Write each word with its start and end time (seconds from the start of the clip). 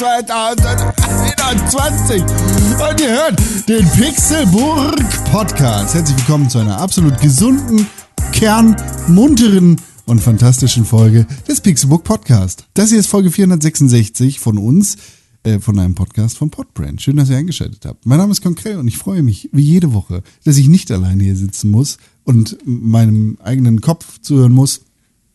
der 0.00 0.22
13. 0.22 0.28
Mai 0.28 1.54
2021. 1.70 2.20
Und 2.20 3.00
ihr 3.00 3.10
hört 3.10 3.40
den 3.66 3.88
Pixelburg 3.92 4.98
Podcast. 5.30 5.94
Herzlich 5.94 6.18
willkommen 6.18 6.50
zu 6.50 6.58
einer 6.58 6.78
absolut 6.78 7.18
gesunden, 7.20 7.86
kernmunteren 8.32 9.80
und 10.04 10.20
fantastischen 10.20 10.84
Folge 10.84 11.26
des 11.48 11.62
Pixelburg 11.62 12.04
Podcast. 12.04 12.66
Das 12.74 12.90
hier 12.90 12.98
ist 12.98 13.06
Folge 13.06 13.30
466 13.30 14.38
von 14.38 14.58
uns, 14.58 14.96
äh, 15.44 15.60
von 15.60 15.78
einem 15.78 15.94
Podcast 15.94 16.36
von 16.36 16.50
Podbrand. 16.50 17.00
Schön, 17.00 17.16
dass 17.16 17.30
ihr 17.30 17.38
eingeschaltet 17.38 17.86
habt. 17.86 18.04
Mein 18.04 18.18
Name 18.18 18.32
ist 18.32 18.42
Konkret 18.42 18.76
und 18.76 18.88
ich 18.88 18.98
freue 18.98 19.22
mich, 19.22 19.48
wie 19.52 19.62
jede 19.62 19.94
Woche, 19.94 20.22
dass 20.44 20.58
ich 20.58 20.68
nicht 20.68 20.90
alleine 20.90 21.24
hier 21.24 21.36
sitzen 21.36 21.70
muss 21.70 21.96
und 22.24 22.58
meinem 22.64 23.38
eigenen 23.42 23.80
Kopf 23.80 24.20
zuhören 24.20 24.52
muss. 24.52 24.82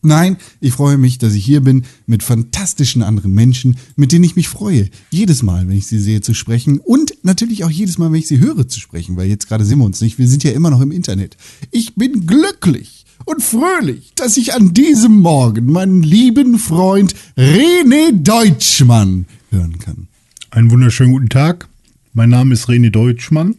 Nein, 0.04 0.36
ich 0.60 0.72
freue 0.72 0.98
mich, 0.98 1.18
dass 1.18 1.32
ich 1.34 1.44
hier 1.44 1.60
bin 1.60 1.84
mit 2.06 2.24
fantastischen 2.24 3.02
anderen 3.02 3.32
Menschen, 3.32 3.76
mit 3.94 4.10
denen 4.10 4.24
ich 4.24 4.34
mich 4.34 4.48
freue. 4.48 4.90
Jedes 5.10 5.44
Mal, 5.44 5.68
wenn 5.68 5.76
ich 5.76 5.86
sie 5.86 6.00
sehe, 6.00 6.20
zu 6.20 6.34
sprechen 6.34 6.80
und 6.80 7.14
natürlich 7.22 7.62
auch 7.62 7.70
jedes 7.70 7.98
Mal, 7.98 8.10
wenn 8.10 8.18
ich 8.18 8.26
sie 8.26 8.40
höre, 8.40 8.66
zu 8.66 8.80
sprechen, 8.80 9.16
weil 9.16 9.28
jetzt 9.28 9.46
gerade 9.46 9.64
sehen 9.64 9.78
wir 9.78 9.84
uns 9.84 10.00
nicht. 10.00 10.18
Wir 10.18 10.26
sind 10.26 10.42
ja 10.42 10.50
immer 10.50 10.70
noch 10.70 10.80
im 10.80 10.90
Internet. 10.90 11.36
Ich 11.70 11.94
bin 11.94 12.26
glücklich 12.26 13.04
und 13.26 13.44
fröhlich, 13.44 14.12
dass 14.16 14.36
ich 14.36 14.54
an 14.54 14.74
diesem 14.74 15.20
Morgen 15.20 15.66
meinen 15.66 16.02
lieben 16.02 16.58
Freund 16.58 17.14
René 17.36 18.10
Deutschmann 18.12 19.26
hören 19.50 19.78
kann. 19.78 20.08
Einen 20.50 20.72
wunderschönen 20.72 21.12
guten 21.12 21.28
Tag. 21.28 21.68
Mein 22.12 22.30
Name 22.30 22.54
ist 22.54 22.68
René 22.68 22.90
Deutschmann. 22.90 23.54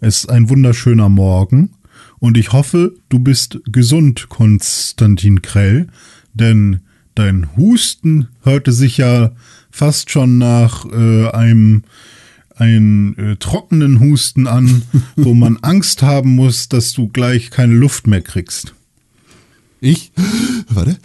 Es 0.00 0.20
ist 0.20 0.30
ein 0.30 0.48
wunderschöner 0.48 1.10
Morgen. 1.10 1.70
Und 2.22 2.38
ich 2.38 2.52
hoffe, 2.52 2.94
du 3.08 3.18
bist 3.18 3.58
gesund, 3.64 4.28
Konstantin 4.28 5.42
Krell, 5.42 5.88
denn 6.34 6.82
dein 7.16 7.56
Husten 7.56 8.28
hörte 8.42 8.70
sich 8.70 8.96
ja 8.96 9.32
fast 9.72 10.08
schon 10.08 10.38
nach 10.38 10.84
äh, 10.84 11.30
einem 11.30 11.82
einen 12.54 13.18
äh, 13.18 13.36
trockenen 13.38 13.98
Husten 13.98 14.46
an, 14.46 14.82
wo 15.16 15.34
man 15.34 15.56
Angst 15.62 16.02
haben 16.02 16.36
muss, 16.36 16.68
dass 16.68 16.92
du 16.92 17.08
gleich 17.08 17.50
keine 17.50 17.74
Luft 17.74 18.06
mehr 18.06 18.22
kriegst. 18.22 18.72
Ich? 19.80 20.12
Warte. 20.68 20.98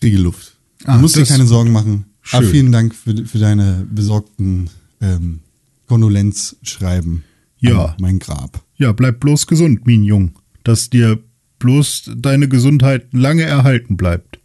Kriege 0.00 0.18
Luft. 0.18 0.56
Du 0.84 0.86
ah, 0.86 0.98
musst 0.98 1.16
dir 1.16 1.24
keine 1.24 1.46
Sorgen 1.46 1.72
machen. 1.72 2.04
Aber 2.30 2.46
vielen 2.46 2.70
Dank 2.70 2.94
für, 2.94 3.26
für 3.26 3.38
deine 3.40 3.84
besorgten 3.90 4.70
ähm, 5.00 5.40
Kondolenzschreiben. 5.88 7.24
Ja. 7.58 7.96
Mein 7.98 8.20
Grab. 8.20 8.62
Ja, 8.78 8.92
bleib 8.92 9.20
bloß 9.20 9.46
gesund, 9.46 9.86
mein 9.86 10.04
Jung. 10.04 10.32
Dass 10.64 10.88
dir 10.88 11.18
bloß 11.58 12.12
deine 12.16 12.48
Gesundheit 12.48 13.08
lange 13.12 13.42
erhalten 13.42 13.96
bleibt. 13.96 14.38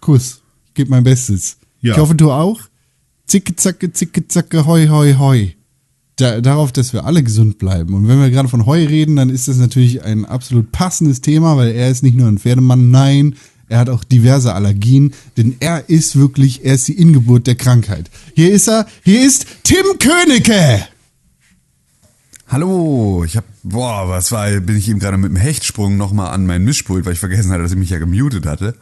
Kuss. 0.00 0.42
Ich 0.68 0.74
gebe 0.74 0.90
mein 0.90 1.04
Bestes. 1.04 1.58
Ja. 1.80 1.94
Ich 1.94 1.98
hoffe, 1.98 2.14
du 2.14 2.30
auch. 2.30 2.60
Zicke, 3.26 3.56
zacke, 3.56 3.92
zicke, 3.92 4.28
zacke, 4.28 4.66
hoi, 4.66 4.86
hoi, 4.88 5.14
hoi. 5.14 5.56
Da, 6.16 6.42
darauf, 6.42 6.72
dass 6.72 6.92
wir 6.92 7.06
alle 7.06 7.22
gesund 7.22 7.58
bleiben. 7.58 7.94
Und 7.94 8.06
wenn 8.06 8.20
wir 8.20 8.30
gerade 8.30 8.48
von 8.48 8.66
Heu 8.66 8.84
reden, 8.84 9.16
dann 9.16 9.30
ist 9.30 9.48
das 9.48 9.56
natürlich 9.56 10.04
ein 10.04 10.26
absolut 10.26 10.70
passendes 10.70 11.22
Thema, 11.22 11.56
weil 11.56 11.72
er 11.72 11.90
ist 11.90 12.02
nicht 12.02 12.16
nur 12.16 12.28
ein 12.28 12.38
Pferdemann, 12.38 12.90
nein, 12.90 13.34
er 13.68 13.78
hat 13.78 13.88
auch 13.88 14.04
diverse 14.04 14.52
Allergien, 14.54 15.14
denn 15.38 15.56
er 15.60 15.88
ist 15.88 16.16
wirklich, 16.16 16.62
er 16.62 16.74
ist 16.74 16.88
die 16.88 16.98
Ingeburt 16.98 17.46
der 17.46 17.54
Krankheit. 17.54 18.10
Hier 18.34 18.52
ist 18.52 18.68
er, 18.68 18.86
hier 19.02 19.24
ist 19.24 19.46
Tim 19.62 19.86
Königke. 19.98 20.86
Hallo, 22.48 23.24
ich 23.24 23.38
hab, 23.38 23.44
boah, 23.62 24.08
was 24.08 24.32
war, 24.32 24.48
bin 24.60 24.76
ich 24.76 24.88
eben 24.88 24.98
gerade 24.98 25.16
mit 25.16 25.30
dem 25.30 25.36
Hechtsprung 25.36 25.96
nochmal 25.96 26.32
an 26.32 26.46
mein 26.46 26.64
Mischpult, 26.64 27.04
weil 27.04 27.12
ich 27.12 27.18
vergessen 27.18 27.50
hatte, 27.50 27.62
dass 27.62 27.72
ich 27.72 27.78
mich 27.78 27.90
ja 27.90 27.98
gemutet 27.98 28.46
hatte. 28.46 28.74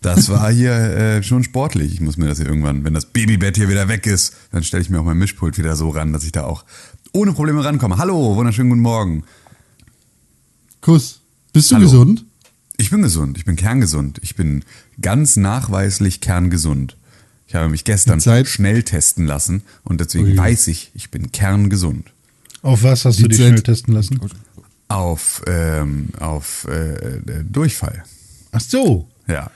Das 0.00 0.28
war 0.30 0.50
hier 0.52 0.72
äh, 0.72 1.22
schon 1.22 1.44
sportlich. 1.44 1.94
Ich 1.94 2.00
muss 2.00 2.16
mir 2.16 2.26
das 2.26 2.38
hier 2.38 2.46
irgendwann, 2.46 2.84
wenn 2.84 2.94
das 2.94 3.06
Babybett 3.06 3.56
hier 3.56 3.68
wieder 3.68 3.88
weg 3.88 4.06
ist, 4.06 4.34
dann 4.52 4.62
stelle 4.62 4.82
ich 4.82 4.90
mir 4.90 5.00
auch 5.00 5.04
mein 5.04 5.18
Mischpult 5.18 5.58
wieder 5.58 5.76
so 5.76 5.90
ran, 5.90 6.12
dass 6.12 6.24
ich 6.24 6.32
da 6.32 6.44
auch 6.44 6.64
ohne 7.12 7.32
Probleme 7.32 7.64
rankomme. 7.64 7.96
Hallo, 7.98 8.36
wunderschönen 8.36 8.70
guten 8.70 8.82
Morgen. 8.82 9.24
Kuss. 10.80 11.20
Bist 11.52 11.70
du 11.70 11.76
Hallo. 11.76 11.86
gesund? 11.86 12.24
Ich 12.76 12.90
bin 12.90 13.02
gesund, 13.02 13.38
ich 13.38 13.44
bin 13.44 13.54
kerngesund. 13.54 14.18
Ich 14.22 14.34
bin 14.34 14.64
ganz 15.00 15.36
nachweislich 15.36 16.20
kerngesund. 16.20 16.96
Ich 17.46 17.54
habe 17.54 17.68
mich 17.68 17.84
gestern 17.84 18.20
schnell 18.20 18.82
testen 18.82 19.26
lassen 19.26 19.62
und 19.84 20.00
deswegen 20.00 20.30
Ui. 20.30 20.36
weiß 20.36 20.66
ich, 20.66 20.90
ich 20.94 21.10
bin 21.10 21.30
kerngesund. 21.30 22.13
Auf 22.64 22.82
was 22.82 23.04
hast 23.04 23.20
du 23.20 23.28
dich 23.28 23.36
schnell 23.36 23.60
testen 23.60 23.92
lassen? 23.92 24.18
Auf, 24.88 25.42
ähm, 25.46 26.08
auf 26.18 26.66
äh, 26.66 27.20
Durchfall. 27.44 28.04
Ach 28.52 28.60
so. 28.60 29.06
Ja. 29.28 29.50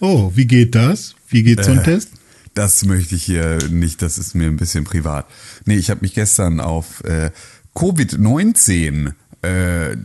Oh, 0.00 0.32
wie 0.34 0.46
geht 0.46 0.74
das? 0.74 1.14
Wie 1.28 1.44
geht 1.44 1.64
so 1.64 1.70
ein 1.70 1.78
äh, 1.78 1.84
Test? 1.84 2.10
Das 2.54 2.84
möchte 2.84 3.14
ich 3.14 3.22
hier 3.22 3.58
nicht, 3.70 4.02
das 4.02 4.18
ist 4.18 4.34
mir 4.34 4.48
ein 4.48 4.56
bisschen 4.56 4.82
privat. 4.82 5.26
Nee, 5.66 5.76
ich 5.76 5.88
habe 5.88 6.00
mich 6.00 6.14
gestern 6.14 6.58
auf 6.58 7.04
äh, 7.04 7.30
Covid-19 7.76 9.12
äh, 9.42 9.96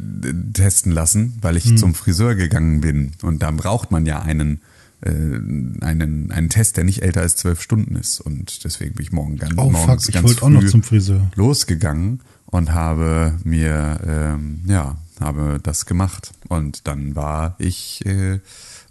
testen 0.54 0.92
lassen, 0.92 1.40
weil 1.42 1.58
ich 1.58 1.66
hm. 1.66 1.78
zum 1.78 1.96
Friseur 1.96 2.36
gegangen 2.36 2.82
bin. 2.82 3.14
Und 3.24 3.42
da 3.42 3.50
braucht 3.50 3.90
man 3.90 4.06
ja 4.06 4.22
einen 4.22 4.58
äh, 4.58 4.77
einen, 5.02 6.32
einen 6.32 6.50
Test, 6.50 6.78
der 6.78 6.84
nicht 6.84 7.04
älter 7.04 7.22
als 7.22 7.36
zwölf 7.36 7.62
Stunden 7.62 7.96
ist. 7.96 8.20
Und 8.20 8.64
deswegen 8.64 8.96
bin 8.96 9.04
ich 9.04 9.12
morgen 9.12 9.38
ganz, 9.38 9.54
oh, 9.58 9.70
morgens 9.70 10.06
fuck, 10.06 10.14
ganz 10.14 10.34
früh 10.34 10.46
auch 10.46 10.50
noch 10.50 10.66
zum 10.66 10.84
Friseur. 10.84 11.30
losgegangen 11.36 12.22
und 12.46 12.74
habe 12.74 13.38
mir 13.44 14.00
ähm, 14.06 14.62
ja 14.66 14.98
habe 15.20 15.60
das 15.62 15.86
gemacht. 15.86 16.32
Und 16.48 16.88
dann 16.88 17.16
war 17.16 17.56
ich 17.60 18.06
äh, 18.06 18.40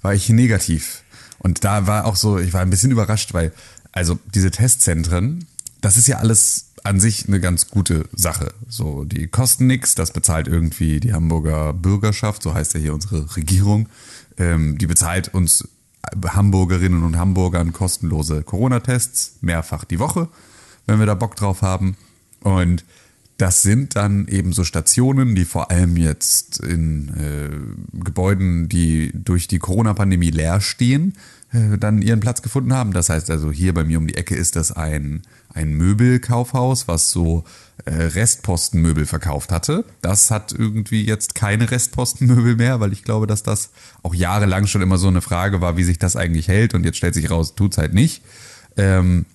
war 0.02 0.14
ich 0.14 0.28
negativ. 0.28 1.02
Und 1.38 1.64
da 1.64 1.86
war 1.86 2.06
auch 2.06 2.16
so, 2.16 2.38
ich 2.38 2.52
war 2.52 2.60
ein 2.60 2.70
bisschen 2.70 2.90
überrascht, 2.90 3.34
weil 3.34 3.52
also 3.92 4.18
diese 4.34 4.50
Testzentren, 4.50 5.46
das 5.80 5.96
ist 5.96 6.06
ja 6.06 6.18
alles 6.18 6.66
an 6.84 7.00
sich 7.00 7.26
eine 7.26 7.40
ganz 7.40 7.68
gute 7.68 8.08
Sache. 8.14 8.52
So, 8.68 9.04
die 9.04 9.26
kosten 9.26 9.66
nichts, 9.66 9.94
das 9.94 10.12
bezahlt 10.12 10.46
irgendwie 10.46 11.00
die 11.00 11.12
Hamburger 11.12 11.72
Bürgerschaft, 11.72 12.42
so 12.42 12.54
heißt 12.54 12.74
ja 12.74 12.80
hier 12.80 12.94
unsere 12.94 13.36
Regierung. 13.36 13.88
Ähm, 14.38 14.78
die 14.78 14.86
bezahlt 14.86 15.34
uns 15.34 15.66
Hamburgerinnen 16.26 17.02
und 17.02 17.16
Hamburgern 17.16 17.72
kostenlose 17.72 18.42
Corona-Tests, 18.42 19.38
mehrfach 19.40 19.84
die 19.84 19.98
Woche, 19.98 20.28
wenn 20.86 20.98
wir 20.98 21.06
da 21.06 21.14
Bock 21.14 21.36
drauf 21.36 21.62
haben. 21.62 21.96
Und 22.40 22.84
das 23.38 23.62
sind 23.62 23.96
dann 23.96 24.28
eben 24.28 24.52
so 24.52 24.64
Stationen, 24.64 25.34
die 25.34 25.44
vor 25.44 25.70
allem 25.70 25.96
jetzt 25.96 26.58
in 26.60 27.08
äh, 27.08 27.98
Gebäuden, 28.02 28.68
die 28.68 29.10
durch 29.14 29.46
die 29.46 29.58
Corona-Pandemie 29.58 30.30
leer 30.30 30.60
stehen, 30.62 31.14
äh, 31.52 31.76
dann 31.76 32.00
ihren 32.00 32.20
Platz 32.20 32.40
gefunden 32.40 32.72
haben. 32.72 32.92
Das 32.92 33.10
heißt 33.10 33.30
also, 33.30 33.52
hier 33.52 33.74
bei 33.74 33.84
mir 33.84 33.98
um 33.98 34.06
die 34.06 34.16
Ecke 34.16 34.34
ist 34.34 34.56
das 34.56 34.72
ein, 34.72 35.22
ein 35.52 35.74
Möbelkaufhaus, 35.74 36.88
was 36.88 37.10
so 37.10 37.44
Restpostenmöbel 37.84 39.06
verkauft 39.06 39.52
hatte. 39.52 39.84
Das 40.02 40.30
hat 40.30 40.52
irgendwie 40.52 41.04
jetzt 41.04 41.34
keine 41.34 41.70
Restpostenmöbel 41.70 42.56
mehr, 42.56 42.80
weil 42.80 42.92
ich 42.92 43.04
glaube, 43.04 43.26
dass 43.26 43.42
das 43.42 43.70
auch 44.02 44.14
jahrelang 44.14 44.66
schon 44.66 44.82
immer 44.82 44.98
so 44.98 45.08
eine 45.08 45.20
Frage 45.20 45.60
war, 45.60 45.76
wie 45.76 45.84
sich 45.84 45.98
das 45.98 46.16
eigentlich 46.16 46.48
hält. 46.48 46.74
Und 46.74 46.84
jetzt 46.84 46.96
stellt 46.96 47.14
sich 47.14 47.30
raus, 47.30 47.54
tut's 47.54 47.78
halt 47.78 47.94
nicht. 47.94 48.22
Ähm, 48.76 49.26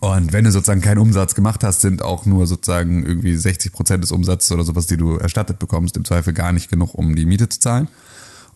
und 0.00 0.32
wenn 0.32 0.44
du 0.44 0.52
sozusagen 0.52 0.82
keinen 0.82 0.98
Umsatz 0.98 1.34
gemacht 1.34 1.64
hast, 1.64 1.80
sind 1.80 2.02
auch 2.02 2.26
nur 2.26 2.46
sozusagen 2.46 3.04
irgendwie 3.04 3.34
60 3.34 3.72
Prozent 3.72 4.04
des 4.04 4.12
Umsatzes 4.12 4.52
oder 4.52 4.64
sowas, 4.64 4.86
die 4.86 4.96
du 4.96 5.16
erstattet 5.16 5.58
bekommst, 5.58 5.96
im 5.96 6.04
Zweifel 6.04 6.34
gar 6.34 6.52
nicht 6.52 6.70
genug, 6.70 6.94
um 6.94 7.16
die 7.16 7.26
Miete 7.26 7.48
zu 7.48 7.58
zahlen. 7.58 7.88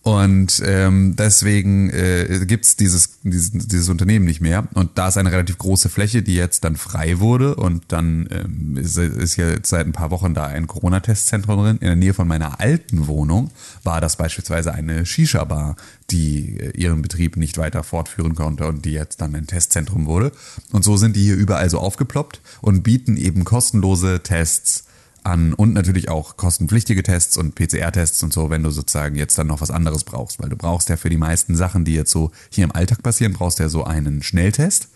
Und 0.03 0.61
ähm, 0.67 1.15
deswegen 1.17 1.89
äh, 1.91 2.45
gibt 2.45 2.81
dieses, 2.81 3.21
dieses, 3.23 3.53
dieses 3.53 3.89
Unternehmen 3.89 4.25
nicht 4.25 4.41
mehr. 4.41 4.67
Und 4.75 4.99
da 4.99 5.09
ist 5.09 5.17
eine 5.17 5.31
relativ 5.31 5.59
große 5.59 5.89
Fläche, 5.89 6.23
die 6.23 6.35
jetzt 6.35 6.65
dann 6.65 6.75
frei 6.75 7.21
wurde. 7.21 7.55
Und 7.55 7.85
dann 7.89 8.29
ähm, 8.33 8.77
ist, 8.77 8.99
ist 8.99 9.37
jetzt 9.37 9.69
seit 9.69 9.87
ein 9.87 9.93
paar 9.93 10.11
Wochen 10.11 10.35
da 10.35 10.47
ein 10.47 10.67
Corona-Testzentrum 10.67 11.63
drin. 11.63 11.79
In 11.81 11.87
der 11.87 11.97
Nähe 11.97 12.15
von 12.15 12.27
meiner 12.27 12.59
alten 12.59 13.07
Wohnung 13.07 13.53
war 13.85 14.01
das 14.01 14.17
beispielsweise 14.17 14.75
eine 14.75 15.07
Shisha-Bar, 15.07 15.77
die 16.11 16.59
äh, 16.59 16.71
ihren 16.71 17.01
Betrieb 17.01 17.37
nicht 17.37 17.57
weiter 17.57 17.85
fortführen 17.85 18.35
konnte 18.35 18.67
und 18.67 18.85
die 18.85 18.93
jetzt 18.93 19.21
dann 19.21 19.37
ein 19.37 19.47
Testzentrum 19.47 20.07
wurde. 20.07 20.33
Und 20.73 20.83
so 20.83 20.97
sind 20.97 21.15
die 21.15 21.23
hier 21.23 21.37
überall 21.37 21.71
so 21.71 21.79
aufgeploppt 21.79 22.41
und 22.61 22.83
bieten 22.83 23.17
eben 23.17 23.45
kostenlose 23.45 24.21
Tests 24.25 24.85
an 25.25 25.55
und 25.55 25.73
natürlich 25.73 26.09
auch 26.09 26.37
kostenpflichtige 26.37 27.03
Tests 27.03 27.37
und 27.37 27.55
PCR-Tests 27.55 28.23
und 28.23 28.33
so, 28.33 28.51
wenn 28.51 28.63
du 28.63 28.71
sozusagen 28.71 29.17
jetzt 29.17 29.39
dann 29.39 29.47
noch 29.47 29.61
was 29.61 29.71
anderes 29.71 30.05
brauchst, 30.05 30.43
weil 30.43 30.49
du 30.49 30.57
brauchst 30.57 30.89
ja 30.89 30.97
für 30.97 31.11
die 31.11 31.17
meisten 31.17 31.55
Sachen, 31.55 31.85
die 31.85 31.95
jetzt 31.95 32.11
so 32.11 32.31
hier 32.51 32.65
im 32.65 32.73
Alltag 32.73 33.03
passieren, 33.03 33.33
brauchst 33.33 33.59
du 33.59 33.65
ja 33.65 33.69
so 33.69 33.85
einen 33.85 34.23
Schnelltest 34.23 34.89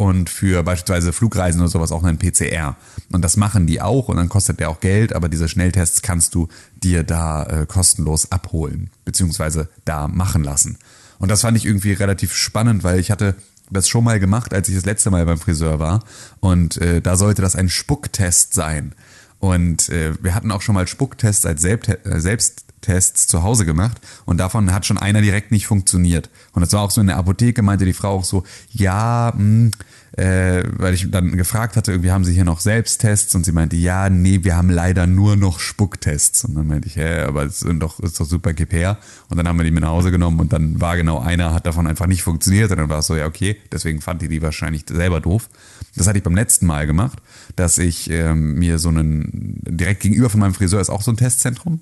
und 0.00 0.30
für 0.30 0.62
beispielsweise 0.62 1.12
Flugreisen 1.12 1.60
oder 1.60 1.68
sowas 1.68 1.92
auch 1.92 2.02
einen 2.02 2.18
PCR. 2.18 2.76
Und 3.12 3.22
das 3.22 3.36
machen 3.36 3.66
die 3.66 3.82
auch 3.82 4.08
und 4.08 4.16
dann 4.16 4.30
kostet 4.30 4.58
der 4.58 4.70
auch 4.70 4.80
Geld, 4.80 5.12
aber 5.12 5.28
diese 5.28 5.46
Schnelltests 5.46 6.00
kannst 6.00 6.34
du 6.34 6.48
dir 6.82 7.04
da 7.04 7.42
äh, 7.44 7.66
kostenlos 7.66 8.32
abholen, 8.32 8.88
beziehungsweise 9.04 9.68
da 9.84 10.08
machen 10.08 10.42
lassen. 10.42 10.78
Und 11.18 11.30
das 11.30 11.42
fand 11.42 11.58
ich 11.58 11.66
irgendwie 11.66 11.92
relativ 11.92 12.34
spannend, 12.34 12.82
weil 12.82 12.98
ich 12.98 13.10
hatte 13.10 13.34
das 13.70 13.88
schon 13.88 14.04
mal 14.04 14.18
gemacht, 14.18 14.54
als 14.54 14.70
ich 14.70 14.74
das 14.74 14.86
letzte 14.86 15.10
Mal 15.10 15.26
beim 15.26 15.38
Friseur 15.38 15.78
war. 15.78 16.02
Und 16.40 16.78
äh, 16.78 17.02
da 17.02 17.16
sollte 17.16 17.42
das 17.42 17.54
ein 17.54 17.68
Spucktest 17.68 18.54
sein. 18.54 18.94
Und 19.40 19.88
äh, 19.88 20.12
wir 20.22 20.34
hatten 20.34 20.52
auch 20.52 20.60
schon 20.62 20.74
mal 20.74 20.86
Spucktests 20.86 21.44
als 21.46 21.62
Selbst 21.62 22.64
Tests 22.80 23.26
zu 23.26 23.42
Hause 23.42 23.66
gemacht 23.66 24.00
und 24.24 24.38
davon 24.38 24.72
hat 24.72 24.86
schon 24.86 24.98
einer 24.98 25.20
direkt 25.20 25.50
nicht 25.50 25.66
funktioniert. 25.66 26.30
Und 26.52 26.62
das 26.62 26.72
war 26.72 26.82
auch 26.82 26.90
so 26.90 27.00
in 27.00 27.08
der 27.08 27.16
Apotheke, 27.16 27.62
meinte 27.62 27.84
die 27.84 27.92
Frau 27.92 28.10
auch 28.10 28.24
so, 28.24 28.44
ja, 28.70 29.32
mh, 29.36 29.70
äh, 30.16 30.64
weil 30.76 30.94
ich 30.94 31.10
dann 31.10 31.36
gefragt 31.36 31.76
hatte, 31.76 31.92
irgendwie 31.92 32.10
haben 32.10 32.24
sie 32.24 32.34
hier 32.34 32.44
noch 32.44 32.60
Selbsttests 32.60 33.34
und 33.34 33.44
sie 33.44 33.52
meinte, 33.52 33.76
ja, 33.76 34.10
nee, 34.10 34.40
wir 34.42 34.56
haben 34.56 34.70
leider 34.70 35.06
nur 35.06 35.36
noch 35.36 35.60
Spucktests. 35.60 36.44
Und 36.44 36.56
dann 36.56 36.66
meinte 36.66 36.88
ich, 36.88 36.96
hä, 36.96 37.20
aber 37.20 37.44
es 37.44 37.60
sind 37.60 37.80
doch, 37.80 38.00
ist 38.00 38.18
doch 38.18 38.26
super, 38.26 38.52
her. 38.70 38.98
Und 39.28 39.36
dann 39.36 39.46
haben 39.46 39.58
wir 39.58 39.64
die 39.64 39.70
mit 39.70 39.82
nach 39.82 39.90
Hause 39.90 40.10
genommen 40.10 40.40
und 40.40 40.52
dann 40.52 40.80
war 40.80 40.96
genau 40.96 41.20
einer, 41.20 41.54
hat 41.54 41.66
davon 41.66 41.86
einfach 41.86 42.06
nicht 42.06 42.22
funktioniert. 42.22 42.70
Und 42.70 42.78
dann 42.78 42.88
war 42.88 42.98
es 42.98 43.06
so, 43.06 43.16
ja, 43.16 43.26
okay, 43.26 43.56
deswegen 43.70 44.00
fand 44.00 44.22
die 44.22 44.28
die 44.28 44.42
wahrscheinlich 44.42 44.84
selber 44.88 45.20
doof. 45.20 45.48
Das 45.96 46.06
hatte 46.06 46.18
ich 46.18 46.24
beim 46.24 46.34
letzten 46.34 46.66
Mal 46.66 46.86
gemacht, 46.86 47.20
dass 47.56 47.78
ich 47.78 48.10
ähm, 48.10 48.54
mir 48.54 48.78
so 48.78 48.88
einen, 48.88 49.60
direkt 49.64 50.00
gegenüber 50.00 50.30
von 50.30 50.40
meinem 50.40 50.54
Friseur 50.54 50.80
ist 50.80 50.90
auch 50.90 51.02
so 51.02 51.10
ein 51.10 51.16
Testzentrum. 51.16 51.80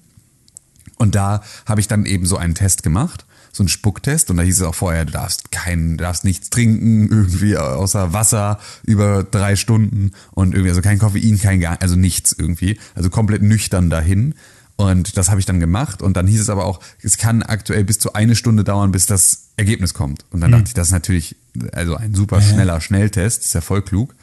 Und 0.97 1.15
da 1.15 1.43
habe 1.67 1.81
ich 1.81 1.89
dann 1.89 2.07
eben 2.07 2.27
so 2.27 2.37
einen 2.37 2.55
Test 2.55 2.83
gemacht 2.83 3.25
so 3.53 3.65
ein 3.65 3.69
Spucktest 3.69 4.31
und 4.31 4.37
da 4.37 4.43
hieß 4.43 4.61
es 4.61 4.67
auch 4.67 4.75
vorher, 4.75 5.05
du 5.05 5.13
darfst 5.13 5.51
kein, 5.53 5.99
du 5.99 6.05
darfst 6.05 6.25
nichts 6.25 6.49
trinken, 6.51 7.09
irgendwie 7.11 7.57
außer 7.57 8.13
Wasser 8.13 8.59
über 8.85 9.25
drei 9.25 9.57
Stunden 9.57 10.13
und 10.33 10.55
irgendwie, 10.55 10.71
also 10.71 10.81
kein 10.81 10.99
Koffein, 10.99 11.39
kein 11.39 11.61
gar, 11.61 11.81
also 11.83 11.97
nichts 11.97 12.35
irgendwie. 12.37 12.79
Also 12.95 13.11
komplett 13.11 13.43
nüchtern 13.43 13.91
dahin. 13.91 14.35
Und 14.77 15.17
das 15.17 15.29
habe 15.29 15.41
ich 15.41 15.47
dann 15.47 15.59
gemacht 15.59 16.03
und 16.03 16.17
dann 16.17 16.29
hieß 16.29 16.41
es 16.41 16.51
aber 16.51 16.65
auch, 16.65 16.79
es 17.03 17.19
kann 17.19 17.43
aktuell 17.43 17.83
bis 17.83 17.99
zu 17.99 18.13
eine 18.13 18.37
Stunde 18.37 18.63
dauern, 18.63 18.93
bis 18.93 19.07
das 19.07 19.49
Ergebnis 19.57 19.93
kommt. 19.93 20.25
Und 20.31 20.41
dann 20.41 20.53
mhm. 20.53 20.57
dachte 20.57 20.69
ich, 20.69 20.75
das 20.75 20.89
ist 20.89 20.93
natürlich 20.93 21.35
also 21.73 21.97
ein 21.97 22.15
super 22.15 22.41
schneller 22.41 22.81
Schnelltest, 22.81 23.45
ist 23.45 23.55
ja 23.55 23.61
voll 23.61 23.83
klug. 23.83 24.15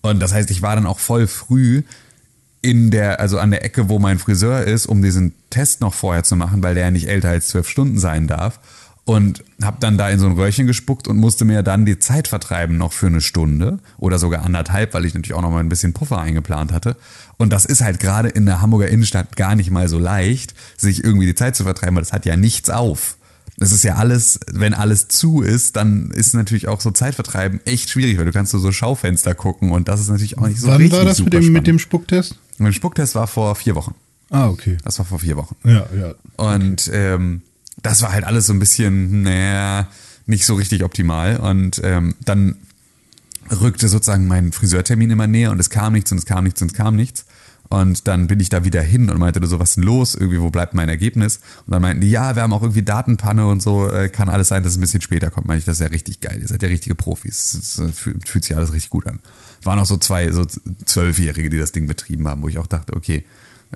Und 0.00 0.20
das 0.20 0.32
heißt, 0.32 0.50
ich 0.50 0.62
war 0.62 0.74
dann 0.74 0.86
auch 0.86 0.98
voll 0.98 1.26
früh 1.26 1.82
in 2.60 2.90
der, 2.90 3.20
also 3.20 3.38
an 3.38 3.50
der 3.50 3.64
Ecke, 3.64 3.88
wo 3.88 3.98
mein 3.98 4.18
Friseur 4.18 4.62
ist, 4.62 4.86
um 4.86 5.02
diesen 5.02 5.34
Test 5.50 5.80
noch 5.80 5.94
vorher 5.94 6.22
zu 6.22 6.36
machen, 6.36 6.62
weil 6.62 6.74
der 6.74 6.84
ja 6.84 6.90
nicht 6.90 7.08
älter 7.08 7.28
als 7.28 7.48
zwölf 7.48 7.68
Stunden 7.68 7.98
sein 7.98 8.28
darf. 8.28 8.60
Und 9.04 9.42
habe 9.60 9.78
dann 9.80 9.98
da 9.98 10.08
in 10.10 10.20
so 10.20 10.26
ein 10.26 10.32
Röhrchen 10.34 10.68
gespuckt 10.68 11.08
und 11.08 11.16
musste 11.16 11.44
mir 11.44 11.64
dann 11.64 11.84
die 11.84 11.98
Zeit 11.98 12.28
vertreiben 12.28 12.78
noch 12.78 12.92
für 12.92 13.08
eine 13.08 13.20
Stunde 13.20 13.80
oder 13.98 14.20
sogar 14.20 14.44
anderthalb, 14.44 14.94
weil 14.94 15.04
ich 15.04 15.12
natürlich 15.12 15.34
auch 15.34 15.42
noch 15.42 15.50
mal 15.50 15.58
ein 15.58 15.68
bisschen 15.68 15.92
Puffer 15.92 16.20
eingeplant 16.20 16.70
hatte. 16.70 16.96
Und 17.36 17.52
das 17.52 17.64
ist 17.64 17.80
halt 17.80 17.98
gerade 17.98 18.28
in 18.28 18.46
der 18.46 18.60
Hamburger 18.60 18.86
Innenstadt 18.86 19.34
gar 19.34 19.56
nicht 19.56 19.72
mal 19.72 19.88
so 19.88 19.98
leicht, 19.98 20.54
sich 20.76 21.02
irgendwie 21.02 21.26
die 21.26 21.34
Zeit 21.34 21.56
zu 21.56 21.64
vertreiben, 21.64 21.96
weil 21.96 22.02
das 22.02 22.12
hat 22.12 22.26
ja 22.26 22.36
nichts 22.36 22.70
auf. 22.70 23.16
Es 23.62 23.72
ist 23.72 23.84
ja 23.84 23.96
alles, 23.96 24.40
wenn 24.50 24.74
alles 24.74 25.08
zu 25.08 25.42
ist, 25.42 25.76
dann 25.76 26.10
ist 26.10 26.34
natürlich 26.34 26.68
auch 26.68 26.80
so 26.80 26.90
Zeitvertreiben 26.90 27.60
echt 27.64 27.90
schwierig, 27.90 28.18
weil 28.18 28.24
du 28.24 28.32
kannst 28.32 28.52
so 28.52 28.72
Schaufenster 28.72 29.34
gucken 29.34 29.70
und 29.70 29.88
das 29.88 30.00
ist 30.00 30.08
natürlich 30.08 30.38
auch 30.38 30.46
nicht 30.46 30.60
so 30.60 30.68
Wann 30.68 30.76
richtig 30.76 30.98
war 30.98 31.04
das 31.04 31.20
mit 31.20 31.32
dem, 31.32 31.52
mit 31.52 31.66
dem 31.66 31.78
Spucktest? 31.78 32.38
Mein 32.58 32.72
Spucktest 32.72 33.14
war 33.14 33.26
vor 33.26 33.54
vier 33.56 33.74
Wochen. 33.74 33.94
Ah, 34.30 34.48
okay. 34.48 34.78
Das 34.84 34.98
war 34.98 35.06
vor 35.06 35.18
vier 35.18 35.36
Wochen. 35.36 35.56
Ja, 35.64 35.86
ja. 35.96 36.14
Und 36.36 36.90
ähm, 36.92 37.42
das 37.82 38.02
war 38.02 38.12
halt 38.12 38.24
alles 38.24 38.46
so 38.46 38.52
ein 38.52 38.58
bisschen, 38.58 39.22
naja, 39.22 39.88
nicht 40.26 40.46
so 40.46 40.54
richtig 40.54 40.84
optimal. 40.84 41.36
Und 41.36 41.80
ähm, 41.84 42.14
dann 42.24 42.56
rückte 43.50 43.88
sozusagen 43.88 44.26
mein 44.26 44.52
Friseurtermin 44.52 45.10
immer 45.10 45.26
näher 45.26 45.50
und 45.50 45.60
es 45.60 45.70
kam 45.70 45.92
nichts 45.92 46.12
und 46.12 46.18
es 46.18 46.26
kam 46.26 46.44
nichts 46.44 46.62
und 46.62 46.70
es 46.70 46.76
kam 46.76 46.96
nichts. 46.96 47.26
Und 47.72 48.06
dann 48.06 48.26
bin 48.26 48.38
ich 48.38 48.50
da 48.50 48.66
wieder 48.66 48.82
hin 48.82 49.08
und 49.08 49.18
meinte 49.18 49.44
so, 49.46 49.58
was 49.58 49.70
ist 49.70 49.76
denn 49.76 49.84
los? 49.84 50.14
Irgendwie, 50.14 50.38
wo 50.42 50.50
bleibt 50.50 50.74
mein 50.74 50.90
Ergebnis? 50.90 51.40
Und 51.64 51.72
dann 51.72 51.80
meinten 51.80 52.02
die, 52.02 52.10
ja, 52.10 52.36
wir 52.36 52.42
haben 52.42 52.52
auch 52.52 52.60
irgendwie 52.60 52.82
Datenpanne 52.82 53.46
und 53.46 53.62
so, 53.62 53.88
äh, 53.88 54.10
kann 54.10 54.28
alles 54.28 54.48
sein, 54.48 54.62
dass 54.62 54.72
es 54.72 54.78
ein 54.78 54.82
bisschen 54.82 55.00
später 55.00 55.30
kommt. 55.30 55.46
Meinte 55.46 55.60
ich, 55.60 55.64
das 55.64 55.76
ist 55.76 55.80
ja 55.80 55.86
richtig 55.86 56.20
geil, 56.20 56.38
ihr 56.42 56.46
seid 56.46 56.62
ja 56.62 56.68
richtige 56.68 56.94
Profis. 56.94 57.56
Das 57.58 57.78
äh, 57.78 57.90
fühlt, 57.90 58.28
fühlt 58.28 58.44
sich 58.44 58.54
alles 58.54 58.74
richtig 58.74 58.90
gut 58.90 59.06
an. 59.06 59.20
Waren 59.62 59.78
auch 59.78 59.86
so 59.86 59.96
zwei, 59.96 60.30
so 60.32 60.44
Zwölfjährige, 60.84 61.48
die 61.48 61.58
das 61.58 61.72
Ding 61.72 61.86
betrieben 61.86 62.28
haben, 62.28 62.42
wo 62.42 62.48
ich 62.48 62.58
auch 62.58 62.66
dachte, 62.66 62.94
okay, 62.94 63.24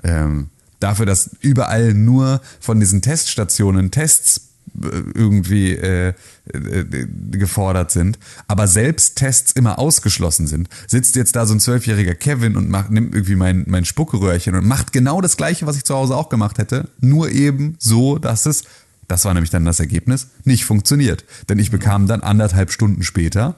ähm, 0.03 0.51
dafür, 0.79 1.07
dass 1.07 1.31
überall 1.41 1.95
nur 1.95 2.41
von 2.59 2.79
diesen 2.79 3.01
Teststationen 3.01 3.89
Tests 3.89 4.46
irgendwie 4.73 5.71
äh, 5.73 6.13
äh, 6.53 7.07
gefordert 7.31 7.91
sind, 7.91 8.19
aber 8.47 8.67
selbst 8.67 9.15
Tests 9.15 9.51
immer 9.51 9.79
ausgeschlossen 9.79 10.47
sind, 10.47 10.69
sitzt 10.87 11.15
jetzt 11.15 11.35
da 11.35 11.45
so 11.45 11.53
ein 11.53 11.59
zwölfjähriger 11.59 12.15
Kevin 12.15 12.55
und 12.57 12.69
macht, 12.69 12.91
nimmt 12.91 13.15
irgendwie 13.15 13.35
mein, 13.35 13.63
mein 13.67 13.85
Spuckeröhrchen 13.85 14.55
und 14.55 14.65
macht 14.65 14.91
genau 14.91 15.21
das 15.21 15.37
gleiche, 15.37 15.65
was 15.65 15.77
ich 15.77 15.83
zu 15.83 15.95
Hause 15.95 16.15
auch 16.15 16.29
gemacht 16.29 16.57
hätte, 16.57 16.89
nur 16.99 17.31
eben 17.31 17.75
so, 17.79 18.17
dass 18.17 18.45
es, 18.45 18.63
das 19.07 19.25
war 19.25 19.33
nämlich 19.33 19.51
dann 19.51 19.65
das 19.65 19.79
Ergebnis, 19.79 20.27
nicht 20.43 20.65
funktioniert. 20.65 21.23
Denn 21.49 21.59
ich 21.59 21.71
bekam 21.71 22.07
dann 22.07 22.21
anderthalb 22.21 22.71
Stunden 22.71 23.03
später 23.03 23.55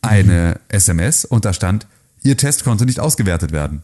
eine. 0.00 0.60
SMS 0.68 1.24
und 1.24 1.44
da 1.44 1.52
stand, 1.52 1.86
Ihr 2.22 2.36
Test 2.36 2.64
konnte 2.64 2.86
nicht 2.86 3.00
ausgewertet 3.00 3.52
werden. 3.52 3.82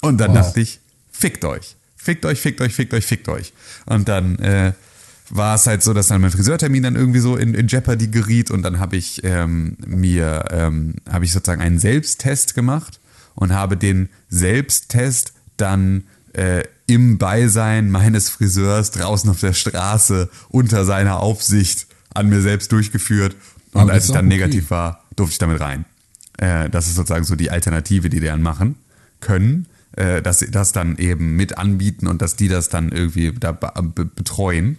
Und 0.00 0.18
dann 0.18 0.30
wow. 0.30 0.38
dachte 0.38 0.60
ich, 0.60 0.80
fickt 1.10 1.44
euch. 1.44 1.76
Fickt 1.96 2.24
euch, 2.24 2.40
fickt 2.40 2.60
euch, 2.60 2.74
fickt 2.74 2.94
euch, 2.94 3.04
fickt 3.04 3.28
euch. 3.28 3.52
Und 3.86 4.08
dann 4.08 4.38
äh, 4.38 4.72
war 5.30 5.54
es 5.54 5.66
halt 5.66 5.82
so, 5.82 5.92
dass 5.92 6.08
dann 6.08 6.20
mein 6.20 6.30
Friseurtermin 6.30 6.82
dann 6.82 6.96
irgendwie 6.96 7.20
so 7.20 7.36
in, 7.36 7.54
in 7.54 7.68
Jeopardy 7.68 8.08
geriet 8.08 8.50
und 8.50 8.62
dann 8.62 8.78
habe 8.78 8.96
ich 8.96 9.22
ähm, 9.24 9.76
mir, 9.86 10.44
ähm, 10.50 10.94
habe 11.10 11.24
ich 11.24 11.32
sozusagen 11.32 11.60
einen 11.60 11.78
Selbsttest 11.78 12.54
gemacht 12.54 13.00
und 13.34 13.52
habe 13.52 13.76
den 13.76 14.08
Selbsttest 14.28 15.32
dann 15.56 16.04
äh, 16.32 16.64
im 16.86 17.18
Beisein 17.18 17.90
meines 17.90 18.28
Friseurs 18.28 18.90
draußen 18.92 19.30
auf 19.30 19.40
der 19.40 19.52
Straße 19.52 20.28
unter 20.48 20.84
seiner 20.84 21.20
Aufsicht 21.20 21.86
an 22.14 22.28
mir 22.28 22.40
selbst 22.40 22.72
durchgeführt. 22.72 23.36
Und 23.72 23.82
Aber 23.82 23.92
als 23.92 24.06
ich 24.06 24.12
dann 24.12 24.26
okay. 24.26 24.36
negativ 24.36 24.70
war, 24.70 25.04
durfte 25.16 25.32
ich 25.32 25.38
damit 25.38 25.60
rein. 25.60 25.84
Äh, 26.38 26.70
das 26.70 26.86
ist 26.86 26.94
sozusagen 26.94 27.24
so 27.24 27.36
die 27.36 27.50
Alternative, 27.50 28.08
die 28.08 28.20
die 28.20 28.26
dann 28.26 28.42
machen 28.42 28.76
können, 29.20 29.66
äh, 29.96 30.22
dass 30.22 30.38
sie 30.38 30.50
das 30.50 30.72
dann 30.72 30.96
eben 30.98 31.36
mit 31.36 31.58
anbieten 31.58 32.06
und 32.06 32.22
dass 32.22 32.36
die 32.36 32.48
das 32.48 32.68
dann 32.68 32.92
irgendwie 32.92 33.32
da 33.32 33.52
betreuen. 33.52 34.78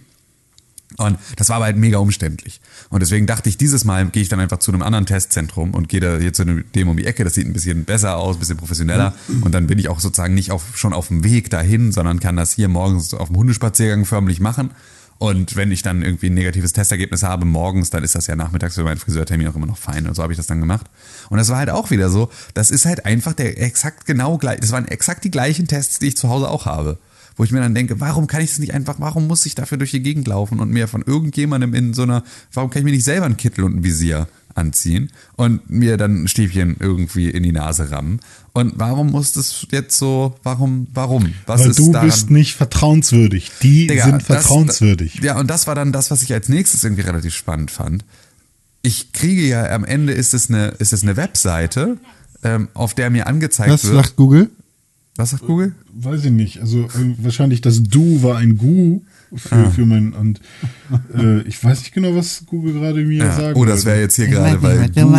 Und 0.96 1.18
das 1.36 1.50
war 1.50 1.56
aber 1.56 1.66
halt 1.66 1.76
mega 1.76 1.98
umständlich. 1.98 2.60
Und 2.88 3.00
deswegen 3.00 3.26
dachte 3.26 3.48
ich, 3.48 3.58
dieses 3.58 3.84
Mal 3.84 4.06
gehe 4.06 4.22
ich 4.22 4.30
dann 4.30 4.40
einfach 4.40 4.58
zu 4.58 4.72
einem 4.72 4.82
anderen 4.82 5.04
Testzentrum 5.04 5.74
und 5.74 5.88
gehe 5.88 6.00
da 6.00 6.16
hier 6.16 6.32
zu 6.32 6.44
dem 6.44 6.88
um 6.88 6.96
die 6.96 7.04
Ecke. 7.04 7.24
Das 7.24 7.34
sieht 7.34 7.46
ein 7.46 7.52
bisschen 7.52 7.84
besser 7.84 8.16
aus, 8.16 8.36
ein 8.36 8.40
bisschen 8.40 8.56
professioneller. 8.56 9.14
Und 9.42 9.54
dann 9.54 9.66
bin 9.66 9.78
ich 9.78 9.88
auch 9.88 10.00
sozusagen 10.00 10.34
nicht 10.34 10.50
auf, 10.50 10.76
schon 10.76 10.94
auf 10.94 11.08
dem 11.08 11.24
Weg 11.24 11.50
dahin, 11.50 11.92
sondern 11.92 12.20
kann 12.20 12.36
das 12.36 12.52
hier 12.52 12.68
morgens 12.68 13.12
auf 13.12 13.28
dem 13.28 13.36
Hundespaziergang 13.36 14.06
förmlich 14.06 14.40
machen. 14.40 14.70
Und 15.18 15.56
wenn 15.56 15.72
ich 15.72 15.82
dann 15.82 16.02
irgendwie 16.02 16.30
ein 16.30 16.34
negatives 16.34 16.72
Testergebnis 16.72 17.24
habe 17.24 17.44
morgens, 17.44 17.90
dann 17.90 18.04
ist 18.04 18.14
das 18.14 18.28
ja 18.28 18.36
nachmittags 18.36 18.76
für 18.76 18.84
meinen 18.84 18.98
Friseurtermin 18.98 19.48
auch 19.48 19.56
immer 19.56 19.66
noch 19.66 19.76
fein. 19.76 20.06
Und 20.06 20.14
so 20.14 20.22
habe 20.22 20.32
ich 20.32 20.36
das 20.36 20.46
dann 20.46 20.60
gemacht. 20.60 20.86
Und 21.28 21.38
das 21.38 21.48
war 21.48 21.58
halt 21.58 21.70
auch 21.70 21.90
wieder 21.90 22.08
so, 22.08 22.30
das 22.54 22.70
ist 22.70 22.86
halt 22.86 23.04
einfach 23.04 23.34
der 23.34 23.60
exakt 23.60 24.06
genau 24.06 24.38
gleich, 24.38 24.60
das 24.60 24.70
waren 24.70 24.86
exakt 24.86 25.24
die 25.24 25.30
gleichen 25.30 25.66
Tests, 25.66 25.98
die 25.98 26.06
ich 26.06 26.16
zu 26.16 26.28
Hause 26.28 26.48
auch 26.48 26.66
habe 26.66 26.98
wo 27.38 27.44
ich 27.44 27.52
mir 27.52 27.60
dann 27.60 27.74
denke, 27.74 28.00
warum 28.00 28.26
kann 28.26 28.42
ich 28.42 28.50
das 28.50 28.58
nicht 28.58 28.74
einfach, 28.74 28.96
warum 28.98 29.26
muss 29.28 29.46
ich 29.46 29.54
dafür 29.54 29.78
durch 29.78 29.92
die 29.92 30.02
Gegend 30.02 30.26
laufen 30.26 30.60
und 30.60 30.70
mir 30.70 30.88
von 30.88 31.02
irgendjemandem 31.02 31.72
in 31.72 31.94
so 31.94 32.02
einer, 32.02 32.24
warum 32.52 32.68
kann 32.68 32.80
ich 32.80 32.84
mir 32.84 32.90
nicht 32.90 33.04
selber 33.04 33.26
einen 33.26 33.36
Kittel 33.36 33.64
und 33.64 33.76
ein 33.76 33.84
Visier 33.84 34.28
anziehen 34.54 35.10
und 35.36 35.70
mir 35.70 35.96
dann 35.96 36.24
ein 36.24 36.28
Stäbchen 36.28 36.76
irgendwie 36.80 37.30
in 37.30 37.44
die 37.44 37.52
Nase 37.52 37.92
rammen? 37.92 38.18
Und 38.52 38.74
warum 38.76 39.12
muss 39.12 39.32
das 39.32 39.68
jetzt 39.70 39.96
so, 39.96 40.34
warum, 40.42 40.88
warum? 40.92 41.32
Was 41.46 41.60
Weil 41.60 41.70
ist 41.70 41.78
du 41.78 41.92
daran? 41.92 42.08
bist 42.08 42.30
nicht 42.30 42.56
vertrauenswürdig. 42.56 43.52
Die 43.62 43.86
Digga, 43.86 44.04
sind 44.04 44.22
vertrauenswürdig. 44.24 45.14
Das, 45.16 45.24
ja, 45.24 45.38
und 45.38 45.48
das 45.48 45.68
war 45.68 45.76
dann 45.76 45.92
das, 45.92 46.10
was 46.10 46.24
ich 46.24 46.32
als 46.32 46.48
nächstes 46.48 46.82
irgendwie 46.82 47.02
relativ 47.02 47.34
spannend 47.34 47.70
fand. 47.70 48.04
Ich 48.82 49.12
kriege 49.12 49.46
ja, 49.46 49.70
am 49.70 49.84
Ende 49.84 50.12
ist 50.12 50.34
es 50.34 50.50
eine, 50.50 50.68
ist 50.78 50.92
es 50.92 51.04
eine 51.04 51.16
Webseite, 51.16 51.98
ähm, 52.42 52.68
auf 52.74 52.94
der 52.94 53.10
mir 53.10 53.28
angezeigt 53.28 53.70
Was 53.70 53.84
wird. 53.84 53.94
Was 53.94 54.06
sagt 54.06 54.16
Google? 54.16 54.50
Was 55.18 55.30
sagt 55.30 55.46
Google? 55.46 55.72
Weiß 55.92 56.24
ich 56.24 56.30
nicht. 56.30 56.60
Also 56.60 56.84
äh, 56.84 57.14
wahrscheinlich 57.18 57.60
das 57.60 57.82
Du 57.82 58.22
war 58.22 58.38
ein 58.38 58.56
Gu 58.56 59.00
für, 59.34 59.56
ah. 59.56 59.70
für 59.70 59.84
mein 59.84 60.12
und 60.12 60.40
äh, 61.12 61.40
ich 61.42 61.62
weiß 61.62 61.80
nicht 61.80 61.92
genau, 61.92 62.14
was 62.14 62.44
Google 62.46 62.74
gerade 62.74 63.04
mir 63.04 63.24
ja. 63.24 63.36
sagt. 63.36 63.56
Oh, 63.56 63.64
das 63.64 63.84
wäre 63.84 64.00
jetzt 64.00 64.14
hier 64.14 64.28
gerade, 64.28 64.62
weil 64.62 64.88
Gu, 64.88 65.16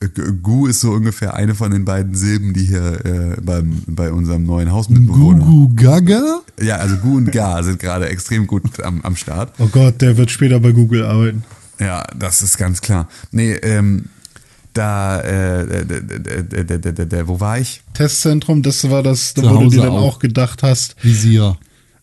äh, 0.00 0.32
Gu 0.42 0.66
ist 0.66 0.82
so 0.82 0.90
ungefähr 0.90 1.32
eine 1.32 1.54
von 1.54 1.70
den 1.70 1.86
beiden 1.86 2.14
Silben, 2.14 2.52
die 2.52 2.64
hier 2.64 3.02
äh, 3.06 3.40
beim, 3.40 3.82
bei 3.86 4.12
unserem 4.12 4.44
neuen 4.44 4.70
Hausmitbewohner. 4.70 5.42
Gu 5.42 5.72
Gaga? 5.74 6.42
Ja, 6.60 6.76
also 6.76 6.98
Gu 6.98 7.16
und 7.16 7.32
Ga 7.32 7.62
sind 7.62 7.78
gerade 7.78 8.10
extrem 8.10 8.46
gut 8.46 8.78
am, 8.82 9.00
am 9.00 9.16
Start. 9.16 9.54
Oh 9.58 9.68
Gott, 9.68 10.02
der 10.02 10.18
wird 10.18 10.30
später 10.30 10.60
bei 10.60 10.72
Google 10.72 11.06
arbeiten. 11.06 11.44
Ja, 11.80 12.04
das 12.14 12.42
ist 12.42 12.58
ganz 12.58 12.82
klar. 12.82 13.08
Nee, 13.32 13.54
ähm, 13.54 14.04
da, 14.74 15.20
äh, 15.20 15.66
wo 17.26 17.40
war 17.40 17.58
ich? 17.58 17.82
Testzentrum, 17.94 18.62
das 18.62 18.88
war 18.90 19.02
das, 19.02 19.34
wo 19.36 19.42
du 19.42 19.70
dir 19.70 19.82
dann 19.82 19.90
auch. 19.90 20.14
auch 20.14 20.18
gedacht 20.18 20.62
hast. 20.62 20.96
Visier. 21.02 21.56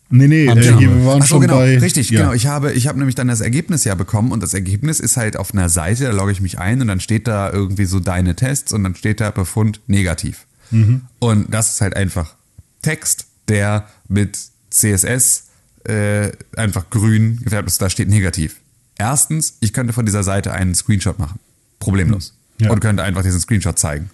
Nee, 0.09 0.27
nee, 0.27 0.45
äh, 0.45 0.61
hier, 0.61 0.79
wir 0.79 1.05
waren 1.05 1.21
Ach 1.21 1.25
so, 1.25 1.35
schon 1.35 1.41
genau, 1.41 1.55
bei. 1.55 1.77
Richtig, 1.77 2.09
ja. 2.09 2.21
genau. 2.21 2.33
Ich 2.33 2.45
habe, 2.45 2.73
ich 2.73 2.87
habe 2.87 2.97
nämlich 2.97 3.15
dann 3.15 3.29
das 3.29 3.39
Ergebnis 3.39 3.85
ja 3.85 3.95
bekommen 3.95 4.31
und 4.31 4.43
das 4.43 4.53
Ergebnis 4.53 4.99
ist 4.99 5.15
halt 5.15 5.37
auf 5.37 5.53
einer 5.53 5.69
Seite, 5.69 6.03
da 6.03 6.11
logge 6.11 6.33
ich 6.33 6.41
mich 6.41 6.59
ein 6.59 6.81
und 6.81 6.87
dann 6.87 6.99
steht 6.99 7.27
da 7.27 7.49
irgendwie 7.51 7.85
so 7.85 7.99
deine 7.99 8.35
Tests 8.35 8.73
und 8.73 8.83
dann 8.83 8.95
steht 8.95 9.21
da 9.21 9.31
Befund 9.31 9.79
negativ. 9.87 10.47
Mhm. 10.69 11.01
Und 11.19 11.53
das 11.53 11.73
ist 11.73 11.81
halt 11.81 11.95
einfach 11.95 12.35
Text, 12.81 13.27
der 13.47 13.87
mit 14.09 14.37
CSS 14.69 15.47
äh, 15.85 16.31
einfach 16.57 16.89
grün 16.89 17.39
gefärbt 17.43 17.69
ist, 17.69 17.81
da 17.81 17.89
steht 17.89 18.09
negativ. 18.09 18.57
Erstens, 18.97 19.57
ich 19.61 19.71
könnte 19.73 19.93
von 19.93 20.05
dieser 20.05 20.23
Seite 20.23 20.53
einen 20.53 20.75
Screenshot 20.75 21.19
machen. 21.19 21.39
Problemlos. 21.79 22.37
Ja. 22.61 22.71
und 22.71 22.79
könnte 22.79 23.03
einfach 23.03 23.23
diesen 23.23 23.39
Screenshot 23.39 23.77
zeigen. 23.77 24.09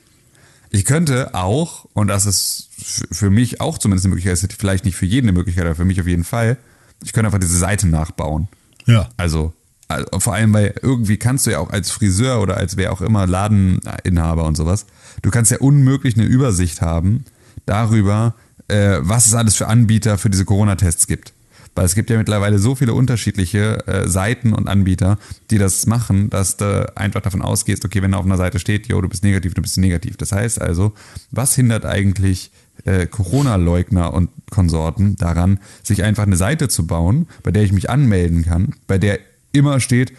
Ich 0.69 0.85
könnte 0.85 1.33
auch, 1.33 1.85
und 1.93 2.07
das 2.07 2.25
ist 2.25 2.69
für 3.11 3.29
mich 3.29 3.61
auch 3.61 3.77
zumindest 3.77 4.05
eine 4.05 4.15
Möglichkeit, 4.15 4.33
ist 4.33 4.53
vielleicht 4.59 4.85
nicht 4.85 4.95
für 4.95 5.05
jeden 5.05 5.27
eine 5.27 5.37
Möglichkeit, 5.37 5.65
aber 5.65 5.75
für 5.75 5.85
mich 5.85 5.99
auf 6.01 6.07
jeden 6.07 6.23
Fall, 6.23 6.57
ich 7.03 7.13
könnte 7.13 7.27
einfach 7.27 7.39
diese 7.39 7.57
Seite 7.57 7.87
nachbauen. 7.87 8.47
Ja. 8.85 9.09
Also, 9.17 9.53
also 9.87 10.19
vor 10.19 10.33
allem, 10.33 10.53
weil 10.53 10.75
irgendwie 10.81 11.17
kannst 11.17 11.45
du 11.45 11.51
ja 11.51 11.59
auch 11.59 11.69
als 11.69 11.91
Friseur 11.91 12.41
oder 12.41 12.57
als 12.57 12.75
wer 12.75 12.91
auch 12.91 13.01
immer 13.01 13.25
Ladeninhaber 13.27 14.45
und 14.45 14.55
sowas, 14.55 14.85
du 15.21 15.29
kannst 15.29 15.51
ja 15.51 15.59
unmöglich 15.59 16.15
eine 16.15 16.25
Übersicht 16.25 16.81
haben 16.81 17.25
darüber, 17.65 18.35
äh, 18.67 18.97
was 18.99 19.25
es 19.25 19.33
alles 19.33 19.55
für 19.55 19.67
Anbieter 19.67 20.17
für 20.17 20.29
diese 20.29 20.45
Corona-Tests 20.45 21.07
gibt. 21.07 21.33
Weil 21.77 21.85
es 21.85 21.93
gibt 21.93 22.09
ja 22.09 22.17
mittlerweile 22.17 22.57
so 22.57 22.73
viele 22.73 22.95
unterschiedliche 22.95 23.85
äh, 23.87 24.07
Seiten 24.07 24.53
und 24.53 24.67
Anbieter, 24.67 25.19
die 25.51 25.59
das 25.59 25.85
machen, 25.85 26.31
dass 26.31 26.57
du 26.57 26.91
einfach 26.97 27.21
davon 27.21 27.43
ausgehst, 27.43 27.85
okay, 27.85 28.01
wenn 28.01 28.13
da 28.13 28.17
auf 28.17 28.25
einer 28.25 28.35
Seite 28.35 28.57
steht, 28.57 28.87
yo, 28.87 28.99
du 28.99 29.07
bist 29.07 29.23
negativ, 29.23 29.53
du 29.53 29.61
bist 29.61 29.77
negativ. 29.77 30.17
Das 30.17 30.31
heißt 30.31 30.59
also, 30.59 30.93
was 31.29 31.53
hindert 31.53 31.85
eigentlich 31.85 32.49
äh, 32.85 33.05
Corona-Leugner 33.05 34.11
und 34.11 34.31
Konsorten 34.49 35.17
daran, 35.17 35.59
sich 35.83 36.01
einfach 36.01 36.23
eine 36.23 36.35
Seite 36.35 36.67
zu 36.67 36.87
bauen, 36.87 37.27
bei 37.43 37.51
der 37.51 37.61
ich 37.61 37.71
mich 37.71 37.91
anmelden 37.91 38.43
kann, 38.43 38.73
bei 38.87 38.97
der 38.97 39.19
immer 39.51 39.79
steht, 39.79 40.13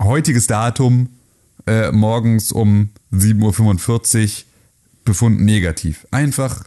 heutiges 0.00 0.48
Datum, 0.48 1.08
äh, 1.68 1.92
morgens 1.92 2.50
um 2.50 2.90
7.45 3.12 4.24
Uhr, 4.24 4.44
Befund 5.04 5.40
negativ. 5.40 6.04
Einfach, 6.10 6.64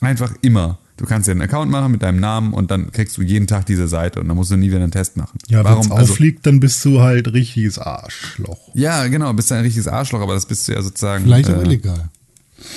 einfach 0.00 0.32
immer. 0.40 0.78
Du 0.96 1.04
kannst 1.04 1.26
dir 1.28 1.32
einen 1.32 1.42
Account 1.42 1.70
machen 1.70 1.92
mit 1.92 2.02
deinem 2.02 2.20
Namen 2.20 2.54
und 2.54 2.70
dann 2.70 2.90
kriegst 2.90 3.18
du 3.18 3.22
jeden 3.22 3.46
Tag 3.46 3.66
diese 3.66 3.86
Seite 3.86 4.18
und 4.20 4.28
dann 4.28 4.36
musst 4.36 4.50
du 4.50 4.56
nie 4.56 4.68
wieder 4.68 4.78
einen 4.80 4.90
Test 4.90 5.16
machen. 5.16 5.38
Ja, 5.48 5.62
wenn 5.62 5.72
es 5.78 5.90
Also, 5.90 6.12
auffliegt, 6.12 6.46
dann 6.46 6.58
bist 6.58 6.82
du 6.86 7.00
halt 7.00 7.32
richtiges 7.34 7.78
Arschloch. 7.78 8.70
ja, 8.74 9.06
genau, 9.08 9.32
bist 9.34 9.50
du 9.50 9.56
ein 9.56 9.62
richtiges 9.62 9.88
Arschloch, 9.88 10.20
aber 10.20 10.32
das 10.34 10.46
bist 10.46 10.66
du 10.68 10.72
ja 10.72 10.80
sozusagen. 10.82 11.24
Vielleicht 11.24 11.50
auch 11.50 11.58
äh, 11.58 11.64
illegal. 11.64 12.08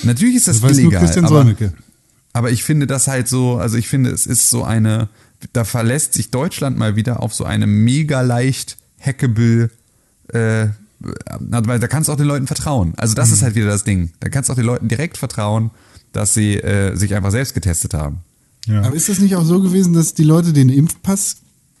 Natürlich 0.02 0.36
ist 0.36 0.48
das, 0.48 0.60
Das 0.60 0.70
weiß 0.70 0.76
nur 0.76 0.84
illegal. 0.92 1.00
Christian 1.04 1.24
aber, 1.24 1.54
aber 2.34 2.50
ich 2.50 2.62
finde 2.62 2.86
das 2.86 3.08
halt 3.08 3.26
so, 3.26 3.56
also 3.56 3.76
ich 3.78 3.88
finde, 3.88 4.10
es 4.10 4.26
ist 4.26 4.50
so 4.50 4.64
eine, 4.64 5.08
da 5.54 5.64
verlässt 5.64 6.12
sich 6.12 6.30
Deutschland 6.30 6.76
mal 6.78 6.96
wieder 6.96 7.22
auf 7.22 7.34
so 7.34 7.44
eine 7.44 7.66
mega 7.66 8.20
leicht 8.20 8.76
hackable, 9.00 9.70
äh, 10.28 10.66
weil 11.38 11.78
da 11.78 11.88
kannst 11.88 12.08
du 12.08 12.12
auch 12.12 12.16
den 12.18 12.26
Leuten 12.26 12.46
vertrauen. 12.46 12.92
Also 12.98 13.14
das 13.14 13.30
ist 13.30 13.42
halt 13.42 13.54
wieder 13.54 13.66
das 13.68 13.84
Ding. 13.84 14.10
Da 14.20 14.28
kannst 14.28 14.48
du 14.48 14.52
auch 14.52 14.56
den 14.56 14.66
Leuten 14.66 14.88
direkt 14.88 15.16
vertrauen, 15.16 15.70
dass 16.12 16.34
sie 16.34 16.56
äh, 16.56 16.96
sich 16.96 17.14
einfach 17.14 17.30
selbst 17.30 17.54
getestet 17.54 17.94
haben. 17.94 18.18
Ja. 18.66 18.82
Aber 18.82 18.94
ist 18.94 19.08
das 19.08 19.20
nicht 19.20 19.36
auch 19.36 19.44
so 19.44 19.60
gewesen, 19.60 19.92
dass 19.92 20.14
die 20.14 20.24
Leute 20.24 20.52
den 20.52 20.68
Impfpass 20.68 21.36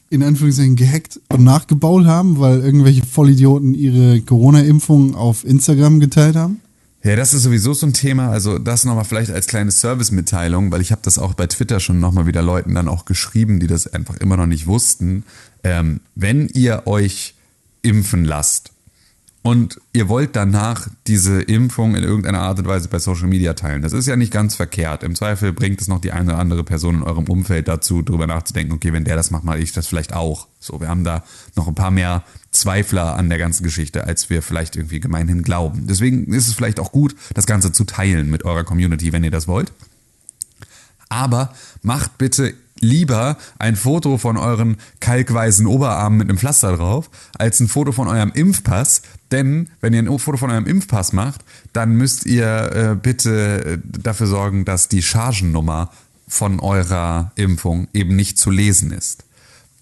in 0.08 0.22
Anführungszeichen 0.22 0.76
gehackt 0.76 1.20
und 1.28 1.44
nachgebaut 1.44 2.04
haben, 2.04 2.40
weil 2.40 2.60
irgendwelche 2.60 3.04
Vollidioten 3.06 3.74
ihre 3.74 4.20
Corona-Impfung 4.20 5.14
auf 5.14 5.44
Instagram 5.44 6.00
geteilt 6.00 6.36
haben? 6.36 6.60
Ja, 7.02 7.16
das 7.16 7.32
ist 7.32 7.44
sowieso 7.44 7.72
so 7.72 7.86
ein 7.86 7.94
Thema. 7.94 8.28
Also 8.28 8.58
das 8.58 8.84
nochmal 8.84 9.04
vielleicht 9.04 9.30
als 9.30 9.46
kleine 9.46 9.70
Servicemitteilung, 9.70 10.70
weil 10.70 10.80
ich 10.80 10.92
habe 10.92 11.00
das 11.02 11.18
auch 11.18 11.34
bei 11.34 11.46
Twitter 11.46 11.80
schon 11.80 11.98
nochmal 12.00 12.26
wieder 12.26 12.42
Leuten 12.42 12.74
dann 12.74 12.88
auch 12.88 13.04
geschrieben, 13.04 13.60
die 13.60 13.68
das 13.68 13.86
einfach 13.86 14.16
immer 14.18 14.36
noch 14.36 14.46
nicht 14.46 14.66
wussten. 14.66 15.24
Ähm, 15.62 16.00
wenn 16.14 16.48
ihr 16.48 16.86
euch 16.86 17.34
impfen 17.82 18.24
lasst 18.24 18.69
und 19.50 19.80
ihr 19.92 20.08
wollt 20.08 20.36
danach 20.36 20.86
diese 21.08 21.42
Impfung 21.42 21.96
in 21.96 22.04
irgendeiner 22.04 22.40
Art 22.40 22.60
und 22.60 22.68
Weise 22.68 22.86
bei 22.86 23.00
Social 23.00 23.26
Media 23.26 23.54
teilen, 23.54 23.82
das 23.82 23.92
ist 23.92 24.06
ja 24.06 24.14
nicht 24.14 24.32
ganz 24.32 24.54
verkehrt. 24.54 25.02
Im 25.02 25.16
Zweifel 25.16 25.52
bringt 25.52 25.80
es 25.80 25.88
noch 25.88 26.00
die 26.00 26.12
eine 26.12 26.30
oder 26.30 26.38
andere 26.38 26.62
Person 26.62 26.98
in 26.98 27.02
eurem 27.02 27.24
Umfeld 27.24 27.66
dazu, 27.66 28.00
darüber 28.02 28.28
nachzudenken, 28.28 28.72
okay, 28.72 28.92
wenn 28.92 29.02
der 29.02 29.16
das 29.16 29.32
macht, 29.32 29.42
mache 29.42 29.58
ich 29.58 29.72
das 29.72 29.88
vielleicht 29.88 30.12
auch. 30.12 30.46
So, 30.60 30.80
wir 30.80 30.86
haben 30.86 31.02
da 31.02 31.24
noch 31.56 31.66
ein 31.66 31.74
paar 31.74 31.90
mehr 31.90 32.22
Zweifler 32.52 33.16
an 33.16 33.28
der 33.28 33.38
ganzen 33.38 33.64
Geschichte, 33.64 34.04
als 34.04 34.30
wir 34.30 34.40
vielleicht 34.40 34.76
irgendwie 34.76 35.00
gemeinhin 35.00 35.42
glauben. 35.42 35.88
Deswegen 35.88 36.32
ist 36.32 36.46
es 36.46 36.54
vielleicht 36.54 36.78
auch 36.78 36.92
gut, 36.92 37.16
das 37.34 37.46
Ganze 37.46 37.72
zu 37.72 37.82
teilen 37.82 38.30
mit 38.30 38.44
eurer 38.44 38.62
Community, 38.62 39.12
wenn 39.12 39.24
ihr 39.24 39.32
das 39.32 39.48
wollt. 39.48 39.72
Aber 41.08 41.52
macht 41.82 42.18
bitte 42.18 42.54
lieber 42.80 43.36
ein 43.58 43.76
Foto 43.76 44.18
von 44.18 44.36
euren 44.36 44.76
kalkweißen 45.00 45.66
Oberarmen 45.66 46.18
mit 46.18 46.28
einem 46.28 46.38
Pflaster 46.38 46.76
drauf, 46.76 47.10
als 47.38 47.60
ein 47.60 47.68
Foto 47.68 47.92
von 47.92 48.08
eurem 48.08 48.32
Impfpass. 48.32 49.02
Denn 49.30 49.70
wenn 49.80 49.92
ihr 49.92 50.00
ein 50.00 50.18
Foto 50.18 50.38
von 50.38 50.50
eurem 50.50 50.66
Impfpass 50.66 51.12
macht, 51.12 51.44
dann 51.72 51.96
müsst 51.96 52.26
ihr 52.26 52.72
äh, 52.72 52.96
bitte 52.96 53.64
äh, 53.64 53.78
dafür 53.84 54.26
sorgen, 54.26 54.64
dass 54.64 54.88
die 54.88 55.02
Chargennummer 55.02 55.90
von 56.26 56.60
eurer 56.60 57.32
Impfung 57.36 57.88
eben 57.92 58.16
nicht 58.16 58.38
zu 58.38 58.50
lesen 58.50 58.92
ist. 58.92 59.24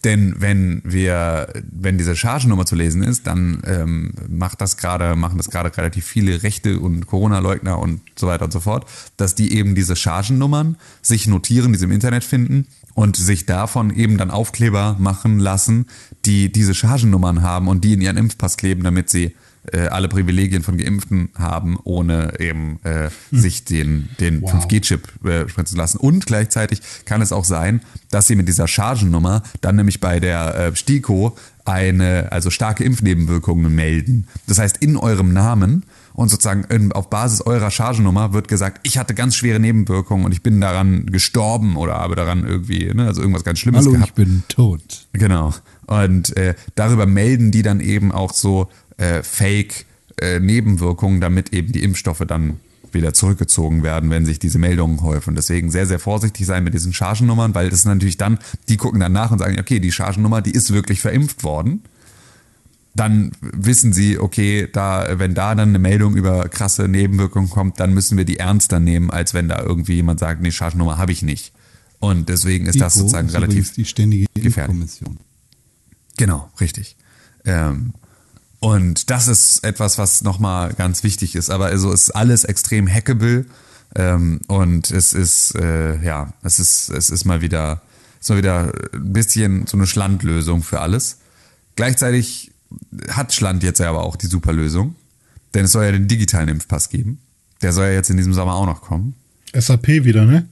Denn 0.04 0.36
wenn 0.38 0.80
wir, 0.84 1.52
wenn 1.70 1.98
diese 1.98 2.14
Chargennummer 2.14 2.66
zu 2.66 2.76
lesen 2.76 3.02
ist, 3.02 3.26
dann 3.26 3.62
ähm, 3.66 4.12
macht 4.28 4.60
das 4.60 4.76
gerade, 4.76 5.16
machen 5.16 5.38
das 5.38 5.50
gerade 5.50 5.76
relativ 5.76 6.06
viele 6.06 6.44
Rechte 6.44 6.78
und 6.78 7.06
Corona-Leugner 7.06 7.78
und 7.78 8.00
so 8.16 8.28
weiter 8.28 8.44
und 8.44 8.52
so 8.52 8.60
fort, 8.60 8.88
dass 9.16 9.34
die 9.34 9.52
eben 9.54 9.74
diese 9.74 9.96
Chargennummern 9.96 10.76
sich 11.02 11.26
notieren, 11.26 11.72
die 11.72 11.78
sie 11.80 11.86
im 11.86 11.90
Internet 11.90 12.22
finden 12.22 12.68
und 12.98 13.14
sich 13.16 13.46
davon 13.46 13.94
eben 13.94 14.18
dann 14.18 14.32
Aufkleber 14.32 14.96
machen 14.98 15.38
lassen, 15.38 15.86
die 16.24 16.50
diese 16.50 16.74
Chargennummern 16.74 17.42
haben 17.42 17.68
und 17.68 17.84
die 17.84 17.92
in 17.92 18.00
ihren 18.00 18.16
Impfpass 18.16 18.56
kleben, 18.56 18.82
damit 18.82 19.08
sie 19.08 19.36
äh, 19.72 19.82
alle 19.86 20.08
Privilegien 20.08 20.64
von 20.64 20.78
Geimpften 20.78 21.28
haben, 21.38 21.78
ohne 21.84 22.32
eben 22.40 22.80
äh, 22.82 23.10
sich 23.30 23.64
den, 23.64 24.08
den 24.18 24.42
Wow. 24.42 24.52
5G-Chip 24.52 25.24
äh, 25.24 25.48
spritzen 25.48 25.76
lassen. 25.76 25.98
Und 25.98 26.26
gleichzeitig 26.26 26.80
kann 27.04 27.22
es 27.22 27.30
auch 27.30 27.44
sein, 27.44 27.82
dass 28.10 28.26
sie 28.26 28.34
mit 28.34 28.48
dieser 28.48 28.66
Chargennummer 28.66 29.44
dann 29.60 29.76
nämlich 29.76 30.00
bei 30.00 30.18
der 30.18 30.56
äh, 30.56 30.74
STIKO 30.74 31.36
eine, 31.64 32.32
also 32.32 32.50
starke 32.50 32.82
Impfnebenwirkungen 32.82 33.72
melden. 33.72 34.26
Das 34.48 34.58
heißt, 34.58 34.78
in 34.78 34.96
eurem 34.96 35.32
Namen 35.32 35.84
und 36.18 36.30
sozusagen 36.30 36.64
in, 36.64 36.90
auf 36.90 37.10
Basis 37.10 37.42
eurer 37.42 37.70
Chargennummer 37.70 38.32
wird 38.32 38.48
gesagt, 38.48 38.80
ich 38.82 38.98
hatte 38.98 39.14
ganz 39.14 39.36
schwere 39.36 39.60
Nebenwirkungen 39.60 40.24
und 40.24 40.32
ich 40.32 40.42
bin 40.42 40.60
daran 40.60 41.06
gestorben 41.06 41.76
oder 41.76 41.94
habe 41.94 42.16
daran 42.16 42.44
irgendwie, 42.44 42.92
ne, 42.92 43.06
also 43.06 43.20
irgendwas 43.20 43.44
ganz 43.44 43.60
Schlimmes 43.60 43.82
Hallo, 43.82 43.92
gehabt. 43.92 44.08
ich 44.08 44.14
bin 44.14 44.42
tot. 44.48 45.06
Genau. 45.12 45.54
Und 45.86 46.36
äh, 46.36 46.56
darüber 46.74 47.06
melden 47.06 47.52
die 47.52 47.62
dann 47.62 47.78
eben 47.78 48.10
auch 48.10 48.32
so 48.32 48.68
äh, 48.96 49.22
Fake-Nebenwirkungen, 49.22 51.20
damit 51.20 51.52
eben 51.52 51.70
die 51.70 51.84
Impfstoffe 51.84 52.24
dann 52.26 52.58
wieder 52.90 53.14
zurückgezogen 53.14 53.84
werden, 53.84 54.10
wenn 54.10 54.26
sich 54.26 54.40
diese 54.40 54.58
Meldungen 54.58 55.02
häufen. 55.02 55.36
Deswegen 55.36 55.70
sehr, 55.70 55.86
sehr 55.86 56.00
vorsichtig 56.00 56.46
sein 56.46 56.64
mit 56.64 56.74
diesen 56.74 56.92
Chargennummern, 56.92 57.54
weil 57.54 57.70
das 57.70 57.78
ist 57.78 57.84
natürlich 57.84 58.16
dann, 58.16 58.40
die 58.68 58.76
gucken 58.76 58.98
dann 58.98 59.12
nach 59.12 59.30
und 59.30 59.38
sagen, 59.38 59.56
okay, 59.60 59.78
die 59.78 59.92
Chargennummer, 59.92 60.42
die 60.42 60.50
ist 60.50 60.72
wirklich 60.72 61.00
verimpft 61.00 61.44
worden. 61.44 61.84
Dann 62.94 63.32
wissen 63.40 63.92
sie, 63.92 64.18
okay, 64.18 64.68
da, 64.72 65.18
wenn 65.18 65.34
da 65.34 65.54
dann 65.54 65.68
eine 65.68 65.78
Meldung 65.78 66.16
über 66.16 66.48
krasse 66.48 66.88
Nebenwirkungen 66.88 67.50
kommt, 67.50 67.78
dann 67.80 67.94
müssen 67.94 68.18
wir 68.18 68.24
die 68.24 68.38
ernster 68.38 68.80
nehmen, 68.80 69.10
als 69.10 69.34
wenn 69.34 69.48
da 69.48 69.62
irgendwie 69.62 69.94
jemand 69.94 70.20
sagt, 70.20 70.40
nee, 70.40 70.50
Chargennummer 70.50 70.98
habe 70.98 71.12
ich 71.12 71.22
nicht. 71.22 71.52
Und 72.00 72.28
deswegen 72.28 72.66
ist 72.66 72.80
das 72.80 72.94
ICO 72.94 73.02
sozusagen 73.02 73.28
ist 73.28 73.34
relativ 73.34 73.72
die 73.72 73.84
ständige 73.84 74.26
gefährlich. 74.34 75.00
Genau, 76.16 76.50
richtig. 76.60 76.96
Ähm, 77.44 77.92
und 78.60 79.10
das 79.10 79.28
ist 79.28 79.64
etwas, 79.64 79.98
was 79.98 80.22
nochmal 80.22 80.74
ganz 80.74 81.02
wichtig 81.04 81.36
ist. 81.36 81.50
Aber 81.50 81.66
also 81.66 81.92
ist 81.92 82.10
alles 82.10 82.44
extrem 82.44 82.88
hackable 82.88 83.46
ähm, 83.94 84.40
und 84.48 84.90
es 84.90 85.12
ist 85.12 85.54
äh, 85.54 86.02
ja, 86.02 86.32
es 86.42 86.58
ist 86.58 86.90
es 86.90 87.10
ist 87.10 87.24
mal 87.24 87.40
wieder 87.40 87.82
ist 88.20 88.30
mal 88.30 88.38
wieder 88.38 88.72
ein 88.92 89.12
bisschen 89.12 89.66
so 89.66 89.76
eine 89.76 89.86
Schlandlösung 89.86 90.62
für 90.62 90.80
alles. 90.80 91.18
Gleichzeitig 91.76 92.52
hat 93.10 93.32
Schland 93.32 93.62
jetzt 93.62 93.78
ja 93.78 93.88
aber 93.88 94.04
auch 94.04 94.16
die 94.16 94.26
super 94.26 94.52
Lösung, 94.52 94.94
denn 95.54 95.64
es 95.64 95.72
soll 95.72 95.84
ja 95.84 95.92
den 95.92 96.08
digitalen 96.08 96.48
Impfpass 96.48 96.88
geben. 96.88 97.18
Der 97.62 97.72
soll 97.72 97.86
ja 97.86 97.92
jetzt 97.92 98.10
in 98.10 98.16
diesem 98.16 98.34
Sommer 98.34 98.54
auch 98.54 98.66
noch 98.66 98.82
kommen 98.82 99.14
SAP 99.54 99.88
wieder, 99.88 100.24
ne? 100.24 100.46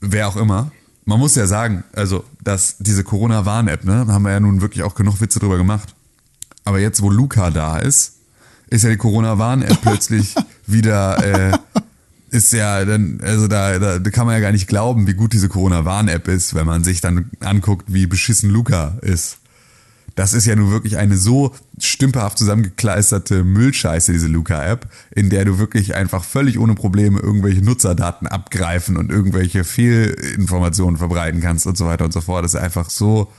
wer 0.00 0.28
auch 0.28 0.36
immer. 0.36 0.72
Man 1.04 1.18
muss 1.18 1.34
ja 1.34 1.46
sagen, 1.46 1.84
also, 1.92 2.24
dass 2.42 2.76
diese 2.78 3.04
Corona-Warn-App, 3.04 3.84
ne, 3.84 4.04
da 4.06 4.12
haben 4.12 4.22
wir 4.22 4.32
ja 4.32 4.40
nun 4.40 4.60
wirklich 4.60 4.82
auch 4.82 4.94
genug 4.94 5.20
Witze 5.20 5.38
drüber 5.38 5.56
gemacht. 5.56 5.94
Aber 6.64 6.78
jetzt, 6.78 7.02
wo 7.02 7.10
Luca 7.10 7.50
da 7.50 7.78
ist, 7.78 8.16
ist 8.68 8.84
ja 8.84 8.90
die 8.90 8.96
Corona-Warn-App 8.96 9.78
plötzlich 9.82 10.34
wieder, 10.66 11.52
äh, 11.52 11.58
ist 12.30 12.52
ja 12.52 12.84
dann, 12.84 13.20
also 13.22 13.48
da, 13.48 13.78
da, 13.78 13.98
da 13.98 14.10
kann 14.10 14.26
man 14.26 14.36
ja 14.36 14.40
gar 14.40 14.52
nicht 14.52 14.68
glauben, 14.68 15.06
wie 15.06 15.14
gut 15.14 15.32
diese 15.32 15.48
Corona-Warn-App 15.48 16.28
ist, 16.28 16.54
wenn 16.54 16.66
man 16.66 16.84
sich 16.84 17.00
dann 17.00 17.30
anguckt, 17.40 17.92
wie 17.92 18.06
beschissen 18.06 18.50
Luca 18.50 18.98
ist. 19.02 19.38
Das 20.14 20.32
ist 20.32 20.46
ja 20.46 20.56
nun 20.56 20.70
wirklich 20.70 20.96
eine 20.96 21.16
so 21.16 21.54
stümperhaft 21.78 22.38
zusammengekleisterte 22.38 23.44
Müllscheiße, 23.44 24.12
diese 24.12 24.28
Luca-App, 24.28 24.88
in 25.14 25.30
der 25.30 25.44
du 25.44 25.58
wirklich 25.58 25.94
einfach 25.94 26.24
völlig 26.24 26.58
ohne 26.58 26.74
Probleme 26.74 27.20
irgendwelche 27.20 27.62
Nutzerdaten 27.62 28.26
abgreifen 28.26 28.96
und 28.96 29.10
irgendwelche 29.10 29.64
Fehlinformationen 29.64 30.96
verbreiten 30.96 31.40
kannst 31.40 31.66
und 31.66 31.78
so 31.78 31.86
weiter 31.86 32.04
und 32.04 32.12
so 32.12 32.20
fort. 32.20 32.44
Das 32.44 32.54
ist 32.54 32.60
einfach 32.60 32.90
so 32.90 33.30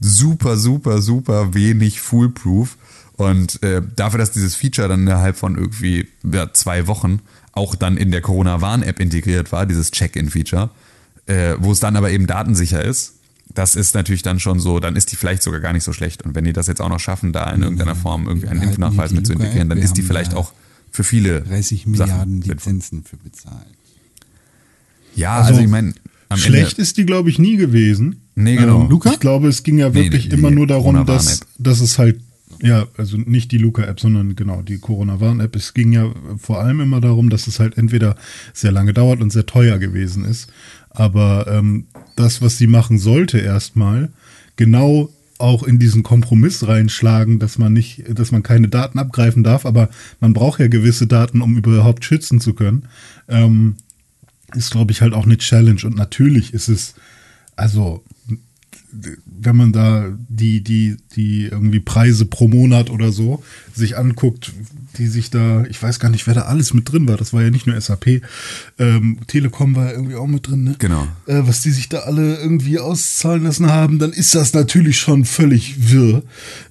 super, 0.00 0.56
super, 0.56 1.02
super 1.02 1.54
wenig 1.54 2.00
foolproof. 2.00 2.76
Und 3.16 3.62
äh, 3.62 3.82
dafür, 3.96 4.18
dass 4.18 4.32
dieses 4.32 4.54
Feature 4.54 4.88
dann 4.88 5.02
innerhalb 5.02 5.36
von 5.36 5.56
irgendwie 5.56 6.08
ja, 6.24 6.52
zwei 6.52 6.86
Wochen 6.86 7.20
auch 7.52 7.74
dann 7.74 7.96
in 7.96 8.10
der 8.10 8.22
Corona-Warn-App 8.22 8.98
integriert 8.98 9.52
war, 9.52 9.66
dieses 9.66 9.90
Check-in-Feature, 9.90 10.70
äh, 11.26 11.54
wo 11.58 11.72
es 11.72 11.80
dann 11.80 11.96
aber 11.96 12.10
eben 12.10 12.26
datensicher 12.26 12.82
ist, 12.82 13.19
das 13.54 13.74
ist 13.74 13.94
natürlich 13.94 14.22
dann 14.22 14.40
schon 14.40 14.60
so, 14.60 14.80
dann 14.80 14.96
ist 14.96 15.12
die 15.12 15.16
vielleicht 15.16 15.42
sogar 15.42 15.60
gar 15.60 15.72
nicht 15.72 15.84
so 15.84 15.92
schlecht. 15.92 16.22
Und 16.24 16.34
wenn 16.34 16.44
die 16.44 16.52
das 16.52 16.66
jetzt 16.66 16.80
auch 16.80 16.88
noch 16.88 17.00
schaffen, 17.00 17.32
da 17.32 17.50
in 17.50 17.62
irgendeiner 17.62 17.96
Form 17.96 18.26
irgendwie 18.26 18.48
einen 18.48 18.62
Impfnachweis 18.62 19.12
mit 19.12 19.26
zu 19.26 19.32
integrieren, 19.32 19.68
dann 19.68 19.78
ist 19.78 19.94
die 19.94 20.02
vielleicht 20.02 20.34
auch 20.34 20.52
für 20.90 21.04
viele 21.04 21.42
30 21.42 21.80
Sachen 21.80 21.90
Milliarden 21.92 22.42
sinnvoll. 22.42 22.54
Lizenzen 22.54 23.04
für 23.04 23.16
bezahlt. 23.16 23.66
Ja, 25.16 25.40
also, 25.40 25.60
ich 25.60 25.68
meine, 25.68 25.94
am 26.28 26.38
Schlecht 26.38 26.72
Ende, 26.72 26.82
ist 26.82 26.96
die, 26.96 27.06
glaube 27.06 27.30
ich, 27.30 27.38
nie 27.38 27.56
gewesen. 27.56 28.22
Nee, 28.36 28.56
genau. 28.56 28.86
Luca? 28.86 29.10
Ich 29.10 29.20
glaube, 29.20 29.48
es 29.48 29.62
ging 29.62 29.78
ja 29.78 29.90
Nee, 29.90 30.04
wirklich 30.04 30.28
die 30.28 30.36
immer 30.36 30.50
nur 30.50 30.66
darum, 30.66 31.04
dass, 31.04 31.40
dass 31.58 31.80
es 31.80 31.98
halt, 31.98 32.20
ja, 32.62 32.86
also 32.96 33.16
nicht 33.16 33.50
die 33.52 33.58
Luca-App, 33.58 33.98
sondern 33.98 34.36
genau 34.36 34.62
die 34.62 34.78
Corona-Warn-App. 34.78 35.56
Es 35.56 35.74
ging 35.74 35.92
ja 35.92 36.12
vor 36.38 36.60
allem 36.60 36.80
immer 36.80 37.00
darum, 37.00 37.30
dass 37.30 37.46
es 37.46 37.58
halt 37.58 37.76
entweder 37.76 38.16
sehr 38.52 38.70
lange 38.70 38.92
dauert 38.92 39.20
und 39.20 39.32
sehr 39.32 39.46
teuer 39.46 39.78
gewesen 39.78 40.24
ist. 40.24 40.48
Aber 40.90 41.46
ähm, 41.48 41.86
das, 42.16 42.42
was 42.42 42.58
sie 42.58 42.66
machen 42.66 42.98
sollte 42.98 43.38
erstmal, 43.38 44.10
genau 44.56 45.10
auch 45.38 45.62
in 45.62 45.78
diesen 45.78 46.02
Kompromiss 46.02 46.66
reinschlagen, 46.66 47.38
dass 47.38 47.56
man 47.56 47.72
nicht, 47.72 48.04
dass 48.08 48.30
man 48.30 48.42
keine 48.42 48.68
Daten 48.68 48.98
abgreifen 48.98 49.42
darf, 49.42 49.64
aber 49.64 49.88
man 50.20 50.34
braucht 50.34 50.60
ja 50.60 50.68
gewisse 50.68 51.06
Daten, 51.06 51.40
um 51.40 51.56
überhaupt 51.56 52.04
schützen 52.04 52.40
zu 52.40 52.52
können. 52.52 52.84
Ähm, 53.28 53.76
ist, 54.54 54.72
glaube 54.72 54.92
ich, 54.92 55.00
halt 55.00 55.14
auch 55.14 55.24
eine 55.24 55.38
Challenge. 55.38 55.80
Und 55.84 55.96
natürlich 55.96 56.52
ist 56.52 56.68
es, 56.68 56.94
also, 57.56 58.02
wenn 59.26 59.56
man 59.56 59.72
da 59.72 60.12
die, 60.28 60.62
die, 60.62 60.96
die 61.16 61.44
irgendwie 61.44 61.80
Preise 61.80 62.24
pro 62.24 62.48
Monat 62.48 62.90
oder 62.90 63.12
so 63.12 63.42
sich 63.74 63.96
anguckt, 63.96 64.52
die 64.98 65.06
sich 65.06 65.30
da, 65.30 65.64
ich 65.66 65.80
weiß 65.80 66.00
gar 66.00 66.08
nicht, 66.08 66.26
wer 66.26 66.34
da 66.34 66.42
alles 66.42 66.74
mit 66.74 66.90
drin 66.90 67.08
war. 67.08 67.16
Das 67.16 67.32
war 67.32 67.42
ja 67.42 67.50
nicht 67.50 67.66
nur 67.66 67.80
SAP. 67.80 68.22
Ähm, 68.78 69.18
Telekom 69.26 69.76
war 69.76 69.86
ja 69.86 69.92
irgendwie 69.92 70.16
auch 70.16 70.26
mit 70.26 70.48
drin, 70.48 70.64
ne? 70.64 70.76
Genau. 70.78 71.06
Äh, 71.26 71.42
was 71.46 71.62
die 71.62 71.70
sich 71.70 71.88
da 71.88 72.00
alle 72.00 72.36
irgendwie 72.36 72.78
auszahlen 72.78 73.44
lassen 73.44 73.70
haben, 73.70 73.98
dann 73.98 74.12
ist 74.12 74.34
das 74.34 74.52
natürlich 74.52 74.98
schon 74.98 75.24
völlig 75.24 75.90
wirr. 75.90 76.22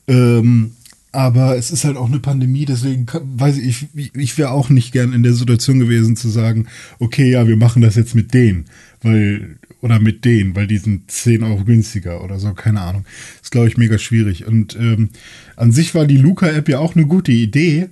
Ähm, 0.08 0.72
aber 1.12 1.58
es 1.58 1.72
ist 1.72 1.86
halt 1.86 1.98
auch 1.98 2.08
eine 2.08 2.20
Pandemie, 2.20 2.66
deswegen 2.66 3.08
kann, 3.08 3.24
weiß 3.40 3.58
ich, 3.58 3.88
ich, 3.96 4.14
ich 4.16 4.38
wäre 4.38 4.52
auch 4.52 4.70
nicht 4.70 4.92
gern 4.92 5.14
in 5.14 5.24
der 5.24 5.34
Situation 5.34 5.80
gewesen 5.80 6.16
zu 6.16 6.30
sagen, 6.30 6.68
okay, 7.00 7.32
ja, 7.32 7.48
wir 7.48 7.58
machen 7.58 7.82
das 7.82 7.96
jetzt 7.96 8.14
mit 8.14 8.34
denen, 8.34 8.66
weil, 9.02 9.58
oder 9.82 10.00
mit 10.00 10.26
denen, 10.26 10.56
weil 10.56 10.68
die 10.68 10.78
sind 10.78 11.10
10 11.10 11.44
Euro 11.44 11.64
günstiger 11.64 12.24
oder 12.24 12.40
so, 12.40 12.54
keine 12.54 12.82
Ahnung. 12.82 13.06
Ist, 13.42 13.52
glaube 13.52 13.68
ich, 13.68 13.78
mega 13.78 13.98
schwierig. 13.98 14.46
Und 14.46 14.76
ähm, 14.76 15.10
an 15.56 15.72
sich 15.72 15.96
war 15.96 16.06
die 16.06 16.18
Luca-App 16.18 16.68
ja 16.68 16.80
auch 16.80 16.96
eine 16.96 17.06
gute 17.06 17.32
Idee, 17.32 17.90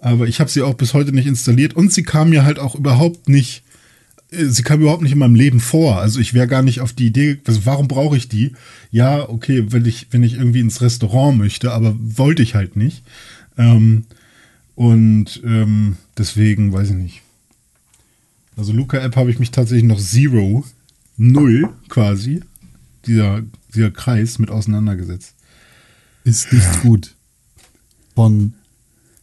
aber 0.00 0.26
ich 0.26 0.40
habe 0.40 0.50
sie 0.50 0.62
auch 0.62 0.74
bis 0.74 0.94
heute 0.94 1.12
nicht 1.12 1.26
installiert 1.26 1.74
und 1.74 1.92
sie 1.92 2.02
kam 2.02 2.30
mir 2.30 2.44
halt 2.44 2.58
auch 2.58 2.74
überhaupt 2.74 3.28
nicht 3.28 3.62
sie 4.30 4.62
kam 4.62 4.80
überhaupt 4.80 5.02
nicht 5.02 5.12
in 5.12 5.18
meinem 5.18 5.34
Leben 5.34 5.60
vor. 5.60 6.00
Also 6.00 6.20
ich 6.20 6.34
wäre 6.34 6.48
gar 6.48 6.62
nicht 6.62 6.80
auf 6.80 6.92
die 6.92 7.06
Idee, 7.06 7.38
also 7.46 7.64
warum 7.64 7.88
brauche 7.88 8.16
ich 8.16 8.28
die? 8.28 8.52
Ja, 8.90 9.28
okay, 9.28 9.66
wenn 9.68 9.84
ich, 9.84 10.08
wenn 10.10 10.22
ich 10.22 10.34
irgendwie 10.34 10.60
ins 10.60 10.80
Restaurant 10.80 11.38
möchte, 11.38 11.72
aber 11.72 11.96
wollte 11.98 12.42
ich 12.42 12.54
halt 12.54 12.76
nicht. 12.76 13.02
Ähm, 13.56 14.04
und 14.74 15.40
ähm, 15.44 15.96
deswegen, 16.18 16.72
weiß 16.72 16.90
ich 16.90 16.96
nicht. 16.96 17.22
Also 18.56 18.72
Luca-App 18.72 19.16
habe 19.16 19.30
ich 19.30 19.38
mich 19.38 19.50
tatsächlich 19.50 19.84
noch 19.86 20.00
Zero, 20.00 20.64
Null 21.16 21.68
quasi, 21.88 22.42
dieser, 23.06 23.42
dieser 23.74 23.90
Kreis 23.90 24.38
mit 24.38 24.50
auseinandergesetzt. 24.50 25.34
Ist 26.24 26.52
nicht 26.52 26.82
gut. 26.82 27.14
Von, 28.14 28.54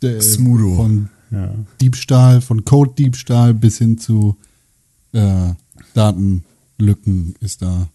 äh, 0.01 0.21
Smudo. 0.21 0.75
von 0.75 1.09
Ja. 1.31 1.53
Diebstahl, 1.81 2.41
von 2.41 2.63
Code-Diebstahl 2.63 3.53
bis 3.53 3.77
hin 3.77 3.97
zu 3.97 4.37
äh, 5.13 5.53
Datenlücken 5.93 7.35
ist 7.39 7.61
da 7.61 7.89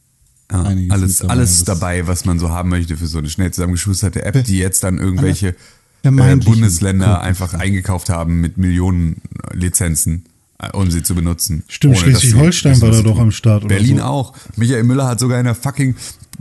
Ja, 0.50 0.62
einiges 0.62 0.92
alles, 0.92 1.22
mit 1.22 1.30
alles 1.30 1.64
dabei, 1.64 2.06
was 2.06 2.24
man 2.24 2.38
so 2.38 2.50
haben 2.50 2.68
möchte 2.70 2.96
für 2.96 3.06
so 3.06 3.18
eine 3.18 3.28
schnell 3.30 3.52
zusammengeschusterte 3.52 4.24
App, 4.24 4.44
die 4.44 4.58
jetzt 4.58 4.82
dann 4.82 4.98
irgendwelche 4.98 5.54
äh, 6.02 6.36
Bundesländer 6.36 7.20
einfach 7.20 7.54
eingekauft 7.54 8.08
haben 8.08 8.40
mit 8.40 8.56
Millionen 8.56 9.22
Lizenzen, 9.52 10.24
äh, 10.24 10.37
um 10.72 10.90
sie 10.90 11.02
zu 11.02 11.14
benutzen. 11.14 11.62
Stimmt, 11.68 11.98
Schleswig-Holstein 11.98 12.80
war 12.80 12.90
da 12.90 13.02
doch 13.02 13.18
am 13.18 13.30
Start 13.30 13.64
oder 13.64 13.74
Berlin 13.74 13.98
so. 13.98 14.02
auch. 14.04 14.36
Michael 14.56 14.84
Müller 14.84 15.06
hat 15.06 15.20
sogar 15.20 15.38
in 15.38 15.46
einer 15.46 15.54
fucking 15.54 15.94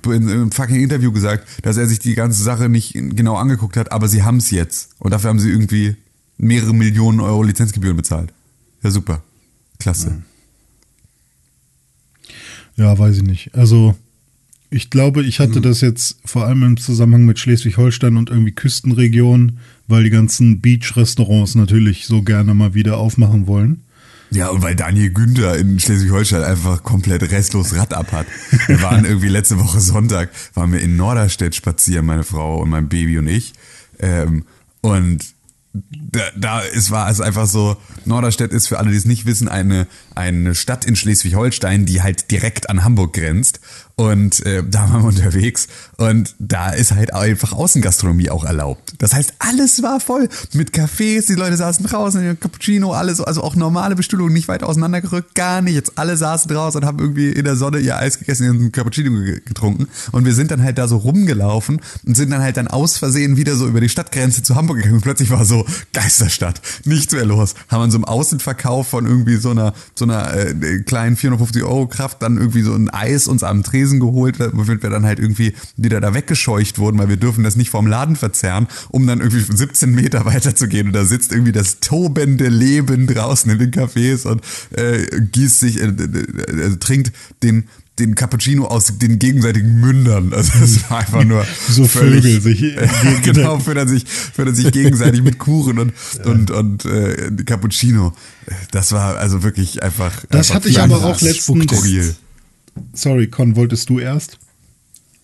in 0.05 0.29
einem 0.29 0.51
fucking 0.51 0.79
Interview 0.81 1.11
gesagt, 1.11 1.47
dass 1.63 1.77
er 1.77 1.87
sich 1.87 1.99
die 1.99 2.15
ganze 2.15 2.43
Sache 2.43 2.69
nicht 2.69 2.93
genau 2.93 3.35
angeguckt 3.35 3.77
hat, 3.77 3.91
aber 3.91 4.07
sie 4.07 4.23
haben 4.23 4.37
es 4.37 4.51
jetzt. 4.51 4.91
Und 4.99 5.11
dafür 5.11 5.29
haben 5.29 5.39
sie 5.39 5.49
irgendwie 5.49 5.95
mehrere 6.37 6.73
Millionen 6.73 7.19
Euro 7.19 7.43
Lizenzgebühren 7.43 7.97
bezahlt. 7.97 8.31
Ja, 8.83 8.91
super. 8.91 9.23
Klasse. 9.79 10.21
Ja, 12.75 12.97
weiß 12.97 13.17
ich 13.17 13.23
nicht. 13.23 13.55
Also, 13.55 13.95
ich 14.69 14.89
glaube, 14.89 15.23
ich 15.23 15.39
hatte 15.39 15.61
das 15.61 15.81
jetzt 15.81 16.19
vor 16.25 16.45
allem 16.45 16.63
im 16.63 16.77
Zusammenhang 16.77 17.25
mit 17.25 17.39
Schleswig-Holstein 17.39 18.17
und 18.17 18.29
irgendwie 18.29 18.51
Küstenregionen, 18.51 19.59
weil 19.87 20.03
die 20.03 20.09
ganzen 20.09 20.61
Beach-Restaurants 20.61 21.55
natürlich 21.55 22.05
so 22.05 22.21
gerne 22.21 22.53
mal 22.53 22.73
wieder 22.75 22.97
aufmachen 22.97 23.47
wollen. 23.47 23.83
Ja, 24.29 24.49
und 24.49 24.61
weil 24.61 24.75
Daniel 24.75 25.09
Günther 25.11 25.57
in 25.57 25.79
Schleswig-Holstein 25.79 26.43
einfach 26.43 26.83
komplett 26.83 27.23
restlos 27.31 27.75
Rad 27.75 27.93
ab 27.93 28.11
hat. 28.11 28.27
Wir 28.67 28.81
waren 28.81 29.05
irgendwie 29.05 29.29
letzte 29.29 29.59
Woche 29.59 29.79
Sonntag, 29.79 30.29
waren 30.53 30.71
wir 30.73 30.81
in 30.81 30.97
Norderstedt 30.97 31.55
spazieren, 31.55 32.05
meine 32.05 32.23
Frau 32.23 32.61
und 32.61 32.69
mein 32.69 32.89
Baby 32.89 33.17
und 33.17 33.27
ich. 33.27 33.53
Ähm, 33.99 34.45
und 34.81 35.23
da, 35.91 36.21
da 36.35 36.63
es 36.63 36.91
war 36.91 37.09
es 37.09 37.21
einfach 37.21 37.45
so, 37.45 37.77
Norderstedt 38.05 38.51
ist 38.51 38.67
für 38.67 38.79
alle, 38.79 38.91
die 38.91 38.97
es 38.97 39.05
nicht 39.05 39.25
wissen, 39.25 39.47
eine, 39.47 39.87
eine 40.15 40.55
Stadt 40.55 40.85
in 40.85 40.95
Schleswig-Holstein, 40.95 41.85
die 41.85 42.01
halt 42.01 42.31
direkt 42.31 42.69
an 42.69 42.83
Hamburg 42.83 43.13
grenzt. 43.13 43.59
Und 43.99 44.45
äh, 44.45 44.61
da 44.63 44.81
waren 44.91 45.01
wir 45.01 45.07
unterwegs 45.07 45.67
und 45.97 46.35
da 46.37 46.69
ist 46.69 46.91
halt 46.91 47.15
einfach 47.15 47.51
Außengastronomie 47.51 48.29
auch 48.29 48.43
erlaubt. 48.43 48.93
Das 48.99 49.11
heißt, 49.15 49.33
alles 49.39 49.81
war 49.81 49.99
voll 49.99 50.29
mit 50.53 50.69
Cafés, 50.69 51.25
die 51.25 51.33
Leute 51.33 51.57
saßen 51.57 51.83
draußen, 51.83 52.39
Cappuccino, 52.39 52.91
alles, 52.93 53.19
also 53.19 53.41
auch 53.41 53.55
normale 53.55 53.95
Bestuhlung, 53.95 54.31
nicht 54.31 54.47
weit 54.49 54.61
auseinandergerückt, 54.61 55.33
gar 55.33 55.63
nicht. 55.63 55.73
Jetzt 55.73 55.93
alle 55.97 56.15
saßen 56.15 56.47
draußen 56.51 56.79
und 56.81 56.87
haben 56.87 56.99
irgendwie 56.99 57.31
in 57.31 57.43
der 57.43 57.55
Sonne 57.55 57.79
ihr 57.79 57.97
Eis 57.97 58.19
gegessen, 58.19 58.43
ihren 58.43 58.71
Cappuccino 58.71 59.09
ge- 59.23 59.41
getrunken. 59.43 59.87
Und 60.11 60.25
wir 60.25 60.35
sind 60.35 60.51
dann 60.51 60.61
halt 60.61 60.77
da 60.77 60.87
so 60.87 60.97
rumgelaufen 60.97 61.81
und 62.05 62.15
sind 62.15 62.29
dann 62.29 62.41
halt 62.43 62.57
dann 62.57 62.67
aus 62.67 62.99
Versehen 62.99 63.35
wieder 63.35 63.55
so 63.55 63.67
über 63.67 63.81
die 63.81 63.89
Stadtgrenze 63.89 64.43
zu 64.43 64.53
Hamburg 64.55 64.77
gegangen. 64.77 64.97
Und 64.97 65.01
plötzlich 65.01 65.31
war 65.31 65.43
so 65.43 65.65
Geisterstadt, 65.93 66.61
nichts 66.85 67.13
mehr 67.13 67.25
los. 67.25 67.55
Haben 67.69 67.81
an 67.81 67.89
so 67.91 67.97
einem 67.97 68.05
Außenverkauf 68.05 68.87
von 68.89 69.07
irgendwie 69.07 69.37
so 69.37 69.49
einer, 69.49 69.73
so 69.95 70.05
einer 70.05 70.35
äh, 70.35 70.83
kleinen 70.85 71.17
450 71.17 71.63
Euro 71.63 71.87
Kraft 71.87 72.21
dann 72.21 72.37
irgendwie 72.37 72.61
so 72.61 72.75
ein 72.75 72.91
Eis 72.91 73.27
uns 73.27 73.41
am 73.41 73.63
Tresen 73.63 73.86
geholt, 73.99 74.39
womit 74.39 74.83
wir 74.83 74.89
dann 74.89 75.05
halt 75.05 75.19
irgendwie 75.19 75.53
wieder 75.77 76.01
da 76.01 76.13
weggescheucht 76.13 76.77
wurden, 76.79 76.99
weil 76.99 77.09
wir 77.09 77.17
dürfen 77.17 77.43
das 77.43 77.55
nicht 77.55 77.69
vom 77.69 77.87
Laden 77.87 78.15
verzerren, 78.15 78.67
um 78.89 79.07
dann 79.07 79.19
irgendwie 79.19 79.41
17 79.41 79.93
Meter 79.93 80.25
weiter 80.25 80.55
zu 80.55 80.67
gehen. 80.67 80.87
Und 80.87 80.93
da 80.93 81.05
sitzt 81.05 81.31
irgendwie 81.31 81.51
das 81.53 81.79
tobende 81.79 82.49
Leben 82.49 83.07
draußen 83.07 83.49
in 83.51 83.59
den 83.59 83.71
Cafés 83.71 84.27
und 84.27 84.41
äh, 84.71 85.05
gießt 85.31 85.59
sich, 85.59 85.81
äh, 85.81 85.87
äh, 85.87 86.75
trinkt 86.79 87.11
den 87.43 87.65
den 87.99 88.13
Cappuccino 88.13 88.65
aus 88.65 88.99
den 88.99 89.17
gegenseitigen 89.17 89.79
Mündern. 89.79 90.31
Also 90.37 90.59
das 90.59 90.89
war 90.89 90.99
einfach 90.99 91.23
nur 91.23 91.45
So 91.69 91.87
Vögel 91.87 92.41
sich 92.41 92.61
genau 93.23 93.57
füttern 93.59 93.87
sich 93.87 94.05
füttern 94.05 94.53
sich 94.53 94.71
gegenseitig 94.71 95.23
mit 95.23 95.39
Kuchen 95.39 95.79
und 95.79 95.93
und 96.23 96.51
und 96.51 96.85
äh, 96.85 97.31
Cappuccino. 97.43 98.13
Das 98.71 98.91
war 98.91 99.17
also 99.17 99.41
wirklich 99.41 99.81
einfach. 99.81 100.13
Das 100.29 100.51
einfach 100.51 100.55
hatte 100.55 100.69
ich 100.69 100.79
aber 100.79 101.03
auch 101.03 101.19
letztens- 101.21 101.63
skurril. 101.63 102.15
Sorry, 102.93 103.27
Con, 103.27 103.55
wolltest 103.55 103.89
du 103.89 103.99
erst? 103.99 104.39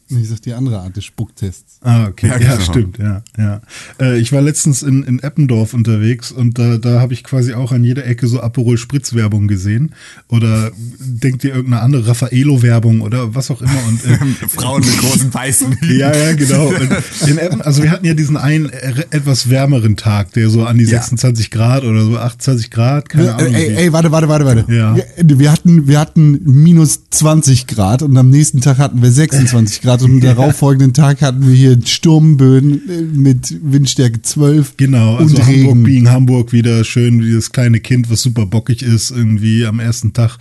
Ich 0.09 0.29
sag 0.29 0.41
die 0.41 0.53
andere 0.53 0.79
Art 0.79 0.95
des 0.95 1.05
Spucktests. 1.05 1.79
Ah, 1.81 2.07
okay. 2.07 2.27
Ja, 2.27 2.37
Ja, 2.39 2.51
genau. 2.55 2.61
stimmt, 2.61 2.97
ja, 2.99 3.23
ja. 3.37 3.61
Äh, 3.99 4.19
ich 4.19 4.31
war 4.31 4.41
letztens 4.41 4.83
in, 4.83 5.03
in 5.03 5.19
Eppendorf 5.19 5.73
unterwegs 5.73 6.31
und 6.31 6.59
da, 6.59 6.77
da 6.77 6.99
habe 6.99 7.13
ich 7.13 7.23
quasi 7.23 7.53
auch 7.53 7.71
an 7.71 7.83
jeder 7.83 8.05
Ecke 8.05 8.27
so 8.27 8.39
Aperol 8.41 8.77
Spritz 8.77 9.13
Werbung 9.15 9.47
gesehen. 9.47 9.93
Oder 10.27 10.71
denkt 10.99 11.43
ihr 11.43 11.55
irgendeine 11.55 11.81
andere 11.83 12.07
Raffaello 12.07 12.61
Werbung 12.61 13.01
oder 13.01 13.33
was 13.33 13.49
auch 13.51 13.61
immer 13.61 13.71
und 13.87 14.05
äh, 14.05 14.17
Frauen 14.49 14.81
mit 14.85 14.97
großen 14.97 15.33
weißen. 15.33 15.77
Ja, 15.93 16.13
ja, 16.15 16.33
genau. 16.33 16.67
Und 16.67 16.89
in 17.27 17.37
Eppen, 17.37 17.61
also 17.61 17.83
wir 17.83 17.91
hatten 17.91 18.05
ja 18.05 18.13
diesen 18.13 18.37
einen 18.37 18.69
äh, 18.69 18.93
etwas 19.11 19.49
wärmeren 19.49 19.95
Tag, 19.95 20.33
der 20.33 20.49
so 20.49 20.65
an 20.65 20.77
die 20.77 20.83
Ja. 20.85 20.99
26 21.01 21.49
Grad 21.51 21.83
oder 21.83 22.03
so 22.05 22.17
28 22.17 22.71
Grad, 22.71 23.09
keine 23.09 23.35
Ahnung. 23.35 23.53
ey, 23.53 23.73
ey, 23.75 23.93
warte, 23.93 24.11
warte, 24.11 24.27
warte, 24.27 24.45
warte. 24.45 24.65
Ja. 24.73 24.95
Wir, 24.95 25.39
wir 25.39 25.51
hatten, 25.51 25.87
wir 25.87 25.99
hatten 25.99 26.39
minus 26.43 27.01
20 27.09 27.67
Grad 27.67 28.01
und 28.01 28.17
am 28.17 28.29
nächsten 28.29 28.61
Tag 28.61 28.77
hatten 28.79 29.01
wir 29.01 29.11
26 29.11 29.81
Grad 29.81 29.92
und 30.01 30.11
am 30.13 30.19
darauffolgenden 30.21 30.93
Tag 30.93 31.21
hatten 31.21 31.47
wir 31.47 31.53
hier 31.55 31.77
Sturmböen 31.85 32.81
äh, 32.89 33.01
mit 33.01 33.55
Windstärke 33.63 34.21
12 34.21 34.77
Genau, 34.77 35.15
also 35.17 35.35
und 35.35 35.43
Hamburg 35.45 35.55
Regen. 35.67 35.83
being 35.83 36.09
Hamburg 36.09 36.51
wieder 36.53 36.83
schön, 36.83 37.21
wie 37.23 37.33
das 37.33 37.51
kleine 37.51 37.79
Kind, 37.79 38.09
was 38.09 38.21
super 38.21 38.45
bockig 38.45 38.81
ist, 38.81 39.11
irgendwie 39.11 39.65
am 39.65 39.79
ersten 39.79 40.13
Tag. 40.13 40.37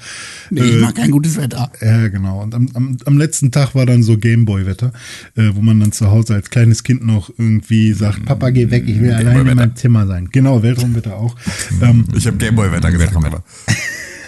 Nee, 0.51 0.61
ich 0.63 0.73
Äh, 0.75 0.79
mag 0.79 0.95
kein 0.95 1.11
gutes 1.11 1.37
Wetter. 1.37 1.71
Ja, 1.81 2.09
genau. 2.09 2.43
Und 2.43 2.55
am, 2.55 2.69
am, 2.75 2.97
am 3.05 3.19
letzten 3.19 3.51
Tag 3.51 3.75
war 3.75 3.87
dann 3.87 4.03
so 4.03 4.17
Gameboy-Wetter, 4.19 4.93
äh, 5.37 5.51
wo 5.55 5.61
man 5.61 5.81
dann 5.81 5.93
zu 5.93 6.11
Hause 6.11 6.35
als 6.35 6.51
kleines 6.51 6.83
Kind 6.85 7.05
noch 7.07 7.31
irgendwie 7.37 7.93
sagt, 7.93 8.25
Papa, 8.25 8.51
geh 8.51 8.71
weg, 8.71 8.85
ich 8.87 9.01
will 9.01 9.13
alleine 9.13 9.51
in 9.51 9.57
meinem 9.57 9.77
Zimmer 9.77 10.07
sein. 10.07 10.29
Genau, 10.33 10.63
Weltraumwetter 10.63 11.17
auch. 11.17 11.37
ähm, 11.83 12.05
Ich 12.17 12.27
habe 12.27 12.37
Gameboy-Wetter 12.37 12.91
gesagt. 12.91 13.13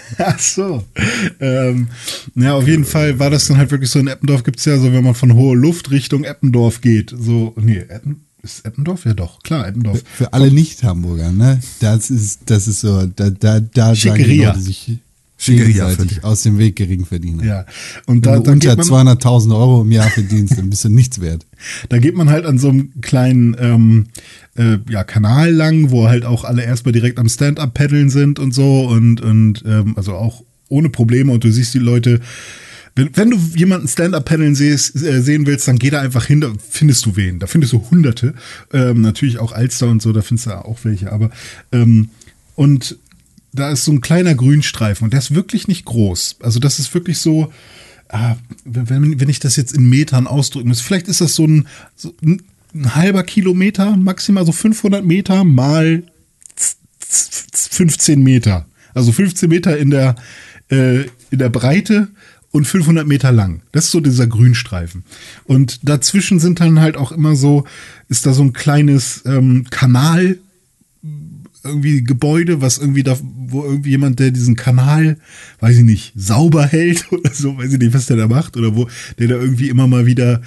Ach 0.17 0.39
so. 0.39 0.83
Ähm, 1.39 1.87
ja, 2.35 2.55
auf 2.55 2.67
jeden 2.67 2.85
Fall 2.85 3.19
war 3.19 3.29
das 3.29 3.47
dann 3.47 3.57
halt 3.57 3.71
wirklich 3.71 3.89
so, 3.89 3.99
in 3.99 4.07
Eppendorf 4.07 4.43
gibt's 4.43 4.65
ja 4.65 4.77
so, 4.77 4.91
wenn 4.91 5.03
man 5.03 5.15
von 5.15 5.33
hoher 5.33 5.55
Luft 5.55 5.91
Richtung 5.91 6.23
Eppendorf 6.23 6.81
geht, 6.81 7.13
so, 7.17 7.53
nee, 7.57 7.79
Eppen, 7.79 8.25
Ist 8.41 8.65
Eppendorf? 8.65 9.05
Ja 9.05 9.13
doch, 9.13 9.41
klar, 9.41 9.67
Eppendorf. 9.67 10.03
Für 10.13 10.31
alle 10.33 10.51
Nicht-Hamburger, 10.51 11.31
ne? 11.31 11.59
Das 11.79 12.09
ist, 12.11 12.41
das 12.45 12.67
ist 12.67 12.81
so, 12.81 13.07
da, 13.07 13.29
da, 13.29 13.59
da 13.59 13.95
sagen 13.95 13.95
die 13.95 13.99
Schickeria. 14.23 14.49
Leute 14.49 14.61
sich 14.61 14.99
Schickeria 15.45 15.89
gegenseitig 15.89 16.23
aus 16.23 16.43
dem 16.43 16.57
Weg 16.57 16.75
Geringverdiener. 16.75 17.43
Ja. 17.43 17.65
Und 18.05 18.25
Wenn 18.25 18.33
da, 18.33 18.37
du 18.37 18.43
da, 18.43 18.51
unter 18.51 18.75
geht 18.75 18.89
man, 18.89 19.07
200.000 19.07 19.55
Euro 19.55 19.81
im 19.81 19.91
Jahr 19.91 20.09
verdienst, 20.09 20.57
dann 20.57 20.69
bist 20.69 20.83
du 20.83 20.89
nichts 20.89 21.21
wert. 21.21 21.45
da 21.89 21.97
geht 21.99 22.15
man 22.15 22.29
halt 22.29 22.45
an 22.45 22.57
so 22.57 22.69
einem 22.69 23.01
kleinen 23.01 23.55
ähm, 23.59 24.07
äh, 24.55 24.77
ja, 24.89 25.03
Kanal 25.03 25.51
lang, 25.51 25.91
wo 25.91 26.07
halt 26.07 26.25
auch 26.25 26.43
alle 26.43 26.63
erstmal 26.63 26.91
direkt 26.91 27.19
am 27.19 27.29
Stand-Up-Paddeln 27.29 28.09
sind 28.09 28.39
und 28.39 28.53
so 28.53 28.85
und, 28.87 29.21
und 29.21 29.63
ähm, 29.65 29.93
also 29.97 30.13
auch 30.13 30.43
ohne 30.69 30.89
Probleme 30.89 31.31
und 31.31 31.43
du 31.43 31.51
siehst 31.51 31.73
die 31.73 31.79
Leute. 31.79 32.19
Wenn, 32.97 33.09
wenn 33.15 33.29
du 33.29 33.37
jemanden 33.55 33.89
Stand-Up-Paddeln 33.89 34.55
siehst, 34.55 34.95
äh, 35.03 35.21
sehen 35.21 35.45
willst, 35.45 35.67
dann 35.67 35.77
geh 35.77 35.89
da 35.89 35.99
einfach 35.99 36.25
hin, 36.25 36.41
da 36.41 36.53
findest 36.69 37.05
du 37.05 37.17
wen. 37.17 37.39
Da 37.39 37.47
findest 37.47 37.73
du 37.73 37.83
Hunderte. 37.91 38.33
Ähm, 38.71 39.01
natürlich 39.01 39.39
auch 39.39 39.51
Alster 39.51 39.89
und 39.89 40.01
so, 40.01 40.13
da 40.13 40.21
findest 40.21 40.47
du 40.47 40.51
auch 40.51 40.79
welche. 40.83 41.11
Aber 41.11 41.29
ähm, 41.73 42.09
und 42.55 42.97
da 43.55 43.71
ist 43.71 43.85
so 43.85 43.91
ein 43.91 44.01
kleiner 44.01 44.35
Grünstreifen 44.35 45.05
und 45.05 45.11
der 45.13 45.19
ist 45.19 45.33
wirklich 45.33 45.67
nicht 45.67 45.85
groß. 45.85 46.37
Also 46.41 46.59
das 46.59 46.79
ist 46.79 46.93
wirklich 46.93 47.17
so, 47.19 47.51
ah, 48.09 48.35
wenn, 48.63 49.19
wenn 49.19 49.29
ich 49.29 49.39
das 49.39 49.55
jetzt 49.55 49.73
in 49.73 49.89
Metern 49.89 50.27
ausdrücken 50.27 50.67
muss, 50.69 50.81
vielleicht 50.81 51.07
ist 51.07 51.21
das 51.21 51.35
so 51.35 51.45
ein, 51.45 51.67
so 51.95 52.13
ein, 52.23 52.41
halber 52.93 53.23
Kilometer, 53.23 53.95
maximal 53.95 54.45
so 54.45 54.51
500 54.51 55.05
Meter 55.05 55.43
mal 55.45 56.03
z- 56.55 56.77
z- 56.99 57.73
15 57.73 58.21
Meter. 58.21 58.65
Also 58.93 59.11
15 59.11 59.49
Meter 59.49 59.77
in 59.77 59.89
der, 59.91 60.15
äh, 60.69 61.01
in 61.31 61.39
der 61.39 61.49
Breite 61.49 62.09
und 62.51 62.65
500 62.65 63.05
Meter 63.07 63.31
lang. 63.31 63.61
Das 63.71 63.85
ist 63.85 63.91
so 63.91 63.99
dieser 63.99 64.27
Grünstreifen. 64.27 65.03
Und 65.45 65.87
dazwischen 65.87 66.39
sind 66.39 66.59
dann 66.59 66.79
halt 66.79 66.95
auch 66.97 67.11
immer 67.11 67.35
so, 67.35 67.65
ist 68.07 68.25
da 68.25 68.33
so 68.33 68.43
ein 68.43 68.53
kleines 68.53 69.23
ähm, 69.25 69.65
Kanal, 69.69 70.37
irgendwie 71.65 72.03
Gebäude, 72.03 72.61
was 72.61 72.77
irgendwie 72.77 73.03
da, 73.03 73.17
wo 73.21 73.63
irgendwie 73.63 73.91
jemand, 73.91 74.19
der 74.19 74.31
diesen 74.31 74.55
Kanal, 74.55 75.17
weiß 75.59 75.77
ich 75.77 75.83
nicht, 75.83 76.13
sauber 76.15 76.65
hält 76.65 77.05
oder 77.11 77.33
so, 77.33 77.57
weiß 77.57 77.73
ich 77.73 77.79
nicht, 77.79 77.93
was 77.93 78.05
der 78.05 78.17
da 78.17 78.27
macht, 78.27 78.57
oder 78.57 78.75
wo, 78.75 78.87
der 79.19 79.27
da 79.27 79.35
irgendwie 79.35 79.69
immer 79.69 79.87
mal 79.87 80.05
wieder, 80.05 80.41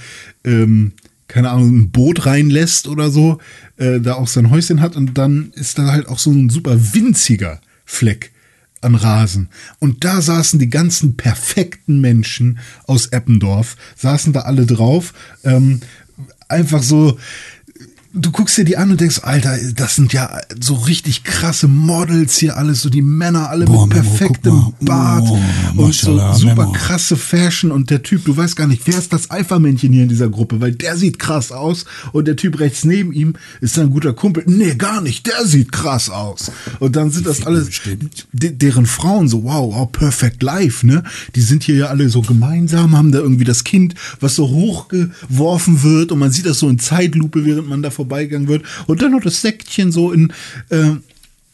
ähm, 0.45 0.93
keine 1.27 1.51
Ahnung, 1.51 1.77
ein 1.77 1.91
Boot 1.91 2.25
reinlässt 2.27 2.89
oder 2.89 3.11
so, 3.11 3.39
äh, 3.77 4.01
da 4.01 4.15
auch 4.15 4.29
sein 4.29 4.51
Häuschen 4.51 4.81
hat 4.81 4.97
und 4.97 5.19
dann 5.19 5.53
ist 5.55 5.79
da 5.79 5.93
halt 5.93 6.09
auch 6.09 6.19
so 6.19 6.31
ein 6.31 6.49
super 6.49 6.95
winziger 6.95 7.61
Fleck 7.85 8.33
an 8.81 8.95
Rasen. 8.95 9.49
Und 9.79 10.05
da 10.05 10.23
saßen 10.23 10.59
die 10.59 10.71
ganzen 10.71 11.17
perfekten 11.17 12.01
Menschen 12.01 12.59
aus 12.87 13.07
Eppendorf, 13.07 13.77
saßen 13.97 14.33
da 14.33 14.41
alle 14.41 14.67
drauf, 14.67 15.13
ähm, 15.45 15.81
einfach 16.49 16.83
so, 16.83 17.19
du 18.19 18.31
guckst 18.31 18.57
dir 18.59 18.65
die 18.65 18.77
an 18.77 18.91
und 18.91 19.01
denkst, 19.01 19.21
Alter, 19.23 19.57
das 19.75 19.97
sind 19.97 20.13
ja 20.13 20.41
so 20.61 20.75
richtig 20.75 21.25
krasse 21.25 21.69
Models 21.69 22.37
hier 22.37 22.57
alles, 22.57 22.83
so 22.83 22.91
die 22.91 23.03
Männer 23.03 23.51
alle 23.51 23.65
Boah, 23.65 23.87
mit 23.87 23.97
Memo, 23.97 24.09
perfektem. 24.09 24.73
Bart 24.81 25.25
Oh, 25.29 25.39
und 25.83 25.95
so 25.95 26.17
super 26.35 26.63
Memo. 26.67 26.73
krasse 26.73 27.17
Fashion 27.17 27.71
und 27.71 27.91
der 27.91 28.03
Typ, 28.03 28.25
du 28.25 28.37
weißt 28.37 28.57
gar 28.57 28.67
nicht, 28.67 28.83
wer 28.87 28.99
ist 28.99 29.13
das 29.13 29.31
Alpha-Männchen 29.31 29.93
hier 29.93 30.03
in 30.05 30.09
dieser 30.09 30.29
Gruppe, 30.29 30.61
weil 30.61 30.73
der 30.73 30.97
sieht 30.97 31.19
krass 31.19 31.53
aus 31.53 31.85
und 32.13 32.27
der 32.27 32.37
Typ 32.37 32.59
rechts 32.61 32.85
neben 32.85 33.13
ihm 33.13 33.35
ist 33.61 33.75
sein 33.75 33.91
guter 33.91 34.13
Kumpel. 34.13 34.45
Nee, 34.47 34.75
gar 34.75 35.01
nicht, 35.01 35.27
der 35.27 35.45
sieht 35.47 35.73
krass 35.73 36.11
aus. 36.11 36.51
Und 36.79 36.97
dann 36.97 37.11
sind 37.11 37.27
das 37.27 37.47
alles 37.47 37.69
de 38.33 38.51
deren 38.53 38.87
Frauen 38.87 39.29
so, 39.29 39.45
wow, 39.45 39.75
wow, 39.75 39.91
perfect 39.91 40.43
life, 40.43 40.87
ne? 40.87 41.03
Die 41.35 41.41
sind 41.41 41.63
hier 41.63 41.77
ja 41.77 41.87
alle 41.87 42.09
so 42.09 42.23
gemeinsam, 42.23 42.97
haben 42.97 43.13
da 43.13 43.19
irgendwie 43.19 43.45
das 43.45 43.65
Kind, 43.65 43.95
was 44.21 44.35
so 44.35 44.49
hochgeworfen 44.49 45.83
wird 45.83 46.13
und 46.13 46.19
man 46.19 46.31
sieht 46.31 46.47
das 46.47 46.59
so 46.59 46.69
in 46.69 46.79
Zeitlupe, 46.79 47.45
während 47.45 47.69
man 47.69 47.83
da 47.83 47.91
vorbeigegangen 48.09 48.49
wird. 48.49 48.65
Und 48.87 49.03
dann 49.03 49.13
noch 49.13 49.21
das 49.21 49.41
Säckchen 49.43 49.93
so 49.93 50.13
in, 50.13 50.33
äh, 50.71 50.93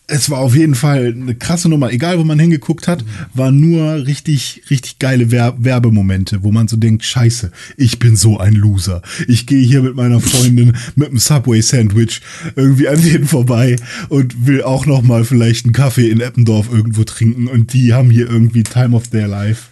es 0.07 0.29
war 0.29 0.41
auf 0.41 0.55
jeden 0.55 0.75
Fall 0.75 1.15
eine 1.19 1.35
krasse 1.35 1.71
Nummer. 1.71 1.91
Egal, 1.91 2.19
wo 2.19 2.25
man 2.25 2.39
hingeguckt 2.39 2.89
hat, 2.89 3.03
war 3.33 3.51
nur 3.51 4.07
richtig, 4.07 4.63
richtig 4.69 4.99
geile 4.99 5.31
Wer 5.31 5.55
Werbemomente, 5.59 6.43
wo 6.43 6.53
man 6.53 6.69
so 6.69 6.77
denkt, 6.77 7.05
scheiße, 7.05 7.51
ich 7.79 7.99
bin 7.99 8.15
so 8.15 8.39
ein 8.39 8.53
Loser. 8.53 9.01
Ich 9.29 9.47
gehe 9.47 9.65
hier 9.65 9.81
mit 9.81 9.97
meiner 9.97 10.21
Freundin 10.21 10.77
mit 10.95 11.09
einem 11.09 11.19
Subway-Sandwich 11.19 12.21
irgendwie 12.55 12.89
an 12.89 13.01
denen 13.01 13.27
vorbei 13.27 13.77
und 14.11 14.47
will 14.47 14.63
auch 14.63 14.85
noch 14.85 15.01
mal 15.01 15.25
vielleicht 15.25 15.65
einen 15.65 15.73
Kaffee 15.73 16.11
in 16.11 16.21
Eppendorf 16.21 16.71
irgendwo 16.71 17.05
trinken 17.05 17.49
und 17.49 17.73
die 17.73 17.95
haben 17.95 18.11
hier 18.11 18.29
irgendwie 18.29 18.63
Time 18.63 18.95
of 18.95 19.09
their 19.09 19.27
life. 19.27 19.69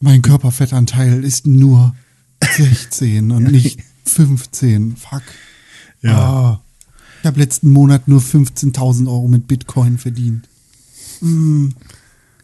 Mein 0.00 0.20
Körperfettanteil 0.20 1.24
ist 1.24 1.46
nur 1.46 1.96
16 2.56 3.30
und 3.30 3.50
nicht 3.50 3.80
15. 4.04 4.96
Fuck. 4.96 5.22
Ja. 6.04 6.18
Ah, 6.18 6.60
ich 7.20 7.26
habe 7.26 7.40
letzten 7.40 7.70
Monat 7.70 8.06
nur 8.08 8.20
15.000 8.20 9.06
Euro 9.08 9.26
mit 9.28 9.48
Bitcoin 9.48 9.98
verdient. 9.98 10.46
Hm, 11.20 11.72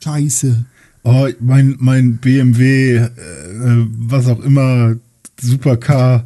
scheiße. 0.02 0.64
Oh, 1.02 1.28
mein, 1.40 1.76
mein 1.78 2.16
BMW, 2.18 2.96
äh, 2.96 3.10
was 3.98 4.26
auch 4.26 4.40
immer, 4.40 4.96
Supercar, 5.40 6.24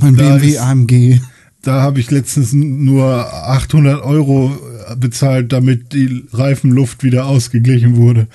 Mein 0.00 0.16
BMW 0.16 0.48
ist- 0.50 0.58
AMG. 0.60 1.20
da 1.62 1.80
habe 1.82 2.00
ich 2.00 2.10
letztens 2.10 2.52
nur 2.52 3.04
800 3.32 4.02
Euro 4.02 4.56
bezahlt, 4.98 5.52
damit 5.52 5.92
die 5.92 6.24
Reifenluft 6.32 7.02
wieder 7.04 7.26
ausgeglichen 7.26 7.96
wurde. 7.96 8.26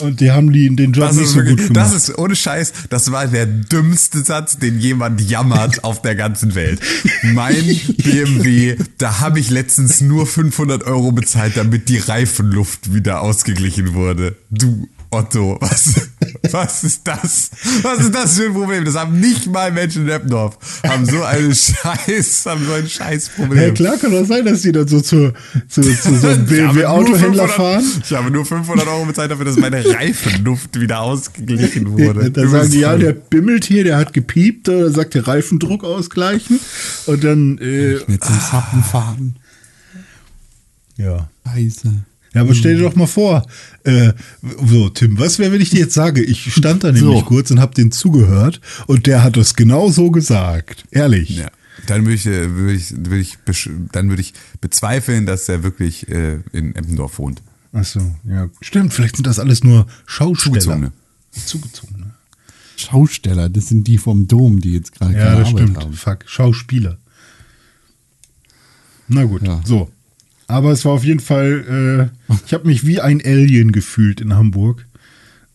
Und 0.00 0.20
die 0.20 0.30
haben 0.30 0.52
die, 0.52 0.74
den 0.74 0.92
Job 0.92 1.06
Das 1.08 1.16
nicht 1.16 1.28
so 1.28 1.40
gut 1.40 1.48
wirklich, 1.48 1.68
gemacht. 1.68 1.92
das 1.92 1.94
ist 2.08 2.18
ohne 2.18 2.34
Scheiß, 2.34 2.72
das 2.90 3.12
war 3.12 3.26
der 3.26 3.46
dümmste 3.46 4.22
Satz, 4.22 4.58
den 4.58 4.78
jemand 4.78 5.20
jammert 5.20 5.84
auf 5.84 6.02
der 6.02 6.14
ganzen 6.14 6.54
Welt. 6.54 6.80
Mein 7.22 7.64
BMW, 8.02 8.76
da 8.98 9.20
habe 9.20 9.38
ich 9.40 9.50
letztens 9.50 10.00
nur 10.00 10.26
500 10.26 10.84
Euro 10.84 11.12
bezahlt, 11.12 11.56
damit 11.56 11.88
die 11.88 11.98
Reifenluft 11.98 12.94
wieder 12.94 13.20
ausgeglichen 13.20 13.94
wurde. 13.94 14.36
Du 14.50 14.88
Otto, 15.12 15.58
was, 15.60 16.08
was 16.52 16.84
ist 16.84 17.02
das? 17.04 17.50
Was 17.82 17.98
ist 18.00 18.14
das 18.14 18.38
für 18.38 18.46
ein 18.46 18.54
Problem? 18.54 18.84
Das 18.84 18.94
haben 18.94 19.20
nicht 19.20 19.46
mal 19.46 19.70
Menschen 19.70 20.02
in 20.04 20.08
Eppendorf. 20.08 20.56
Haben 20.86 21.04
so 21.04 21.22
einen 21.22 21.54
Scheiß, 21.54 22.46
haben 22.46 22.64
so 22.64 22.72
ein 22.72 22.88
Scheißproblem. 22.88 23.62
ja, 23.62 23.70
klar 23.72 23.98
kann 23.98 24.12
das 24.12 24.28
sein, 24.28 24.46
dass 24.46 24.62
die 24.62 24.72
dann 24.72 24.88
so 24.88 25.02
zu, 25.02 25.34
zu, 25.68 25.82
zu 25.82 26.16
so 26.16 26.28
einem 26.28 26.46
BMW-Autohändler 26.46 27.46
500 27.46 27.50
fahren. 27.50 27.84
Ich 28.02 28.12
habe 28.14 28.30
nur 28.30 28.46
500 28.46 28.86
Euro 28.88 29.04
bezahlt 29.04 29.30
dafür, 29.30 29.44
dass 29.44 29.58
meine 29.58 29.84
Reifenluft 29.84 30.80
wieder 30.80 31.00
ausgeglichen 31.00 31.92
wurde. 31.92 32.30
Da 32.30 32.48
sagen 32.48 32.70
die, 32.70 32.80
ja, 32.80 32.96
der 32.96 33.12
bimmelt 33.12 33.66
hier, 33.66 33.84
der 33.84 33.98
hat 33.98 34.14
gepiept, 34.14 34.68
da 34.68 34.90
sagt 34.90 35.12
der 35.12 35.28
Reifendruck 35.28 35.84
ausgleichen. 35.84 36.58
Und 37.04 37.22
dann, 37.22 37.58
äh, 37.58 37.98
Mit 38.06 38.24
zum 38.24 38.40
Sappen 38.40 38.82
fahren. 38.82 39.36
ja. 40.96 41.28
Scheiße. 41.46 42.04
Ja, 42.34 42.40
aber 42.40 42.54
stell 42.54 42.76
dir 42.76 42.82
doch 42.84 42.94
mal 42.96 43.06
vor, 43.06 43.46
äh, 43.84 44.12
so, 44.64 44.88
Tim, 44.88 45.18
was 45.18 45.38
wäre, 45.38 45.52
wenn 45.52 45.60
ich 45.60 45.70
dir 45.70 45.80
jetzt 45.80 45.94
sage, 45.94 46.22
ich 46.22 46.52
stand 46.54 46.82
da 46.82 46.88
nämlich 46.92 47.18
So. 47.20 47.22
kurz 47.24 47.50
und 47.50 47.60
hab 47.60 47.74
den 47.74 47.92
zugehört 47.92 48.60
und 48.86 49.06
der 49.06 49.22
hat 49.22 49.36
das 49.36 49.54
genau 49.54 49.90
so 49.90 50.10
gesagt. 50.10 50.84
Ehrlich. 50.90 51.30
Ja. 51.36 51.50
Dann 51.86 52.02
würde 52.04 52.14
ich, 52.14 52.26
äh, 52.26 52.50
würde 52.54 52.72
ich, 52.74 52.90
würde 52.96 53.20
ich, 53.20 53.38
dann 53.92 54.08
würde 54.08 54.22
ich 54.22 54.32
bezweifeln, 54.60 55.26
dass 55.26 55.48
er 55.48 55.62
wirklich 55.62 56.08
äh, 56.08 56.38
in 56.52 56.74
Eppendorf 56.76 57.18
wohnt. 57.18 57.42
Ach 57.74 57.84
so, 57.84 58.00
ja. 58.28 58.48
Stimmt, 58.60 58.92
vielleicht 58.94 59.16
sind 59.16 59.26
das 59.26 59.38
alles 59.38 59.64
nur 59.64 59.86
Schausteller. 60.06 60.54
Zugezogene. 60.60 60.92
Zugezogene. 61.32 62.10
Schausteller, 62.76 63.48
das 63.48 63.68
sind 63.68 63.86
die 63.88 63.98
vom 63.98 64.26
Dom, 64.28 64.60
die 64.60 64.72
jetzt 64.74 64.92
gerade 64.98 65.12
Ja, 65.14 65.24
keine 65.24 65.38
das 65.40 65.48
Arbeit 65.48 65.62
stimmt. 65.64 65.78
haben. 65.78 65.92
Fuck, 65.92 66.18
Schauspieler. 66.26 66.98
Na 69.08 69.24
gut, 69.24 69.42
Ja. 69.42 69.60
so. 69.64 69.90
Aber 70.52 70.70
es 70.70 70.84
war 70.84 70.92
auf 70.92 71.02
jeden 71.02 71.20
Fall, 71.20 72.10
äh, 72.28 72.34
ich 72.44 72.52
habe 72.52 72.66
mich 72.66 72.86
wie 72.86 73.00
ein 73.00 73.22
Alien 73.24 73.72
gefühlt 73.72 74.20
in 74.20 74.34
Hamburg 74.34 74.86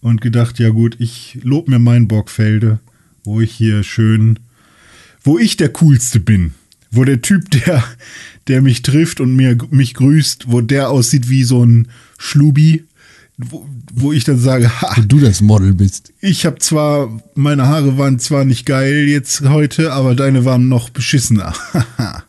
und 0.02 0.22
gedacht, 0.22 0.58
ja 0.58 0.70
gut, 0.70 0.96
ich 0.98 1.38
lob 1.44 1.68
mir 1.68 1.78
mein 1.78 2.08
Borgfelde, 2.08 2.80
wo 3.24 3.40
ich 3.40 3.52
hier 3.52 3.84
schön, 3.84 4.40
wo 5.22 5.38
ich 5.38 5.56
der 5.56 5.70
Coolste 5.70 6.20
bin. 6.20 6.56
Wo 6.90 7.04
der 7.04 7.22
Typ, 7.22 7.52
der, 7.52 7.84
der 8.48 8.64
mich 8.64 8.82
trifft 8.82 9.22
und 9.22 9.36
mir, 9.36 9.56
mich 9.70 9.94
grüßt, 9.94 10.52
wo 10.52 10.62
der 10.62 10.90
aussieht 10.90 11.30
wie 11.30 11.44
so 11.44 11.64
ein 11.64 11.90
Schlubi, 12.18 12.86
wo, 13.38 13.70
wo 13.94 14.14
ich 14.14 14.24
dann 14.24 14.40
sage, 14.40 14.82
ha, 14.82 14.96
Wo 14.96 15.04
du 15.04 15.20
das 15.20 15.42
Model 15.42 15.76
bist. 15.76 16.12
ich 16.22 16.44
habe 16.44 16.58
zwar, 16.58 17.22
meine 17.36 17.68
Haare 17.68 18.00
waren 18.00 18.18
zwar 18.18 18.46
nicht 18.46 18.66
geil 18.66 19.08
jetzt 19.08 19.42
heute, 19.42 19.94
aber 19.94 20.16
deine 20.16 20.44
waren 20.44 20.70
noch 20.70 20.90
beschissener. 20.90 21.54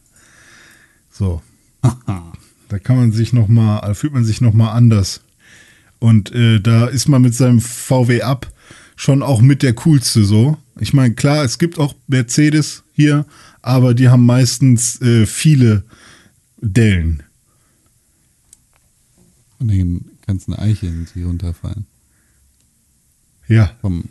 so. 1.10 1.40
Da 2.68 2.78
kann 2.78 2.96
man 2.96 3.12
sich 3.12 3.32
noch 3.32 3.48
mal, 3.48 3.80
da 3.80 3.94
fühlt 3.94 4.12
man 4.12 4.24
sich 4.24 4.40
noch 4.40 4.52
mal 4.52 4.72
anders. 4.72 5.20
Und 5.98 6.32
äh, 6.32 6.60
da 6.60 6.86
ist 6.86 7.08
man 7.08 7.22
mit 7.22 7.34
seinem 7.34 7.60
VW 7.60 8.22
Up 8.22 8.52
schon 8.96 9.22
auch 9.22 9.40
mit 9.40 9.62
der 9.62 9.74
coolste 9.74 10.24
so. 10.24 10.58
Ich 10.78 10.92
meine, 10.92 11.14
klar, 11.14 11.44
es 11.44 11.58
gibt 11.58 11.78
auch 11.78 11.94
Mercedes 12.06 12.82
hier, 12.92 13.26
aber 13.62 13.94
die 13.94 14.08
haben 14.08 14.26
meistens 14.26 15.00
äh, 15.00 15.26
viele 15.26 15.84
Dellen. 16.60 17.22
Von 19.56 19.68
den 19.68 20.10
ganzen 20.26 20.54
Eicheln, 20.54 21.08
die 21.14 21.22
runterfallen. 21.22 21.86
Ja. 23.48 23.72
Vom, 23.80 24.04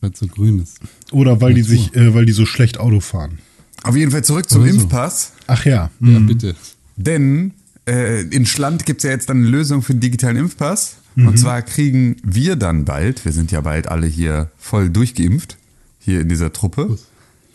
weil 0.00 0.10
es 0.10 0.18
so 0.18 0.26
grün 0.26 0.60
ist. 0.60 0.78
Oder 1.10 1.40
weil 1.40 1.54
die 1.54 1.62
sich, 1.62 1.94
äh, 1.96 2.14
weil 2.14 2.26
die 2.26 2.32
so 2.32 2.46
schlecht 2.46 2.78
Auto 2.78 3.00
fahren. 3.00 3.38
Auf 3.82 3.96
jeden 3.96 4.12
Fall 4.12 4.22
zurück 4.22 4.48
zum. 4.48 4.64
Impfpass. 4.64 5.32
Ach 5.46 5.64
ja. 5.64 5.90
Ja, 6.00 6.16
hm. 6.16 6.26
bitte. 6.26 6.54
Denn 6.96 7.52
äh, 7.86 8.22
in 8.22 8.46
Schland 8.46 8.86
gibt 8.86 9.00
es 9.00 9.04
ja 9.04 9.10
jetzt 9.10 9.28
dann 9.28 9.38
eine 9.38 9.48
Lösung 9.48 9.82
für 9.82 9.94
den 9.94 10.00
digitalen 10.00 10.36
Impfpass. 10.36 10.96
Mhm. 11.14 11.28
Und 11.28 11.38
zwar 11.38 11.62
kriegen 11.62 12.16
wir 12.24 12.56
dann 12.56 12.84
bald, 12.84 13.24
wir 13.24 13.32
sind 13.32 13.50
ja 13.52 13.60
bald 13.60 13.88
alle 13.88 14.06
hier 14.06 14.50
voll 14.56 14.88
durchgeimpft, 14.90 15.56
hier 15.98 16.20
in 16.20 16.28
dieser 16.28 16.52
Truppe. 16.52 16.98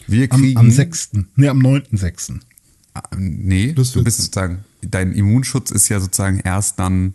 Wir 0.07 0.31
Am, 0.31 0.41
kriegen. 0.41 0.57
am 0.57 0.71
6. 0.71 1.09
Nee, 1.35 1.47
am 1.49 1.59
9.6. 1.59 2.39
Ah, 2.93 3.01
Nee, 3.17 3.73
du 3.73 3.81
bist 3.81 3.93
sozusagen, 3.93 4.59
dein 4.81 5.11
Immunschutz 5.11 5.71
ist 5.71 5.89
ja 5.89 5.99
sozusagen 5.99 6.39
erst 6.39 6.79
dann 6.79 7.13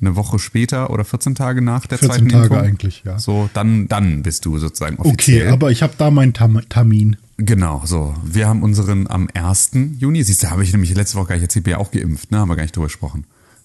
eine 0.00 0.16
Woche 0.16 0.38
später 0.38 0.90
oder 0.90 1.04
14 1.04 1.34
Tage 1.34 1.60
nach 1.62 1.86
der 1.86 1.98
14 1.98 2.08
zweiten 2.16 2.28
Tage 2.28 2.44
Impfung. 2.54 2.58
eigentlich, 2.58 3.02
ja. 3.04 3.18
So, 3.18 3.48
dann, 3.54 3.88
dann 3.88 4.22
bist 4.22 4.44
du 4.44 4.58
sozusagen 4.58 4.96
Okay, 4.98 5.08
offiziell. 5.08 5.48
aber 5.48 5.70
ich 5.70 5.82
habe 5.82 5.94
da 5.98 6.10
meinen 6.10 6.32
Tam 6.34 6.60
Termin. 6.68 7.16
Genau, 7.36 7.82
so. 7.84 8.14
Wir 8.24 8.48
haben 8.48 8.62
unseren 8.62 9.06
am 9.08 9.28
1. 9.32 9.70
Juni. 9.98 10.22
Siehst 10.24 10.42
du, 10.42 10.50
habe 10.50 10.64
ich 10.64 10.72
nämlich 10.72 10.94
letzte 10.94 11.16
Woche 11.18 11.28
gar 11.28 11.34
nicht 11.36 11.44
erzählt, 11.44 11.64
bin 11.64 11.72
ja 11.72 11.78
auch 11.78 11.90
geimpft, 11.90 12.30
ne? 12.30 12.38
Haben 12.38 12.48
wir 12.48 12.56
gar 12.56 12.62
nicht 12.64 12.74
drüber 12.74 12.86
gesprochen. 12.86 13.24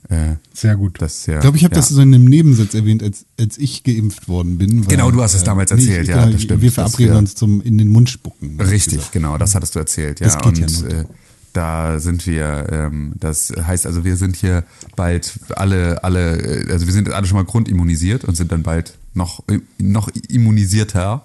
Äh, 0.10 0.36
Sehr 0.54 0.76
gut. 0.76 1.02
das 1.02 1.26
ja, 1.28 1.36
Ich 1.36 1.42
glaube, 1.42 1.56
ich 1.58 1.64
habe 1.64 1.74
ja. 1.74 1.80
das 1.80 1.88
so 1.90 2.02
in 2.02 2.14
einem 2.14 2.26
Nebensatz 2.26 2.74
erwähnt, 2.74 3.02
als, 3.02 3.26
als 3.40 3.58
ich 3.58 3.84
geimpft 3.84 4.28
worden 4.28 4.58
bin. 4.58 4.82
weil, 4.82 4.90
Genau, 4.90 5.10
du 5.12 5.22
hast 5.24 5.34
es 5.34 5.44
damals 5.46 5.72
erzählt, 5.72 6.08
ja, 6.10 6.18
genau, 6.20 6.32
das 6.34 6.42
stimmt, 6.44 6.62
Wir 6.62 6.72
verabreden 6.74 7.14
wir- 7.14 7.20
uns 7.20 7.36
zum 7.36 7.62
in 7.62 7.78
den 7.78 7.88
Mund 7.88 8.10
spucken. 8.10 8.60
Richtig, 8.60 9.12
genau, 9.12 9.38
das 9.38 9.56
hattest 9.56 9.76
du 9.76 9.80
erzählt, 9.80 10.20
ja. 10.20 10.26
Das 10.28 10.38
geht 10.40 10.58
ja 10.58 10.66
und 10.66 10.82
nur. 10.82 10.92
äh, 10.92 11.06
da 11.54 12.00
sind 12.00 12.26
wir, 12.26 12.68
ähm, 12.72 13.14
das 13.16 13.54
heißt 13.56 13.86
also, 13.86 14.04
wir 14.04 14.18
sind 14.18 14.36
hier 14.36 14.64
bald 14.96 15.40
alle, 15.56 16.04
alle, 16.04 16.66
äh, 16.66 16.72
also 16.72 16.86
wir 16.86 16.94
sind 16.94 17.12
alle 17.12 17.28
schon 17.28 17.38
mal 17.38 17.46
grundimmunisiert 17.46 18.26
und 18.26 18.36
sind 18.36 18.52
dann 18.52 18.64
bald 18.64 18.96
noch, 19.14 19.44
äh, 19.48 19.60
noch 19.78 20.10
immunisierter. 20.30 21.24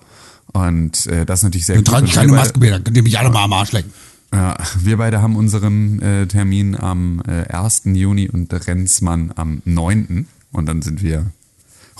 Und 0.52 1.06
äh, 1.06 1.26
das 1.26 1.40
ist 1.40 1.44
natürlich 1.44 1.66
sehr 1.66 1.76
Dann 1.76 1.84
trage 1.84 2.06
ich 2.06 2.12
Und 2.12 2.20
keine 2.20 2.32
Maske 2.32 2.58
mehr, 2.60 2.72
dann 2.72 2.84
könnt 2.84 2.96
ihr 2.96 3.02
mich 3.02 3.18
alle 3.18 3.30
mal 3.30 3.44
am 3.44 3.52
Arsch 3.52 3.72
lecken. 3.72 3.92
Ja, 4.32 4.56
wir 4.78 4.98
beide 4.98 5.22
haben 5.22 5.36
unseren 5.36 6.02
äh, 6.02 6.26
Termin 6.26 6.76
am 6.76 7.22
äh, 7.26 7.50
1. 7.50 7.82
Juni 7.86 8.28
und 8.28 8.52
Renzmann 8.52 9.32
am 9.36 9.62
9. 9.64 10.26
Und 10.52 10.66
dann 10.66 10.82
sind 10.82 11.02
wir. 11.02 11.26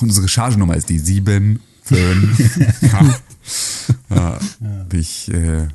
Unsere 0.00 0.28
Chargenummer 0.28 0.76
ist 0.76 0.90
die 0.90 0.98
7, 0.98 1.60
5. 1.82 2.56
ja. 2.82 3.18
ja. 4.10 4.38
Ich, 4.92 5.32
äh, 5.32 5.68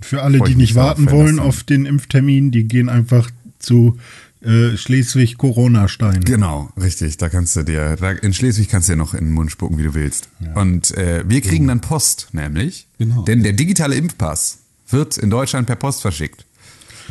Für 0.00 0.22
alle, 0.22 0.40
die 0.40 0.52
ich 0.52 0.56
nicht 0.56 0.74
warten 0.74 1.10
wollen 1.10 1.38
auf 1.38 1.64
den 1.64 1.86
Impftermin, 1.86 2.50
die 2.50 2.64
gehen 2.64 2.88
einfach 2.88 3.30
zu 3.58 3.98
äh, 4.40 4.76
Schleswig-Corona-Stein. 4.76 6.20
genau, 6.20 6.70
richtig. 6.80 7.16
Da 7.16 7.28
kannst 7.28 7.56
du 7.56 7.64
dir, 7.64 7.96
da, 7.96 8.12
in 8.12 8.32
Schleswig 8.32 8.68
kannst 8.68 8.88
du 8.88 8.92
dir 8.92 8.96
noch 8.96 9.14
in 9.14 9.24
den 9.24 9.32
Mund 9.32 9.50
spucken, 9.50 9.78
wie 9.78 9.82
du 9.82 9.94
willst. 9.94 10.28
Und 10.54 10.92
äh, 10.96 11.24
wir 11.26 11.40
kriegen 11.40 11.66
dann 11.66 11.80
Post, 11.80 12.28
nämlich. 12.32 12.86
Genau. 12.98 13.22
Denn 13.22 13.42
der 13.42 13.52
digitale 13.52 13.96
Impfpass 13.96 14.58
wird 14.88 15.18
in 15.18 15.30
Deutschland 15.30 15.66
per 15.66 15.76
Post 15.76 16.02
verschickt. 16.02 16.44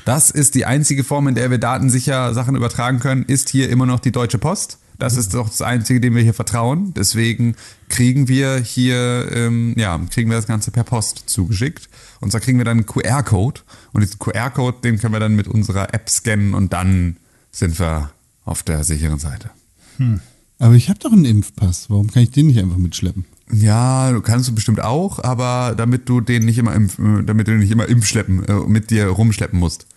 Das 0.06 0.30
ist 0.30 0.56
die 0.56 0.66
einzige 0.66 1.04
Form, 1.04 1.28
in 1.28 1.36
der 1.36 1.52
wir 1.52 1.58
datensicher 1.58 2.34
Sachen 2.34 2.56
übertragen 2.56 3.00
können, 3.00 3.24
ist 3.24 3.50
hier 3.50 3.70
immer 3.70 3.86
noch 3.86 4.00
die 4.00 4.12
Deutsche 4.12 4.38
Post. 4.38 4.78
Das 5.00 5.18
ist 5.18 5.34
doch 5.34 5.50
das 5.50 5.62
Einzige, 5.62 6.00
dem 6.00 6.16
wir 6.16 6.24
hier 6.24 6.34
vertrauen. 6.34 6.94
Deswegen 6.96 7.56
kriegen 7.90 8.28
wir 8.28 8.58
hier, 8.58 9.30
ähm, 9.32 9.74
ja, 9.78 10.00
kriegen 10.12 10.30
wir 10.30 10.38
das 10.38 10.48
Ganze 10.48 10.72
per 10.72 10.84
Post 10.84 11.24
zugeschickt. 11.28 11.90
Und 12.20 12.32
zwar 12.32 12.42
kriegen 12.42 12.58
wir 12.58 12.66
dann 12.66 12.78
einen 12.78 12.86
QR-Code. 12.86 13.62
Und 13.94 14.02
diesen 14.02 14.20
QR-Code, 14.20 14.78
den 14.84 15.00
können 15.00 15.14
wir 15.14 15.20
dann 15.20 15.36
mit 15.36 15.48
unserer 15.48 15.94
App 15.94 16.10
scannen 16.10 16.54
und 16.54 16.74
dann 16.74 17.18
sind 17.52 17.80
wir 17.80 18.12
auf 18.46 18.64
der 18.64 18.84
sicheren 18.84 19.20
Seite. 19.20 19.50
Aber 20.60 20.74
ich 20.76 20.90
habe 20.90 21.00
doch 21.00 21.12
einen 21.12 21.26
Impfpass. 21.26 21.90
Warum 21.90 22.12
kann 22.12 22.24
ich 22.24 22.32
den 22.32 22.48
nicht 22.48 22.60
einfach 22.60 22.78
mitschleppen? 22.78 23.26
Ja, 23.52 24.12
du 24.12 24.22
kannst 24.22 24.50
du 24.50 24.56
bestimmt 24.56 24.82
auch, 24.82 25.24
aber 25.24 25.74
damit 25.78 26.10
du 26.10 26.20
den 26.22 26.46
nicht 26.46 26.58
immer 26.58 26.76
impf, 26.76 26.98
damit 26.98 27.48
du 27.48 27.52
den 27.52 27.60
nicht 27.60 27.72
immer 27.72 27.88
impfschleppen, 27.88 28.44
äh, 28.46 28.54
mit 28.68 28.90
dir 28.90 29.08
rumschleppen 29.08 29.58
musst. 29.58 29.88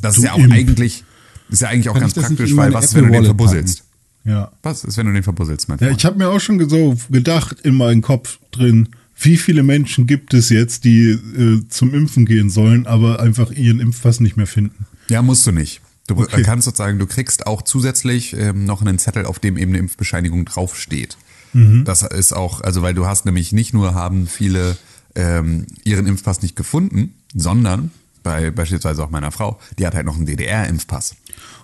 Das 0.00 0.14
Du 0.14 0.20
ist 0.20 0.26
ja 0.26 0.32
auch 0.34 0.38
Imp. 0.38 0.52
eigentlich, 0.52 1.04
ist 1.48 1.62
ja 1.62 1.68
eigentlich 1.68 1.88
auch 1.88 1.94
Kann 1.94 2.02
ganz 2.02 2.14
praktisch, 2.14 2.56
weil 2.56 2.72
was, 2.72 2.92
Apple 2.92 3.02
wenn 3.02 3.08
du 3.08 3.18
den 3.18 3.24
verbusselst? 3.24 3.84
Ja. 4.24 4.50
Was 4.62 4.84
ist, 4.84 4.96
wenn 4.96 5.06
du 5.06 5.12
den 5.12 5.22
verbusselst, 5.22 5.68
mein 5.68 5.78
Ja, 5.78 5.86
Freund? 5.88 5.98
ich 5.98 6.04
habe 6.04 6.18
mir 6.18 6.28
auch 6.28 6.40
schon 6.40 6.68
so 6.68 6.96
gedacht 7.10 7.60
in 7.62 7.74
meinem 7.74 8.02
Kopf 8.02 8.38
drin, 8.50 8.90
wie 9.22 9.36
viele 9.36 9.62
Menschen 9.62 10.06
gibt 10.06 10.32
es 10.34 10.48
jetzt, 10.50 10.84
die 10.84 11.10
äh, 11.10 11.62
zum 11.68 11.94
Impfen 11.94 12.26
gehen 12.26 12.48
sollen, 12.50 12.86
aber 12.86 13.20
einfach 13.20 13.50
ihren 13.50 13.80
Impfpass 13.80 14.20
nicht 14.20 14.36
mehr 14.36 14.46
finden? 14.46 14.86
Ja, 15.08 15.22
musst 15.22 15.46
du 15.46 15.52
nicht. 15.52 15.80
Du 16.06 16.16
Okay. 16.16 16.42
kannst 16.42 16.64
sozusagen, 16.64 16.98
du 16.98 17.06
kriegst 17.06 17.46
auch 17.46 17.62
zusätzlich 17.62 18.32
ähm, 18.34 18.64
noch 18.64 18.80
einen 18.80 18.98
Zettel, 18.98 19.26
auf 19.26 19.38
dem 19.38 19.56
eben 19.56 19.70
eine 19.72 19.78
Impfbescheinigung 19.78 20.44
draufsteht. 20.44 21.16
Mhm. 21.52 21.84
Das 21.84 22.02
ist 22.02 22.32
auch, 22.32 22.60
also 22.62 22.82
weil 22.82 22.94
du 22.94 23.06
hast 23.06 23.26
nämlich 23.26 23.52
nicht 23.52 23.74
nur 23.74 23.94
haben 23.94 24.26
viele 24.26 24.76
ähm, 25.14 25.66
ihren 25.84 26.06
Impfpass 26.06 26.42
nicht 26.42 26.56
gefunden, 26.56 27.14
sondern 27.34 27.90
bei 28.22 28.50
beispielsweise 28.50 29.02
auch 29.04 29.10
meiner 29.10 29.32
Frau, 29.32 29.58
die 29.78 29.86
hat 29.86 29.94
halt 29.94 30.06
noch 30.06 30.16
einen 30.16 30.26
DDR-Impfpass. 30.26 31.14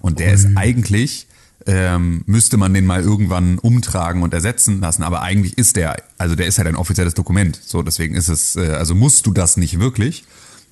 Und 0.00 0.18
der 0.20 0.32
ist 0.32 0.48
eigentlich, 0.56 1.26
ähm, 1.66 2.22
müsste 2.26 2.56
man 2.56 2.72
den 2.72 2.86
mal 2.86 3.02
irgendwann 3.02 3.58
umtragen 3.58 4.22
und 4.22 4.32
ersetzen 4.32 4.80
lassen, 4.80 5.02
aber 5.02 5.22
eigentlich 5.22 5.58
ist 5.58 5.76
der, 5.76 5.96
also 6.16 6.36
der 6.36 6.46
ist 6.46 6.58
halt 6.58 6.68
ein 6.68 6.76
offizielles 6.76 7.14
Dokument. 7.14 7.60
So, 7.64 7.82
deswegen 7.82 8.14
ist 8.14 8.28
es, 8.28 8.56
äh, 8.56 8.70
also 8.70 8.94
musst 8.94 9.26
du 9.26 9.32
das 9.32 9.56
nicht 9.56 9.80
wirklich. 9.80 10.24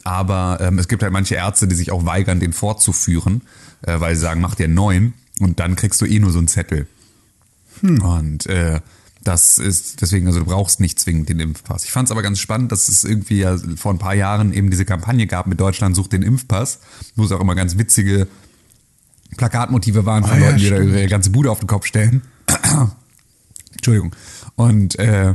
Aber 0.05 0.59
ähm, 0.61 0.79
es 0.79 0.87
gibt 0.87 1.03
halt 1.03 1.13
manche 1.13 1.35
Ärzte, 1.35 1.67
die 1.67 1.75
sich 1.75 1.91
auch 1.91 2.05
weigern, 2.05 2.39
den 2.39 2.53
fortzuführen, 2.53 3.41
äh, 3.83 3.99
weil 3.99 4.15
sie 4.15 4.21
sagen, 4.21 4.41
mach 4.41 4.55
dir 4.55 4.65
einen 4.65 4.75
neuen 4.75 5.15
und 5.41 5.61
dann 5.61 5.77
kriegst 5.77 6.01
du 6.01 6.07
eh 6.07 6.19
nur 6.21 6.31
so 6.31 6.39
einen 6.39 6.49
Zettel. 6.49 6.87
Und 7.83 8.47
äh, 8.47 8.81
das 9.25 9.59
ist 9.59 10.03
deswegen, 10.03 10.27
also 10.27 10.41
du 10.41 10.45
brauchst 10.45 10.81
nicht 10.81 11.01
zwingend 11.01 11.31
den 11.31 11.41
Impfpass. 11.41 11.85
Ich 11.85 11.93
fand 11.93 12.09
es 12.09 12.13
aber 12.13 12.23
ganz 12.23 12.39
spannend, 12.39 12.71
dass 12.71 12.89
es 12.89 13.05
irgendwie 13.05 13.39
ja 13.39 13.57
vor 13.77 13.93
ein 13.93 13.99
paar 13.99 14.15
Jahren 14.15 14.53
eben 14.53 14.71
diese 14.71 14.85
Kampagne 14.85 15.27
gab 15.27 15.47
mit 15.47 15.59
Deutschland 15.59 15.97
sucht 15.97 16.13
den 16.13 16.23
Impfpass, 16.23 16.81
wo 17.17 17.25
es 17.25 17.33
auch 17.33 17.41
immer 17.41 17.55
ganz 17.55 17.79
witzige 17.79 18.29
Plakatmotive 19.37 20.07
waren 20.07 20.23
von 20.25 20.33
Ah, 20.33 20.39
ja, 20.39 20.47
Leuten, 20.47 20.59
die 20.59 20.71
da 20.71 20.77
ihre 20.81 21.07
ganze 21.09 21.31
Bude 21.31 21.51
auf 21.51 21.59
den 21.61 21.67
Kopf 21.67 21.87
stellen. 21.87 22.23
Entschuldigung. 23.73 24.15
Und 24.57 24.99
äh, 24.99 25.35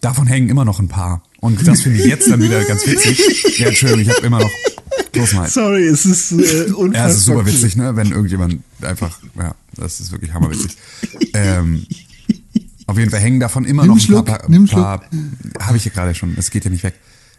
davon 0.00 0.26
hängen 0.26 0.48
immer 0.48 0.64
noch 0.64 0.78
ein 0.78 0.88
paar. 0.88 1.22
Und 1.40 1.66
das 1.66 1.82
finde 1.82 1.98
ich 1.98 2.06
jetzt 2.06 2.30
dann 2.30 2.40
wieder 2.40 2.62
ganz 2.64 2.86
witzig. 2.86 3.18
Ja, 3.58 3.68
Entschuldigung, 3.68 4.02
ich 4.02 4.08
habe 4.10 4.26
immer 4.26 4.40
noch 4.40 4.50
bloß 5.12 5.34
mal. 5.34 5.48
Sorry, 5.48 5.86
es 5.86 6.06
ist 6.06 6.32
äh, 6.32 6.72
unfassbar. 6.72 6.94
Ja, 6.94 7.06
es 7.08 7.16
ist 7.18 7.24
super 7.24 7.46
witzig, 7.46 7.76
ne? 7.76 7.94
Wenn 7.96 8.10
irgendjemand 8.12 8.60
einfach, 8.80 9.18
ja, 9.36 9.54
das 9.76 10.00
ist 10.00 10.10
wirklich 10.10 10.32
hammerwitzig. 10.32 10.76
ähm, 11.34 11.86
auf 12.86 12.98
jeden 12.98 13.10
Fall 13.10 13.20
hängen 13.20 13.40
davon 13.40 13.64
immer 13.64 13.82
Nimm 13.82 13.90
noch 13.90 13.96
ein 13.96 14.00
Schluck, 14.00 14.26
paar, 14.26 14.44
einen 14.44 14.66
paar 14.66 15.02
habe 15.60 15.76
ich 15.76 15.84
ja 15.84 15.90
gerade 15.92 16.14
schon, 16.14 16.34
es 16.36 16.50
geht 16.50 16.64
ja 16.64 16.70
nicht 16.70 16.82
weg, 16.82 16.94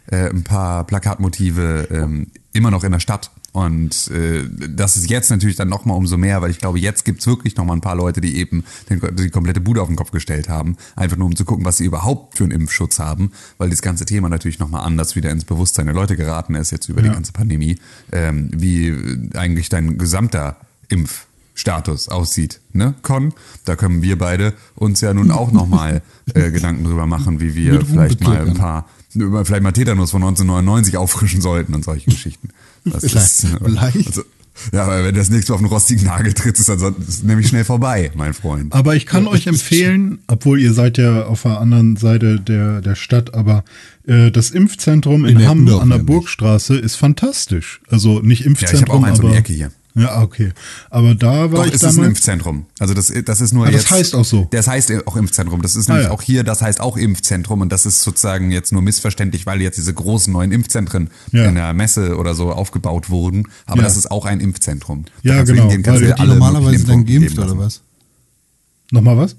äh, 0.06 0.28
ein 0.30 0.44
paar 0.44 0.84
Plakatmotive 0.86 1.88
ähm, 1.90 2.28
immer 2.52 2.70
noch 2.70 2.84
in 2.84 2.92
der 2.92 3.00
Stadt. 3.00 3.30
Und 3.54 4.10
äh, 4.10 4.42
das 4.68 4.96
ist 4.96 5.08
jetzt 5.08 5.30
natürlich 5.30 5.54
dann 5.54 5.68
nochmal 5.68 5.96
umso 5.96 6.16
mehr, 6.16 6.42
weil 6.42 6.50
ich 6.50 6.58
glaube, 6.58 6.80
jetzt 6.80 7.04
gibt's 7.04 7.24
wirklich 7.28 7.54
nochmal 7.54 7.76
ein 7.76 7.80
paar 7.80 7.94
Leute, 7.94 8.20
die 8.20 8.36
eben 8.36 8.64
den, 8.90 9.00
die 9.14 9.30
komplette 9.30 9.60
Bude 9.60 9.80
auf 9.80 9.86
den 9.86 9.94
Kopf 9.94 10.10
gestellt 10.10 10.48
haben. 10.48 10.76
Einfach 10.96 11.16
nur 11.16 11.26
um 11.28 11.36
zu 11.36 11.44
gucken, 11.44 11.64
was 11.64 11.76
sie 11.76 11.84
überhaupt 11.84 12.36
für 12.36 12.42
einen 12.42 12.50
Impfschutz 12.50 12.98
haben, 12.98 13.30
weil 13.56 13.70
das 13.70 13.80
ganze 13.80 14.06
Thema 14.06 14.28
natürlich 14.28 14.58
nochmal 14.58 14.84
anders 14.84 15.14
wieder 15.14 15.30
ins 15.30 15.44
Bewusstsein 15.44 15.86
der 15.86 15.94
Leute 15.94 16.16
geraten 16.16 16.56
ist, 16.56 16.72
jetzt 16.72 16.88
über 16.88 17.00
die 17.00 17.06
Ja. 17.06 17.14
ganze 17.14 17.30
Pandemie, 17.32 17.78
ähm, 18.10 18.50
wie 18.52 18.92
eigentlich 19.34 19.68
dein 19.68 19.98
gesamter 19.98 20.56
Impfstatus 20.88 22.08
aussieht. 22.08 22.60
Ne, 22.72 22.94
Con? 23.02 23.34
Da 23.64 23.76
können 23.76 24.02
wir 24.02 24.18
beide 24.18 24.52
uns 24.74 25.00
ja 25.00 25.14
nun 25.14 25.30
auch 25.30 25.52
nochmal 25.52 26.02
äh, 26.34 26.50
Gedanken 26.50 26.82
drüber 26.82 27.06
machen, 27.06 27.40
wie 27.40 27.54
wir 27.54 27.84
vielleicht 27.86 28.20
mal 28.20 28.48
ein 28.48 28.54
paar, 28.54 28.88
über- 29.14 29.44
vielleicht 29.44 29.62
mal 29.62 29.72
Tetanus 29.72 30.10
von 30.10 30.22
1999 30.22 30.96
auffrischen 30.96 31.40
sollten 31.40 31.74
und 31.74 31.84
solche 31.84 32.10
Geschichten. 32.10 32.48
Das 32.84 33.02
ist, 33.04 33.46
Vielleicht. 33.64 34.06
also, 34.08 34.22
ja, 34.72 34.84
aber 34.84 35.04
wenn 35.04 35.14
das 35.14 35.30
nächste 35.30 35.50
Mal 35.52 35.54
auf 35.56 35.60
einen 35.62 35.72
rostigen 35.72 36.04
Nagel 36.04 36.32
tritt, 36.32 36.58
ist 36.58 36.68
dann 36.68 36.94
ist 37.08 37.24
nämlich 37.24 37.48
schnell 37.48 37.64
vorbei, 37.64 38.12
mein 38.14 38.34
Freund. 38.34 38.72
Aber 38.72 38.94
ich 38.94 39.04
kann 39.06 39.26
euch 39.26 39.46
empfehlen, 39.48 40.18
obwohl 40.28 40.60
ihr 40.60 40.72
seid 40.74 40.96
ja 40.98 41.24
auf 41.26 41.42
der 41.42 41.60
anderen 41.60 41.96
Seite 41.96 42.38
der, 42.38 42.80
der 42.80 42.94
Stadt, 42.94 43.34
aber 43.34 43.64
äh, 44.06 44.30
das 44.30 44.50
Impfzentrum 44.50 45.24
in, 45.24 45.40
In 45.40 45.48
Hamm 45.48 45.68
an 45.68 45.90
der. 45.90 45.98
Burgstraße 45.98 46.76
ist 46.76 46.94
fantastisch. 46.96 47.80
Also 47.88 48.20
nicht 48.20 48.40
Ja, 48.44 48.50
ich 48.52 48.58
habe 48.58 48.60
Impfzentrum, 48.66 49.04
auch 49.04 49.06
eins 49.08 49.18
um 49.18 49.24
aber 49.26 49.32
die 49.34 49.38
Ecke 49.40 49.52
hier. 49.52 49.72
Ja, 49.96 50.22
okay. 50.22 50.52
Aber 50.90 51.14
da 51.14 51.52
war 51.52 51.60
Doch, 51.60 51.66
ich 51.66 51.72
ist 51.74 51.82
es 51.82 51.90
ein 51.90 51.96
damals. 51.96 52.08
Impfzentrum. 52.08 52.66
Also 52.78 52.94
das, 52.94 53.12
das 53.24 53.40
ist 53.40 53.52
nur 53.54 53.66
Ah, 53.66 53.70
das 53.70 53.82
jetzt. 53.82 53.90
heißt 53.92 54.14
auch 54.16 54.24
so. 54.24 54.48
Das 54.50 54.66
heißt 54.66 55.06
auch 55.06 55.16
Impfzentrum. 55.16 55.62
Das 55.62 55.76
ist 55.76 55.88
Ah, 55.88 55.92
nämlich 55.92 56.08
ja. 56.08 56.12
auch 56.14 56.20
hier, 56.22 56.42
das 56.42 56.62
heißt 56.62 56.80
auch 56.80 56.96
Impfzentrum 56.96 57.60
und 57.60 57.70
das 57.70 57.86
ist 57.86 58.02
sozusagen 58.02 58.50
jetzt 58.50 58.72
nur 58.72 58.82
missverständlich, 58.82 59.46
weil 59.46 59.60
jetzt 59.62 59.76
diese 59.78 59.94
großen 59.94 60.32
neuen 60.32 60.50
Impfzentren 60.52 61.10
Ja. 61.32 61.44
in 61.46 61.54
der 61.54 61.72
Messe 61.74 62.16
oder 62.16 62.34
so 62.34 62.50
aufgebaut 62.52 63.08
wurden. 63.10 63.48
Aber 63.66 63.78
Ja. 63.78 63.84
das 63.84 63.96
ist 63.96 64.10
auch 64.10 64.24
ein 64.26 64.40
Impfzentrum. 64.40 65.04
Ja, 65.22 65.36
kannst 65.36 65.50
du 65.50 65.54
genau, 65.54 65.70
hingehen, 65.70 65.92
weil 65.94 66.00
dir 66.00 66.14
Die 66.14 66.26
normalerweise 66.26 66.84
dann 66.86 67.04
geimpft 67.06 67.38
oder 67.38 67.56
was? 67.58 67.80
Nochmal 68.90 69.16
was? 69.16 69.36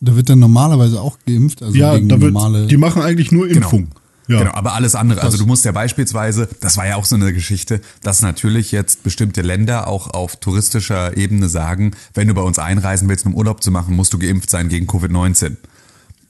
Da 0.00 0.14
wird 0.14 0.28
dann 0.28 0.38
normalerweise 0.38 1.00
auch 1.00 1.18
geimpft, 1.26 1.62
also 1.62 1.74
Ja, 1.76 1.94
gegen 1.94 2.08
da 2.08 2.20
wird, 2.20 2.32
normale. 2.34 2.66
die 2.66 2.76
machen 2.76 3.02
eigentlich 3.02 3.32
nur 3.32 3.48
Impfung. 3.48 3.88
Ja. 4.28 4.40
Genau, 4.40 4.52
aber 4.52 4.74
alles 4.74 4.94
andere. 4.94 5.22
Also 5.22 5.38
du 5.38 5.46
musst 5.46 5.64
ja 5.64 5.72
beispielsweise, 5.72 6.48
das 6.60 6.76
war 6.76 6.86
ja 6.86 6.96
auch 6.96 7.04
so 7.04 7.14
eine 7.14 7.32
Geschichte, 7.32 7.80
dass 8.02 8.22
natürlich 8.22 8.72
jetzt 8.72 9.02
bestimmte 9.02 9.42
Länder 9.42 9.86
auch 9.86 10.10
auf 10.10 10.36
touristischer 10.36 11.16
Ebene 11.16 11.48
sagen, 11.48 11.92
wenn 12.14 12.26
du 12.28 12.34
bei 12.34 12.42
uns 12.42 12.58
einreisen 12.58 13.08
willst, 13.08 13.24
um 13.26 13.34
Urlaub 13.34 13.62
zu 13.62 13.70
machen, 13.70 13.94
musst 13.94 14.12
du 14.12 14.18
geimpft 14.18 14.50
sein 14.50 14.68
gegen 14.68 14.86
Covid-19. 14.86 15.56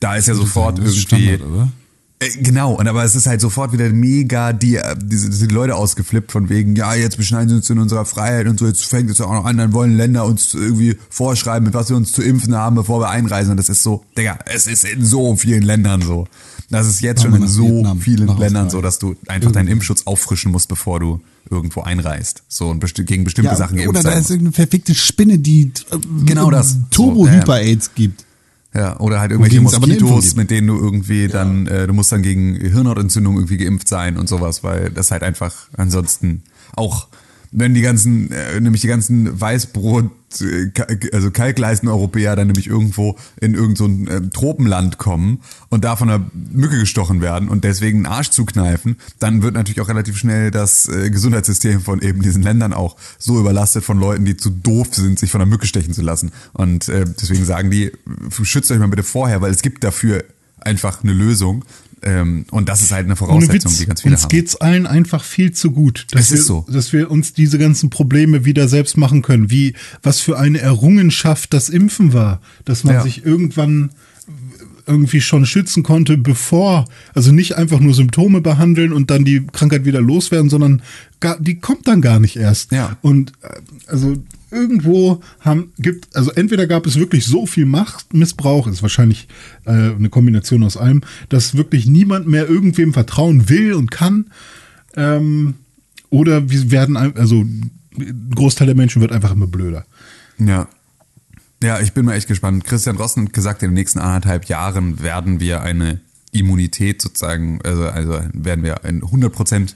Da 0.01 0.17
ist 0.17 0.29
ja 0.29 0.35
sofort 0.35 0.79
ist 0.79 0.85
irgendwie. 0.85 1.01
Standard, 1.01 1.43
oder? 1.43 1.73
Äh, 2.19 2.31
Genau, 2.39 2.73
und 2.73 2.89
aber 2.89 3.05
es 3.05 3.15
ist 3.15 3.27
halt 3.27 3.41
sofort 3.41 3.73
wieder 3.73 3.89
mega 3.91 4.53
die, 4.53 4.77
äh, 4.77 4.97
diese, 4.99 5.29
diese 5.29 5.47
Leute 5.47 5.75
ausgeflippt 5.75 6.33
von 6.33 6.49
wegen, 6.49 6.75
ja, 6.75 6.95
jetzt 6.95 7.19
beschneiden 7.19 7.51
sie 7.51 7.55
uns 7.57 7.69
in 7.69 7.79
unserer 7.79 8.07
Freiheit 8.07 8.47
und 8.47 8.59
so, 8.59 8.67
jetzt 8.67 8.85
fängt 8.87 9.11
es 9.11 9.21
auch 9.21 9.33
noch 9.33 9.45
an, 9.45 9.59
dann 9.59 9.73
wollen 9.75 9.97
Länder 9.97 10.25
uns 10.25 10.55
irgendwie 10.55 10.97
vorschreiben, 11.11 11.65
mit 11.65 11.75
was 11.75 11.91
wir 11.91 11.97
uns 11.97 12.13
zu 12.13 12.23
impfen 12.23 12.55
haben, 12.57 12.77
bevor 12.77 13.01
wir 13.01 13.11
einreisen. 13.11 13.51
Und 13.51 13.57
das 13.59 13.69
ist 13.69 13.83
so, 13.83 14.05
Digga, 14.17 14.39
es 14.47 14.67
ist 14.67 14.85
in 14.85 15.05
so 15.05 15.37
vielen 15.37 15.63
Ländern 15.63 16.01
so. 16.01 16.27
Das 16.71 16.87
ist 16.87 17.01
jetzt 17.01 17.23
schon 17.23 17.35
in 17.35 17.47
so 17.47 17.65
Vietnam, 17.65 18.01
vielen 18.01 18.39
Ländern 18.39 18.71
so, 18.71 18.81
dass 18.81 18.99
du 18.99 19.15
einfach 19.29 19.53
deinen 19.53 19.69
Impfschutz 19.69 20.03
auffrischen 20.07 20.51
musst, 20.51 20.69
bevor 20.69 20.99
du 20.99 21.21
irgendwo 21.49 21.83
einreist. 21.83 22.43
So 22.49 22.69
und 22.69 22.81
besti 22.81 23.05
gegen 23.05 23.25
bestimmte 23.25 23.55
Sachen 23.55 23.75
oder 23.79 23.85
geimpft 23.85 24.05
da 24.05 24.11
sein 24.11 24.21
ist 24.21 24.31
irgendeine 24.31 24.53
verfickte 24.53 24.95
Spinne, 24.95 25.39
die 25.39 25.71
äh, 25.91 25.99
Genau 26.25 26.51
das. 26.51 26.79
Turbo-Hyper-AIDS 26.91 27.95
gibt. 27.95 28.25
Ja, 28.75 28.99
oder 29.01 29.21
halt 29.21 29.31
irgendwelche 29.31 29.61
Moskitos, 29.61 30.37
mit 30.37 30.51
denen 30.51 30.67
du 30.67 30.77
irgendwie 30.77 31.29
dann, 31.29 31.67
äh, 31.67 31.87
du 31.87 31.95
musst 31.95 32.13
dann 32.13 32.23
gegen 32.23 32.57
Hirnhautentzündung 32.57 33.37
irgendwie 33.37 33.57
geimpft 33.57 33.89
sein 33.89 34.19
und 34.19 34.29
sowas, 34.29 34.65
weil 34.65 34.91
das 34.91 35.11
halt 35.11 35.23
einfach 35.23 35.69
ansonsten 35.77 36.43
auch, 36.75 37.09
wenn 37.57 37.73
die 37.73 37.81
ganzen, 37.81 38.31
äh, 38.31 38.61
nämlich 38.61 38.83
die 38.83 38.87
ganzen 38.87 39.41
Weißbrot, 39.41 40.11
äh, 40.43 40.71
also 41.13 41.31
Kalkleisten-Europäer 41.31 42.37
dann 42.37 42.49
nämlich 42.49 42.67
irgendwo 42.67 43.17
in 43.41 43.55
irgend 43.55 43.79
so 43.79 43.89
äh, 43.89 44.21
Tropenland 44.31 44.99
kommen 44.99 45.41
und 45.71 45.83
da 45.83 45.97
von 45.97 46.11
einer 46.11 46.31
Mücke 46.35 46.79
gestochen 46.79 47.23
werden 47.23 47.49
und 47.49 47.65
deswegen 47.65 48.05
einen 48.05 48.15
Arsch 48.15 48.29
zukneifen, 48.29 48.97
dann 49.19 49.43
wird 49.43 49.55
natürlich 49.55 49.81
auch 49.81 49.89
relativ 49.89 50.19
schnell 50.19 50.51
das 50.51 50.87
äh, 50.89 51.09
Gesundheitssystem 51.09 51.81
von 51.81 52.03
eben 52.03 52.21
diesen 52.21 52.43
Ländern 52.43 52.75
auch 52.75 52.97
so 53.19 53.41
überlastet 53.41 53.85
von 53.85 53.99
Leuten, 53.99 54.27
die 54.27 54.37
zu 54.37 54.51
doof 54.51 54.89
sind, 54.93 55.19
sich 55.19 55.31
von 55.31 55.41
einer 55.41 55.49
Mücke 55.49 55.67
stechen 55.67 55.95
zu 55.95 56.03
lassen. 56.03 56.33
Und 56.53 56.91
äh, 56.91 57.07
deswegen 57.07 57.47
sagen 57.47 57.71
die, 57.71 57.91
schützt 58.43 58.71
euch 58.71 58.79
mal 58.79 58.89
bitte 58.89 59.03
vorher, 59.03 59.41
weil 59.41 59.51
es 59.51 59.63
gibt 59.63 59.83
dafür 59.83 60.25
einfach 60.61 61.03
eine 61.03 61.15
Lösung. 61.15 61.65
Ähm, 62.03 62.45
und 62.51 62.69
das 62.69 62.83
ist 62.83 62.93
halt 62.93 63.07
eine 63.07 63.17
Voraussetzung, 63.17 63.71
Witz, 63.73 63.79
die 63.79 63.87
ganz 63.87 64.03
viele 64.03 64.15
uns 64.15 64.23
haben. 64.25 64.29
geht's 64.29 64.57
allen 64.57 64.87
einfach 64.87 65.25
viel 65.25 65.53
zu 65.53 65.71
gut, 65.71 66.07
dass 66.11 66.23
Es 66.27 66.31
wir, 66.31 66.39
ist 66.39 66.47
so. 66.47 66.67
dass 66.71 66.93
wir 66.93 67.11
uns 67.11 67.33
diese 67.33 67.59
ganzen 67.59 67.91
Probleme 67.91 68.45
wieder 68.45 68.69
selbst 68.69 68.97
machen 68.97 69.23
können. 69.23 69.51
Wie 69.51 69.75
was 70.03 70.21
für 70.21 70.39
eine 70.39 70.59
Errungenschaft 70.61 71.53
das 71.53 71.69
Impfen 71.69 72.13
war, 72.13 72.41
dass 72.65 72.85
man 72.85 72.95
Ja. 72.97 73.03
sich 73.03 73.25
irgendwann 73.25 73.91
irgendwie 74.87 75.21
schon 75.21 75.47
schützen 75.47 75.83
konnte, 75.83 76.17
bevor, 76.17 76.85
also 77.15 77.33
nicht 77.33 77.57
einfach 77.57 77.81
nur 77.81 77.93
Symptome 77.95 78.41
behandeln 78.41 78.93
und 78.93 79.11
dann 79.11 79.25
die 79.25 79.45
Krankheit 79.47 79.85
wieder 79.85 80.01
loswerden, 80.01 80.49
sondern 80.49 80.83
gar, 81.19 81.41
die 81.41 81.59
kommt 81.59 81.89
dann 81.89 82.01
gar 82.01 82.21
nicht 82.21 82.37
erst. 82.37 82.71
Ja. 82.71 82.97
Und 83.03 83.33
äh, 83.43 83.49
also 83.89 84.17
irgendwo 84.51 85.21
haben 85.41 85.73
gibt, 85.79 86.15
also 86.17 86.31
entweder 86.33 86.67
gab 86.67 86.87
es 86.87 86.99
wirklich 86.99 87.27
so 87.27 87.47
viel 87.47 87.67
Machtmissbrauch, 87.67 88.67
ist 88.67 88.83
wahrscheinlich 88.83 89.29
äh, 89.65 89.71
eine 89.71 90.09
Kombination 90.09 90.63
aus 90.63 90.77
allem, 90.77 91.03
dass 91.29 91.57
wirklich 91.57 91.87
niemand 91.87 92.27
mehr 92.27 92.49
irgendwem 92.49 92.93
vertrauen 92.93 93.49
will 93.49 93.75
und 93.75 93.91
kann, 93.91 94.31
ähm, 94.95 95.55
oder 96.11 96.49
wir 96.49 96.71
werden, 96.71 96.97
also 96.97 97.43
ein 97.43 97.71
Großteil 98.35 98.67
der 98.67 98.77
Menschen 98.77 99.03
wird 99.03 99.13
einfach 99.13 99.33
immer 99.33 99.47
blöder. 99.47 99.85
Ja. 100.39 100.69
Ja, 101.63 101.81
ich 101.81 101.95
bin 101.95 102.05
mal 102.05 102.15
echt 102.15 102.29
gespannt. 102.29 102.65
Christian 102.65 102.97
Rossen 102.97 103.27
hat 103.27 103.33
gesagt, 103.33 103.63
in 103.63 103.71
den 103.71 103.75
nächsten 103.75 103.99
anderthalb 103.99 104.45
Jahren 104.45 105.03
werden 105.03 105.41
wir 105.41 105.63
eine 105.63 106.01
Immunität 106.31 107.01
sozusagen, 107.01 107.61
also, 107.65 107.89
also 107.89 108.21
werden 108.35 108.63
wir 108.63 108.85
in 108.85 109.03
100 109.03 109.33
Prozent 109.33 109.75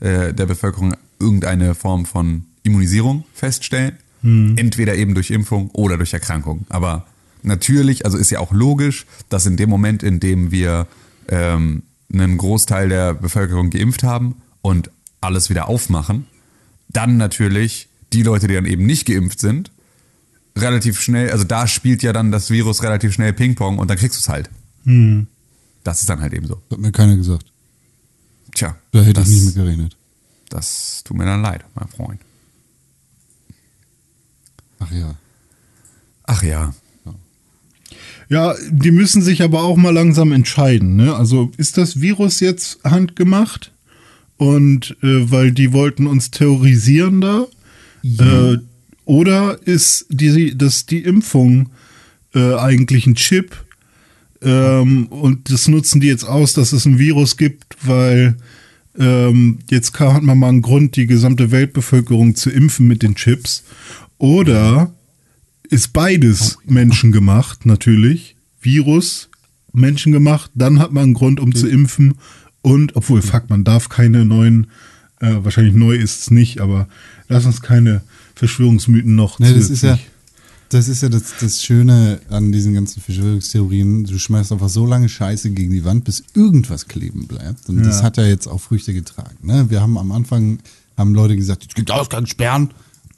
äh, 0.00 0.34
der 0.34 0.46
Bevölkerung 0.46 0.94
irgendeine 1.20 1.74
Form 1.74 2.04
von 2.04 2.46
Immunisierung 2.62 3.24
feststellen. 3.32 3.96
Entweder 4.22 4.94
eben 4.96 5.14
durch 5.14 5.30
Impfung 5.30 5.70
oder 5.70 5.96
durch 5.96 6.12
Erkrankung. 6.12 6.66
Aber 6.68 7.06
natürlich, 7.42 8.04
also 8.04 8.18
ist 8.18 8.30
ja 8.30 8.40
auch 8.40 8.52
logisch, 8.52 9.06
dass 9.28 9.46
in 9.46 9.56
dem 9.56 9.70
Moment, 9.70 10.02
in 10.02 10.20
dem 10.20 10.50
wir 10.50 10.86
ähm, 11.28 11.82
einen 12.12 12.36
Großteil 12.38 12.88
der 12.88 13.14
Bevölkerung 13.14 13.70
geimpft 13.70 14.02
haben 14.02 14.36
und 14.62 14.90
alles 15.20 15.48
wieder 15.48 15.68
aufmachen, 15.68 16.26
dann 16.88 17.16
natürlich 17.16 17.88
die 18.12 18.22
Leute, 18.22 18.48
die 18.48 18.54
dann 18.54 18.66
eben 18.66 18.84
nicht 18.84 19.06
geimpft 19.06 19.40
sind, 19.40 19.70
relativ 20.56 21.00
schnell, 21.00 21.30
also 21.30 21.44
da 21.44 21.66
spielt 21.66 22.02
ja 22.02 22.12
dann 22.12 22.32
das 22.32 22.50
Virus 22.50 22.82
relativ 22.82 23.12
schnell 23.14 23.32
Ping-Pong 23.32 23.78
und 23.78 23.88
dann 23.88 23.96
kriegst 23.96 24.18
du 24.18 24.20
es 24.20 24.28
halt. 24.28 24.50
Das 25.84 26.00
ist 26.00 26.08
dann 26.10 26.20
halt 26.20 26.32
eben 26.32 26.46
so. 26.46 26.60
Das 26.68 26.76
hat 26.76 26.82
mir 26.84 26.92
keiner 26.92 27.16
gesagt. 27.16 27.46
Tja, 28.54 28.76
Da 28.92 29.00
hätte 29.00 29.14
das, 29.14 29.28
ich 29.28 29.34
nicht 29.34 29.44
mit 29.46 29.54
gerechnet. 29.54 29.96
das 30.48 31.02
tut 31.04 31.16
mir 31.16 31.24
dann 31.24 31.40
leid, 31.42 31.64
mein 31.74 31.88
Freund. 31.88 32.20
Ach 34.80 34.90
ja. 34.90 35.14
Ach 36.24 36.42
ja. 36.42 36.74
Ja, 38.28 38.54
die 38.70 38.92
müssen 38.92 39.22
sich 39.22 39.42
aber 39.42 39.64
auch 39.64 39.76
mal 39.76 39.90
langsam 39.90 40.30
entscheiden. 40.30 40.94
Ne? 40.94 41.14
Also 41.14 41.50
ist 41.56 41.76
das 41.76 42.00
Virus 42.00 42.38
jetzt 42.38 42.78
handgemacht? 42.84 43.72
Und 44.36 44.96
äh, 45.02 45.30
weil 45.30 45.52
die 45.52 45.72
wollten 45.72 46.06
uns 46.06 46.30
terrorisieren 46.30 47.20
da? 47.20 47.46
Äh, 48.04 48.58
oder 49.04 49.58
ist 49.66 50.06
die, 50.08 50.56
das 50.56 50.86
die 50.86 51.02
Impfung 51.02 51.70
äh, 52.34 52.54
eigentlich 52.54 53.06
ein 53.06 53.16
Chip? 53.16 53.64
Ähm, 54.40 55.08
und 55.08 55.50
das 55.50 55.66
nutzen 55.68 56.00
die 56.00 56.06
jetzt 56.06 56.24
aus, 56.24 56.54
dass 56.54 56.72
es 56.72 56.86
ein 56.86 56.98
Virus 56.98 57.36
gibt, 57.36 57.76
weil 57.82 58.36
ähm, 58.98 59.58
jetzt 59.70 59.98
hat 59.98 60.22
man 60.22 60.38
mal 60.38 60.48
einen 60.48 60.62
Grund, 60.62 60.96
die 60.96 61.06
gesamte 61.06 61.50
Weltbevölkerung 61.50 62.34
zu 62.34 62.50
impfen 62.50 62.86
mit 62.86 63.02
den 63.02 63.16
Chips. 63.16 63.64
Oder 64.20 64.92
ist 65.70 65.94
beides 65.94 66.58
menschengemacht, 66.66 67.64
natürlich. 67.64 68.36
Virus, 68.60 69.30
menschengemacht, 69.72 70.50
dann 70.54 70.78
hat 70.78 70.92
man 70.92 71.04
einen 71.04 71.14
Grund, 71.14 71.40
um 71.40 71.54
zu 71.54 71.66
impfen. 71.66 72.14
Und, 72.60 72.96
obwohl, 72.96 73.22
fuck, 73.22 73.48
man 73.48 73.64
darf 73.64 73.88
keine 73.88 74.26
neuen, 74.26 74.66
äh, 75.20 75.36
wahrscheinlich 75.42 75.74
neu 75.74 75.94
ist 75.96 76.20
es 76.20 76.30
nicht, 76.30 76.60
aber 76.60 76.86
lass 77.28 77.46
uns 77.46 77.62
keine 77.62 78.02
Verschwörungsmythen 78.34 79.14
noch 79.14 79.38
Ne, 79.38 79.54
das 79.54 79.70
ist 79.70 79.82
ja, 79.82 79.98
das 80.68 80.88
ist 80.88 81.02
ja 81.02 81.08
das, 81.08 81.22
das 81.40 81.62
Schöne 81.64 82.20
an 82.28 82.52
diesen 82.52 82.74
ganzen 82.74 83.00
Verschwörungstheorien. 83.00 84.04
Du 84.04 84.18
schmeißt 84.18 84.52
einfach 84.52 84.68
so 84.68 84.84
lange 84.84 85.08
Scheiße 85.08 85.50
gegen 85.52 85.72
die 85.72 85.84
Wand, 85.86 86.04
bis 86.04 86.22
irgendwas 86.34 86.88
kleben 86.88 87.26
bleibt. 87.26 87.70
Und 87.70 87.78
das 87.84 88.00
Ja. 88.00 88.02
hat 88.02 88.18
ja 88.18 88.26
jetzt 88.26 88.46
auch 88.46 88.60
Früchte 88.60 88.92
getragen. 88.92 89.38
Ne? 89.42 89.70
Wir 89.70 89.80
haben 89.80 89.96
am 89.96 90.12
Anfang, 90.12 90.58
haben 90.98 91.14
Leute 91.14 91.36
gesagt, 91.36 91.64
es 91.66 91.74
gibt 91.74 91.90
Ausgangssperren. 91.90 92.68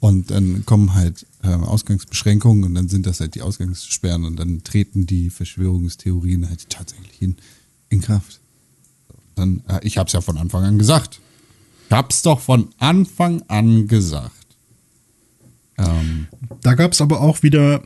Und 0.03 0.31
dann 0.31 0.65
kommen 0.65 0.95
halt 0.95 1.25
äh, 1.43 1.47
Ausgangsbeschränkungen 1.47 2.65
und 2.65 2.75
dann 2.75 2.89
sind 2.89 3.05
das 3.05 3.21
halt 3.21 3.35
die 3.35 3.41
Ausgangssperren 3.41 4.25
und 4.25 4.35
dann 4.35 4.61
treten 4.61 5.05
die 5.05 5.29
Verschwörungstheorien 5.29 6.49
halt 6.49 6.69
tatsächlich 6.69 7.21
in, 7.21 7.37
in 7.87 8.01
Kraft. 8.01 8.41
Dann, 9.35 9.63
äh, 9.69 9.79
ich 9.83 9.97
hab's 9.97 10.11
ja 10.11 10.19
von 10.19 10.37
Anfang 10.37 10.65
an 10.65 10.77
gesagt. 10.77 11.21
Ich 11.87 11.95
hab's 11.95 12.21
doch 12.21 12.41
von 12.41 12.67
Anfang 12.79 13.43
an 13.47 13.87
gesagt. 13.87 14.45
Ähm, 15.77 16.27
Da 16.59 16.73
gab 16.73 16.91
es 16.91 16.99
aber 16.99 17.21
auch 17.21 17.41
wieder, 17.41 17.81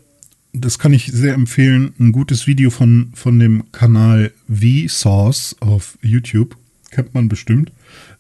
das 0.54 0.80
kann 0.80 0.94
ich 0.94 1.12
sehr 1.14 1.36
empfehlen, 1.36 1.94
ein 2.00 2.14
gutes 2.14 2.48
Video 2.48 2.72
von, 2.72 3.12
von 3.14 3.38
dem 3.38 3.72
Kanal 3.72 4.34
Vsauce 4.48 5.56
auf 5.60 6.00
YouTube. 6.02 6.58
Kennt 6.90 7.14
man 7.14 7.30
bestimmt. 7.30 7.72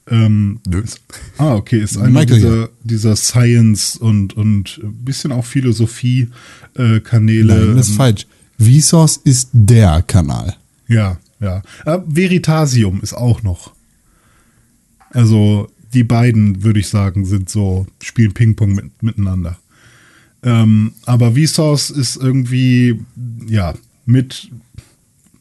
Ähm, 0.10 0.60
Nö. 0.67 0.82
ist, 0.82 1.02
ah, 1.38 1.56
okay, 1.56 1.82
ist 1.82 1.98
einer 1.98 2.22
Michael, 2.22 2.39
dieser, 2.39 2.70
dieser 2.84 3.15
Science 3.15 3.98
und, 3.98 4.38
und 4.38 4.80
ein 4.82 5.04
bisschen 5.04 5.32
auch 5.32 5.46
Philosophie-Kanäle. 5.46 7.56
Nein, 7.56 7.76
das 7.76 7.89
ist 7.89 7.96
falsch. 7.96 8.26
Vsauce 8.58 9.17
ist 9.17 9.50
der 9.52 10.02
Kanal. 10.04 10.56
Ja, 10.88 11.17
ja. 11.39 11.62
Äh, 11.86 12.00
Veritasium 12.08 13.02
ist 13.02 13.13
auch 13.13 13.43
noch. 13.43 13.74
Also 15.10 15.70
die 15.93 16.03
beiden, 16.03 16.64
würde 16.64 16.80
ich 16.80 16.88
sagen, 16.88 17.26
sind 17.26 17.49
so, 17.49 17.86
spielen 18.01 18.34
Ping-Pong 18.34 18.74
mit, 18.74 19.03
miteinander. 19.03 19.58
Ähm, 20.43 20.93
aber 21.05 21.34
Vsauce 21.34 21.89
ist 21.89 22.18
irgendwie, 22.18 22.99
ja, 23.47 23.74
mit, 24.05 24.49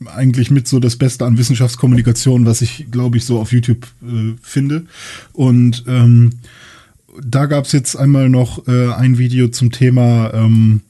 eigentlich 0.05 0.51
mit 0.51 0.69
so 0.69 0.79
das 0.81 0.97
Beste 0.97 1.25
an 1.25 1.39
Wissenschaftskommunikation, 1.39 2.47
was 2.47 2.63
ich, 2.63 2.87
glaube 2.91 3.17
ich, 3.17 3.25
so 3.25 3.41
auf 3.41 3.53
YouTube 3.53 3.87
äh, 4.03 4.35
finde. 4.43 4.87
Und 5.33 5.85
ähm, 5.87 6.31
da 7.23 7.47
gab 7.47 7.65
es 7.65 7.73
jetzt 7.73 7.97
einmal 7.97 8.29
noch 8.29 8.67
äh, 8.69 8.93
ein 8.93 9.19
Video 9.19 9.49
zum 9.49 9.73
Thema, 9.73 10.33
ähm, 10.35 10.83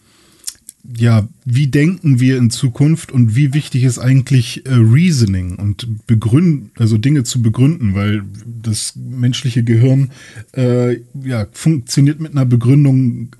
ja, 0.97 1.27
wie 1.45 1.67
denken 1.67 2.21
wir 2.21 2.37
in 2.37 2.51
Zukunft 2.51 3.11
und 3.11 3.35
wie 3.35 3.55
wichtig 3.55 3.83
ist 3.83 3.99
eigentlich 3.99 4.67
äh, 4.67 4.75
Reasoning 4.75 5.57
und 5.57 6.07
begründen, 6.07 6.71
also 6.77 6.97
Dinge 6.97 7.25
zu 7.25 7.43
begründen, 7.43 7.95
weil 7.95 8.23
das 8.63 8.95
menschliche 8.97 9.65
Gehirn 9.65 10.11
äh, 10.53 11.01
ja 11.25 11.47
funktioniert 11.53 12.21
mit 12.21 12.33
einer 12.33 12.47
Begründung 12.47 13.35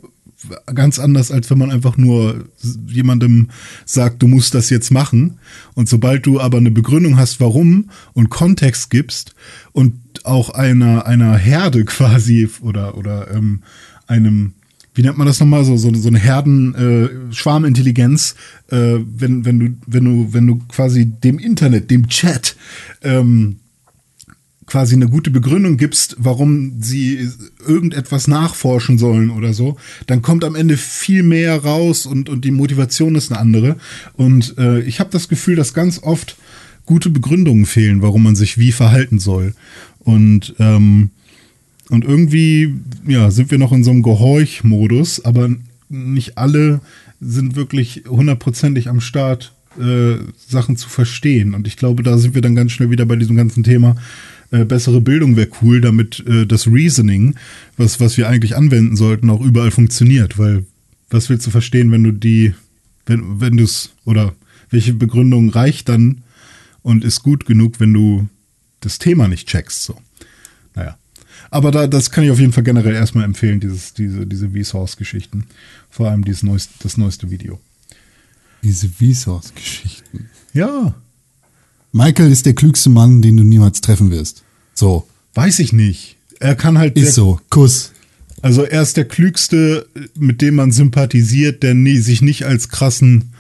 ganz 0.75 0.99
anders, 0.99 1.31
als 1.31 1.51
wenn 1.51 1.59
man 1.59 1.71
einfach 1.71 1.97
nur 1.97 2.47
jemandem 2.87 3.49
sagt, 3.85 4.23
du 4.23 4.29
musst 4.29 4.55
das 4.55 4.71
jetzt 4.71 4.91
machen. 4.91 5.39
Und 5.75 5.89
sobald 5.89 6.27
du 6.27 6.41
aber 6.41 6.59
eine 6.59 6.71
Begründung 6.71 7.17
hast, 7.17 7.41
warum 7.41 7.91
und 8.13 8.31
Kontext 8.31 8.91
gibst 8.91 9.35
und 9.73 9.95
auch 10.25 10.51
einer, 10.51 11.07
einer 11.07 11.37
Herde 11.37 11.85
quasi 11.85 12.49
oder, 12.61 12.97
oder 12.97 13.31
ähm, 13.33 13.63
einem 14.07 14.55
wie 14.97 15.03
nennt 15.03 15.19
man 15.19 15.27
das 15.27 15.41
nochmal, 15.41 15.63
so, 15.63 15.77
so, 15.77 15.95
so 15.95 16.09
eine 16.09 16.19
Herden-Schwarmintelligenz, 16.19 18.35
äh, 18.73 18.95
äh, 18.95 19.05
wenn, 19.07 19.45
wenn 19.45 19.61
du, 19.61 19.77
wenn 19.87 20.05
du, 20.05 20.33
wenn 20.33 20.47
du 20.47 20.57
quasi 20.69 21.05
dem 21.05 21.39
Internet, 21.39 21.91
dem 21.91 22.09
Chat, 22.09 22.57
ähm, 23.03 23.59
quasi 24.67 24.95
eine 24.95 25.09
gute 25.09 25.31
Begründung 25.31 25.77
gibst, 25.77 26.17
warum 26.19 26.81
sie 26.81 27.31
irgendetwas 27.67 28.27
nachforschen 28.27 28.99
sollen 28.99 29.31
oder 29.31 29.53
so, 29.53 29.77
dann 30.07 30.23
kommt 30.23 30.45
am 30.45 30.57
Ende 30.57 30.77
viel 30.77 31.23
mehr 31.23 31.63
raus 31.63 32.05
und, 32.05 32.29
und 32.29 32.45
die 32.45 32.51
Motivation 32.51 33.15
ist 33.15 33.31
eine 33.31 33.41
andere. 33.41 33.77
Und 34.15 34.59
äh, 34.59 34.81
ich 34.81 34.99
habe 34.99 35.11
das 35.11 35.29
Gefühl, 35.29 35.57
dass 35.57 35.75
ganz 35.75 36.03
oft 36.03 36.37
gute 36.85 37.11
Begründungen 37.11 37.67
fehlen, 37.67 38.03
warum 38.03 38.25
man 38.25 38.37
sich 38.37 38.59
wie 38.59 38.73
verhalten 38.73 39.19
soll. 39.19 39.55
Und 40.01 40.55
ähm, 40.59 41.11
und 41.89 42.05
irgendwie, 42.05 42.75
ja, 43.07 43.31
sind 43.31 43.51
wir 43.51 43.59
noch 43.59 43.73
in 43.73 43.85
so 43.85 43.91
einem 43.91 44.03
Gehorch-Modus, 44.03 45.25
aber 45.25 45.51
nicht 45.89 46.37
alle 46.37 46.81
sind 47.21 47.55
wirklich 47.55 48.05
hundertprozentig 48.09 48.89
am 48.89 49.01
Start, 49.01 49.53
äh, 49.81 50.17
Sachen 50.37 50.77
zu 50.77 50.89
verstehen. 50.89 51.55
Und 51.55 51.67
ich 51.67 51.77
glaube, 51.77 52.03
da 52.03 52.19
sind 52.19 52.35
wir 52.35 52.43
dann 52.43 52.57
ganz 52.57 52.73
schnell 52.73 52.91
wieder 52.91 53.07
bei 53.07 53.17
diesem 53.17 53.37
ganzen 53.37 53.63
Thema. 53.63 53.97
Äh, 54.57 54.65
bessere 54.65 55.01
Bildung 55.01 55.37
wäre 55.37 55.49
cool, 55.61 55.81
damit 55.81 56.25
äh, 56.27 56.47
das 56.47 56.67
Reasoning, 56.67 57.35
was, 57.77 58.01
was 58.01 58.17
wir 58.17 58.29
eigentlich 58.29 58.57
anwenden 58.57 58.97
sollten, 58.97 59.31
auch 59.31 59.41
überall 59.41 59.71
funktioniert. 59.71 60.39
Weil 60.39 60.65
was 61.11 61.29
willst 61.29 61.47
du 61.47 61.51
verstehen, 61.51 61.91
wenn 61.93 62.05
du 62.05 62.13
die, 62.13 62.55
wenn, 63.05 63.41
wenn 63.41 63.57
du 63.57 63.65
es, 63.65 63.91
oder 64.05 64.35
welche 64.71 64.95
Begründung 64.95 65.51
reicht 65.51 65.89
dann 65.89 66.23
und 66.83 67.05
ist 67.05 67.23
gut 67.23 67.47
genug, 67.47 67.81
wenn 67.81 67.93
du 67.93 68.29
das 68.81 68.99
Thema 68.99 69.29
nicht 69.29 69.49
checkst? 69.49 69.85
So. 69.85 69.99
Naja. 70.75 70.97
Aber 71.51 71.71
da, 71.71 71.87
das 71.87 72.11
kann 72.11 72.25
ich 72.25 72.31
auf 72.31 72.41
jeden 72.41 72.53
Fall 72.53 72.65
generell 72.65 72.95
erstmal 72.95 73.25
empfehlen, 73.25 73.61
dieses, 73.61 73.95
diese, 73.95 74.27
diese 74.27 74.51
Vsauce-Geschichten. 74.51 75.45
Vor 75.91 76.11
allem 76.11 76.25
dieses 76.25 76.43
neueste, 76.43 76.75
das 76.83 76.97
neueste 76.97 77.31
Video. 77.31 77.61
Diese 78.63 78.89
Vsauce-Geschichten. 78.89 80.31
Ja. 80.53 80.95
Michael 81.93 82.33
ist 82.33 82.47
der 82.47 82.55
klügste 82.55 82.91
Mann, 82.91 83.23
den 83.23 83.37
du 83.37 83.45
niemals 83.45 83.81
treffen 83.81 84.11
wirst. 84.11 84.43
So. 84.77 85.09
Weiß 85.35 85.59
ich 85.59 85.73
nicht. 85.73 86.17
Er 86.39 86.55
kann 86.55 86.79
halt. 86.79 86.97
Ist 86.97 87.15
so. 87.15 87.41
Kuss. 87.51 87.93
Also 88.43 88.63
er 88.63 88.83
ist 88.83 88.97
der 88.97 89.07
klügste, 89.07 89.89
mit 90.15 90.41
dem 90.43 90.55
man 90.55 90.71
sympathisiert, 90.71 91.63
der 91.63 91.75
nie, 91.75 91.99
sich 91.99 92.23
nicht 92.23 92.45
als 92.45 92.69
krassen, 92.69 93.33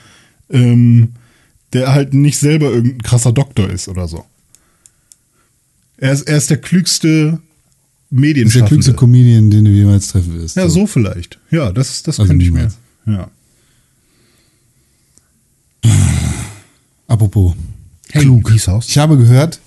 ähm, 0.51 1.13
der 1.73 1.93
halt 1.93 2.15
nicht 2.15 2.39
selber 2.39 2.71
irgendein 2.71 3.03
krasser 3.03 3.33
Doktor 3.33 3.71
ist 3.71 3.89
oder 3.89 4.09
so. 4.09 4.25
Er 5.99 6.13
ist, 6.13 6.23
er 6.23 6.37
ist 6.39 6.51
der 6.51 6.57
klügste 6.57 7.39
ist 8.11 8.55
der 8.55 8.63
klügste 8.63 8.95
Comedian, 8.95 9.51
den 9.51 9.65
du 9.65 9.71
jemals 9.71 10.09
treffen 10.09 10.35
wirst. 10.41 10.57
Ja, 10.57 10.69
so, 10.69 10.81
so 10.81 10.87
vielleicht. 10.87 11.39
Ja, 11.51 11.73
das, 11.73 12.03
das 12.03 12.21
Also 12.21 12.31
könnte 12.31 12.45
ich 12.45 12.53
mir. 12.53 12.73
Ja. 13.05 13.31
Apropos. 17.09 17.55
Hey, 18.11 18.23
klug. 18.23 18.53
Ich 18.87 18.99
habe 18.99 19.19
gehört, 19.19 19.61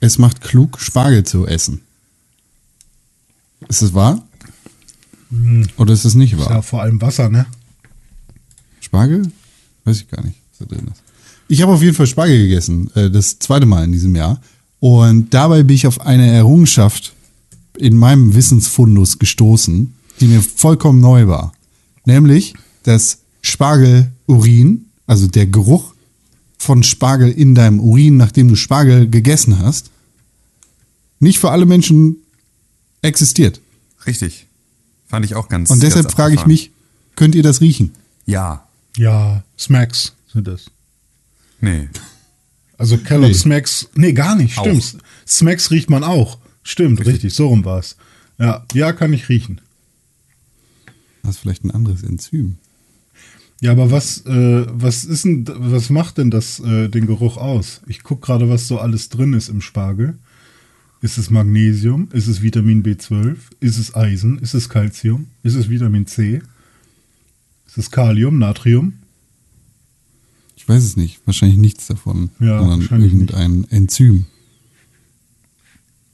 es 0.00 0.18
macht 0.18 0.40
klug, 0.40 0.80
Spargel 0.80 1.24
zu 1.24 1.46
essen. 1.46 1.80
Ist 3.68 3.82
das 3.82 3.94
wahr? 3.94 4.22
Oder 5.76 5.92
ist 5.92 6.04
es 6.04 6.14
nicht 6.14 6.32
Ist 6.34 6.40
wahr? 6.40 6.50
ja 6.50 6.62
vor 6.62 6.82
allem 6.82 7.00
Wasser, 7.00 7.28
ne? 7.28 7.46
Spargel? 8.80 9.30
Weiß 9.84 10.00
ich 10.00 10.08
gar 10.08 10.22
nicht, 10.24 10.36
was 10.58 10.68
da 10.68 10.74
drin 10.74 10.86
ist. 10.88 11.02
Ich 11.48 11.62
habe 11.62 11.72
auf 11.72 11.82
jeden 11.82 11.94
Fall 11.94 12.06
Spargel 12.06 12.38
gegessen, 12.38 12.90
äh, 12.94 13.10
das 13.10 13.38
zweite 13.38 13.66
Mal 13.66 13.84
in 13.84 13.92
diesem 13.92 14.14
Jahr. 14.14 14.40
Und 14.80 15.34
dabei 15.34 15.62
bin 15.64 15.74
ich 15.76 15.86
auf 15.86 16.00
eine 16.00 16.30
Errungenschaft 16.30 17.14
in 17.76 17.96
meinem 17.96 18.34
Wissensfundus 18.34 19.18
gestoßen, 19.18 19.92
die 20.20 20.26
mir 20.26 20.42
vollkommen 20.42 21.00
neu 21.00 21.26
war. 21.26 21.52
Nämlich, 22.04 22.54
dass 22.84 23.18
Spargelurin, 23.42 24.86
also 25.06 25.26
der 25.26 25.46
Geruch 25.46 25.94
von 26.58 26.82
Spargel 26.82 27.30
in 27.30 27.54
deinem 27.54 27.80
Urin, 27.80 28.16
nachdem 28.16 28.48
du 28.48 28.56
Spargel 28.56 29.08
gegessen 29.08 29.58
hast, 29.58 29.90
nicht 31.20 31.38
für 31.38 31.50
alle 31.50 31.66
Menschen 31.66 32.16
existiert. 33.02 33.60
Richtig. 34.06 34.46
Fand 35.06 35.24
ich 35.24 35.34
auch 35.34 35.48
ganz 35.48 35.70
Und 35.70 35.82
deshalb 35.82 36.04
ganz 36.04 36.14
frage 36.14 36.34
ich 36.34 36.46
mich, 36.46 36.70
könnt 37.16 37.34
ihr 37.34 37.42
das 37.42 37.60
riechen? 37.60 37.94
Ja. 38.26 38.68
Ja, 38.96 39.42
Smacks 39.58 40.12
sind 40.32 40.46
das. 40.46 40.66
Nee. 41.60 41.88
Also 42.76 42.98
Kellogg 42.98 43.30
Nee. 43.30 43.34
Smacks, 43.34 43.88
nee, 43.94 44.12
gar 44.12 44.36
nicht, 44.36 44.58
stimmt. 44.58 44.98
Smacks 45.26 45.70
riecht 45.70 45.90
man 45.90 46.04
auch. 46.04 46.38
Stimmt, 46.62 47.04
richtig, 47.06 47.34
so 47.34 47.48
rum 47.48 47.64
war 47.64 47.78
es. 47.78 47.96
Ja, 48.38 48.64
ja, 48.74 48.92
kann 48.92 49.12
ich 49.12 49.28
riechen. 49.28 49.60
Das 51.22 51.36
ist 51.36 51.38
vielleicht 51.38 51.64
ein 51.64 51.70
anderes 51.70 52.02
Enzym. 52.02 52.58
Ja, 53.60 53.72
aber 53.72 53.90
was, 53.90 54.24
äh, 54.24 54.66
was 54.68 55.04
ist 55.04 55.24
denn, 55.24 55.44
was 55.48 55.90
macht 55.90 56.18
denn 56.18 56.30
das, 56.30 56.60
äh, 56.60 56.88
den 56.88 57.06
Geruch 57.06 57.36
aus? 57.36 57.80
Ich 57.86 58.02
guck 58.02 58.22
gerade, 58.22 58.48
was 58.48 58.68
so 58.68 58.78
alles 58.78 59.08
drin 59.08 59.32
ist 59.32 59.48
im 59.48 59.60
Spargel. 59.60 60.16
Ist 61.00 61.18
es 61.18 61.30
Magnesium? 61.30 62.08
Ist 62.12 62.28
es 62.28 62.42
Vitamin 62.42 62.82
B12? 62.82 63.36
Ist 63.60 63.78
es 63.78 63.94
Eisen? 63.94 64.38
Ist 64.38 64.54
es 64.54 64.68
Calcium? 64.68 65.26
Ist 65.42 65.54
es 65.54 65.68
Vitamin 65.68 66.06
C? 66.06 66.40
Ist 67.66 67.78
es 67.78 67.90
Kalium, 67.90 68.38
Natrium? 68.38 68.94
Ich 70.56 70.68
weiß 70.68 70.82
es 70.82 70.96
nicht. 70.96 71.20
Wahrscheinlich 71.24 71.58
nichts 71.58 71.86
davon. 71.86 72.30
Ja, 72.40 72.58
sondern 72.58 72.80
wahrscheinlich 72.80 73.12
irgendein 73.12 73.64
Enzym. 73.70 74.26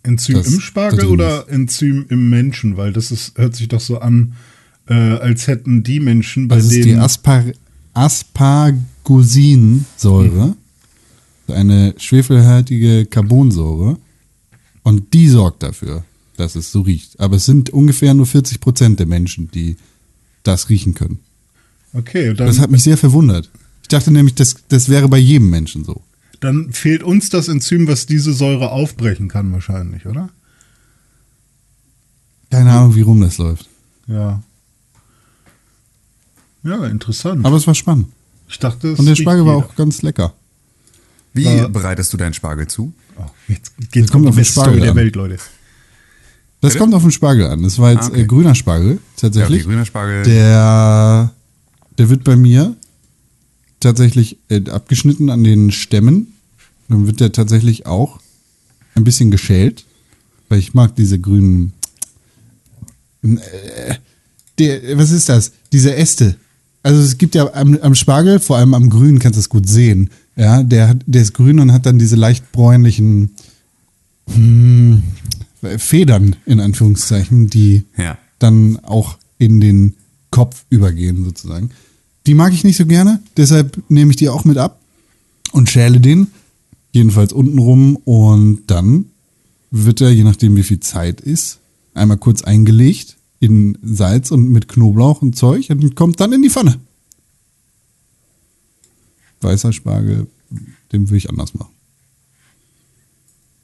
Enzym 0.02 0.34
Das 0.34 0.52
im 0.52 0.60
Spargel 0.60 1.06
oder 1.06 1.48
Enzym 1.48 2.06
im 2.08 2.28
Menschen? 2.28 2.76
Weil 2.76 2.92
das 2.92 3.10
ist, 3.10 3.38
hört 3.38 3.56
sich 3.56 3.68
doch 3.68 3.80
so 3.80 4.00
an, 4.00 4.34
äh, 4.86 4.94
als 4.94 5.46
hätten 5.46 5.82
die 5.82 6.00
Menschen, 6.00 6.48
bei 6.48 6.56
Das 6.56 6.64
ist 6.66 6.74
die 6.74 6.82
denen. 6.82 7.00
Aspar 7.00 7.44
Aspargosinsäure. 7.94 10.56
Eine 11.48 11.94
schwefelhaltige 11.98 13.06
Carbonsäure. 13.06 13.98
Und 14.82 15.12
die 15.14 15.28
sorgt 15.28 15.62
dafür, 15.62 16.04
dass 16.36 16.56
es 16.56 16.72
so 16.72 16.82
riecht. 16.82 17.18
Aber 17.20 17.36
es 17.36 17.46
sind 17.46 17.70
ungefähr 17.70 18.14
nur 18.14 18.26
40 18.26 18.60
Prozent 18.60 18.98
der 18.98 19.06
Menschen, 19.06 19.50
die 19.52 19.76
das 20.42 20.68
riechen 20.68 20.94
können. 20.94 21.20
okay, 21.92 22.34
dann, 22.34 22.46
Das 22.46 22.58
hat 22.58 22.70
mich 22.70 22.82
sehr 22.82 22.96
verwundert. 22.98 23.50
Ich 23.82 23.88
dachte 23.88 24.10
nämlich, 24.10 24.34
das, 24.34 24.56
das 24.68 24.88
wäre 24.88 25.08
bei 25.08 25.18
jedem 25.18 25.50
Menschen 25.50 25.84
so. 25.84 26.02
dann 26.40 26.72
fehlt 26.72 27.02
uns 27.02 27.30
das 27.30 27.48
Enzym, 27.48 27.86
was 27.86 28.06
diese 28.06 28.32
Säure 28.32 28.70
aufbrechen 28.70 29.28
kann, 29.28 29.52
wahrscheinlich, 29.52 30.06
oder? 30.06 30.30
Keine 32.50 32.72
Ahnung, 32.72 32.94
wie 32.94 33.02
rum 33.02 33.20
das 33.20 33.38
läuft. 33.38 33.68
Ja. 34.06 34.42
Ja, 36.64 36.86
interessant. 36.86 37.44
Aber 37.44 37.56
es 37.56 37.66
war 37.66 37.74
spannend. 37.74 38.08
ich 38.48 38.58
dachte, 38.58 38.88
es 38.92 38.98
Und 38.98 39.06
der 39.06 39.14
Spargel 39.14 39.44
war 39.46 39.56
jeder. 39.56 39.66
auch 39.66 39.74
ganz 39.76 40.02
lecker. 40.02 40.34
Wie 41.32 41.44
Äh, 41.46 41.68
bereitest 41.68 42.12
du 42.12 42.16
deinen 42.16 42.32
Spargel 42.34 42.66
zu? 42.68 42.92
Oh, 43.18 43.22
jetzt 43.48 43.72
geht's 43.90 44.10
kommt 44.10 44.24
um 44.24 44.30
auf 44.30 44.36
den 44.36 44.44
Spargel 44.44 44.72
Story 44.74 44.80
der 44.80 44.90
an. 44.92 44.96
Welt, 44.96 45.16
Leute. 45.16 45.34
Das 46.60 46.72
Bitte? 46.72 46.78
kommt 46.78 46.94
auf 46.94 47.02
den 47.02 47.10
Spargel 47.12 47.46
an. 47.46 47.62
Das 47.62 47.78
war 47.78 47.92
jetzt 47.92 48.04
Ah, 48.04 48.08
okay. 48.08 48.22
äh, 48.22 48.26
grüner 48.26 48.54
Spargel, 48.54 48.98
tatsächlich. 49.16 49.58
Ja, 49.60 49.64
okay, 49.64 49.70
grüner 49.72 49.84
Spargel. 49.84 50.22
Der, 50.24 51.32
der 51.98 52.08
wird 52.10 52.24
bei 52.24 52.36
mir 52.36 52.74
tatsächlich 53.80 54.38
äh, 54.48 54.70
abgeschnitten 54.70 55.28
an 55.30 55.44
den 55.44 55.70
Stämmen. 55.70 56.32
Dann 56.88 57.06
wird 57.06 57.20
der 57.20 57.32
tatsächlich 57.32 57.86
auch 57.86 58.20
ein 58.94 59.04
bisschen 59.04 59.30
geschält, 59.30 59.84
weil 60.48 60.58
ich 60.60 60.72
mag 60.72 60.96
diese 60.96 61.18
grünen. 61.18 61.72
Äh, 63.22 63.96
der, 64.58 64.96
was 64.98 65.10
ist 65.10 65.28
das? 65.28 65.52
Diese 65.72 65.94
Äste. 65.96 66.36
Also 66.84 67.00
es 67.00 67.16
gibt 67.16 67.34
ja 67.34 67.52
am, 67.54 67.76
am 67.80 67.94
Spargel, 67.94 68.38
vor 68.38 68.58
allem 68.58 68.74
am 68.74 68.90
Grün, 68.90 69.18
kannst 69.18 69.38
du 69.38 69.40
es 69.40 69.48
gut 69.48 69.66
sehen. 69.66 70.10
Ja, 70.36 70.62
der, 70.62 70.94
der 71.06 71.22
ist 71.22 71.32
grün 71.32 71.58
und 71.58 71.72
hat 71.72 71.86
dann 71.86 71.98
diese 71.98 72.14
leicht 72.14 72.52
bräunlichen 72.52 73.30
hm, 74.32 75.02
Federn, 75.78 76.36
in 76.44 76.60
Anführungszeichen, 76.60 77.48
die 77.48 77.84
Ja. 77.96 78.18
dann 78.38 78.78
auch 78.84 79.16
in 79.38 79.60
den 79.60 79.94
Kopf 80.30 80.64
übergehen, 80.68 81.24
sozusagen. 81.24 81.70
Die 82.26 82.34
mag 82.34 82.52
ich 82.52 82.64
nicht 82.64 82.76
so 82.76 82.84
gerne, 82.84 83.20
deshalb 83.38 83.82
nehme 83.88 84.10
ich 84.10 84.16
die 84.16 84.28
auch 84.28 84.44
mit 84.44 84.58
ab 84.58 84.78
und 85.52 85.70
schäle 85.70 86.00
den, 86.00 86.26
jedenfalls 86.92 87.32
untenrum, 87.32 87.96
und 87.96 88.62
dann 88.66 89.06
wird 89.70 90.02
er, 90.02 90.10
je 90.10 90.24
nachdem 90.24 90.54
wie 90.56 90.62
viel 90.62 90.80
Zeit 90.80 91.22
ist, 91.22 91.60
einmal 91.94 92.18
kurz 92.18 92.42
eingelegt 92.42 93.16
in 93.44 93.78
Salz 93.82 94.30
und 94.30 94.48
mit 94.50 94.68
Knoblauch 94.68 95.22
und 95.22 95.36
Zeug 95.36 95.70
und 95.70 95.94
kommt 95.94 96.20
dann 96.20 96.32
in 96.32 96.42
die 96.42 96.50
Pfanne. 96.50 96.80
Weißer 99.40 99.72
Spargel, 99.72 100.26
den 100.92 101.08
würde 101.08 101.16
ich 101.18 101.28
anders 101.30 101.54
machen. 101.54 101.72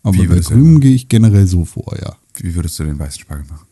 Aber 0.03 0.17
Wie 0.17 0.27
bei 0.27 0.41
denn- 0.41 0.81
gehe 0.81 0.95
ich 0.95 1.09
generell 1.09 1.47
so 1.47 1.65
vor, 1.65 1.97
ja. 2.01 2.17
Wie 2.39 2.55
würdest 2.55 2.79
du 2.79 2.85
den 2.85 2.99
weißen 2.99 3.21
Spargel 3.21 3.47
machen? 3.49 3.67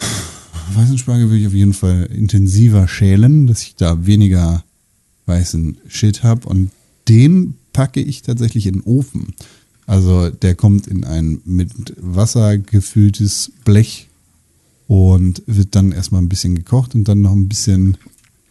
Weißen 0.74 0.98
Spargel 0.98 1.30
will 1.30 1.40
ich 1.40 1.46
auf 1.46 1.52
jeden 1.52 1.74
Fall 1.74 2.04
intensiver 2.06 2.88
schälen, 2.88 3.46
dass 3.46 3.62
ich 3.62 3.74
da 3.76 4.06
weniger 4.06 4.64
weißen 5.26 5.78
Shit 5.88 6.22
habe. 6.22 6.48
Und 6.48 6.70
den 7.08 7.54
packe 7.72 8.00
ich 8.00 8.22
tatsächlich 8.22 8.66
in 8.66 8.74
den 8.74 8.82
Ofen. 8.82 9.34
Also 9.86 10.30
der 10.30 10.54
kommt 10.54 10.86
in 10.86 11.04
ein 11.04 11.40
mit 11.44 11.94
Wasser 12.00 12.56
gefülltes 12.58 13.52
Blech 13.64 14.08
und 14.86 15.42
wird 15.46 15.74
dann 15.74 15.92
erstmal 15.92 16.22
ein 16.22 16.28
bisschen 16.28 16.54
gekocht 16.54 16.94
und 16.94 17.04
dann 17.04 17.20
noch 17.22 17.32
ein 17.32 17.48
bisschen 17.48 17.96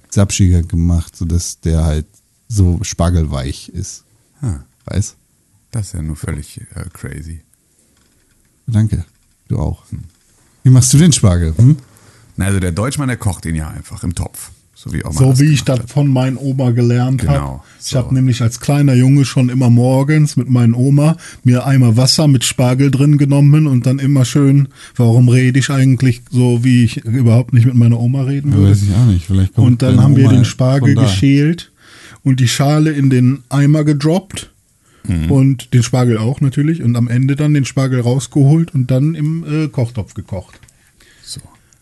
sapschiger 0.09 0.61
gemacht, 0.63 1.15
sodass 1.15 1.59
der 1.59 1.83
halt 1.83 2.05
so 2.47 2.79
spargelweich 2.83 3.69
ist. 3.69 4.03
Ah, 4.41 4.59
Weißt? 4.85 5.15
das 5.71 5.87
ist 5.87 5.93
ja 5.93 6.01
nur 6.01 6.15
völlig 6.17 6.59
äh, 6.75 6.85
crazy. 6.91 7.41
Danke. 8.67 9.05
Du 9.47 9.57
auch. 9.57 9.83
Wie 10.63 10.69
machst 10.69 10.93
du 10.93 10.97
den 10.97 11.11
Spargel? 11.11 11.53
Hm? 11.57 11.77
Na, 12.37 12.45
also 12.45 12.59
der 12.59 12.71
Deutschmann, 12.71 13.07
der 13.07 13.17
kocht 13.17 13.45
ihn 13.45 13.55
ja 13.55 13.69
einfach 13.69 14.03
im 14.03 14.15
Topf. 14.15 14.51
So 14.83 14.91
wie, 14.93 15.05
Oma 15.05 15.13
So 15.13 15.39
wie 15.39 15.53
ich 15.53 15.63
das 15.63 15.81
von 15.85 16.07
meinen 16.07 16.37
Oma 16.37 16.71
gelernt 16.71 17.21
habe. 17.27 17.33
Genau, 17.37 17.63
Ich 17.79 17.89
so. 17.89 17.99
habe 17.99 18.15
nämlich 18.15 18.41
als 18.41 18.59
kleiner 18.59 18.95
Junge 18.95 19.25
schon 19.25 19.49
immer 19.49 19.69
morgens 19.69 20.37
mit 20.37 20.49
meinen 20.49 20.73
Oma 20.73 21.17
mir 21.43 21.67
einmal 21.67 21.97
Wasser 21.97 22.27
mit 22.27 22.43
Spargel 22.43 22.89
drin 22.89 23.19
genommen 23.19 23.67
und 23.67 23.85
dann 23.85 23.99
immer 23.99 24.25
schön, 24.25 24.69
warum 24.95 25.29
rede 25.29 25.59
ich 25.59 25.69
eigentlich 25.69 26.23
so, 26.31 26.63
wie 26.63 26.83
ich 26.83 26.97
überhaupt 27.05 27.53
nicht 27.53 27.67
mit 27.67 27.75
meiner 27.75 27.99
Oma 27.99 28.23
reden 28.23 28.53
würde. 28.53 28.71
Weiß 28.71 28.81
ich 28.81 28.95
auch 28.95 29.05
nicht. 29.05 29.27
Vielleicht 29.27 29.53
kommt 29.53 29.67
Und 29.67 29.81
dann 29.83 30.01
haben 30.01 30.15
wir 30.15 30.25
Oma 30.25 30.33
den 30.33 30.45
Spargel 30.45 30.95
geschält 30.95 31.71
und 32.23 32.39
die 32.39 32.47
Schale 32.47 32.89
in 32.89 33.11
den 33.11 33.43
Eimer 33.49 33.83
gedroppt. 33.83 34.49
Mhm. 35.07 35.31
Und 35.31 35.73
den 35.75 35.83
Spargel 35.83 36.17
auch 36.17 36.41
natürlich. 36.41 36.81
Und 36.81 36.95
am 36.95 37.07
Ende 37.07 37.35
dann 37.35 37.53
den 37.53 37.65
Spargel 37.65 38.01
rausgeholt 38.01 38.73
und 38.73 38.89
dann 38.89 39.13
im 39.13 39.43
äh, 39.47 39.67
Kochtopf 39.67 40.15
gekocht. 40.15 40.59
So. 41.23 41.39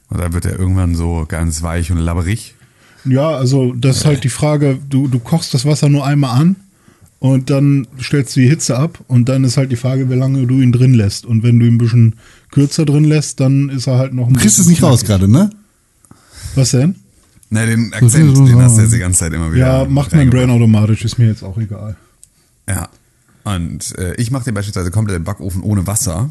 Und 0.09 0.19
dann 0.19 0.33
wird 0.33 0.43
er 0.45 0.59
irgendwann 0.59 0.95
so 0.95 1.25
ganz 1.27 1.61
weich 1.61 1.91
und 1.91 1.97
labberig. 1.97 2.55
Ja, 3.11 3.29
also 3.31 3.73
das 3.73 3.97
ist 3.97 4.05
halt 4.05 4.23
die 4.23 4.29
Frage, 4.29 4.77
du, 4.89 5.07
du 5.07 5.19
kochst 5.19 5.53
das 5.53 5.65
Wasser 5.65 5.89
nur 5.89 6.05
einmal 6.05 6.39
an 6.39 6.55
und 7.19 7.49
dann 7.49 7.87
stellst 8.01 8.35
du 8.35 8.39
die 8.41 8.47
Hitze 8.49 8.77
ab 8.77 8.99
und 9.07 9.27
dann 9.29 9.43
ist 9.43 9.57
halt 9.57 9.71
die 9.71 9.75
Frage, 9.75 10.09
wie 10.09 10.15
lange 10.15 10.45
du 10.47 10.59
ihn 10.61 10.71
drin 10.71 10.93
lässt. 10.93 11.25
Und 11.25 11.43
wenn 11.43 11.59
du 11.59 11.65
ihn 11.65 11.75
ein 11.75 11.77
bisschen 11.77 12.15
kürzer 12.51 12.85
drin 12.85 13.03
lässt, 13.03 13.39
dann 13.39 13.69
ist 13.69 13.87
er 13.87 13.97
halt 13.97 14.13
noch 14.13 14.27
ein 14.27 14.33
Du 14.33 14.39
kriegst 14.39 14.57
es 14.59 14.65
bisschen 14.65 14.71
nicht 14.71 14.83
raus 14.83 15.03
gerade, 15.03 15.27
ne? 15.27 15.49
Was 16.55 16.71
denn? 16.71 16.95
Na, 17.49 17.65
den 17.65 17.91
Akzent, 17.93 18.35
so- 18.37 18.45
den 18.45 18.61
hast 18.61 18.77
du 18.77 18.81
jetzt 18.81 18.93
die 18.93 18.99
ganze 18.99 19.19
Zeit 19.19 19.33
immer 19.33 19.51
wieder. 19.53 19.81
Ja, 19.81 19.85
macht 19.85 20.13
mein. 20.15 20.29
Brain 20.29 20.49
automatisch, 20.49 21.03
ist 21.03 21.17
mir 21.17 21.27
jetzt 21.27 21.43
auch 21.43 21.57
egal. 21.57 21.95
Ja. 22.67 22.87
Und 23.43 23.97
äh, 23.97 24.13
ich 24.15 24.29
mache 24.31 24.45
den 24.45 24.53
beispielsweise 24.53 24.91
komplett 24.91 25.17
im 25.17 25.23
Backofen 25.23 25.63
ohne 25.63 25.87
Wasser. 25.87 26.29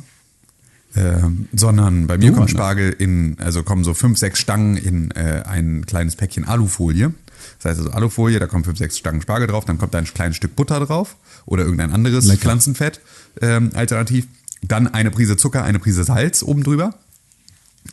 Ähm, 0.96 1.48
sondern 1.54 2.06
bei 2.06 2.16
mir 2.18 2.32
Oh, 2.32 2.36
kommt. 2.36 2.50
Spargel 2.50 2.90
in, 2.90 3.36
also 3.38 3.62
kommen 3.62 3.84
so 3.84 3.94
fünf, 3.94 4.18
sechs 4.18 4.40
Stangen 4.40 4.76
in 4.76 5.10
äh, 5.12 5.42
ein 5.46 5.84
kleines 5.86 6.16
Päckchen 6.16 6.44
Alufolie. 6.44 7.12
Das 7.58 7.70
heißt 7.70 7.80
also 7.80 7.90
Alufolie, 7.92 8.38
da 8.40 8.46
kommen 8.46 8.64
fünf, 8.64 8.78
sechs 8.78 8.98
Stangen 8.98 9.20
Spargel 9.20 9.46
drauf, 9.46 9.64
dann 9.64 9.78
kommt 9.78 9.94
da 9.94 9.98
ein 9.98 10.04
kleines 10.04 10.36
Stück 10.36 10.56
Butter 10.56 10.80
drauf 10.80 11.16
oder 11.46 11.62
irgendein 11.64 11.92
anderes 11.92 12.24
Lecker. 12.24 12.40
Pflanzenfett 12.40 13.00
ähm, 13.40 13.70
alternativ. 13.74 14.26
Dann 14.62 14.88
eine 14.88 15.10
Prise 15.10 15.36
Zucker, 15.36 15.62
eine 15.62 15.78
Prise 15.78 16.02
Salz 16.04 16.42
oben 16.42 16.64
drüber. 16.64 16.94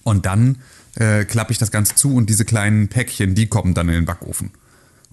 Und 0.04 0.26
dann 0.26 0.58
äh, 0.96 1.26
klappe 1.26 1.52
ich 1.52 1.58
das 1.58 1.72
Ganze 1.72 1.96
zu 1.96 2.16
und 2.16 2.30
diese 2.30 2.46
kleinen 2.46 2.88
Päckchen, 2.88 3.36
die 3.36 3.48
kommen 3.48 3.74
dann 3.74 3.88
in 3.90 3.96
den 3.96 4.06
Backofen 4.06 4.52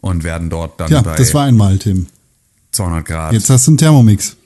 und 0.00 0.24
werden 0.24 0.48
dort 0.50 0.80
dann 0.80 0.90
Ja, 0.90 1.02
bei 1.02 1.16
das 1.16 1.34
war 1.34 1.44
einmal, 1.44 1.78
Tim. 1.78 2.06
200 2.72 3.04
Grad 3.04 3.32
Jetzt 3.34 3.50
hast 3.50 3.66
du 3.66 3.72
einen 3.72 3.78
Thermomix. 3.78 4.36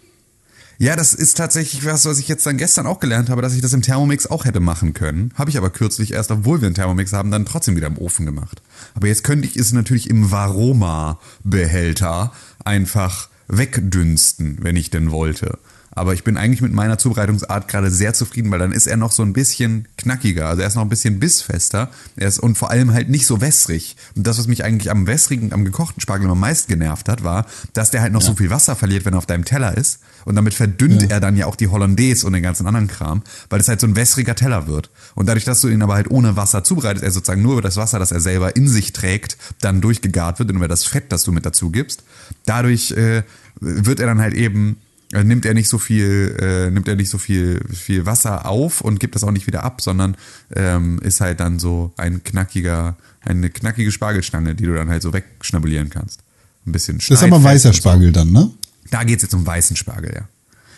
Ja, 0.79 0.97
das 0.97 1.15
ist 1.15 1.37
tatsächlich 1.37 1.85
was, 1.85 2.05
was 2.05 2.19
ich 2.19 2.27
jetzt 2.29 2.47
dann 2.47 2.59
gestern 2.59 2.87
auch 2.87 3.01
gelernt 3.01 3.31
habe, 3.31 3.43
dass 3.43 3.55
ich 3.55 3.63
das 3.63 3.73
im 3.73 3.83
Thermomix 3.83 4.27
auch 4.27 4.45
hätte 4.45 4.61
machen 4.61 4.95
können. 4.95 5.33
Habe 5.35 5.51
ich 5.51 5.57
aber 5.57 5.71
kürzlich 5.71 6.13
erst, 6.13 6.31
obwohl 6.31 6.61
wir 6.61 6.67
einen 6.67 6.75
Thermomix 6.75 7.13
haben, 7.13 7.31
dann 7.31 7.47
trotzdem 7.47 7.77
wieder 7.77 7.87
im 7.87 7.99
Ofen 7.99 8.27
gemacht. 8.27 8.63
Aber 8.95 9.09
jetzt 9.09 9.25
könnte 9.25 9.49
ich 9.49 9.57
es 9.57 9.73
natürlich 9.73 10.11
im 10.11 10.31
Varoma-Behälter 10.31 12.33
einfach 12.65 13.29
wegdünsten, 13.49 14.59
wenn 14.61 14.77
ich 14.77 14.91
denn 14.91 15.11
wollte. 15.11 15.59
Aber 15.97 16.13
ich 16.13 16.25
bin 16.25 16.37
eigentlich 16.37 16.61
mit 16.61 16.75
meiner 16.75 16.99
Zubereitungsart 16.99 17.69
gerade 17.69 17.91
sehr 17.91 18.13
zufrieden, 18.13 18.51
weil 18.51 18.59
dann 18.59 18.73
ist 18.73 18.87
er 18.87 18.99
noch 18.99 19.13
so 19.13 19.23
ein 19.23 19.33
bisschen 19.33 19.89
knackiger. 19.97 20.47
Also 20.47 20.61
er 20.61 20.69
ist 20.69 20.75
noch 20.75 20.83
ein 20.83 20.91
bisschen 20.91 21.19
bissfester. 21.19 21.91
Er 22.17 22.29
ist 22.29 22.39
und 22.39 22.59
vor 22.59 22.71
allem 22.71 22.93
halt 22.93 23.09
nicht 23.09 23.27
so 23.27 23.41
wässrig. 23.41 23.97
Und 24.15 24.27
das, 24.27 24.39
was 24.39 24.47
mich 24.47 24.63
eigentlich 24.63 24.91
am 24.91 25.07
wässrigen, 25.07 25.55
am 25.55 25.65
gekochten 25.65 26.03
Spargel 26.03 26.29
am 26.29 26.39
meisten 26.39 26.71
genervt 26.71 27.09
hat, 27.09 27.25
war, 27.25 27.47
dass 27.73 27.93
der 27.93 28.03
halt 28.03 28.13
noch 28.13 28.21
so 28.21 28.35
viel 28.35 28.51
Wasser 28.51 28.77
verliert, 28.77 29.07
wenn 29.07 29.15
er 29.15 29.19
auf 29.19 29.27
deinem 29.27 29.47
Teller 29.47 29.75
ist. 29.75 30.01
Und 30.27 30.35
damit 30.37 30.53
verdünnt 30.53 31.03
Ja. 31.05 31.09
er 31.09 31.21
dann 31.21 31.37
ja 31.37 31.47
auch 31.47 31.57
die 31.57 31.69
Hollandaise 31.69 32.27
und 32.27 32.35
den 32.35 32.43
ganzen 32.43 32.67
anderen 32.67 32.89
Kram, 32.89 33.23
weil 33.49 33.61
es 33.61 33.69
halt 33.69 33.81
so 33.81 33.87
ein 33.87 33.97
wässriger 33.97 34.35
Teller 34.35 34.67
wird. 34.67 34.91
Und 35.15 35.27
dadurch, 35.29 35.45
dass 35.45 35.63
du 35.63 35.69
ihn 35.69 35.81
aber 35.83 35.95
halt 35.95 36.11
ohne 36.11 36.37
Wasser 36.37 36.63
zubereitest, 36.65 37.03
er 37.05 37.11
sozusagen 37.13 37.41
nur 37.43 37.53
über 37.53 37.63
das 37.63 37.77
Wasser, 37.77 37.99
das 37.99 38.13
er 38.13 38.21
selber 38.21 38.55
in 38.57 38.69
sich 38.69 38.93
trägt, 38.93 39.39
dann 39.63 39.81
durchgegart 39.81 40.39
wird 40.39 40.51
und 40.51 40.57
über 40.57 40.69
das 40.69 40.85
Fett, 40.85 41.05
das 41.11 41.23
du 41.25 41.33
mit 41.33 41.47
dazu 41.47 41.71
gibst, 41.71 42.03
dadurch 42.45 42.91
äh, 42.93 43.23
wird 43.61 44.01
er 44.01 44.07
dann 44.07 44.21
halt 44.21 44.35
eben 44.35 44.77
äh, 45.13 45.23
nimmt 45.23 45.47
er 45.47 45.55
nicht 45.55 45.69
so 45.69 45.79
viel, 45.79 46.37
äh, 46.41 46.69
nimmt 46.71 46.89
er 46.89 46.97
nicht 46.97 47.11
so 47.11 47.19
viel, 47.19 47.61
viel 47.73 48.07
Wasser 48.07 48.45
auf 48.47 48.81
und 48.81 48.99
gibt 48.99 49.15
das 49.15 49.23
auch 49.23 49.31
nicht 49.31 49.47
wieder 49.47 49.63
ab, 49.63 49.81
sondern 49.81 50.17
ähm, 50.55 50.99
ist 50.99 51.21
halt 51.21 51.39
dann 51.39 51.61
so 51.61 51.93
ein 51.97 52.25
knackiger, 52.25 52.97
eine 53.21 53.49
knackige 53.51 53.93
Spargelstange, 53.93 54.57
die 54.57 54.65
du 54.67 54.75
dann 54.75 54.89
halt 54.91 55.03
so 55.03 55.13
wegschnabulieren 55.13 55.91
kannst. 55.91 56.21
Ein 56.67 56.73
bisschen 56.73 56.99
Das 56.99 57.09
ist 57.11 57.23
aber 57.23 57.41
weißer 57.41 57.69
so. 57.69 57.75
Spargel 57.77 58.11
dann, 58.11 58.33
ne? 58.33 58.51
Da 58.91 59.05
geht 59.05 59.17
es 59.17 59.23
jetzt 59.23 59.35
um 59.35 59.47
weißen 59.47 59.77
Spargel, 59.77 60.13
ja. 60.15 60.29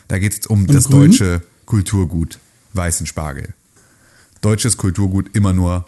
Da 0.08 0.18
geht 0.18 0.32
es 0.40 0.46
um 0.46 0.66
das 0.66 0.86
grün? 0.86 1.10
deutsche 1.10 1.42
Kulturgut, 1.66 2.38
weißen 2.72 3.06
Spargel. 3.06 3.54
Deutsches 4.40 4.76
Kulturgut 4.76 5.34
immer 5.34 5.52
nur 5.52 5.86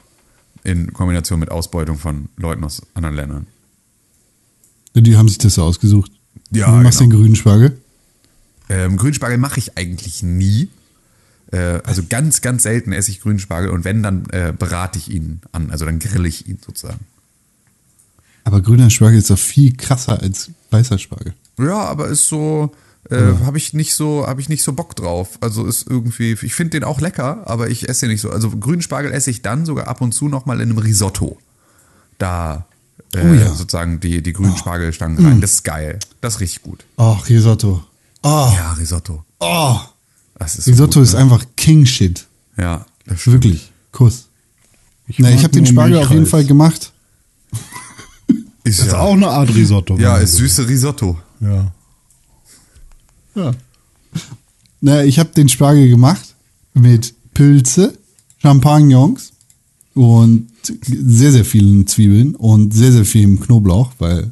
in 0.62 0.92
Kombination 0.92 1.40
mit 1.40 1.50
Ausbeutung 1.50 1.98
von 1.98 2.28
Leuten 2.36 2.64
aus 2.64 2.82
anderen 2.94 3.16
Ländern. 3.16 3.46
Die 4.94 5.16
haben 5.16 5.28
sich 5.28 5.38
das 5.38 5.54
so 5.54 5.62
ausgesucht. 5.62 6.12
Ja, 6.50 6.66
Und 6.66 6.78
du 6.78 6.82
machst 6.82 6.98
genau. 6.98 7.10
den 7.10 7.20
grünen 7.20 7.36
Spargel. 7.36 7.78
Ähm, 8.68 8.96
Grünspargel 8.96 9.38
mache 9.38 9.58
ich 9.58 9.76
eigentlich 9.76 10.22
nie. 10.22 10.68
Äh, 11.52 11.80
also 11.84 12.02
ganz, 12.08 12.40
ganz 12.40 12.62
selten 12.62 12.92
esse 12.92 13.10
ich 13.10 13.20
Grünspargel 13.20 13.70
und 13.70 13.84
wenn, 13.84 14.02
dann 14.02 14.26
äh, 14.30 14.52
berate 14.56 14.98
ich 14.98 15.10
ihn 15.10 15.40
an. 15.52 15.70
Also 15.70 15.84
dann 15.84 15.98
grille 15.98 16.28
ich 16.28 16.48
ihn 16.48 16.58
sozusagen. 16.64 17.00
Aber 18.44 18.60
grüner 18.60 18.90
Spargel 18.90 19.18
ist 19.18 19.30
doch 19.30 19.38
viel 19.38 19.76
krasser 19.76 20.20
als 20.20 20.50
weißer 20.70 20.98
Spargel. 20.98 21.34
Ja, 21.60 21.78
aber 21.84 22.08
ist 22.08 22.26
so, 22.28 22.70
äh, 23.10 23.16
habe 23.44 23.58
ich 23.58 23.72
nicht 23.74 23.94
so, 23.94 24.26
habe 24.26 24.40
ich 24.40 24.48
nicht 24.48 24.62
so 24.62 24.72
Bock 24.72 24.94
drauf. 24.96 25.38
Also 25.40 25.66
ist 25.66 25.88
irgendwie, 25.88 26.32
ich 26.32 26.54
finde 26.54 26.70
den 26.72 26.84
auch 26.84 27.00
lecker, 27.00 27.42
aber 27.46 27.68
ich 27.70 27.88
esse 27.88 28.06
den 28.06 28.12
nicht 28.12 28.20
so. 28.20 28.30
Also 28.30 28.50
Grünspargel 28.50 29.12
esse 29.12 29.30
ich 29.30 29.42
dann 29.42 29.64
sogar 29.66 29.88
ab 29.88 30.00
und 30.00 30.12
zu 30.12 30.28
nochmal 30.28 30.60
in 30.60 30.70
einem 30.70 30.78
Risotto. 30.78 31.38
Da 32.18 32.66
äh, 33.14 33.24
Oh 33.24 33.34
ja. 33.34 33.48
sozusagen 33.54 33.98
die, 34.00 34.22
die 34.22 34.32
grünen 34.32 34.56
Spargelstangen 34.56 35.24
rein. 35.24 35.40
Das 35.40 35.52
ist 35.54 35.64
geil. 35.64 35.98
Das 36.20 36.34
ist 36.34 36.40
richtig 36.40 36.62
gut. 36.62 36.84
Oh, 36.96 37.12
Risotto. 37.28 37.82
Oh, 38.22 38.52
Ja, 38.54 38.72
Risotto. 38.78 39.24
oh. 39.40 39.78
Das 40.38 40.56
ist 40.56 40.64
so 40.64 40.70
Risotto 40.70 41.00
gut, 41.00 41.02
ist 41.08 41.12
ne? 41.14 41.18
einfach 41.20 41.44
King 41.56 41.84
Shit. 41.84 42.26
Ja, 42.56 42.86
das 43.06 43.20
stimmt. 43.20 43.44
Wirklich. 43.44 43.72
Kuss. 43.92 44.26
Ich 45.06 45.18
Na, 45.18 45.30
ich 45.30 45.42
habe 45.42 45.52
den 45.52 45.66
Spargel 45.66 45.96
auf 45.98 46.04
jeden 46.04 46.22
Milchreis. 46.22 46.30
Fall 46.30 46.44
gemacht. 46.46 46.92
Ist, 48.64 48.78
Das 48.78 48.86
ist 48.86 48.92
ja, 48.92 49.00
auch 49.00 49.12
eine 49.14 49.28
Art 49.28 49.54
Risotto. 49.54 49.96
ja, 49.98 50.16
ist 50.18 50.36
süße 50.36 50.68
Risotto. 50.68 51.18
Ja. 51.40 51.72
Ja. 53.34 53.52
Na, 54.80 55.04
ich 55.04 55.18
habe 55.18 55.30
den 55.30 55.48
Spargel 55.48 55.88
gemacht 55.88 56.34
mit 56.74 57.14
Pilze, 57.34 57.94
Champignons 58.38 59.32
und 59.94 60.48
sehr, 60.62 61.32
sehr 61.32 61.44
vielen 61.44 61.86
Zwiebeln 61.86 62.34
und 62.34 62.72
sehr, 62.72 62.92
sehr 62.92 63.04
viel 63.04 63.36
Knoblauch, 63.36 63.92
weil 63.98 64.30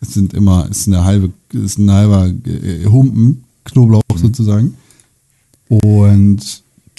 es 0.00 0.14
sind 0.14 0.34
immer, 0.34 0.68
es 0.70 0.78
ist 0.78 0.88
eine 0.88 1.04
halbe, 1.04 1.32
es 1.52 1.58
ist 1.58 1.78
ein 1.78 1.90
halber 1.90 2.26
äh, 2.26 2.84
Humpen 2.86 3.44
Knoblauch 3.64 4.02
sozusagen. 4.14 4.76
Und 5.68 6.40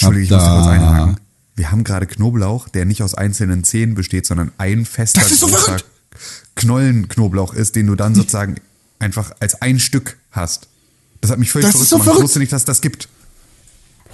hab 0.02 0.12
Entschuldige, 0.12 0.24
ich 0.24 0.32
muss 0.32 0.40
da 0.40 0.56
kurz 0.56 0.68
einhaken. 0.68 1.18
Wir 1.56 1.72
haben 1.72 1.84
gerade 1.84 2.06
Knoblauch, 2.06 2.70
der 2.70 2.86
nicht 2.86 3.04
aus 3.04 3.16
einzelnen 3.16 3.64
Zähnen 3.64 3.96
besteht, 3.96 4.26
sondern 4.26 4.52
ein 4.58 4.86
fester 4.86 5.22
so 5.22 5.48
großer 5.48 5.60
verrückt! 5.60 5.86
Knollenknoblauch 6.56 7.54
ist, 7.54 7.76
den 7.76 7.88
du 7.88 7.96
dann 7.96 8.16
sozusagen 8.16 8.56
einfach 9.00 9.32
als 9.40 9.62
ein 9.62 9.80
Stück 9.80 10.18
hast. 10.32 10.68
Das 11.22 11.32
hat 11.32 11.40
mich 11.40 11.52
völlig 11.52 11.68
Das 11.68 11.74
verrückt 11.74 11.90
so 11.90 11.96
gemacht. 11.98 12.06
Ich 12.06 12.12
verrückt! 12.12 12.24
wusste 12.24 12.40
nicht, 12.40 12.52
dass 12.52 12.62
es 12.62 12.66
das 12.66 12.82
gibt. 12.82 13.10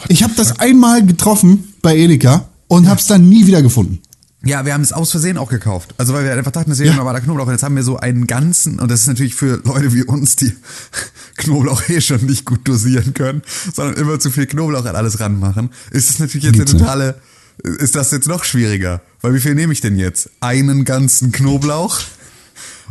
Ich 0.08 0.24
habe 0.24 0.34
das 0.36 0.60
einmal 0.60 1.06
getroffen 1.06 1.74
bei 1.82 1.96
Edeka 1.98 2.50
und 2.68 2.88
habe 2.88 3.00
es 3.00 3.08
dann 3.08 3.30
nie 3.30 3.46
wieder 3.48 3.62
gefunden. 3.62 4.02
Ja, 4.44 4.64
wir 4.64 4.74
haben 4.74 4.82
es 4.82 4.94
aus 4.94 5.10
Versehen 5.10 5.38
auch 5.38 5.50
gekauft. 5.50 5.96
Also 5.98 6.14
weil 6.14 6.24
wir 6.24 6.34
einfach 6.34 6.52
dachten, 6.52 6.70
das 6.70 6.78
wäre 6.80 6.92
Ja. 6.92 6.98
ja. 6.98 7.06
war 7.06 7.14
da 7.14 7.20
Knoblauch. 7.20 7.48
Und 7.48 7.54
jetzt 7.54 7.64
haben 7.64 7.76
wir 7.76 7.82
so 7.84 7.98
einen 7.98 8.28
ganzen, 8.28 8.80
und 8.80 8.92
das 8.92 9.02
ist 9.02 9.08
natürlich 9.08 9.34
für 9.34 9.60
Leute 9.64 9.92
wie 9.94 10.04
uns, 10.04 10.36
die 10.36 10.54
Knoblauch 11.38 11.90
eh 11.90 12.00
schon 12.02 12.26
nicht 12.26 12.46
gut 12.46 12.68
dosieren 12.68 13.14
können, 13.16 13.42
sondern 13.74 13.96
immer 13.96 14.20
zu 14.20 14.30
viel 14.30 14.46
Knoblauch 14.46 14.86
an 14.86 14.96
alles 14.96 15.20
ranmachen, 15.20 15.72
ist 15.92 16.10
es 16.12 16.20
natürlich 16.20 16.44
jetzt 16.44 16.56
eine 16.56 16.64
Geht's 16.66 16.74
nicht. 16.74 16.82
totale, 16.84 17.16
ist 17.64 17.96
das 17.96 18.12
jetzt 18.12 18.28
noch 18.28 18.44
schwieriger. 18.44 19.02
Weil 19.22 19.34
wie 19.34 19.40
viel 19.40 19.56
nehme 19.56 19.74
ich 19.74 19.82
denn 19.82 19.98
jetzt? 19.98 20.30
Einen 20.42 20.86
ganzen 20.86 21.32
Knoblauch? 21.32 22.02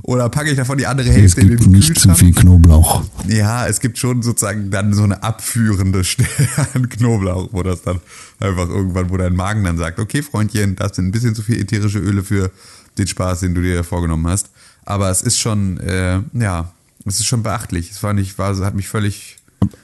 Oder 0.03 0.28
packe 0.28 0.51
ich 0.51 0.57
davon 0.57 0.76
die 0.78 0.86
andere 0.86 1.09
Es 1.09 1.14
Hälfte 1.16 1.40
in 1.42 1.49
gibt 1.51 1.64
den 1.64 1.70
nicht 1.72 1.86
zu 1.88 1.92
Kühlschrank? 1.95 2.18
viel 2.18 2.32
Knoblauch. 2.34 3.05
Ja, 3.28 3.66
es 3.66 3.80
gibt 3.80 3.97
schon 3.99 4.22
sozusagen 4.22 4.70
dann 4.70 4.92
so 4.92 5.03
eine 5.05 5.22
abführende 5.22 6.05
Stelle 6.05 6.28
an 6.74 6.88
Knoblauch, 6.88 7.49
wo 7.53 7.62
das 7.62 7.82
dann 7.82 8.01
einfach 8.40 8.68
irgendwann, 8.68 9.11
wo 9.11 9.16
dein 9.16 9.34
Magen 9.36 9.64
dann 9.64 9.78
sagt, 9.78 9.99
okay, 9.99 10.22
Freundchen, 10.22 10.76
das 10.76 10.97
sind 10.97 11.07
ein 11.07 11.12
bisschen 11.12 11.34
zu 11.34 11.42
viel 11.42 11.61
ätherische 11.61 11.99
Öle 12.01 12.22
für 12.22 12.51
den 12.99 13.07
Spaß, 13.07 13.40
den 13.40 13.55
du 13.55 13.62
dir 13.62 13.84
vorgenommen 13.84 14.26
hast. 14.26 14.51
Aber 14.84 15.11
es 15.11 15.22
ist 15.22 15.38
schon, 15.38 15.78
äh, 15.78 16.20
ja, 16.34 16.72
es 17.07 17.20
ist 17.20 17.26
schon 17.26 17.42
beachtlich. 17.42 17.90
Es 17.90 18.03
war 18.03 18.12
nicht, 18.12 18.36
war, 18.38 18.57
hat 18.59 18.74
mich 18.74 18.88
völlig, 18.88 19.36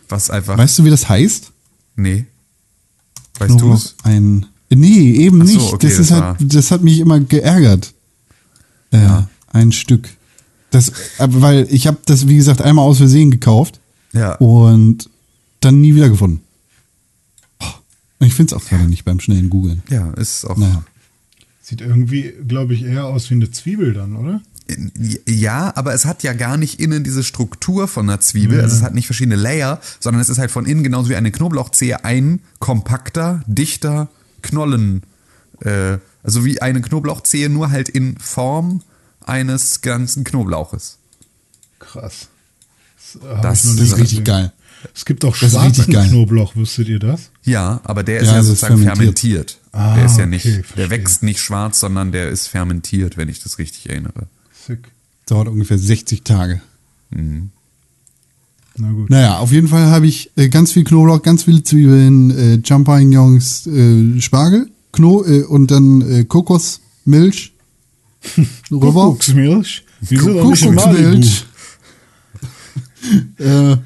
was 0.09 0.29
einfach, 0.31 0.59
Weißt 0.59 0.79
du, 0.79 0.85
wie 0.85 0.91
das 0.91 1.09
heißt? 1.09 1.53
nee. 1.97 2.27
Weißt 3.39 3.59
du 3.61 3.73
es? 3.73 3.95
ein 4.03 4.47
Nee, 4.69 5.13
eben 5.13 5.45
so, 5.47 5.53
nicht. 5.59 5.73
okay, 5.73 5.89
das, 5.89 5.99
ist 5.99 6.11
das 6.11 6.21
halt, 6.21 6.23
war- 6.23 6.37
das 6.49 6.71
hat 6.71 6.83
mich 6.83 6.99
immer 7.01 7.19
geärgert. 7.21 7.93
Äh, 8.93 8.99
Ein 9.51 9.73
Stück. 9.73 10.09
Das, 10.71 10.93
weil 11.19 11.67
ich 11.71 11.87
habe 11.87 11.99
das, 12.07 12.29
wie 12.29 12.37
gesagt, 12.37 12.63
einmal 12.63 12.85
aus 12.87 12.99
Versehen 12.99 13.31
gekauft 13.31 13.81
Ja. 14.13 14.35
und 14.37 15.11
dann 15.61 15.81
nie 15.81 15.95
wiedergefunden. 15.95 16.41
Oh, 17.61 17.67
und 18.21 18.27
ich 18.29 18.35
finde 18.35 18.55
es 18.55 18.61
auch 18.63 18.67
gerade 18.69 18.85
nicht 18.85 19.05
beim 19.05 19.21
schnellen 19.21 19.51
Googlen. 19.51 19.83
Ja, 19.91 20.13
ist 20.13 20.45
auch. 20.45 20.57
Naja. 20.57 20.85
Sieht 21.63 21.81
irgendwie, 21.81 22.33
glaube 22.47 22.75
ich, 22.75 22.83
eher 22.85 23.07
aus 23.07 23.31
wie 23.31 23.35
eine 23.35 23.51
Zwiebel 23.51 23.93
dann, 23.93 24.17
oder? 24.17 24.41
Ja, 25.27 25.73
aber 25.77 25.95
es 25.95 26.05
hat 26.05 26.23
ja 26.23 26.33
gar 26.33 26.57
nicht 26.57 26.79
innen 26.81 27.03
diese 27.03 27.25
Struktur 27.25 27.89
von 27.89 28.09
einer 28.09 28.21
Zwiebel. 28.21 28.61
Also 28.61 28.77
es 28.77 28.83
hat 28.83 28.95
nicht 28.95 29.07
verschiedene 29.07 29.35
Layer, 29.37 29.81
sondern 29.99 30.21
es 30.21 30.29
ist 30.29 30.39
halt 30.39 30.53
von 30.53 30.65
innen 30.67 30.85
genauso 30.85 31.09
wie 31.09 31.17
eine 31.17 31.33
Knoblauchzehe 31.33 32.05
ein 32.05 32.41
kompakter, 32.61 33.43
dichter 33.47 34.09
Knollen. 34.43 35.03
Äh, 35.63 35.99
also 36.23 36.45
wie 36.45 36.63
eine 36.63 36.81
Knoblauchzehe, 36.81 37.49
nur 37.49 37.71
halt 37.71 37.89
in 37.89 38.17
Form 38.19 38.83
eines 39.31 39.81
ganzen 39.81 40.24
Knoblauches. 40.24 40.99
Krass. 41.78 42.28
Das, 43.14 43.22
äh, 43.22 43.43
Das- 43.43 43.64
ist 43.64 43.97
richtig 43.99 44.24
geil. 44.24 44.53
Es 44.95 45.05
gibt 45.05 45.24
auch 45.26 45.35
schwarzen 45.35 45.93
geil. 45.93 46.09
Knoblauch, 46.09 46.57
wusstet 46.57 46.89
ihr 46.89 46.99
das? 46.99 47.31
Ja, 47.45 47.81
aber 47.85 48.03
der 48.03 48.20
ist 48.20 48.28
Ja, 48.28 48.37
ja, 48.37 48.43
sozusagen 48.43 48.78
fermentiert. 48.83 49.18
fermentiert. 49.53 49.59
Ah, 49.72 49.95
der 49.95 50.07
ist 50.07 50.12
ja 50.16 50.24
okay, 50.24 50.26
nicht, 50.31 50.43
verstehe. 50.43 50.76
der 50.76 50.91
wächst 50.91 51.22
nicht 51.22 51.41
schwarz, 51.41 51.81
sondern 51.81 52.12
der 52.12 52.31
ist 52.31 52.47
fermentiert, 52.47 53.18
wenn 53.18 53.28
ich 53.28 53.43
das 53.43 53.59
richtig 53.59 53.91
erinnere. 53.91 54.26
Sick. 54.66 54.89
Dauert 55.26 55.49
ungefähr 55.49 55.78
60 55.78 56.24
Tage. 56.24 56.62
Na 58.76 58.91
gut. 58.93 59.11
Naja, 59.11 59.39
auf 59.39 59.53
jeden 59.53 59.68
Fall 59.68 59.87
habe 59.91 60.07
ich 60.07 60.31
äh, 60.37 60.49
ganz 60.49 60.72
viel 60.72 60.85
Knoblauch, 60.85 61.22
ganz 61.22 61.43
viele 61.45 61.62
Zwiebeln, 61.62 62.31
äh, 62.31 62.66
Champignons, 62.66 63.66
äh, 63.66 64.20
Spargel, 64.20 64.70
Kno 64.93 65.24
äh, 65.24 65.43
und 65.43 65.70
dann 65.70 66.01
äh, 66.01 66.24
Kokosmilch. 66.24 67.50
rüber. 68.71 68.93
Kuckucksmilch? 68.93 69.85
Äh, 73.39 73.77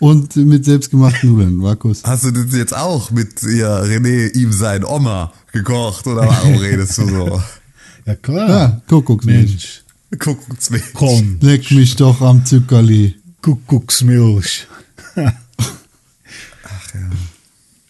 und 0.00 0.34
mit 0.36 0.64
selbstgemachten 0.64 1.30
Nudeln, 1.30 1.56
Markus. 1.56 2.02
Hast 2.04 2.24
du 2.24 2.32
das 2.32 2.52
jetzt 2.52 2.76
auch 2.76 3.10
mit 3.10 3.42
ja, 3.42 3.80
René 3.80 4.34
ihm 4.34 4.52
sein 4.52 4.84
Oma 4.84 5.32
gekocht 5.52 6.06
oder 6.06 6.26
warum 6.26 6.56
redest 6.58 6.98
du 6.98 7.08
so? 7.08 7.42
Ja 8.04 8.14
klar. 8.16 8.48
Ja, 8.48 8.82
Kokosmilch. 8.88 9.50
Mensch. 9.50 9.82
Kuckucksmilch. 10.18 10.92
Komm. 10.94 11.38
Leck 11.40 11.70
mich 11.70 11.96
doch 11.96 12.20
am 12.20 12.44
Zuckerli. 12.44 13.14
Kuckucksmilch. 13.40 14.66
Ach 15.14 15.16
ja. 15.16 15.32
Ach 16.64 16.94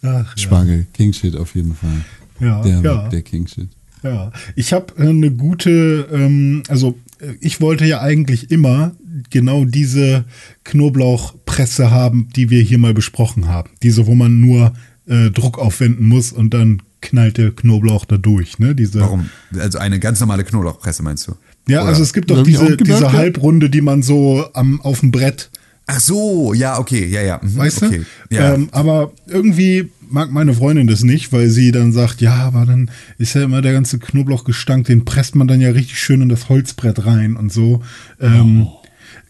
ja. 0.03 0.26
Spargel, 0.36 0.86
King 0.92 1.12
Shit 1.12 1.36
auf 1.36 1.55
jeden 1.55 1.74
Fall. 1.74 2.05
Ja, 2.38 2.62
der, 2.62 2.80
ja. 2.80 3.09
der 3.09 3.22
King 3.22 3.47
Shit. 3.47 3.68
Ja, 4.07 4.32
ich 4.54 4.72
habe 4.72 4.94
äh, 4.98 5.09
eine 5.09 5.30
gute, 5.30 6.09
ähm, 6.12 6.62
also 6.68 6.96
äh, 7.20 7.34
ich 7.40 7.61
wollte 7.61 7.84
ja 7.84 8.00
eigentlich 8.00 8.50
immer 8.50 8.92
genau 9.30 9.64
diese 9.64 10.24
Knoblauchpresse 10.64 11.90
haben, 11.90 12.28
die 12.36 12.50
wir 12.50 12.62
hier 12.62 12.78
mal 12.78 12.94
besprochen 12.94 13.48
haben. 13.48 13.70
Diese, 13.82 14.07
wo 14.07 14.14
man 14.14 14.40
nur 14.40 14.74
äh, 15.07 15.30
Druck 15.30 15.59
aufwenden 15.59 16.09
muss 16.09 16.32
und 16.32 16.54
dann 16.54 16.82
knallt 17.00 17.38
der 17.38 17.50
Knoblauch 17.50 18.04
da 18.04 18.16
durch. 18.16 18.59
Ne? 18.59 18.74
Diese, 18.74 19.00
Warum? 19.00 19.30
Also 19.59 19.78
eine 19.78 19.98
ganz 19.98 20.20
normale 20.20 20.44
Knoblauchpresse 20.44 21.02
meinst 21.02 21.28
du? 21.28 21.36
Ja, 21.68 21.80
Oder? 21.80 21.90
also 21.90 22.02
es 22.02 22.12
gibt 22.12 22.30
doch 22.30 22.42
diese, 22.42 22.76
diese. 22.76 23.12
Halbrunde, 23.12 23.70
die 23.70 23.80
man 23.80 24.02
so 24.02 24.46
am, 24.54 24.80
auf 24.80 25.00
dem 25.00 25.11
Brett 25.11 25.50
Ach 25.87 26.01
so, 26.01 26.53
ja, 26.53 26.78
okay, 26.78 27.07
ja, 27.07 27.22
ja. 27.22 27.41
mhm, 27.43 27.57
Weißt 27.57 27.82
okay. 27.84 28.05
du? 28.28 28.34
Ja. 28.34 28.55
Ähm, 28.55 28.68
aber 28.72 29.12
irgendwie 29.26 29.91
mag 30.09 30.30
meine 30.30 30.55
Freundin 30.55 30.87
das 30.87 31.03
nicht, 31.03 31.32
weil 31.32 31.49
sie 31.49 31.72
dann 31.72 31.93
sagt, 31.93 32.20
ja, 32.20 32.34
aber 32.34 32.66
dann 32.66 32.91
ist 33.18 33.34
ja 33.34 33.45
immer 33.45 33.62
der 33.62 33.72
ganze 33.72 33.99
Knoblauchgestank, 33.99 34.87
den 34.87 35.05
presst 35.05 35.37
man 35.37 35.49
dann 35.49 35.61
ja 35.61 35.70
richtig 35.70 35.99
schön 35.99 36.22
in 36.22 36.28
das 36.28 36.49
Holzbrett 36.49 37.07
rein 37.07 37.37
und 37.37 37.53
so. 37.53 37.82
Ähm, 38.20 38.68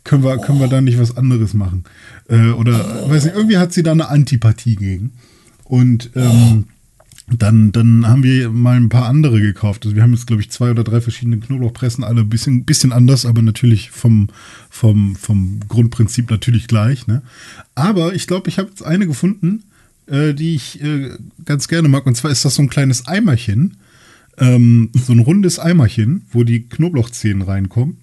können, 0.05 0.25
wir, 0.25 0.39
können 0.39 0.61
wir 0.61 0.69
da 0.69 0.81
nicht 0.81 0.99
was 0.99 1.17
anderes 1.17 1.53
machen? 1.53 1.85
Äh, 2.29 2.51
oder, 2.51 3.11
weiß 3.11 3.25
nicht, 3.25 3.37
irgendwie 3.37 3.59
hat 3.59 3.73
sie 3.73 3.83
da 3.83 3.93
eine 3.93 4.09
Antipathie 4.09 4.77
gegen. 4.77 5.13
Und 5.65 6.11
ähm, 6.15 6.67
dann, 7.29 7.73
dann 7.73 8.07
haben 8.07 8.23
wir 8.23 8.51
mal 8.51 8.77
ein 8.77 8.89
paar 8.89 9.07
andere 9.07 9.41
gekauft. 9.41 9.85
Also 9.85 9.97
wir 9.97 10.03
haben 10.03 10.13
jetzt, 10.13 10.29
glaube 10.29 10.43
ich, 10.43 10.51
zwei 10.51 10.71
oder 10.71 10.85
drei 10.85 11.01
verschiedene 11.01 11.39
Knoblauchpressen, 11.39 12.05
alle 12.05 12.21
ein 12.21 12.29
bisschen, 12.29 12.65
bisschen 12.65 12.93
anders, 12.93 13.27
aber 13.27 13.43
natürlich 13.43 13.91
vom, 13.91 14.29
vom, 14.71 15.17
vom 15.17 15.61
Grundprinzip 15.69 16.31
natürlich 16.31 16.69
gleich. 16.69 17.09
Ne? 17.09 17.23
Aber 17.75 18.15
ich 18.15 18.29
glaube, 18.29 18.49
ich 18.49 18.59
habe 18.59 18.69
jetzt 18.69 18.85
eine 18.85 19.09
gefunden, 19.09 19.65
äh, 20.07 20.35
die 20.35 20.55
ich 20.55 20.81
äh, 20.83 21.11
ganz 21.45 21.67
gerne 21.67 21.89
mag. 21.89 22.07
Und 22.07 22.17
zwar 22.17 22.31
ist 22.31 22.45
das 22.45 22.55
so 22.55 22.63
ein 22.63 22.71
kleines 22.71 23.09
Eimerchen, 23.09 23.79
ähm, 24.39 24.91
so 24.95 25.13
ein 25.13 25.19
rundes 25.19 25.59
Eimerchen, 25.59 26.27
wo 26.31 26.45
die 26.45 26.63
Knoblauchzehen 26.63 27.43
reinkommen. 27.43 27.97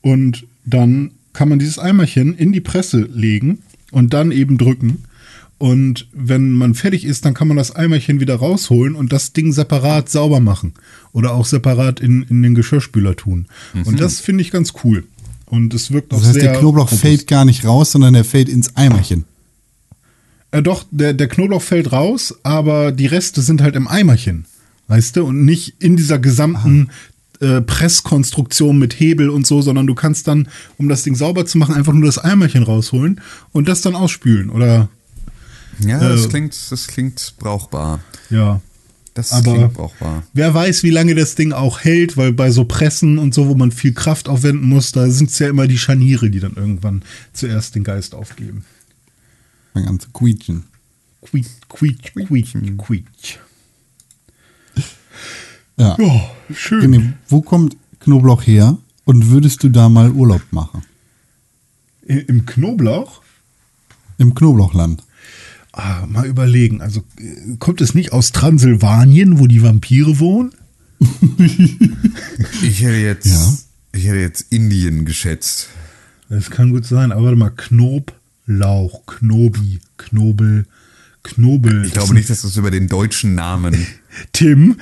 Und 0.00 0.44
dann 0.64 1.12
kann 1.32 1.48
man 1.48 1.60
dieses 1.60 1.78
Eimerchen 1.78 2.34
in 2.36 2.52
die 2.52 2.60
Presse 2.60 3.08
legen 3.12 3.58
und 3.92 4.12
dann 4.12 4.32
eben 4.32 4.58
drücken. 4.58 5.04
Und 5.58 6.06
wenn 6.12 6.52
man 6.52 6.74
fertig 6.74 7.04
ist, 7.04 7.24
dann 7.24 7.32
kann 7.32 7.48
man 7.48 7.56
das 7.56 7.74
Eimerchen 7.74 8.20
wieder 8.20 8.36
rausholen 8.36 8.94
und 8.94 9.12
das 9.12 9.32
Ding 9.32 9.52
separat 9.52 10.10
sauber 10.10 10.40
machen. 10.40 10.74
Oder 11.12 11.32
auch 11.32 11.46
separat 11.46 11.98
in, 12.00 12.24
in 12.24 12.42
den 12.42 12.54
Geschirrspüler 12.54 13.16
tun. 13.16 13.46
Und 13.86 13.98
das 14.00 14.20
finde 14.20 14.42
ich 14.42 14.50
ganz 14.50 14.74
cool. 14.84 15.04
Und 15.46 15.72
es 15.72 15.90
wirkt 15.92 16.12
auch 16.12 16.18
Das 16.18 16.26
heißt, 16.28 16.40
sehr. 16.40 16.52
der 16.52 16.60
Knoblauch 16.60 16.86
robust. 16.88 17.00
fällt 17.00 17.26
gar 17.26 17.44
nicht 17.44 17.64
raus, 17.64 17.92
sondern 17.92 18.12
der 18.12 18.24
fällt 18.24 18.48
ins 18.48 18.76
Eimerchen. 18.76 19.24
Äh, 20.50 20.62
doch, 20.62 20.84
der, 20.90 21.14
der 21.14 21.28
Knoblauch 21.28 21.62
fällt 21.62 21.92
raus, 21.92 22.34
aber 22.42 22.92
die 22.92 23.06
Reste 23.06 23.40
sind 23.40 23.62
halt 23.62 23.76
im 23.76 23.88
Eimerchen. 23.88 24.44
Weißt 24.88 25.16
du? 25.16 25.24
Und 25.24 25.44
nicht 25.44 25.74
in 25.78 25.96
dieser 25.96 26.18
gesamten 26.18 26.90
äh, 27.40 27.60
Presskonstruktion 27.60 28.78
mit 28.78 28.98
Hebel 29.00 29.30
und 29.30 29.46
so, 29.46 29.62
sondern 29.62 29.86
du 29.86 29.94
kannst 29.94 30.28
dann, 30.28 30.48
um 30.78 30.88
das 30.88 31.02
Ding 31.02 31.14
sauber 31.14 31.46
zu 31.46 31.58
machen, 31.58 31.74
einfach 31.74 31.92
nur 31.92 32.06
das 32.06 32.18
Eimerchen 32.18 32.62
rausholen 32.62 33.20
und 33.52 33.68
das 33.68 33.80
dann 33.80 33.94
ausspülen. 33.94 34.50
Oder 34.50 34.88
ja, 35.80 35.98
das 35.98 36.26
äh, 36.26 36.28
klingt, 36.28 36.56
das 36.70 36.86
klingt 36.86 37.34
brauchbar. 37.38 38.00
ja. 38.30 38.60
Das 39.14 39.32
Aber- 39.32 39.54
klingt 39.54 39.72
brauchbar. 39.72 40.24
Wer 40.34 40.52
weiß, 40.52 40.82
wie 40.82 40.90
lange 40.90 41.14
das 41.14 41.36
Ding 41.36 41.52
auch 41.54 41.80
hält, 41.80 42.18
weil 42.18 42.34
bei 42.34 42.50
so 42.50 42.66
Pressen 42.66 43.16
und 43.18 43.32
so, 43.32 43.48
wo 43.48 43.54
man 43.54 43.72
viel 43.72 43.94
Kraft 43.94 44.28
aufwenden 44.28 44.68
muss, 44.68 44.92
da 44.92 45.08
sind 45.08 45.30
es 45.30 45.38
ja 45.38 45.48
immer 45.48 45.66
die 45.66 45.78
Scharniere, 45.78 46.28
die 46.28 46.38
dann 46.38 46.52
irgendwann 46.54 47.02
zuerst 47.32 47.74
den 47.76 47.82
Geist 47.82 48.14
aufgeben. 48.14 48.66
Fang 49.72 49.86
an 49.86 49.98
zu 50.00 50.10
quietschen. 50.10 50.64
Quietsch, 51.22 51.48
quietsch, 51.70 52.12
quietsch, 52.12 52.52
quietsch. 52.76 53.38
Ja. 55.78 55.96
Ja, 55.98 56.30
schön. 56.54 56.82
René, 56.94 57.12
wo 57.28 57.40
kommt 57.40 57.76
Knoblauch 58.00 58.46
her? 58.46 58.76
Und 59.06 59.30
würdest 59.30 59.62
du 59.62 59.70
da 59.70 59.88
mal 59.88 60.10
Urlaub 60.10 60.42
machen? 60.50 60.82
Im 62.02 62.44
Knoblauch? 62.44 63.22
Im 64.18 64.34
Knoblauchland. 64.34 65.02
Ah, 65.78 66.06
mal 66.08 66.26
überlegen. 66.26 66.80
Also 66.80 67.04
äh, 67.18 67.56
kommt 67.58 67.80
es 67.82 67.94
nicht 67.94 68.12
aus 68.12 68.32
Transsilvanien, 68.32 69.38
wo 69.38 69.46
die 69.46 69.62
Vampire 69.62 70.18
wohnen? 70.18 70.50
Ich 72.62 72.80
hätte 72.82 72.96
jetzt, 72.96 73.26
Ja. 73.26 73.52
ich 73.92 74.06
hätte 74.06 74.18
jetzt 74.18 74.46
Indien 74.50 75.04
geschätzt. 75.04 75.68
Das 76.28 76.50
kann 76.50 76.70
gut 76.70 76.84
sein. 76.86 77.12
Aber 77.12 77.24
warte 77.24 77.36
mal, 77.36 77.50
Knoblauch, 77.50 79.04
Knobi, 79.06 79.78
Knobel, 79.98 80.66
Knobel. 81.22 81.84
Ich 81.86 81.92
glaube 81.92 82.14
nicht, 82.14 82.30
dass 82.30 82.42
du 82.42 82.48
es 82.48 82.56
über 82.56 82.70
den 82.70 82.88
deutschen 82.88 83.34
Namen. 83.34 83.86
Tim, 84.32 84.76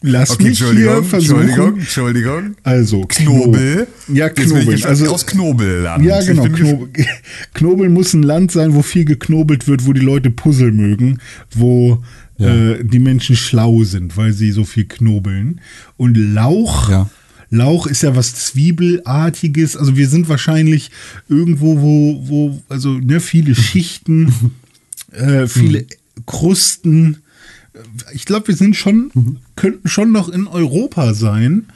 lass 0.00 0.30
Okay, 0.30 0.48
mich 0.50 0.58
hier 0.58 1.02
versuchen. 1.02 1.40
Entschuldigung, 1.48 1.78
Entschuldigung. 1.78 2.56
Also 2.62 3.02
Knobel. 3.08 3.86
Ja, 4.12 4.28
Knobel. 4.28 4.84
Also 4.84 5.06
aus 5.12 5.26
Knobelland. 5.26 6.04
Ja, 6.04 6.20
genau. 6.22 6.44
Knobel. 6.44 6.88
Knobel 7.54 7.88
muss 7.88 8.14
ein 8.14 8.22
Land 8.22 8.52
sein, 8.52 8.74
wo 8.74 8.82
viel 8.82 9.04
geknobelt 9.04 9.66
wird, 9.66 9.86
wo 9.86 9.92
die 9.92 10.00
Leute 10.00 10.30
Puzzle 10.30 10.72
mögen, 10.72 11.18
wo 11.50 12.02
Ja. 12.38 12.48
äh, 12.72 12.84
die 12.84 13.00
Menschen 13.00 13.34
schlau 13.36 13.82
sind, 13.84 14.16
weil 14.16 14.32
sie 14.32 14.52
so 14.52 14.64
viel 14.64 14.84
knobeln. 14.84 15.60
Und 15.96 16.16
Lauch, 16.16 16.88
Ja. 16.90 17.10
Lauch 17.50 17.86
ist 17.86 18.02
ja 18.02 18.14
was 18.14 18.34
Zwiebelartiges. 18.34 19.76
Also 19.76 19.96
wir 19.96 20.08
sind 20.08 20.28
wahrscheinlich 20.28 20.90
irgendwo, 21.28 21.80
wo, 21.80 22.28
wo, 22.28 22.62
also 22.68 22.90
ne, 22.98 23.20
viele 23.20 23.54
Schichten, 23.54 24.32
äh, 25.12 25.46
viele 25.48 25.86
Krusten. 26.26 27.18
Ich 28.12 28.24
glaube, 28.24 28.48
wir 28.48 28.56
sind 28.56 28.76
schon, 28.76 29.38
könnten 29.56 29.88
schon 29.88 30.12
noch 30.12 30.28
in 30.28 30.46
Europa 30.46 31.14
sein. 31.14 31.66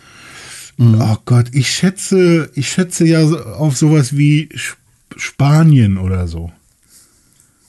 Oh 0.79 1.17
Gott, 1.27 1.47
ich 1.53 1.71
schätze, 1.71 2.51
ich 2.55 2.69
schätze 2.69 3.05
ja 3.05 3.27
so 3.27 3.39
auf 3.39 3.77
sowas 3.77 4.17
wie 4.17 4.49
Sp- 4.57 4.81
Spanien 5.17 5.99
oder 5.99 6.27
so. 6.27 6.51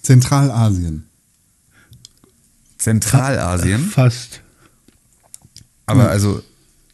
Zentralasien. 0.01 1.03
Zentralasien. 2.77 3.81
Fast. 3.89 4.41
Aber 5.85 6.09
also, 6.09 6.41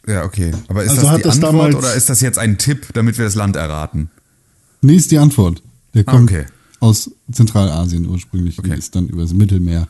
ja, 0.06 0.24
okay. 0.24 0.52
Aber 0.68 0.82
ist 0.84 0.90
Also 0.90 1.02
das 1.02 1.10
hat 1.10 1.18
die 1.18 1.22
das 1.22 1.34
Antwort 1.36 1.52
damals- 1.54 1.74
oder 1.76 1.94
ist 1.94 2.08
das 2.08 2.20
jetzt 2.20 2.38
ein 2.38 2.58
Tipp, 2.58 2.88
damit 2.92 3.18
wir 3.18 3.24
das 3.24 3.34
Land 3.34 3.56
erraten? 3.56 4.10
Nee, 4.82 4.96
ist 4.96 5.10
die 5.10 5.18
Antwort. 5.18 5.62
Der 5.94 6.02
Ah, 6.06 6.10
kommt 6.12 6.30
okay. 6.30 6.46
aus 6.80 7.10
Zentralasien 7.30 8.06
ursprünglich 8.06 8.58
Okay. 8.58 8.70
und 8.70 8.78
ist 8.78 8.94
dann 8.94 9.08
übers 9.08 9.32
Mittelmeer 9.32 9.88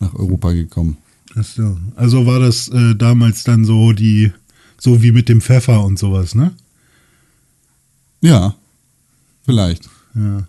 nach 0.00 0.14
Europa 0.14 0.52
gekommen. 0.52 0.96
Ach 1.36 1.44
so. 1.44 1.78
Also 1.94 2.26
war 2.26 2.40
das 2.40 2.68
äh, 2.68 2.96
damals 2.96 3.44
dann 3.44 3.64
so 3.64 3.92
die, 3.92 4.32
so 4.78 5.02
wie 5.02 5.12
mit 5.12 5.28
dem 5.28 5.40
Pfeffer 5.40 5.84
und 5.84 5.98
sowas, 5.98 6.34
ne? 6.34 6.52
Ja, 8.20 8.54
vielleicht. 9.46 9.88
Ja. 10.14 10.46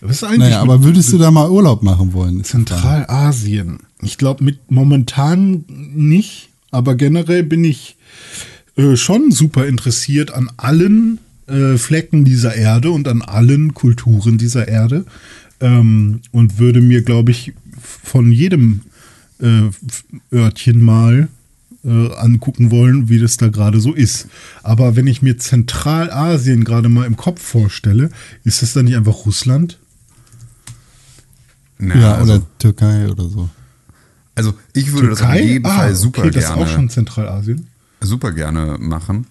Was 0.00 0.16
ist 0.16 0.24
eigentlich 0.24 0.38
Naja, 0.38 0.62
aber 0.62 0.82
würdest 0.82 1.12
du 1.12 1.18
da 1.18 1.30
mal 1.30 1.50
Urlaub 1.50 1.82
machen 1.82 2.12
wollen? 2.12 2.42
Zentralasien? 2.42 3.80
Ich 4.02 4.16
glaube, 4.18 4.42
mit 4.42 4.70
momentan 4.70 5.64
nicht, 5.68 6.48
aber 6.70 6.94
generell 6.94 7.42
bin 7.42 7.64
ich 7.64 7.96
äh, 8.76 8.96
schon 8.96 9.30
super 9.30 9.66
interessiert 9.66 10.32
an 10.32 10.50
allen 10.56 11.18
äh, 11.46 11.76
Flecken 11.76 12.24
dieser 12.24 12.54
Erde 12.54 12.90
und 12.90 13.08
an 13.08 13.22
allen 13.22 13.74
Kulturen 13.74 14.38
dieser 14.38 14.68
Erde 14.68 15.04
ähm, 15.60 16.20
und 16.32 16.58
würde 16.58 16.80
mir, 16.80 17.02
glaube 17.02 17.30
ich, 17.30 17.52
von 17.80 18.30
jedem 18.32 18.80
äh, 19.40 19.70
Örtchen 20.34 20.82
mal 20.82 21.28
äh, 21.84 22.14
angucken 22.16 22.70
wollen, 22.70 23.08
wie 23.08 23.18
das 23.18 23.36
da 23.38 23.48
gerade 23.48 23.80
so 23.80 23.94
ist. 23.94 24.28
Aber 24.62 24.96
wenn 24.96 25.06
ich 25.06 25.22
mir 25.22 25.38
Zentralasien 25.38 26.64
gerade 26.64 26.88
mal 26.88 27.06
im 27.06 27.16
Kopf 27.16 27.40
vorstelle, 27.42 28.10
ist 28.44 28.60
das 28.62 28.74
dann 28.74 28.84
nicht 28.84 28.96
einfach 28.96 29.24
Russland? 29.26 29.78
Na, 31.78 31.94
Ja, 31.98 32.14
also, 32.16 32.34
oder 32.34 32.42
Türkei 32.58 33.08
oder 33.08 33.24
so. 33.28 33.48
also 34.34 34.54
ich 34.74 34.92
würde 34.92 35.08
das 35.08 35.22
auf 35.22 35.34
jeden 35.34 35.64
Ah, 35.66 35.76
Fall 35.76 35.94
super 35.94 36.20
okay, 36.22 36.30
das 36.30 36.44
ist 36.44 36.50
gerne. 36.50 36.62
auch 36.62 36.68
schon 36.68 36.90
Zentralasien. 36.90 37.66
super 38.02 38.32
gerne 38.32 38.76
machen, 38.78 39.26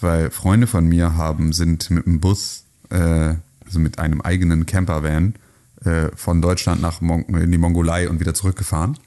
weil 0.00 0.30
Freunde 0.30 0.66
von 0.68 0.86
mir 0.86 1.16
haben 1.16 1.52
sind 1.52 1.90
mit 1.90 2.06
dem 2.06 2.20
Bus, 2.20 2.62
äh, 2.90 3.34
also 3.66 3.78
mit 3.80 3.98
einem 3.98 4.20
eigenen 4.20 4.66
Campervan 4.66 5.34
äh, 5.84 6.08
von 6.14 6.42
Deutschland 6.42 6.80
nach 6.80 7.00
Mon 7.00 7.22
in 7.24 7.52
die 7.52 7.58
Mongolei 7.58 8.08
und 8.08 8.20
wieder 8.20 8.34
zurückgefahren. 8.34 8.98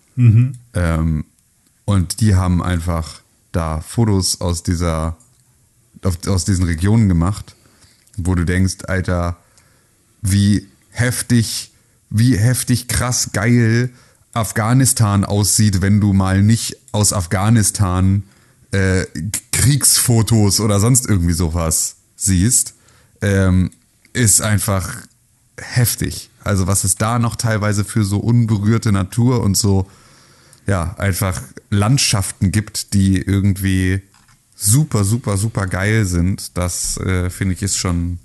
Ähm, 0.73 1.25
und 1.85 2.21
die 2.21 2.35
haben 2.35 2.61
einfach 2.63 3.21
da 3.51 3.81
Fotos 3.81 4.39
aus 4.41 4.63
dieser 4.63 5.17
aus 6.27 6.45
diesen 6.45 6.65
Regionen 6.65 7.07
gemacht, 7.09 7.55
wo 8.17 8.33
du 8.33 8.43
denkst, 8.43 8.85
Alter, 8.87 9.37
wie 10.21 10.67
heftig, 10.89 11.71
wie 12.09 12.37
heftig 12.37 12.87
krass 12.87 13.29
geil 13.33 13.91
Afghanistan 14.33 15.25
aussieht, 15.25 15.81
wenn 15.81 15.99
du 15.99 16.13
mal 16.13 16.41
nicht 16.41 16.77
aus 16.91 17.13
Afghanistan 17.13 18.23
äh, 18.71 19.05
Kriegsfotos 19.51 20.59
oder 20.59 20.79
sonst 20.79 21.07
irgendwie 21.07 21.33
sowas 21.33 21.97
siehst, 22.15 22.73
ähm, 23.21 23.71
ist 24.13 24.41
einfach 24.41 24.95
heftig. 25.57 26.30
Also 26.43 26.67
was 26.67 26.83
es 26.83 26.95
da 26.95 27.19
noch 27.19 27.35
teilweise 27.35 27.83
für 27.83 28.03
so 28.03 28.19
unberührte 28.19 28.91
Natur 28.91 29.41
und 29.41 29.55
so, 29.57 29.89
ja, 30.67 30.95
einfach 30.97 31.41
Landschaften 31.69 32.51
gibt, 32.51 32.93
die 32.93 33.21
irgendwie 33.21 34.01
super, 34.55 35.03
super, 35.03 35.37
super 35.37 35.67
geil 35.67 36.05
sind, 36.05 36.57
das 36.57 36.97
äh, 36.97 37.29
finde 37.29 37.55
ich 37.55 37.63
ist 37.63 37.77
schon, 37.77 38.19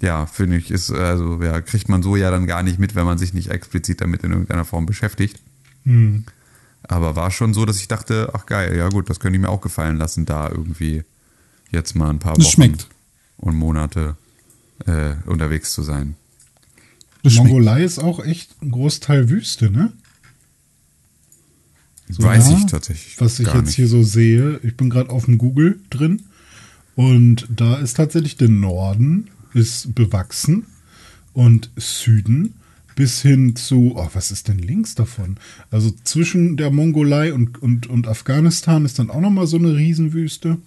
ja, 0.00 0.26
finde 0.26 0.56
ich 0.58 0.70
ist, 0.70 0.90
also 0.92 1.42
ja, 1.42 1.60
kriegt 1.60 1.88
man 1.88 2.02
so 2.02 2.16
ja 2.16 2.30
dann 2.30 2.46
gar 2.46 2.62
nicht 2.62 2.78
mit, 2.78 2.94
wenn 2.94 3.04
man 3.06 3.18
sich 3.18 3.34
nicht 3.34 3.50
explizit 3.50 4.00
damit 4.00 4.22
in 4.22 4.30
irgendeiner 4.32 4.64
Form 4.64 4.86
beschäftigt. 4.86 5.40
Aber 6.88 7.16
war 7.16 7.30
schon 7.32 7.52
so, 7.52 7.64
dass 7.64 7.78
ich 7.78 7.88
dachte, 7.88 8.30
ach 8.32 8.46
geil, 8.46 8.76
ja 8.76 8.88
gut, 8.88 9.10
das 9.10 9.18
könnte 9.18 9.36
ich 9.36 9.42
mir 9.42 9.48
auch 9.48 9.60
gefallen 9.60 9.96
lassen, 9.96 10.24
da 10.24 10.48
irgendwie 10.48 11.04
jetzt 11.70 11.96
mal 11.96 12.10
ein 12.10 12.20
paar 12.20 12.34
Das 12.34 12.46
Wochen 12.46 12.52
schmeckt. 12.52 12.88
und 13.38 13.56
Monate 13.56 14.16
äh, 14.86 15.14
unterwegs 15.26 15.72
zu 15.72 15.82
sein. 15.82 16.14
Das 17.26 17.34
schmeckt. 17.34 17.48
Mongolei 17.48 17.82
ist 17.82 17.98
auch 17.98 18.24
echt 18.24 18.50
ein 18.62 18.70
Großteil 18.70 19.28
Wüste, 19.28 19.70
ne? 19.70 19.92
So, 22.08 22.22
Weiß 22.22 22.50
ja, 22.50 22.58
ich 22.58 22.66
tatsächlich 22.66 23.20
Was 23.20 23.40
ich 23.40 23.48
jetzt 23.48 23.66
nicht. 23.66 23.74
hier 23.74 23.88
so 23.88 24.04
sehe, 24.04 24.60
ich 24.62 24.76
bin 24.76 24.90
gerade 24.90 25.10
auf 25.10 25.24
dem 25.24 25.38
Google 25.38 25.80
drin 25.90 26.22
und 26.94 27.48
da 27.50 27.76
ist 27.76 27.94
tatsächlich 27.94 28.36
der 28.36 28.48
Norden 28.48 29.28
ist 29.54 29.94
bewachsen 29.94 30.66
und 31.32 31.70
Süden 31.76 32.54
bis 32.94 33.22
hin 33.22 33.56
zu, 33.56 33.94
oh, 33.96 34.08
was 34.12 34.30
ist 34.30 34.46
denn 34.46 34.58
links 34.58 34.94
davon? 34.94 35.36
Also 35.70 35.92
zwischen 36.04 36.56
der 36.56 36.70
Mongolei 36.70 37.32
und, 37.32 37.60
und, 37.60 37.88
und 37.88 38.06
Afghanistan 38.06 38.84
ist 38.84 39.00
dann 39.00 39.10
auch 39.10 39.20
nochmal 39.20 39.48
so 39.48 39.56
eine 39.56 39.74
Riesenwüste. 39.74 40.58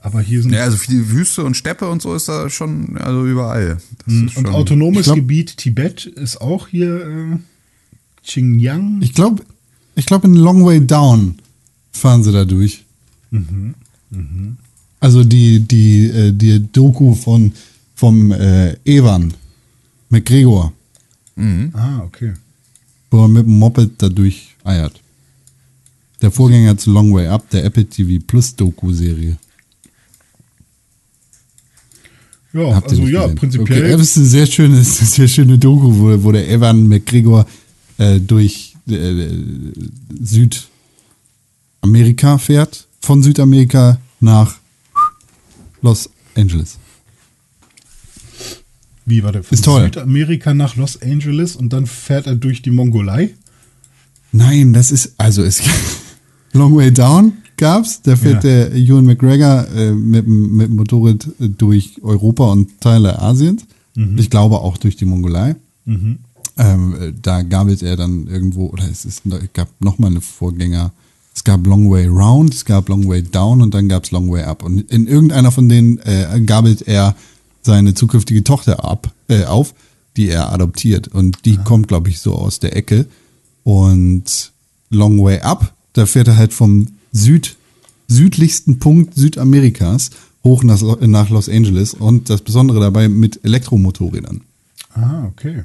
Aber 0.00 0.20
hier 0.20 0.42
sind 0.42 0.52
Ja, 0.52 0.62
also 0.62 0.76
viel 0.76 1.10
Wüste 1.10 1.44
und 1.44 1.56
Steppe 1.56 1.88
und 1.88 2.00
so 2.02 2.14
ist 2.14 2.28
da 2.28 2.48
schon, 2.50 2.96
also 2.98 3.26
überall. 3.26 3.78
Das 4.06 4.14
ist 4.14 4.20
und 4.20 4.30
schon, 4.30 4.46
autonomes 4.46 5.04
glaub- 5.04 5.16
Gebiet 5.16 5.56
Tibet 5.56 6.06
ist 6.06 6.40
auch 6.40 6.68
hier 6.68 7.06
äh, 7.06 7.38
Xinjiang. 8.24 9.02
Ich 9.02 9.12
glaube, 9.14 9.42
ich 9.96 10.06
glaube, 10.06 10.28
in 10.28 10.34
Long 10.34 10.64
Way 10.64 10.86
Down 10.86 11.36
fahren 11.92 12.22
sie 12.22 12.32
da 12.32 12.44
durch. 12.44 12.84
Also 15.00 15.24
die, 15.24 15.60
die, 15.60 16.06
äh, 16.06 16.32
die 16.32 16.66
Doku 16.72 17.14
von, 17.14 17.52
vom 17.94 18.32
äh, 18.32 18.74
Evan 18.84 19.34
McGregor, 20.10 20.72
Ah, 21.72 22.00
okay. 22.04 22.32
wo 23.10 23.22
er 23.22 23.28
mit 23.28 23.44
dem 23.46 23.58
Moped 23.58 23.90
da 23.98 24.08
durch 24.08 24.56
eiert. 24.64 25.00
Der 26.20 26.30
Vorgänger 26.32 26.76
zu 26.76 26.90
Long 26.90 27.12
Way 27.14 27.28
Up, 27.28 27.48
der 27.50 27.64
Apple 27.64 27.84
TV 27.84 28.20
Plus 28.26 28.56
Doku-Serie. 28.56 29.36
Ja, 32.52 32.74
Habt 32.74 32.90
also 32.90 33.02
ja, 33.06 33.22
gesehen? 33.22 33.36
prinzipiell. 33.36 33.82
Okay, 33.84 33.92
das 33.92 34.00
ist 34.08 34.16
eine 34.16 34.26
sehr 34.26 34.46
schöne, 34.46 34.82
sehr 34.84 35.28
schöne 35.28 35.58
Doku, 35.58 35.98
wo, 35.98 36.24
wo 36.24 36.32
der 36.32 36.48
Evan 36.48 36.88
McGregor 36.88 37.46
äh, 37.98 38.18
durch 38.20 38.74
äh, 38.88 39.28
Südamerika 41.82 42.38
fährt, 42.38 42.86
von 43.00 43.22
Südamerika 43.22 44.00
nach 44.20 44.56
Los 45.82 46.08
Angeles. 46.34 46.78
Wie 49.04 49.22
war 49.22 49.32
der? 49.32 49.42
Von 49.42 49.54
Ist 49.54 49.64
toll. 49.64 49.84
Südamerika 49.84 50.54
nach 50.54 50.76
Los 50.76 51.00
Angeles 51.00 51.56
und 51.56 51.72
dann 51.72 51.86
fährt 51.86 52.26
er 52.26 52.34
durch 52.34 52.62
die 52.62 52.70
Mongolei. 52.70 53.34
Nein, 54.32 54.72
das 54.72 54.90
ist, 54.90 55.14
also 55.16 55.42
es 55.42 55.62
Long 56.52 56.76
Way 56.76 56.92
Down 56.92 57.32
gab's, 57.58 58.00
da 58.02 58.16
fährt 58.16 58.42
Ja. 58.44 58.50
der 58.50 58.74
Ewan 58.74 59.04
McGregor 59.04 59.66
äh, 59.76 59.92
mit, 59.92 60.26
dem- 60.26 60.56
mit 60.56 60.68
dem 60.68 60.76
Motorrad 60.76 61.26
äh, 61.40 61.48
durch 61.48 62.00
Europa 62.02 62.50
und 62.50 62.80
Teile 62.80 63.20
Asiens. 63.20 63.62
Ich 64.16 64.30
glaube 64.30 64.60
auch 64.60 64.76
durch 64.78 64.94
die 64.96 65.04
Mongolei. 65.06 65.56
Ähm, 65.86 66.94
äh, 67.00 67.12
da 67.20 67.42
gabelt 67.42 67.82
er 67.82 67.96
dann 67.96 68.26
irgendwo, 68.28 68.66
oder 68.68 68.84
es, 68.90 69.04
ist, 69.04 69.22
es 69.26 69.52
gab 69.52 69.68
nochmal 69.80 70.10
eine 70.10 70.20
Vorgänger. 70.20 70.92
Es 71.34 71.44
gab 71.44 71.66
Long 71.66 71.90
Way 71.90 72.06
Round, 72.06 72.54
es 72.54 72.64
gab 72.64 72.88
Long 72.88 73.06
Way 73.08 73.22
Down 73.22 73.60
und 73.62 73.74
dann 73.74 73.88
gab's 73.88 74.10
Long 74.10 74.30
Way 74.30 74.42
Up. 74.44 74.62
Und 74.64 74.90
in 74.90 75.06
irgendeiner 75.06 75.50
von 75.52 75.68
denen 75.68 75.98
äh, 75.98 76.40
gabelt 76.46 76.82
er 76.86 77.14
seine 77.62 77.94
zukünftige 77.94 78.42
Tochter 78.44 78.84
ab, 78.84 79.12
äh, 79.28 79.44
auf, 79.44 79.74
die 80.16 80.28
er 80.30 80.52
adoptiert. 80.52 81.08
Und 81.08 81.44
die 81.44 81.56
kommt, 81.56 81.88
glaube 81.88 82.08
ich, 82.08 82.20
so 82.20 82.34
aus 82.34 82.58
der 82.60 82.76
Ecke. 82.76 83.06
Und 83.64 84.52
Long 84.90 85.22
Way 85.22 85.40
Up, 85.40 85.72
da 85.92 86.06
fährt 86.06 86.28
er 86.28 86.36
halt 86.36 86.52
vom 86.52 86.86
Süd, 87.12 87.56
südlichsten 88.06 88.78
Punkt 88.78 89.14
Südamerikas 89.14 90.10
hoch 90.44 90.62
nach, 90.62 90.80
nach 91.00 91.30
Los 91.30 91.48
Angeles. 91.48 91.94
Und 91.94 92.30
das 92.30 92.42
Besondere 92.42 92.80
dabei 92.80 93.08
mit 93.08 93.44
Elektromotorrädern. 93.44 94.42
Ah, 94.94 95.26
okay. 95.26 95.64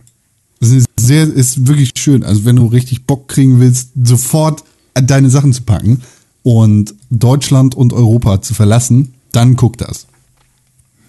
Das 0.60 0.70
ist 0.70 0.88
sehr, 1.00 1.24
ist 1.24 1.68
wirklich 1.68 1.91
schön. 1.98 2.24
Also 2.24 2.46
wenn 2.46 2.56
du 2.56 2.68
richtig 2.68 3.06
Bock 3.06 3.28
kriegen 3.28 3.60
willst, 3.60 3.89
sofort 4.02 4.64
deine 4.94 5.30
Sachen 5.30 5.54
zu 5.54 5.64
packen 5.64 6.02
und 6.44 6.96
Deutschland 7.10 7.76
und 7.76 7.94
Europa 7.94 8.41
zu 8.41 8.54
verlassen, 8.54 9.14
dann 9.32 9.56
guck 9.56 9.78
das. 9.78 10.08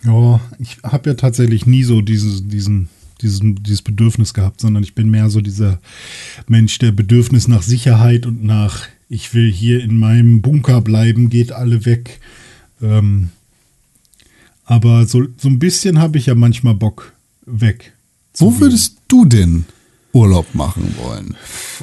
Ja, 0.04 0.40
ich 0.58 0.78
habe 0.82 1.10
ja 1.10 1.14
tatsächlich 1.14 1.66
nie 1.66 1.84
so 1.84 2.00
dieses, 2.00 2.46
diesen, 2.46 2.88
diesen, 3.22 3.62
dieses 3.62 3.82
Bedürfnis 3.82 4.34
gehabt, 4.34 4.60
sondern 4.60 4.82
ich 4.82 4.94
bin 4.94 5.10
mehr 5.10 5.30
so 5.30 5.40
dieser 5.40 5.80
Mensch, 6.46 6.78
der 6.78 6.92
Bedürfnis 6.92 7.48
nach 7.48 7.62
Sicherheit 7.62 8.26
und 8.26 8.44
nach, 8.44 8.82
ich 9.08 9.34
will 9.34 9.50
hier 9.50 9.82
in 9.82 9.98
meinem 9.98 10.42
Bunker 10.42 10.80
bleiben, 10.80 11.30
geht 11.30 11.52
alle 11.52 11.84
weg. 11.84 12.20
Ähm, 12.82 13.30
aber 14.64 15.06
so, 15.06 15.24
so 15.36 15.48
ein 15.48 15.58
bisschen 15.58 15.98
habe 15.98 16.18
ich 16.18 16.26
ja 16.26 16.34
manchmal 16.34 16.74
Bock 16.74 17.12
weg. 17.46 17.92
Wo 18.36 18.58
würdest 18.60 18.98
du 19.08 19.24
denn 19.24 19.64
Urlaub 20.12 20.54
machen 20.54 20.94
wollen? 20.98 21.36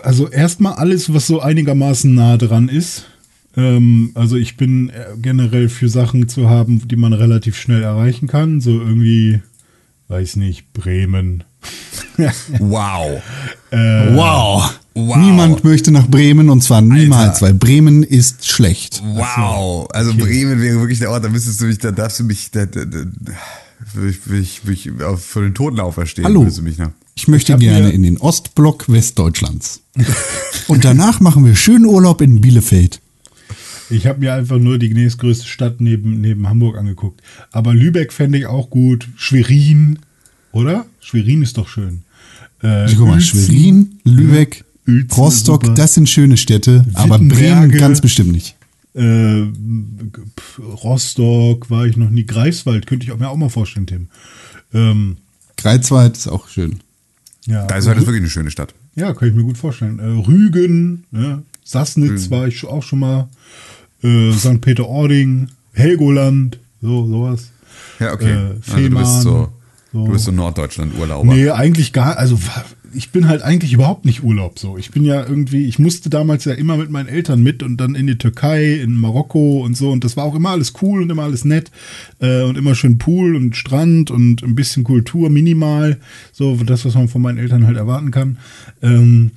Also 0.03 0.29
erstmal 0.29 0.73
alles, 0.73 1.13
was 1.13 1.27
so 1.27 1.39
einigermaßen 1.39 2.13
nah 2.13 2.37
dran 2.37 2.69
ist. 2.69 3.05
Ähm, 3.55 4.11
also 4.15 4.35
ich 4.35 4.57
bin 4.57 4.89
äh, 4.89 5.05
generell 5.17 5.69
für 5.69 5.89
Sachen 5.89 6.27
zu 6.27 6.49
haben, 6.49 6.87
die 6.87 6.95
man 6.95 7.13
relativ 7.13 7.57
schnell 7.57 7.83
erreichen 7.83 8.27
kann. 8.27 8.61
So 8.61 8.71
irgendwie, 8.71 9.41
weiß 10.07 10.37
nicht, 10.37 10.73
Bremen. 10.73 11.43
wow. 12.59 13.21
Wow. 13.71 14.80
Wow. 14.93 15.17
Niemand 15.17 15.63
möchte 15.63 15.91
nach 15.91 16.07
Bremen 16.07 16.49
und 16.49 16.61
zwar 16.63 16.81
niemals, 16.81 17.35
Alter. 17.35 17.45
weil 17.45 17.53
Bremen 17.53 18.03
ist 18.03 18.45
schlecht. 18.45 19.01
Wow. 19.05 19.87
Also 19.91 20.13
Bremen 20.13 20.59
wäre 20.61 20.79
wirklich 20.79 20.99
der 20.99 21.11
Ort, 21.11 21.23
da 21.23 21.29
müsstest 21.29 21.61
du 21.61 21.65
mich, 21.65 21.77
da 21.77 21.91
darfst 21.91 22.19
du 22.19 22.25
mich, 22.25 22.51
da, 22.51 22.65
da, 22.65 22.83
da, 22.83 23.05
würde 23.93 24.09
ich, 24.09 24.25
würde 24.27 24.41
ich, 24.41 24.65
würde 24.65 24.73
ich 24.73 25.21
für 25.21 25.41
den 25.41 25.53
Toten 25.53 25.79
auferstehen. 25.79 26.25
Hallo. 26.25 26.41
Würdest 26.41 26.57
du 26.57 26.63
mich 26.63 26.77
nach. 26.77 26.91
Ich 27.15 27.27
möchte 27.27 27.53
hab 27.53 27.59
gerne 27.59 27.91
in 27.91 28.03
den 28.03 28.17
Ostblock 28.17 28.89
Westdeutschlands. 28.91 29.81
Und 30.67 30.83
danach 30.83 31.19
machen 31.19 31.45
wir 31.45 31.55
schönen 31.55 31.85
Urlaub 31.85 32.21
in 32.21 32.41
Bielefeld. 32.41 32.99
Ich 33.89 34.07
habe 34.07 34.19
mir 34.19 34.33
einfach 34.33 34.57
nur 34.57 34.77
die 34.77 34.93
nächstgrößte 34.93 35.45
Stadt 35.45 35.81
neben, 35.81 36.21
neben 36.21 36.47
Hamburg 36.49 36.77
angeguckt. 36.77 37.21
Aber 37.51 37.73
Lübeck 37.73 38.13
fände 38.13 38.37
ich 38.37 38.45
auch 38.45 38.69
gut. 38.69 39.07
Schwerin, 39.17 39.99
oder? 40.53 40.85
Schwerin 41.01 41.41
ist 41.41 41.57
doch 41.57 41.67
schön. 41.67 42.03
Äh, 42.63 42.67
Also, 42.67 42.97
guck 42.97 43.07
mal, 43.07 43.21
Schwerin, 43.21 43.99
Lübeck, 44.05 44.63
Uelzen, 44.87 45.23
Rostock, 45.23 45.63
super. 45.65 45.75
das 45.75 45.93
sind 45.93 46.09
schöne 46.09 46.37
Städte, 46.37 46.85
aber. 46.93 47.19
Bremen 47.19 47.71
ganz 47.71 48.01
bestimmt 48.01 48.31
nicht. 48.31 48.55
Äh, 48.93 49.43
Rostock 50.59 51.69
war 51.69 51.85
ich 51.85 51.97
noch 51.97 52.09
nie. 52.09 52.25
Greifswald 52.25 52.87
könnte 52.87 53.05
ich 53.05 53.11
auch 53.11 53.17
mir 53.17 53.29
auch 53.29 53.37
mal 53.37 53.49
vorstellen, 53.49 53.87
Tim. 53.87 54.07
Ähm, 54.73 55.17
Greifswald 55.57 56.17
ist 56.17 56.27
auch 56.27 56.47
schön. 56.47 56.79
ja, 57.45 57.65
Da 57.67 57.77
ist 57.77 57.87
halt 57.87 57.99
wirklich 57.99 58.17
eine 58.17 58.29
schöne 58.29 58.51
Stadt. 58.51 58.73
ja, 58.95 59.13
kann 59.13 59.29
ich 59.29 59.35
mir 59.35 59.43
gut 59.43 59.57
vorstellen. 59.57 59.99
Äh, 59.99 60.27
Rügen, 60.27 61.05
ne? 61.11 61.43
Sassnitz 61.63 62.29
war 62.31 62.47
ich 62.47 62.65
auch 62.65 62.83
schon 62.83 62.99
mal. 62.99 63.29
Äh, 64.03 64.33
St. 64.33 64.59
Peter-Ording, 64.61 65.49
Helgoland, 65.73 66.59
so 66.81 67.07
sowas. 67.07 67.51
Ja, 67.99 68.13
okay. 68.13 68.31
Äh, 68.31 68.35
also 68.35 68.53
du 68.55 68.61
Fehmarn, 68.61 69.03
bist 69.03 69.21
so, 69.21 69.53
so. 69.93 70.05
du 70.05 70.11
bist 70.11 70.25
so 70.25 70.31
Norddeutschland-Urlauber. 70.31 71.33
Nee, 71.33 71.49
eigentlich 71.51 71.93
gar, 71.93 72.17
also 72.17 72.37
ich 72.93 73.11
bin 73.11 73.27
halt 73.27 73.41
eigentlich 73.41 73.73
überhaupt 73.73 74.05
nicht 74.05 74.23
Urlaub 74.23 74.59
so. 74.59 74.77
Ich 74.77 74.91
bin 74.91 75.03
ja 75.03 75.25
irgendwie, 75.27 75.65
ich 75.65 75.79
musste 75.79 76.09
damals 76.09 76.45
ja 76.45 76.53
immer 76.53 76.77
mit 76.77 76.89
meinen 76.89 77.09
Eltern 77.09 77.41
mit 77.41 77.63
und 77.63 77.77
dann 77.77 77.95
in 77.95 78.07
die 78.07 78.17
Türkei, 78.17 78.73
in 78.75 78.95
Marokko 78.95 79.63
und 79.63 79.75
so 79.75 79.91
und 79.91 80.03
das 80.03 80.17
war 80.17 80.25
auch 80.25 80.35
immer 80.35 80.49
alles 80.49 80.73
cool 80.81 81.01
und 81.01 81.09
immer 81.09 81.23
alles 81.23 81.45
nett 81.45 81.71
äh, 82.19 82.43
und 82.43 82.57
immer 82.57 82.75
schön 82.75 82.97
Pool 82.97 83.35
und 83.35 83.55
Strand 83.55 84.11
und 84.11 84.43
ein 84.43 84.55
bisschen 84.55 84.83
Kultur 84.83 85.29
minimal, 85.29 85.99
so 86.31 86.55
das, 86.55 86.85
was 86.85 86.95
man 86.95 87.07
von 87.07 87.21
meinen 87.21 87.37
Eltern 87.37 87.65
halt 87.65 87.77
erwarten 87.77 88.11
kann. 88.11 88.37
Ähm, 88.81 89.31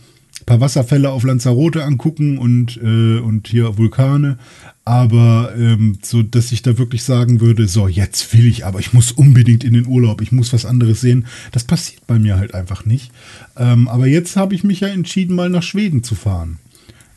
paar 0.47 0.61
Wasserfälle 0.61 1.11
auf 1.11 1.25
Lanzarote 1.25 1.85
angucken 1.85 2.39
und, 2.39 2.79
äh, 2.83 3.19
und 3.19 3.49
hier 3.49 3.79
Vulkane. 3.79 4.39
Aber 4.87 5.55
ähm, 5.57 5.99
so, 6.03 6.23
dass 6.23 6.53
ich 6.53 6.61
da 6.61 6.77
wirklich 6.77 7.05
sagen 7.05 7.41
würde, 7.41 7.69
so, 7.69 7.89
jetzt 7.89 8.35
will 8.35 8.47
ich, 8.47 8.67
aber 8.67 8.81
ich 8.81 8.93
muss 8.93 9.13
unbedingt 9.13 9.65
in 9.65 9.73
den 9.73 9.87
Urlaub, 9.87 10.21
ich 10.21 10.31
muss 10.31 10.53
was 10.53 10.67
anderes 10.67 11.01
sehen. 11.01 11.25
Das 11.53 11.65
passiert 11.65 12.07
bei 12.07 12.19
mir 12.19 12.37
halt 12.37 12.53
einfach 12.55 12.85
nicht. 12.85 13.11
Ähm, 13.57 13.89
aber 13.89 14.07
jetzt 14.07 14.37
habe 14.37 14.55
ich 14.55 14.63
mich 14.63 14.81
ja 14.81 14.89
entschieden, 14.89 15.37
mal 15.37 15.49
nach 15.49 15.63
Schweden 15.63 16.03
zu 16.03 16.15
fahren. 16.15 16.59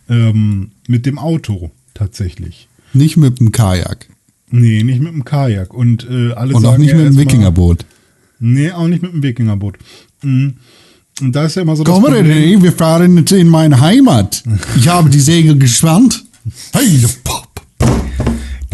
Ähm, 0.09 0.72
mit 0.88 1.05
dem 1.05 1.20
Auto 1.20 1.72
tatsächlich. 1.93 2.70
Nicht 2.93 3.18
mit 3.18 3.39
dem 3.41 3.51
Kajak. 3.51 4.07
Nee, 4.49 4.84
nicht 4.84 5.01
mit 5.01 5.11
dem 5.11 5.26
Kajak. 5.26 5.74
Und 5.74 6.07
äh, 6.09 6.32
alle 6.32 6.55
Und 6.55 6.65
auch 6.65 6.78
nicht 6.78 6.91
ja 6.91 6.95
mit 6.97 7.07
dem 7.07 7.18
Wikingerboot. 7.18 7.86
Nee, 8.39 8.72
auch 8.72 8.88
nicht 8.88 9.01
mit 9.01 9.11
dem 9.11 9.24
Wikingerboot. 9.24 9.78
Mhm. 10.24 10.53
Und 11.20 11.36
da 11.36 11.45
ist 11.45 11.55
ja 11.55 11.63
immer 11.63 11.76
so 11.76 11.84
Komm, 11.84 12.03
Problem- 12.03 12.26
René, 12.26 12.61
wir 12.61 12.72
fahren 12.72 13.18
jetzt 13.18 13.32
in 13.34 13.49
meine 13.49 13.82
Heimat. 13.82 14.43
Ich 14.78 14.88
habe 14.88 15.09
die 15.09 15.20
Segel 15.20 15.57
gespannt. 15.57 16.24
Hey. 16.72 17.03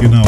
Genau. 0.04 0.26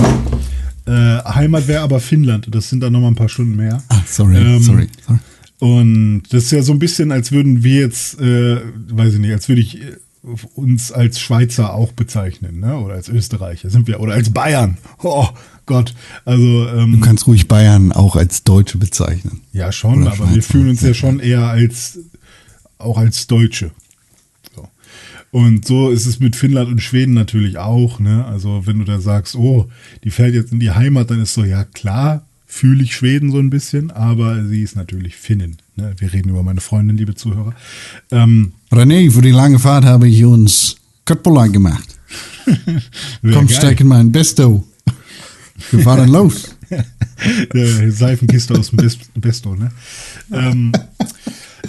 Äh, 0.86 1.22
Heimat 1.26 1.68
wäre 1.68 1.82
aber 1.82 2.00
Finnland. 2.00 2.48
Das 2.50 2.70
sind 2.70 2.80
dann 2.82 2.94
noch 2.94 3.02
mal 3.02 3.08
ein 3.10 3.16
paar 3.16 3.28
Stunden 3.28 3.56
mehr. 3.58 3.84
Ah, 3.90 4.00
sorry, 4.08 4.38
Ähm, 4.38 4.62
sorry, 4.64 4.88
sorry. 5.06 5.20
Und 5.60 6.24
das 6.30 6.46
ist 6.46 6.52
ja 6.52 6.62
so 6.62 6.72
ein 6.72 6.80
bisschen, 6.80 7.12
als 7.12 7.32
würden 7.34 7.62
wir 7.64 7.82
jetzt, 7.82 8.20
äh, 8.22 8.62
weiß 8.90 9.16
ich 9.16 9.20
nicht, 9.20 9.34
als 9.34 9.50
würde 9.50 9.62
ich 9.62 9.82
äh, 9.82 9.98
uns 10.56 10.92
als 10.94 11.20
Schweizer 11.20 11.74
auch 11.74 11.92
bezeichnen, 11.92 12.60
ne? 12.62 12.78
Oder 12.78 12.94
als 12.96 13.10
Österreicher 13.10 13.70
sind 13.70 13.88
wir, 13.88 14.00
oder 14.00 14.14
als 14.14 14.30
Bayern. 14.30 14.78
Oh 15.04 15.28
Gott. 15.66 15.94
Also, 16.24 16.66
Du 16.66 16.78
ähm, 16.78 17.02
kannst 17.02 17.28
ruhig 17.28 17.48
Bayern 17.50 17.92
auch 17.92 18.16
als 18.16 18.44
Deutsche 18.44 18.78
bezeichnen. 18.78 19.42
ja 19.52 19.72
schon, 19.74 20.04
Oder 20.04 20.12
aber 20.14 20.20
wir 20.30 20.42
Schweizer. 20.42 20.52
fühlen 20.54 20.70
uns 20.70 20.82
ja 20.82 20.94
schon 20.94 21.20
eher 21.20 21.48
als, 21.48 22.00
auch 22.78 22.98
als 22.98 23.28
Deutsche. 23.28 23.72
Und 25.36 25.66
so 25.66 25.90
ist 25.90 26.06
es 26.06 26.22
mit 26.22 26.38
Finnland 26.38 26.70
und 26.70 26.82
Schweden 26.82 27.14
natürlich 27.14 27.58
auch, 27.58 28.00
ne? 28.00 28.24
Also, 28.24 28.66
wenn 28.68 28.80
du 28.80 28.86
da 28.86 29.02
sagst, 29.02 29.36
oh, 29.36 29.68
die 30.06 30.10
fährt 30.10 30.34
jetzt 30.34 30.54
in 30.54 30.62
die 30.62 30.72
Heimat, 30.72 31.12
dann 31.12 31.22
ist 31.22 31.34
so, 31.34 31.44
ja 31.44 31.66
klar, 31.66 32.26
fühle 32.46 32.82
ich 32.82 32.96
Schweden 32.96 33.34
so 33.34 33.40
ein 33.40 33.50
bisschen, 33.50 33.92
aber 33.92 34.46
sie 34.46 34.62
ist 34.62 34.78
natürlich 34.78 35.18
Finnin. 35.18 35.58
Ne? 35.76 35.94
Wir 35.98 36.14
reden 36.14 36.30
über 36.30 36.42
meine 36.42 36.62
Freundin, 36.62 36.96
liebe 36.96 37.16
Zuhörer. 37.16 37.54
Ähm, 38.12 38.54
René, 38.72 39.12
für 39.12 39.22
die 39.22 39.32
lange 39.32 39.60
Fahrt 39.60 39.84
habe 39.84 40.08
ich 40.08 40.24
uns 40.24 40.78
Köttbullar 41.04 41.50
gemacht. 41.50 41.98
Komm, 42.46 43.48
geil. 43.48 43.50
steig 43.50 43.82
in 43.82 43.88
mein 43.88 44.14
Besto. 44.14 44.66
Wir 45.70 45.80
fahren 45.82 46.08
los. 46.08 46.56
Seifenkiste 47.90 48.58
aus 48.58 48.70
dem 48.70 48.78
Best 48.78 49.00
Besto, 49.16 49.54
ne? 49.54 49.70
ähm, 50.32 50.72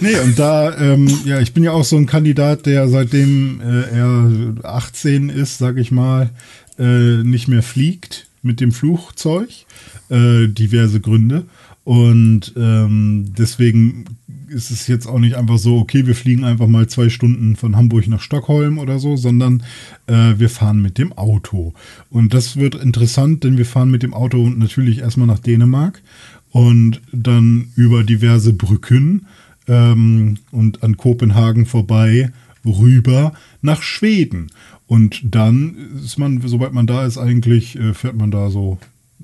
nee, 0.01 0.19
und 0.19 0.39
da, 0.39 0.77
ähm, 0.79 1.09
ja, 1.25 1.41
ich 1.41 1.53
bin 1.53 1.65
ja 1.65 1.73
auch 1.73 1.85
so 1.85 1.97
ein 1.97 2.07
Kandidat, 2.07 2.67
der 2.67 2.89
seitdem 2.89 3.61
äh, 3.61 3.97
er 3.97 4.55
18 4.65 5.29
ist, 5.29 5.59
sag 5.59 5.77
ich 5.77 5.91
mal, 5.91 6.31
äh, 6.79 7.23
nicht 7.23 7.49
mehr 7.49 7.63
fliegt 7.63 8.27
mit 8.43 8.61
dem 8.61 8.73
Flugzeug. 8.73 9.49
Äh, 10.09 10.49
diverse 10.49 11.01
Gründe. 11.01 11.45
Und 11.83 12.53
ähm, 12.57 13.33
deswegen 13.37 14.05
ist 14.49 14.71
es 14.71 14.87
jetzt 14.87 15.07
auch 15.07 15.19
nicht 15.19 15.37
einfach 15.37 15.59
so, 15.59 15.79
okay, 15.79 16.07
wir 16.07 16.15
fliegen 16.15 16.45
einfach 16.45 16.67
mal 16.69 16.87
zwei 16.89 17.09
Stunden 17.09 17.57
von 17.57 17.77
Hamburg 17.77 18.07
nach 18.09 18.21
Stockholm 18.21 18.79
oder 18.79 18.99
so, 18.99 19.17
sondern 19.17 19.63
äh, 20.07 20.35
wir 20.37 20.49
fahren 20.49 20.81
mit 20.81 20.99
dem 20.99 21.13
Auto. 21.13 21.75
Und 22.11 22.35
das 22.35 22.57
wird 22.57 22.77
interessant, 22.77 23.45
denn 23.45 23.59
wir 23.59 23.67
fahren 23.67 23.91
mit 23.91 24.03
dem 24.03 24.15
Auto 24.15 24.49
natürlich 24.49 24.99
erstmal 24.99 25.27
nach 25.27 25.41
Dänemark 25.41 26.03
und 26.51 27.01
dann 27.13 27.69
über 27.75 28.05
diverse 28.05 28.53
Brücken 28.53 29.27
ähm, 29.69 30.39
und 30.51 30.83
an 30.83 30.97
Kopenhagen 30.97 31.67
vorbei 31.67 32.31
rüber 32.65 33.33
nach 33.63 33.83
Schweden. 33.83 34.51
Und 34.87 35.21
dann 35.25 35.77
ist 36.05 36.19
man, 36.19 36.41
sobald 36.45 36.73
man 36.73 36.87
da 36.87 37.07
ist, 37.07 37.19
eigentlich 37.19 37.77
äh, 37.77 37.95
fährt 37.95 38.17
man 38.17 38.31
da 38.31 38.51
so 38.51 38.79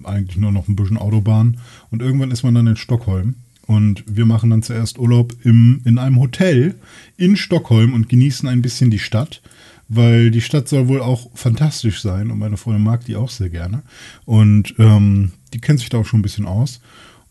eigentlich 0.04 0.36
nur 0.36 0.52
noch 0.52 0.68
ein 0.68 0.76
bisschen 0.76 0.96
Autobahn. 0.96 1.58
Und 1.90 2.02
irgendwann 2.02 2.30
ist 2.30 2.42
man 2.42 2.54
dann 2.54 2.66
in 2.66 2.76
Stockholm. 2.76 3.34
Und 3.66 4.04
wir 4.06 4.26
machen 4.26 4.50
dann 4.50 4.62
zuerst 4.62 4.98
Urlaub 4.98 5.34
im, 5.44 5.80
in 5.84 5.98
einem 5.98 6.18
Hotel 6.18 6.74
in 7.16 7.36
Stockholm 7.36 7.94
und 7.94 8.08
genießen 8.08 8.48
ein 8.48 8.60
bisschen 8.60 8.90
die 8.90 8.98
Stadt, 8.98 9.40
weil 9.88 10.30
die 10.30 10.40
Stadt 10.40 10.68
soll 10.68 10.88
wohl 10.88 11.00
auch 11.00 11.30
fantastisch 11.34 12.02
sein 12.02 12.30
und 12.30 12.38
meine 12.38 12.56
Freundin 12.56 12.82
mag 12.82 13.04
die 13.04 13.16
auch 13.16 13.30
sehr 13.30 13.50
gerne. 13.50 13.82
Und 14.24 14.74
ähm, 14.78 15.32
die 15.54 15.60
kennt 15.60 15.78
sich 15.78 15.90
da 15.90 15.98
auch 15.98 16.06
schon 16.06 16.20
ein 16.20 16.24
bisschen 16.24 16.46
aus. 16.46 16.80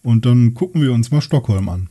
Und 0.04 0.26
dann 0.26 0.54
gucken 0.54 0.82
wir 0.82 0.94
uns 0.94 1.12
mal 1.12 1.22
Stockholm 1.22 1.68
an. 1.70 1.90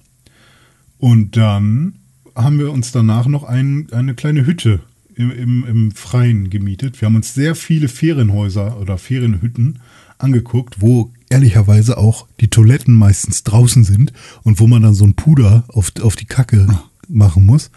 Und 1.01 1.36
dann 1.36 1.94
haben 2.34 2.59
wir 2.59 2.70
uns 2.70 2.92
danach 2.92 3.26
noch 3.26 3.44
ein, 3.44 3.88
eine 3.90 4.14
kleine 4.14 4.46
Hütte 4.46 4.80
im, 5.14 5.30
im, 5.30 5.64
im 5.66 5.90
Freien 5.92 6.51
gemietet. 6.51 7.01
Wir 7.01 7.07
haben 7.07 7.16
uns 7.16 7.34
sehr 7.34 7.55
viele 7.55 7.88
Ferienhäuser 7.88 8.78
oder 8.78 8.98
Ferienhütten 8.98 9.80
angeguckt, 10.18 10.80
wo 10.80 11.11
ehrlicherweise 11.30 11.96
auch 11.96 12.26
die 12.40 12.48
Toiletten 12.48 12.94
meistens 12.94 13.42
draußen 13.44 13.82
sind 13.82 14.12
und 14.42 14.61
wo 14.61 14.66
man 14.66 14.82
dann 14.82 14.94
so 14.94 15.07
ein 15.07 15.14
Puder 15.14 15.64
auf, 15.68 15.92
auf 16.03 16.16
die 16.16 16.26
Kacke 16.26 16.66
machen 17.09 17.46
muss, 17.46 17.70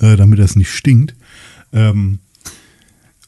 äh, 0.00 0.16
damit 0.16 0.38
das 0.38 0.56
nicht 0.56 0.70
stinkt. 0.70 1.14
Ähm, 1.72 2.20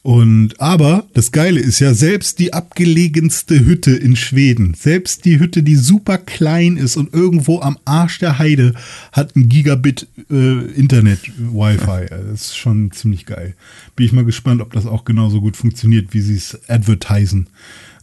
und 0.03 0.59
aber 0.61 1.05
das 1.13 1.31
Geile 1.31 1.59
ist 1.59 1.79
ja, 1.79 1.93
selbst 1.93 2.39
die 2.39 2.53
abgelegenste 2.53 3.65
Hütte 3.65 3.91
in 3.91 4.15
Schweden, 4.15 4.73
selbst 4.73 5.25
die 5.25 5.39
Hütte, 5.39 5.63
die 5.63 5.75
super 5.75 6.17
klein 6.17 6.77
ist 6.77 6.95
und 6.95 7.13
irgendwo 7.13 7.59
am 7.59 7.77
Arsch 7.83 8.19
der 8.19 8.39
Heide, 8.39 8.73
hat 9.11 9.35
ein 9.35 9.49
Gigabit 9.49 10.07
äh, 10.31 10.65
Internet 10.71 11.19
Wi-Fi. 11.37 12.07
Das 12.09 12.41
ist 12.41 12.57
schon 12.57 12.91
ziemlich 12.91 13.25
geil. 13.25 13.55
Bin 13.95 14.05
ich 14.05 14.13
mal 14.13 14.23
gespannt, 14.23 14.61
ob 14.61 14.71
das 14.71 14.85
auch 14.85 15.03
genauso 15.03 15.41
gut 15.41 15.57
funktioniert, 15.57 16.13
wie 16.13 16.21
sie 16.21 16.35
es 16.35 16.57
advertisen. 16.69 17.47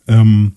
Ähm, 0.06 0.52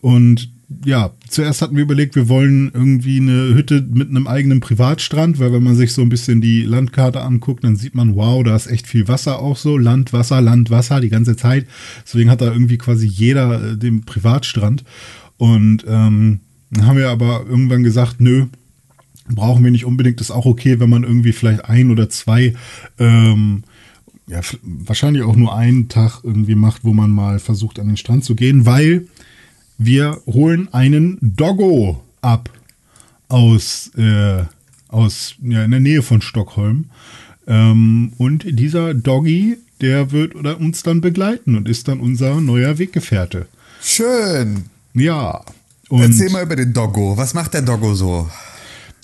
und 0.00 0.53
ja, 0.84 1.10
zuerst 1.28 1.62
hatten 1.62 1.76
wir 1.76 1.82
überlegt, 1.82 2.16
wir 2.16 2.28
wollen 2.28 2.70
irgendwie 2.72 3.18
eine 3.18 3.54
Hütte 3.54 3.86
mit 3.92 4.08
einem 4.08 4.26
eigenen 4.26 4.60
Privatstrand, 4.60 5.38
weil 5.38 5.52
wenn 5.52 5.62
man 5.62 5.76
sich 5.76 5.92
so 5.92 6.02
ein 6.02 6.08
bisschen 6.08 6.40
die 6.40 6.62
Landkarte 6.62 7.20
anguckt, 7.20 7.64
dann 7.64 7.76
sieht 7.76 7.94
man, 7.94 8.16
wow, 8.16 8.42
da 8.42 8.56
ist 8.56 8.66
echt 8.66 8.86
viel 8.86 9.08
Wasser 9.08 9.38
auch 9.38 9.56
so. 9.56 9.76
Land, 9.76 10.12
Wasser, 10.12 10.40
Land, 10.40 10.70
Wasser 10.70 11.00
die 11.00 11.08
ganze 11.08 11.36
Zeit. 11.36 11.66
Deswegen 12.04 12.30
hat 12.30 12.40
da 12.40 12.52
irgendwie 12.52 12.78
quasi 12.78 13.06
jeder 13.06 13.72
äh, 13.72 13.76
den 13.76 14.04
Privatstrand. 14.04 14.84
Und 15.36 15.84
ähm, 15.88 16.40
dann 16.70 16.86
haben 16.86 16.98
wir 16.98 17.10
aber 17.10 17.44
irgendwann 17.48 17.82
gesagt, 17.82 18.20
nö, 18.20 18.46
brauchen 19.28 19.64
wir 19.64 19.70
nicht 19.70 19.84
unbedingt. 19.84 20.20
Ist 20.20 20.30
auch 20.30 20.46
okay, 20.46 20.80
wenn 20.80 20.90
man 20.90 21.04
irgendwie 21.04 21.32
vielleicht 21.32 21.64
ein 21.64 21.90
oder 21.90 22.08
zwei 22.08 22.54
ähm, 22.98 23.64
ja, 24.26 24.40
wahrscheinlich 24.62 25.22
auch 25.22 25.36
nur 25.36 25.54
einen 25.54 25.88
Tag 25.88 26.20
irgendwie 26.22 26.54
macht, 26.54 26.84
wo 26.84 26.94
man 26.94 27.10
mal 27.10 27.38
versucht, 27.38 27.78
an 27.78 27.88
den 27.88 27.96
Strand 27.96 28.24
zu 28.24 28.34
gehen, 28.34 28.64
weil 28.64 29.06
wir 29.78 30.20
holen 30.26 30.68
einen 30.72 31.18
Doggo 31.20 32.02
ab 32.20 32.50
aus, 33.28 33.90
äh, 33.96 34.44
aus 34.88 35.34
ja, 35.42 35.64
in 35.64 35.70
der 35.70 35.80
Nähe 35.80 36.02
von 36.02 36.22
Stockholm. 36.22 36.86
Ähm, 37.46 38.12
und 38.18 38.44
dieser 38.58 38.94
Doggy, 38.94 39.58
der 39.80 40.12
wird 40.12 40.34
oder 40.34 40.58
uns 40.58 40.82
dann 40.82 41.00
begleiten 41.00 41.56
und 41.56 41.68
ist 41.68 41.88
dann 41.88 42.00
unser 42.00 42.40
neuer 42.40 42.78
Weggefährte. 42.78 43.46
Schön. 43.82 44.66
Ja. 44.94 45.42
Und 45.88 46.02
Erzähl 46.02 46.30
mal 46.30 46.44
über 46.44 46.56
den 46.56 46.72
Doggo. 46.72 47.16
Was 47.16 47.34
macht 47.34 47.54
der 47.54 47.62
Doggo 47.62 47.94
so? 47.94 48.28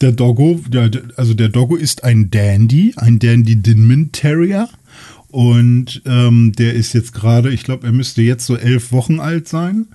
Der 0.00 0.12
Doggo, 0.12 0.60
der, 0.68 0.90
also 1.16 1.34
der 1.34 1.50
Doggo 1.50 1.76
ist 1.76 2.04
ein 2.04 2.30
Dandy, 2.30 2.94
ein 2.96 3.18
Dandy 3.18 3.56
Dinman 3.56 4.12
Terrier. 4.12 4.68
Und 5.28 6.02
ähm, 6.06 6.52
der 6.56 6.74
ist 6.74 6.94
jetzt 6.94 7.12
gerade, 7.12 7.50
ich 7.50 7.62
glaube, 7.62 7.86
er 7.86 7.92
müsste 7.92 8.22
jetzt 8.22 8.46
so 8.46 8.56
elf 8.56 8.92
Wochen 8.92 9.20
alt 9.20 9.46
sein. 9.46 9.86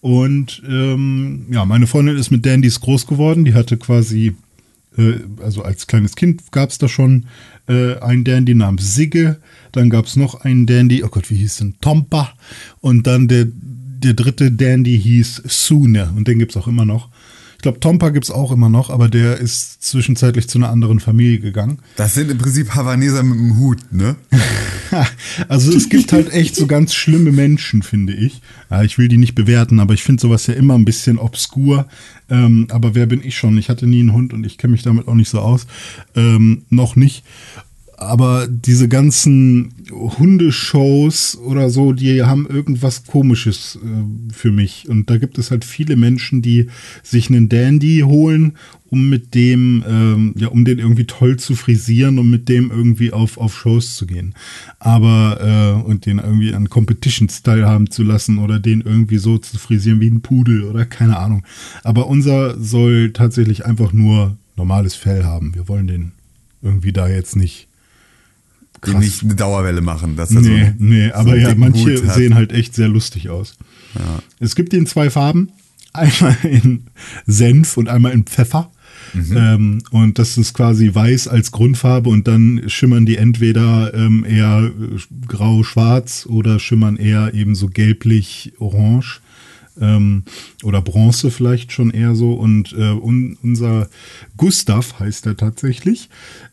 Und 0.00 0.62
ähm, 0.68 1.46
ja, 1.50 1.64
meine 1.64 1.86
Freundin 1.86 2.16
ist 2.16 2.30
mit 2.30 2.46
Dandys 2.46 2.80
groß 2.80 3.06
geworden. 3.06 3.44
Die 3.44 3.54
hatte 3.54 3.76
quasi, 3.76 4.36
äh, 4.96 5.14
also 5.42 5.62
als 5.62 5.86
kleines 5.86 6.16
Kind 6.16 6.52
gab 6.52 6.70
es 6.70 6.78
da 6.78 6.88
schon 6.88 7.26
äh, 7.68 7.96
einen 7.98 8.24
Dandy 8.24 8.54
namens 8.54 8.94
Sigge. 8.94 9.38
Dann 9.72 9.90
gab 9.90 10.06
es 10.06 10.16
noch 10.16 10.42
einen 10.42 10.66
Dandy, 10.66 11.02
oh 11.04 11.08
Gott, 11.08 11.30
wie 11.30 11.36
hieß 11.36 11.58
denn? 11.58 11.74
Tompa. 11.80 12.32
Und 12.80 13.06
dann 13.06 13.28
der, 13.28 13.46
der 13.48 14.14
dritte 14.14 14.52
Dandy 14.52 14.98
hieß 14.98 15.42
Sune. 15.46 16.12
Und 16.16 16.28
den 16.28 16.38
gibt 16.38 16.52
es 16.52 16.56
auch 16.56 16.68
immer 16.68 16.84
noch. 16.84 17.08
Ich 17.56 17.62
glaube, 17.62 17.80
Tompa 17.80 18.10
gibt 18.10 18.26
es 18.26 18.30
auch 18.30 18.52
immer 18.52 18.68
noch, 18.68 18.90
aber 18.90 19.08
der 19.08 19.38
ist 19.38 19.82
zwischenzeitlich 19.82 20.48
zu 20.48 20.58
einer 20.58 20.70
anderen 20.70 21.00
Familie 21.00 21.40
gegangen. 21.40 21.78
Das 21.96 22.14
sind 22.14 22.30
im 22.30 22.38
Prinzip 22.38 22.74
Havaneser 22.74 23.22
mit 23.22 23.38
dem 23.38 23.58
Hut, 23.58 23.78
ne? 23.90 24.16
also 25.48 25.72
es 25.72 25.88
gibt 25.88 26.12
halt 26.12 26.32
echt 26.32 26.54
so 26.54 26.66
ganz 26.66 26.94
schlimme 26.94 27.32
Menschen, 27.32 27.82
finde 27.82 28.12
ich. 28.12 28.40
Ja, 28.70 28.82
ich 28.82 28.98
will 28.98 29.08
die 29.08 29.16
nicht 29.16 29.34
bewerten, 29.34 29.80
aber 29.80 29.94
ich 29.94 30.02
finde 30.02 30.20
sowas 30.20 30.46
ja 30.46 30.54
immer 30.54 30.74
ein 30.74 30.84
bisschen 30.84 31.18
obskur. 31.18 31.86
Ähm, 32.28 32.66
aber 32.70 32.94
wer 32.94 33.06
bin 33.06 33.22
ich 33.24 33.36
schon? 33.36 33.56
Ich 33.58 33.68
hatte 33.68 33.86
nie 33.86 34.00
einen 34.00 34.12
Hund 34.12 34.32
und 34.32 34.44
ich 34.44 34.58
kenne 34.58 34.72
mich 34.72 34.82
damit 34.82 35.08
auch 35.08 35.14
nicht 35.14 35.30
so 35.30 35.40
aus. 35.40 35.66
Ähm, 36.14 36.64
noch 36.70 36.96
nicht 36.96 37.24
aber 37.98 38.46
diese 38.46 38.88
ganzen 38.88 39.72
Hundeshows 39.90 41.38
oder 41.38 41.70
so, 41.70 41.92
die 41.92 42.22
haben 42.22 42.46
irgendwas 42.46 43.04
Komisches 43.04 43.78
äh, 43.82 44.32
für 44.32 44.52
mich. 44.52 44.88
Und 44.88 45.08
da 45.08 45.16
gibt 45.16 45.38
es 45.38 45.50
halt 45.50 45.64
viele 45.64 45.96
Menschen, 45.96 46.42
die 46.42 46.66
sich 47.02 47.30
einen 47.30 47.48
Dandy 47.48 48.00
holen, 48.04 48.52
um 48.90 49.08
mit 49.08 49.34
dem, 49.34 49.82
ähm, 49.88 50.34
ja, 50.36 50.48
um 50.48 50.64
den 50.64 50.78
irgendwie 50.78 51.06
toll 51.06 51.38
zu 51.38 51.54
frisieren 51.54 52.18
und 52.18 52.28
mit 52.28 52.48
dem 52.48 52.70
irgendwie 52.70 53.12
auf, 53.12 53.38
auf 53.38 53.56
Shows 53.56 53.96
zu 53.96 54.06
gehen. 54.06 54.34
Aber, 54.78 55.80
äh, 55.82 55.88
und 55.88 56.04
den 56.04 56.18
irgendwie 56.18 56.54
an 56.54 56.68
Competition-Style 56.68 57.66
haben 57.66 57.90
zu 57.90 58.02
lassen 58.02 58.38
oder 58.38 58.60
den 58.60 58.82
irgendwie 58.82 59.18
so 59.18 59.38
zu 59.38 59.58
frisieren 59.58 60.00
wie 60.00 60.10
ein 60.10 60.20
Pudel 60.20 60.64
oder 60.64 60.84
keine 60.84 61.18
Ahnung. 61.18 61.44
Aber 61.82 62.08
unser 62.08 62.60
soll 62.60 63.12
tatsächlich 63.12 63.64
einfach 63.64 63.94
nur 63.94 64.36
normales 64.56 64.94
Fell 64.94 65.24
haben. 65.24 65.54
Wir 65.54 65.66
wollen 65.68 65.86
den 65.86 66.12
irgendwie 66.62 66.92
da 66.92 67.08
jetzt 67.08 67.36
nicht 67.36 67.68
Krass. 68.80 68.94
Die 68.94 68.98
nicht 68.98 69.22
eine 69.22 69.34
Dauerwelle 69.34 69.80
machen. 69.80 70.16
Dass 70.16 70.30
nee, 70.30 70.66
so 70.66 70.72
nee, 70.78 71.10
aber 71.10 71.30
so 71.30 71.36
ja, 71.36 71.54
manche 71.54 71.98
sehen 71.98 72.34
halt 72.34 72.52
echt 72.52 72.74
sehr 72.74 72.88
lustig 72.88 73.30
aus. 73.30 73.56
Ja. 73.94 74.22
Es 74.40 74.54
gibt 74.54 74.72
ihn 74.72 74.86
zwei 74.86 75.10
Farben. 75.10 75.50
Einmal 75.92 76.36
in 76.42 76.84
Senf 77.26 77.76
und 77.76 77.88
einmal 77.88 78.12
in 78.12 78.24
Pfeffer. 78.24 78.70
Mhm. 79.14 79.36
Ähm, 79.36 79.78
und 79.90 80.18
das 80.18 80.36
ist 80.36 80.52
quasi 80.52 80.94
weiß 80.94 81.28
als 81.28 81.52
Grundfarbe 81.52 82.08
und 82.10 82.28
dann 82.28 82.64
schimmern 82.66 83.06
die 83.06 83.16
entweder 83.16 83.94
ähm, 83.94 84.24
eher 84.28 84.70
grau-schwarz 85.26 86.26
oder 86.28 86.58
schimmern 86.58 86.96
eher 86.96 87.32
eben 87.34 87.54
so 87.54 87.68
gelblich-orange 87.68 89.20
ähm, 89.80 90.24
oder 90.62 90.82
Bronze 90.82 91.30
vielleicht 91.30 91.72
schon 91.72 91.90
eher 91.90 92.14
so. 92.14 92.34
Und 92.34 92.72
äh, 92.72 92.92
un, 92.92 93.38
unser 93.42 93.88
Gustav 94.36 94.98
heißt 94.98 95.26
er 95.26 95.36
tatsächlich, 95.36 96.08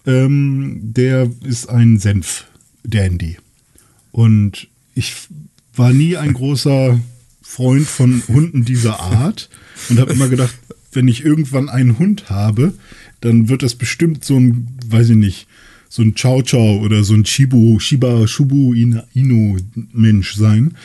ähm, 0.06 0.80
der 0.82 1.30
ist 1.44 1.70
ein 1.70 2.00
Senf-Dandy. 2.00 3.38
Und 4.12 4.68
ich 4.96 5.14
war 5.76 5.92
nie 5.92 6.18
ein 6.18 6.34
großer 6.34 7.00
Freund 7.42 7.88
von 7.88 8.24
Hunden 8.28 8.66
dieser 8.66 9.00
Art 9.00 9.50
und 9.90 10.00
habe 10.00 10.14
immer 10.14 10.28
gedacht, 10.28 10.56
wenn 10.92 11.08
ich 11.08 11.26
irgendwann 11.26 11.70
einen 11.70 12.00
Hund 12.00 12.30
habe, 12.30 12.74
dann 13.22 13.50
wird 13.50 13.64
das 13.64 13.76
bestimmt 13.76 14.24
so 14.26 14.38
ein, 14.38 14.68
weiß 14.88 15.10
ich 15.10 15.16
nicht, 15.16 15.48
so 15.90 16.02
ein 16.02 16.16
Chow 16.16 16.44
Chow 16.44 16.84
oder 16.84 17.04
so 17.04 17.14
ein 17.14 17.24
Chibu, 17.24 17.80
Shiba, 17.80 18.28
Shubu 18.28 18.74
Inu 18.74 19.58
Mensch 19.92 20.36
sein. 20.36 20.76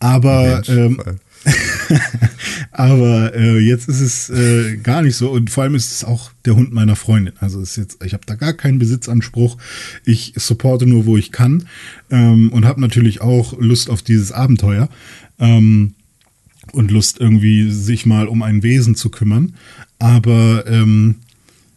Aber 0.00 0.62
Mensch, 0.66 0.68
ähm, 0.68 1.00
Aber 2.72 3.34
äh, 3.34 3.58
jetzt 3.58 3.88
ist 3.88 4.00
es 4.00 4.30
äh, 4.30 4.76
gar 4.76 5.02
nicht 5.02 5.16
so 5.16 5.30
und 5.30 5.50
vor 5.50 5.64
allem 5.64 5.74
ist 5.74 5.92
es 5.92 6.04
auch 6.04 6.30
der 6.44 6.56
Hund 6.56 6.72
meiner 6.72 6.96
Freundin. 6.96 7.34
Also 7.40 7.60
ist 7.60 7.76
jetzt, 7.76 8.04
ich 8.04 8.12
habe 8.12 8.24
da 8.26 8.34
gar 8.34 8.52
keinen 8.52 8.78
Besitzanspruch. 8.78 9.56
Ich 10.04 10.34
supporte 10.36 10.86
nur, 10.86 11.06
wo 11.06 11.16
ich 11.16 11.32
kann 11.32 11.68
ähm, 12.10 12.50
und 12.52 12.64
habe 12.64 12.80
natürlich 12.80 13.20
auch 13.20 13.58
Lust 13.58 13.90
auf 13.90 14.02
dieses 14.02 14.32
Abenteuer 14.32 14.88
ähm, 15.38 15.94
und 16.72 16.90
Lust 16.90 17.18
irgendwie 17.20 17.70
sich 17.70 18.06
mal 18.06 18.28
um 18.28 18.42
ein 18.42 18.62
Wesen 18.62 18.94
zu 18.94 19.10
kümmern. 19.10 19.54
Aber 19.98 20.64
ähm, 20.66 21.16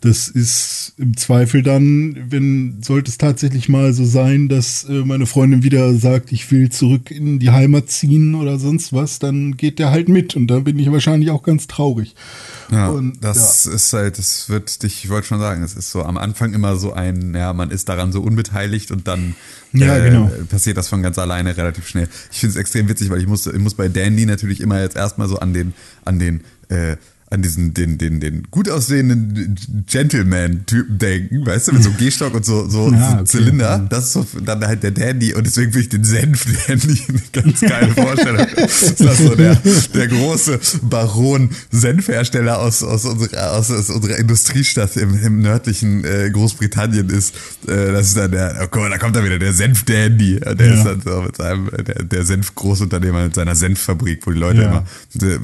das 0.02 0.28
ist 0.28 0.94
im 0.98 1.16
Zweifel 1.16 1.62
dann, 1.62 2.18
wenn 2.30 2.82
sollte 2.82 3.12
es 3.12 3.20
tatsächlich 3.20 3.70
mal 3.70 3.94
so 3.94 4.04
sein, 4.04 4.50
dass 4.50 4.84
äh, 4.86 4.94
meine 5.06 5.28
Freundin 5.28 5.62
wieder 5.62 5.94
sagt, 5.94 6.32
ich 6.32 6.50
will 6.50 6.72
zurück 6.72 7.12
in 7.12 7.38
die 7.38 7.52
Heimat 7.52 7.92
ziehen 7.92 8.34
oder 8.34 8.58
sonst 8.58 8.94
was, 8.94 9.20
dann 9.20 9.58
geht 9.58 9.78
der 9.78 9.92
halt 9.92 10.10
mit 10.10 10.36
und 10.36 10.48
da 10.48 10.60
bin 10.60 10.80
ich 10.80 10.92
wahrscheinlich 10.92 11.30
auch 11.30 11.44
ganz 11.44 11.68
traurig. 11.68 12.16
Ja, 12.72 12.90
und, 12.90 13.24
das 13.24 13.66
ja. 13.66 13.74
ist 13.74 13.94
halt, 13.94 14.18
das 14.18 14.50
wird 14.50 14.82
dich, 14.82 15.04
ich 15.04 15.10
wollte 15.12 15.28
schon 15.28 15.40
sagen, 15.40 15.62
es 15.62 15.76
ist 15.76 15.92
so 15.92 16.02
am 16.02 16.18
Anfang 16.18 16.56
immer 16.56 16.78
so 16.78 16.94
ein, 16.94 17.36
ja, 17.36 17.54
man 17.54 17.70
ist 17.70 17.88
daran 17.88 18.12
so 18.12 18.22
unbeteiligt 18.22 18.90
und 18.90 19.08
dann 19.08 19.36
ja, 19.72 19.98
äh, 19.98 20.10
genau. 20.10 20.32
passiert 20.50 20.78
das 20.78 20.88
von 20.88 21.04
ganz 21.04 21.20
alleine 21.20 21.56
relativ 21.56 21.88
schnell. 21.88 22.10
Ich 22.32 22.40
finde 22.40 22.54
es 22.54 22.56
extrem 22.56 22.90
witzig, 22.90 23.12
weil 23.12 23.20
ich 23.20 23.28
muss, 23.28 23.46
ich 23.46 23.60
muss 23.60 23.76
bei 23.76 23.88
Dandy 23.88 24.26
natürlich 24.26 24.62
immer 24.62 24.82
jetzt 24.82 24.96
erstmal 24.96 25.28
so 25.28 25.38
an 25.38 25.54
den, 25.54 25.74
an 26.06 26.18
den 26.18 26.42
äh, 26.70 26.98
an 27.32 27.42
diesen, 27.42 27.74
den, 27.74 27.98
den, 27.98 28.20
den 28.20 28.44
gut 28.52 28.70
aussehenden 28.70 29.56
Gentleman-Typen 29.88 30.98
denken, 30.98 31.46
weißt 31.46 31.70
du, 31.70 31.72
mit 31.74 31.84
so 31.84 31.90
einem 31.90 31.98
Gehstock 31.98 32.34
und 32.34 32.46
so, 32.46 32.68
so, 32.68 32.92
ja, 32.92 33.14
okay. 33.14 33.24
Zylinder. 33.24 33.88
Das 33.90 34.08
ist 34.08 34.14
so 34.14 34.26
dann 34.44 34.66
halt 34.68 34.84
der 34.84 34.92
Dandy 34.92 35.34
und 35.34 35.46
deswegen 35.46 35.72
finde 35.72 35.84
ich 35.84 35.90
den 35.90 36.04
Senf-Dandy 36.04 37.02
eine 37.08 37.22
ganz 37.32 37.62
geile 37.62 37.88
Vorstellung. 37.94 38.46
das 38.58 38.92
ist 38.92 39.18
so 39.18 39.36
der, 39.36 39.56
der 39.94 40.08
große 40.10 40.60
Baron-Senfhersteller 40.84 42.60
aus, 42.60 42.84
aus, 42.84 43.06
unserer, 43.06 43.54
aus, 43.54 43.72
aus 43.72 43.90
unserer 43.90 44.18
Industriestadt 44.18 44.98
im, 44.98 45.18
im 45.24 45.42
nördlichen 45.42 46.04
äh, 46.04 46.30
Großbritannien 46.32 47.10
ist. 47.10 47.34
Äh, 47.66 47.94
das 47.94 48.08
ist 48.08 48.18
dann 48.18 48.32
der, 48.32 48.60
oh 48.62 48.68
guck 48.70 48.82
mal, 48.82 48.90
da 48.90 48.98
kommt 48.98 49.16
dann 49.16 49.24
wieder 49.24 49.40
der 49.40 49.54
Senf-Dandy. 49.54 50.42
Der 50.42 50.68
ja. 50.68 50.74
ist 50.74 50.84
dann 50.84 51.02
so 51.02 51.22
mit 51.22 51.38
seinem, 51.38 51.70
der, 51.70 52.04
der 52.04 52.26
Senf-Großunternehmer 52.26 53.24
mit 53.24 53.36
seiner 53.36 53.56
Senffabrik, 53.56 54.28
wo 54.28 54.32
die 54.32 54.40
Leute 54.40 54.64
ja. 54.64 54.70
immer 54.70 54.86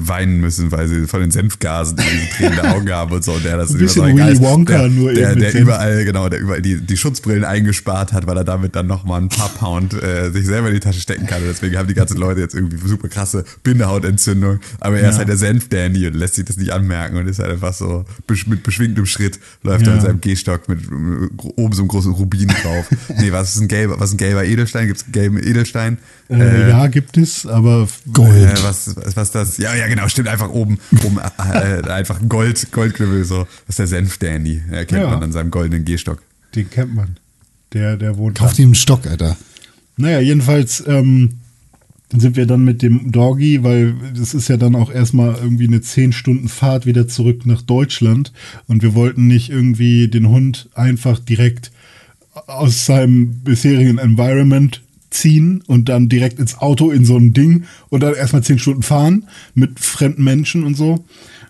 weinen 0.06 0.42
müssen, 0.42 0.70
weil 0.70 0.86
sie 0.88 1.06
von 1.06 1.20
den 1.20 1.30
Senfgasen 1.30 1.77
Nasen, 1.78 1.96
die 1.96 2.02
diese 2.02 2.28
tränende 2.36 2.70
Augen 2.70 2.90
haben 2.90 3.12
und 3.12 3.24
so. 3.24 3.32
Und 3.32 3.44
der 3.44 3.56
das 3.56 3.70
Ein 3.70 3.78
bisschen 3.78 4.16
Willy 4.16 4.36
so 4.36 4.42
Wonka 4.42 4.78
der, 4.78 4.88
nur 4.88 5.12
der, 5.12 5.34
der, 5.34 5.52
der 5.52 5.60
überall, 5.60 6.04
genau, 6.04 6.28
der 6.28 6.40
überall 6.40 6.62
die, 6.62 6.80
die 6.80 6.96
Schutzbrillen 6.96 7.44
eingespart 7.44 8.12
hat, 8.12 8.26
weil 8.26 8.36
er 8.36 8.44
damit 8.44 8.76
dann 8.76 8.86
nochmal 8.86 9.20
ein 9.20 9.28
paar 9.28 9.48
Pound 9.48 9.94
äh, 9.94 10.30
sich 10.30 10.46
selber 10.46 10.68
in 10.68 10.74
die 10.74 10.80
Tasche 10.80 11.00
stecken 11.00 11.26
kann. 11.26 11.42
Und 11.42 11.48
deswegen 11.48 11.76
haben 11.76 11.88
die 11.88 11.94
ganzen 11.94 12.16
Leute 12.16 12.40
jetzt 12.40 12.54
irgendwie 12.54 12.78
super 12.86 13.08
krasse 13.08 13.44
Bindehautentzündung. 13.62 14.60
Aber 14.80 14.96
er 14.96 15.04
ja. 15.04 15.10
ist 15.10 15.18
halt 15.18 15.28
der 15.28 15.36
Senf-Dandy 15.36 16.06
und 16.06 16.14
lässt 16.14 16.34
sich 16.34 16.44
das 16.44 16.56
nicht 16.56 16.72
anmerken 16.72 17.16
und 17.16 17.26
ist 17.26 17.38
halt 17.38 17.50
einfach 17.50 17.72
so 17.72 18.04
mit 18.46 18.62
beschwingtem 18.62 19.06
Schritt 19.06 19.38
läuft 19.62 19.86
ja. 19.86 19.92
er 19.92 19.94
mit 19.94 20.02
seinem 20.02 20.20
Gehstock 20.20 20.68
mit 20.68 20.80
oben 20.88 21.72
so 21.72 21.82
einem 21.82 21.88
großen 21.88 22.12
Rubin 22.12 22.48
drauf. 22.48 22.86
nee, 23.18 23.32
was 23.32 23.54
ist 23.54 23.60
ein 23.60 23.68
gelber, 23.68 23.98
was 23.98 24.10
ist 24.10 24.14
ein 24.14 24.18
gelber 24.18 24.44
Edelstein? 24.44 24.86
Gibt 24.86 24.98
es 24.98 25.04
einen 25.04 25.12
gelben 25.12 25.38
Edelstein? 25.38 25.98
Äh, 26.30 26.34
äh, 26.34 26.68
ja, 26.68 26.86
gibt 26.88 27.16
es, 27.16 27.46
aber 27.46 27.88
Gold. 28.12 28.30
Äh, 28.30 28.62
was, 28.62 28.94
was 29.14 29.30
das? 29.30 29.56
Ja, 29.56 29.74
ja, 29.74 29.86
genau, 29.88 30.08
stimmt. 30.08 30.28
Einfach 30.28 30.50
oben, 30.50 30.78
oben 31.04 31.18
äh, 31.68 31.90
einfach 31.90 32.20
Gold, 32.28 32.72
Goldklüppel, 32.72 33.24
so. 33.24 33.46
Das 33.66 33.70
ist 33.70 33.78
der 33.78 33.86
Senf-Dandy. 33.86 34.62
Er 34.70 34.86
kennt 34.86 35.02
ja. 35.02 35.10
man 35.10 35.22
an 35.22 35.32
seinem 35.32 35.50
goldenen 35.50 35.84
Gehstock. 35.84 36.22
Den 36.54 36.70
kennt 36.70 36.94
man. 36.94 37.18
Der, 37.72 37.96
der 37.96 38.16
wohnt. 38.16 38.38
Kauft 38.38 38.58
ihm 38.58 38.68
einen 38.68 38.74
Stock, 38.74 39.06
Alter. 39.06 39.36
Naja, 39.96 40.20
jedenfalls 40.20 40.82
ähm, 40.86 41.34
sind 42.16 42.36
wir 42.36 42.46
dann 42.46 42.64
mit 42.64 42.82
dem 42.82 43.12
Doggy, 43.12 43.62
weil 43.64 43.94
das 44.16 44.32
ist 44.32 44.48
ja 44.48 44.56
dann 44.56 44.74
auch 44.74 44.90
erstmal 44.90 45.34
irgendwie 45.34 45.66
eine 45.66 45.80
10 45.80 46.12
Stunden 46.12 46.48
Fahrt 46.48 46.86
wieder 46.86 47.06
zurück 47.08 47.44
nach 47.44 47.60
Deutschland 47.60 48.32
und 48.66 48.82
wir 48.82 48.94
wollten 48.94 49.26
nicht 49.26 49.50
irgendwie 49.50 50.08
den 50.08 50.28
Hund 50.28 50.68
einfach 50.74 51.18
direkt 51.18 51.70
aus 52.46 52.86
seinem 52.86 53.40
bisherigen 53.40 53.98
Environment 53.98 54.82
ziehen 55.10 55.62
und 55.66 55.88
dann 55.88 56.08
direkt 56.08 56.38
ins 56.38 56.58
Auto 56.58 56.90
in 56.90 57.04
so 57.04 57.16
ein 57.16 57.32
Ding 57.32 57.64
und 57.88 58.02
dann 58.02 58.14
erstmal 58.14 58.42
zehn 58.42 58.58
Stunden 58.58 58.82
fahren 58.82 59.24
mit 59.54 59.80
fremden 59.80 60.24
Menschen 60.24 60.64
und 60.64 60.76
so. 60.76 61.04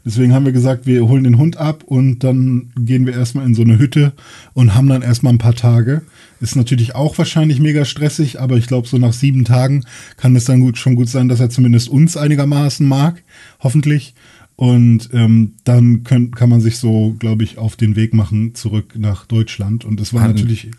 Deswegen 0.09 0.33
haben 0.33 0.47
wir 0.47 0.53
gesagt, 0.53 0.87
wir 0.87 1.07
holen 1.07 1.25
den 1.25 1.37
Hund 1.37 1.59
ab 1.59 1.85
und 1.85 2.21
dann 2.25 2.71
gehen 2.79 3.05
wir 3.05 3.13
erstmal 3.13 3.45
in 3.45 3.55
so 3.55 3.61
eine 3.61 3.79
Hütte 3.79 4.15
und 4.55 4.75
haben 4.75 4.89
dann 4.89 5.03
erstmal 5.03 5.35
ein 5.35 5.39
paar 5.39 5.55
Tage. 5.55 6.01
Ist 6.41 6.57
natürlich 6.57 6.95
auch 6.95 7.19
wahrscheinlich 7.19 7.61
mega 7.61 7.85
stressig, 7.85 8.41
aber 8.41 8.57
ich 8.57 8.69
glaube, 8.69 8.89
so 8.89 8.97
nach 8.97 9.13
sieben 9.13 9.45
Tagen 9.45 9.85
kann 10.17 10.35
es 10.35 10.47
dann 10.47 10.61
gut, 10.61 10.79
schon 10.79 10.97
gut 10.97 11.11
sein, 11.11 11.29
dass 11.29 11.41
er 11.41 11.51
zumindest 11.51 11.91
uns 11.91 12.17
einigermaßen 12.17 12.89
mag. 12.89 13.23
Hoffentlich. 13.61 14.15
Und 14.57 15.11
ähm, 15.13 15.53
dann 15.65 16.05
können, 16.05 16.31
kann 16.31 16.49
man 16.49 16.63
sich 16.63 16.79
so, 16.79 17.15
glaube 17.19 17.45
ich, 17.45 17.59
auf 17.59 17.77
den 17.77 17.95
Weg 17.95 18.15
machen 18.15 18.55
zurück 18.55 18.95
nach 18.97 19.27
Deutschland. 19.27 19.85
Und 19.85 20.01
es 20.01 20.15
war 20.15 20.23
hatten, 20.23 20.37
natürlich 20.37 20.71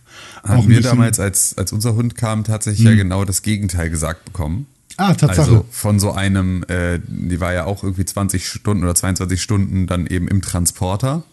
auch 0.42 0.50
hatten 0.50 0.70
wir 0.70 0.82
damals, 0.82 1.20
als, 1.20 1.56
als 1.56 1.72
unser 1.72 1.94
Hund 1.94 2.16
kam, 2.16 2.46
tatsächlich 2.46 2.84
ja 2.84 2.92
hm. 2.92 2.98
genau 2.98 3.26
das 3.26 3.44
Gegenteil 3.44 3.92
gesagt 3.92 4.26
bekommen. 4.26 4.66
Ah, 5.00 5.14
Tatsache. 5.14 5.42
Also 5.42 5.66
von 5.72 6.00
so 6.00 6.12
einem, 6.12 6.64
äh, 6.68 7.00
die 7.08 7.40
war 7.40 7.54
ja 7.54 7.66
auch 7.66 7.84
irgendwie 7.84 8.06
20 8.06 8.46
Stunden 8.46 8.84
oder 8.84 8.96
22 8.96 9.42
Stunden 9.42 9.88
dann 9.88 10.06
eben 10.06 10.28
im 10.28 10.42
Transporter. 10.42 11.24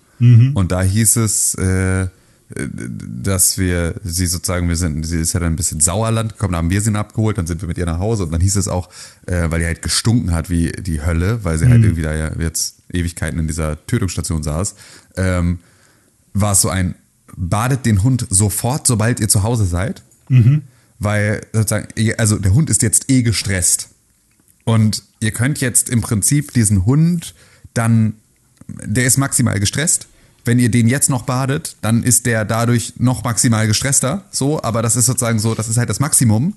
Und 0.55 0.73
da 0.73 0.83
hieß 0.83 1.17
es, 1.17 1.55
äh, 1.57 2.07
dass 2.49 3.59
wir 3.59 3.97
sie 4.05 4.27
sozusagen, 4.27 4.69
wir 4.69 4.77
sind, 4.77 5.05
sie 5.05 5.19
ist 5.19 5.33
ja 5.33 5.41
dann 5.41 5.53
ein 5.53 5.57
bisschen 5.57 5.81
Sauerland 5.81 6.35
gekommen, 6.35 6.53
da 6.53 6.59
haben 6.59 6.71
wir 6.71 6.81
sie 6.81 6.87
dann 6.87 6.97
abgeholt, 6.97 7.39
dann 7.39 7.47
sind 7.49 7.61
wir 7.61 7.67
mit 7.67 7.77
ihr 7.77 7.87
nach 7.87 7.99
Hause 7.99 8.23
und 8.23 8.31
dann 8.31 8.41
hieß 8.41 8.55
es 8.55 8.69
auch, 8.69 8.89
äh, 9.27 9.51
weil 9.51 9.59
die 9.61 9.67
halt 9.67 9.83
gestunken 9.83 10.33
hat 10.33 10.49
wie 10.49 10.71
die 10.71 11.03
Hölle, 11.03 11.43
weil 11.43 11.59
sie 11.59 11.67
halt 11.67 11.83
irgendwie 11.83 12.03
da 12.03 12.14
ja 12.14 12.31
jetzt 12.39 12.77
Ewigkeiten 12.93 13.41
in 13.41 13.49
dieser 13.49 13.85
Tötungsstation 13.89 14.45
saß, 14.45 14.77
ähm, 15.17 15.59
war 16.35 16.53
es 16.53 16.61
so 16.61 16.69
ein, 16.69 16.95
badet 17.37 17.85
den 17.85 18.05
Hund 18.05 18.27
sofort, 18.31 18.87
sobald 18.87 19.19
ihr 19.19 19.29
zu 19.29 19.43
Hause 19.43 19.64
seid, 19.67 20.03
weil 20.99 21.42
sozusagen, 21.53 21.88
also 22.18 22.38
der 22.38 22.55
Hund 22.55 22.70
ist 22.70 22.82
jetzt 22.82 23.11
eh 23.11 23.22
gestresst 23.22 23.88
und 24.64 25.03
ihr 25.20 25.30
könnt 25.30 25.61
jetzt 25.61 25.88
im 25.88 26.01
Prinzip 26.01 26.53
diesen 26.53 26.86
Hund 26.86 27.34
dann, 27.74 28.14
der 28.66 29.05
ist 29.05 29.16
maximal 29.16 29.61
gestresst. 29.61 30.09
Wenn 30.44 30.59
ihr 30.59 30.70
den 30.70 30.88
jetzt 30.88 31.11
noch 31.11 31.22
badet, 31.22 31.76
dann 31.82 32.03
ist 32.03 32.26
der 32.26 32.44
dadurch 32.44 32.94
noch 32.99 33.24
maximal 33.24 33.66
gestresster. 33.66 34.24
So, 34.30 34.62
aber 34.62 34.82
das 34.82 34.97
ist 34.97 35.07
sozusagen 35.07 35.38
so, 35.38 35.55
das 35.55 35.68
ist 35.68 35.76
halt 35.76 35.90
das 35.90 36.01
Maximum. 36.01 36.55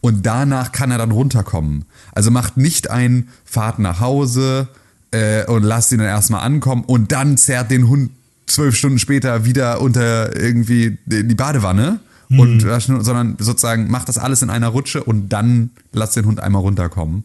Und 0.00 0.24
danach 0.26 0.72
kann 0.72 0.90
er 0.90 0.98
dann 0.98 1.10
runterkommen. 1.10 1.84
Also 2.12 2.30
macht 2.30 2.56
nicht 2.56 2.90
ein 2.90 3.28
Fahrt 3.44 3.78
nach 3.78 4.00
Hause 4.00 4.68
äh, 5.12 5.44
und 5.46 5.62
lasst 5.62 5.92
ihn 5.92 5.98
dann 5.98 6.08
erstmal 6.08 6.44
ankommen 6.44 6.84
und 6.84 7.12
dann 7.12 7.36
zerrt 7.36 7.70
den 7.70 7.88
Hund 7.88 8.10
zwölf 8.46 8.76
Stunden 8.76 8.98
später 8.98 9.44
wieder 9.44 9.80
unter 9.80 10.36
irgendwie 10.36 10.98
die 11.06 11.34
Badewanne. 11.34 12.00
Und, 12.38 12.60
sondern 12.60 13.36
sozusagen 13.38 13.90
macht 13.90 14.08
das 14.08 14.18
alles 14.18 14.42
in 14.42 14.50
einer 14.50 14.68
Rutsche 14.68 15.02
und 15.02 15.28
dann 15.28 15.70
lasst 15.92 16.16
den 16.16 16.26
Hund 16.26 16.40
einmal 16.40 16.62
runterkommen. 16.62 17.24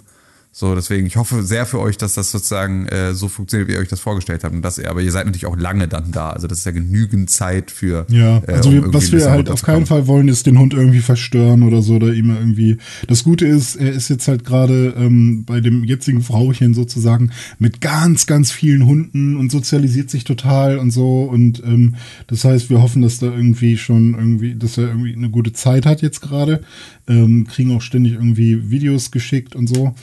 So, 0.59 0.75
deswegen, 0.75 1.07
ich 1.07 1.15
hoffe 1.15 1.41
sehr 1.41 1.65
für 1.65 1.79
euch, 1.79 1.95
dass 1.95 2.15
das 2.15 2.31
sozusagen 2.31 2.85
äh, 2.87 3.13
so 3.13 3.29
funktioniert, 3.29 3.69
wie 3.69 3.75
ihr 3.75 3.79
euch 3.79 3.87
das 3.87 4.01
vorgestellt 4.01 4.43
habt. 4.43 4.53
Und 4.53 4.61
dass 4.61 4.77
ihr, 4.77 4.89
aber 4.89 5.01
ihr 5.01 5.09
seid 5.09 5.25
natürlich 5.25 5.45
auch 5.45 5.55
lange 5.55 5.87
dann 5.87 6.11
da. 6.11 6.31
Also 6.31 6.47
das 6.47 6.57
ist 6.57 6.65
ja 6.65 6.73
genügend 6.73 7.29
Zeit 7.29 7.71
für. 7.71 8.05
Ja, 8.09 8.39
äh, 8.39 8.55
also 8.55 8.67
um 8.67 8.75
wir, 8.75 8.93
was 8.93 9.09
wir 9.13 9.31
halt 9.31 9.49
auf 9.49 9.61
keinen. 9.61 9.85
Fall 9.85 10.07
wollen, 10.07 10.27
ist 10.27 10.47
den 10.47 10.59
Hund 10.59 10.73
irgendwie 10.73 10.99
verstören 10.99 11.63
oder 11.63 11.81
so 11.81 11.95
oder 11.95 12.13
ihm 12.13 12.29
irgendwie. 12.29 12.75
Das 13.07 13.23
Gute 13.23 13.47
ist, 13.47 13.77
er 13.77 13.93
ist 13.93 14.09
jetzt 14.09 14.27
halt 14.27 14.43
gerade 14.43 14.95
ähm, 14.97 15.45
bei 15.45 15.61
dem 15.61 15.85
jetzigen 15.85 16.21
Frauchen 16.21 16.73
sozusagen 16.73 17.31
mit 17.57 17.79
ganz, 17.79 18.25
ganz 18.25 18.51
vielen 18.51 18.85
Hunden 18.85 19.37
und 19.37 19.53
sozialisiert 19.53 20.09
sich 20.09 20.25
total 20.25 20.77
und 20.77 20.91
so. 20.91 21.21
Und 21.21 21.63
ähm, 21.63 21.95
das 22.27 22.43
heißt, 22.43 22.69
wir 22.69 22.81
hoffen, 22.81 23.01
dass 23.01 23.19
da 23.19 23.27
irgendwie 23.27 23.77
schon 23.77 24.13
irgendwie, 24.13 24.55
dass 24.55 24.77
er 24.77 24.89
irgendwie 24.89 25.15
eine 25.15 25.29
gute 25.29 25.53
Zeit 25.53 25.85
hat 25.85 26.01
jetzt 26.01 26.19
gerade. 26.19 26.63
Ähm, 27.07 27.47
kriegen 27.47 27.73
auch 27.77 27.81
ständig 27.81 28.15
irgendwie 28.15 28.69
Videos 28.69 29.11
geschickt 29.11 29.55
und 29.55 29.67
so. 29.67 29.95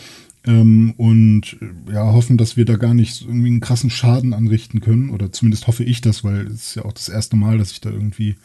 Ähm, 0.47 0.94
und 0.97 1.57
äh, 1.61 1.92
ja, 1.94 2.12
hoffen, 2.12 2.36
dass 2.36 2.57
wir 2.57 2.64
da 2.64 2.76
gar 2.76 2.94
nicht 2.94 3.14
so 3.14 3.26
irgendwie 3.26 3.49
einen 3.49 3.61
krassen 3.61 3.90
Schaden 3.90 4.32
anrichten 4.32 4.80
können. 4.80 5.11
Oder 5.11 5.32
zumindest 5.32 5.66
hoffe 5.66 5.84
ich 5.84 6.01
das, 6.01 6.24
weil 6.24 6.47
es 6.47 6.68
ist 6.68 6.74
ja 6.76 6.84
auch 6.84 6.92
das 6.92 7.09
erste 7.09 7.36
Mal, 7.36 7.59
dass 7.59 7.72
ich 7.72 7.80
da 7.80 7.90
irgendwie 7.90 8.36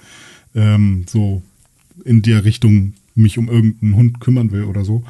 ähm, 0.55 1.05
so 1.07 1.41
in 2.03 2.21
der 2.21 2.43
Richtung 2.43 2.93
mich 3.13 3.37
um 3.37 3.49
irgendeinen 3.49 3.95
Hund 3.95 4.19
kümmern 4.19 4.51
will 4.51 4.63
oder 4.63 4.85
so. 4.85 5.03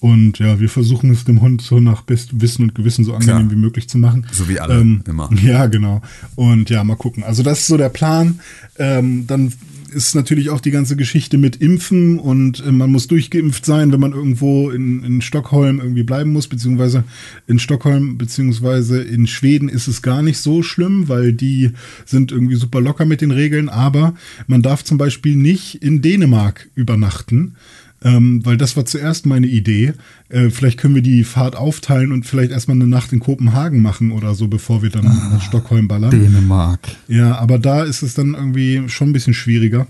Und 0.00 0.38
ja, 0.38 0.60
wir 0.60 0.68
versuchen 0.68 1.10
es 1.10 1.24
dem 1.24 1.40
Hund 1.40 1.62
so 1.62 1.80
nach 1.80 2.02
bestem 2.02 2.40
Wissen 2.42 2.62
und 2.62 2.74
Gewissen 2.74 3.04
so 3.04 3.14
angenehm 3.14 3.48
Klar. 3.48 3.50
wie 3.50 3.56
möglich 3.56 3.88
zu 3.88 3.98
machen. 3.98 4.26
So 4.30 4.48
wie 4.48 4.60
alle, 4.60 4.80
ähm, 4.80 5.02
immer. 5.06 5.30
Ja, 5.42 5.66
genau. 5.66 6.02
Und 6.34 6.70
ja, 6.70 6.84
mal 6.84 6.96
gucken. 6.96 7.24
Also 7.24 7.42
das 7.42 7.60
ist 7.60 7.66
so 7.66 7.76
der 7.76 7.88
Plan. 7.88 8.40
Ähm, 8.78 9.26
dann 9.26 9.52
ist 9.96 10.14
natürlich 10.14 10.50
auch 10.50 10.60
die 10.60 10.70
ganze 10.70 10.94
Geschichte 10.94 11.38
mit 11.38 11.56
Impfen 11.56 12.18
und 12.18 12.64
äh, 12.64 12.70
man 12.70 12.92
muss 12.92 13.08
durchgeimpft 13.08 13.64
sein, 13.64 13.90
wenn 13.92 14.00
man 14.00 14.12
irgendwo 14.12 14.70
in, 14.70 15.02
in 15.02 15.22
Stockholm 15.22 15.80
irgendwie 15.80 16.02
bleiben 16.02 16.32
muss, 16.32 16.46
beziehungsweise 16.46 17.04
in 17.46 17.58
Stockholm, 17.58 18.18
beziehungsweise 18.18 19.02
in 19.02 19.26
Schweden 19.26 19.70
ist 19.70 19.88
es 19.88 20.02
gar 20.02 20.22
nicht 20.22 20.38
so 20.38 20.62
schlimm, 20.62 21.08
weil 21.08 21.32
die 21.32 21.70
sind 22.04 22.30
irgendwie 22.30 22.56
super 22.56 22.80
locker 22.80 23.06
mit 23.06 23.22
den 23.22 23.30
Regeln, 23.30 23.70
aber 23.70 24.14
man 24.46 24.60
darf 24.62 24.84
zum 24.84 24.98
Beispiel 24.98 25.34
nicht 25.34 25.82
in 25.82 26.02
Dänemark 26.02 26.68
übernachten. 26.74 27.56
Ähm, 28.04 28.44
weil 28.44 28.56
das 28.56 28.76
war 28.76 28.84
zuerst 28.84 29.26
meine 29.26 29.46
Idee. 29.46 29.94
Äh, 30.28 30.50
vielleicht 30.50 30.78
können 30.78 30.94
wir 30.94 31.02
die 31.02 31.24
Fahrt 31.24 31.56
aufteilen 31.56 32.12
und 32.12 32.26
vielleicht 32.26 32.52
erstmal 32.52 32.76
eine 32.76 32.86
Nacht 32.86 33.12
in 33.12 33.20
Kopenhagen 33.20 33.80
machen 33.80 34.12
oder 34.12 34.34
so, 34.34 34.48
bevor 34.48 34.82
wir 34.82 34.90
dann 34.90 35.04
nach 35.04 35.42
Stockholm 35.42 35.88
ballern. 35.88 36.10
Dänemark. 36.10 36.80
Ja, 37.08 37.36
aber 37.38 37.58
da 37.58 37.84
ist 37.84 38.02
es 38.02 38.14
dann 38.14 38.34
irgendwie 38.34 38.88
schon 38.88 39.10
ein 39.10 39.12
bisschen 39.12 39.34
schwieriger. 39.34 39.86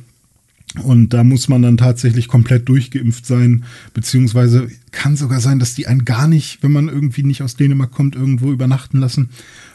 Und 0.83 1.11
da 1.15 1.25
muss 1.25 1.49
man 1.49 1.63
dann 1.63 1.77
tatsächlich 1.77 2.29
komplett 2.29 2.69
durchgeimpft 2.69 3.25
sein, 3.25 3.65
beziehungsweise 3.95 4.69
kann 4.93 5.17
sogar 5.17 5.41
sein, 5.41 5.59
dass 5.59 5.75
die 5.75 5.87
einen 5.87 6.05
gar 6.05 6.29
nicht, 6.29 6.63
wenn 6.63 6.73
man 6.73 6.89
irgendwie 6.89 7.23
nicht 7.23 7.43
aus 7.43 7.57
Dänemark 7.57 7.93
kommt, 7.93 8.15
irgendwo 8.15 8.53
übernachten 8.53 8.99
lassen. 8.99 9.31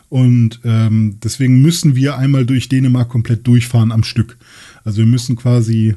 Und 0.10 0.60
ähm, 0.64 1.18
deswegen 1.24 1.62
müssen 1.62 1.96
wir 1.96 2.18
einmal 2.18 2.46
durch 2.46 2.70
Dänemark 2.70 3.10
komplett 3.10 3.48
durchfahren 3.48 3.92
am 3.92 4.04
Stück. 4.04 4.38
Also 4.84 5.00
wir 5.00 5.06
müssen 5.06 5.38
quasi, 5.38 5.96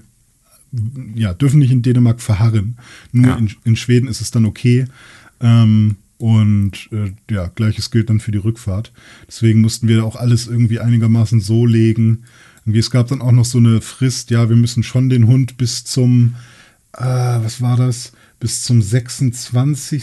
ja, 1.14 1.34
dürfen 1.34 1.58
nicht 1.58 1.70
in 1.72 1.82
Dänemark 1.82 2.20
verharren. 2.20 2.76
Nur 3.12 3.26
Ja. 3.28 3.36
in, 3.36 3.50
in 3.64 3.76
Schweden 3.76 4.08
ist 4.08 4.20
es 4.20 4.30
dann 4.30 4.44
okay. 4.44 4.86
Ähm, 5.40 5.96
und 6.18 6.88
äh, 6.92 7.12
ja, 7.30 7.48
gleiches 7.54 7.90
gilt 7.90 8.08
dann 8.08 8.20
für 8.20 8.32
die 8.32 8.38
Rückfahrt. 8.38 8.92
Deswegen 9.28 9.60
mussten 9.60 9.88
wir 9.88 10.04
auch 10.04 10.16
alles 10.16 10.46
irgendwie 10.46 10.80
einigermaßen 10.80 11.40
so 11.40 11.66
legen. 11.66 12.24
Irgendwie, 12.64 12.78
es 12.78 12.90
gab 12.90 13.08
dann 13.08 13.20
auch 13.20 13.32
noch 13.32 13.44
so 13.44 13.58
eine 13.58 13.80
Frist, 13.80 14.30
ja, 14.30 14.48
wir 14.48 14.56
müssen 14.56 14.82
schon 14.82 15.10
den 15.10 15.26
Hund 15.26 15.56
bis 15.58 15.84
zum, 15.84 16.34
äh, 16.92 17.02
was 17.04 17.60
war 17.60 17.76
das? 17.76 18.12
Bis 18.40 18.62
zum 18.62 18.80
26. 18.80 20.02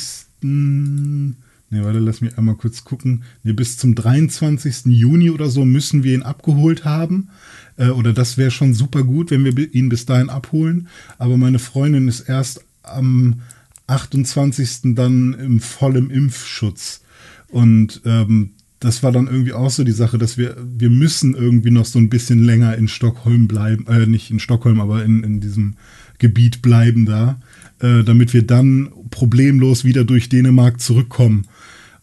Ne, 1.72 1.86
warte, 1.86 2.00
lass 2.00 2.20
mich 2.20 2.38
einmal 2.38 2.56
kurz 2.56 2.84
gucken. 2.84 3.24
Ne, 3.44 3.54
bis 3.54 3.78
zum 3.78 3.96
23. 3.96 4.88
Juni 4.88 5.32
oder 5.32 5.50
so 5.50 5.64
müssen 5.64 6.04
wir 6.04 6.14
ihn 6.14 6.22
abgeholt 6.22 6.84
haben. 6.84 7.30
Äh, 7.78 7.90
oder 7.90 8.12
das 8.12 8.38
wäre 8.38 8.52
schon 8.52 8.74
super 8.74 9.04
gut, 9.04 9.32
wenn 9.32 9.46
wir 9.46 9.74
ihn 9.74 9.88
bis 9.88 10.06
dahin 10.06 10.30
abholen. 10.30 10.90
Aber 11.18 11.38
meine 11.38 11.60
Freundin 11.60 12.10
ist 12.10 12.22
erst 12.22 12.66
am 12.84 13.42
28. 13.88 14.96
dann 14.96 15.34
im 15.34 15.60
vollem 15.62 16.12
Impfschutz. 16.12 17.02
Und 17.48 18.02
ähm, 18.04 18.52
das 18.82 19.02
war 19.02 19.14
dann 19.14 19.28
irgendwie 19.28 19.54
auch 19.54 19.70
so 19.70 19.86
die 19.86 19.92
Sache, 19.92 20.18
dass 20.18 20.38
wir, 20.38 20.58
wir 20.58 20.90
müssen 20.90 21.36
irgendwie 21.36 21.72
noch 21.72 21.86
so 21.86 22.00
ein 22.00 22.10
bisschen 22.10 22.44
länger 22.44 22.76
in 22.76 22.90
Stockholm 22.90 23.48
bleiben, 23.48 23.86
äh, 23.88 24.08
nicht 24.08 24.30
in 24.30 24.40
Stockholm, 24.40 24.82
aber 24.82 25.06
in, 25.06 25.24
in 25.24 25.40
diesem 25.40 25.76
Gebiet 26.18 26.62
bleiben 26.62 27.06
da, 27.06 27.40
äh, 27.82 28.04
damit 28.04 28.34
wir 28.34 28.44
dann 28.44 28.90
problemlos 29.10 29.84
wieder 29.86 30.04
durch 30.06 30.30
Dänemark 30.30 30.80
zurückkommen 30.82 31.48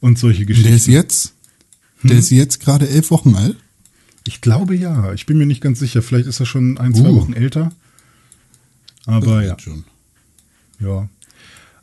und 0.00 0.18
solche 0.18 0.44
Der 0.46 0.54
ist 0.56 0.62
Geschichten. 0.64 0.90
jetzt, 0.92 1.34
der 2.02 2.10
Hm? 2.12 2.18
ist 2.18 2.30
jetzt 2.30 2.60
gerade 2.60 2.88
elf 2.88 3.10
Wochen 3.10 3.34
alt. 3.34 3.56
Ich 4.26 4.40
glaube 4.40 4.74
ja, 4.76 5.12
ich 5.14 5.24
bin 5.26 5.38
mir 5.38 5.46
nicht 5.46 5.62
ganz 5.62 5.78
sicher. 5.78 6.02
Vielleicht 6.02 6.26
ist 6.26 6.38
er 6.40 6.46
schon 6.46 6.76
ein, 6.78 6.94
zwei 6.94 7.08
Uh. 7.08 7.16
Wochen 7.16 7.32
älter. 7.32 7.72
Aber 9.06 9.42
ja. 9.42 9.58
Schon. 9.58 9.84
Ja. 10.80 11.08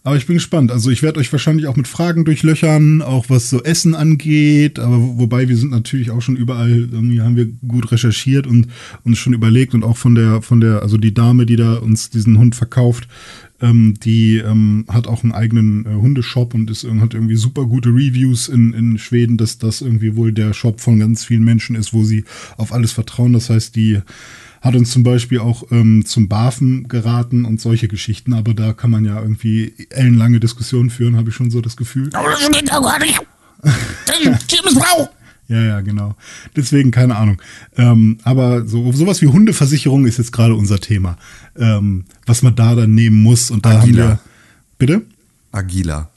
Aber 0.04 0.16
ich 0.18 0.28
bin 0.28 0.36
gespannt. 0.36 0.72
Also 0.72 0.92
ich 0.92 1.02
werde 1.02 1.20
euch 1.20 1.32
wahrscheinlich 1.32 1.66
auch 1.66 1.76
mit 1.76 1.88
Fragen 1.88 2.26
durchlöchern, 2.26 3.02
auch 3.02 3.32
was 3.32 3.50
so 3.50 3.64
Essen 3.64 3.96
angeht. 3.96 4.78
Aber 4.78 5.02
wo- 5.02 5.18
wobei 5.18 5.50
wir 5.50 5.58
sind 5.58 5.72
natürlich 5.72 6.12
auch 6.12 6.22
schon 6.22 6.36
überall, 6.36 6.70
irgendwie 6.92 7.22
haben 7.22 7.36
wir 7.36 7.48
gut 7.68 7.92
recherchiert 7.92 8.46
und 8.46 8.68
uns 9.04 9.18
schon 9.18 9.34
überlegt 9.34 9.74
und 9.74 9.84
auch 9.84 9.98
von 9.98 10.14
der, 10.14 10.44
von 10.44 10.60
der, 10.62 10.84
also 10.84 10.98
die 11.00 11.16
Dame, 11.16 11.48
die 11.48 11.56
da 11.56 11.78
uns 11.78 12.12
diesen 12.12 12.38
Hund 12.38 12.54
verkauft, 12.56 13.08
ähm, 13.62 13.94
die 14.04 14.38
ähm, 14.38 14.86
hat 14.90 15.08
auch 15.08 15.24
einen 15.24 15.32
eigenen 15.32 15.86
äh, 15.86 15.96
Hundeshop 15.96 16.54
und 16.54 16.70
ist, 16.70 16.86
irg- 16.86 17.00
hat 17.00 17.14
irgendwie 17.14 17.36
super 17.36 17.66
gute 17.66 17.90
Reviews 17.90 18.48
in, 18.48 18.74
in 18.74 18.98
Schweden, 18.98 19.38
dass 19.38 19.58
das 19.58 19.82
irgendwie 19.82 20.16
wohl 20.16 20.32
der 20.32 20.54
Shop 20.54 20.82
von 20.82 21.00
ganz 21.00 21.24
vielen 21.24 21.44
Menschen 21.44 21.76
ist, 21.76 21.94
wo 21.94 22.04
sie 22.04 22.26
auf 22.58 22.74
alles 22.74 22.92
vertrauen. 22.92 23.34
Das 23.34 23.50
heißt, 23.50 23.76
die 23.76 24.00
hat 24.62 24.76
uns 24.76 24.92
zum 24.92 25.04
Beispiel 25.04 25.40
auch 25.40 25.72
ähm, 25.72 26.06
zum 26.06 26.28
Bafen 26.28 26.88
geraten 26.88 27.46
und 27.46 27.62
solche 27.62 27.88
Geschichten, 27.88 28.34
aber 28.34 28.54
da 28.54 28.74
kann 28.74 28.90
man 28.90 29.06
ja 29.06 29.22
irgendwie 29.22 29.74
ellenlange 29.90 30.40
Diskussionen 30.40 30.90
führen, 30.90 31.16
habe 31.18 31.30
ich 31.30 31.36
schon 31.36 31.52
so 31.52 31.62
das 31.62 31.78
Gefühl. 31.78 32.10
Ja. 35.48 35.62
Ja, 35.62 35.82
genau. 35.82 36.16
Deswegen 36.56 36.92
keine 36.92 37.16
Ahnung. 37.16 37.42
Ähm, 37.78 38.18
aber 38.24 38.66
so 38.66 38.92
sowas 38.92 39.22
wie 39.22 39.28
Hundeversicherung 39.28 40.06
ist 40.06 40.18
jetzt 40.18 40.32
gerade 40.32 40.56
unser 40.56 40.80
Thema, 40.80 41.18
ähm, 41.56 42.06
was 42.26 42.42
man 42.42 42.56
da 42.56 42.74
dann 42.76 42.96
nehmen 42.96 43.22
muss. 43.22 43.52
Und 43.52 43.66
da 43.66 43.74
haben 43.74 43.82
Agila. 43.84 44.08
wir. 44.08 44.20
Bitte? 44.78 45.02
Agila. 45.52 46.10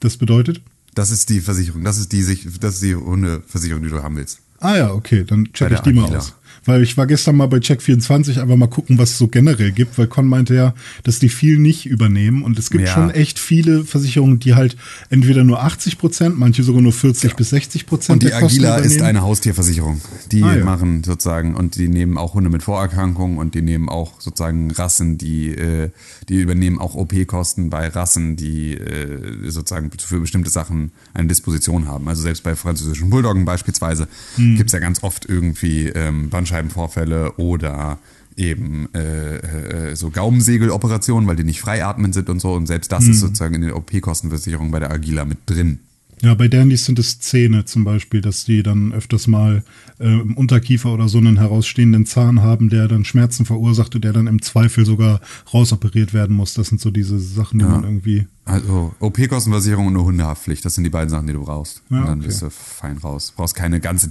Das 0.00 0.16
bedeutet? 0.16 0.60
Das 0.94 1.10
ist 1.10 1.30
die 1.30 1.40
Versicherung. 1.40 1.84
Das 1.84 1.98
ist 1.98 2.12
die, 2.12 2.22
sich- 2.22 2.46
das 2.60 2.74
ist 2.74 2.82
die 2.82 2.94
Hundeversicherung, 2.94 3.82
die 3.82 3.88
du 3.90 4.02
haben 4.02 4.16
willst. 4.16 4.40
Ah 4.60 4.76
ja, 4.76 4.92
okay, 4.92 5.24
dann 5.24 5.52
check 5.52 5.72
ich 5.72 5.80
die 5.80 5.92
mal 5.92 6.04
Agila. 6.04 6.18
aus. 6.18 6.34
Weil 6.64 6.82
ich 6.82 6.96
war 6.96 7.06
gestern 7.06 7.36
mal 7.36 7.46
bei 7.46 7.58
Check24 7.58 8.40
einfach 8.40 8.56
mal 8.56 8.68
gucken, 8.68 8.98
was 8.98 9.10
es 9.10 9.18
so 9.18 9.26
generell 9.28 9.72
gibt, 9.72 9.98
weil 9.98 10.06
Con 10.06 10.26
meinte 10.26 10.54
ja, 10.54 10.74
dass 11.02 11.18
die 11.18 11.28
viel 11.28 11.58
nicht 11.58 11.86
übernehmen 11.86 12.42
und 12.42 12.58
es 12.58 12.70
gibt 12.70 12.84
Ja. 12.84 12.94
schon 12.94 13.10
echt 13.10 13.38
viele 13.38 13.84
Versicherungen, 13.84 14.38
die 14.38 14.54
halt 14.54 14.76
entweder 15.10 15.42
nur 15.44 15.62
80 15.62 15.98
Prozent, 15.98 16.38
manche 16.38 16.62
sogar 16.62 16.80
nur 16.82 16.92
40 16.92 17.34
bis 17.34 17.50
60 17.50 17.86
Prozent 17.86 18.22
Und 18.22 18.28
die 18.28 18.32
Agila 18.34 18.76
ist 18.76 19.02
eine 19.02 19.22
Haustierversicherung. 19.22 20.00
Die 20.30 20.42
Ah, 20.44 20.56
ja. 20.58 20.64
machen 20.64 21.02
sozusagen, 21.04 21.54
und 21.54 21.76
die 21.76 21.88
nehmen 21.88 22.16
auch 22.18 22.34
Hunde 22.34 22.48
mit 22.50 22.62
Vorerkrankungen 22.62 23.38
und 23.38 23.54
die 23.54 23.62
nehmen 23.62 23.88
auch 23.88 24.20
sozusagen 24.20 24.70
Rassen, 24.70 25.18
die, 25.18 25.48
äh, 25.48 25.90
die 26.28 26.40
übernehmen 26.40 26.78
auch 26.78 26.94
OP-Kosten 26.94 27.70
bei 27.70 27.88
Rassen, 27.88 28.36
die 28.36 28.74
äh, 28.74 29.50
sozusagen 29.50 29.90
für 29.98 30.20
bestimmte 30.20 30.50
Sachen 30.50 30.92
eine 31.14 31.28
Disposition 31.28 31.86
haben. 31.88 32.08
Also 32.08 32.22
selbst 32.22 32.42
bei 32.44 32.54
französischen 32.54 33.10
Bulldoggen 33.10 33.44
beispielsweise 33.44 34.06
Hm. 34.36 34.56
gibt's 34.56 34.72
ja 34.72 34.78
ganz 34.78 35.02
oft 35.02 35.26
irgendwie 35.28 35.88
ähm, 35.88 36.30
Bandscheibenvorfälle 36.52 37.32
oder 37.36 37.98
eben 38.36 38.88
äh, 38.94 39.90
äh, 39.90 39.96
so 39.96 40.10
Gaumensegeloperationen, 40.10 41.28
weil 41.28 41.36
die 41.36 41.44
nicht 41.44 41.60
freiatmend 41.60 42.14
sind 42.14 42.30
und 42.30 42.40
so. 42.40 42.52
Und 42.52 42.66
selbst 42.66 42.90
das 42.92 43.06
ist 43.06 43.20
sozusagen 43.20 43.54
in 43.54 43.62
der 43.62 43.76
OP-Kostenversicherung 43.76 44.70
bei 44.70 44.80
der 44.80 44.90
Agila 44.90 45.24
mit 45.24 45.38
drin. 45.46 45.80
Ja, 46.22 46.34
bei 46.34 46.46
Dandys 46.46 46.84
sind 46.84 47.00
es 47.00 47.18
Zähne 47.18 47.64
zum 47.64 47.82
Beispiel, 47.82 48.20
dass 48.20 48.44
die 48.44 48.62
dann 48.62 48.92
öfters 48.92 49.26
mal 49.26 49.64
äh, 49.98 50.06
im 50.06 50.36
Unterkiefer 50.36 50.94
oder 50.94 51.08
so 51.08 51.18
einen 51.18 51.36
herausstehenden 51.36 52.06
Zahn 52.06 52.42
haben, 52.42 52.70
der 52.70 52.86
dann 52.86 53.04
Schmerzen 53.04 53.44
verursacht 53.44 53.96
und 53.96 54.04
der 54.04 54.12
dann 54.12 54.28
im 54.28 54.40
Zweifel 54.40 54.86
sogar 54.86 55.20
rausoperiert 55.52 56.14
werden 56.14 56.36
muss. 56.36 56.54
Das 56.54 56.68
sind 56.68 56.80
so 56.80 56.92
diese 56.92 57.18
Sachen, 57.18 57.58
die 57.58 57.64
man 57.64 57.82
irgendwie. 57.82 58.26
Also 58.44 58.94
OP-Kostenversicherung 59.00 59.88
und 59.88 59.96
eine 59.96 60.04
Hundehaftpflicht, 60.04 60.64
das 60.64 60.76
sind 60.76 60.84
die 60.84 60.90
beiden 60.90 61.10
Sachen, 61.10 61.26
die 61.26 61.32
du 61.32 61.42
brauchst. 61.42 61.82
Ja, 61.90 61.98
und 61.98 62.06
dann 62.06 62.18
okay. 62.18 62.28
bist 62.28 62.42
du 62.42 62.50
fein 62.50 62.98
raus. 62.98 63.32
Brauchst 63.36 63.56
keine 63.56 63.80
ganze 63.80 64.08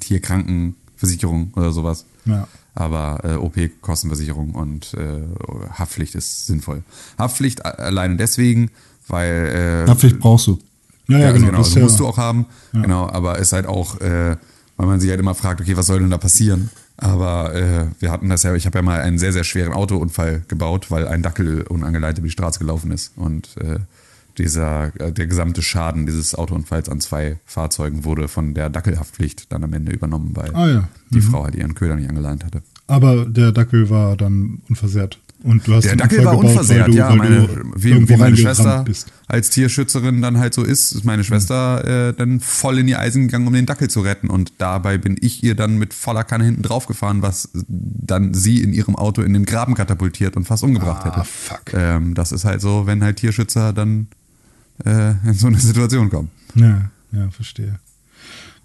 Tierkrankenversicherung 1.01 1.51
oder 1.55 1.71
sowas. 1.71 2.05
Ja. 2.25 2.47
Aber 2.73 3.19
äh, 3.23 3.35
OP-Kostenversicherung 3.35 4.55
und 4.55 4.93
äh, 4.93 5.21
Haftpflicht 5.73 6.15
ist 6.15 6.47
sinnvoll. 6.47 6.83
Haftpflicht 7.17 7.65
alleine 7.65 8.15
deswegen, 8.15 8.71
weil 9.07 9.83
äh, 9.85 9.89
Haftpflicht 9.89 10.19
brauchst 10.19 10.47
du. 10.47 10.59
Ja, 11.07 11.19
ja, 11.19 11.27
also 11.27 11.39
genau. 11.39 11.47
genau, 11.47 11.57
das 11.59 11.73
ja, 11.73 11.81
musst 11.81 11.99
du 11.99 12.07
auch 12.07 12.17
haben. 12.17 12.45
Genau, 12.71 13.09
aber 13.09 13.39
ist 13.39 13.51
halt 13.51 13.65
auch, 13.65 13.99
äh, 13.99 14.37
weil 14.77 14.87
man 14.87 14.99
sich 14.99 15.09
halt 15.09 15.19
immer 15.19 15.35
fragt, 15.35 15.59
okay, 15.59 15.75
was 15.75 15.87
soll 15.87 15.99
denn 15.99 16.09
da 16.09 16.17
passieren? 16.17 16.69
Aber 16.95 17.53
äh, 17.55 17.87
wir 17.99 18.11
hatten 18.11 18.29
das 18.29 18.43
ja, 18.43 18.53
ich 18.53 18.65
habe 18.65 18.77
ja 18.77 18.81
mal 18.83 19.01
einen 19.01 19.17
sehr, 19.17 19.33
sehr 19.33 19.43
schweren 19.43 19.73
Autounfall 19.73 20.43
gebaut, 20.47 20.91
weil 20.91 21.07
ein 21.07 21.23
Dackel 21.23 21.63
unangeleitet 21.63 22.19
über 22.19 22.27
die 22.27 22.31
Straße 22.31 22.59
gelaufen 22.59 22.91
ist. 22.91 23.11
Und 23.17 23.57
äh, 23.57 23.79
dieser, 24.37 24.91
äh, 24.99 25.11
der 25.11 25.27
gesamte 25.27 25.61
Schaden 25.61 26.05
dieses 26.05 26.35
Autounfalls 26.35 26.89
an 26.89 26.99
zwei 27.01 27.39
Fahrzeugen 27.45 28.03
wurde 28.05 28.27
von 28.27 28.53
der 28.53 28.69
Dackelhaftpflicht 28.69 29.51
dann 29.51 29.63
am 29.63 29.73
Ende 29.73 29.91
übernommen, 29.91 30.31
weil 30.35 30.55
Ah, 30.55 30.67
ja. 30.69 30.89
die 31.09 31.21
Frau 31.21 31.43
halt 31.43 31.55
ihren 31.55 31.75
Köder 31.75 31.95
nicht 31.95 32.09
angeleint 32.09 32.43
hatte. 32.45 32.61
Aber 32.87 33.25
der 33.25 33.51
Dackel 33.51 33.89
war 33.89 34.17
dann 34.17 34.61
unversehrt. 34.69 35.19
Und 35.43 35.65
du 35.65 35.73
hast 35.73 35.85
Der 35.85 35.95
Dackel 35.95 36.19
Unfall 36.19 36.25
war 36.25 36.31
gebaut, 36.41 36.49
unversehrt, 36.51 36.87
du, 36.89 36.91
ja. 36.93 37.15
Meine, 37.15 37.47
wie, 37.75 38.07
wie 38.07 38.15
meine 38.15 38.37
Schwester 38.37 38.83
bist. 38.83 39.11
als 39.25 39.49
Tierschützerin 39.49 40.21
dann 40.21 40.37
halt 40.37 40.53
so 40.53 40.61
ist, 40.61 40.91
ist 40.91 41.03
meine 41.03 41.23
Schwester 41.23 42.09
äh, 42.09 42.13
dann 42.13 42.39
voll 42.41 42.77
in 42.77 42.85
die 42.85 42.95
Eisen 42.95 43.23
gegangen, 43.23 43.47
um 43.47 43.53
den 43.53 43.65
Dackel 43.65 43.89
zu 43.89 44.01
retten. 44.01 44.29
Und 44.29 44.53
dabei 44.59 44.99
bin 44.99 45.17
ich 45.19 45.43
ihr 45.43 45.55
dann 45.55 45.77
mit 45.79 45.95
voller 45.95 46.23
Kanne 46.23 46.43
hinten 46.45 46.61
drauf 46.61 46.85
gefahren, 46.85 47.23
was 47.23 47.49
dann 47.67 48.35
sie 48.35 48.61
in 48.61 48.71
ihrem 48.71 48.95
Auto 48.95 49.23
in 49.23 49.33
den 49.33 49.45
Graben 49.45 49.73
katapultiert 49.73 50.37
und 50.37 50.45
fast 50.45 50.61
umgebracht 50.63 51.01
Ah, 51.05 51.15
hätte. 51.17 51.25
fuck. 51.27 51.73
Ähm, 51.73 52.13
das 52.13 52.31
ist 52.31 52.45
halt 52.45 52.61
so, 52.61 52.85
wenn 52.85 53.03
halt 53.03 53.17
Tierschützer 53.17 53.73
dann 53.73 54.09
äh, 54.85 55.13
in 55.25 55.33
so 55.33 55.47
eine 55.47 55.59
Situation 55.59 56.09
kommen. 56.09 56.29
Ja, 56.55 56.91
ja, 57.11 57.29
verstehe. 57.31 57.79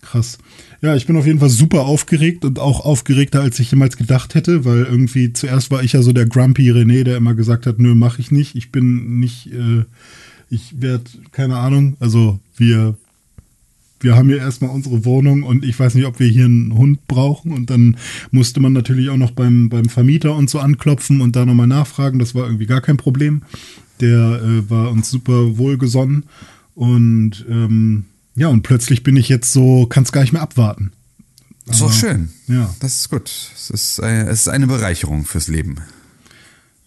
Krass. 0.02 0.38
Ja, 0.82 0.94
ich 0.94 1.06
bin 1.06 1.16
auf 1.16 1.26
jeden 1.26 1.40
Fall 1.40 1.48
super 1.48 1.86
aufgeregt 1.86 2.44
und 2.44 2.60
auch 2.60 2.84
aufgeregter, 2.84 3.40
als 3.40 3.58
ich 3.58 3.72
jemals 3.72 3.96
gedacht 3.96 4.34
hätte, 4.34 4.64
weil 4.64 4.84
irgendwie 4.84 5.32
zuerst 5.32 5.70
war 5.70 5.82
ich 5.82 5.94
ja 5.94 6.02
so 6.02 6.12
der 6.12 6.26
Grumpy 6.26 6.70
René, 6.70 7.02
der 7.02 7.16
immer 7.16 7.34
gesagt 7.34 7.66
hat, 7.66 7.80
nö, 7.80 7.94
mach 7.94 8.18
ich 8.18 8.30
nicht. 8.30 8.54
Ich 8.54 8.70
bin 8.70 9.18
nicht, 9.18 9.52
äh, 9.52 9.84
ich 10.48 10.80
werde, 10.80 11.04
keine 11.32 11.56
Ahnung, 11.56 11.96
also 11.98 12.38
wir, 12.56 12.96
wir 13.98 14.14
haben 14.14 14.28
hier 14.28 14.38
erstmal 14.38 14.70
unsere 14.70 15.04
Wohnung 15.04 15.42
und 15.42 15.64
ich 15.64 15.78
weiß 15.78 15.96
nicht, 15.96 16.06
ob 16.06 16.20
wir 16.20 16.28
hier 16.28 16.44
einen 16.44 16.76
Hund 16.76 17.08
brauchen 17.08 17.50
und 17.50 17.70
dann 17.70 17.96
musste 18.30 18.60
man 18.60 18.72
natürlich 18.72 19.08
auch 19.10 19.16
noch 19.16 19.32
beim, 19.32 19.68
beim 19.70 19.88
Vermieter 19.88 20.36
und 20.36 20.48
so 20.48 20.60
anklopfen 20.60 21.20
und 21.20 21.34
da 21.34 21.44
nochmal 21.46 21.66
nachfragen. 21.66 22.20
Das 22.20 22.34
war 22.34 22.44
irgendwie 22.44 22.66
gar 22.66 22.80
kein 22.80 22.96
Problem. 22.96 23.42
Der 24.00 24.42
äh, 24.42 24.70
war 24.70 24.90
uns 24.90 25.10
super 25.10 25.58
wohlgesonnen 25.58 26.24
und 26.74 27.44
ähm, 27.48 28.04
ja, 28.34 28.48
und 28.48 28.62
plötzlich 28.62 29.02
bin 29.02 29.16
ich 29.16 29.28
jetzt 29.28 29.52
so, 29.52 29.86
kann 29.86 30.02
es 30.02 30.12
gar 30.12 30.20
nicht 30.20 30.32
mehr 30.32 30.42
abwarten. 30.42 30.92
Ist 31.68 31.80
doch 31.80 31.92
schön. 31.92 32.28
Ja. 32.46 32.72
Das 32.80 32.96
ist 32.96 33.10
gut. 33.10 33.30
Es 33.54 33.70
ist, 33.70 33.98
äh, 33.98 34.24
es 34.24 34.42
ist 34.42 34.48
eine 34.48 34.66
Bereicherung 34.66 35.24
fürs 35.24 35.48
Leben. 35.48 35.76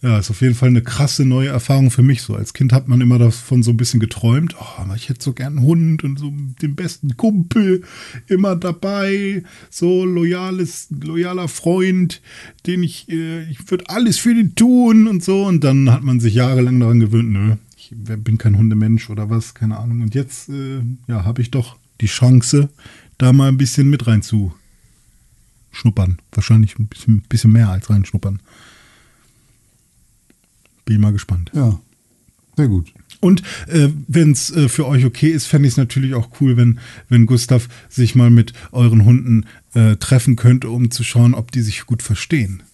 Ja, 0.02 0.18
ist 0.18 0.30
auf 0.30 0.40
jeden 0.40 0.54
Fall 0.54 0.70
eine 0.70 0.80
krasse 0.80 1.26
neue 1.26 1.48
Erfahrung 1.48 1.90
für 1.90 2.02
mich 2.02 2.22
so. 2.22 2.34
Als 2.34 2.54
Kind 2.54 2.72
hat 2.72 2.88
man 2.88 3.02
immer 3.02 3.18
davon 3.18 3.62
so 3.62 3.70
ein 3.70 3.76
bisschen 3.76 4.00
geträumt, 4.00 4.56
oh, 4.58 4.80
aber 4.80 4.96
ich 4.96 5.10
hätte 5.10 5.22
so 5.22 5.34
gern 5.34 5.58
einen 5.58 5.66
Hund 5.66 6.04
und 6.04 6.18
so 6.18 6.32
den 6.62 6.74
besten 6.74 7.18
Kumpel 7.18 7.82
immer 8.26 8.56
dabei, 8.56 9.42
so 9.68 10.06
loyales, 10.06 10.88
loyaler 10.90 11.48
Freund, 11.48 12.22
den 12.66 12.82
ich, 12.82 13.10
äh, 13.10 13.42
ich 13.50 13.70
würde 13.70 13.90
alles 13.90 14.16
für 14.16 14.34
den 14.34 14.54
tun 14.54 15.06
und 15.06 15.22
so. 15.22 15.44
Und 15.44 15.64
dann 15.64 15.90
hat 15.90 16.02
man 16.02 16.18
sich 16.18 16.32
jahrelang 16.32 16.80
daran 16.80 17.00
gewöhnt, 17.00 17.30
nö, 17.30 17.56
ich 17.76 17.92
bin 17.94 18.38
kein 18.38 18.56
Hundemensch 18.56 19.10
oder 19.10 19.28
was, 19.28 19.52
keine 19.52 19.76
Ahnung. 19.76 20.00
Und 20.00 20.14
jetzt, 20.14 20.48
äh, 20.48 20.80
ja, 21.08 21.24
habe 21.26 21.42
ich 21.42 21.50
doch 21.50 21.76
die 22.00 22.06
Chance, 22.06 22.70
da 23.18 23.34
mal 23.34 23.48
ein 23.48 23.58
bisschen 23.58 23.90
mit 23.90 24.06
rein 24.06 24.22
zu 24.22 24.54
schnuppern. 25.72 26.18
Wahrscheinlich 26.32 26.78
ein 26.78 26.86
bisschen, 26.86 27.20
bisschen 27.28 27.52
mehr 27.52 27.68
als 27.68 27.90
reinschnuppern. 27.90 28.40
Bin 30.90 30.96
ich 30.96 31.02
mal 31.02 31.12
gespannt. 31.12 31.52
Ja. 31.54 31.78
Sehr 32.56 32.66
gut. 32.66 32.92
Und 33.20 33.44
äh, 33.68 33.90
wenn 34.08 34.32
es 34.32 34.50
äh, 34.50 34.68
für 34.68 34.88
euch 34.88 35.04
okay 35.04 35.28
ist, 35.28 35.46
fände 35.46 35.68
ich 35.68 35.74
es 35.74 35.78
natürlich 35.78 36.14
auch 36.14 36.30
cool, 36.40 36.56
wenn, 36.56 36.80
wenn 37.08 37.26
Gustav 37.26 37.68
sich 37.88 38.16
mal 38.16 38.28
mit 38.28 38.54
euren 38.72 39.04
Hunden 39.04 39.46
äh, 39.74 39.94
treffen 39.94 40.34
könnte, 40.34 40.68
um 40.68 40.90
zu 40.90 41.04
schauen, 41.04 41.34
ob 41.34 41.52
die 41.52 41.60
sich 41.60 41.86
gut 41.86 42.02
verstehen. 42.02 42.64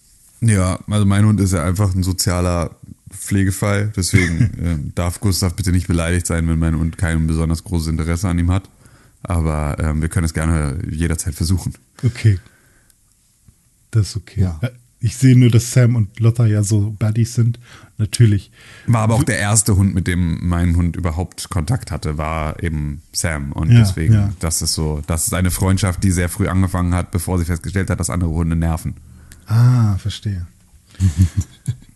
Ja, 0.41 0.79
also 0.87 1.05
mein 1.05 1.27
Hund 1.27 1.39
ist 1.39 1.53
ja 1.53 1.63
einfach 1.63 1.93
ein 1.93 2.01
sozialer 2.01 2.75
Pflegefall. 3.11 3.93
Deswegen 3.95 4.49
ähm, 4.63 4.91
darf 4.95 5.19
Gustav 5.19 5.55
bitte 5.55 5.71
nicht 5.71 5.85
beleidigt 5.85 6.25
sein, 6.25 6.47
wenn 6.47 6.57
mein 6.57 6.75
Hund 6.75 6.97
kein 6.97 7.27
besonders 7.27 7.63
großes 7.63 7.89
Interesse 7.89 8.29
an 8.29 8.39
ihm 8.39 8.49
hat. 8.49 8.67
Aber 9.21 9.77
ähm, 9.77 10.01
wir 10.01 10.09
können 10.09 10.25
es 10.25 10.33
gerne 10.33 10.79
jederzeit 10.89 11.35
versuchen. 11.35 11.75
Okay. 12.03 12.39
Das 13.91 14.07
ist 14.07 14.17
okay. 14.17 14.41
Ja. 14.41 14.59
Ich 14.99 15.15
sehe 15.17 15.37
nur, 15.37 15.51
dass 15.51 15.71
Sam 15.71 15.95
und 15.95 16.19
Lotta 16.19 16.45
ja 16.47 16.63
so 16.63 16.95
Buddies 16.97 17.35
sind. 17.35 17.59
Natürlich. 17.99 18.51
War 18.87 19.01
aber 19.01 19.15
auch 19.15 19.23
der 19.23 19.37
erste 19.39 19.75
Hund, 19.75 19.93
mit 19.93 20.07
dem 20.07 20.47
mein 20.47 20.75
Hund 20.75 20.95
überhaupt 20.95 21.49
Kontakt 21.49 21.91
hatte, 21.91 22.17
war 22.17 22.61
eben 22.63 23.01
Sam. 23.11 23.51
Und 23.51 23.71
Ja, 23.71 23.79
deswegen, 23.79 24.13
ja. 24.13 24.33
das 24.39 24.61
ist 24.61 24.73
so, 24.73 25.01
das 25.07 25.27
ist 25.27 25.33
eine 25.33 25.51
Freundschaft, 25.51 26.03
die 26.03 26.11
sehr 26.11 26.29
früh 26.29 26.47
angefangen 26.47 26.93
hat, 26.95 27.11
bevor 27.11 27.37
sie 27.39 27.45
festgestellt 27.45 27.89
hat, 27.89 27.99
dass 27.99 28.09
andere 28.09 28.31
Hunde 28.31 28.55
nerven. 28.55 28.95
Ah, 29.45 29.97
verstehe. 29.97 30.47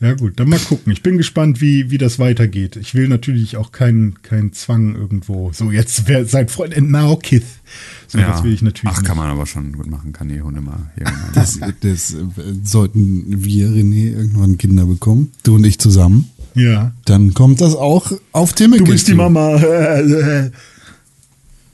ja 0.00 0.14
gut, 0.14 0.38
dann 0.38 0.48
mal 0.48 0.58
gucken. 0.58 0.92
Ich 0.92 1.02
bin 1.02 1.16
gespannt, 1.16 1.60
wie, 1.60 1.90
wie 1.90 1.98
das 1.98 2.18
weitergeht. 2.18 2.76
Ich 2.76 2.94
will 2.94 3.08
natürlich 3.08 3.56
auch 3.56 3.72
keinen 3.72 4.22
keinen 4.22 4.52
Zwang 4.52 4.94
irgendwo. 4.94 5.50
So, 5.52 5.70
jetzt 5.70 6.06
wer 6.06 6.24
seid 6.26 6.50
Freund 6.50 6.76
and 6.76 6.90
now 6.90 7.16
Kith. 7.16 7.44
So, 8.08 8.18
das 8.18 8.44
will 8.44 8.52
ich 8.52 8.62
natürlich 8.62 8.94
Ach, 8.94 9.00
nicht. 9.00 9.08
kann 9.08 9.16
man 9.16 9.30
aber 9.30 9.46
schon 9.46 9.72
gut 9.72 9.86
machen, 9.86 10.12
kann 10.12 10.28
die 10.28 10.40
Hunde 10.42 10.60
mal 10.60 10.90
Das, 11.34 11.58
das 11.80 12.14
äh, 12.14 12.18
sollten 12.62 13.24
wir, 13.44 13.68
René, 13.68 14.12
irgendwann 14.12 14.58
Kinder 14.58 14.84
bekommen. 14.86 15.32
Du 15.42 15.54
und 15.56 15.64
ich 15.64 15.78
zusammen. 15.78 16.30
Ja. 16.54 16.92
Dann 17.04 17.34
kommt 17.34 17.60
das 17.60 17.74
auch 17.74 18.12
auf 18.32 18.52
Timmy. 18.52 18.78
Du 18.78 18.84
bist 18.84 19.08
die 19.08 19.14
Mama. 19.14 19.60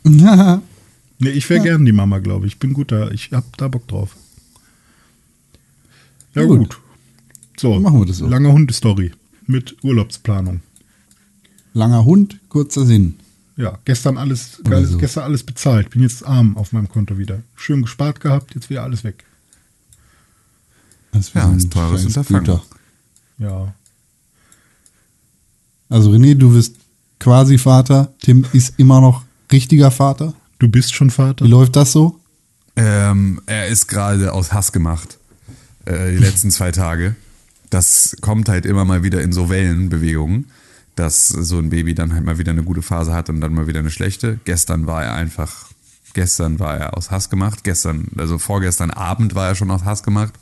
Nee, 0.05 1.28
ich 1.31 1.49
wäre 1.49 1.62
gern 1.62 1.85
die 1.85 1.93
Mama, 1.93 2.19
glaube 2.19 2.47
ich. 2.47 2.55
Ich 2.55 2.59
bin 2.59 2.73
gut 2.73 2.90
da. 2.90 3.11
Ich 3.12 3.31
hab 3.31 3.57
da 3.57 3.69
Bock 3.69 3.86
drauf. 3.86 4.16
Ja, 6.35 6.43
Ja, 6.43 6.49
gut. 6.49 6.59
gut. 6.59 6.78
So, 7.62 7.78
Machen 7.78 8.01
wir 8.01 8.06
das 8.06 8.16
so. 8.16 8.26
Lange 8.26 8.51
Hundestory 8.51 9.12
mit 9.47 9.76
Urlaubsplanung. 9.84 10.62
Langer 11.74 12.05
Hund, 12.05 12.40
kurzer 12.48 12.84
Sinn. 12.84 13.20
Ja, 13.56 13.78
gestern 13.84 14.18
alles, 14.18 14.60
alles 14.64 14.90
so. 14.90 14.98
gestern 14.98 15.22
alles 15.22 15.44
bezahlt. 15.44 15.90
Bin 15.90 16.02
jetzt 16.02 16.26
arm 16.26 16.56
auf 16.56 16.72
meinem 16.72 16.89
Konto 16.89 17.18
wieder. 17.18 17.40
Schön 17.55 17.82
gespart 17.82 18.18
gehabt, 18.20 18.56
jetzt 18.56 18.68
wieder 18.68 18.82
alles 18.82 19.05
weg. 19.05 19.22
Das 21.12 21.32
Ja, 21.34 21.44
wäre 21.47 21.56
ist 21.56 21.66
ein 21.66 21.70
teures 21.70 22.05
Unterfangen. 22.05 22.60
Ja. 23.39 23.72
Also 25.89 26.10
René, 26.10 26.34
du 26.34 26.52
bist 26.52 26.74
quasi 27.20 27.59
Vater. 27.59 28.12
Tim 28.22 28.44
ist 28.52 28.74
immer 28.78 29.01
noch 29.01 29.22
richtiger 29.52 29.93
Vater. 29.93 30.34
Du 30.59 30.66
bist 30.66 30.94
schon 30.94 31.10
Vater? 31.10 31.44
Wie 31.44 31.48
läuft 31.48 31.76
das 31.76 31.93
so? 31.93 32.18
Ähm, 32.74 33.40
er 33.47 33.68
ist 33.68 33.86
gerade 33.86 34.32
aus 34.32 34.52
Hass 34.52 34.72
gemacht. 34.72 35.16
Äh, 35.84 36.10
die 36.10 36.18
letzten 36.18 36.51
zwei 36.51 36.72
Tage. 36.72 37.14
Das 37.73 38.16
kommt 38.20 38.49
halt 38.49 38.66
immer 38.66 38.85
mal 38.85 39.03
wieder 39.03 39.23
in 39.23 39.32
so 39.32 39.49
Wellenbewegungen, 39.49 40.51
dass 40.94 41.28
so 41.28 41.59
ein 41.59 41.70
Baby 41.70 41.94
dann 41.94 42.12
halt 42.12 42.24
mal 42.24 42.39
wieder 42.39 42.53
eine 42.53 42.62
gute 42.62 42.82
Phase 42.82 43.12
hat 43.15 43.31
und 43.31 43.40
dann 43.40 43.55
mal 43.55 43.66
wieder 43.66 43.81
eine 43.81 43.90
schlechte. 43.90 44.39
Gestern 44.44 44.86
war 44.86 45.05
er 45.05 45.15
einfach 45.15 45.73
Gestern 46.15 46.59
war 46.59 46.77
er 46.77 46.97
aus 46.97 47.11
Hass 47.11 47.31
gemacht. 47.31 47.65
Gestern, 47.65 48.09
also 48.16 48.39
vorgestern 48.39 48.90
Abend 48.90 49.35
war 49.35 49.49
er 49.49 49.55
schon 49.55 49.70
aus 49.70 49.85
Hass 49.85 50.03
gemacht. 50.03 50.35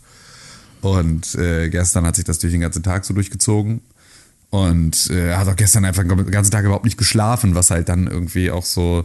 Und 0.80 1.34
äh, 1.34 1.68
gestern 1.68 2.06
hat 2.06 2.16
sich 2.16 2.24
das 2.24 2.38
durch 2.38 2.52
den 2.52 2.62
ganzen 2.62 2.82
Tag 2.82 3.04
so 3.04 3.14
durchgezogen. 3.14 3.80
Und 4.50 5.10
äh, 5.10 5.30
er 5.30 5.38
hat 5.38 5.48
auch 5.48 5.56
gestern 5.56 5.84
einfach 5.84 6.02
den 6.02 6.30
ganzen 6.30 6.50
Tag 6.50 6.64
überhaupt 6.64 6.84
nicht 6.84 6.98
geschlafen, 6.98 7.54
was 7.54 7.70
halt 7.70 7.88
dann 7.88 8.08
irgendwie 8.08 8.50
auch 8.50 8.64
so 8.64 9.04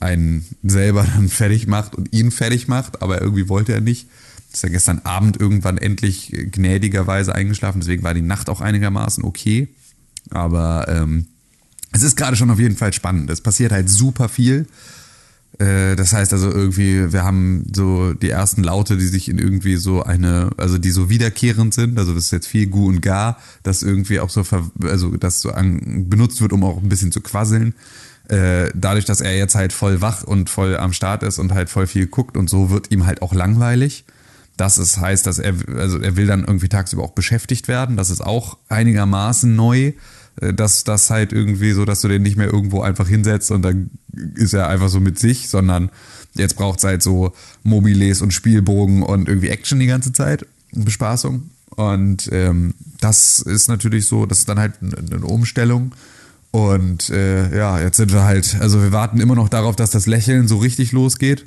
einen 0.00 0.46
selber 0.62 1.04
dann 1.04 1.28
fertig 1.28 1.66
macht 1.66 1.94
und 1.94 2.12
ihn 2.14 2.30
fertig 2.30 2.68
macht, 2.68 3.02
aber 3.02 3.20
irgendwie 3.20 3.48
wollte 3.48 3.72
er 3.72 3.80
nicht. 3.80 4.06
Ist 4.52 4.62
ja 4.62 4.68
gestern 4.68 5.00
Abend 5.04 5.38
irgendwann 5.38 5.78
endlich 5.78 6.32
gnädigerweise 6.32 7.34
eingeschlafen, 7.34 7.80
deswegen 7.80 8.02
war 8.02 8.14
die 8.14 8.22
Nacht 8.22 8.48
auch 8.48 8.60
einigermaßen 8.60 9.24
okay. 9.24 9.68
Aber 10.30 10.86
ähm, 10.88 11.26
es 11.92 12.02
ist 12.02 12.16
gerade 12.16 12.36
schon 12.36 12.50
auf 12.50 12.58
jeden 12.58 12.76
Fall 12.76 12.92
spannend. 12.92 13.30
Es 13.30 13.40
passiert 13.40 13.72
halt 13.72 13.88
super 13.88 14.28
viel. 14.28 14.66
Äh, 15.58 15.96
das 15.96 16.12
heißt 16.12 16.32
also 16.32 16.50
irgendwie, 16.50 17.12
wir 17.12 17.24
haben 17.24 17.66
so 17.74 18.12
die 18.12 18.30
ersten 18.30 18.62
Laute, 18.62 18.96
die 18.96 19.06
sich 19.06 19.28
in 19.28 19.38
irgendwie 19.38 19.76
so 19.76 20.02
eine, 20.02 20.50
also 20.56 20.78
die 20.78 20.90
so 20.90 21.08
wiederkehrend 21.10 21.74
sind. 21.74 21.98
Also 21.98 22.14
das 22.14 22.24
ist 22.24 22.30
jetzt 22.30 22.46
viel 22.46 22.66
Gu 22.66 22.88
und 22.88 23.00
Ga, 23.00 23.38
das 23.62 23.82
irgendwie 23.82 24.20
auch 24.20 24.30
so, 24.30 24.44
ver, 24.44 24.70
also 24.82 25.16
das 25.16 25.40
so 25.40 25.50
an, 25.50 26.08
benutzt 26.08 26.40
wird, 26.40 26.52
um 26.52 26.64
auch 26.64 26.82
ein 26.82 26.88
bisschen 26.88 27.12
zu 27.12 27.20
quasseln. 27.20 27.74
Äh, 28.28 28.70
dadurch, 28.74 29.06
dass 29.06 29.22
er 29.22 29.36
jetzt 29.36 29.54
halt 29.54 29.72
voll 29.72 30.02
wach 30.02 30.22
und 30.22 30.50
voll 30.50 30.76
am 30.76 30.92
Start 30.92 31.22
ist 31.22 31.38
und 31.38 31.52
halt 31.52 31.70
voll 31.70 31.86
viel 31.86 32.06
guckt 32.06 32.36
und 32.36 32.50
so, 32.50 32.70
wird 32.70 32.90
ihm 32.90 33.06
halt 33.06 33.22
auch 33.22 33.32
langweilig. 33.32 34.04
Das 34.58 34.76
ist, 34.76 34.98
heißt, 34.98 35.26
dass 35.26 35.38
er, 35.38 35.54
also 35.76 35.98
er 35.98 36.16
will 36.16 36.26
dann 36.26 36.44
irgendwie 36.44 36.68
tagsüber 36.68 37.04
auch 37.04 37.12
beschäftigt 37.12 37.68
werden. 37.68 37.96
Das 37.96 38.10
ist 38.10 38.20
auch 38.20 38.58
einigermaßen 38.68 39.56
neu 39.56 39.94
äh, 40.40 40.54
dass 40.54 40.84
das 40.84 41.10
halt 41.10 41.32
irgendwie 41.32 41.72
so, 41.72 41.84
dass 41.84 42.00
du 42.00 42.08
den 42.08 42.22
nicht 42.22 42.36
mehr 42.36 42.52
irgendwo 42.52 42.82
einfach 42.82 43.08
hinsetzt 43.08 43.50
und 43.50 43.62
dann 43.62 43.90
ist 44.34 44.52
er 44.52 44.68
einfach 44.68 44.88
so 44.88 45.00
mit 45.00 45.18
sich, 45.18 45.48
sondern 45.48 45.90
jetzt 46.34 46.56
braucht 46.56 46.78
es 46.78 46.84
halt 46.84 47.02
so 47.02 47.32
Mobiles 47.62 48.22
und 48.22 48.32
Spielbogen 48.32 49.02
und 49.02 49.28
irgendwie 49.28 49.48
Action 49.48 49.80
die 49.80 49.86
ganze 49.86 50.12
Zeit, 50.12 50.46
Bespaßung. 50.72 51.50
Und 51.70 52.28
ähm, 52.32 52.74
das 53.00 53.40
ist 53.40 53.68
natürlich 53.68 54.06
so, 54.06 54.26
das 54.26 54.40
ist 54.40 54.48
dann 54.48 54.58
halt 54.58 54.74
eine 54.80 55.24
Umstellung. 55.24 55.94
Und 56.50 57.10
äh, 57.10 57.56
ja, 57.56 57.80
jetzt 57.80 57.98
sind 57.98 58.12
wir 58.12 58.24
halt, 58.24 58.56
also 58.60 58.82
wir 58.82 58.90
warten 58.90 59.20
immer 59.20 59.34
noch 59.34 59.48
darauf, 59.48 59.76
dass 59.76 59.90
das 59.90 60.06
Lächeln 60.06 60.48
so 60.48 60.58
richtig 60.58 60.92
losgeht, 60.92 61.46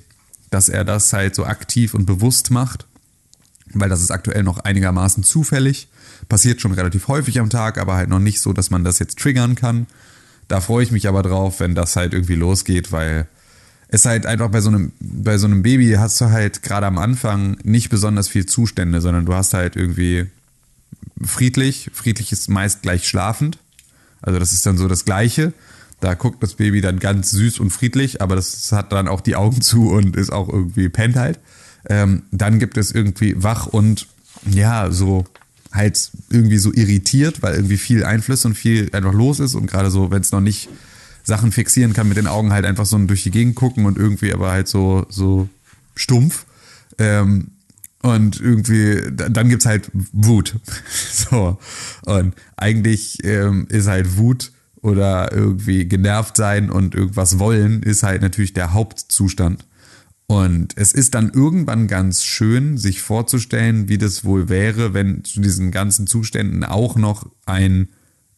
dass 0.50 0.70
er 0.70 0.86
das 0.86 1.12
halt 1.12 1.36
so 1.36 1.46
aktiv 1.46 1.94
und 1.94 2.06
bewusst 2.06 2.52
macht, 2.52 2.86
weil 3.74 3.90
das 3.90 4.02
ist 4.02 4.12
aktuell 4.12 4.44
noch 4.44 4.60
einigermaßen 4.60 5.24
zufällig. 5.24 5.88
Passiert 6.30 6.62
schon 6.62 6.74
relativ 6.74 7.08
häufig 7.08 7.40
am 7.40 7.50
Tag, 7.50 7.78
aber 7.78 7.96
halt 7.96 8.10
noch 8.10 8.20
nicht 8.20 8.42
so, 8.42 8.54
dass 8.54 8.70
man 8.70 8.84
das 8.84 9.00
jetzt 9.00 9.20
triggern 9.20 9.56
kann. 9.56 9.88
Da 10.48 10.62
freue 10.62 10.84
ich 10.84 10.92
mich 10.92 11.08
aber 11.08 11.24
drauf, 11.24 11.60
wenn 11.60 11.76
das 11.76 11.96
halt 11.96 12.14
irgendwie 12.14 12.36
losgeht, 12.36 12.92
weil 12.92 13.28
es 13.88 14.06
halt 14.06 14.26
einfach 14.26 14.50
bei 14.50 14.62
so 14.62 14.70
einem, 14.70 14.94
bei 15.00 15.38
so 15.38 15.48
einem 15.48 15.64
Baby 15.64 15.94
hast 15.98 16.20
du 16.22 16.30
halt 16.30 16.64
gerade 16.64 16.86
am 16.86 16.98
Anfang 16.98 17.58
nicht 17.64 17.90
besonders 17.90 18.30
viel 18.30 18.46
Zustände, 18.46 19.02
sondern 19.02 19.26
du 19.26 19.34
hast 19.34 19.54
halt 19.54 19.76
irgendwie 19.76 20.28
friedlich. 21.22 21.92
Friedlich 21.94 22.32
ist 22.32 22.50
meist 22.50 22.82
gleich 22.82 23.08
schlafend. 23.08 23.58
Also 24.22 24.40
das 24.40 24.54
ist 24.54 24.66
dann 24.66 24.78
so 24.78 24.88
das 24.88 25.06
Gleiche. 25.06 25.54
Da 26.00 26.16
guckt 26.16 26.42
das 26.42 26.56
Baby 26.56 26.82
dann 26.82 27.00
ganz 27.00 27.32
süß 27.32 27.60
und 27.60 27.70
friedlich, 27.70 28.22
aber 28.22 28.36
das 28.36 28.72
hat 28.72 28.92
dann 28.92 29.08
auch 29.08 29.22
die 29.22 29.36
Augen 29.36 29.62
zu 29.62 29.90
und 29.92 30.16
ist 30.16 30.32
auch 30.32 30.50
irgendwie 30.50 30.90
pennt 30.90 31.16
halt. 31.16 31.40
Ähm, 31.90 32.24
dann 32.32 32.60
gibt 32.60 32.78
es 32.78 32.92
irgendwie 32.92 33.42
wach 33.42 33.68
und 33.68 34.08
ja, 34.50 34.92
so 34.92 35.26
halt 35.72 36.12
irgendwie 36.30 36.58
so 36.58 36.74
irritiert, 36.74 37.42
weil 37.42 37.56
irgendwie 37.56 37.78
viel 37.78 38.04
Einfluss 38.04 38.46
und 38.46 38.56
viel 38.56 38.90
einfach 38.94 39.14
los 39.14 39.40
ist 39.40 39.56
und 39.56 39.68
gerade 39.68 39.90
so, 39.90 40.12
wenn 40.12 40.22
es 40.22 40.32
noch 40.32 40.42
nicht 40.42 40.70
Sachen 41.24 41.52
fixieren 41.52 41.94
kann, 41.94 42.08
mit 42.08 42.18
den 42.18 42.28
Augen 42.28 42.52
halt 42.52 42.66
einfach 42.66 42.86
so 42.86 42.98
durch 43.00 43.24
die 43.24 43.32
Gegend 43.32 43.56
gucken 43.56 43.86
und 43.86 43.98
irgendwie 43.98 44.34
aber 44.34 44.52
halt 44.52 44.68
so, 44.68 45.06
so 45.10 45.48
stumpf. 45.96 46.46
Ähm, 46.98 47.52
und 48.02 48.42
irgendwie, 48.42 49.00
dann 49.12 49.50
gibt's 49.50 49.68
halt 49.68 49.92
Wut. 50.12 50.56
so. 51.12 51.60
Und 52.06 52.34
eigentlich 52.58 53.24
ähm, 53.24 53.68
ist 53.70 53.88
halt 53.88 54.18
Wut 54.18 54.52
oder 54.82 55.32
irgendwie 55.32 55.88
genervt 55.88 56.36
sein 56.36 56.72
und 56.72 56.96
irgendwas 56.96 57.38
wollen, 57.38 57.84
ist 57.84 58.02
halt 58.02 58.24
natürlich 58.24 58.54
der 58.54 58.74
Hauptzustand. 58.74 59.66
Und 60.32 60.78
es 60.78 60.94
ist 60.94 61.14
dann 61.14 61.30
irgendwann 61.32 61.88
ganz 61.88 62.24
schön, 62.24 62.78
sich 62.78 63.02
vorzustellen, 63.02 63.90
wie 63.90 63.98
das 63.98 64.24
wohl 64.24 64.48
wäre, 64.48 64.94
wenn 64.94 65.26
zu 65.26 65.42
diesen 65.42 65.72
ganzen 65.72 66.08
Zuständen 66.08 66.64
auch 66.64 66.96
noch 66.96 67.30
ein, 67.46 67.90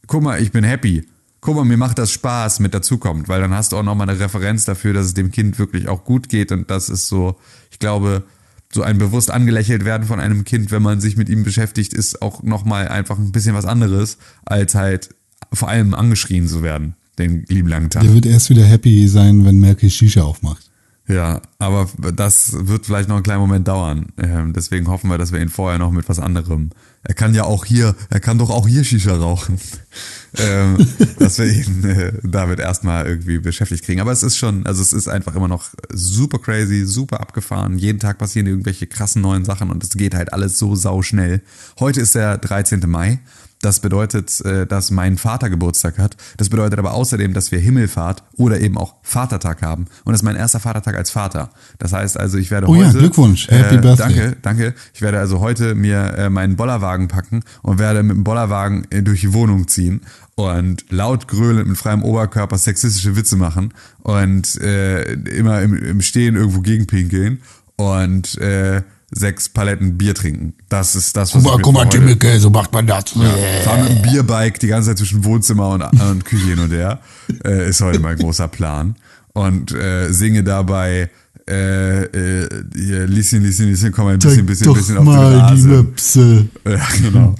guck 0.07 0.23
mal, 0.23 0.41
ich 0.41 0.51
bin 0.51 0.63
happy. 0.63 1.05
Guck 1.39 1.55
mal, 1.55 1.65
mir 1.65 1.77
macht 1.77 1.99
das 1.99 2.11
Spaß 2.11 2.61
mit 2.61 2.73
dazukommt, 2.73 3.29
weil 3.29 3.41
dann 3.41 3.53
hast 3.53 3.73
du 3.73 3.77
auch 3.77 3.83
nochmal 3.83 4.09
eine 4.09 4.19
Referenz 4.19 4.65
dafür, 4.65 4.93
dass 4.93 5.05
es 5.05 5.13
dem 5.13 5.29
Kind 5.29 5.59
wirklich 5.59 5.87
auch 5.87 6.03
gut 6.03 6.29
geht. 6.29 6.51
Und 6.51 6.71
das 6.71 6.89
ist 6.89 7.09
so, 7.09 7.35
ich 7.69 7.77
glaube, 7.77 8.23
so 8.71 8.81
ein 8.81 8.97
bewusst 8.97 9.29
angelächelt 9.29 9.85
werden 9.85 10.07
von 10.07 10.19
einem 10.19 10.45
Kind, 10.45 10.71
wenn 10.71 10.81
man 10.81 10.99
sich 10.99 11.15
mit 11.15 11.29
ihm 11.29 11.43
beschäftigt, 11.43 11.93
ist 11.93 12.23
auch 12.23 12.41
nochmal 12.41 12.87
einfach 12.87 13.19
ein 13.19 13.31
bisschen 13.31 13.53
was 13.53 13.65
anderes, 13.65 14.17
als 14.45 14.73
halt 14.73 15.09
vor 15.51 15.69
allem 15.69 15.93
angeschrien 15.93 16.47
zu 16.47 16.63
werden, 16.63 16.95
den 17.19 17.45
lieben 17.49 17.67
langen 17.67 17.91
Tag. 17.91 18.01
Der 18.01 18.15
wird 18.15 18.25
erst 18.25 18.49
wieder 18.49 18.63
happy 18.63 19.07
sein, 19.07 19.45
wenn 19.45 19.59
Merkel 19.59 19.91
Shisha 19.91 20.23
aufmacht. 20.23 20.72
Ja, 21.05 21.41
aber 21.59 21.89
das 22.15 22.53
wird 22.67 22.85
vielleicht 22.85 23.09
noch 23.09 23.15
einen 23.15 23.23
kleinen 23.23 23.41
Moment 23.41 23.67
dauern. 23.67 24.13
Ähm, 24.17 24.53
deswegen 24.53 24.87
hoffen 24.87 25.09
wir, 25.09 25.17
dass 25.17 25.33
wir 25.33 25.41
ihn 25.41 25.49
vorher 25.49 25.77
noch 25.77 25.91
mit 25.91 26.07
was 26.07 26.19
anderem. 26.19 26.69
Er 27.03 27.13
kann 27.13 27.33
ja 27.33 27.43
auch 27.43 27.65
hier, 27.65 27.93
er 28.09 28.21
kann 28.21 28.37
doch 28.37 28.49
auch 28.49 28.69
hier 28.69 28.85
Shisha 28.85 29.13
rauchen. 29.13 29.59
ähm, 30.37 30.77
dass 31.19 31.39
wir 31.39 31.45
ihn 31.45 31.83
äh, 31.83 32.13
damit 32.23 32.59
erstmal 32.59 33.05
irgendwie 33.05 33.39
beschäftigt 33.39 33.83
kriegen. 33.83 33.99
Aber 33.99 34.13
es 34.13 34.23
ist 34.23 34.37
schon, 34.37 34.65
also 34.65 34.81
es 34.81 34.93
ist 34.93 35.09
einfach 35.09 35.35
immer 35.35 35.49
noch 35.49 35.65
super 35.91 36.39
crazy, 36.39 36.85
super 36.85 37.19
abgefahren. 37.19 37.77
Jeden 37.77 37.99
Tag 37.99 38.17
passieren 38.17 38.47
irgendwelche 38.47 38.87
krassen 38.87 39.21
neuen 39.21 39.43
Sachen 39.43 39.71
und 39.71 39.83
es 39.83 39.89
geht 39.89 40.15
halt 40.15 40.31
alles 40.31 40.57
so 40.57 40.73
sau 40.75 41.01
schnell. 41.01 41.41
Heute 41.79 41.99
ist 41.99 42.15
der 42.15 42.37
13. 42.37 42.81
Mai 42.87 43.19
das 43.63 43.79
bedeutet, 43.79 44.41
äh, 44.41 44.67
dass 44.67 44.91
mein 44.91 45.17
Vater 45.17 45.49
Geburtstag 45.49 45.97
hat. 45.97 46.17
Das 46.37 46.49
bedeutet 46.49 46.79
aber 46.79 46.93
außerdem, 46.93 47.33
dass 47.33 47.51
wir 47.51 47.59
Himmelfahrt 47.59 48.23
oder 48.35 48.59
eben 48.59 48.77
auch 48.77 48.95
Vatertag 49.03 49.61
haben. 49.61 49.85
Und 50.03 50.11
das 50.11 50.21
ist 50.21 50.23
mein 50.23 50.35
erster 50.35 50.59
Vatertag 50.59 50.95
als 50.95 51.11
Vater. 51.11 51.49
Das 51.79 51.93
heißt 51.93 52.19
also, 52.19 52.37
ich 52.37 52.51
werde 52.51 52.67
oh 52.67 52.75
heute. 52.75 52.83
Ja, 52.83 52.91
Glückwunsch. 52.91 53.47
Happy 53.47 53.75
äh, 53.75 53.77
Birthday. 53.79 54.13
Danke, 54.13 54.37
danke. 54.41 54.73
Ich 54.93 55.01
werde 55.01 55.19
also 55.19 55.39
heute 55.39 55.75
mir 55.75 56.13
äh, 56.17 56.29
meinen 56.29 56.57
Bollerwagen 56.57 57.07
packen 57.07 57.43
und 57.61 57.79
werde 57.79 58.03
mit 58.03 58.17
dem 58.17 58.23
Bollerwagen 58.23 58.85
äh, 58.91 59.01
durch 59.01 59.21
die 59.21 59.33
Wohnung 59.33 59.67
ziehen 59.69 60.01
und 60.35 60.85
laut 60.89 61.27
gröhlend 61.27 61.67
mit 61.69 61.77
freiem 61.77 62.03
Oberkörper 62.03 62.57
sexistische 62.57 63.15
Witze 63.15 63.37
machen 63.37 63.73
und 64.01 64.59
äh, 64.61 65.13
immer 65.13 65.61
im, 65.61 65.75
im 65.75 66.01
Stehen 66.01 66.35
irgendwo 66.35 66.59
gegenpinkeln 66.59 67.41
und 67.77 68.37
äh, 68.39 68.81
sechs 69.13 69.49
Paletten 69.49 69.97
Bier 69.97 70.15
trinken. 70.15 70.53
Das 70.69 70.95
ist 70.95 71.15
das, 71.15 71.33
was 71.35 71.43
Guck 71.43 71.43
mal, 71.43 71.51
ich 71.51 71.57
mir 71.57 71.61
guck 71.63 71.73
mal, 71.73 71.89
Timmeke, 71.89 72.39
so 72.39 72.49
macht 72.49 72.73
man 72.73 72.87
das. 72.87 73.15
ja, 73.15 73.31
fahr 73.63 73.77
mit 73.77 73.89
dem 73.89 74.01
Bierbike 74.01 74.59
die 74.59 74.67
ganze 74.67 74.89
Zeit 74.89 74.97
zwischen 74.97 75.23
Wohnzimmer 75.23 75.69
und, 75.69 75.81
und 75.81 76.25
Küche 76.25 76.47
hin 76.47 76.59
und 76.59 76.71
her. 76.71 76.99
Äh, 77.45 77.69
ist 77.69 77.81
heute 77.81 77.99
mein 77.99 78.17
großer 78.17 78.47
Plan. 78.47 78.95
Und 79.33 79.71
äh, 79.71 80.11
singe 80.11 80.43
dabei 80.43 81.09
äh, 81.49 82.03
äh, 82.03 82.49
hier, 82.75 83.07
Lieschen, 83.07 83.43
Lieschen, 83.43 83.67
Lieschen, 83.67 83.91
komm 83.91 84.07
ein 84.07 84.19
bisschen, 84.19 84.45
bisschen, 84.45 84.67
doch 84.67 84.75
bisschen 84.75 84.97
auf 84.97 85.03
die 85.03 85.09
mal 85.09 85.31
die 85.31 85.37
Nase. 85.37 85.67
Möpse. 85.67 86.47
Ja, 86.65 86.87
genau. 87.01 87.35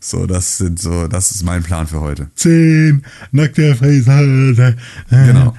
So, 0.00 0.26
das 0.26 0.58
sind 0.58 0.78
so, 0.78 1.08
das 1.08 1.32
ist 1.32 1.42
mein 1.42 1.62
Plan 1.64 1.86
für 1.88 2.00
heute. 2.00 2.30
Zehn 2.36 3.02
nackte 3.32 3.74
Fräse. 3.74 4.76
Genau. 5.10 5.56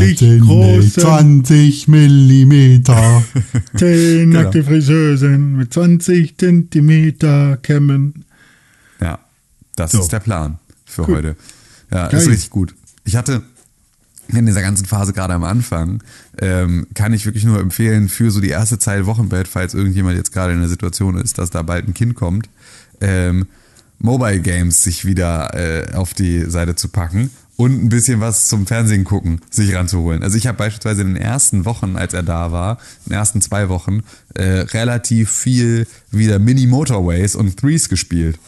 Richtig 0.00 0.40
große 0.42 1.00
20 1.00 1.88
Millimeter. 1.88 3.22
zehn 3.76 4.30
Genau. 4.30 4.42
nackte 4.42 4.64
Friseusen 4.64 5.56
mit 5.56 5.72
20 5.74 6.36
Zentimeter 6.38 7.58
Kämmen. 7.58 8.24
Ja, 9.00 9.18
das 9.76 9.92
So. 9.92 10.00
ist 10.00 10.12
der 10.12 10.20
Plan 10.20 10.58
für 10.86 11.02
Cool. 11.08 11.16
heute. 11.16 11.36
Ja, 11.90 12.08
Geil. 12.08 12.20
ist 12.20 12.28
richtig 12.28 12.50
gut. 12.50 12.74
Ich 13.04 13.16
hatte 13.16 13.42
in 14.28 14.46
dieser 14.46 14.62
ganzen 14.62 14.86
Phase 14.86 15.12
gerade 15.12 15.34
am 15.34 15.44
Anfang, 15.44 16.02
ähm, 16.38 16.86
kann 16.94 17.12
ich 17.12 17.26
wirklich 17.26 17.44
nur 17.44 17.60
empfehlen, 17.60 18.08
für 18.08 18.30
so 18.30 18.40
die 18.40 18.48
erste 18.48 18.78
Zeit 18.78 19.04
Wochenbett, 19.04 19.46
falls 19.46 19.74
irgendjemand 19.74 20.16
jetzt 20.16 20.32
gerade 20.32 20.54
in 20.54 20.60
der 20.60 20.70
Situation 20.70 21.18
ist, 21.18 21.36
dass 21.36 21.50
da 21.50 21.60
bald 21.62 21.86
ein 21.86 21.92
Kind 21.92 22.14
kommt, 22.14 22.48
ähm, 23.02 23.46
Mobile 23.98 24.40
Games 24.40 24.82
sich 24.82 25.04
wieder 25.04 25.54
äh, 25.54 25.94
auf 25.94 26.14
die 26.14 26.50
Seite 26.50 26.74
zu 26.74 26.88
packen 26.88 27.30
und 27.56 27.84
ein 27.84 27.88
bisschen 27.88 28.20
was 28.20 28.48
zum 28.48 28.66
Fernsehen 28.66 29.04
gucken, 29.04 29.40
sich 29.50 29.74
ranzuholen. 29.74 30.22
Also 30.22 30.36
ich 30.36 30.46
habe 30.46 30.58
beispielsweise 30.58 31.02
in 31.02 31.14
den 31.14 31.22
ersten 31.22 31.64
Wochen, 31.64 31.96
als 31.96 32.14
er 32.14 32.22
da 32.22 32.50
war, 32.50 32.78
in 33.04 33.10
den 33.10 33.18
ersten 33.18 33.40
zwei 33.40 33.68
Wochen, 33.68 34.02
äh, 34.34 34.42
relativ 34.42 35.30
viel 35.30 35.86
wieder 36.10 36.38
Mini-Motorways 36.38 37.36
und 37.36 37.58
Threes 37.58 37.88
gespielt. 37.88 38.38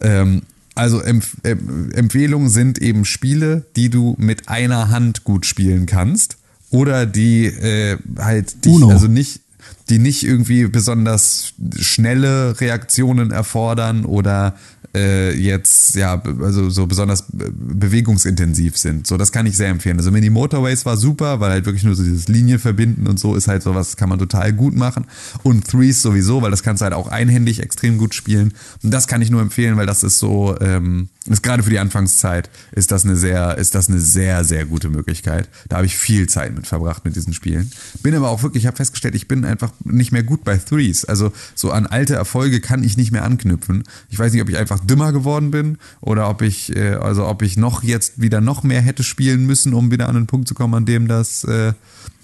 Ähm, 0.00 0.42
also 0.74 1.00
Empf 1.00 1.36
Empfehlungen 1.42 2.50
sind 2.50 2.78
eben 2.78 3.04
Spiele, 3.04 3.64
die 3.76 3.88
du 3.88 4.14
mit 4.18 4.48
einer 4.48 4.90
Hand 4.90 5.24
gut 5.24 5.46
spielen 5.46 5.86
kannst 5.86 6.36
oder 6.70 7.06
die 7.06 7.46
äh, 7.46 7.96
halt 8.18 8.64
dich, 8.64 8.72
Uno. 8.72 8.90
also 8.90 9.06
nicht 9.06 9.40
die 9.88 9.98
nicht 9.98 10.24
irgendwie 10.24 10.66
besonders 10.66 11.54
schnelle 11.78 12.60
Reaktionen 12.60 13.30
erfordern 13.30 14.04
oder 14.04 14.54
äh, 14.94 15.34
jetzt 15.34 15.94
ja 15.96 16.22
also 16.40 16.70
so 16.70 16.86
besonders 16.86 17.22
be- 17.22 17.52
bewegungsintensiv 17.52 18.76
sind. 18.76 19.06
So, 19.06 19.16
das 19.16 19.32
kann 19.32 19.46
ich 19.46 19.56
sehr 19.56 19.68
empfehlen. 19.68 19.98
Also 19.98 20.10
Mini 20.10 20.30
Motorways 20.30 20.84
war 20.86 20.96
super, 20.96 21.40
weil 21.40 21.50
halt 21.50 21.66
wirklich 21.66 21.84
nur 21.84 21.94
so 21.94 22.02
dieses 22.02 22.28
Linie 22.28 22.58
verbinden 22.58 23.06
und 23.06 23.18
so 23.18 23.34
ist 23.34 23.48
halt 23.48 23.62
sowas, 23.62 23.96
kann 23.96 24.08
man 24.08 24.18
total 24.18 24.52
gut 24.52 24.74
machen. 24.74 25.06
Und 25.42 25.68
Threes 25.68 26.02
sowieso, 26.02 26.42
weil 26.42 26.50
das 26.50 26.62
kannst 26.62 26.80
du 26.80 26.84
halt 26.84 26.94
auch 26.94 27.08
einhändig 27.08 27.60
extrem 27.60 27.98
gut 27.98 28.14
spielen. 28.14 28.52
Und 28.82 28.90
das 28.90 29.06
kann 29.06 29.22
ich 29.22 29.30
nur 29.30 29.40
empfehlen, 29.42 29.76
weil 29.76 29.86
das 29.86 30.02
ist 30.02 30.18
so, 30.18 30.56
ähm, 30.60 31.08
ist 31.26 31.42
gerade 31.42 31.62
für 31.62 31.70
die 31.70 31.78
Anfangszeit, 31.78 32.50
ist 32.72 32.92
das 32.92 33.04
eine 33.04 33.16
sehr, 33.16 33.58
ist 33.58 33.74
das 33.74 33.88
eine 33.88 33.98
sehr, 33.98 34.44
sehr 34.44 34.64
gute 34.64 34.88
Möglichkeit. 34.88 35.48
Da 35.68 35.76
habe 35.76 35.86
ich 35.86 35.96
viel 35.96 36.28
Zeit 36.28 36.54
mit 36.54 36.66
verbracht 36.66 37.04
mit 37.04 37.16
diesen 37.16 37.32
Spielen. 37.32 37.70
Bin 38.02 38.14
aber 38.14 38.30
auch 38.30 38.42
wirklich, 38.42 38.62
ich 38.62 38.66
habe 38.66 38.76
festgestellt, 38.76 39.14
ich 39.14 39.26
bin 39.26 39.44
einfach 39.44 39.72
nicht 39.84 40.12
mehr 40.12 40.22
gut 40.22 40.44
bei 40.44 40.56
Threes. 40.56 41.04
Also 41.04 41.32
so 41.54 41.70
an 41.72 41.86
alte 41.86 42.14
Erfolge 42.14 42.60
kann 42.60 42.84
ich 42.84 42.96
nicht 42.96 43.10
mehr 43.10 43.24
anknüpfen. 43.24 43.84
Ich 44.08 44.18
weiß 44.18 44.32
nicht, 44.32 44.42
ob 44.42 44.48
ich 44.48 44.56
einfach 44.56 44.80
dümmer 44.86 45.12
geworden 45.12 45.50
bin 45.50 45.78
oder 46.00 46.28
ob 46.28 46.42
ich, 46.42 46.74
äh, 46.76 46.94
also 46.94 47.26
ob 47.26 47.42
ich 47.42 47.56
noch 47.56 47.82
jetzt 47.82 48.20
wieder 48.20 48.40
noch 48.40 48.62
mehr 48.62 48.80
hätte 48.80 49.02
spielen 49.04 49.46
müssen, 49.46 49.74
um 49.74 49.90
wieder 49.90 50.08
an 50.08 50.16
einen 50.16 50.26
Punkt 50.26 50.48
zu 50.48 50.54
kommen, 50.54 50.74
an 50.74 50.86
dem 50.86 51.08
das 51.08 51.44
äh, 51.44 51.72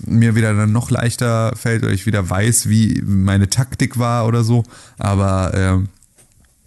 mir 0.05 0.35
wieder 0.35 0.55
dann 0.55 0.73
noch 0.73 0.91
leichter 0.91 1.55
fällt 1.57 1.83
oder 1.85 1.93
ich 1.93 2.07
wieder 2.07 2.29
weiß, 2.29 2.69
wie 2.69 3.03
meine 3.07 3.49
Taktik 3.51 3.99
war 3.99 4.27
oder 4.27 4.45
so. 4.45 4.65
Aber 4.99 5.53
ähm, 5.55 5.89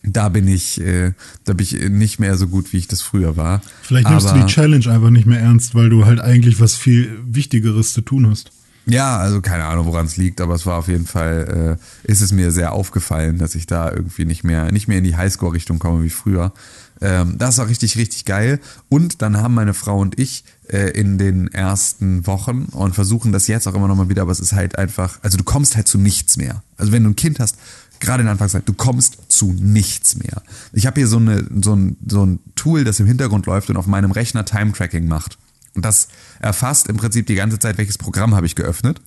da 0.04 0.30
bin 0.30 0.48
ich, 0.48 0.80
äh, 0.82 1.14
da 1.46 1.54
bin 1.54 1.66
ich 1.66 1.90
nicht 1.90 2.20
mehr 2.20 2.38
so 2.38 2.48
gut, 2.48 2.72
wie 2.74 2.78
ich 2.78 2.88
das 2.88 3.02
früher 3.02 3.38
war. 3.38 3.62
Vielleicht 3.82 4.08
nimmst 4.10 4.28
Aber- 4.28 4.40
du 4.40 4.46
die 4.46 4.52
Challenge 4.54 4.88
einfach 4.90 5.10
nicht 5.10 5.26
mehr 5.26 5.40
ernst, 5.40 5.74
weil 5.76 5.90
du 5.90 6.06
halt 6.06 6.20
eigentlich 6.22 6.60
was 6.60 6.76
viel 6.76 7.18
Wichtigeres 7.26 7.94
zu 7.94 8.02
tun 8.02 8.30
hast. 8.30 8.52
Ja, 8.88 9.18
also 9.18 9.41
keine 9.41 9.64
Ahnung, 9.66 9.88
woran 9.88 10.06
es 10.06 10.16
liegt, 10.16 10.41
aber 10.41 10.53
es 10.53 10.66
war 10.66 10.78
auf 10.78 10.88
jeden 10.88 11.07
Fall, 11.07 11.80
äh, 12.06 12.12
ist 12.12 12.22
es 12.22 12.32
mir 12.32 12.52
sehr 12.52 12.74
aufgefallen, 12.74 13.40
dass 13.40 13.56
ich 13.56 13.66
da 13.66 13.91
irgendwie 13.91 14.26
nicht 14.26 14.44
mehr, 14.44 14.72
nicht 14.72 14.88
mehr 14.88 14.99
in 14.99 15.03
die 15.03 15.16
Highscore-Richtung 15.16 15.80
komme 15.80 16.03
wie 16.03 16.10
früher. 16.10 16.53
Ähm, 17.02 17.38
das 17.38 17.57
war 17.57 17.68
richtig, 17.68 17.98
richtig 17.98 18.26
geil. 18.26 18.60
Und 18.88 19.22
dann 19.22 19.38
haben 19.38 19.56
meine 19.56 19.74
Frau 19.74 19.99
und 19.99 20.20
ich 20.20 20.44
äh, 20.68 20.91
in 20.91 21.18
den 21.18 21.48
ersten 21.48 22.28
Wochen 22.28 22.66
und 22.72 22.94
versuchen 22.94 23.32
das 23.32 23.48
jetzt 23.48 23.68
auch 23.68 23.74
immer 23.74 23.88
noch 23.88 23.95
mal 23.95 24.10
wieder, 24.10 24.22
aber 24.22 24.32
es 24.32 24.40
ist 24.40 24.53
halt 24.53 24.78
einfach, 24.78 25.20
also 25.24 25.38
du 25.38 25.44
kommst 25.44 25.76
halt 25.76 25.88
zu 25.88 25.98
nichts 25.98 26.38
mehr. 26.38 26.64
Also 26.78 26.91
wenn 26.91 27.03
du 27.03 27.10
ein 27.10 27.16
Kind 27.16 27.40
hast, 27.40 27.57
gerade 27.99 28.22
in 28.22 28.26
der 28.26 28.34
Anfangszeit, 28.34 28.68
du 28.68 28.74
kommst 28.74 29.18
zu 29.30 29.52
nichts 29.52 30.18
mehr. 30.18 30.44
Ich 30.74 30.86
habe 30.86 30.99
hier 30.99 31.07
so, 31.07 31.18
eine, 31.18 31.45
so, 31.62 31.76
ein, 31.76 31.98
so 32.06 32.26
ein 32.26 32.40
Tool, 32.56 32.84
das 32.84 32.99
im 32.99 33.07
Hintergrund 33.07 33.45
läuft 33.45 33.70
und 33.70 33.78
auf 33.78 33.88
meinem 33.88 34.12
Rechner 34.12 34.45
Time-Tracking 34.45 35.07
macht. 35.07 35.38
Und 35.76 35.85
das 35.85 36.07
erfasst 36.39 36.88
im 36.88 36.97
Prinzip 36.97 37.27
die 37.27 37.35
ganze 37.35 37.60
Zeit, 37.60 37.77
welches 37.77 37.97
Programm 37.97 38.35
habe 38.35 38.45
ich 38.45 38.56
geöffnet. 38.56 39.02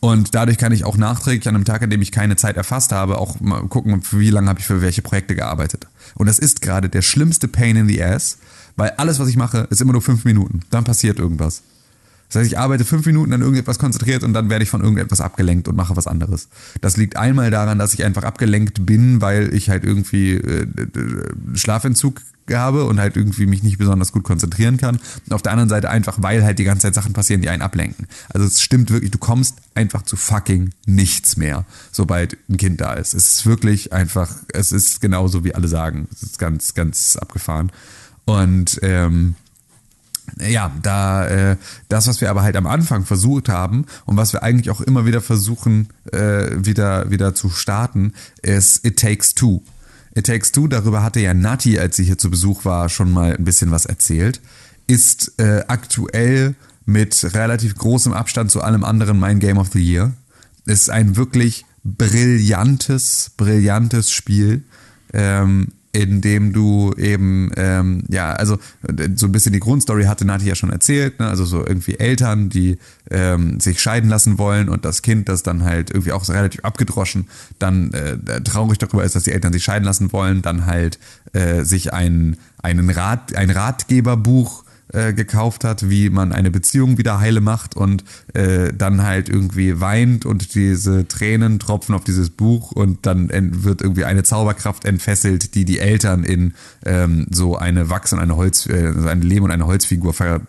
Und 0.00 0.34
dadurch 0.34 0.56
kann 0.56 0.72
ich 0.72 0.84
auch 0.84 0.96
nachträglich 0.96 1.46
an 1.46 1.54
einem 1.54 1.66
Tag, 1.66 1.82
an 1.82 1.90
dem 1.90 2.00
ich 2.00 2.10
keine 2.10 2.36
Zeit 2.36 2.56
erfasst 2.56 2.90
habe, 2.90 3.18
auch 3.18 3.38
mal 3.40 3.60
gucken, 3.68 4.00
wie 4.12 4.30
lange 4.30 4.48
habe 4.48 4.58
ich 4.58 4.66
für 4.66 4.80
welche 4.80 5.02
Projekte 5.02 5.34
gearbeitet. 5.34 5.86
Und 6.14 6.26
das 6.26 6.38
ist 6.38 6.62
gerade 6.62 6.88
der 6.88 7.02
schlimmste 7.02 7.48
Pain 7.48 7.76
in 7.76 7.86
the 7.86 8.02
Ass, 8.02 8.38
weil 8.76 8.90
alles, 8.96 9.18
was 9.18 9.28
ich 9.28 9.36
mache, 9.36 9.66
ist 9.70 9.82
immer 9.82 9.92
nur 9.92 10.00
fünf 10.00 10.24
Minuten. 10.24 10.60
Dann 10.70 10.84
passiert 10.84 11.18
irgendwas. 11.18 11.62
Das 12.30 12.40
heißt, 12.40 12.52
ich 12.52 12.58
arbeite 12.58 12.84
fünf 12.84 13.04
Minuten 13.06 13.32
an 13.32 13.40
irgendetwas 13.40 13.78
konzentriert 13.78 14.22
und 14.22 14.32
dann 14.32 14.48
werde 14.48 14.62
ich 14.62 14.70
von 14.70 14.82
irgendetwas 14.82 15.20
abgelenkt 15.20 15.66
und 15.66 15.76
mache 15.76 15.96
was 15.96 16.06
anderes. 16.06 16.48
Das 16.80 16.96
liegt 16.96 17.16
einmal 17.16 17.50
daran, 17.50 17.78
dass 17.78 17.92
ich 17.92 18.04
einfach 18.04 18.22
abgelenkt 18.22 18.86
bin, 18.86 19.20
weil 19.20 19.52
ich 19.52 19.68
halt 19.68 19.84
irgendwie 19.84 20.34
äh, 20.34 20.62
äh, 20.62 21.56
Schlafentzug 21.56 22.22
habe 22.58 22.84
und 22.84 23.00
halt 23.00 23.16
irgendwie 23.16 23.46
mich 23.46 23.62
nicht 23.62 23.78
besonders 23.78 24.12
gut 24.12 24.24
konzentrieren 24.24 24.76
kann. 24.76 24.96
Und 25.26 25.32
auf 25.32 25.42
der 25.42 25.52
anderen 25.52 25.68
Seite 25.68 25.90
einfach, 25.90 26.18
weil 26.20 26.44
halt 26.44 26.58
die 26.58 26.64
ganze 26.64 26.82
Zeit 26.82 26.94
Sachen 26.94 27.12
passieren, 27.12 27.42
die 27.42 27.48
einen 27.48 27.62
ablenken. 27.62 28.06
Also 28.28 28.46
es 28.46 28.62
stimmt 28.62 28.90
wirklich, 28.90 29.10
du 29.10 29.18
kommst 29.18 29.56
einfach 29.74 30.02
zu 30.02 30.16
fucking 30.16 30.70
nichts 30.86 31.36
mehr, 31.36 31.64
sobald 31.92 32.36
ein 32.48 32.56
Kind 32.56 32.80
da 32.80 32.94
ist. 32.94 33.14
Es 33.14 33.34
ist 33.34 33.46
wirklich 33.46 33.92
einfach, 33.92 34.30
es 34.52 34.72
ist 34.72 35.00
genauso 35.00 35.44
wie 35.44 35.54
alle 35.54 35.68
sagen. 35.68 36.08
Es 36.12 36.22
ist 36.22 36.38
ganz, 36.38 36.74
ganz 36.74 37.16
abgefahren. 37.16 37.72
Und 38.24 38.78
ähm, 38.82 39.34
ja, 40.38 40.70
da 40.82 41.26
äh, 41.26 41.56
das, 41.88 42.06
was 42.06 42.20
wir 42.20 42.30
aber 42.30 42.42
halt 42.42 42.56
am 42.56 42.66
Anfang 42.66 43.04
versucht 43.04 43.48
haben 43.48 43.86
und 44.06 44.16
was 44.16 44.32
wir 44.32 44.42
eigentlich 44.42 44.70
auch 44.70 44.80
immer 44.80 45.06
wieder 45.06 45.20
versuchen, 45.20 45.88
äh, 46.12 46.50
wieder, 46.64 47.10
wieder 47.10 47.34
zu 47.34 47.50
starten, 47.50 48.12
ist 48.42 48.84
It 48.84 48.98
Takes 48.98 49.34
Two. 49.34 49.62
It 50.14 50.26
Takes 50.26 50.52
Two, 50.52 50.66
darüber 50.66 51.02
hatte 51.02 51.20
ja 51.20 51.34
Nati, 51.34 51.78
als 51.78 51.96
sie 51.96 52.04
hier 52.04 52.18
zu 52.18 52.30
Besuch 52.30 52.64
war, 52.64 52.88
schon 52.88 53.12
mal 53.12 53.36
ein 53.36 53.44
bisschen 53.44 53.70
was 53.70 53.86
erzählt, 53.86 54.40
ist 54.86 55.38
äh, 55.38 55.64
aktuell 55.68 56.54
mit 56.84 57.34
relativ 57.34 57.76
großem 57.76 58.12
Abstand 58.12 58.50
zu 58.50 58.62
allem 58.62 58.82
anderen 58.82 59.18
mein 59.18 59.38
Game 59.38 59.58
of 59.58 59.68
the 59.72 59.80
Year. 59.80 60.12
Ist 60.66 60.90
ein 60.90 61.16
wirklich 61.16 61.64
brillantes, 61.84 63.30
brillantes 63.36 64.10
Spiel. 64.10 64.64
Ähm, 65.12 65.68
in 65.92 66.20
dem 66.20 66.52
du 66.52 66.92
eben, 66.96 67.50
ähm, 67.56 68.04
ja, 68.08 68.32
also 68.32 68.54
äh, 68.86 69.08
so 69.16 69.26
ein 69.26 69.32
bisschen 69.32 69.52
die 69.52 69.60
Grundstory 69.60 70.04
hatte 70.04 70.24
Nati 70.24 70.46
ja 70.46 70.54
schon 70.54 70.70
erzählt, 70.70 71.18
ne? 71.18 71.26
also 71.26 71.44
so 71.44 71.66
irgendwie 71.66 71.98
Eltern, 71.98 72.48
die 72.48 72.78
ähm, 73.10 73.58
sich 73.58 73.80
scheiden 73.80 74.08
lassen 74.08 74.38
wollen 74.38 74.68
und 74.68 74.84
das 74.84 75.02
Kind, 75.02 75.28
das 75.28 75.42
dann 75.42 75.64
halt 75.64 75.90
irgendwie 75.90 76.12
auch 76.12 76.24
so 76.24 76.32
relativ 76.32 76.64
abgedroschen, 76.64 77.28
dann 77.58 77.92
äh, 77.92 78.40
traurig 78.42 78.78
darüber 78.78 79.02
ist, 79.02 79.16
dass 79.16 79.24
die 79.24 79.32
Eltern 79.32 79.52
sich 79.52 79.64
scheiden 79.64 79.84
lassen 79.84 80.12
wollen, 80.12 80.42
dann 80.42 80.66
halt 80.66 81.00
äh, 81.32 81.64
sich 81.64 81.92
ein, 81.92 82.36
einen 82.62 82.90
Rat, 82.90 83.34
ein 83.34 83.50
Ratgeberbuch 83.50 84.64
äh, 84.92 85.12
gekauft 85.12 85.64
hat, 85.64 85.88
wie 85.88 86.10
man 86.10 86.32
eine 86.32 86.50
Beziehung 86.50 86.98
wieder 86.98 87.20
heile 87.20 87.40
macht 87.40 87.76
und 87.76 88.04
äh, 88.34 88.72
dann 88.72 89.02
halt 89.02 89.28
irgendwie 89.28 89.80
weint 89.80 90.26
und 90.26 90.54
diese 90.54 91.06
Tränen 91.06 91.58
tropfen 91.58 91.94
auf 91.94 92.04
dieses 92.04 92.30
Buch 92.30 92.72
und 92.72 93.06
dann 93.06 93.30
wird 93.64 93.82
irgendwie 93.82 94.04
eine 94.04 94.22
Zauberkraft 94.22 94.84
entfesselt, 94.84 95.54
die 95.54 95.64
die 95.64 95.78
Eltern 95.78 96.24
in 96.24 96.54
ähm, 96.84 97.26
so 97.30 97.56
eine 97.56 97.90
Wachs- 97.90 98.12
und 98.12 98.18
eine 98.18 98.36
Holz, 98.36 98.66
äh, 98.66 98.92
eine 99.06 99.24
Lehm- 99.24 99.44
und 99.44 99.50
eine 99.50 99.66
Holzfigur 99.66 100.12
ver, 100.12 100.36
äh, 100.36 100.40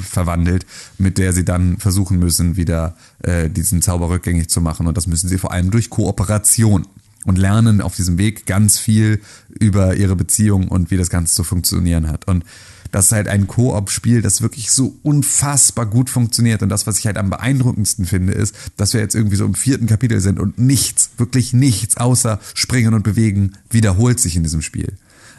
verwandelt, 0.00 0.66
mit 0.98 1.18
der 1.18 1.32
sie 1.32 1.44
dann 1.44 1.78
versuchen 1.78 2.18
müssen, 2.18 2.56
wieder 2.56 2.96
äh, 3.22 3.50
diesen 3.50 3.82
Zauber 3.82 4.08
rückgängig 4.08 4.48
zu 4.48 4.60
machen 4.60 4.86
und 4.86 4.96
das 4.96 5.06
müssen 5.06 5.28
sie 5.28 5.38
vor 5.38 5.52
allem 5.52 5.70
durch 5.70 5.90
Kooperation 5.90 6.86
und 7.26 7.36
lernen 7.36 7.80
auf 7.80 7.96
diesem 7.96 8.18
Weg 8.18 8.46
ganz 8.46 8.78
viel 8.78 9.20
über 9.48 9.96
ihre 9.96 10.16
Beziehung 10.16 10.68
und 10.68 10.90
wie 10.90 10.96
das 10.96 11.10
Ganze 11.10 11.34
zu 11.34 11.44
funktionieren 11.44 12.08
hat. 12.08 12.28
Und 12.28 12.44
das 12.92 13.06
ist 13.06 13.12
halt 13.12 13.28
ein 13.28 13.46
Koop-Spiel, 13.46 14.22
das 14.22 14.42
wirklich 14.42 14.70
so 14.70 14.96
unfassbar 15.02 15.86
gut 15.86 16.10
funktioniert. 16.10 16.62
Und 16.62 16.68
das, 16.68 16.86
was 16.86 16.98
ich 16.98 17.06
halt 17.06 17.18
am 17.18 17.30
beeindruckendsten 17.30 18.06
finde, 18.06 18.32
ist, 18.32 18.54
dass 18.76 18.94
wir 18.94 19.00
jetzt 19.00 19.14
irgendwie 19.14 19.36
so 19.36 19.44
im 19.44 19.54
vierten 19.54 19.86
Kapitel 19.86 20.20
sind 20.20 20.38
und 20.38 20.58
nichts, 20.58 21.10
wirklich 21.18 21.52
nichts 21.52 21.96
außer 21.96 22.40
Springen 22.54 22.94
und 22.94 23.02
Bewegen 23.02 23.52
wiederholt 23.70 24.20
sich 24.20 24.36
in 24.36 24.42
diesem 24.42 24.62
Spiel. 24.62 24.94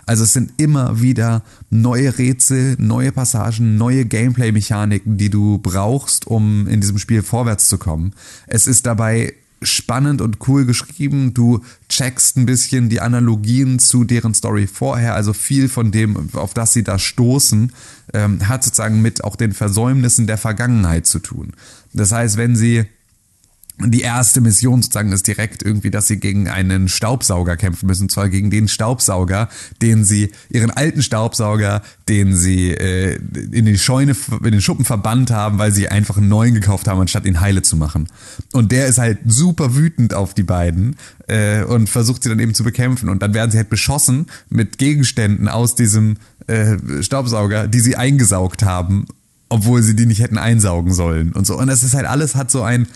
Also 0.07 0.23
es 0.23 0.31
sind 0.31 0.53
immer 0.55 1.01
wieder 1.01 1.43
neue 1.69 2.17
Rätsel, 2.17 2.77
neue 2.79 3.11
Passagen, 3.11 3.75
neue 3.77 4.05
Gameplay-Mechaniken, 4.05 5.17
die 5.17 5.29
du 5.29 5.57
brauchst, 5.57 6.27
um 6.27 6.65
in 6.67 6.79
diesem 6.79 6.97
Spiel 6.97 7.21
vorwärts 7.21 7.67
zu 7.67 7.77
kommen. 7.77 8.13
Es 8.47 8.67
ist 8.67 8.85
dabei 8.85 9.33
spannend 9.61 10.21
und 10.21 10.47
cool 10.47 10.65
geschrieben. 10.65 11.33
Du 11.33 11.63
checkst 11.89 12.37
ein 12.37 12.45
bisschen 12.45 12.89
die 12.89 13.01
Analogien 13.01 13.79
zu 13.79 14.03
deren 14.03 14.33
Story 14.33 14.67
vorher. 14.67 15.15
Also 15.15 15.33
viel 15.33 15.69
von 15.69 15.91
dem, 15.91 16.29
auf 16.33 16.53
das 16.53 16.73
sie 16.73 16.83
da 16.83 16.99
stoßen, 16.99 17.71
ähm, 18.13 18.47
hat 18.47 18.63
sozusagen 18.63 19.01
mit 19.01 19.23
auch 19.23 19.35
den 19.35 19.53
Versäumnissen 19.53 20.27
der 20.27 20.37
Vergangenheit 20.37 21.05
zu 21.05 21.19
tun. 21.19 21.53
Das 21.93 22.11
heißt, 22.11 22.37
wenn 22.37 22.55
sie 22.55 22.85
die 23.79 24.01
erste 24.01 24.41
Mission 24.41 24.81
sozusagen 24.81 25.11
ist 25.11 25.27
direkt 25.27 25.61
irgendwie, 25.61 25.91
dass 25.91 26.07
sie 26.07 26.17
gegen 26.17 26.47
einen 26.47 26.87
Staubsauger 26.87 27.57
kämpfen 27.57 27.85
müssen, 27.85 28.03
und 28.03 28.11
zwar 28.11 28.27
gegen 28.27 28.49
den 28.49 28.67
Staubsauger, 28.67 29.49
den 29.83 30.03
sie, 30.03 30.31
ihren 30.49 30.71
alten 30.71 31.03
Staubsauger, 31.03 31.83
den 32.09 32.35
sie 32.35 32.71
äh, 32.71 33.19
in 33.51 33.65
die 33.65 33.77
Scheune, 33.77 34.15
in 34.43 34.51
den 34.51 34.61
Schuppen 34.61 34.83
verbannt 34.83 35.29
haben, 35.29 35.59
weil 35.59 35.71
sie 35.71 35.89
einfach 35.89 36.17
einen 36.17 36.27
neuen 36.27 36.55
gekauft 36.55 36.87
haben, 36.87 36.99
anstatt 36.99 37.25
ihn 37.25 37.39
heile 37.39 37.61
zu 37.61 37.77
machen. 37.77 38.07
Und 38.51 38.71
der 38.71 38.87
ist 38.87 38.97
halt 38.97 39.19
super 39.25 39.75
wütend 39.75 40.15
auf 40.15 40.33
die 40.33 40.43
beiden 40.43 40.95
äh, 41.27 41.63
und 41.63 41.87
versucht 41.87 42.23
sie 42.23 42.29
dann 42.29 42.39
eben 42.39 42.55
zu 42.55 42.63
bekämpfen. 42.63 43.09
Und 43.09 43.21
dann 43.21 43.35
werden 43.35 43.51
sie 43.51 43.57
halt 43.57 43.69
beschossen 43.69 44.25
mit 44.49 44.79
Gegenständen 44.79 45.47
aus 45.47 45.75
diesem 45.75 46.17
äh, 46.47 46.77
Staubsauger, 47.01 47.67
die 47.67 47.79
sie 47.79 47.95
eingesaugt 47.95 48.63
haben 48.63 49.05
obwohl 49.49 49.81
sie 49.81 49.95
die 49.95 50.05
nicht 50.05 50.21
hätten 50.21 50.37
einsaugen 50.37 50.93
sollen 50.93 51.31
und 51.31 51.47
so. 51.47 51.57
Und 51.57 51.67
das 51.67 51.83
ist 51.83 51.93
halt 51.93 52.05
alles 52.05 52.35
hat 52.35 52.51
so 52.51 52.63
ein, 52.63 52.87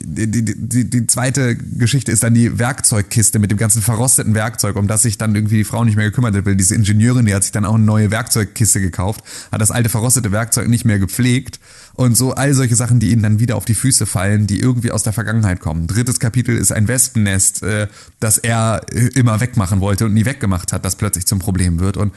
die, 0.00 0.44
die, 0.44 0.88
die, 0.88 1.06
zweite 1.06 1.56
Geschichte 1.56 2.12
ist 2.12 2.22
dann 2.22 2.34
die 2.34 2.58
Werkzeugkiste 2.58 3.38
mit 3.38 3.50
dem 3.50 3.58
ganzen 3.58 3.82
verrosteten 3.82 4.34
Werkzeug, 4.34 4.76
um 4.76 4.86
das 4.86 5.02
sich 5.02 5.18
dann 5.18 5.34
irgendwie 5.34 5.58
die 5.58 5.64
Frau 5.64 5.84
nicht 5.84 5.96
mehr 5.96 6.06
gekümmert 6.06 6.34
hat. 6.34 6.46
Weil 6.46 6.56
diese 6.56 6.74
Ingenieurin, 6.74 7.26
die 7.26 7.34
hat 7.34 7.42
sich 7.42 7.52
dann 7.52 7.64
auch 7.64 7.74
eine 7.74 7.84
neue 7.84 8.10
Werkzeugkiste 8.10 8.80
gekauft, 8.80 9.22
hat 9.50 9.60
das 9.60 9.70
alte 9.70 9.88
verrostete 9.88 10.32
Werkzeug 10.32 10.68
nicht 10.68 10.84
mehr 10.84 10.98
gepflegt 10.98 11.60
und 11.94 12.16
so 12.16 12.32
all 12.32 12.54
solche 12.54 12.76
Sachen, 12.76 13.00
die 13.00 13.10
ihnen 13.10 13.22
dann 13.22 13.38
wieder 13.38 13.56
auf 13.56 13.64
die 13.64 13.74
Füße 13.74 14.06
fallen, 14.06 14.46
die 14.46 14.60
irgendwie 14.60 14.90
aus 14.90 15.02
der 15.02 15.12
Vergangenheit 15.12 15.60
kommen. 15.60 15.86
Drittes 15.86 16.20
Kapitel 16.20 16.56
ist 16.56 16.72
ein 16.72 16.88
Wespennest, 16.88 17.62
äh, 17.62 17.88
das 18.20 18.38
er 18.38 18.82
äh, 18.92 19.08
immer 19.14 19.40
wegmachen 19.40 19.80
wollte 19.80 20.06
und 20.06 20.14
nie 20.14 20.24
weggemacht 20.24 20.72
hat, 20.72 20.84
das 20.84 20.96
plötzlich 20.96 21.26
zum 21.26 21.38
Problem 21.38 21.80
wird 21.80 21.96
und 21.96 22.12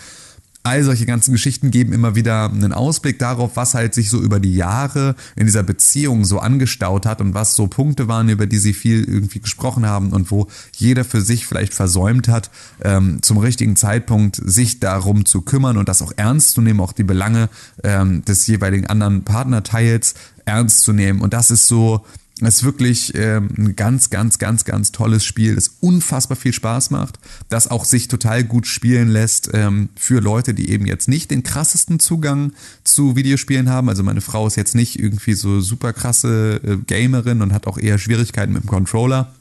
all 0.65 0.83
solche 0.83 1.05
ganzen 1.05 1.31
Geschichten 1.31 1.69
geben 1.69 1.93
immer 1.93 2.15
wieder 2.15 2.49
einen 2.49 2.73
Ausblick 2.73 3.19
darauf, 3.19 3.55
was 3.55 3.75
halt 3.75 3.93
sich 3.93 4.09
so 4.09 4.19
über 4.19 4.39
die 4.39 4.55
Jahre 4.55 5.15
in 5.35 5.45
dieser 5.45 5.63
Beziehung 5.63 6.25
so 6.25 6.39
angestaut 6.39 7.05
hat 7.05 7.21
und 7.21 7.33
was 7.33 7.55
so 7.55 7.67
Punkte 7.67 8.07
waren, 8.07 8.29
über 8.29 8.47
die 8.47 8.57
sie 8.57 8.73
viel 8.73 9.03
irgendwie 9.03 9.39
gesprochen 9.39 9.85
haben 9.85 10.11
und 10.11 10.31
wo 10.31 10.47
jeder 10.75 11.05
für 11.05 11.21
sich 11.21 11.45
vielleicht 11.45 11.73
versäumt 11.73 12.27
hat, 12.27 12.49
ähm, 12.83 13.19
zum 13.21 13.37
richtigen 13.37 13.75
Zeitpunkt 13.75 14.41
sich 14.43 14.79
darum 14.79 15.25
zu 15.25 15.41
kümmern 15.41 15.77
und 15.77 15.87
das 15.87 16.01
auch 16.01 16.13
ernst 16.15 16.51
zu 16.51 16.61
nehmen, 16.61 16.79
auch 16.79 16.93
die 16.93 17.03
Belange 17.03 17.49
ähm, 17.83 18.25
des 18.25 18.47
jeweiligen 18.47 18.87
anderen 18.87 19.23
Partnerteils 19.23 20.15
ernst 20.45 20.81
zu 20.81 20.93
nehmen. 20.93 21.21
Und 21.21 21.33
das 21.33 21.51
ist 21.51 21.67
so, 21.67 22.05
es 22.41 22.57
ist 22.57 22.63
wirklich 22.63 23.13
ähm, 23.15 23.49
ein 23.57 23.75
ganz, 23.77 24.09
ganz, 24.09 24.37
ganz, 24.39 24.65
ganz 24.65 24.91
tolles 24.91 25.23
Spiel, 25.23 25.55
das 25.55 25.77
unfassbar 25.79 26.35
viel 26.35 26.51
Spaß 26.51 26.89
macht, 26.89 27.17
das 27.47 27.71
auch 27.71 27.85
sich 27.85 28.09
total 28.09 28.43
gut 28.43 28.67
spielen 28.67 29.07
lässt 29.07 29.49
ähm, 29.53 29.87
für 29.95 30.19
Leute, 30.19 30.53
die 30.53 30.69
eben 30.69 30.85
jetzt 30.85 31.07
nicht 31.07 31.31
den 31.31 31.43
krassesten 31.43 31.99
Zugang 31.99 32.51
zu 32.83 33.15
Videospielen 33.15 33.69
haben. 33.69 33.87
Also 33.87 34.03
meine 34.03 34.19
Frau 34.19 34.47
ist 34.47 34.57
jetzt 34.57 34.75
nicht 34.75 34.99
irgendwie 34.99 35.33
so 35.33 35.61
super 35.61 35.93
krasse 35.93 36.59
äh, 36.63 36.77
Gamerin 36.85 37.41
und 37.41 37.53
hat 37.53 37.67
auch 37.67 37.77
eher 37.77 37.97
Schwierigkeiten 37.97 38.51
mit 38.51 38.63
dem 38.63 38.69
Controller. 38.69 39.33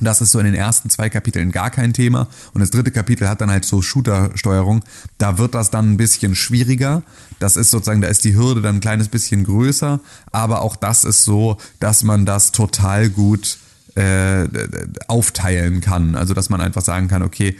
Das 0.00 0.20
ist 0.20 0.30
so 0.30 0.38
in 0.38 0.46
den 0.46 0.54
ersten 0.54 0.90
zwei 0.90 1.10
Kapiteln 1.10 1.52
gar 1.52 1.70
kein 1.70 1.92
Thema. 1.92 2.28
Und 2.54 2.60
das 2.60 2.70
dritte 2.70 2.90
Kapitel 2.90 3.28
hat 3.28 3.40
dann 3.40 3.50
halt 3.50 3.64
so 3.64 3.82
Shooter-Steuerung. 3.82 4.82
Da 5.18 5.38
wird 5.38 5.54
das 5.54 5.70
dann 5.70 5.92
ein 5.92 5.96
bisschen 5.96 6.34
schwieriger. 6.34 7.02
Das 7.38 7.56
ist 7.56 7.70
sozusagen, 7.70 8.00
da 8.00 8.08
ist 8.08 8.24
die 8.24 8.34
Hürde 8.34 8.62
dann 8.62 8.76
ein 8.76 8.80
kleines 8.80 9.08
bisschen 9.08 9.44
größer. 9.44 10.00
Aber 10.32 10.62
auch 10.62 10.76
das 10.76 11.04
ist 11.04 11.24
so, 11.24 11.58
dass 11.78 12.02
man 12.02 12.26
das 12.26 12.52
total 12.52 13.10
gut 13.10 13.58
äh, 13.94 14.48
aufteilen 15.08 15.80
kann. 15.80 16.14
Also 16.14 16.34
dass 16.34 16.50
man 16.50 16.60
einfach 16.60 16.82
sagen 16.82 17.08
kann, 17.08 17.22
okay, 17.22 17.56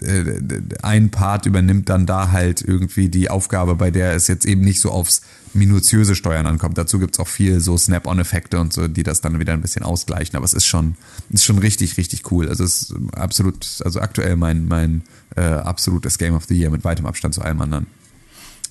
äh, 0.00 0.40
ein 0.82 1.10
Part 1.10 1.46
übernimmt 1.46 1.88
dann 1.88 2.06
da 2.06 2.30
halt 2.30 2.62
irgendwie 2.62 3.08
die 3.08 3.30
Aufgabe, 3.30 3.74
bei 3.74 3.90
der 3.90 4.14
es 4.14 4.26
jetzt 4.26 4.46
eben 4.46 4.62
nicht 4.62 4.80
so 4.80 4.90
aufs 4.90 5.22
minutiöse 5.52 6.14
Steuern 6.14 6.46
ankommt. 6.46 6.78
Dazu 6.78 6.98
gibt's 6.98 7.20
auch 7.20 7.28
viel 7.28 7.60
so 7.60 7.78
Snap-on-Effekte 7.78 8.58
und 8.58 8.72
so, 8.72 8.88
die 8.88 9.02
das 9.02 9.20
dann 9.20 9.38
wieder 9.38 9.52
ein 9.52 9.60
bisschen 9.60 9.82
ausgleichen. 9.82 10.36
Aber 10.36 10.44
es 10.44 10.54
ist 10.54 10.66
schon, 10.66 10.96
ist 11.30 11.44
schon 11.44 11.58
richtig, 11.58 11.96
richtig 11.96 12.30
cool. 12.32 12.48
Also 12.48 12.64
es 12.64 12.82
ist 12.82 12.94
absolut, 13.12 13.66
also 13.84 14.00
aktuell 14.00 14.36
mein, 14.36 14.66
mein 14.66 15.02
äh, 15.36 15.42
absolutes 15.42 16.18
Game 16.18 16.34
of 16.34 16.44
the 16.46 16.56
Year 16.58 16.70
mit 16.70 16.84
weitem 16.84 17.06
Abstand 17.06 17.34
zu 17.34 17.42
allem 17.42 17.60
anderen. 17.60 17.86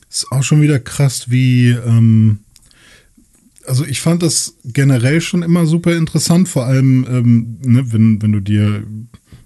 Ist 0.09 0.31
auch 0.31 0.43
schon 0.43 0.61
wieder 0.61 0.79
krass, 0.79 1.29
wie 1.29 1.69
ähm, 1.69 2.39
also 3.65 3.85
ich 3.85 4.01
fand 4.01 4.23
das 4.23 4.57
generell 4.65 5.21
schon 5.21 5.43
immer 5.43 5.65
super 5.65 5.95
interessant, 5.95 6.49
vor 6.49 6.65
allem, 6.65 7.05
ähm, 7.09 7.57
ne, 7.63 7.91
wenn, 7.91 8.21
wenn 8.21 8.31
du 8.31 8.39
dir 8.39 8.83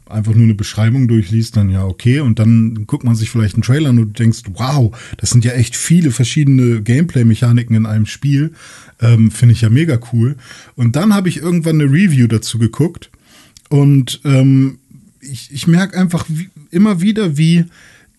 einfach 0.09 0.33
nur 0.33 0.45
eine 0.45 0.55
Beschreibung 0.55 1.07
durchliest, 1.07 1.57
dann 1.57 1.69
ja 1.69 1.83
okay. 1.83 2.21
Und 2.21 2.39
dann 2.39 2.87
guckt 2.87 3.03
man 3.03 3.15
sich 3.15 3.29
vielleicht 3.29 3.55
einen 3.55 3.63
Trailer 3.63 3.89
an 3.89 3.99
und 3.99 4.17
du 4.17 4.23
denkst, 4.23 4.43
wow, 4.53 4.95
das 5.17 5.31
sind 5.31 5.43
ja 5.43 5.51
echt 5.51 5.75
viele 5.75 6.11
verschiedene 6.11 6.81
Gameplay-Mechaniken 6.81 7.75
in 7.75 7.85
einem 7.85 8.05
Spiel. 8.05 8.53
Ähm, 9.01 9.31
Finde 9.31 9.53
ich 9.53 9.61
ja 9.61 9.69
mega 9.69 9.99
cool. 10.13 10.37
Und 10.75 10.95
dann 10.95 11.13
habe 11.13 11.29
ich 11.29 11.37
irgendwann 11.37 11.81
eine 11.81 11.91
Review 11.91 12.27
dazu 12.27 12.57
geguckt 12.57 13.11
und 13.69 14.21
ähm, 14.23 14.79
ich, 15.19 15.51
ich 15.51 15.67
merke 15.67 15.97
einfach 15.97 16.25
wie, 16.29 16.49
immer 16.71 17.01
wieder, 17.01 17.37
wie 17.37 17.65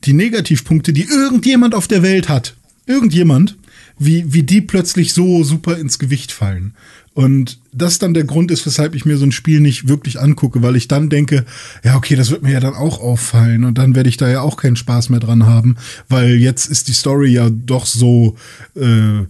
die 0.04 0.12
Negativpunkte, 0.12 0.92
die 0.92 1.04
irgendjemand 1.04 1.74
auf 1.74 1.88
der 1.88 2.02
Welt 2.02 2.28
hat, 2.28 2.56
irgendjemand, 2.86 3.56
wie, 3.98 4.32
wie 4.32 4.42
die 4.42 4.60
plötzlich 4.60 5.12
so 5.12 5.44
super 5.44 5.78
ins 5.78 5.98
Gewicht 5.98 6.32
fallen. 6.32 6.74
Und 7.18 7.58
das 7.72 7.98
dann 7.98 8.14
der 8.14 8.22
Grund 8.22 8.52
ist, 8.52 8.64
weshalb 8.64 8.94
ich 8.94 9.04
mir 9.04 9.16
so 9.16 9.24
ein 9.24 9.32
Spiel 9.32 9.60
nicht 9.60 9.88
wirklich 9.88 10.20
angucke, 10.20 10.62
weil 10.62 10.76
ich 10.76 10.86
dann 10.86 11.08
denke, 11.08 11.44
ja, 11.82 11.96
okay, 11.96 12.14
das 12.14 12.30
wird 12.30 12.44
mir 12.44 12.52
ja 12.52 12.60
dann 12.60 12.74
auch 12.74 13.00
auffallen 13.00 13.64
und 13.64 13.76
dann 13.76 13.96
werde 13.96 14.08
ich 14.08 14.16
da 14.16 14.28
ja 14.28 14.40
auch 14.40 14.56
keinen 14.56 14.76
Spaß 14.76 15.08
mehr 15.08 15.18
dran 15.18 15.44
haben, 15.44 15.76
weil 16.08 16.36
jetzt 16.36 16.66
ist 16.66 16.86
die 16.86 16.92
Story 16.92 17.30
ja 17.30 17.50
doch 17.50 17.86
so, 17.86 18.36
äh, 18.76 19.24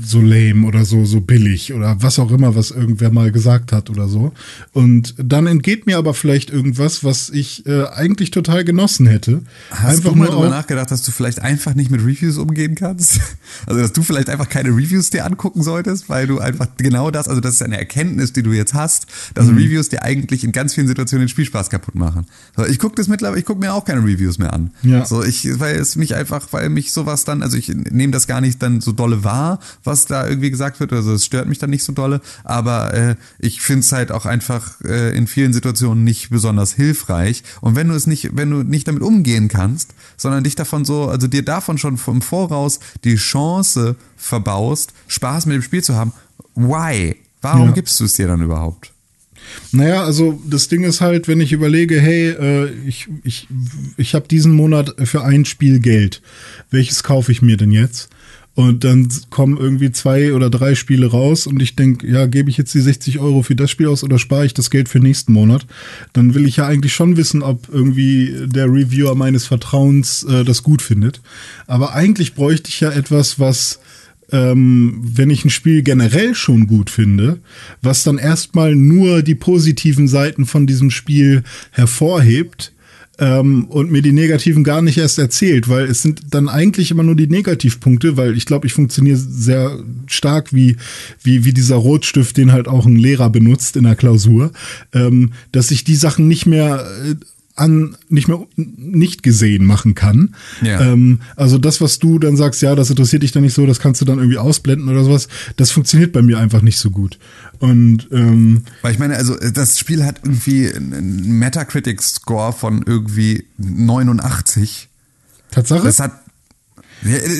so 0.00 0.20
lame 0.20 0.66
oder 0.66 0.84
so, 0.84 1.06
so 1.06 1.22
billig 1.22 1.72
oder 1.72 1.96
was 2.00 2.18
auch 2.18 2.30
immer, 2.30 2.54
was 2.54 2.70
irgendwer 2.70 3.10
mal 3.10 3.32
gesagt 3.32 3.72
hat 3.72 3.88
oder 3.88 4.06
so. 4.08 4.32
Und 4.72 5.14
dann 5.16 5.46
entgeht 5.46 5.86
mir 5.86 5.96
aber 5.96 6.12
vielleicht 6.12 6.50
irgendwas, 6.50 7.04
was 7.04 7.30
ich 7.30 7.64
äh, 7.66 7.86
eigentlich 7.86 8.30
total 8.30 8.64
genossen 8.64 9.06
hätte. 9.06 9.42
Hast 9.70 9.96
einfach 9.96 10.10
du 10.10 10.16
mal 10.16 10.28
darüber 10.28 10.50
nachgedacht, 10.50 10.90
dass 10.90 11.02
du 11.02 11.10
vielleicht 11.10 11.40
einfach 11.40 11.74
nicht 11.74 11.90
mit 11.90 12.02
Reviews 12.02 12.38
umgehen 12.38 12.74
kannst? 12.74 13.20
Also, 13.66 13.80
dass 13.80 13.92
du 13.92 14.02
vielleicht 14.02 14.28
einfach 14.28 14.48
keine 14.48 14.70
Reviews 14.70 15.10
dir 15.10 15.24
angucken 15.24 15.62
solltest, 15.62 16.08
weil 16.08 16.26
du 16.26 16.38
einfach 16.38 16.66
genau 16.78 17.10
das, 17.10 17.21
also 17.28 17.40
das 17.40 17.54
ist 17.54 17.62
eine 17.62 17.78
Erkenntnis, 17.78 18.32
die 18.32 18.42
du 18.42 18.52
jetzt 18.52 18.74
hast, 18.74 19.06
dass 19.34 19.46
mhm. 19.46 19.56
Reviews 19.56 19.88
dir 19.88 20.02
eigentlich 20.02 20.44
in 20.44 20.52
ganz 20.52 20.74
vielen 20.74 20.88
Situationen 20.88 21.26
den 21.26 21.28
Spielspaß 21.28 21.70
kaputt 21.70 21.94
machen. 21.94 22.26
So, 22.56 22.66
ich 22.66 22.78
gucke 22.78 22.96
das 22.96 23.08
mittlerweile, 23.08 23.38
ich 23.38 23.46
gucke 23.46 23.60
mir 23.60 23.74
auch 23.74 23.84
keine 23.84 24.00
Reviews 24.00 24.38
mehr 24.38 24.52
an. 24.52 24.70
Ja. 24.82 25.04
So, 25.04 25.22
ich, 25.22 25.58
weil 25.60 25.76
es 25.76 25.96
mich 25.96 26.14
einfach, 26.14 26.48
weil 26.52 26.68
mich 26.68 26.92
sowas 26.92 27.24
dann, 27.24 27.42
also 27.42 27.56
ich 27.56 27.68
nehme 27.68 28.12
das 28.12 28.26
gar 28.26 28.40
nicht 28.40 28.62
dann 28.62 28.80
so 28.80 28.92
dolle 28.92 29.24
wahr, 29.24 29.60
was 29.84 30.06
da 30.06 30.26
irgendwie 30.26 30.50
gesagt 30.50 30.80
wird, 30.80 30.92
also 30.92 31.14
es 31.14 31.24
stört 31.24 31.48
mich 31.48 31.58
dann 31.58 31.70
nicht 31.70 31.84
so 31.84 31.92
dolle, 31.92 32.20
aber 32.44 32.94
äh, 32.94 33.16
ich 33.38 33.60
finde 33.60 33.80
es 33.80 33.92
halt 33.92 34.12
auch 34.12 34.26
einfach 34.26 34.80
äh, 34.82 35.16
in 35.16 35.26
vielen 35.26 35.52
Situationen 35.52 36.04
nicht 36.04 36.30
besonders 36.30 36.72
hilfreich. 36.72 37.42
Und 37.60 37.76
wenn 37.76 37.88
du 37.88 37.94
es 37.94 38.06
nicht, 38.06 38.36
wenn 38.36 38.50
du 38.50 38.62
nicht 38.62 38.88
damit 38.88 39.02
umgehen 39.02 39.48
kannst, 39.48 39.94
sondern 40.16 40.44
dich 40.44 40.54
davon 40.54 40.84
so, 40.84 41.08
also 41.08 41.26
dir 41.26 41.44
davon 41.44 41.78
schon 41.78 41.96
vom 41.96 42.22
Voraus 42.22 42.80
die 43.04 43.16
Chance 43.16 43.96
verbaust, 44.22 44.92
Spaß 45.08 45.46
mit 45.46 45.56
dem 45.56 45.62
Spiel 45.62 45.82
zu 45.82 45.94
haben, 45.94 46.12
why? 46.54 47.16
Warum 47.40 47.68
ja. 47.68 47.72
gibst 47.72 47.98
du 48.00 48.04
es 48.04 48.14
dir 48.14 48.28
dann 48.28 48.40
überhaupt? 48.40 48.92
Naja, 49.72 50.04
also 50.04 50.40
das 50.48 50.68
Ding 50.68 50.84
ist 50.84 51.00
halt, 51.00 51.28
wenn 51.28 51.40
ich 51.40 51.52
überlege, 51.52 52.00
hey, 52.00 52.30
äh, 52.30 52.70
ich, 52.86 53.08
ich, 53.24 53.48
ich 53.96 54.14
habe 54.14 54.28
diesen 54.28 54.52
Monat 54.52 54.94
für 55.04 55.24
ein 55.24 55.44
Spiel 55.44 55.80
Geld. 55.80 56.22
Welches 56.70 57.02
kaufe 57.02 57.32
ich 57.32 57.42
mir 57.42 57.56
denn 57.56 57.72
jetzt? 57.72 58.08
Und 58.54 58.84
dann 58.84 59.08
kommen 59.30 59.56
irgendwie 59.56 59.92
zwei 59.92 60.34
oder 60.34 60.50
drei 60.50 60.74
Spiele 60.74 61.06
raus 61.06 61.46
und 61.46 61.62
ich 61.62 61.74
denke, 61.74 62.06
ja, 62.06 62.26
gebe 62.26 62.50
ich 62.50 62.58
jetzt 62.58 62.74
die 62.74 62.82
60 62.82 63.18
Euro 63.18 63.42
für 63.42 63.56
das 63.56 63.70
Spiel 63.70 63.88
aus 63.88 64.04
oder 64.04 64.18
spare 64.18 64.44
ich 64.44 64.52
das 64.52 64.68
Geld 64.68 64.90
für 64.90 65.00
nächsten 65.00 65.32
Monat? 65.32 65.66
Dann 66.12 66.34
will 66.34 66.46
ich 66.46 66.58
ja 66.58 66.66
eigentlich 66.66 66.92
schon 66.92 67.16
wissen, 67.16 67.42
ob 67.42 67.70
irgendwie 67.72 68.34
der 68.44 68.66
Reviewer 68.66 69.14
meines 69.14 69.46
Vertrauens 69.46 70.24
äh, 70.24 70.44
das 70.44 70.62
gut 70.62 70.82
findet. 70.82 71.22
Aber 71.66 71.94
eigentlich 71.94 72.34
bräuchte 72.34 72.68
ich 72.68 72.80
ja 72.80 72.90
etwas, 72.90 73.38
was 73.40 73.80
ähm, 74.32 74.98
wenn 75.02 75.30
ich 75.30 75.44
ein 75.44 75.50
Spiel 75.50 75.82
generell 75.82 76.34
schon 76.34 76.66
gut 76.66 76.90
finde, 76.90 77.38
was 77.82 78.02
dann 78.02 78.18
erstmal 78.18 78.74
nur 78.74 79.22
die 79.22 79.34
positiven 79.34 80.08
Seiten 80.08 80.46
von 80.46 80.66
diesem 80.66 80.90
Spiel 80.90 81.42
hervorhebt 81.70 82.72
ähm, 83.18 83.66
und 83.66 83.90
mir 83.90 84.00
die 84.00 84.12
negativen 84.12 84.64
gar 84.64 84.80
nicht 84.80 84.96
erst 84.96 85.18
erzählt, 85.18 85.68
weil 85.68 85.84
es 85.84 86.02
sind 86.02 86.22
dann 86.30 86.48
eigentlich 86.48 86.90
immer 86.90 87.02
nur 87.02 87.14
die 87.14 87.28
Negativpunkte, 87.28 88.16
weil 88.16 88.36
ich 88.36 88.46
glaube, 88.46 88.66
ich 88.66 88.72
funktioniere 88.72 89.18
sehr 89.18 89.78
stark 90.06 90.54
wie, 90.54 90.76
wie, 91.22 91.44
wie 91.44 91.52
dieser 91.52 91.76
Rotstift, 91.76 92.38
den 92.38 92.52
halt 92.52 92.68
auch 92.68 92.86
ein 92.86 92.96
Lehrer 92.96 93.28
benutzt 93.28 93.76
in 93.76 93.84
der 93.84 93.96
Klausur, 93.96 94.50
ähm, 94.94 95.32
dass 95.52 95.70
ich 95.70 95.84
die 95.84 95.94
Sachen 95.96 96.26
nicht 96.26 96.46
mehr 96.46 96.86
äh, 97.04 97.14
an 97.54 97.96
nicht 98.08 98.28
mehr 98.28 98.40
nicht 98.56 99.22
gesehen 99.22 99.64
machen 99.64 99.94
kann. 99.94 100.34
Ja. 100.62 100.80
Ähm, 100.80 101.20
also 101.36 101.58
das, 101.58 101.80
was 101.80 101.98
du 101.98 102.18
dann 102.18 102.36
sagst, 102.36 102.62
ja, 102.62 102.74
das 102.74 102.90
interessiert 102.90 103.22
dich 103.22 103.32
dann 103.32 103.42
nicht 103.42 103.54
so, 103.54 103.66
das 103.66 103.78
kannst 103.78 104.00
du 104.00 104.04
dann 104.04 104.18
irgendwie 104.18 104.38
ausblenden 104.38 104.88
oder 104.88 105.04
sowas, 105.04 105.28
das 105.56 105.70
funktioniert 105.70 106.12
bei 106.12 106.22
mir 106.22 106.38
einfach 106.38 106.62
nicht 106.62 106.78
so 106.78 106.90
gut. 106.90 107.18
Und 107.58 108.08
ähm, 108.10 108.62
weil 108.80 108.92
ich 108.92 108.98
meine, 108.98 109.16
also 109.16 109.36
das 109.36 109.78
Spiel 109.78 110.04
hat 110.04 110.20
irgendwie 110.24 110.72
einen 110.72 111.38
Metacritic-Score 111.38 112.52
von 112.52 112.82
irgendwie 112.86 113.44
89. 113.58 114.88
Tatsache? 115.50 115.84
Das 115.84 116.00
hat 116.00 116.21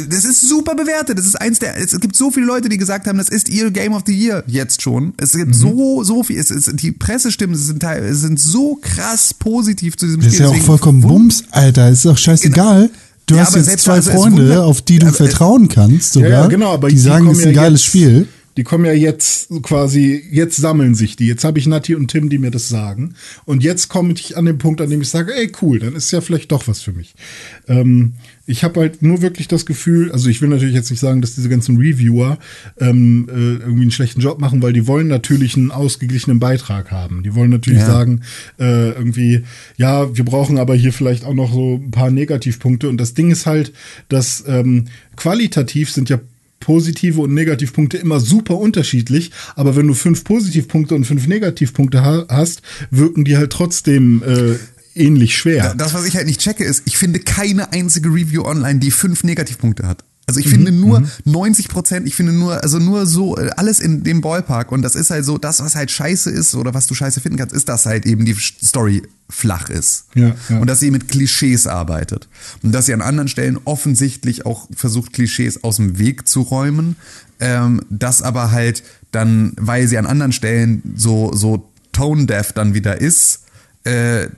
das 0.08 0.24
ist 0.24 0.48
super 0.48 0.74
bewertet. 0.74 1.18
Das 1.18 1.26
ist 1.26 1.40
eins 1.40 1.58
der. 1.58 1.76
Es 1.76 1.98
gibt 2.00 2.16
so 2.16 2.30
viele 2.30 2.46
Leute, 2.46 2.68
die 2.68 2.78
gesagt 2.78 3.06
haben, 3.06 3.18
das 3.18 3.28
ist 3.28 3.48
ihr 3.48 3.70
Game 3.70 3.92
of 3.92 4.02
the 4.06 4.12
Year 4.12 4.42
jetzt 4.46 4.82
schon. 4.82 5.14
Es 5.18 5.32
gibt 5.32 5.48
mhm. 5.48 5.54
so, 5.54 6.04
so 6.04 6.22
viel. 6.22 6.38
Es 6.38 6.50
ist, 6.50 6.70
die 6.80 6.92
Pressestimmen 6.92 7.56
sind, 7.56 7.84
sind 8.10 8.40
so 8.40 8.78
krass 8.80 9.34
positiv 9.34 9.96
zu 9.96 10.06
diesem 10.06 10.20
das 10.20 10.34
Spiel. 10.34 10.46
Das 10.46 10.50
ist 10.50 10.56
ja 10.56 10.62
auch 10.62 10.66
vollkommen 10.66 11.00
Bums, 11.00 11.44
Alter. 11.50 11.90
Ist 11.90 12.04
doch 12.04 12.18
scheißegal. 12.18 12.82
Genau. 12.82 12.98
Du 13.26 13.36
ja, 13.36 13.42
hast 13.42 13.54
jetzt 13.54 13.78
zwei 13.78 13.94
also 13.94 14.10
Freunde, 14.10 14.64
auf 14.64 14.82
die 14.82 14.98
du 14.98 15.06
aber, 15.06 15.16
vertrauen 15.16 15.68
kannst, 15.68 16.14
sogar. 16.14 16.30
Ja, 16.30 16.46
genau, 16.46 16.72
aber 16.72 16.88
die, 16.88 16.96
die 16.96 17.00
sagen, 17.00 17.28
es 17.28 17.38
ist 17.38 17.46
ein 17.46 17.54
geiles 17.54 17.84
Spiel. 17.84 18.26
Die 18.56 18.64
kommen 18.64 18.84
ja 18.84 18.92
jetzt 18.92 19.48
quasi, 19.62 20.22
jetzt 20.30 20.56
sammeln 20.56 20.94
sich 20.94 21.16
die. 21.16 21.26
Jetzt 21.26 21.44
habe 21.44 21.58
ich 21.58 21.66
Nati 21.66 21.94
und 21.94 22.08
Tim, 22.08 22.28
die 22.28 22.38
mir 22.38 22.50
das 22.50 22.68
sagen. 22.68 23.14
Und 23.44 23.62
jetzt 23.62 23.88
komme 23.88 24.12
ich 24.12 24.36
an 24.36 24.44
den 24.44 24.58
Punkt, 24.58 24.80
an 24.80 24.90
dem 24.90 25.00
ich 25.00 25.08
sage, 25.08 25.34
ey, 25.34 25.50
cool, 25.62 25.78
dann 25.78 25.94
ist 25.94 26.10
ja 26.10 26.20
vielleicht 26.20 26.52
doch 26.52 26.68
was 26.68 26.82
für 26.82 26.92
mich. 26.92 27.14
Ähm, 27.68 28.14
ich 28.44 28.64
habe 28.64 28.80
halt 28.80 29.02
nur 29.02 29.22
wirklich 29.22 29.46
das 29.46 29.66
Gefühl, 29.66 30.10
also 30.10 30.28
ich 30.28 30.42
will 30.42 30.48
natürlich 30.48 30.74
jetzt 30.74 30.90
nicht 30.90 31.00
sagen, 31.00 31.20
dass 31.20 31.34
diese 31.34 31.48
ganzen 31.48 31.76
Reviewer 31.76 32.38
ähm, 32.78 33.28
äh, 33.28 33.32
irgendwie 33.32 33.82
einen 33.82 33.90
schlechten 33.92 34.20
Job 34.20 34.40
machen, 34.40 34.62
weil 34.62 34.72
die 34.72 34.86
wollen 34.86 35.06
natürlich 35.06 35.56
einen 35.56 35.70
ausgeglichenen 35.70 36.40
Beitrag 36.40 36.90
haben. 36.90 37.22
Die 37.22 37.34
wollen 37.34 37.50
natürlich 37.50 37.80
ja. 37.80 37.86
sagen, 37.86 38.22
äh, 38.58 38.90
irgendwie, 38.90 39.44
ja, 39.76 40.14
wir 40.14 40.24
brauchen 40.24 40.58
aber 40.58 40.74
hier 40.74 40.92
vielleicht 40.92 41.24
auch 41.24 41.34
noch 41.34 41.52
so 41.52 41.76
ein 41.76 41.92
paar 41.92 42.10
Negativpunkte. 42.10 42.88
Und 42.88 42.98
das 42.98 43.14
Ding 43.14 43.30
ist 43.30 43.46
halt, 43.46 43.72
dass 44.08 44.44
ähm, 44.46 44.86
qualitativ 45.16 45.92
sind 45.92 46.10
ja 46.10 46.18
positive 46.62 47.20
und 47.20 47.34
Negativpunkte 47.34 47.98
immer 47.98 48.20
super 48.20 48.56
unterschiedlich, 48.56 49.30
aber 49.54 49.76
wenn 49.76 49.86
du 49.86 49.94
fünf 49.94 50.24
Positivpunkte 50.24 50.94
und 50.94 51.04
fünf 51.04 51.26
Negativpunkte 51.26 52.02
ha 52.02 52.24
hast, 52.28 52.62
wirken 52.90 53.24
die 53.24 53.36
halt 53.36 53.52
trotzdem 53.52 54.22
äh, 54.22 54.56
ähnlich 54.94 55.36
schwer. 55.36 55.74
Das, 55.74 55.94
was 55.94 56.06
ich 56.06 56.16
halt 56.16 56.26
nicht 56.26 56.40
checke, 56.40 56.64
ist, 56.64 56.82
ich 56.86 56.96
finde 56.96 57.20
keine 57.20 57.72
einzige 57.72 58.08
Review 58.08 58.44
online, 58.44 58.78
die 58.78 58.90
fünf 58.90 59.24
Negativpunkte 59.24 59.86
hat. 59.86 60.04
Also 60.26 60.38
ich 60.38 60.48
finde 60.48 60.70
nur 60.70 61.02
90 61.24 61.68
Prozent, 61.68 62.06
ich 62.06 62.14
finde 62.14 62.32
nur, 62.32 62.62
also 62.62 62.78
nur 62.78 63.06
so 63.06 63.36
äh, 63.36 63.50
alles 63.56 63.80
in 63.80 64.04
dem 64.04 64.20
Ballpark 64.20 64.70
und 64.70 64.82
das 64.82 64.94
ist 64.94 65.10
halt 65.10 65.24
so, 65.24 65.36
das, 65.36 65.60
was 65.60 65.74
halt 65.74 65.90
scheiße 65.90 66.30
ist 66.30 66.54
oder 66.54 66.74
was 66.74 66.86
du 66.86 66.94
scheiße 66.94 67.20
finden 67.20 67.38
kannst, 67.38 67.54
ist, 67.54 67.68
dass 67.68 67.86
halt 67.86 68.06
eben 68.06 68.24
die 68.24 68.34
Story 68.34 69.02
flach 69.28 69.68
ist. 69.68 70.06
Ja, 70.14 70.34
ja. 70.48 70.58
Und 70.58 70.68
dass 70.68 70.78
sie 70.78 70.92
mit 70.92 71.08
Klischees 71.08 71.66
arbeitet. 71.66 72.28
Und 72.62 72.72
dass 72.72 72.86
sie 72.86 72.94
an 72.94 73.02
anderen 73.02 73.28
Stellen 73.28 73.58
offensichtlich 73.64 74.46
auch 74.46 74.68
versucht, 74.74 75.12
Klischees 75.12 75.64
aus 75.64 75.76
dem 75.76 75.98
Weg 75.98 76.28
zu 76.28 76.42
räumen. 76.42 76.96
Ähm, 77.40 77.80
das 77.90 78.22
aber 78.22 78.52
halt 78.52 78.84
dann, 79.10 79.54
weil 79.56 79.88
sie 79.88 79.98
an 79.98 80.06
anderen 80.06 80.32
Stellen 80.32 80.82
so, 80.94 81.32
so 81.34 81.68
tone-deaf 81.92 82.52
dann 82.52 82.74
wieder 82.74 83.00
ist, 83.00 83.40
äh, 83.84 84.28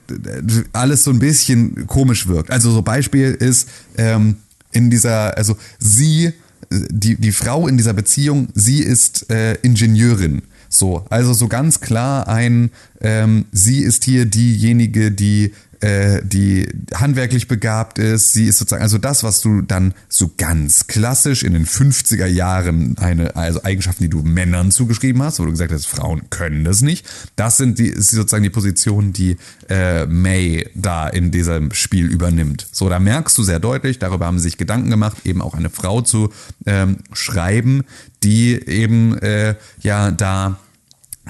alles 0.73 1.03
so 1.03 1.11
ein 1.11 1.19
bisschen 1.19 1.85
komisch 1.85 2.27
wirkt. 2.27 2.49
Also 2.49 2.71
so 2.71 2.81
Beispiel 2.81 3.31
ist 3.31 3.69
ähm, 3.97 4.37
in 4.75 4.89
dieser, 4.89 5.37
also 5.37 5.57
sie, 5.79 6.33
die, 6.69 7.15
die 7.15 7.31
Frau 7.31 7.67
in 7.67 7.77
dieser 7.77 7.93
Beziehung, 7.93 8.49
sie 8.53 8.79
ist 8.79 9.29
äh, 9.29 9.53
Ingenieurin. 9.61 10.41
So, 10.69 11.05
also 11.09 11.33
so 11.33 11.47
ganz 11.47 11.79
klar 11.79 12.27
ein, 12.27 12.71
ähm, 13.01 13.45
sie 13.51 13.79
ist 13.79 14.03
hier 14.03 14.25
diejenige, 14.25 15.11
die 15.11 15.53
die 15.81 16.67
handwerklich 16.93 17.47
begabt 17.47 17.99
ist. 17.99 18.33
Sie 18.33 18.45
ist 18.45 18.57
sozusagen, 18.57 18.83
also 18.83 18.97
das, 18.97 19.23
was 19.23 19.41
du 19.41 19.61
dann 19.61 19.93
so 20.09 20.31
ganz 20.37 20.87
klassisch 20.87 21.43
in 21.43 21.53
den 21.53 21.65
50er 21.65 22.25
Jahren 22.25 22.97
eine, 22.97 23.35
also 23.35 23.63
Eigenschaften, 23.63 24.03
die 24.03 24.09
du 24.09 24.21
Männern 24.23 24.71
zugeschrieben 24.71 25.21
hast, 25.21 25.39
wo 25.39 25.45
du 25.45 25.51
gesagt 25.51 25.71
hast, 25.71 25.85
Frauen 25.85 26.29
können 26.29 26.63
das 26.63 26.81
nicht. 26.81 27.07
Das 27.35 27.57
sind 27.57 27.79
die, 27.79 27.87
ist 27.87 28.11
sozusagen 28.11 28.43
die 28.43 28.49
Position, 28.49 29.13
die 29.13 29.37
äh, 29.69 30.05
May 30.05 30.69
da 30.73 31.07
in 31.07 31.31
diesem 31.31 31.71
Spiel 31.73 32.07
übernimmt. 32.07 32.67
So, 32.71 32.89
da 32.89 32.99
merkst 32.99 33.37
du 33.37 33.43
sehr 33.43 33.59
deutlich, 33.59 33.99
darüber 33.99 34.25
haben 34.25 34.39
sie 34.39 34.45
sich 34.45 34.57
Gedanken 34.57 34.89
gemacht, 34.89 35.17
eben 35.25 35.41
auch 35.41 35.53
eine 35.53 35.69
Frau 35.69 36.01
zu 36.01 36.31
ähm, 36.65 36.97
schreiben, 37.13 37.83
die 38.23 38.53
eben 38.67 39.17
äh, 39.19 39.55
ja 39.81 40.11
da 40.11 40.57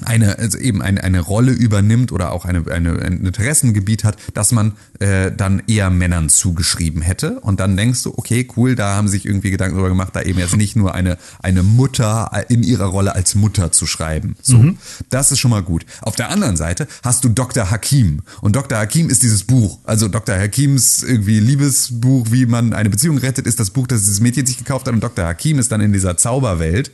eine, 0.03 0.37
also 0.37 0.57
eben 0.57 0.81
eine, 0.81 1.03
eine 1.03 1.21
Rolle 1.21 1.51
übernimmt 1.51 2.11
oder 2.11 2.31
auch 2.31 2.45
eine, 2.45 2.69
eine, 2.69 2.99
ein 2.99 3.25
Interessengebiet 3.25 4.03
hat, 4.03 4.17
das 4.33 4.51
man 4.51 4.73
äh, 4.99 5.31
dann 5.31 5.63
eher 5.67 5.89
Männern 5.89 6.29
zugeschrieben 6.29 7.01
hätte. 7.01 7.39
Und 7.39 7.59
dann 7.59 7.77
denkst 7.77 8.03
du, 8.03 8.13
okay, 8.17 8.47
cool, 8.57 8.75
da 8.75 8.95
haben 8.95 9.07
sich 9.07 9.25
irgendwie 9.25 9.51
Gedanken 9.51 9.75
darüber 9.75 9.89
gemacht, 9.89 10.15
da 10.15 10.21
eben 10.21 10.39
jetzt 10.39 10.57
nicht 10.57 10.75
nur 10.75 10.93
eine, 10.93 11.17
eine 11.41 11.63
Mutter 11.63 12.31
in 12.49 12.63
ihrer 12.63 12.85
Rolle 12.85 13.15
als 13.15 13.35
Mutter 13.35 13.71
zu 13.71 13.87
schreiben. 13.87 14.35
So, 14.41 14.57
mhm. 14.57 14.77
das 15.09 15.31
ist 15.31 15.39
schon 15.39 15.51
mal 15.51 15.63
gut. 15.63 15.85
Auf 16.01 16.15
der 16.15 16.29
anderen 16.29 16.57
Seite 16.57 16.87
hast 17.03 17.23
du 17.23 17.29
Dr. 17.29 17.71
Hakim. 17.71 18.21
Und 18.41 18.55
Dr. 18.55 18.77
Hakim 18.77 19.09
ist 19.09 19.23
dieses 19.23 19.43
Buch. 19.43 19.79
Also 19.85 20.07
Dr. 20.07 20.35
Hakims 20.35 21.03
irgendwie 21.03 21.39
Liebesbuch, 21.39 22.27
wie 22.31 22.45
man 22.45 22.73
eine 22.73 22.89
Beziehung 22.89 23.17
rettet, 23.17 23.47
ist 23.47 23.59
das 23.59 23.69
Buch, 23.69 23.87
das 23.87 24.01
dieses 24.01 24.19
Mädchen 24.19 24.45
sich 24.45 24.57
gekauft 24.57 24.87
hat. 24.87 24.93
Und 24.93 25.01
Dr. 25.01 25.25
Hakim 25.25 25.59
ist 25.59 25.71
dann 25.71 25.81
in 25.81 25.93
dieser 25.93 26.17
Zauberwelt, 26.17 26.91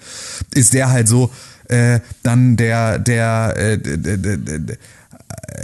ist 0.53 0.73
der 0.73 0.89
halt 0.91 1.07
so, 1.07 1.31
äh, 1.71 1.99
dann 2.23 2.57
der, 2.57 2.99
der, 2.99 3.53
äh, 3.57 3.77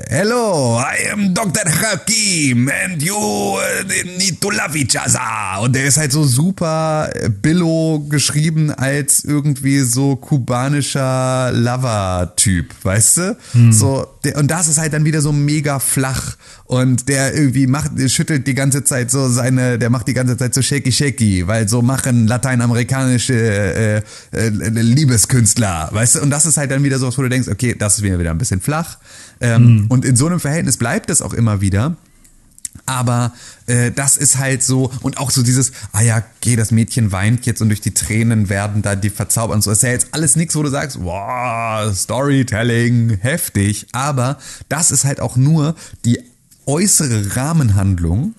Hello, 0.10 0.80
I 0.80 1.12
am 1.12 1.34
Dr. 1.34 1.70
Hakim 1.70 2.70
and 2.70 3.02
you 3.02 3.16
uh, 3.16 3.84
need 4.18 4.40
to 4.40 4.50
love 4.50 4.76
each 4.76 4.98
other. 4.98 5.62
Und 5.62 5.76
der 5.76 5.86
ist 5.86 5.98
halt 5.98 6.12
so 6.12 6.24
super 6.24 7.10
billo 7.42 8.06
geschrieben 8.08 8.72
als 8.72 9.26
irgendwie 9.26 9.80
so 9.80 10.16
kubanischer 10.16 11.52
Lover-Typ, 11.52 12.74
weißt 12.84 13.18
du? 13.18 13.38
Hm. 13.52 13.74
So, 13.74 14.08
der, 14.24 14.38
und 14.38 14.50
das 14.50 14.70
ist 14.70 14.78
halt 14.78 14.94
dann 14.94 15.04
wieder 15.04 15.22
so 15.22 15.34
mega 15.34 15.80
flach 15.80 16.38
und 16.66 17.10
der 17.10 17.34
irgendwie 17.34 17.68
macht, 17.68 17.92
schüttelt 18.10 18.48
die 18.48 18.54
ganze 18.54 18.84
Zeit 18.84 19.12
so 19.12 19.30
seine, 19.30 19.78
der 19.80 19.90
macht 19.90 20.08
die 20.08 20.14
ganze 20.14 20.38
Zeit 20.38 20.54
so 20.54 20.62
shaky 20.62 20.92
shaky, 20.92 21.48
weil 21.48 21.68
so 21.68 21.82
machen 21.82 22.28
lateinamerikanische 22.28 23.34
äh, 23.34 23.98
äh, 24.32 24.50
Liebeskünstler, 24.50 25.90
weißt 25.92 26.16
du? 26.16 26.22
Und 26.22 26.30
das 26.30 26.46
ist 26.46 26.58
halt 26.58 26.72
dann 26.72 26.84
wieder 26.84 27.00
so, 27.00 27.16
wo 27.18 27.22
du 27.22 27.30
denkst, 27.30 27.48
okay, 27.48 27.76
das 27.78 27.98
ist 27.98 28.04
wieder 28.04 28.32
ein 28.32 28.38
bisschen 28.38 28.62
flach. 28.62 28.98
Ähm, 29.42 29.82
mhm. 29.82 29.88
Und 29.88 30.06
in 30.06 30.16
so 30.16 30.28
einem 30.28 30.40
Verhältnis 30.40 30.78
bleibt 30.78 31.10
es 31.10 31.22
auch 31.22 31.34
immer 31.34 31.62
wieder. 31.62 31.96
Aber 32.86 33.34
äh, 33.66 33.92
das 33.92 34.18
ist 34.18 34.38
halt 34.38 34.64
so, 34.64 34.92
und 35.02 35.18
auch 35.18 35.32
so 35.32 35.44
dieses, 35.44 35.72
ah 35.92 36.02
ja, 36.02 36.24
geh, 36.42 36.56
das 36.56 36.72
Mädchen 36.72 37.12
weint 37.12 37.46
jetzt 37.46 37.62
und 37.62 37.70
durch 37.70 37.82
die 37.82 37.94
Tränen 37.94 38.50
werden 38.50 38.82
da 38.82 38.96
die 38.96 39.10
verzaubert 39.10 39.56
und 39.56 39.62
so. 39.62 39.72
Das 39.72 39.80
ist 39.80 39.84
ja 39.84 39.90
jetzt 39.90 40.08
alles 40.12 40.36
nichts, 40.36 40.56
wo 40.56 40.64
du 40.64 40.70
sagst, 40.70 40.98
wow, 41.02 41.94
Storytelling, 41.94 43.18
heftig. 43.22 43.88
Aber 43.92 44.38
das 44.70 44.92
ist 44.92 45.06
halt 45.06 45.20
auch 45.20 45.36
nur 45.36 45.76
die 46.06 46.20
äußere 46.66 47.36
Rahmenhandlung 47.36 48.36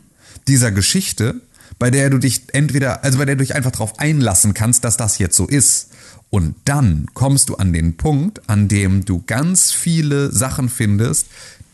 dieser 0.46 0.72
Geschichte, 0.72 1.40
bei 1.78 1.90
der 1.90 2.10
du 2.10 2.18
dich 2.18 2.42
entweder, 2.52 3.04
also 3.04 3.18
bei 3.18 3.24
der 3.24 3.36
du 3.36 3.42
dich 3.42 3.54
einfach 3.54 3.70
darauf 3.70 3.98
einlassen 3.98 4.54
kannst, 4.54 4.84
dass 4.84 4.96
das 4.96 5.18
jetzt 5.18 5.36
so 5.36 5.46
ist. 5.46 5.88
Und 6.30 6.54
dann 6.64 7.06
kommst 7.14 7.48
du 7.48 7.56
an 7.56 7.72
den 7.72 7.96
Punkt, 7.96 8.48
an 8.48 8.68
dem 8.68 9.04
du 9.04 9.22
ganz 9.26 9.72
viele 9.72 10.30
Sachen 10.30 10.68
findest, 10.68 11.26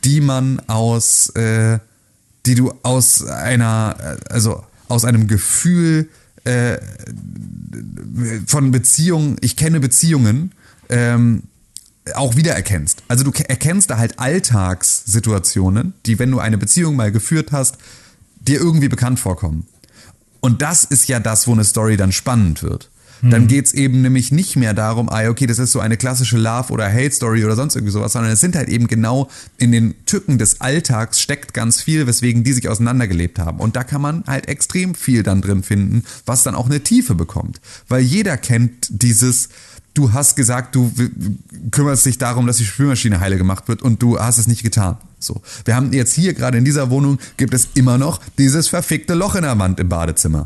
die 0.05 0.20
man 0.20 0.60
aus, 0.68 1.31
äh, 1.31 1.78
die 2.47 2.55
du 2.55 2.72
aus 2.82 3.24
einer, 3.24 4.18
also 4.28 4.62
aus 4.89 5.05
einem 5.05 5.26
Gefühl 5.26 6.09
äh, 6.44 6.78
von 8.47 8.70
Beziehungen, 8.70 9.39
ich 9.40 9.56
kenne 9.56 9.81
Beziehungen, 9.81 10.52
ähm, 10.89 11.44
auch 12.14 12.36
wiedererkennst. 12.36 13.02
Also 13.09 13.24
du 13.24 13.32
erkennst 13.32 13.90
da 13.90 13.98
halt 13.98 14.18
Alltagssituationen, 14.18 15.94
die, 16.05 16.18
wenn 16.18 16.31
du 16.31 16.39
eine 16.39 16.59
Beziehung 16.59 16.97
mal 16.97 17.10
geführt 17.10 17.51
hast, 17.51 17.78
dir 18.40 18.60
irgendwie 18.60 18.89
bekannt 18.89 19.18
vorkommen. 19.18 19.66
Und 20.40 20.60
das 20.60 20.85
ist 20.85 21.09
ja 21.09 21.18
das, 21.18 21.47
wo 21.47 21.52
eine 21.52 21.64
Story 21.64 21.97
dann 21.97 22.12
spannend 22.12 22.62
wird. 22.62 22.90
Dann 23.31 23.45
mhm. 23.45 23.49
geht's 23.49 23.73
eben 23.73 24.03
nämlich 24.03 24.33
nicht 24.33 24.57
mehr 24.57 24.75
darum, 24.75 25.09
ah, 25.09 25.29
okay, 25.29 25.47
das 25.47 25.59
ist 25.59 25.73
so 25.73 25.81
eine 25.81 25.97
klassische 25.97 26.37
Love- 26.37 26.73
oder 26.73 26.93
Hate-Story 26.93 27.45
oder 27.45 27.57
sonst 27.57 27.75
irgendwie 27.75 27.93
sowas, 27.93 28.13
sondern 28.13 28.33
es 28.33 28.41
sind 28.41 28.55
halt 28.55 28.69
eben 28.69 28.87
genau 28.87 29.29
in 29.57 29.73
den 29.73 29.95
Tücken 30.05 30.37
des 30.39 30.61
Alltags 30.61 31.21
steckt 31.21 31.55
ganz 31.55 31.81
viel, 31.81 32.07
weswegen 32.07 32.45
die 32.45 32.53
sich 32.53 32.69
auseinandergelebt 32.69 33.39
haben. 33.39 33.61
Und 33.61 33.77
da 33.77 33.85
kann 33.85 34.03
man 34.03 34.25
halt 34.27 34.49
extrem 34.49 34.95
viel 34.95 35.23
dann 35.23 35.41
drin 35.41 35.63
finden, 35.63 36.05
was 36.27 36.43
dann 36.43 36.55
auch 36.55 36.67
eine 36.67 36.81
Tiefe 36.81 37.15
bekommt. 37.15 37.61
Weil 37.89 38.03
jeder 38.03 38.37
kennt 38.37 38.89
dieses, 38.91 39.49
du 39.95 40.13
hast 40.13 40.37
gesagt, 40.37 40.75
du 40.75 40.93
kümmerst 41.71 42.05
dich 42.05 42.19
darum, 42.19 42.47
dass 42.47 42.59
die 42.59 42.67
Spülmaschine 42.67 43.21
heile 43.21 43.39
gemacht 43.39 43.69
wird 43.69 43.81
und 43.81 44.03
du 44.03 44.19
hast 44.19 44.39
es 44.39 44.47
nicht 44.47 44.63
getan. 44.63 44.99
So. 45.19 45.41
Wir 45.65 45.77
haben 45.77 45.93
jetzt 45.93 46.13
hier 46.13 46.35
gerade 46.35 46.59
in 46.59 46.65
dieser 46.65 46.91
Wohnung 46.91 47.19
gibt 47.37 47.55
es 47.55 47.69
immer 47.75 47.97
noch 47.97 48.21
dieses 48.37 48.69
verfickte 48.69 49.15
Loch 49.15 49.35
in 49.35 49.43
der 49.43 49.59
Wand 49.59 49.81
im 49.81 49.89
Badezimmer. 49.89 50.45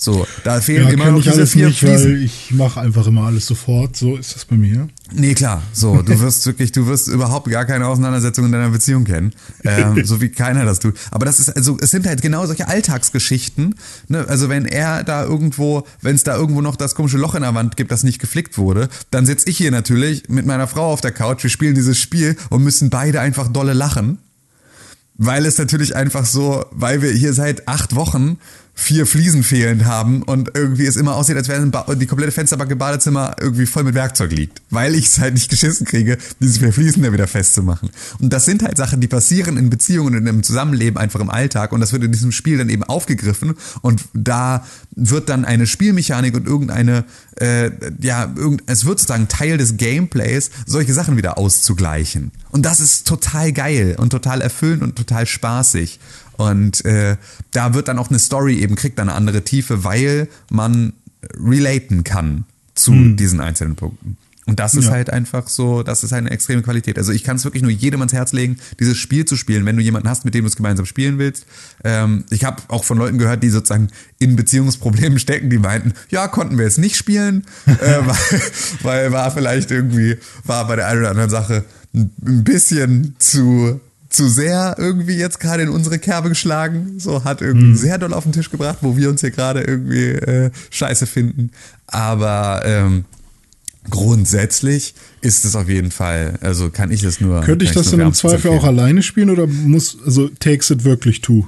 So, 0.00 0.26
da 0.44 0.62
fehlen 0.62 0.86
ja, 0.86 0.94
immer 0.94 1.10
noch 1.10 1.22
diese 1.22 1.46
vier 1.46 1.66
nicht, 1.66 1.80
Fliesen. 1.80 2.22
ich 2.22 2.52
mache 2.52 2.80
einfach 2.80 3.06
immer 3.06 3.26
alles 3.26 3.44
sofort, 3.44 3.96
so 3.96 4.16
ist 4.16 4.34
das 4.34 4.46
bei 4.46 4.56
mir. 4.56 4.88
Nee, 5.12 5.34
klar, 5.34 5.62
so, 5.74 6.00
du 6.00 6.18
wirst 6.20 6.46
wirklich, 6.46 6.72
du 6.72 6.86
wirst 6.86 7.08
überhaupt 7.08 7.50
gar 7.50 7.66
keine 7.66 7.86
Auseinandersetzung 7.86 8.46
in 8.46 8.52
deiner 8.52 8.70
Beziehung 8.70 9.04
kennen, 9.04 9.34
ähm, 9.62 10.02
so 10.06 10.22
wie 10.22 10.30
keiner 10.30 10.64
das 10.64 10.78
tut. 10.78 10.94
Aber 11.10 11.26
das 11.26 11.38
ist, 11.38 11.54
also, 11.54 11.76
es 11.82 11.90
sind 11.90 12.06
halt 12.06 12.22
genau 12.22 12.46
solche 12.46 12.66
Alltagsgeschichten, 12.66 13.74
ne? 14.08 14.24
also 14.26 14.48
wenn 14.48 14.64
er 14.64 15.04
da 15.04 15.22
irgendwo, 15.22 15.86
wenn 16.00 16.14
es 16.16 16.22
da 16.22 16.34
irgendwo 16.34 16.62
noch 16.62 16.76
das 16.76 16.94
komische 16.94 17.18
Loch 17.18 17.34
in 17.34 17.42
der 17.42 17.54
Wand 17.54 17.76
gibt, 17.76 17.92
das 17.92 18.02
nicht 18.02 18.20
geflickt 18.20 18.56
wurde, 18.56 18.88
dann 19.10 19.26
sitze 19.26 19.50
ich 19.50 19.58
hier 19.58 19.70
natürlich 19.70 20.30
mit 20.30 20.46
meiner 20.46 20.66
Frau 20.66 20.90
auf 20.90 21.02
der 21.02 21.12
Couch, 21.12 21.42
wir 21.42 21.50
spielen 21.50 21.74
dieses 21.74 21.98
Spiel 21.98 22.38
und 22.48 22.64
müssen 22.64 22.88
beide 22.88 23.20
einfach 23.20 23.48
dolle 23.48 23.74
lachen 23.74 24.16
weil 25.22 25.44
es 25.44 25.58
natürlich 25.58 25.94
einfach 25.94 26.24
so, 26.24 26.64
weil 26.70 27.02
wir 27.02 27.12
hier 27.12 27.34
seit 27.34 27.68
acht 27.68 27.94
Wochen 27.94 28.38
vier 28.80 29.06
Fliesen 29.06 29.42
fehlend 29.42 29.84
haben 29.84 30.22
und 30.22 30.52
irgendwie 30.54 30.86
es 30.86 30.96
immer 30.96 31.14
aussieht, 31.14 31.36
als 31.36 31.48
wäre 31.48 31.70
die 31.96 32.06
komplette 32.06 32.32
Fensterbacke 32.32 32.76
Badezimmer 32.76 33.36
irgendwie 33.38 33.66
voll 33.66 33.84
mit 33.84 33.94
Werkzeug 33.94 34.32
liegt, 34.32 34.62
weil 34.70 34.94
ich 34.94 35.06
es 35.06 35.20
halt 35.20 35.34
nicht 35.34 35.50
geschissen 35.50 35.86
kriege, 35.86 36.16
diese 36.40 36.60
vier 36.60 36.72
Fliesen 36.72 37.02
da 37.02 37.12
wieder 37.12 37.26
festzumachen. 37.26 37.90
Und 38.20 38.32
das 38.32 38.46
sind 38.46 38.62
halt 38.62 38.78
Sachen, 38.78 39.00
die 39.00 39.06
passieren 39.06 39.58
in 39.58 39.68
Beziehungen 39.68 40.16
und 40.16 40.26
im 40.26 40.42
Zusammenleben 40.42 40.98
einfach 40.98 41.20
im 41.20 41.28
Alltag 41.28 41.72
und 41.72 41.80
das 41.80 41.92
wird 41.92 42.04
in 42.04 42.12
diesem 42.12 42.32
Spiel 42.32 42.56
dann 42.56 42.70
eben 42.70 42.82
aufgegriffen 42.82 43.54
und 43.82 44.04
da 44.14 44.64
wird 44.96 45.28
dann 45.28 45.44
eine 45.44 45.66
Spielmechanik 45.66 46.34
und 46.34 46.46
irgendeine, 46.46 47.04
äh, 47.38 47.70
ja, 48.00 48.32
irgend, 48.34 48.62
es 48.66 48.86
wird 48.86 48.98
sozusagen 48.98 49.28
Teil 49.28 49.58
des 49.58 49.76
Gameplays, 49.76 50.50
solche 50.64 50.94
Sachen 50.94 51.18
wieder 51.18 51.36
auszugleichen. 51.36 52.32
Und 52.50 52.64
das 52.64 52.80
ist 52.80 53.06
total 53.06 53.52
geil 53.52 53.96
und 53.98 54.10
total 54.10 54.40
erfüllend 54.40 54.82
und 54.82 54.96
total 54.96 55.26
spaßig. 55.26 56.00
Und 56.40 56.86
äh, 56.86 57.18
da 57.50 57.74
wird 57.74 57.88
dann 57.88 57.98
auch 57.98 58.08
eine 58.08 58.18
Story 58.18 58.60
eben, 58.60 58.74
kriegt 58.74 58.98
dann 58.98 59.10
eine 59.10 59.16
andere 59.16 59.42
Tiefe, 59.42 59.84
weil 59.84 60.26
man 60.48 60.94
relaten 61.34 62.02
kann 62.02 62.44
zu 62.74 62.92
hm. 62.92 63.16
diesen 63.18 63.40
einzelnen 63.42 63.76
Punkten. 63.76 64.16
Und 64.46 64.58
das 64.58 64.74
ist 64.74 64.86
ja. 64.86 64.92
halt 64.92 65.10
einfach 65.10 65.48
so, 65.48 65.82
das 65.82 66.02
ist 66.02 66.12
halt 66.12 66.22
eine 66.22 66.30
extreme 66.30 66.62
Qualität. 66.62 66.96
Also 66.96 67.12
ich 67.12 67.24
kann 67.24 67.36
es 67.36 67.44
wirklich 67.44 67.62
nur 67.62 67.70
jedem 67.70 68.00
ans 68.00 68.14
Herz 68.14 68.32
legen, 68.32 68.58
dieses 68.80 68.96
Spiel 68.96 69.26
zu 69.26 69.36
spielen, 69.36 69.66
wenn 69.66 69.76
du 69.76 69.82
jemanden 69.82 70.08
hast, 70.08 70.24
mit 70.24 70.32
dem 70.34 70.44
du 70.44 70.48
es 70.48 70.56
gemeinsam 70.56 70.86
spielen 70.86 71.18
willst. 71.18 71.44
Ähm, 71.84 72.24
ich 72.30 72.44
habe 72.44 72.62
auch 72.68 72.84
von 72.84 72.96
Leuten 72.96 73.18
gehört, 73.18 73.42
die 73.42 73.50
sozusagen 73.50 73.88
in 74.18 74.36
Beziehungsproblemen 74.36 75.18
stecken, 75.18 75.50
die 75.50 75.58
meinten, 75.58 75.92
ja, 76.08 76.26
konnten 76.26 76.56
wir 76.56 76.64
jetzt 76.64 76.78
nicht 76.78 76.96
spielen, 76.96 77.44
äh, 77.66 77.98
weil, 78.06 78.40
weil 78.82 79.12
war 79.12 79.30
vielleicht 79.30 79.70
irgendwie, 79.70 80.16
war 80.44 80.66
bei 80.66 80.76
der 80.76 80.88
einen 80.88 81.00
oder 81.00 81.10
anderen 81.10 81.30
Sache 81.30 81.64
ein 81.92 82.42
bisschen 82.42 83.16
zu 83.18 83.78
zu 84.10 84.28
sehr 84.28 84.74
irgendwie 84.76 85.14
jetzt 85.16 85.40
gerade 85.40 85.62
in 85.62 85.68
unsere 85.70 85.98
Kerbe 85.98 86.28
geschlagen. 86.28 86.98
So 86.98 87.24
hat 87.24 87.40
irgendwie 87.42 87.68
Mhm. 87.68 87.76
sehr 87.76 87.96
doll 87.96 88.12
auf 88.12 88.24
den 88.24 88.32
Tisch 88.32 88.50
gebracht, 88.50 88.78
wo 88.82 88.96
wir 88.96 89.08
uns 89.08 89.20
hier 89.22 89.30
gerade 89.30 89.62
irgendwie 89.62 90.08
äh, 90.10 90.50
scheiße 90.70 91.06
finden. 91.06 91.50
Aber 91.86 92.62
ähm, 92.64 93.04
grundsätzlich 93.88 94.94
ist 95.20 95.44
es 95.44 95.54
auf 95.56 95.68
jeden 95.68 95.90
Fall, 95.90 96.38
also 96.40 96.70
kann 96.70 96.90
ich 96.90 97.02
es 97.02 97.20
nur. 97.20 97.40
Könnte 97.42 97.64
ich 97.64 97.72
das 97.72 97.90
dann 97.90 98.00
im 98.00 98.12
Zweifel 98.12 98.50
auch 98.50 98.64
alleine 98.64 99.02
spielen 99.02 99.30
oder 99.30 99.46
muss, 99.46 99.96
also 100.04 100.28
takes 100.28 100.70
it 100.70 100.84
wirklich 100.84 101.20
two? 101.20 101.46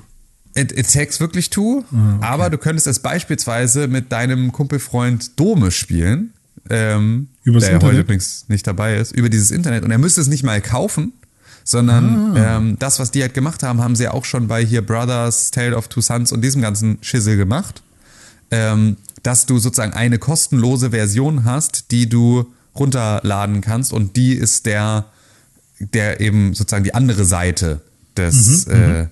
It, 0.54 0.70
it 0.72 0.92
takes 0.92 1.18
wirklich 1.18 1.48
two, 1.50 1.82
Ah, 1.92 2.18
aber 2.32 2.50
du 2.50 2.58
könntest 2.58 2.86
es 2.86 2.98
beispielsweise 2.98 3.88
mit 3.88 4.12
deinem 4.12 4.52
Kumpelfreund 4.52 5.38
Dome 5.40 5.70
spielen, 5.70 6.32
ähm, 6.68 7.28
Übers 7.42 7.64
der 7.64 7.74
Internet? 7.74 7.92
heute 7.94 8.00
übrigens 8.02 8.44
nicht 8.48 8.66
dabei 8.66 8.96
ist, 8.96 9.12
über 9.12 9.30
dieses 9.30 9.50
Internet. 9.50 9.82
Und 9.84 9.90
er 9.90 9.98
müsste 9.98 10.20
es 10.20 10.28
nicht 10.28 10.42
mal 10.44 10.60
kaufen, 10.60 11.12
sondern 11.64 12.36
Ah. 12.36 12.56
ähm, 12.56 12.76
das, 12.78 12.98
was 12.98 13.10
die 13.10 13.22
halt 13.22 13.34
gemacht 13.34 13.62
haben, 13.62 13.80
haben 13.80 13.96
sie 13.96 14.08
auch 14.08 14.24
schon 14.24 14.48
bei 14.48 14.64
hier 14.64 14.82
Brothers, 14.84 15.50
Tale 15.50 15.76
of 15.76 15.88
Two 15.88 16.00
Sons 16.00 16.32
und 16.32 16.42
diesem 16.42 16.62
ganzen 16.62 16.98
Schissel 17.02 17.36
gemacht, 17.36 17.82
ähm, 18.50 18.96
dass 19.22 19.46
du 19.46 19.58
sozusagen 19.58 19.92
eine 19.92 20.18
kostenlose 20.18 20.90
Version 20.90 21.44
hast, 21.44 21.90
die 21.90 22.08
du 22.08 22.46
runterladen 22.74 23.60
kannst 23.60 23.92
und 23.92 24.16
die 24.16 24.32
ist 24.34 24.66
der, 24.66 25.06
der 25.78 26.20
eben 26.20 26.54
sozusagen 26.54 26.84
die 26.84 26.94
andere 26.94 27.24
Seite 27.24 27.80
des, 28.16 28.66
Mhm, 28.66 28.72
äh, 28.72 29.06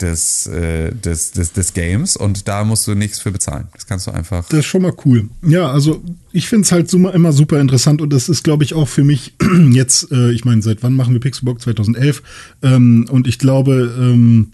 des, 0.00 0.46
äh, 0.46 0.92
des, 0.92 1.32
des, 1.32 1.52
des 1.52 1.74
Games 1.74 2.16
und 2.16 2.46
da 2.46 2.64
musst 2.64 2.86
du 2.86 2.94
nichts 2.94 3.18
für 3.18 3.32
bezahlen. 3.32 3.68
Das 3.72 3.86
kannst 3.86 4.06
du 4.06 4.12
einfach. 4.12 4.48
Das 4.48 4.60
ist 4.60 4.66
schon 4.66 4.82
mal 4.82 4.92
cool. 5.04 5.28
Ja, 5.42 5.70
also 5.70 6.02
ich 6.32 6.48
finde 6.48 6.64
es 6.64 6.72
halt 6.72 6.92
immer 6.92 7.32
super 7.32 7.60
interessant 7.60 8.00
und 8.00 8.12
das 8.12 8.28
ist, 8.28 8.44
glaube 8.44 8.64
ich, 8.64 8.74
auch 8.74 8.88
für 8.88 9.04
mich 9.04 9.34
jetzt, 9.70 10.12
äh, 10.12 10.30
ich 10.30 10.44
meine, 10.44 10.62
seit 10.62 10.82
wann 10.82 10.94
machen 10.94 11.14
wir 11.14 11.20
Pixelbook? 11.20 11.60
2011. 11.60 12.22
Ähm, 12.62 13.06
und 13.10 13.26
ich 13.26 13.38
glaube, 13.38 13.94
ähm, 13.98 14.52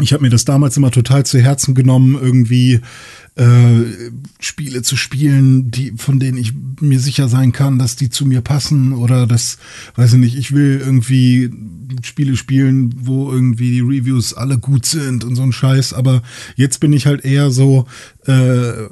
ich 0.00 0.12
habe 0.12 0.24
mir 0.24 0.30
das 0.30 0.44
damals 0.44 0.76
immer 0.76 0.90
total 0.90 1.24
zu 1.24 1.40
Herzen 1.40 1.74
genommen, 1.74 2.18
irgendwie 2.20 2.80
äh, 3.36 3.84
Spiele 4.40 4.82
zu 4.82 4.96
spielen, 4.96 5.70
die, 5.70 5.92
von 5.96 6.18
denen 6.18 6.36
ich 6.36 6.52
mir 6.80 6.98
sicher 6.98 7.28
sein 7.28 7.52
kann, 7.52 7.78
dass 7.78 7.94
die 7.94 8.10
zu 8.10 8.26
mir 8.26 8.40
passen 8.40 8.92
oder 8.92 9.26
das, 9.26 9.58
weiß 9.94 10.14
ich 10.14 10.18
nicht, 10.18 10.36
ich 10.36 10.52
will 10.52 10.80
irgendwie 10.84 11.50
Spiele 12.02 12.36
spielen, 12.36 12.94
wo 12.98 13.30
irgendwie 13.30 13.70
die 13.70 13.80
Reviews 13.80 14.34
alle 14.34 14.58
gut 14.58 14.84
sind 14.84 15.22
und 15.22 15.36
so 15.36 15.42
ein 15.42 15.52
Scheiß, 15.52 15.92
aber 15.92 16.22
jetzt 16.56 16.80
bin 16.80 16.92
ich 16.92 17.06
halt 17.06 17.24
eher 17.24 17.52
so, 17.52 17.86
äh, 18.26 18.88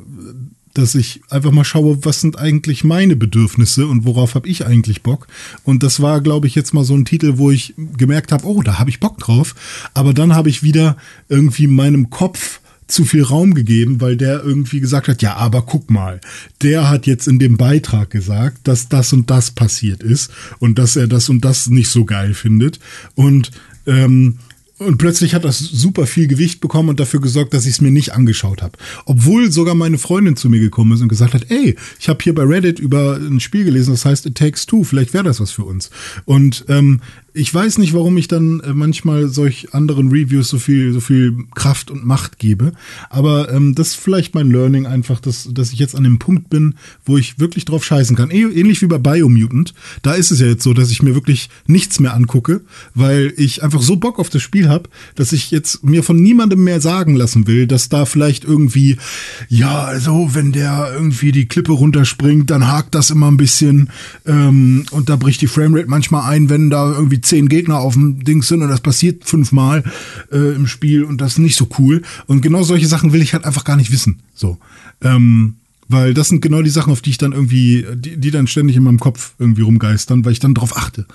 dass 0.74 0.94
ich 0.94 1.20
einfach 1.30 1.50
mal 1.50 1.64
schaue, 1.64 2.04
was 2.04 2.20
sind 2.20 2.38
eigentlich 2.38 2.84
meine 2.84 3.16
Bedürfnisse 3.16 3.86
und 3.86 4.04
worauf 4.04 4.34
habe 4.34 4.48
ich 4.48 4.66
eigentlich 4.66 5.02
Bock. 5.02 5.26
Und 5.64 5.82
das 5.82 6.00
war, 6.00 6.20
glaube 6.20 6.46
ich, 6.46 6.54
jetzt 6.54 6.74
mal 6.74 6.84
so 6.84 6.94
ein 6.94 7.04
Titel, 7.04 7.34
wo 7.36 7.50
ich 7.50 7.74
gemerkt 7.96 8.32
habe, 8.32 8.46
oh, 8.46 8.62
da 8.62 8.78
habe 8.78 8.90
ich 8.90 9.00
Bock 9.00 9.18
drauf. 9.18 9.54
Aber 9.94 10.14
dann 10.14 10.34
habe 10.34 10.48
ich 10.48 10.62
wieder 10.62 10.96
irgendwie 11.28 11.66
meinem 11.66 12.10
Kopf 12.10 12.60
zu 12.92 13.04
viel 13.04 13.22
Raum 13.22 13.54
gegeben, 13.54 14.00
weil 14.00 14.16
der 14.16 14.44
irgendwie 14.44 14.80
gesagt 14.80 15.08
hat, 15.08 15.22
ja, 15.22 15.36
aber 15.36 15.62
guck 15.62 15.90
mal, 15.90 16.20
der 16.60 16.90
hat 16.90 17.06
jetzt 17.06 17.26
in 17.26 17.38
dem 17.38 17.56
Beitrag 17.56 18.10
gesagt, 18.10 18.68
dass 18.68 18.88
das 18.88 19.12
und 19.12 19.30
das 19.30 19.50
passiert 19.50 20.02
ist 20.02 20.30
und 20.58 20.78
dass 20.78 20.96
er 20.96 21.06
das 21.06 21.28
und 21.28 21.44
das 21.44 21.68
nicht 21.68 21.88
so 21.88 22.04
geil 22.04 22.34
findet. 22.34 22.78
Und 23.14 23.50
ähm, 23.86 24.38
und 24.82 24.98
plötzlich 24.98 25.34
hat 25.34 25.44
das 25.44 25.58
super 25.58 26.06
viel 26.06 26.26
Gewicht 26.26 26.60
bekommen 26.60 26.90
und 26.90 27.00
dafür 27.00 27.20
gesorgt, 27.20 27.54
dass 27.54 27.66
ich 27.66 27.72
es 27.72 27.80
mir 27.80 27.90
nicht 27.90 28.12
angeschaut 28.12 28.62
habe. 28.62 28.78
Obwohl 29.04 29.50
sogar 29.50 29.74
meine 29.74 29.98
Freundin 29.98 30.36
zu 30.36 30.48
mir 30.48 30.60
gekommen 30.60 30.92
ist 30.92 31.00
und 31.00 31.08
gesagt 31.08 31.34
hat, 31.34 31.50
ey, 31.50 31.76
ich 31.98 32.08
habe 32.08 32.22
hier 32.22 32.34
bei 32.34 32.42
Reddit 32.42 32.78
über 32.78 33.16
ein 33.16 33.40
Spiel 33.40 33.64
gelesen, 33.64 33.92
das 33.92 34.04
heißt 34.04 34.26
It 34.26 34.36
Takes 34.36 34.66
Two, 34.66 34.84
vielleicht 34.84 35.14
wäre 35.14 35.24
das 35.24 35.40
was 35.40 35.50
für 35.50 35.64
uns. 35.64 35.90
Und 36.24 36.64
ähm, 36.68 37.00
ich 37.34 37.52
weiß 37.52 37.78
nicht, 37.78 37.94
warum 37.94 38.16
ich 38.18 38.28
dann 38.28 38.60
äh, 38.60 38.74
manchmal 38.74 39.28
solch 39.28 39.72
anderen 39.72 40.08
Reviews 40.08 40.48
so 40.48 40.58
viel, 40.58 40.92
so 40.92 41.00
viel 41.00 41.34
Kraft 41.54 41.90
und 41.90 42.04
Macht 42.04 42.38
gebe. 42.38 42.72
Aber 43.08 43.50
ähm, 43.50 43.74
das 43.74 43.88
ist 43.88 43.96
vielleicht 43.96 44.34
mein 44.34 44.50
Learning 44.50 44.86
einfach, 44.86 45.18
dass, 45.18 45.48
dass 45.50 45.72
ich 45.72 45.78
jetzt 45.78 45.96
an 45.96 46.04
dem 46.04 46.18
Punkt 46.18 46.50
bin, 46.50 46.74
wo 47.06 47.16
ich 47.16 47.38
wirklich 47.38 47.64
drauf 47.64 47.84
scheißen 47.84 48.16
kann. 48.16 48.30
Äh- 48.30 48.42
Ähnlich 48.42 48.82
wie 48.82 48.86
bei 48.86 48.98
Biomutant. 48.98 49.72
Da 50.02 50.12
ist 50.12 50.30
es 50.30 50.40
ja 50.40 50.46
jetzt 50.46 50.62
so, 50.62 50.74
dass 50.74 50.90
ich 50.90 51.02
mir 51.02 51.14
wirklich 51.14 51.48
nichts 51.66 52.00
mehr 52.00 52.12
angucke, 52.12 52.60
weil 52.94 53.32
ich 53.36 53.62
einfach 53.62 53.80
so 53.80 53.96
Bock 53.96 54.18
auf 54.18 54.28
das 54.28 54.42
Spiel 54.42 54.68
habe, 54.68 54.90
dass 55.14 55.32
ich 55.32 55.50
jetzt 55.50 55.84
mir 55.84 56.02
von 56.02 56.16
niemandem 56.20 56.62
mehr 56.62 56.80
sagen 56.80 57.16
lassen 57.16 57.46
will, 57.46 57.66
dass 57.66 57.88
da 57.88 58.04
vielleicht 58.04 58.44
irgendwie, 58.44 58.98
ja, 59.48 59.84
also 59.84 60.30
wenn 60.34 60.52
der 60.52 60.90
irgendwie 60.94 61.32
die 61.32 61.46
Klippe 61.46 61.72
runterspringt, 61.72 62.50
dann 62.50 62.68
hakt 62.68 62.94
das 62.94 63.10
immer 63.10 63.30
ein 63.30 63.36
bisschen 63.38 63.88
ähm, 64.26 64.84
und 64.90 65.08
da 65.08 65.16
bricht 65.16 65.40
die 65.40 65.46
Framerate 65.46 65.88
manchmal 65.88 66.30
ein, 66.30 66.50
wenn 66.50 66.68
da 66.68 66.92
irgendwie 66.92 67.21
zehn 67.22 67.48
Gegner 67.48 67.78
auf 67.78 67.94
dem 67.94 68.24
Ding 68.24 68.42
sind 68.42 68.62
und 68.62 68.68
das 68.68 68.80
passiert 68.80 69.24
fünfmal 69.24 69.84
äh, 70.30 70.54
im 70.54 70.66
Spiel 70.66 71.04
und 71.04 71.20
das 71.20 71.32
ist 71.32 71.38
nicht 71.38 71.56
so 71.56 71.68
cool. 71.78 72.02
Und 72.26 72.40
genau 72.42 72.62
solche 72.62 72.86
Sachen 72.86 73.12
will 73.12 73.22
ich 73.22 73.32
halt 73.32 73.44
einfach 73.44 73.64
gar 73.64 73.76
nicht 73.76 73.92
wissen. 73.92 74.20
So. 74.34 74.58
Ähm, 75.00 75.54
weil 75.88 76.14
das 76.14 76.28
sind 76.28 76.40
genau 76.40 76.62
die 76.62 76.70
Sachen, 76.70 76.92
auf 76.92 77.02
die 77.02 77.10
ich 77.10 77.18
dann 77.18 77.32
irgendwie, 77.32 77.86
die, 77.94 78.16
die 78.16 78.30
dann 78.30 78.46
ständig 78.46 78.76
in 78.76 78.82
meinem 78.82 79.00
Kopf 79.00 79.34
irgendwie 79.38 79.62
rumgeistern, 79.62 80.24
weil 80.24 80.32
ich 80.32 80.40
dann 80.40 80.54
drauf 80.54 80.76
achte. 80.76 81.06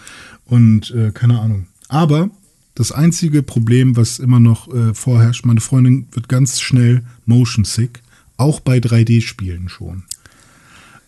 Und 0.45 0.91
äh, 0.91 1.11
keine 1.11 1.39
Ahnung. 1.39 1.67
Aber 1.87 2.29
das 2.75 2.91
einzige 2.91 3.41
Problem, 3.41 3.97
was 3.97 4.19
immer 4.19 4.39
noch 4.39 4.71
äh, 4.73 4.93
vorherrscht, 4.93 5.45
meine 5.45 5.61
Freundin 5.61 6.07
wird 6.11 6.29
ganz 6.29 6.59
schnell 6.59 7.01
motion 7.25 7.65
sick, 7.65 8.01
auch 8.37 8.59
bei 8.59 8.77
3D-Spielen 8.77 9.67
schon. 9.67 10.03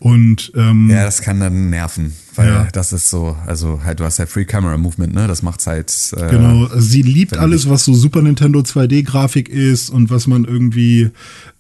Und 0.02 0.54
ähm, 0.56 0.90
Ja, 0.90 1.04
das 1.04 1.22
kann 1.22 1.42
dann 1.42 1.70
nerven, 1.70 2.14
weil 2.36 2.48
Ja. 2.48 2.68
das 2.72 2.94
ist 2.94 3.10
so, 3.10 3.36
also 3.46 3.82
halt, 3.84 4.00
du 4.00 4.06
hast 4.06 4.18
halt 4.18 4.30
Free 4.30 4.46
Camera 4.46 4.78
Movement, 4.78 5.14
ne? 5.14 5.28
Das 5.28 5.44
macht's 5.44 5.68
halt. 5.68 5.94
Äh, 6.16 6.30
Genau, 6.30 6.70
sie 6.78 7.02
liebt 7.02 7.36
alles, 7.38 7.68
was 7.70 7.84
so 7.84 7.94
Super 7.94 8.22
Nintendo 8.22 8.60
2D-Grafik 8.62 9.50
ist 9.50 9.90
und 9.90 10.10
was 10.10 10.26
man 10.26 10.46
irgendwie 10.46 11.10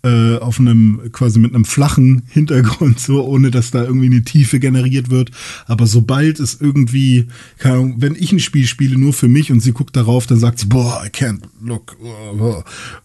äh, 0.04 0.38
auf 0.38 0.58
einem, 0.58 1.02
quasi 1.12 1.38
mit 1.40 1.54
einem 1.54 1.66
flachen 1.66 2.22
Hintergrund, 2.30 2.98
so 3.02 3.26
ohne 3.26 3.52
dass 3.52 3.72
da 3.72 3.84
irgendwie 3.84 4.06
eine 4.06 4.24
Tiefe 4.24 4.60
generiert 4.62 5.10
wird. 5.10 5.32
Aber 5.66 5.86
sobald 5.86 6.40
es 6.40 6.62
irgendwie, 6.62 7.28
keine 7.58 7.76
Ahnung, 7.76 7.96
wenn 7.98 8.16
ich 8.16 8.32
ein 8.32 8.40
Spiel 8.40 8.68
spiele 8.68 8.98
nur 8.98 9.12
für 9.12 9.28
mich 9.28 9.52
und 9.52 9.60
sie 9.60 9.74
guckt 9.74 9.98
darauf, 9.98 10.28
dann 10.28 10.40
sagt 10.40 10.60
sie, 10.60 10.68
boah, 10.68 11.04
I 11.06 11.10
can't 11.10 11.42
look. 11.62 11.98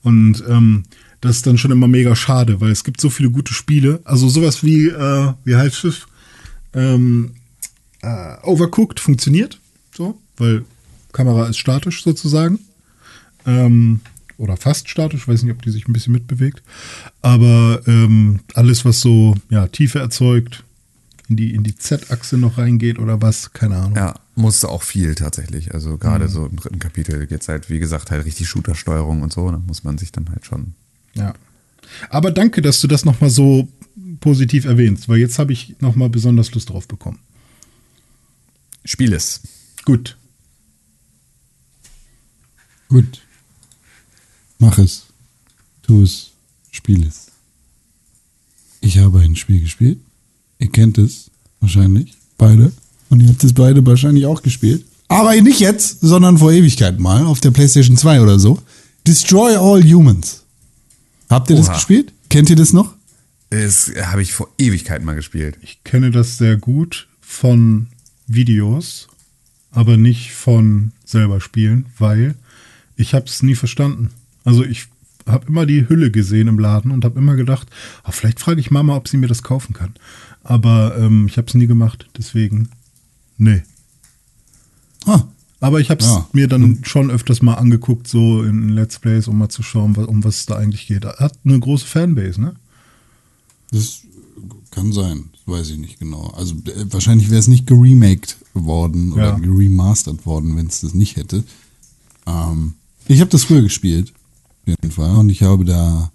Und 0.02 0.44
ähm, 0.48 0.85
das 1.25 1.37
ist 1.37 1.47
dann 1.47 1.59
schon 1.59 1.71
immer 1.71 1.89
mega 1.89 2.15
schade, 2.15 2.61
weil 2.61 2.71
es 2.71 2.85
gibt 2.85 3.01
so 3.01 3.11
viele 3.11 3.31
gute 3.31 3.53
Spiele. 3.55 4.01
Also 4.05 4.29
sowas 4.29 4.63
wie, 4.63 4.89
äh, 4.89 5.33
wie 5.45 5.57
heißt 5.57 5.85
es? 5.85 6.07
Ähm, 6.75 7.33
äh, 8.03 8.37
Overcooked 8.43 9.01
funktioniert, 9.01 9.59
so, 9.97 10.19
weil 10.37 10.65
Kamera 11.13 11.47
ist 11.47 11.59
statisch 11.59 12.03
sozusagen. 12.03 12.59
Ähm, 13.47 14.01
oder 14.37 14.57
fast 14.57 14.89
statisch, 14.89 15.29
weiß 15.29 15.43
nicht, 15.45 15.53
ob 15.55 15.63
die 15.63 15.71
sich 15.71 15.87
ein 15.87 15.93
bisschen 15.93 16.13
mitbewegt. 16.13 16.63
Aber 17.23 17.81
ähm, 17.87 18.41
alles, 18.55 18.85
was 18.85 19.01
so 19.01 19.35
ja, 19.51 19.69
Tiefe 19.69 20.01
erzeugt, 20.01 20.65
in 21.29 21.37
die, 21.37 21.55
in 21.55 21.63
die 21.63 21.77
Z-Achse 21.77 22.37
noch 22.37 22.59
reingeht 22.59 22.99
oder 22.99 23.23
was, 23.23 23.53
keine 23.53 23.77
Ahnung. 23.77 23.97
Ja, 23.97 24.15
musste 24.35 24.69
auch 24.69 24.83
viel 24.83 25.15
tatsächlich. 25.15 25.73
Also 25.73 25.91
Mhm. 25.93 26.01
gerade 26.01 26.29
so 26.29 26.47
im 26.47 26.57
dritten 26.57 26.81
Kapitel 26.81 27.27
geht's 27.27 27.49
halt, 27.49 27.71
wie 27.71 27.79
gesagt, 27.79 28.11
halt 28.11 28.25
richtig 28.27 28.49
Shooter-Steuerung 28.49 29.23
und 29.23 29.33
so. 29.33 29.51
Da 29.51 29.59
muss 29.67 29.85
man 29.85 29.97
sich 29.99 30.11
dann 30.13 30.29
halt 30.29 30.45
schon. 30.45 30.75
Ja. 31.15 31.35
Aber 32.11 32.31
danke, 32.31 32.62
dass 32.62 32.81
du 32.81 32.89
das 32.89 33.05
nochmal 33.05 33.31
so 33.31 33.69
positiv 34.20 34.65
erwähnst, 34.65 35.09
weil 35.09 35.19
jetzt 35.19 35.39
habe 35.39 35.53
ich 35.53 35.77
nochmal 35.81 36.09
besonders 36.09 36.53
Lust 36.55 36.70
drauf 36.70 36.89
bekommen. 36.89 37.19
Spiel 38.85 39.12
es. 39.12 39.41
Gut. 39.85 40.16
Gut. 42.89 43.23
Mach 44.59 44.78
es. 44.78 45.07
Tu 45.82 46.03
es. 46.03 46.31
Spiel 46.70 47.07
es. 47.07 47.27
Ich 48.81 48.99
habe 48.99 49.20
ein 49.20 49.36
Spiel 49.36 49.61
gespielt. 49.61 49.99
Ihr 50.59 50.70
kennt 50.70 50.99
es 50.99 51.31
wahrscheinlich. 51.61 52.15
Beide. 52.36 52.73
Und 53.09 53.20
ihr 53.20 53.28
habt 53.28 53.45
es 53.45 53.53
beide 53.53 53.85
wahrscheinlich 53.86 54.27
auch 54.27 54.43
gespielt. 54.43 54.85
Aber 55.09 55.35
nicht 55.41 55.61
jetzt, 55.61 56.01
sondern 56.01 56.39
vor 56.39 56.53
Ewigkeit 56.53 56.99
mal 56.99 57.24
auf 57.24 57.41
der 57.41 57.51
PlayStation 57.51 57.97
2 57.97 58.20
oder 58.20 58.39
so. 58.39 58.61
Destroy 59.07 59.57
All 59.57 59.82
Humans. 59.82 60.44
Habt 61.35 61.51
ihr 61.51 61.56
das 61.56 61.66
Oha. 61.66 61.74
gespielt? 61.74 62.12
Kennt 62.28 62.48
ihr 62.48 62.55
das 62.55 62.73
noch? 62.73 62.94
Das 63.51 63.90
habe 64.02 64.23
ich 64.23 64.32
vor 64.32 64.48
Ewigkeiten 64.56 65.05
mal 65.05 65.16
gespielt. 65.16 65.59
Ich 65.62 65.82
kenne 65.82 66.12
das 66.12 66.39
sehr 66.39 66.56
gut 66.56 67.09
von 67.20 67.89
Videos, 68.28 69.09
aber 69.73 69.97
nicht 69.97 70.32
von 70.32 70.93
selber 71.05 71.40
spielen, 71.40 71.86
weil 71.98 72.36
ich 72.97 73.15
habe 73.15 73.27
es 73.27 73.43
nie 73.43 73.56
verstanden. 73.56 74.11
Also 74.44 74.65
ich 74.65 74.86
habe 75.27 75.47
immer 75.48 75.66
die 75.66 75.89
Hülle 75.89 76.12
gesehen 76.12 76.47
im 76.47 76.61
Laden 76.61 76.93
und 76.93 77.05
habe 77.05 77.19
immer 77.19 77.35
gedacht, 77.35 77.69
ah, 78.05 78.12
vielleicht 78.12 78.39
frage 78.39 78.61
ich 78.61 78.70
Mama, 78.70 78.94
ob 78.94 79.09
sie 79.09 79.16
mir 79.16 79.27
das 79.27 79.43
kaufen 79.43 79.73
kann. 79.73 79.94
Aber 80.44 80.97
ähm, 80.97 81.27
ich 81.27 81.36
habe 81.36 81.48
es 81.48 81.55
nie 81.55 81.66
gemacht, 81.66 82.09
deswegen 82.16 82.69
nee. 83.39 83.62
Ah, 85.06 85.24
Aber 85.65 85.81
ich 85.81 85.89
habe 85.91 86.01
es 86.03 86.07
Ja. 86.11 86.28
mir 86.32 86.47
dann 86.47 86.81
schon 86.85 87.11
öfters 87.11 87.41
mal 87.41 87.55
angeguckt, 87.55 88.07
so 88.07 88.43
in 88.43 88.69
Let's 88.69 88.99
Plays, 88.99 89.28
um 89.28 89.39
mal 89.39 89.49
zu 89.49 89.62
schauen, 89.62 89.97
um 89.97 90.23
was 90.23 90.41
es 90.41 90.47
da 90.47 90.57
eigentlich 90.57 90.86
geht. 90.86 91.05
Er 91.05 91.16
hat 91.19 91.39
eine 91.45 91.59
große 91.59 91.86
Fanbase, 91.86 92.39
ne? 92.41 92.55
das 93.70 94.03
kann 94.70 94.93
sein. 94.93 95.24
Das 95.32 95.55
weiß 95.55 95.70
ich 95.70 95.78
nicht 95.78 95.99
genau. 95.99 96.27
Also 96.36 96.55
äh, 96.66 96.85
wahrscheinlich 96.91 97.31
wäre 97.31 97.41
es 97.41 97.49
nicht 97.49 97.66
geremaked 97.66 98.36
worden 98.53 99.12
oder 99.15 99.31
Ja. 99.31 99.39
geremastert 99.39 100.27
worden, 100.27 100.55
wenn 100.57 100.66
es 100.66 100.82
das 100.82 100.93
nicht 100.95 101.16
hätte. 101.16 101.45
Ähm, 102.27 102.74
ich 103.09 103.20
habe 103.20 103.31
das 103.31 103.45
früher 103.45 103.62
gespielt, 103.62 104.12
auf 104.62 104.69
jeden 104.69 104.91
Fall. 104.93 105.16
Und 105.16 105.31
ich 105.31 105.43
habe 105.43 105.65
da 105.65 106.12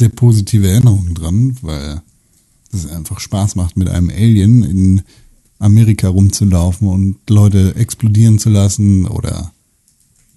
sehr 0.00 0.08
positive 0.08 0.68
Erinnerungen 0.68 1.14
dran, 1.14 1.56
weil 1.62 2.00
es 2.72 2.86
einfach 2.86 3.20
Spaß 3.20 3.56
macht, 3.56 3.76
mit 3.76 3.88
einem 3.88 4.08
Alien 4.10 4.62
in 4.64 5.02
Amerika 5.58 6.08
rumzulaufen 6.08 6.88
und 6.88 7.16
Leute 7.28 7.74
explodieren 7.76 8.38
zu 8.38 8.50
lassen 8.50 9.06
oder 9.06 9.52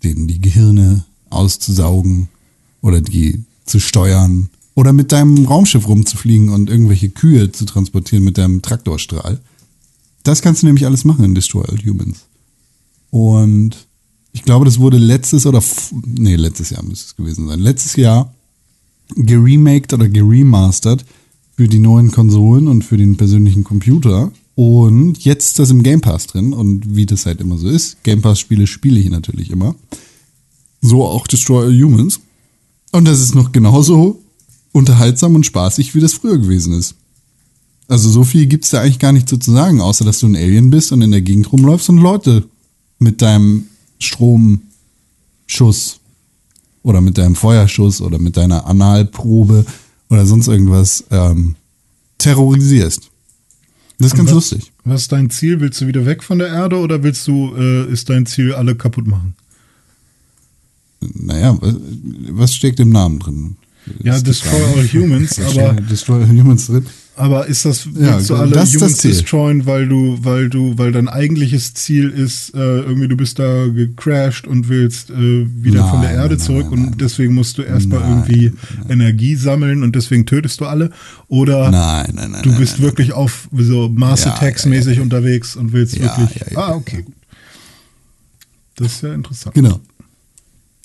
denen 0.04 0.28
die 0.28 0.40
Gehirne 0.40 1.04
auszusaugen 1.30 2.30
oder 2.82 3.02
die 3.02 3.44
zu 3.66 3.80
steuern 3.80 4.50
oder 4.76 4.94
mit 4.94 5.12
deinem 5.12 5.46
Raumschiff 5.46 5.88
rumzufliegen 5.88 6.50
und 6.50 6.70
irgendwelche 6.70 7.10
Kühe 7.10 7.52
zu 7.52 7.66
transportieren 7.66 8.24
mit 8.24 8.38
deinem 8.38 8.62
Traktorstrahl. 8.62 9.40
Das 10.24 10.42
kannst 10.42 10.62
du 10.62 10.68
nämlich 10.68 10.86
alles 10.86 11.06
machen 11.06 11.26
in 11.26 11.36
Destroy 11.36 11.66
All 11.68 11.78
Humans. 11.78 12.20
Und 13.12 13.88
ich 14.32 14.44
glaube, 14.44 14.66
das 14.66 14.80
wurde 14.80 14.98
letztes 14.98 15.46
oder, 15.46 15.62
nee, 16.06 16.36
letztes 16.36 16.70
Jahr 16.70 16.84
müsste 16.84 17.08
es 17.08 17.16
gewesen 17.16 17.48
sein. 17.48 17.60
Letztes 17.60 17.96
Jahr 17.96 18.34
geremaked 19.16 19.94
oder 19.94 20.08
geremastert 20.08 21.04
für 21.56 21.68
die 21.68 21.80
neuen 21.80 22.12
Konsolen 22.12 22.68
und 22.68 22.84
für 22.84 22.98
den 22.98 23.18
persönlichen 23.18 23.64
Computer. 23.64 24.32
Und 24.62 25.24
jetzt 25.24 25.52
ist 25.52 25.60
das 25.60 25.70
im 25.70 25.84
Game 25.84 26.02
Pass 26.02 26.28
drin. 26.28 26.52
Und 26.52 26.94
wie 26.94 27.06
das 27.06 27.26
halt 27.26 27.40
immer 27.40 27.58
so 27.58 27.70
ist, 27.70 28.04
Game 28.04 28.22
Pass-Spiele 28.22 28.68
spiele 28.68 29.00
ich 29.00 29.10
natürlich 29.10 29.52
immer. 29.52 29.74
So 30.82 31.06
auch 31.06 31.28
Destroy 31.28 31.64
All 31.64 31.82
Humans. 31.82 32.20
Und 32.92 33.06
das 33.06 33.22
ist 33.22 33.36
noch 33.36 33.54
genauso 33.54 34.22
unterhaltsam 34.74 35.36
und 35.36 35.46
spaßig, 35.46 35.96
wie 35.96 36.02
das 36.02 36.12
früher 36.12 36.38
gewesen 36.38 36.74
ist. 36.74 36.96
Also 37.88 38.10
so 38.10 38.26
viel 38.26 38.48
gibt's 38.48 38.72
da 38.72 38.82
eigentlich 38.82 39.00
gar 39.00 39.14
nicht 39.14 39.30
so 39.30 39.38
zu 39.38 39.54
sagen, 39.54 39.80
außer 39.80 40.04
dass 40.04 40.20
du 40.20 40.28
ein 40.28 40.36
Alien 40.36 40.70
bist 40.72 40.92
und 40.92 41.04
in 41.04 41.12
der 41.12 41.22
Gegend 41.22 41.50
rumläufst 41.54 41.88
und 41.88 42.00
Leute 42.00 42.44
mit 42.98 43.22
deinem 43.22 43.68
Stromschuss 44.00 44.60
oder 46.84 47.00
mit 47.00 47.18
deinem 47.18 47.36
Feuerschuss 47.36 48.02
oder 48.02 48.20
mit 48.20 48.36
deiner 48.36 48.66
Analprobe 48.66 49.66
oder 50.10 50.26
sonst 50.26 50.50
irgendwas 50.50 51.06
ähm, 51.12 51.56
terrorisierst. 52.18 53.09
Das 54.00 54.08
ist 54.08 54.14
Und 54.14 54.18
ganz 54.20 54.30
was, 54.30 54.36
lustig. 54.36 54.72
Was 54.86 55.02
ist 55.02 55.12
dein 55.12 55.30
Ziel? 55.30 55.60
Willst 55.60 55.82
du 55.82 55.88
wieder 55.88 56.06
weg 56.06 56.24
von 56.24 56.40
der 56.40 56.48
Erde 56.48 56.78
oder 56.78 57.04
willst 57.04 57.28
du, 57.28 57.54
äh, 57.56 57.92
ist 57.92 58.10
dein 58.10 58.26
Ziel, 58.26 58.54
alle 58.54 58.76
kaputt 58.76 59.06
machen? 59.08 59.36
Naja, 61.02 61.58
was- 61.62 62.56
steckt 62.56 62.80
im 62.80 62.90
Namen 62.90 63.20
drin? 63.20 63.56
Ja, 64.04 64.20
Destroy. 64.20 64.62
All 64.78 64.88
Humans, 64.88 65.40
aber, 65.58 65.74
Destroy 65.82 66.22
All 66.24 66.30
Humans 66.30 66.68
drin. 66.68 66.86
Aber 67.20 67.48
ist 67.48 67.66
das, 67.66 67.84
Ja, 67.86 68.16
willst 68.16 68.30
du 68.30 68.36
alle 68.36 68.52
das 68.52 68.74
Humans 68.74 68.98
destroyen, 69.00 69.66
weil 69.66 69.90
du, 69.90 70.18
weil 70.22 70.50
du, 70.50 70.78
weil 70.78 70.94
dein 70.94 71.10
eigentliches 71.10 71.74
Ziel 71.74 72.10
ist, 72.10 72.56
äh, 72.56 72.58
irgendwie 72.58 73.10
du 73.10 73.18
bist 73.18 73.40
da 73.40 73.68
gecrashed 73.68 74.48
und 74.48 74.70
willst 74.70 75.10
äh, 75.10 75.46
wieder 75.64 75.86
von 75.90 76.00
der 76.00 76.12
Nein, 76.12 76.20
Erde 76.20 76.36
nein, 76.36 76.46
zurück 76.46 76.68
nein, 76.72 76.80
nein. 76.80 76.94
und 76.94 77.02
deswegen 77.02 77.34
musst 77.34 77.58
du 77.58 77.64
erstmal 77.64 78.00
Nein, 78.00 78.24
irgendwie 78.26 78.54
Energie 78.88 79.36
sammeln 79.36 79.84
und 79.84 79.98
deswegen 79.98 80.26
tötest 80.26 80.62
du 80.62 80.66
alle? 80.66 80.92
Oder 81.28 81.70
Nein, 81.70 82.12
nein, 82.16 82.32
nein. 82.32 82.42
du 82.44 82.50
nein, 82.52 82.60
bist 82.60 82.76
nein, 82.80 82.84
wirklich 82.84 83.12
auf 83.12 83.50
so 83.52 83.90
Mars 83.90 84.24
Ja, 84.24 84.34
Attacks 84.36 84.64
ja, 84.64 84.72
ja, 84.72 84.78
mäßig 84.78 85.00
unterwegs 85.02 85.58
und 85.58 85.74
willst 85.74 85.98
Ja, 85.98 86.18
wirklich. 86.18 86.40
ja, 86.40 86.48
ja, 86.52 86.58
ah, 86.58 86.70
ja. 86.70 86.76
okay. 86.76 87.06
Das 88.78 88.94
ist 88.94 89.04
ja 89.04 89.14
interessant. 89.14 89.54
Genau. 89.56 89.82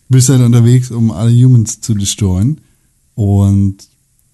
Bist 0.09 0.28
halt 0.28 0.40
unterwegs, 0.43 0.90
um 0.90 1.12
alle 1.12 1.31
Humans 1.31 1.81
zu 1.81 1.94
destroyen 1.94 2.61
und 3.15 3.77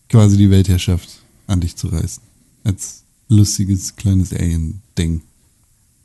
quasi 0.08 0.38
die 0.38 0.48
Weltherrschaft 0.50 1.19
an 1.50 1.60
dich 1.60 1.76
zu 1.76 1.88
reißen. 1.88 2.22
Als 2.64 3.02
lustiges 3.28 3.96
kleines 3.96 4.32
Alien-Ding. 4.32 5.22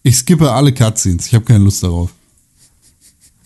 Ich 0.03 0.17
skippe 0.17 0.51
alle 0.51 0.73
Cutscenes. 0.73 1.27
Ich 1.27 1.33
habe 1.35 1.45
keine 1.45 1.63
Lust 1.63 1.81
darauf. 1.83 2.11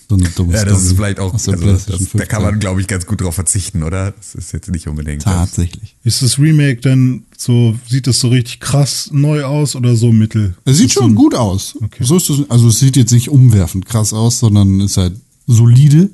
So 0.10 0.16
eine 0.16 0.28
dumme 0.30 0.54
Ja, 0.56 0.66
das 0.66 0.80
ist 0.80 0.86
Story 0.86 0.96
vielleicht 0.96 1.20
auch, 1.20 1.34
also 1.34 1.52
das, 1.52 1.86
da 1.86 1.96
5 1.98 2.28
kann 2.28 2.42
man, 2.42 2.60
glaube 2.60 2.82
ich, 2.82 2.88
ganz 2.88 3.06
gut 3.06 3.22
drauf 3.22 3.36
verzichten, 3.36 3.84
oder? 3.84 4.12
Das 4.12 4.34
ist 4.34 4.52
jetzt 4.54 4.68
nicht 4.72 4.88
unbedingt. 4.88 5.24
das- 5.24 5.32
Tatsächlich. 5.34 5.96
Ist 6.04 6.24
das 6.24 6.40
Remake 6.40 6.82
denn 6.82 7.26
so, 7.38 7.76
sieht 7.88 8.08
das 8.08 8.20
so 8.20 8.30
richtig 8.30 8.60
krass 8.60 9.10
neu 9.14 9.44
aus 9.44 9.76
oder 9.76 9.96
so 9.96 10.12
mittel? 10.12 10.56
Es 10.66 10.78
sieht 10.78 10.88
Ist 10.88 10.96
so 10.96 11.02
schon 11.02 11.12
ein- 11.12 11.16
gut 11.16 11.36
aus. 11.36 11.76
Okay. 11.80 12.04
So 12.04 12.18
ist 12.18 12.28
es, 12.30 12.50
also 12.50 12.70
es 12.70 12.80
sieht 12.80 12.98
jetzt 12.98 13.12
nicht 13.12 13.30
umwerfend 13.30 13.86
krass 13.86 14.12
aus, 14.12 14.40
sondern 14.40 14.80
ist 14.82 14.98
halt 14.98 15.16
solide. 15.46 16.10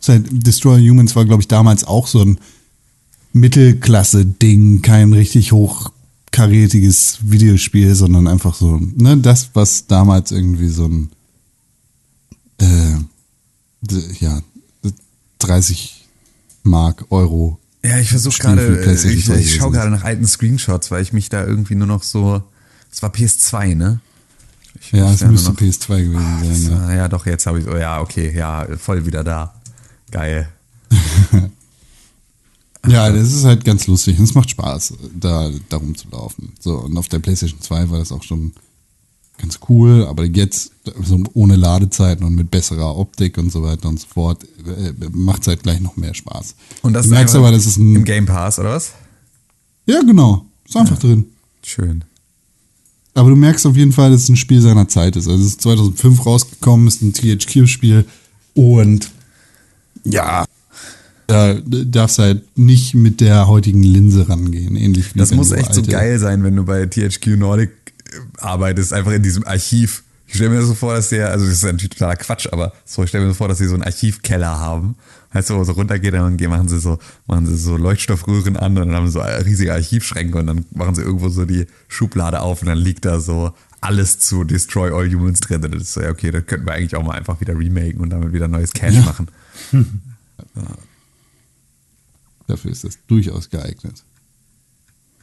Ist 0.00 0.08
halt, 0.08 0.24
Destroy 0.30 0.80
Humans 0.88 1.14
war, 1.14 1.26
glaube 1.26 1.42
ich, 1.42 1.48
damals 1.48 1.84
auch 1.84 2.06
so 2.06 2.22
ein 2.22 2.38
Mittelklasse-Ding, 3.34 4.80
kein 4.82 5.12
richtig 5.12 5.52
hochkarätiges 5.52 7.18
Videospiel, 7.22 7.94
sondern 7.94 8.26
einfach 8.28 8.54
so, 8.54 8.80
ne, 8.96 9.16
das, 9.18 9.50
was 9.54 9.86
damals 9.86 10.30
irgendwie 10.32 10.68
so 10.68 10.86
ein, 10.86 11.10
äh, 12.60 12.94
ja, 14.20 14.40
30 15.40 16.06
Mark, 16.62 17.04
Euro. 17.10 17.58
Ja, 17.84 17.98
ich 17.98 18.08
versuche 18.08 18.38
gerade, 18.38 18.82
äh, 18.86 18.94
ich, 19.12 19.26
2 19.26 19.36
ich 19.36 19.54
schaue 19.56 19.72
gerade 19.72 19.90
nach 19.90 20.04
alten 20.04 20.26
Screenshots, 20.26 20.90
weil 20.90 21.02
ich 21.02 21.12
mich 21.12 21.28
da 21.28 21.44
irgendwie 21.44 21.74
nur 21.74 21.86
noch 21.88 22.02
so, 22.02 22.42
es 22.90 23.02
war 23.02 23.10
PS2, 23.10 23.74
ne? 23.74 24.00
Ich 24.80 24.92
Ja, 24.92 25.12
es 25.12 25.22
müsste 25.22 25.50
noch- 25.50 25.58
PS2 25.58 26.04
gewesen 26.04 26.38
Das, 26.48 26.62
sein. 26.62 26.72
Ja. 26.88 26.94
ja, 26.94 27.08
doch, 27.08 27.26
jetzt 27.26 27.46
habe 27.46 27.60
ich, 27.60 27.66
oh 27.68 27.76
ja, 27.76 28.00
okay, 28.00 28.32
ja, 28.34 28.66
voll 28.78 29.04
wieder 29.06 29.22
da. 29.24 29.54
Geil. 30.10 30.48
Ja, 32.86 33.10
das 33.10 33.32
ist 33.32 33.44
halt 33.44 33.64
ganz 33.64 33.86
lustig. 33.86 34.18
und 34.18 34.24
Es 34.24 34.34
macht 34.34 34.50
Spaß, 34.50 34.94
da 35.18 35.50
darum 35.68 35.94
zu 35.96 36.08
laufen. 36.10 36.52
So, 36.60 36.76
und 36.76 36.96
auf 36.96 37.08
der 37.08 37.18
PlayStation 37.18 37.60
2 37.60 37.90
war 37.90 37.98
das 37.98 38.12
auch 38.12 38.22
schon 38.22 38.52
ganz 39.38 39.58
cool, 39.68 40.06
aber 40.06 40.24
jetzt 40.24 40.72
so 41.02 41.22
ohne 41.34 41.56
Ladezeiten 41.56 42.24
und 42.24 42.34
mit 42.34 42.50
besserer 42.50 42.96
Optik 42.96 43.38
und 43.38 43.50
so 43.50 43.62
weiter 43.62 43.88
und 43.88 44.00
so 44.00 44.06
fort 44.06 44.44
äh, 44.66 44.92
macht 45.12 45.42
es 45.42 45.48
halt 45.48 45.62
gleich 45.62 45.80
noch 45.80 45.96
mehr 45.96 46.14
Spaß. 46.14 46.54
Und 46.82 46.92
das 46.92 47.06
du 47.06 47.10
merkst 47.10 47.34
aber, 47.34 47.50
das 47.50 47.66
ist 47.66 47.78
ein 47.78 47.96
im 47.96 48.04
Game 48.04 48.26
Pass, 48.26 48.58
oder 48.58 48.70
was? 48.70 48.92
ja 49.86 50.00
genau, 50.02 50.46
ist 50.66 50.76
einfach 50.76 50.98
drin. 50.98 51.26
Schön. 51.62 52.04
Aber 53.14 53.30
du 53.30 53.36
merkst 53.36 53.66
auf 53.66 53.76
jeden 53.76 53.92
Fall, 53.92 54.10
dass 54.10 54.22
es 54.22 54.28
ein 54.28 54.36
Spiel 54.36 54.60
seiner 54.60 54.88
Zeit 54.88 55.16
ist. 55.16 55.28
Also 55.28 55.40
es 55.40 55.50
ist 55.50 55.60
2005 55.62 56.26
rausgekommen, 56.26 56.88
ist 56.88 57.02
ein 57.02 57.12
THQ-Spiel 57.12 58.04
und 58.54 59.10
ja, 60.04 60.44
da 61.26 61.54
darfst 61.64 62.18
du 62.18 62.22
halt 62.22 62.58
nicht 62.58 62.94
mit 62.94 63.20
der 63.20 63.46
heutigen 63.48 63.82
Linse 63.82 64.28
rangehen. 64.28 64.76
Ähnlich 64.76 65.14
wie 65.14 65.18
Das 65.18 65.32
muss 65.32 65.52
echt 65.52 65.74
so 65.74 65.80
alte- 65.80 65.90
geil 65.92 66.18
sein, 66.18 66.42
wenn 66.44 66.56
du 66.56 66.64
bei 66.64 66.86
THQ 66.86 67.36
Nordic 67.38 67.70
äh, 68.12 68.18
arbeitest, 68.38 68.92
einfach 68.92 69.12
in 69.12 69.22
diesem 69.22 69.46
Archiv. 69.46 70.02
Ich 70.26 70.34
stelle 70.36 70.50
mir 70.50 70.62
so 70.64 70.74
vor, 70.74 70.94
dass 70.94 71.10
der, 71.10 71.30
also 71.30 71.44
das 71.44 71.54
ist 71.54 71.62
natürlich 71.64 71.90
totaler 71.90 72.16
Quatsch, 72.16 72.48
aber 72.50 72.72
so, 72.84 73.02
ich 73.04 73.08
stelle 73.10 73.24
mir 73.24 73.30
so 73.30 73.36
vor, 73.36 73.48
dass 73.48 73.58
sie 73.58 73.66
so 73.68 73.74
einen 73.74 73.84
Archivkeller 73.84 74.58
haben. 74.58 74.96
Heißt 75.32 75.48
so, 75.48 75.62
so 75.64 75.72
runtergeht, 75.72 76.14
dann 76.14 76.36
gehen- 76.36 76.50
machen 76.50 76.68
sie 76.68 76.78
so, 76.78 76.98
machen 77.26 77.46
sie 77.46 77.56
so 77.56 77.76
Leuchtstoffröhren 77.76 78.56
an 78.56 78.76
und 78.78 78.86
dann 78.88 78.94
haben 78.96 79.06
sie 79.06 79.12
so 79.12 79.20
riesige 79.20 79.72
Archivschränke 79.72 80.38
und 80.38 80.46
dann 80.46 80.64
machen 80.74 80.94
sie 80.94 81.02
irgendwo 81.02 81.28
so 81.28 81.44
die 81.44 81.66
Schublade 81.88 82.40
auf 82.40 82.62
und 82.62 82.68
dann 82.68 82.78
liegt 82.78 83.04
da 83.04 83.20
so 83.20 83.52
alles 83.80 84.18
zu 84.18 84.44
Destroy 84.44 84.90
All 84.92 85.08
Humans 85.12 85.40
drin. 85.40 85.64
Und 85.64 85.74
das 85.74 85.82
ist 85.82 85.92
so, 85.94 86.00
ja, 86.02 86.10
okay, 86.10 86.30
das 86.30 86.46
könnten 86.46 86.66
wir 86.66 86.72
eigentlich 86.72 86.96
auch 86.96 87.02
mal 87.04 87.12
einfach 87.16 87.40
wieder 87.40 87.58
remaken 87.58 88.00
und 88.00 88.10
damit 88.10 88.32
wieder 88.32 88.48
neues 88.48 88.72
Cash 88.72 88.94
Ja. 88.94 89.02
machen. 89.02 89.28
Dafür 92.46 92.70
ist 92.70 92.84
das 92.84 92.98
durchaus 93.06 93.50
geeignet. 93.50 94.02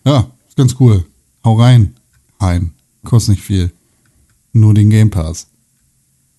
Ja, 0.06 0.31
ist 0.48 0.57
ganz 0.57 0.76
cool. 0.80 1.06
Hau 1.43 1.60
rein. 1.60 1.95
Hein. 2.39 2.72
Kostet 3.03 3.35
nicht 3.35 3.43
viel. 3.43 3.72
Nur 4.53 4.73
den 4.73 4.89
Game 4.89 5.10
Pass. 5.10 5.48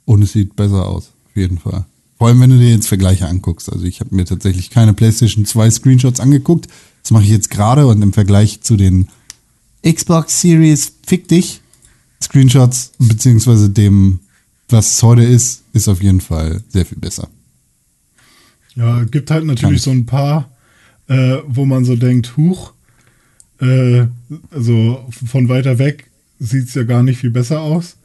Und 0.04 0.22
es 0.22 0.32
sieht 0.32 0.56
besser 0.56 0.86
aus. 0.86 1.12
Auf 1.28 1.36
jeden 1.36 1.58
Fall. 1.58 1.86
Vor 2.18 2.28
allem, 2.28 2.40
wenn 2.40 2.50
du 2.50 2.58
dir 2.58 2.70
jetzt 2.70 2.88
Vergleiche 2.88 3.26
anguckst. 3.26 3.72
Also 3.72 3.84
ich 3.84 4.00
habe 4.00 4.14
mir 4.14 4.24
tatsächlich 4.24 4.70
keine 4.70 4.94
PlayStation 4.94 5.44
2 5.44 5.70
Screenshots 5.70 6.20
angeguckt. 6.20 6.68
Das 7.02 7.10
mache 7.10 7.24
ich 7.24 7.30
jetzt 7.30 7.50
gerade 7.50 7.86
und 7.86 8.02
im 8.02 8.12
Vergleich 8.12 8.60
zu 8.60 8.76
den 8.76 9.08
Xbox 9.84 10.40
Series 10.40 10.92
Fick 11.04 11.26
dich 11.28 11.60
Screenshots 12.22 12.92
beziehungsweise 12.98 13.70
dem, 13.70 14.20
was 14.68 14.92
es 14.92 15.02
heute 15.02 15.24
ist, 15.24 15.64
ist 15.72 15.88
auf 15.88 16.02
jeden 16.02 16.20
Fall 16.20 16.62
sehr 16.68 16.86
viel 16.86 16.98
besser. 16.98 17.28
Ja, 18.74 19.04
gibt 19.04 19.30
halt 19.30 19.44
natürlich 19.44 19.76
ich. 19.76 19.82
so 19.82 19.90
ein 19.90 20.06
paar, 20.06 20.48
äh, 21.12 21.42
wo 21.46 21.64
man 21.64 21.84
so 21.84 21.96
denkt, 21.96 22.36
huch, 22.36 22.72
äh, 23.60 24.06
also 24.50 25.06
von 25.26 25.48
weiter 25.48 25.78
weg 25.78 26.10
sieht 26.38 26.68
es 26.68 26.74
ja 26.74 26.84
gar 26.84 27.02
nicht 27.02 27.18
viel 27.18 27.30
besser 27.30 27.60
aus. 27.60 27.96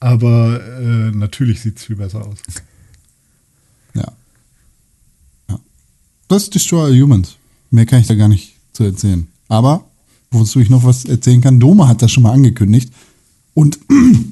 Aber 0.00 0.60
äh, 0.80 1.10
natürlich 1.10 1.60
sieht 1.60 1.78
es 1.78 1.84
viel 1.84 1.96
besser 1.96 2.26
aus. 2.26 2.38
Ja. 3.94 4.12
ja. 5.48 5.58
Das 6.28 6.44
ist 6.44 6.54
Destroy 6.54 6.84
All 6.84 7.00
Humans. 7.00 7.36
Mehr 7.70 7.86
kann 7.86 8.00
ich 8.00 8.06
da 8.06 8.14
gar 8.14 8.28
nicht 8.28 8.54
zu 8.72 8.84
erzählen. 8.84 9.26
Aber, 9.48 9.84
wozu 10.30 10.60
ich 10.60 10.70
noch 10.70 10.84
was 10.84 11.04
erzählen 11.04 11.40
kann, 11.40 11.60
Doma 11.60 11.88
hat 11.88 12.02
das 12.02 12.12
schon 12.12 12.22
mal 12.22 12.32
angekündigt. 12.32 12.92
Und 13.54 13.78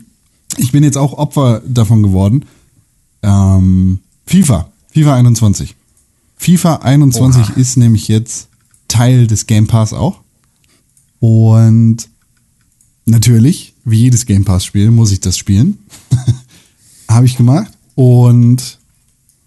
ich 0.59 0.73
bin 0.73 0.85
jetzt 0.85 0.99
auch 0.99 1.15
Opfer 1.15 1.63
davon 1.67 2.03
geworden. 2.03 2.45
Ähm, 3.23 4.01
FIFA. 4.27 4.71
FIFA 4.93 5.15
21. 5.17 5.75
FIFA 6.45 6.75
21 6.83 7.43
Oha. 7.43 7.53
ist 7.55 7.79
nämlich 7.79 8.07
jetzt 8.09 8.49
Teil 8.87 9.27
des 9.27 9.47
Game 9.47 9.67
Pass 9.67 9.95
auch. 9.95 10.21
Und 11.19 12.07
natürlich, 13.07 13.73
wie 13.87 14.01
jedes 14.01 14.27
Game 14.27 14.45
Pass-Spiel, 14.45 14.91
muss 14.91 15.11
ich 15.11 15.21
das 15.21 15.39
spielen. 15.39 15.79
Habe 17.09 17.25
ich 17.25 17.39
gemacht. 17.39 17.73
Und 17.95 18.79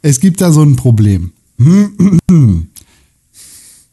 es 0.01 0.19
gibt 0.19 0.41
da 0.41 0.51
so 0.51 0.63
ein 0.63 0.75
Problem. 0.75 1.33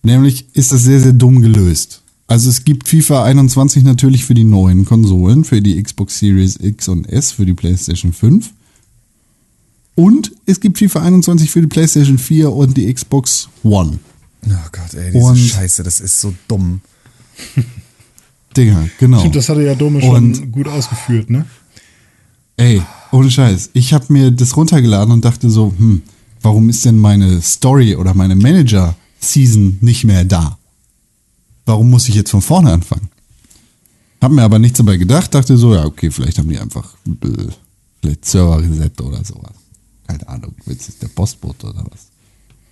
Nämlich 0.03 0.47
ist 0.55 0.73
das 0.73 0.85
sehr, 0.85 1.01
sehr 1.01 1.13
dumm 1.13 1.43
gelöst. 1.43 2.01
Also 2.27 2.49
es 2.49 2.65
gibt 2.65 2.89
FIFA 2.89 3.25
21 3.25 3.85
natürlich 3.85 4.25
für 4.25 4.33
die 4.33 4.45
neuen 4.45 4.87
Konsolen, 4.87 5.45
für 5.45 5.61
die 5.61 5.83
Xbox 5.83 6.19
Series 6.21 6.57
X 6.59 6.89
und 6.89 7.05
S, 7.07 7.33
für 7.33 7.45
die 7.45 7.53
PlayStation 7.53 8.15
5. 8.15 8.51
Und 9.97 10.33
es 10.47 10.59
gibt 10.61 10.79
FIFA 10.79 11.03
21 11.03 11.51
für 11.51 11.61
die 11.61 11.67
PlayStation 11.69 12.19
4 12.19 12.51
und 12.53 12.77
die 12.77 12.93
Xbox 12.93 13.49
One. 13.63 13.99
Oh 14.47 14.51
Gott, 14.73 14.95
ey, 14.95 15.13
diese 15.13 15.25
Und- 15.25 15.37
Scheiße, 15.39 15.83
das 15.83 16.01
ist 16.01 16.21
so 16.21 16.35
dumm. 16.49 16.81
Dinger, 18.57 18.89
genau. 18.99 19.19
Stimmt, 19.21 19.37
das 19.37 19.49
hatte 19.49 19.63
ja 19.63 19.75
Dome 19.75 20.01
schon 20.01 20.15
Und- 20.33 20.53
gut 20.53 20.69
ausgeführt, 20.69 21.31
ne? 21.31 21.47
Ey, 22.57 22.81
ohne 23.11 23.31
Scheiß. 23.31 23.71
Ich 23.73 23.93
habe 23.93 24.13
mir 24.13 24.31
das 24.31 24.57
runtergeladen 24.57 25.13
und 25.13 25.25
dachte 25.25 25.51
so, 25.51 25.73
hm, 25.77 26.03
warum 26.43 26.69
ist 26.71 26.85
denn 26.85 26.99
meine 26.99 27.41
Story 27.43 27.97
oder 27.97 28.15
meine 28.15 28.37
Manager-Season 28.37 29.79
nicht 29.81 30.05
mehr 30.05 30.25
da? 30.25 30.57
Warum 31.67 31.91
muss 31.91 32.09
ich 32.09 32.15
jetzt 32.15 32.31
von 32.31 32.43
vorne 32.43 32.71
anfangen? 32.73 33.09
Hab 34.21 34.31
mir 34.31 34.43
aber 34.43 34.59
nichts 34.61 34.79
dabei 34.79 34.97
gedacht, 34.99 35.35
dachte 35.35 35.57
so, 35.57 35.75
ja, 35.75 35.85
okay, 35.85 36.11
vielleicht 36.11 36.39
haben 36.39 36.49
die 36.49 36.59
einfach 36.59 36.95
äh, 37.25 37.49
vielleicht 38.01 38.25
Server 38.25 38.61
reset 38.63 39.01
oder 39.01 39.25
sowas. 39.25 39.53
Keine 40.07 40.29
Ahnung, 40.29 40.55
jetzt 40.67 40.89
ist 40.89 41.03
der 41.03 41.09
Postbote 41.09 41.67
oder 41.69 41.85
was. 41.91 42.07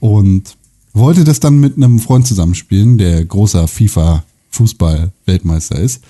Und 0.01 0.57
wollte 0.93 1.25
das 1.25 1.41
dann 1.41 1.59
mit 1.59 1.77
einem 1.77 1.99
Freund 1.99 2.27
zusammenspielen, 2.27 2.99
der 2.99 3.25
großer 3.25 3.67
FIFA-Fußball-Weltmeister 3.67 5.79
ist. 5.79 6.03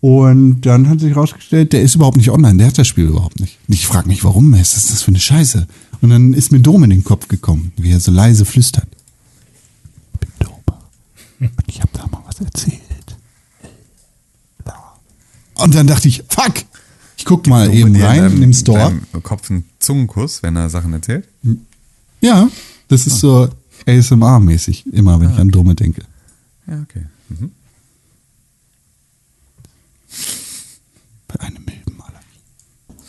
Und 0.00 0.62
dann 0.62 0.88
hat 0.88 1.00
sich 1.00 1.14
rausgestellt, 1.16 1.72
der 1.72 1.82
ist 1.82 1.94
überhaupt 1.94 2.16
nicht 2.18 2.30
online, 2.30 2.58
der 2.58 2.66
hat 2.68 2.78
das 2.78 2.88
Spiel 2.88 3.06
überhaupt 3.06 3.40
nicht. 3.40 3.58
Und 3.66 3.74
ich 3.74 3.86
frage 3.86 4.08
mich, 4.08 4.24
warum 4.24 4.54
ist 4.54 4.76
das, 4.76 5.02
für 5.02 5.08
eine 5.08 5.20
Scheiße? 5.20 5.66
Und 6.02 6.10
dann 6.10 6.34
ist 6.34 6.52
mir 6.52 6.60
Dom 6.60 6.84
in 6.84 6.90
den 6.90 7.04
Kopf 7.04 7.28
gekommen, 7.28 7.72
wie 7.76 7.90
er 7.90 8.00
so 8.00 8.10
leise 8.10 8.44
flüstert. 8.44 8.88
Ich 10.12 10.20
bin 10.20 10.28
Dom. 10.40 10.60
Und 11.40 11.50
ich 11.66 11.80
habe 11.80 11.90
da 11.94 12.06
mal 12.06 12.22
was 12.26 12.38
erzählt. 12.40 12.82
Und 15.54 15.74
dann 15.74 15.86
dachte 15.86 16.08
ich, 16.08 16.22
fuck! 16.28 16.52
Ich 17.24 17.26
guck 17.26 17.46
mal 17.46 17.72
eben 17.72 17.96
rein 17.96 18.20
deinem- 18.20 18.34
in 18.34 18.40
dem 18.42 18.52
Store. 18.52 19.00
Kopf 19.22 19.50
einen 19.50 19.64
Zungenkuss, 19.78 20.42
wenn 20.42 20.56
er 20.56 20.68
Sachen 20.68 20.92
erzählt. 20.92 21.26
Ja, 22.20 22.50
das 22.88 23.06
ist 23.06 23.18
so 23.20 23.48
ASMR-mäßig, 23.86 24.92
immer 24.92 25.18
wenn 25.18 25.30
ich 25.30 25.38
an 25.38 25.48
Dome 25.48 25.74
denke. 25.74 26.02
Ja, 26.66 26.82
okay. 26.82 27.06
Mhm. 27.30 27.50
bei 31.28 31.40
einem 31.40 31.64
milden 31.64 31.98
Allergie. 32.02 33.00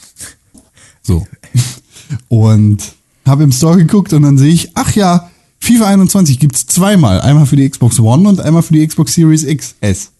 So. 1.04 1.28
Und 2.30 2.94
habe 3.26 3.44
im 3.44 3.52
Store 3.52 3.76
geguckt 3.78 4.14
und 4.14 4.22
dann 4.22 4.38
sehe 4.38 4.54
ich, 4.54 4.72
ach 4.76 4.96
ja, 4.96 5.30
FIFA 5.60 5.88
21 5.88 6.40
gibt's 6.40 6.66
zweimal. 6.68 7.20
Einmal 7.22 7.46
für 7.48 7.56
die 7.58 7.70
Xbox 7.70 8.00
One 8.00 8.30
und 8.30 8.40
einmal 8.40 8.62
für 8.62 8.74
die 8.74 8.86
Xbox 8.88 9.14
Series 9.16 9.46
XS. 9.46 10.12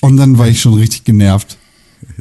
Und 0.00 0.16
dann 0.16 0.36
war 0.38 0.46
ich 0.48 0.60
schon 0.60 0.74
richtig 0.74 1.04
genervt, 1.04 1.56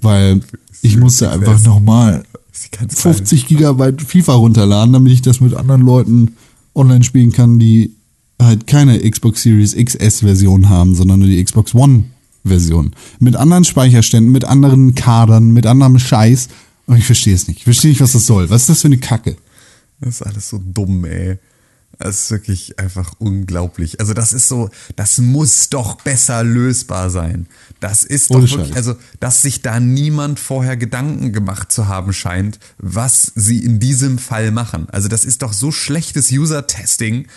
weil 0.02 0.40
ich 0.84 0.98
musste 0.98 1.32
einfach 1.32 1.60
nochmal 1.62 2.24
Das 2.52 2.62
ist 2.62 2.66
die 2.66 2.78
ganz 2.78 2.96
kleine- 2.96 3.16
50 3.18 3.48
Gigabyte 3.48 4.02
FIFA 4.02 4.34
runterladen, 4.34 4.94
damit 4.94 5.14
ich 5.14 5.22
das 5.22 5.42
mit 5.42 5.56
anderen 5.56 5.82
Leuten 5.82 6.36
online 6.76 7.04
spielen 7.04 7.32
kann, 7.32 7.58
die 7.60 7.96
halt 8.42 8.68
keine 8.68 9.00
Xbox 9.10 9.42
Series 9.44 9.76
XS 9.76 10.20
Version 10.20 10.70
haben, 10.70 10.96
sondern 10.96 11.20
nur 11.20 11.30
die 11.30 11.44
Xbox 11.44 11.74
One 11.74 12.04
Version. 12.44 12.92
Mit 13.20 13.36
anderen 13.36 13.64
Speicherständen, 13.64 14.32
mit 14.32 14.44
anderen 14.46 14.96
Kadern, 14.96 15.52
mit 15.52 15.66
anderem 15.66 15.98
Scheiß. 15.98 16.50
Und 16.86 16.98
ich 16.98 17.06
verstehe 17.06 17.34
es 17.34 17.48
nicht. 17.48 17.60
Ich 17.60 17.64
verstehe 17.64 17.90
nicht, 17.92 18.02
was 18.02 18.12
das 18.12 18.26
soll. 18.26 18.50
Was 18.50 18.64
ist 18.64 18.70
das 18.70 18.82
für 18.82 18.88
eine 18.88 18.98
Kacke? 18.98 19.38
Das 20.02 20.16
ist 20.16 20.22
alles 20.24 20.50
so 20.50 20.60
dumm, 20.62 21.06
ey. 21.06 21.38
Das 22.00 22.24
ist 22.24 22.32
wirklich 22.32 22.80
einfach 22.80 23.14
unglaublich. 23.20 24.00
Also 24.00 24.14
das 24.14 24.34
ist 24.34 24.48
so, 24.48 24.70
das 24.96 25.20
muss 25.20 25.70
doch 25.70 25.96
besser 26.02 26.44
lösbar 26.44 27.10
sein. 27.10 27.48
Das 27.80 28.04
ist 28.04 28.34
doch 28.34 28.42
wirklich, 28.42 28.76
also 28.76 28.96
dass 29.20 29.44
sich 29.44 29.62
da 29.62 29.80
niemand 29.80 30.40
vorher 30.40 30.76
Gedanken 30.76 31.32
gemacht 31.32 31.72
zu 31.72 31.88
haben 31.88 32.12
scheint, 32.12 32.60
was 32.78 33.32
sie 33.36 33.64
in 33.64 33.80
diesem 33.80 34.18
Fall 34.18 34.52
machen. 34.52 34.88
Also 34.90 35.08
das 35.08 35.24
ist 35.24 35.44
doch 35.44 35.54
so 35.54 35.72
schlechtes 35.72 36.32
User-Testing. 36.32 37.28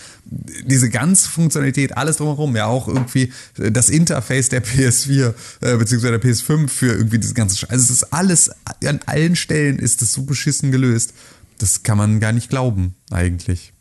Diese 0.64 0.88
ganze 0.88 1.28
Funktionalität, 1.28 1.96
alles 1.96 2.16
drumherum, 2.16 2.56
ja 2.56 2.66
auch 2.66 2.88
irgendwie 2.88 3.32
das 3.56 3.90
Interface 3.90 4.48
der 4.48 4.64
PS4 4.64 5.34
äh, 5.60 5.76
beziehungsweise 5.76 6.18
der 6.18 6.30
PS5 6.30 6.68
für 6.68 6.92
irgendwie 6.92 7.18
diese 7.18 7.34
ganze 7.34 7.56
Scheiße. 7.58 7.72
Also 7.72 7.84
es 7.84 7.90
ist 7.90 8.12
alles, 8.12 8.50
an 8.84 9.00
allen 9.06 9.36
Stellen 9.36 9.78
ist 9.78 10.00
es 10.00 10.14
so 10.14 10.22
beschissen 10.22 10.72
gelöst. 10.72 11.12
Das 11.58 11.82
kann 11.82 11.98
man 11.98 12.20
gar 12.20 12.32
nicht 12.32 12.50
glauben, 12.50 12.94
eigentlich. 13.10 13.72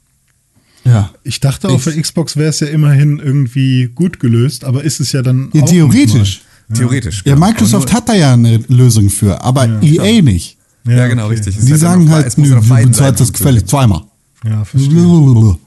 Ja. 0.85 1.09
Ich 1.23 1.39
dachte, 1.39 1.69
auf 1.69 1.83
der 1.83 1.99
Xbox 2.01 2.35
wäre 2.37 2.49
es 2.49 2.59
ja 2.59 2.67
immerhin 2.67 3.19
irgendwie 3.19 3.89
gut 3.93 4.19
gelöst, 4.19 4.63
aber 4.63 4.83
ist 4.83 4.99
es 4.99 5.11
ja 5.11 5.21
dann. 5.21 5.49
Ja, 5.53 5.63
auch 5.63 5.69
theoretisch. 5.69 6.41
Theoretisch. 6.73 7.23
Ja, 7.25 7.33
genau. 7.35 7.47
Microsoft 7.47 7.91
hat 7.93 8.07
da 8.09 8.13
ja 8.13 8.33
eine 8.33 8.57
Lösung 8.67 9.09
für, 9.09 9.41
aber 9.41 9.81
EA 9.83 10.21
nicht. 10.21 10.57
nur- 10.83 10.93
Ja, 10.95 11.01
Ja, 11.01 11.07
genau, 11.07 11.25
okay. 11.25 11.35
richtig. 11.35 11.57
Es 11.57 11.65
Die 11.65 11.71
ja 11.71 11.77
sagen 11.77 12.09
halt, 12.09 12.27
es 12.27 12.37
muss 12.37 12.47
nö, 12.49 12.53
ja 12.53 12.59
auf 12.59 12.67
du 12.67 12.75
bezahlst 12.87 13.19
das 13.21 13.33
gefällig 13.33 13.65
zweimal. 13.65 14.03
Ja, 14.43 14.63
verstehe. 14.63 15.57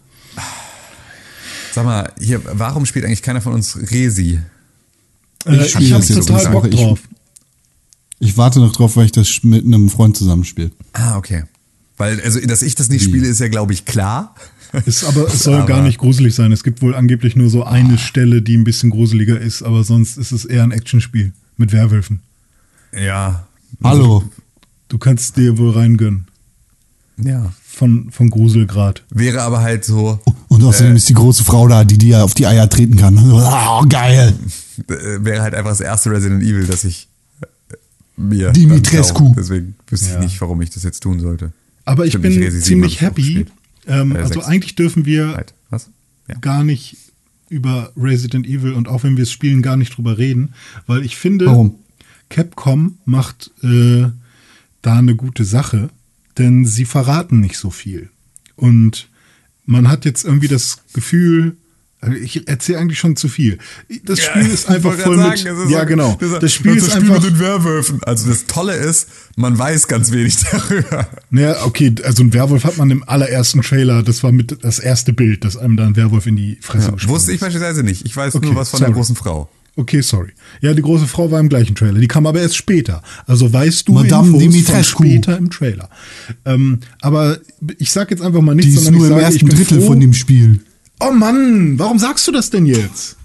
Sag 1.74 1.84
mal, 1.84 2.12
hier, 2.20 2.40
warum 2.44 2.86
spielt 2.86 3.04
eigentlich 3.04 3.22
keiner 3.22 3.40
von 3.40 3.52
uns 3.54 3.76
Resi? 3.90 4.40
Äh, 5.44 5.56
Ich 5.64 5.70
spiele 5.70 5.84
ich 5.84 5.92
habe 5.92 6.00
das 6.00 6.08
jetzt 6.08 6.26
total 6.28 6.42
nicht 6.44 6.52
Bock 6.52 6.64
einfach. 6.64 6.78
Ich- 6.78 6.84
drauf. 6.84 7.00
Ich 8.20 8.36
warte 8.36 8.58
noch 8.58 8.72
drauf, 8.72 8.96
weil 8.96 9.06
ich 9.06 9.12
das 9.12 9.44
mit 9.44 9.64
einem 9.64 9.88
Freund 9.88 10.16
zusammenspiele. 10.16 10.72
Ah, 10.92 11.16
okay. 11.16 11.44
Weil, 11.96 12.20
also, 12.20 12.40
dass 12.40 12.62
ich 12.62 12.74
das 12.74 12.88
nicht 12.88 13.04
spiele, 13.04 13.26
ist 13.28 13.38
ja, 13.40 13.48
glaube 13.48 13.72
ich, 13.72 13.84
klar. 13.84 14.34
Ist 14.86 15.04
aber, 15.04 15.26
es 15.26 15.42
soll 15.42 15.56
Aber- 15.56 15.66
gar 15.66 15.82
nicht 15.82 15.98
gruselig 15.98 16.34
sein. 16.34 16.52
Es 16.52 16.62
gibt 16.62 16.82
wohl 16.82 16.94
angeblich 16.94 17.36
nur 17.36 17.48
so 17.50 17.64
eine 17.64 17.98
Stelle, 17.98 18.42
die 18.42 18.56
ein 18.56 18.64
bisschen 18.64 18.90
gruseliger 18.90 19.40
ist, 19.40 19.62
aber 19.62 19.84
sonst 19.84 20.16
ist 20.18 20.32
es 20.32 20.44
eher 20.44 20.62
ein 20.62 20.72
Actionspiel 20.72 21.32
mit 21.56 21.72
Werwölfen. 21.72 22.20
Ja. 22.92 23.46
Hallo. 23.82 24.24
Du 24.88 24.98
kannst 24.98 25.36
dir 25.36 25.58
wohl 25.58 25.70
reingönnen. 25.72 26.26
Ja. 27.22 27.52
Von, 27.64 28.10
von 28.10 28.30
Gruselgrad. 28.30 29.04
Wäre 29.10 29.42
aber 29.42 29.60
halt 29.60 29.84
so, 29.84 30.20
Und 30.48 30.62
außerdem 30.64 30.96
ist 30.96 31.08
die 31.08 31.14
große 31.14 31.44
Frau 31.44 31.68
da, 31.68 31.84
die 31.84 31.98
dir 31.98 32.24
auf 32.24 32.34
die 32.34 32.46
Eier 32.46 32.68
treten 32.68 32.96
kann. 32.96 33.18
Oh, 33.30 33.84
geil. 33.88 34.34
äh, 34.88 35.24
wäre 35.24 35.42
halt 35.42 35.54
einfach 35.54 35.70
das 35.70 35.80
erste 35.80 36.10
Resident 36.10 36.42
Evil, 36.42 36.66
das 36.66 36.84
ich 36.84 37.08
äh, 37.40 37.46
mir. 38.16 38.50
Dimitrescu. 38.52 39.34
Deswegen 39.36 39.74
wüsste 39.88 40.08
Ja. 40.10 40.14
ich 40.18 40.24
nicht, 40.26 40.40
warum 40.40 40.60
ich 40.62 40.70
das 40.70 40.82
jetzt 40.82 41.00
tun 41.02 41.20
sollte. 41.20 41.52
Aber 41.84 42.04
ich 42.04 42.10
Stimmt, 42.12 42.22
bin 42.24 42.32
Resi 42.34 42.56
7 42.58 42.64
ziemlich 42.64 43.00
happy. 43.00 43.46
Ähm, 43.88 44.14
Äh, 44.14 44.18
also 44.18 44.34
sechs. 44.34 44.46
eigentlich 44.46 44.74
dürfen 44.76 45.04
wir 45.06 45.34
Halt. 45.34 45.54
Was? 45.70 45.90
Ja. 46.28 46.36
gar 46.38 46.62
nicht 46.64 46.96
über 47.48 47.92
Resident 47.96 48.46
Evil 48.46 48.72
und 48.72 48.88
auch 48.88 49.02
wenn 49.04 49.16
wir 49.16 49.22
es 49.22 49.32
spielen, 49.32 49.62
gar 49.62 49.76
nicht 49.76 49.96
drüber 49.96 50.18
reden, 50.18 50.54
weil 50.86 51.02
ich 51.04 51.16
finde, 51.16 51.46
Warum? 51.46 51.76
Capcom 52.28 52.98
macht 53.06 53.50
äh, 53.62 54.06
da 54.82 54.98
eine 54.98 55.16
gute 55.16 55.44
Sache, 55.44 55.88
denn 56.36 56.66
sie 56.66 56.84
verraten 56.84 57.40
nicht 57.40 57.56
so 57.56 57.70
viel. 57.70 58.10
Und 58.56 59.08
man 59.64 59.88
hat 59.88 60.04
jetzt 60.04 60.24
irgendwie 60.24 60.48
das 60.48 60.82
Gefühl, 60.92 61.56
also 62.00 62.14
ich 62.16 62.46
erzähle 62.48 62.78
eigentlich 62.78 62.98
schon 62.98 63.16
zu 63.16 63.28
viel. 63.28 63.58
Das 64.04 64.20
Spiel 64.20 64.42
ist 64.46 64.64
Ich 64.64 64.68
einfach 64.68 64.94
voll 64.94 65.16
mit. 65.16 65.26
sagen, 65.26 65.58
es 65.58 65.64
ist 65.64 65.70
ja, 65.70 65.80
so- 65.80 65.86
genau. 65.86 66.16
Das, 66.20 66.38
Das 66.40 66.52
Spiel 66.52 66.76
ist 66.76 66.86
das 66.86 66.94
einfach. 66.96 67.14
mit 67.22 67.24
den 67.32 67.38
Werwölfen. 67.40 68.00
Also 68.04 68.28
das 68.28 68.46
Tolle 68.46 68.74
ist, 68.74 69.08
man 69.36 69.58
weiß 69.58 69.88
ganz 69.88 70.12
wenig 70.12 70.36
darüber. 70.52 71.08
Naja, 71.30 71.56
okay, 71.64 71.92
also 72.04 72.22
ein 72.22 72.32
Werwolf 72.32 72.64
hat 72.64 72.76
man 72.76 72.90
im 72.90 73.02
allerersten 73.08 73.62
Trailer, 73.62 74.02
das 74.02 74.22
war 74.22 74.30
mit 74.32 74.58
das 74.62 74.78
erste 74.78 75.12
Bild, 75.12 75.44
dass 75.44 75.56
einem 75.56 75.76
da 75.76 75.86
ein 75.86 75.96
Werwolf 75.96 76.26
in 76.26 76.36
die 76.36 76.58
Fresse 76.60 76.92
gesprungen 76.92 77.14
Wusste 77.16 77.32
ich 77.32 77.36
ist. 77.36 77.40
beispielsweise 77.40 77.82
nicht. 77.82 78.04
Ich 78.06 78.16
weiß 78.16 78.34
Okay, 78.36 78.46
nur 78.46 78.54
was 78.56 78.70
von 78.70 78.78
sorry. 78.78 78.90
der 78.90 78.94
großen 78.96 79.16
Frau. 79.16 79.50
Okay, 79.74 80.00
sorry. 80.00 80.30
Ja, 80.60 80.74
die 80.74 80.82
große 80.82 81.06
Frau 81.06 81.30
war 81.30 81.38
im 81.38 81.48
gleichen 81.48 81.76
Trailer. 81.76 82.00
Die 82.00 82.08
kam 82.08 82.26
aber 82.26 82.40
erst 82.40 82.56
später. 82.56 83.00
Also 83.26 83.52
weißt 83.52 83.86
du 83.86 83.92
Madame 83.92 84.26
Infos 84.26 84.42
von 84.42 84.50
Dimitrescu. 84.52 85.02
später 85.04 85.38
im 85.38 85.50
Trailer. 85.50 85.88
Ähm, 86.44 86.80
aber 87.00 87.38
ich 87.78 87.92
sag 87.92 88.10
jetzt 88.10 88.20
einfach 88.20 88.40
mal 88.40 88.56
nichts, 88.56 88.72
Die 88.72 88.76
ist 88.78 88.84
sondern 88.86 89.02
nur 89.02 89.06
ich 89.06 89.12
im 89.12 89.20
sage, 89.20 89.34
ich 89.36 89.42
ersten 89.42 89.48
bin 89.48 89.56
Drittel 89.56 89.80
froh. 89.80 89.86
von 89.86 90.00
dem 90.00 90.14
Spiel. 90.14 90.60
Oh 91.00 91.12
Mann, 91.12 91.78
warum 91.78 91.98
sagst 91.98 92.26
du 92.26 92.32
das 92.32 92.50
denn 92.50 92.66
jetzt? 92.66 93.16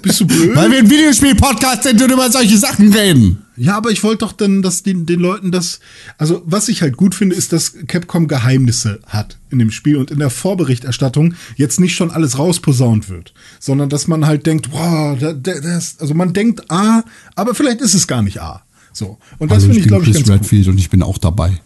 Bist 0.00 0.20
du 0.20 0.26
blöd? 0.26 0.50
Weil 0.54 0.70
wir 0.70 0.78
ein 0.78 0.90
Videospiel-Podcast 0.90 1.82
sind 1.82 2.00
und 2.00 2.12
über 2.12 2.30
solche 2.30 2.56
Sachen 2.56 2.92
reden. 2.92 3.44
Ja, 3.56 3.76
aber 3.76 3.90
ich 3.90 4.02
wollte 4.02 4.18
doch 4.18 4.32
dann, 4.32 4.62
dass 4.62 4.82
den, 4.82 5.06
den 5.06 5.20
Leuten 5.20 5.50
das. 5.50 5.80
Also, 6.18 6.42
was 6.46 6.68
ich 6.68 6.82
halt 6.82 6.96
gut 6.96 7.14
finde, 7.14 7.36
ist, 7.36 7.52
dass 7.52 7.74
Capcom 7.86 8.28
Geheimnisse 8.28 9.00
hat 9.06 9.38
in 9.50 9.58
dem 9.58 9.70
Spiel 9.70 9.96
und 9.96 10.10
in 10.10 10.20
der 10.20 10.30
Vorberichterstattung 10.30 11.34
jetzt 11.56 11.80
nicht 11.80 11.94
schon 11.94 12.10
alles 12.10 12.38
rausposaunt 12.38 13.08
wird, 13.08 13.34
sondern 13.60 13.88
dass 13.88 14.06
man 14.06 14.24
halt 14.24 14.46
denkt, 14.46 14.70
wow, 14.72 15.18
da, 15.18 15.32
da, 15.32 15.60
das, 15.60 15.96
also 15.98 16.14
man 16.14 16.32
denkt 16.32 16.70
A, 16.70 17.02
aber 17.34 17.54
vielleicht 17.54 17.80
ist 17.80 17.94
es 17.94 18.06
gar 18.06 18.22
nicht 18.22 18.40
A. 18.40 18.62
So. 18.92 19.18
Und 19.38 19.50
das 19.50 19.64
finde 19.64 19.80
ich, 19.80 19.88
glaube 19.88 20.04
ich, 20.04 20.12
ganz 20.12 20.26
gut. 20.26 20.34
Redfield 20.34 20.68
und 20.68 20.78
ich 20.78 20.90
bin 20.90 21.02
auch 21.02 21.18
dabei. 21.18 21.60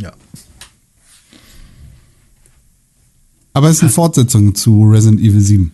Ja. 0.00 0.12
Aber 3.52 3.68
es 3.68 3.76
ist 3.76 3.82
eine 3.82 3.90
Fortsetzung 3.90 4.54
zu 4.54 4.84
Resident 4.84 5.20
Evil 5.20 5.40
7. 5.40 5.72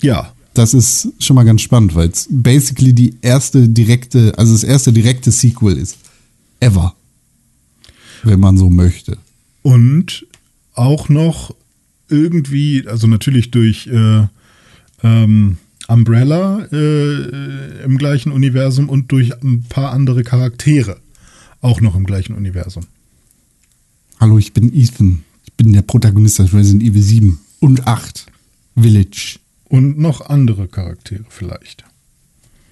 Ja. 0.00 0.32
Das 0.54 0.74
ist 0.74 1.12
schon 1.20 1.36
mal 1.36 1.44
ganz 1.44 1.60
spannend, 1.60 1.94
weil 1.94 2.08
es 2.08 2.26
basically 2.28 2.92
die 2.92 3.14
erste 3.22 3.68
direkte, 3.68 4.36
also 4.36 4.52
das 4.52 4.64
erste 4.64 4.92
direkte 4.92 5.30
Sequel 5.30 5.76
ist. 5.76 5.96
Ever. 6.58 6.94
Wenn 8.24 8.40
man 8.40 8.56
so 8.58 8.68
möchte. 8.68 9.16
Und 9.62 10.26
auch 10.74 11.08
noch 11.08 11.54
irgendwie, 12.08 12.86
also 12.86 13.06
natürlich 13.06 13.50
durch 13.50 13.86
äh, 13.86 14.26
ähm, 15.02 15.58
Umbrella 15.86 16.66
äh, 16.72 17.84
im 17.84 17.96
gleichen 17.98 18.32
Universum 18.32 18.88
und 18.88 19.12
durch 19.12 19.32
ein 19.42 19.64
paar 19.68 19.92
andere 19.92 20.22
Charaktere 20.22 20.98
auch 21.60 21.80
noch 21.80 21.94
im 21.94 22.04
gleichen 22.04 22.34
Universum. 22.34 22.84
Hallo, 24.18 24.38
ich 24.38 24.52
bin 24.52 24.74
Ethan. 24.74 25.24
Ich 25.60 25.64
bin 25.64 25.74
der 25.74 25.82
Protagonist 25.82 26.40
aus 26.40 26.54
Resident 26.54 26.82
Evil 26.82 27.02
7 27.02 27.38
und 27.58 27.86
8. 27.86 28.24
Village. 28.76 29.40
Und 29.68 29.98
noch 29.98 30.22
andere 30.22 30.68
Charaktere 30.68 31.26
vielleicht. 31.28 31.84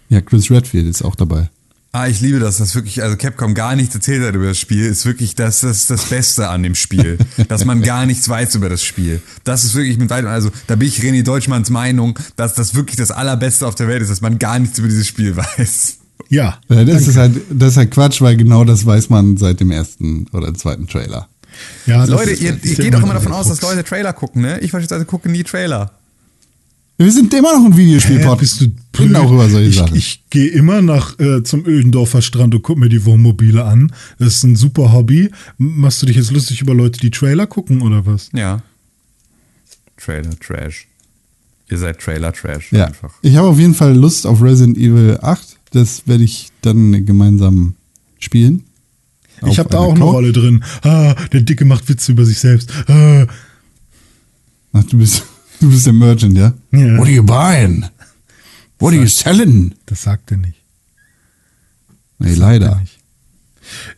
Ja, 0.09 0.23
Chris 0.23 0.51
Redfield 0.51 0.87
ist 0.87 1.03
auch 1.03 1.15
dabei. 1.15 1.51
Ah, 1.93 2.09
ich 2.09 2.23
liebe 2.23 2.39
das, 2.39 2.57
dass 2.57 2.75
wirklich, 2.75 3.03
also 3.03 3.19
Capcom 3.19 3.53
gar 3.53 3.77
nichts 3.77 3.95
erzählt 3.95 4.27
hat 4.27 4.35
über 4.35 4.47
das 4.47 4.59
Spiel, 4.59 4.87
ist 4.87 5.05
wirklich 5.05 5.35
das, 5.35 5.61
das, 5.61 5.87
das 5.87 6.07
Beste 6.07 6.49
an 6.49 6.63
dem 6.63 6.75
Spiel. 6.75 7.19
dass 7.49 7.67
man 7.67 7.83
gar 7.83 8.07
nichts 8.07 8.27
weiß 8.27 8.55
über 8.55 8.71
das 8.71 8.83
Spiel. 8.83 9.21
Das 9.45 9.65
ist 9.65 9.75
wirklich 9.75 9.99
mit 9.99 10.09
weitem, 10.09 10.31
also 10.31 10.51
da 10.67 10.77
bin 10.77 10.89
ich 10.89 10.99
René 11.01 11.23
Deutschmanns 11.23 11.69
Meinung, 11.69 12.19
dass 12.37 12.55
das 12.55 12.75
wirklich 12.75 12.97
das 12.97 13.11
Allerbeste 13.11 13.67
auf 13.67 13.75
der 13.75 13.89
Welt 13.89 14.01
ist, 14.01 14.11
dass 14.11 14.23
man 14.23 14.39
gar 14.39 14.59
nichts 14.59 14.79
über 14.79 14.89
dieses 14.89 15.07
Spiel 15.07 15.37
weiß. 15.37 15.99
Ja. 16.31 16.59
Ja, 16.71 16.85
das, 16.87 17.07
ist 17.07 17.19
halt, 17.19 17.37
das 17.51 17.73
ist 17.73 17.77
halt 17.77 17.91
Quatsch, 17.91 18.23
weil 18.23 18.39
genau 18.39 18.65
das 18.65 18.87
weiß 18.87 19.11
man 19.11 19.37
seit 19.37 19.61
dem 19.61 19.71
ersten 19.71 20.27
oder 20.33 20.55
zweiten 20.55 20.87
Trailer. 20.87 21.29
Ja 21.87 22.01
das 22.01 22.09
Leute, 22.11 22.31
ist- 22.31 22.43
ihr, 22.43 22.59
ihr 22.63 22.75
geht 22.77 22.95
doch 22.95 23.03
immer 23.03 23.15
davon 23.15 23.33
aus, 23.33 23.49
dass. 23.49 23.61
Leute 23.63 23.85
Trailer 23.85 24.13
gucken, 24.13 24.43
ne? 24.43 24.59
Ich 24.61 24.73
beispielsweise 24.73 25.05
gucke 25.05 25.29
nie 25.29 25.43
Trailer. 25.43 25.93
Wir 27.01 27.13
sind 27.13 27.33
immer 27.33 27.53
noch 27.57 27.65
ein 27.65 27.73
Hä, 27.73 27.79
Videospiel-Pod. 27.79 28.39
bist 28.41 28.61
du 28.61 28.67
Reden 28.99 29.15
auch 29.15 29.31
über 29.31 29.49
solche 29.49 29.69
ich, 29.69 29.77
Sachen. 29.77 29.97
Ich 29.97 30.25
gehe 30.31 30.49
immer 30.49 30.83
nach 30.83 31.17
äh, 31.21 31.45
zum 31.45 31.65
Ödendorfer 31.65 32.23
Strand 32.23 32.57
und 32.57 32.63
guck 32.63 32.77
mir 32.77 32.89
die 32.89 33.05
Wohnmobile 33.05 33.65
an. 33.65 33.93
Das 34.19 34.35
ist 34.37 34.43
ein 34.43 34.57
super 34.57 34.93
Hobby. 34.93 35.31
Machst 35.59 36.03
du 36.03 36.07
dich 36.07 36.17
jetzt 36.17 36.33
lustig 36.33 36.61
über 36.61 36.75
Leute, 36.75 36.99
die 36.99 37.11
Trailer 37.13 37.47
gucken 37.47 37.83
oder 37.83 38.05
was? 38.05 38.31
Ja. 38.35 38.63
Trailer 39.97 40.37
Trash. 40.41 40.89
Ihr 41.71 41.79
seid 41.79 42.01
Trailer 42.01 42.33
Trash 42.33 42.73
ja. 42.73 42.87
einfach. 42.87 43.15
Ich 43.23 43.37
habe 43.37 43.47
auf 43.47 43.59
jeden 43.61 43.75
Fall 43.75 43.95
Lust 43.95 44.27
auf 44.27 44.43
Resident 44.43 44.77
Evil 44.77 45.19
8. 45.23 45.57
Das 45.71 46.07
werde 46.09 46.25
ich 46.25 46.49
dann 46.63 47.05
gemeinsam 47.07 47.75
spielen. 48.19 48.65
Ich 49.47 49.59
habe 49.59 49.69
da 49.69 49.79
auch 49.79 49.91
eine 49.91 50.01
Couch. 50.01 50.13
Rolle 50.15 50.33
drin. 50.33 50.65
Ah, 50.83 51.15
der 51.33 51.43
Dicke 51.43 51.65
macht 51.65 51.89
Witze 51.89 52.13
über 52.13 52.25
sich 52.25 52.39
selbst. 52.39 52.71
Ah. 52.89 53.27
Ach, 54.73 54.85
du 54.85 54.99
bist, 54.99 55.23
du 55.61 55.71
bist 55.71 55.87
der 55.87 55.93
Merchant, 55.93 56.37
ja? 56.37 56.53
Ja. 56.73 56.97
What 56.99 57.07
are 57.07 57.11
you 57.11 57.23
buying? 57.23 57.85
What 58.79 58.93
are 58.93 59.01
you 59.03 59.09
selling? 59.09 59.75
Das 59.87 60.03
sagt 60.03 60.31
er 60.31 60.37
nicht. 60.39 60.55
Nee, 62.19 62.31
Das 62.31 62.39
leider. 62.39 62.67
er 62.71 62.81
nicht. 62.81 62.99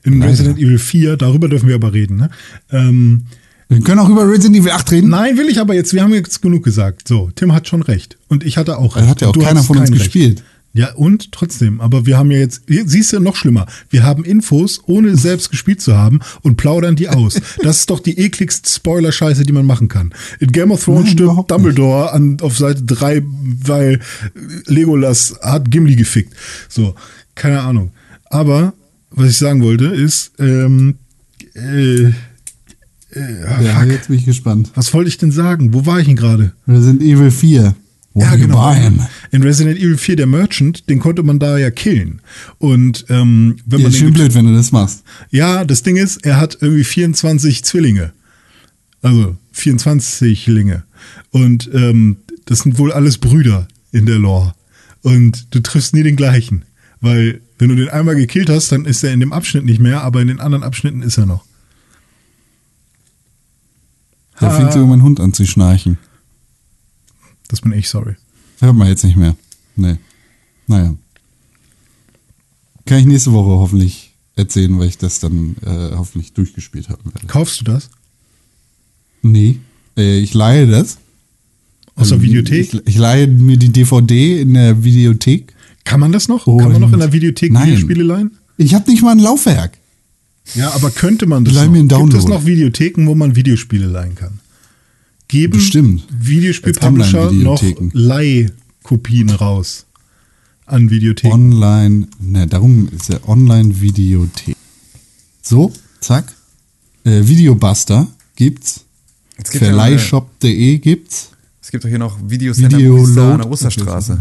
In 0.03 0.19
Leider. 0.19 0.33
Resident 0.33 0.59
Evil 0.59 0.79
4, 0.79 1.17
darüber 1.17 1.49
dürfen 1.49 1.69
wir 1.69 1.77
aber 1.77 1.93
reden, 1.93 2.17
ne? 2.17 2.31
Ähm, 2.71 3.27
Wir 3.69 3.81
können 3.83 4.01
auch 4.01 4.09
über 4.09 4.29
Resident 4.29 4.57
Evil 4.57 4.73
8 4.73 4.91
reden. 4.91 5.11
nein, 5.11 5.37
will 5.37 5.49
ich 5.49 5.61
aber 5.61 5.75
jetzt. 5.75 5.93
Wir 5.95 6.03
haben 6.03 6.13
jetzt 6.13 6.43
genug 6.43 6.65
gesagt. 6.65 7.07
So, 7.07 7.31
Tim 7.37 7.53
hat 7.53 7.69
schon 7.69 7.83
recht. 7.83 8.19
Und 8.29 8.43
ich 8.43 8.57
hatte 8.57 8.79
auch 8.79 8.97
Er 8.97 9.03
recht. 9.03 9.11
hat 9.11 9.21
ja 9.21 9.29
auch 9.29 9.39
keiner 9.39 9.63
von 9.63 9.79
uns 9.79 9.91
Recht. 9.91 9.99
gespielt. 10.03 10.43
Ja, 10.73 10.93
und 10.95 11.33
trotzdem. 11.33 11.81
Aber 11.81 12.07
wir 12.07 12.17
haben 12.17 12.31
ja 12.31 12.39
jetzt, 12.39 12.63
siehst 12.67 13.13
du, 13.13 13.19
noch 13.19 13.35
schlimmer. 13.35 13.67
Wir 13.89 14.05
haben 14.05 14.25
Infos, 14.25 14.81
ohne 14.87 15.17
selbst 15.17 15.51
gespielt 15.51 15.81
zu 15.81 15.97
haben 15.97 16.21
und 16.43 16.57
plaudern 16.57 16.97
die 16.97 17.09
aus. 17.09 17.41
Das 17.63 17.81
ist 17.81 17.91
doch 17.91 18.01
die 18.01 18.19
ekligste 18.19 18.71
Spoiler-Scheiße, 18.71 19.45
die 19.45 19.53
man 19.53 19.67
machen 19.67 19.89
kann. 19.89 20.15
In 20.39 20.53
Game 20.53 20.71
of 20.71 20.85
Thrones 20.85 21.07
Nein, 21.07 21.13
stirbt. 21.15 21.51
Dumbledore 21.51 22.13
an, 22.13 22.39
auf 22.41 22.57
Seite 22.57 22.83
3, 22.83 23.23
weil 23.65 24.01
Legolas 24.67 25.37
hat 25.43 25.71
Gimli 25.71 25.97
gefickt. 25.97 26.35
So, 26.69 26.95
keine 27.35 27.61
Ahnung. 27.61 27.91
Aber, 28.27 28.73
was 29.11 29.31
ich 29.31 29.39
sagen 29.39 29.63
wollte, 29.63 29.87
ist, 29.87 30.33
ähm, 30.39 30.97
äh, 31.55 32.05
äh, 32.05 32.13
Ja, 33.65 33.85
jetzt 33.85 34.09
bin 34.09 34.17
ich 34.19 34.25
gespannt. 34.25 34.71
Was 34.75 34.95
wollte 34.95 35.09
ich 35.09 35.19
denn 35.19 35.33
sagen? 35.33 35.75
Wo 35.75 35.85
war 35.87 36.01
ich 36.01 36.07
denn 36.07 36.17
gerade? 36.17 36.53
Resident 36.67 37.03
Evil 37.03 37.31
4. 37.31 37.75
What 38.13 38.25
Ja, 38.25 38.35
genau. 38.37 38.75
In 39.31 39.43
Resident 39.43 39.79
Evil 39.79 39.97
4, 39.97 40.17
der 40.17 40.27
Merchant, 40.27 40.89
den 40.89 40.99
konnte 40.99 41.23
man 41.23 41.39
da 41.39 41.59
ja 41.59 41.71
killen. 41.71 42.21
Und 42.59 43.05
ähm, 43.09 43.57
wenn 43.67 43.81
Ja, 43.81 43.85
man 43.85 43.93
schön 43.93 44.07
den 44.09 44.15
blöd, 44.15 44.35
wenn 44.35 44.47
du 44.47 44.55
das 44.55 44.73
machst. 44.73 45.05
Ja, 45.31 45.65
das 45.65 45.83
Ding 45.83 45.97
ist, 45.97 46.25
er 46.27 46.37
hat 46.39 46.59
irgendwie 46.61 46.85
24 46.85 47.63
Zwillinge. 47.65 48.13
Also 49.03 49.37
24 49.53 50.47
Linge. 50.49 50.83
Und 51.31 51.71
ähm, 51.73 52.17
das 52.47 52.61
sind 52.61 52.79
wohl 52.79 52.93
alles 52.93 53.19
Brüder 53.19 53.69
in 53.93 54.07
der 54.07 54.19
Lore. 54.19 54.55
Und 55.03 55.55
du 55.55 55.61
triffst 55.61 55.95
nie 55.95 56.03
den 56.03 56.17
gleichen. 56.17 56.65
Weil, 57.01 57.41
wenn 57.59 57.69
du 57.71 57.77
den 57.77 57.89
einmal 57.89 58.17
gekillt 58.17 58.51
hast, 58.51 58.73
dann 58.73 58.85
ist 58.85 59.03
er 59.05 59.13
in 59.13 59.21
dem 59.21 59.33
Abschnitt 59.33 59.65
nicht 59.65 59.81
mehr, 59.81 60.03
aber 60.03 60.21
in 60.21 60.29
den 60.29 60.41
anderen 60.41 60.65
Abschnitten 60.65 61.01
ist 61.03 61.17
er 61.17 61.27
noch. 61.27 61.45
Da 64.39 64.49
Ah. 64.49 64.51
fängt 64.51 64.73
sogar 64.73 64.89
mein 64.89 65.03
Hund 65.03 65.21
an 65.21 65.33
zu 65.33 65.47
schnarchen. 65.47 65.97
Das 67.51 67.61
bin 67.63 67.73
ich, 67.73 67.89
sorry. 67.89 68.15
Hört 68.61 68.77
man 68.77 68.87
jetzt 68.89 69.03
nicht 69.05 69.17
mehr. 69.17 69.35
Nee. 69.77 69.97
Naja. 70.67 70.95
Kann 72.87 72.99
ich 72.99 73.07
nächste 73.07 73.33
Woche 73.33 73.51
hoffentlich 73.61 74.13
erzählen, 74.37 74.79
weil 74.79 74.89
ich 74.89 74.99
das 74.99 75.19
dann 75.21 75.57
äh, 75.65 75.97
hoffentlich 75.97 76.33
durchgespielt 76.33 76.89
haben 76.89 77.13
werde. 77.13 77.27
Kaufst 77.27 77.61
du 77.61 77.65
das? 77.65 77.91
Nee. 79.23 79.59
Äh, 79.97 80.19
ich 80.21 80.33
leihe 80.35 80.67
das. 80.67 80.99
Aus 81.97 82.09
der 82.09 82.17
Ähm, 82.19 82.23
Videothek? 82.23 82.75
Ich, 82.75 82.87
ich 82.87 82.97
leihe 82.97 83.27
mir 83.27 83.57
die 83.57 83.71
DVD 83.71 84.41
in 84.43 84.55
der 84.55 84.83
Videothek. 84.85 85.55
Kann 85.85 86.01
man 86.01 86.13
das 86.13 86.29
noch? 86.29 86.45
Kann 86.45 86.57
man 86.73 86.81
noch 86.81 86.93
in 86.93 86.99
der 86.99 87.09
Und- 87.09 87.13
Videothek 87.15 87.53
Nein. 87.53 87.67
Videospiele 87.67 88.03
leihen? 88.05 88.31
Ich 88.59 88.75
habe 88.75 88.89
nicht 88.91 89.03
mal 89.03 89.13
ein 89.13 89.19
Laufwerk. 89.19 89.79
Ja, 90.55 90.71
aber 90.73 90.91
könnte 90.91 91.27
man 91.27 91.45
das 91.45 91.55
Leih 91.55 91.65
noch? 91.67 91.73
mir 91.73 91.79
einen 91.81 91.89
Gibt 91.89 92.15
es 92.15 92.25
Download. 92.25 92.29
noch 92.29 92.47
Videotheken, 92.47 93.07
wo 93.07 93.15
man 93.15 93.35
Videospiele 93.37 93.87
leihen 93.87 94.15
kann? 94.15 94.41
Geben 95.31 95.53
Bestimmt. 95.53 96.03
Videospiel-Publisher 96.11 97.31
noch. 97.31 97.63
Leihkopien 97.93 99.31
raus 99.31 99.87
an 100.67 100.91
Videotheken? 100.91 101.33
Online, 101.33 102.09
ne, 102.19 102.49
darum 102.49 102.89
ist 102.89 103.11
ja 103.11 103.19
Online-Videothek. 103.29 104.57
So, 105.41 105.73
zack. 106.01 106.35
Äh, 107.05 107.23
Videobuster 107.23 108.09
gibt's. 108.35 108.85
Es 109.37 109.51
gibt, 109.51 109.63
ja 109.63 109.69
Verleihshop.de 109.69 110.79
gibt's. 110.79 111.31
es 111.63 111.71
gibt 111.71 111.85
doch 111.85 111.89
hier 111.89 112.01
noch 112.01 112.19
Videocenter 112.29 112.79
Video 112.79 113.05
an 113.05 113.39
der 113.39 113.51
Osterstraße. 113.51 114.19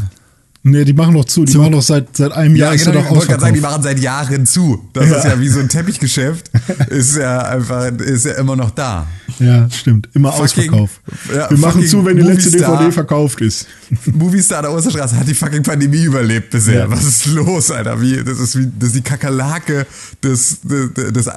Nee, 0.72 0.86
die 0.86 0.94
machen 0.94 1.14
noch 1.14 1.26
zu. 1.26 1.46
Die 1.46 1.52
So. 1.52 1.60
machen 1.60 1.72
noch 1.72 1.82
seit, 1.82 2.16
seit 2.16 2.32
einem 2.32 2.56
Jahr. 2.56 2.70
Ja, 2.70 2.76
ist 2.76 2.86
genau, 2.86 2.96
er 2.98 3.02
ich 3.02 3.08
doch 3.08 3.16
wollte 3.16 3.28
gerade 3.28 3.42
sagen, 3.42 3.54
die 3.56 3.62
machen 3.62 3.84
seit 3.84 4.00
Jahren 4.00 4.46
zu. 4.46 4.90
Das 4.94 5.06
ist 5.10 5.24
ja 5.26 5.40
wie 5.40 5.48
so 5.50 5.60
ein 5.60 5.70
Teppichgeschäft. 5.70 6.50
Ist 6.90 7.16
ja 7.18 7.40
einfach, 7.40 7.86
ist 8.00 8.26
ja 8.26 8.34
immer 8.34 8.56
noch 8.56 8.72
da. 8.72 9.08
Ja, 9.40 9.70
stimmt. 9.70 10.10
Immer 10.14 10.32
Fucking- 10.32 10.44
Ausverkauf. 10.74 11.02
ja, 11.34 11.50
Wir 11.50 11.58
machen 11.58 11.86
zu, 11.86 12.04
wenn 12.06 12.18
die 12.18 12.24
letzte. 12.24 12.52
DVD 12.52 12.92
verkauft 12.92 13.42
ist. 13.42 13.68
Movistar 14.14 14.60
an 14.60 14.64
der 14.66 14.74
Osterstraße 14.74 15.16
hat 15.18 15.28
die 15.28 15.34
fucking 15.34 15.64
Pandemie 15.64 16.04
überlebt 16.04 16.50
bisher. 16.52 16.80
Ja. 16.82 16.92
Was 16.92 17.04
ist 17.06 17.26
los, 17.28 17.72
Alter? 17.72 18.02
Wie, 18.02 18.24
das 18.24 18.40
ist 18.40 18.58
wie, 18.58 18.68
das 18.78 18.90
ist 18.90 18.96
die 18.98 19.02
Kakerlake 19.02 19.86
des, 20.24 20.60
des, 20.64 20.94
des 21.14 21.28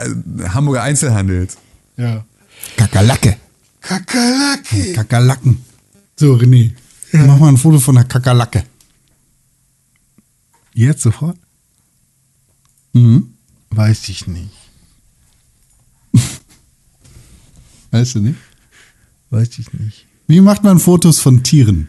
Hamburger 0.53 0.83
Einzelhandels. 0.83 1.57
Ja. 1.97 2.25
Kakerlake. 2.77 3.37
Kakerlake. 3.81 4.93
Kakerlaken. 4.95 5.59
So, 6.17 6.35
René. 6.35 6.71
Mach 7.13 7.39
mal 7.39 7.49
ein 7.49 7.57
Foto 7.59 7.79
von 7.79 7.95
der 7.97 8.05
Kakerlake. 8.05 8.65
Jetzt 10.75 11.03
sofort? 11.03 11.37
Mhm. 12.93 13.35
Weiß 13.71 14.09
ich 14.09 14.27
nicht. 14.27 14.51
Weißt 17.91 18.15
du 18.15 18.21
nicht? 18.21 18.39
Weiß 19.31 19.59
ich 19.59 19.73
nicht. 19.73 20.07
Wie 20.27 20.41
macht 20.41 20.63
man 20.63 20.79
Fotos 20.79 21.21
von 21.21 21.43
Tieren? 21.43 21.89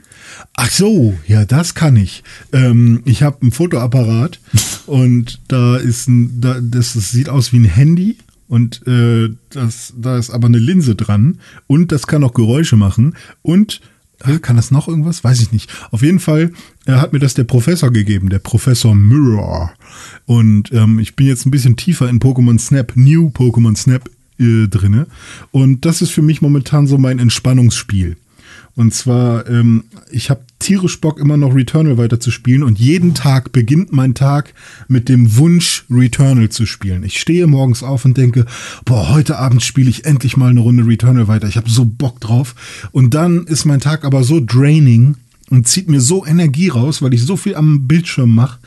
Ach 0.53 0.69
so, 0.69 1.18
ja, 1.27 1.45
das 1.45 1.76
kann 1.76 1.95
ich. 1.95 2.23
Ähm, 2.51 3.01
ich 3.05 3.23
habe 3.23 3.41
einen 3.41 3.51
Fotoapparat 3.51 4.39
und 4.85 5.39
da 5.47 5.77
ist 5.77 6.07
ein, 6.07 6.41
da, 6.41 6.60
das, 6.61 6.93
das 6.93 7.11
sieht 7.11 7.30
aus 7.30 7.53
wie 7.53 7.60
ein 7.60 7.65
Handy 7.65 8.18
und 8.47 8.85
äh, 8.88 9.30
das, 9.49 9.93
da 9.97 10.18
ist 10.18 10.30
aber 10.30 10.47
eine 10.47 10.57
Linse 10.57 10.95
dran 10.95 11.39
und 11.68 11.91
das 11.91 12.07
kann 12.07 12.23
auch 12.23 12.34
Geräusche 12.34 12.76
machen 12.76 13.15
und 13.41 13.81
kann 14.41 14.55
das 14.55 14.71
noch 14.71 14.87
irgendwas? 14.87 15.23
Weiß 15.23 15.41
ich 15.41 15.51
nicht. 15.51 15.69
Auf 15.91 16.01
jeden 16.01 16.19
Fall 16.19 16.51
äh, 16.85 16.93
hat 16.93 17.13
mir 17.13 17.19
das 17.19 17.33
der 17.33 17.43
Professor 17.43 17.91
gegeben, 17.91 18.29
der 18.29 18.39
Professor 18.39 18.95
Mirror. 18.95 19.73
Und 20.25 20.71
ähm, 20.71 20.99
ich 20.99 21.15
bin 21.15 21.27
jetzt 21.27 21.45
ein 21.45 21.51
bisschen 21.51 21.75
tiefer 21.75 22.09
in 22.09 22.19
Pokémon 22.19 22.59
Snap, 22.59 22.93
New 22.95 23.29
Pokémon 23.29 23.75
Snap 23.75 24.09
äh, 24.39 24.67
drinne. 24.67 25.07
Und 25.51 25.85
das 25.85 26.01
ist 26.01 26.11
für 26.11 26.21
mich 26.21 26.41
momentan 26.41 26.87
so 26.87 26.97
mein 26.97 27.19
Entspannungsspiel. 27.19 28.17
Und 28.75 28.93
zwar, 28.93 29.47
ähm, 29.49 29.83
ich 30.09 30.29
habe 30.29 30.41
tierisch 30.64 31.02
Bock, 31.02 31.19
immer 31.19 31.35
noch 31.35 31.53
Returnal 31.53 31.98
weiter 31.98 32.19
zu 32.19 32.31
spielen 32.31 32.64
und 32.64 32.80
jeden 32.80 33.14
Tag 33.14 33.52
beginnt 33.52 33.91
mein 33.91 34.15
Tag 34.15 34.53
mit 34.88 35.10
dem 35.10 35.35
Wunsch, 35.35 35.84
Returnal 35.90 36.49
zu 36.49 36.65
spielen. 36.65 37.03
Ich 37.03 37.19
stehe 37.19 37.48
morgens 37.48 37.84
auf 37.84 38.06
und 38.06 38.18
denke, 38.18 38.45
boah, 38.85 39.10
heute 39.10 39.38
Abend 39.38 39.61
spiele 39.61 39.90
ich 39.90 40.06
endlich 40.06 40.38
mal 40.38 40.49
eine 40.49 40.61
Runde 40.61 40.88
Returnal 40.88 41.27
weiter. 41.27 41.49
Ich 41.49 41.57
habe 41.57 41.69
so 41.69 41.84
Bock 41.84 42.22
drauf. 42.22 42.56
Und 42.94 43.14
dann 43.14 43.45
ist 43.45 43.65
mein 43.65 43.81
Tag 43.81 44.06
aber 44.06 44.23
so 44.23 44.41
draining 44.44 45.15
und 45.49 45.68
zieht 45.68 45.90
mir 45.90 45.99
so 45.99 46.26
Energie 46.26 46.69
raus, 46.69 47.02
weil 47.02 47.14
ich 47.14 47.23
so 47.23 47.35
viel 47.35 47.56
am 47.56 47.85
Bildschirm 47.85 48.34
mache, 48.34 48.60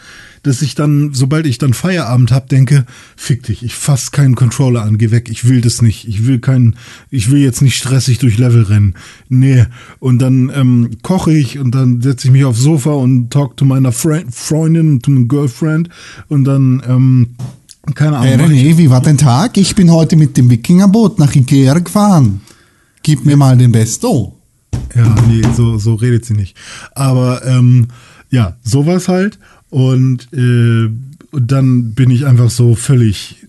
dass 0.47 0.62
ich 0.62 0.74
dann, 0.74 1.10
sobald 1.12 1.47
ich 1.47 1.59
dann 1.59 1.74
Feierabend 1.74 2.31
hab, 2.31 2.48
denke, 2.48 2.86
fick 3.16 3.43
dich, 3.43 3.64
ich 3.64 3.74
fass 3.74 4.12
keinen 4.12 4.36
Controller 4.36 4.82
an, 4.82 4.97
geh 4.97 5.10
weg, 5.10 5.28
ich 5.28 5.48
will 5.48 5.60
das 5.60 5.82
nicht, 5.82 6.06
ich 6.06 6.27
will 6.27 6.39
keinen, 6.39 6.77
ich 7.10 7.31
will 7.31 7.40
jetzt 7.40 7.62
nicht 7.62 7.77
stressig 7.77 8.18
durch 8.18 8.39
Level 8.39 8.62
rennen. 8.62 8.94
Nee. 9.28 9.66
Und 9.98 10.20
dann 10.20 10.51
ähm, 10.55 10.90
koche 11.02 11.32
ich 11.32 11.59
und 11.59 11.74
dann 11.74 12.01
setze 12.01 12.28
ich 12.28 12.32
mich 12.32 12.44
aufs 12.44 12.60
Sofa 12.60 12.90
und 12.90 13.31
talk 13.31 13.56
to 13.56 13.64
meiner 13.64 13.93
Fre 13.93 14.24
Freundin, 14.31 15.01
to 15.01 15.10
my 15.10 15.27
Girlfriend 15.27 15.89
und 16.28 16.44
dann, 16.44 16.82
ähm, 16.86 17.28
keine 17.94 18.18
Ahnung. 18.18 18.51
Hey 18.51 18.70
René, 18.70 18.78
wie 18.78 18.90
war 18.90 19.01
dein 19.01 19.18
Tag? 19.18 19.56
Ich 19.56 19.74
bin 19.74 19.90
heute 19.90 20.16
mit 20.16 20.36
dem 20.36 20.48
Wikingerboot 20.48 21.18
nach 21.18 21.35
Ikea 21.35 21.74
gefahren. 21.78 22.40
Gib 23.02 23.24
mir 23.24 23.36
mal 23.36 23.56
den 23.56 23.73
Besto. 23.73 24.36
Ja, 24.94 25.14
nee, 25.28 25.43
so, 25.56 25.78
so 25.78 25.94
redet 25.94 26.24
sie 26.24 26.35
nicht. 26.35 26.56
Aber 26.94 27.44
ähm, 27.44 27.89
ja, 28.31 28.56
sowas 28.62 29.09
halt. 29.09 29.39
Und, 29.70 30.32
äh, 30.32 30.88
und 31.30 31.52
dann 31.52 31.94
bin 31.94 32.10
ich 32.10 32.26
einfach 32.26 32.51
so 32.51 32.74
völlig, 32.74 33.47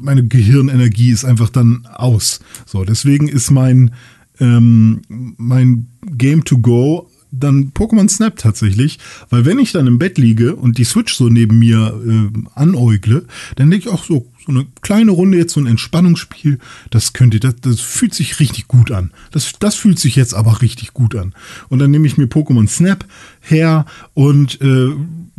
meine 0.00 0.26
Gehirnenergie 0.26 1.10
ist 1.10 1.24
einfach 1.24 1.48
dann 1.48 1.86
aus. 1.86 2.40
So, 2.66 2.84
deswegen 2.84 3.28
ist 3.28 3.50
mein, 3.50 3.92
ähm, 4.40 5.02
mein 5.08 5.86
Game 6.16 6.44
to 6.44 6.58
go 6.58 7.08
dann 7.32 7.72
Pokémon 7.72 8.08
Snap 8.08 8.36
tatsächlich, 8.36 8.98
weil 9.30 9.44
wenn 9.44 9.58
ich 9.58 9.72
dann 9.72 9.86
im 9.86 9.98
Bett 9.98 10.18
liege 10.18 10.54
und 10.54 10.78
die 10.78 10.84
Switch 10.84 11.14
so 11.14 11.28
neben 11.28 11.58
mir 11.58 12.00
äh, 12.06 12.38
anäugle, 12.54 13.26
dann 13.56 13.70
denke 13.70 13.88
ich 13.88 13.92
auch 13.92 14.04
so, 14.04 14.26
so 14.44 14.52
eine 14.52 14.66
kleine 14.82 15.12
Runde 15.12 15.38
jetzt 15.38 15.54
so 15.54 15.60
ein 15.60 15.66
Entspannungsspiel, 15.66 16.58
das 16.90 17.12
könnte, 17.12 17.40
das, 17.40 17.56
das 17.60 17.80
fühlt 17.80 18.14
sich 18.14 18.38
richtig 18.38 18.68
gut 18.68 18.90
an. 18.90 19.12
Das, 19.30 19.52
das 19.58 19.76
fühlt 19.76 19.98
sich 19.98 20.14
jetzt 20.16 20.34
aber 20.34 20.62
richtig 20.62 20.92
gut 20.92 21.16
an. 21.16 21.34
Und 21.68 21.78
dann 21.78 21.90
nehme 21.90 22.06
ich 22.06 22.18
mir 22.18 22.26
Pokémon 22.26 22.68
Snap 22.68 23.04
her 23.40 23.86
und 24.14 24.60
äh, 24.60 24.90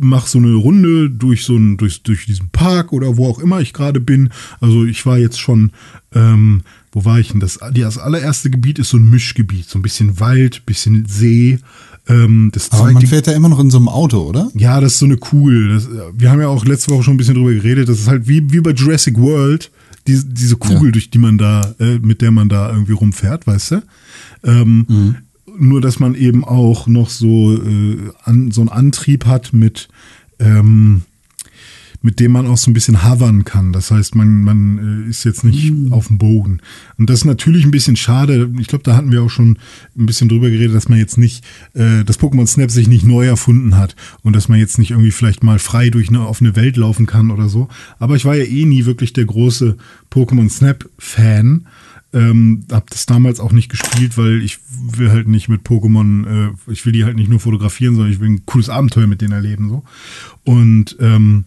mache 0.04 0.28
so 0.28 0.38
eine 0.38 0.54
Runde 0.54 1.10
durch 1.10 1.44
so 1.44 1.56
ein, 1.56 1.76
durch, 1.76 2.02
durch 2.02 2.26
diesen 2.26 2.48
Park 2.50 2.92
oder 2.92 3.16
wo 3.16 3.26
auch 3.28 3.38
immer 3.38 3.60
ich 3.60 3.72
gerade 3.72 4.00
bin. 4.00 4.30
Also 4.60 4.84
ich 4.84 5.04
war 5.06 5.18
jetzt 5.18 5.40
schon, 5.40 5.72
ähm, 6.14 6.62
wo 6.92 7.04
war 7.04 7.18
ich 7.18 7.28
denn? 7.32 7.40
Das, 7.40 7.58
das 7.74 7.98
allererste 7.98 8.50
Gebiet 8.50 8.78
ist 8.78 8.90
so 8.90 8.96
ein 8.98 9.10
Mischgebiet, 9.10 9.68
so 9.68 9.78
ein 9.78 9.82
bisschen 9.82 10.20
Wald, 10.20 10.64
bisschen 10.66 11.06
See. 11.08 11.58
Ähm, 12.06 12.50
das 12.52 12.70
Aber 12.72 12.92
man 12.92 13.06
fährt 13.06 13.26
ja 13.26 13.32
immer 13.32 13.48
noch 13.48 13.58
in 13.60 13.70
so 13.70 13.78
einem 13.78 13.88
Auto, 13.88 14.18
oder? 14.18 14.50
ja, 14.54 14.80
das 14.80 14.92
ist 14.92 14.98
so 14.98 15.06
eine 15.06 15.16
Kugel. 15.16 15.70
Das, 15.70 15.88
wir 16.16 16.30
haben 16.30 16.40
ja 16.40 16.48
auch 16.48 16.64
letzte 16.66 16.92
Woche 16.92 17.02
schon 17.02 17.14
ein 17.14 17.16
bisschen 17.16 17.34
drüber 17.34 17.52
geredet. 17.52 17.88
Das 17.88 17.98
ist 17.98 18.08
halt 18.08 18.28
wie, 18.28 18.52
wie 18.52 18.60
bei 18.60 18.72
Jurassic 18.72 19.18
World, 19.18 19.70
die, 20.06 20.20
diese 20.22 20.56
Kugel, 20.56 20.86
Ja. 20.86 20.92
durch 20.92 21.08
die 21.10 21.18
man 21.18 21.38
da, 21.38 21.74
äh, 21.80 21.98
mit 22.00 22.20
der 22.20 22.30
man 22.30 22.50
da 22.50 22.70
irgendwie 22.70 22.92
rumfährt, 22.92 23.46
weißt 23.46 23.70
du? 23.70 23.82
Ähm, 24.44 25.16
Nur, 25.56 25.80
dass 25.80 25.98
man 26.00 26.14
eben 26.14 26.44
auch 26.44 26.86
noch 26.88 27.08
so, 27.08 27.54
äh, 27.56 27.96
an, 28.24 28.50
so 28.50 28.60
einen 28.60 28.68
Antrieb 28.70 29.24
hat 29.24 29.52
mit, 29.52 29.88
ähm, 30.44 31.02
mit 32.04 32.20
dem 32.20 32.32
man 32.32 32.46
auch 32.46 32.58
so 32.58 32.70
ein 32.70 32.74
bisschen 32.74 33.08
hovern 33.08 33.46
kann. 33.46 33.72
Das 33.72 33.90
heißt, 33.90 34.14
man, 34.14 34.42
man 34.42 35.06
äh, 35.06 35.08
ist 35.08 35.24
jetzt 35.24 35.42
nicht 35.42 35.72
auf 35.90 36.08
dem 36.08 36.18
Boden. 36.18 36.60
Und 36.98 37.08
das 37.08 37.20
ist 37.20 37.24
natürlich 37.24 37.64
ein 37.64 37.70
bisschen 37.70 37.96
schade. 37.96 38.50
Ich 38.58 38.66
glaube, 38.66 38.84
da 38.84 38.94
hatten 38.94 39.10
wir 39.10 39.22
auch 39.22 39.30
schon 39.30 39.58
ein 39.96 40.04
bisschen 40.04 40.28
drüber 40.28 40.50
geredet, 40.50 40.76
dass 40.76 40.90
man 40.90 40.98
jetzt 40.98 41.16
nicht, 41.16 41.42
äh, 41.72 42.04
dass 42.04 42.20
Pokémon 42.20 42.46
Snap 42.46 42.70
sich 42.70 42.88
nicht 42.88 43.06
neu 43.06 43.26
erfunden 43.26 43.78
hat 43.78 43.96
und 44.20 44.36
dass 44.36 44.50
man 44.50 44.58
jetzt 44.58 44.78
nicht 44.78 44.90
irgendwie 44.90 45.12
vielleicht 45.12 45.42
mal 45.42 45.58
frei 45.58 45.88
durch 45.88 46.10
eine 46.10 46.28
offene 46.28 46.56
Welt 46.56 46.76
laufen 46.76 47.06
kann 47.06 47.30
oder 47.30 47.48
so. 47.48 47.68
Aber 47.98 48.16
ich 48.16 48.26
war 48.26 48.36
ja 48.36 48.44
eh 48.44 48.66
nie 48.66 48.84
wirklich 48.84 49.14
der 49.14 49.24
große 49.24 49.78
Pokémon 50.12 50.50
Snap 50.50 50.86
Fan. 50.98 51.66
Ähm, 52.14 52.64
hab 52.70 52.88
das 52.90 53.06
damals 53.06 53.40
auch 53.40 53.52
nicht 53.52 53.68
gespielt, 53.68 54.16
weil 54.16 54.40
ich 54.42 54.58
will 54.70 55.10
halt 55.10 55.28
nicht 55.28 55.48
mit 55.48 55.62
Pokémon, 55.62 56.48
äh, 56.48 56.72
ich 56.72 56.86
will 56.86 56.92
die 56.92 57.04
halt 57.04 57.16
nicht 57.16 57.28
nur 57.28 57.40
fotografieren, 57.40 57.96
sondern 57.96 58.12
ich 58.12 58.20
will 58.20 58.30
ein 58.30 58.46
cooles 58.46 58.68
Abenteuer 58.68 59.06
mit 59.06 59.20
denen 59.20 59.32
erleben 59.32 59.68
so. 59.68 59.84
Und 60.44 60.96
ähm, 61.00 61.44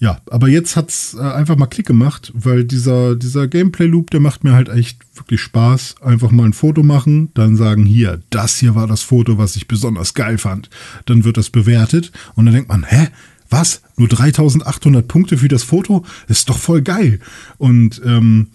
ja, 0.00 0.20
aber 0.30 0.48
jetzt 0.48 0.76
hat's 0.76 1.16
äh, 1.18 1.22
einfach 1.22 1.56
mal 1.56 1.66
Klick 1.66 1.86
gemacht, 1.86 2.32
weil 2.32 2.64
dieser, 2.64 3.16
dieser 3.16 3.48
Gameplay-Loop, 3.48 4.10
der 4.10 4.20
macht 4.20 4.44
mir 4.44 4.52
halt 4.52 4.68
echt 4.68 5.00
wirklich 5.16 5.40
Spaß. 5.40 5.96
Einfach 6.00 6.30
mal 6.30 6.44
ein 6.44 6.52
Foto 6.52 6.84
machen, 6.84 7.30
dann 7.34 7.56
sagen, 7.56 7.84
hier, 7.84 8.20
das 8.30 8.56
hier 8.58 8.76
war 8.76 8.86
das 8.86 9.02
Foto, 9.02 9.38
was 9.38 9.56
ich 9.56 9.66
besonders 9.66 10.14
geil 10.14 10.38
fand. 10.38 10.70
Dann 11.06 11.24
wird 11.24 11.36
das 11.36 11.50
bewertet 11.50 12.12
und 12.36 12.46
dann 12.46 12.54
denkt 12.54 12.68
man, 12.68 12.84
hä? 12.84 13.08
Was? 13.50 13.80
Nur 13.96 14.08
3800 14.08 15.08
Punkte 15.08 15.38
für 15.38 15.48
das 15.48 15.62
Foto? 15.62 16.04
Ist 16.28 16.50
doch 16.50 16.58
voll 16.58 16.82
geil. 16.82 17.18
Und 17.56 18.00
ähm, 18.04 18.48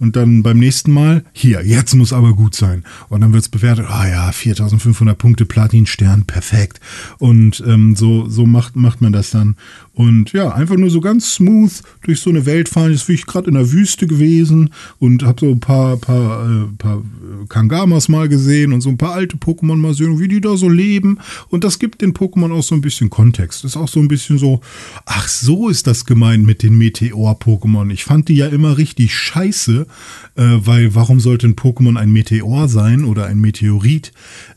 und 0.00 0.16
dann 0.16 0.42
beim 0.42 0.58
nächsten 0.58 0.92
Mal, 0.92 1.24
hier, 1.32 1.64
jetzt 1.64 1.94
muss 1.94 2.12
aber 2.12 2.34
gut 2.34 2.54
sein. 2.54 2.84
Und 3.08 3.20
dann 3.20 3.32
wird's 3.32 3.48
bewertet, 3.48 3.86
ah 3.88 4.08
ja, 4.08 4.32
4500 4.32 5.16
Punkte, 5.16 5.46
Platin-Stern, 5.46 6.24
perfekt. 6.24 6.80
Und 7.18 7.62
ähm, 7.66 7.94
so, 7.94 8.28
so 8.28 8.44
macht, 8.44 8.74
macht 8.76 9.00
man 9.00 9.12
das 9.12 9.30
dann. 9.30 9.56
Und 9.94 10.32
ja, 10.32 10.52
einfach 10.52 10.76
nur 10.76 10.90
so 10.90 11.00
ganz 11.00 11.34
smooth 11.34 11.70
durch 12.02 12.20
so 12.20 12.30
eine 12.30 12.46
Welt 12.46 12.68
fahren. 12.68 12.90
Jetzt 12.90 13.06
bin 13.06 13.14
ich 13.14 13.26
gerade 13.26 13.48
in 13.48 13.54
der 13.54 13.70
Wüste 13.70 14.08
gewesen 14.08 14.70
und 14.98 15.22
habe 15.22 15.40
so 15.40 15.52
ein 15.52 15.60
paar, 15.60 15.96
paar, 15.98 16.44
äh, 16.44 16.66
paar 16.76 16.98
äh, 16.98 17.46
Kangamas 17.48 18.08
mal 18.08 18.28
gesehen 18.28 18.72
und 18.72 18.80
so 18.80 18.88
ein 18.88 18.98
paar 18.98 19.14
alte 19.14 19.36
Pokémon 19.36 19.76
mal 19.76 19.94
sehen, 19.94 20.18
wie 20.18 20.26
die 20.26 20.40
da 20.40 20.56
so 20.56 20.68
leben. 20.68 21.18
Und 21.48 21.62
das 21.62 21.78
gibt 21.78 22.02
den 22.02 22.12
Pokémon 22.12 22.52
auch 22.52 22.64
so 22.64 22.74
ein 22.74 22.80
bisschen 22.80 23.08
Kontext. 23.08 23.64
Ist 23.64 23.76
auch 23.76 23.88
so 23.88 24.00
ein 24.00 24.08
bisschen 24.08 24.36
so, 24.36 24.60
ach, 25.06 25.28
so 25.28 25.68
ist 25.68 25.86
das 25.86 26.04
gemeint 26.04 26.44
mit 26.44 26.64
den 26.64 26.76
Meteor-Pokémon. 26.76 27.90
Ich 27.92 28.04
fand 28.04 28.28
die 28.28 28.36
ja 28.36 28.48
immer 28.48 28.76
richtig 28.76 29.14
scheiße, 29.14 29.86
äh, 30.34 30.42
weil 30.42 30.96
warum 30.96 31.20
sollte 31.20 31.46
ein 31.46 31.54
Pokémon 31.54 31.96
ein 31.96 32.10
Meteor 32.10 32.68
sein 32.68 33.04
oder 33.04 33.26
ein 33.26 33.40
Meteorit? 33.40 34.12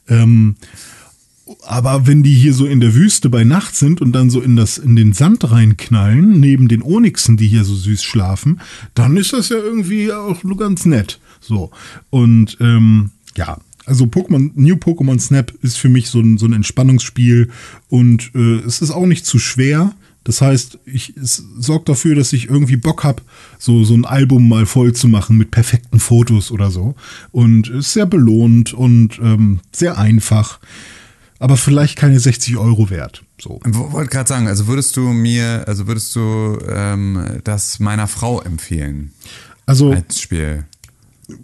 Ähm, 0.09 0.55
aber 1.65 2.07
wenn 2.07 2.23
die 2.23 2.33
hier 2.33 2.53
so 2.53 2.65
in 2.65 2.79
der 2.79 2.93
Wüste 2.93 3.29
bei 3.29 3.43
Nacht 3.43 3.75
sind 3.75 4.01
und 4.01 4.11
dann 4.11 4.29
so 4.29 4.41
in, 4.41 4.55
das, 4.55 4.77
in 4.77 4.95
den 4.95 5.13
Sand 5.13 5.49
reinknallen, 5.49 6.39
neben 6.39 6.67
den 6.67 6.81
Onyxen, 6.83 7.37
die 7.37 7.47
hier 7.47 7.63
so 7.63 7.75
süß 7.75 8.03
schlafen, 8.03 8.61
dann 8.93 9.17
ist 9.17 9.33
das 9.33 9.49
ja 9.49 9.57
irgendwie 9.57 10.11
auch 10.11 10.43
nur 10.43 10.57
ganz 10.57 10.85
nett. 10.85 11.19
So. 11.39 11.71
Und 12.09 12.57
ähm, 12.59 13.11
ja, 13.35 13.59
also 13.85 14.05
Pokémon, 14.05 14.51
New 14.55 14.75
Pokémon 14.75 15.19
Snap 15.19 15.53
ist 15.61 15.77
für 15.77 15.89
mich 15.89 16.09
so 16.09 16.19
ein, 16.19 16.37
so 16.37 16.45
ein 16.45 16.53
Entspannungsspiel 16.53 17.49
und 17.87 18.31
äh, 18.35 18.57
es 18.65 18.81
ist 18.81 18.91
auch 18.91 19.05
nicht 19.05 19.25
zu 19.25 19.39
schwer. 19.39 19.93
Das 20.25 20.41
heißt, 20.41 20.79
ich, 20.83 21.15
es 21.15 21.41
sorgt 21.57 21.87
dafür, 21.87 22.13
dass 22.13 22.33
ich 22.33 22.49
irgendwie 22.49 22.75
Bock 22.75 23.05
hab, 23.05 23.21
so, 23.57 23.85
so 23.85 23.93
ein 23.93 24.03
Album 24.03 24.49
mal 24.49 24.65
voll 24.65 24.91
zu 24.91 25.07
machen 25.07 25.37
mit 25.37 25.51
perfekten 25.51 26.01
Fotos 26.01 26.51
oder 26.51 26.69
so. 26.69 26.95
Und 27.31 27.69
ist 27.69 27.93
sehr 27.93 28.05
belohnt 28.05 28.73
und 28.73 29.19
ähm, 29.23 29.61
sehr 29.71 29.97
einfach 29.97 30.59
aber 31.39 31.57
vielleicht 31.57 31.97
keine 31.97 32.19
60 32.19 32.57
Euro 32.57 32.89
wert. 32.89 33.23
So. 33.39 33.59
Wollte 33.63 34.09
gerade 34.09 34.27
sagen, 34.27 34.47
also 34.47 34.67
würdest 34.67 34.97
du 34.97 35.01
mir, 35.01 35.63
also 35.67 35.87
würdest 35.87 36.15
du 36.15 36.57
ähm, 36.67 37.39
das 37.43 37.79
meiner 37.79 38.07
Frau 38.07 38.41
empfehlen 38.41 39.13
Also 39.65 39.91
als 39.91 40.19
Spiel? 40.19 40.65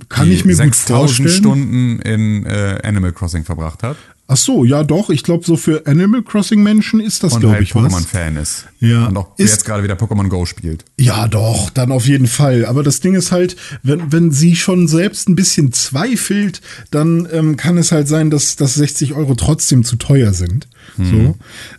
kann 0.08 0.32
ich 0.32 0.46
mir 0.46 0.54
gut 0.54 0.74
6000 0.74 0.88
vorstellen. 0.88 1.30
Stunden 1.30 2.00
in 2.00 2.46
äh, 2.46 2.80
Animal 2.84 3.12
Crossing 3.12 3.44
verbracht 3.44 3.84
hat 3.84 3.98
Ach 4.34 4.38
so, 4.38 4.66
ja 4.66 4.84
doch. 4.84 5.12
Ich 5.12 5.22
glaube, 5.22 5.46
so 5.46 5.56
für 5.58 5.86
Animal 5.86 6.24
Crossing 6.24 6.64
Menschen 6.64 7.00
ist 7.00 7.22
das, 7.22 7.40
glaube 7.40 7.54
halt 7.54 7.64
ich, 7.64 7.76
was. 7.76 7.94
Pokémon-Fan 7.94 8.36
ist. 8.38 8.66
Ja. 8.80 9.06
Und 9.06 9.18
auch 9.18 9.28
Ist- 9.38 9.52
jetzt 9.52 9.66
gerade 9.66 9.84
wieder 9.84 9.94
Pokémon 9.94 10.28
Go 10.28 10.48
spielt. 10.48 10.86
Ja, 11.00 11.28
doch, 11.28 11.70
dann 11.70 11.92
auf 11.92 12.08
jeden 12.08 12.26
Fall. 12.26 12.66
Aber 12.66 12.82
das 12.82 13.00
Ding 13.00 13.14
ist 13.14 13.32
halt, 13.32 13.56
wenn, 13.84 14.12
wenn 14.12 14.32
sie 14.32 14.56
schon 14.56 14.88
selbst 14.88 15.30
ein 15.30 15.36
bisschen 15.36 15.72
zweifelt, 15.72 16.62
dann 16.90 17.28
ähm, 17.32 17.58
kann 17.58 17.78
es 17.78 17.92
halt 17.92 18.08
sein, 18.08 18.32
dass, 18.32 18.56
dass 18.56 18.74
60 18.74 19.14
Euro 19.14 19.36
trotzdem 19.36 19.84
zu 19.84 19.98
teuer 19.98 20.34
sind. 20.34 20.68
So. 20.98 21.36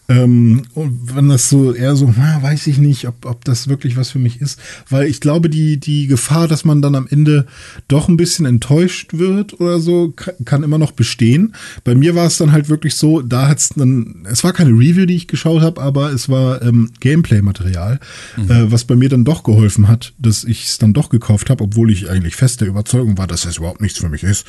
Ähm, 0.08 0.62
und 0.74 1.14
wenn 1.14 1.28
das 1.28 1.48
so 1.48 1.72
eher 1.72 1.94
so, 1.96 2.12
na, 2.16 2.42
weiß 2.42 2.66
ich 2.66 2.78
nicht, 2.78 3.06
ob, 3.06 3.24
ob 3.26 3.44
das 3.44 3.68
wirklich 3.68 3.96
was 3.96 4.10
für 4.10 4.18
mich 4.18 4.40
ist. 4.40 4.58
Weil 4.88 5.06
ich 5.06 5.20
glaube, 5.20 5.48
die, 5.48 5.78
die 5.78 6.06
Gefahr, 6.06 6.48
dass 6.48 6.64
man 6.64 6.82
dann 6.82 6.94
am 6.94 7.06
Ende 7.08 7.46
doch 7.88 8.08
ein 8.08 8.16
bisschen 8.16 8.44
enttäuscht 8.44 9.14
wird 9.14 9.60
oder 9.60 9.78
so, 9.80 10.10
ka- 10.10 10.32
kann 10.44 10.62
immer 10.62 10.78
noch 10.78 10.92
bestehen. 10.92 11.54
Bei 11.84 11.94
mir 11.94 12.14
war 12.14 12.26
es 12.26 12.38
dann 12.38 12.52
halt 12.52 12.68
wirklich 12.68 12.96
so, 12.96 13.22
da 13.22 13.48
hat's 13.48 13.70
dann, 13.76 14.26
es 14.30 14.42
war 14.44 14.52
keine 14.52 14.70
Review, 14.70 15.06
die 15.06 15.14
ich 15.16 15.28
geschaut 15.28 15.62
habe, 15.62 15.80
aber 15.80 16.12
es 16.12 16.28
war 16.28 16.62
ähm, 16.62 16.90
Gameplay-Material, 17.00 18.00
äh, 18.36 18.64
was 18.70 18.84
bei 18.84 18.96
mir 18.96 19.08
dann 19.08 19.24
doch 19.24 19.42
geholfen 19.44 19.88
hat, 19.88 20.12
dass 20.18 20.44
ich 20.44 20.64
es 20.66 20.78
dann 20.78 20.92
doch 20.92 21.08
gekauft 21.08 21.50
habe, 21.50 21.62
obwohl 21.64 21.90
ich 21.92 22.10
eigentlich 22.10 22.36
fest 22.36 22.60
der 22.60 22.68
Überzeugung 22.68 23.16
war, 23.16 23.26
dass 23.26 23.42
das 23.42 23.58
überhaupt 23.58 23.80
nichts 23.80 23.98
für 23.98 24.08
mich 24.08 24.22
ist. 24.24 24.44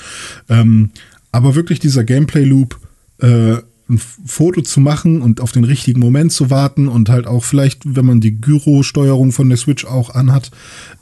Ähm, 0.49 0.89
aber 1.31 1.55
wirklich 1.55 1.79
dieser 1.79 2.03
Gameplay-Loop, 2.03 2.79
äh, 3.21 3.57
ein 3.89 3.99
Foto 3.99 4.61
zu 4.61 4.79
machen 4.79 5.21
und 5.21 5.41
auf 5.41 5.51
den 5.51 5.63
richtigen 5.63 5.99
Moment 5.99 6.31
zu 6.31 6.49
warten 6.49 6.87
und 6.87 7.09
halt 7.09 7.27
auch 7.27 7.43
vielleicht, 7.43 7.95
wenn 7.95 8.05
man 8.05 8.19
die 8.19 8.39
Gyro-Steuerung 8.41 9.31
von 9.31 9.49
der 9.49 9.57
Switch 9.57 9.85
auch 9.85 10.15
anhat, 10.15 10.51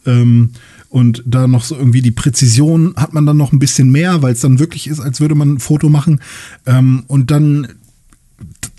ähm, 0.06 0.50
und 0.94 1.24
da 1.26 1.48
noch 1.48 1.64
so 1.64 1.76
irgendwie 1.76 2.04
die 2.04 2.12
Präzision 2.12 2.94
hat 2.96 3.16
man 3.16 3.26
dann 3.26 3.36
noch 3.36 3.52
ein 3.52 3.58
bisschen 3.58 3.92
mehr, 3.92 4.22
weil 4.22 4.34
es 4.34 4.42
dann 4.42 4.60
wirklich 4.60 4.86
ist, 4.86 5.00
als 5.00 5.20
würde 5.20 5.34
man 5.34 5.54
ein 5.54 5.60
Foto 5.60 5.90
machen. 5.90 6.22
Ähm, 6.68 7.04
und 7.08 7.32
dann 7.32 7.68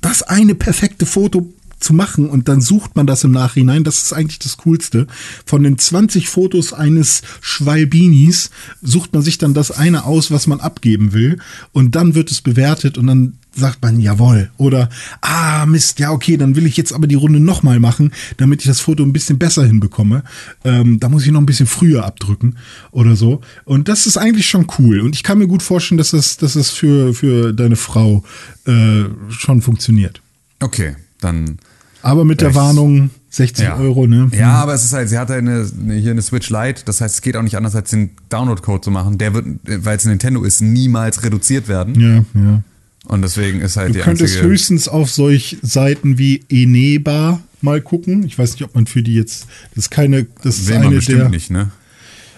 das 0.00 0.22
eine 0.22 0.54
perfekte 0.54 1.06
Foto 1.06 1.52
zu 1.84 1.94
machen 1.94 2.28
und 2.28 2.48
dann 2.48 2.60
sucht 2.60 2.96
man 2.96 3.06
das 3.06 3.24
im 3.24 3.30
Nachhinein, 3.30 3.84
das 3.84 4.02
ist 4.02 4.12
eigentlich 4.12 4.38
das 4.38 4.56
Coolste. 4.58 5.06
Von 5.44 5.62
den 5.62 5.78
20 5.78 6.28
Fotos 6.28 6.72
eines 6.72 7.22
Schwalbinis 7.40 8.50
sucht 8.82 9.12
man 9.12 9.22
sich 9.22 9.38
dann 9.38 9.54
das 9.54 9.70
eine 9.70 10.04
aus, 10.04 10.30
was 10.30 10.46
man 10.46 10.60
abgeben 10.60 11.12
will 11.12 11.38
und 11.72 11.94
dann 11.94 12.14
wird 12.14 12.30
es 12.30 12.40
bewertet 12.40 12.98
und 12.98 13.06
dann 13.06 13.34
sagt 13.56 13.82
man 13.82 14.00
jawohl 14.00 14.50
oder 14.56 14.88
ah 15.20 15.66
Mist, 15.66 15.98
ja 15.98 16.10
okay, 16.10 16.36
dann 16.36 16.56
will 16.56 16.66
ich 16.66 16.76
jetzt 16.76 16.92
aber 16.92 17.06
die 17.06 17.14
Runde 17.14 17.40
nochmal 17.40 17.80
machen, 17.80 18.12
damit 18.36 18.62
ich 18.62 18.66
das 18.66 18.80
Foto 18.80 19.02
ein 19.02 19.12
bisschen 19.12 19.38
besser 19.38 19.64
hinbekomme. 19.64 20.24
Ähm, 20.64 20.98
da 21.00 21.08
muss 21.08 21.24
ich 21.24 21.32
noch 21.32 21.40
ein 21.40 21.46
bisschen 21.46 21.66
früher 21.66 22.04
abdrücken 22.04 22.56
oder 22.90 23.16
so. 23.16 23.40
Und 23.64 23.88
das 23.88 24.06
ist 24.06 24.16
eigentlich 24.16 24.46
schon 24.48 24.66
cool. 24.78 25.00
Und 25.00 25.14
ich 25.14 25.22
kann 25.22 25.38
mir 25.38 25.46
gut 25.46 25.62
vorstellen, 25.62 25.98
dass 25.98 26.10
das, 26.10 26.36
dass 26.36 26.54
das 26.54 26.70
für, 26.70 27.14
für 27.14 27.52
deine 27.52 27.76
Frau 27.76 28.24
äh, 28.66 29.04
schon 29.30 29.62
funktioniert. 29.62 30.20
Okay, 30.60 30.96
dann. 31.20 31.58
Aber 32.04 32.24
mit 32.24 32.40
der 32.40 32.50
Ich- 32.50 32.54
Warnung 32.54 33.10
60 33.30 33.64
Ja. 33.64 33.76
Euro, 33.76 34.06
ne? 34.06 34.30
Ja, 34.36 34.52
aber 34.62 34.74
es 34.74 34.84
ist 34.84 34.92
halt, 34.92 35.08
sie 35.08 35.18
hat 35.18 35.30
eine, 35.30 35.66
hier 35.98 36.10
eine 36.12 36.22
Switch 36.22 36.50
Lite, 36.50 36.82
das 36.84 37.00
heißt, 37.00 37.14
es 37.16 37.22
geht 37.22 37.34
auch 37.36 37.42
nicht 37.42 37.56
anders, 37.56 37.74
als 37.74 37.90
den 37.90 38.10
Download-Code 38.28 38.82
zu 38.82 38.90
machen. 38.90 39.18
Der 39.18 39.34
wird, 39.34 39.46
weil 39.64 39.96
es 39.96 40.04
ein 40.04 40.10
Nintendo 40.10 40.44
ist, 40.44 40.60
niemals 40.60 41.22
reduziert 41.24 41.66
werden. 41.66 41.98
Ja, 42.00 42.24
ja. 42.40 42.62
Und 43.06 43.22
deswegen 43.22 43.60
ist 43.60 43.76
halt 43.76 43.88
Du 43.90 43.94
die 43.94 44.00
könntest 44.00 44.34
einzige. 44.34 44.48
höchstens 44.48 44.86
auf 44.88 45.10
solch 45.10 45.56
Seiten 45.62 46.16
wie 46.18 46.42
Eneba 46.48 47.40
mal 47.60 47.80
gucken. 47.80 48.24
Ich 48.24 48.38
weiß 48.38 48.52
nicht, 48.52 48.62
ob 48.64 48.74
man 48.74 48.86
für 48.86 49.02
die 49.02 49.14
jetzt, 49.14 49.46
das 49.74 49.84
ist 49.86 49.90
keine, 49.90 50.26
das 50.42 50.58
ist 50.58 50.68
will 50.68 50.76
man 50.78 50.86
eine 50.88 50.96
bestimmt 50.96 51.20
der, 51.20 51.28
nicht, 51.30 51.50
ne? 51.50 51.70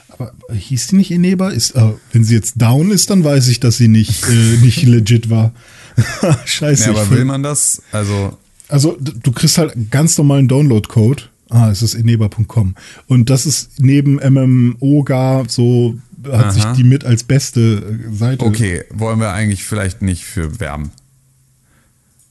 aber 0.08 0.32
hieß 0.52 0.86
die 0.88 0.96
nicht 0.96 1.10
Eneba? 1.10 1.50
Ist, 1.50 1.72
äh, 1.72 1.92
wenn 2.12 2.24
sie 2.24 2.34
jetzt 2.34 2.54
down 2.56 2.90
ist, 2.90 3.10
dann 3.10 3.22
weiß 3.22 3.48
ich, 3.48 3.60
dass 3.60 3.76
sie 3.76 3.88
nicht, 3.88 4.24
äh, 4.28 4.56
nicht 4.62 4.82
legit 4.86 5.28
war. 5.28 5.52
Scheiße. 6.46 6.84
Ja, 6.84 6.90
aber 6.96 7.10
will 7.10 7.24
man 7.24 7.42
das? 7.42 7.82
Also, 7.92 8.36
Also 8.68 8.96
du 9.00 9.32
kriegst 9.32 9.58
halt 9.58 9.74
einen 9.74 9.90
ganz 9.90 10.18
normalen 10.18 10.48
Download-Code. 10.48 11.24
Ah, 11.48 11.70
es 11.70 11.82
ist 11.82 11.94
eneba.com. 11.94 12.74
Und 13.06 13.30
das 13.30 13.46
ist 13.46 13.78
neben 13.78 14.16
MMOGA 14.16 15.44
so, 15.46 15.94
hat 16.24 16.32
Aha. 16.46 16.50
sich 16.50 16.64
die 16.76 16.82
mit 16.84 17.04
als 17.04 17.22
beste 17.22 17.60
äh, 18.10 18.14
Seite. 18.14 18.44
okay, 18.44 18.82
wollen 18.92 19.20
wir 19.20 19.32
eigentlich 19.32 19.62
vielleicht 19.62 20.02
nicht 20.02 20.24
für 20.24 20.58
werben, 20.58 20.90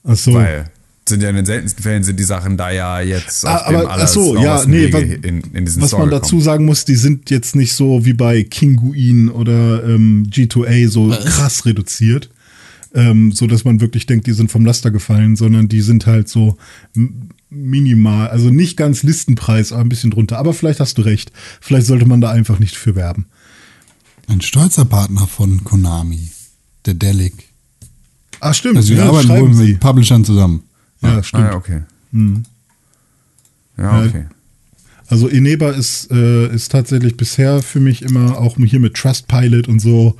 Ach 0.04 0.16
so. 0.16 0.34
weil 0.34 0.70
sind 1.08 1.22
ja 1.22 1.30
in 1.30 1.36
den 1.36 1.46
seltensten 1.46 1.82
Fällen 1.84 2.02
sind 2.02 2.18
die 2.18 2.24
Sachen 2.24 2.56
da 2.56 2.70
ja 2.72 3.00
jetzt 3.00 3.46
Ah, 3.46 3.58
auf 3.58 3.66
dem 3.68 3.76
aber 3.76 3.90
ach 3.92 4.08
so, 4.08 4.36
ja, 4.42 4.64
nee, 4.66 4.92
Wege 4.92 4.92
wa- 4.92 4.98
in, 5.28 5.40
in 5.54 5.64
diesen 5.64 5.80
was 5.80 5.90
Store 5.90 6.02
man 6.02 6.10
dazu 6.10 6.30
gekommen. 6.30 6.42
sagen 6.42 6.64
muss, 6.66 6.84
die 6.84 6.96
sind 6.96 7.30
jetzt 7.30 7.54
nicht 7.54 7.74
so 7.74 8.04
wie 8.04 8.12
bei 8.12 8.42
Kinguin 8.42 9.28
oder 9.30 9.84
ähm, 9.84 10.26
G2A 10.30 10.88
so 10.88 11.08
krass 11.10 11.64
reduziert, 11.64 12.28
ähm, 12.96 13.30
so 13.30 13.46
dass 13.46 13.64
man 13.64 13.80
wirklich 13.80 14.06
denkt, 14.06 14.26
die 14.26 14.32
sind 14.32 14.50
vom 14.50 14.64
Laster 14.64 14.90
gefallen, 14.90 15.36
sondern 15.36 15.68
die 15.68 15.82
sind 15.82 16.06
halt 16.06 16.28
so 16.28 16.56
minimal, 17.50 18.28
also 18.28 18.50
nicht 18.50 18.76
ganz 18.76 19.02
Listenpreis, 19.04 19.70
aber 19.72 19.82
ein 19.82 19.88
bisschen 19.88 20.10
drunter. 20.10 20.38
Aber 20.38 20.52
vielleicht 20.52 20.80
hast 20.80 20.98
du 20.98 21.02
recht, 21.02 21.30
vielleicht 21.60 21.86
sollte 21.86 22.06
man 22.06 22.20
da 22.20 22.30
einfach 22.30 22.58
nicht 22.58 22.74
für 22.74 22.96
werben. 22.96 23.26
Ein 24.28 24.40
stolzer 24.40 24.84
Partner 24.84 25.26
von 25.28 25.62
Konami, 25.62 26.30
der 26.86 26.94
Delic. 26.94 27.34
Ah, 28.40 28.52
stimmt. 28.52 28.76
Also 28.76 28.90
wir 28.90 28.96
ja, 28.98 29.08
arbeiten 29.08 29.28
wohl 29.28 29.48
mit. 29.54 29.78
Publishern 29.80 30.24
zusammen. 30.24 30.62
Ja, 31.02 31.18
Ah, 31.18 31.22
stimmt. 31.22 31.44
ja, 31.44 31.54
okay. 31.54 31.82
Mhm. 32.10 32.42
Ja, 33.78 34.00
Ja. 34.02 34.06
okay. 34.08 34.24
Also 35.08 35.28
Eneba 35.28 35.70
ist, 35.70 36.10
äh, 36.10 36.52
ist 36.52 36.72
tatsächlich 36.72 37.16
bisher 37.16 37.62
für 37.62 37.78
mich 37.78 38.02
immer 38.02 38.38
auch 38.38 38.56
hier 38.56 38.80
mit 38.80 38.94
Trustpilot 38.94 39.68
und 39.68 39.78
so 39.78 40.16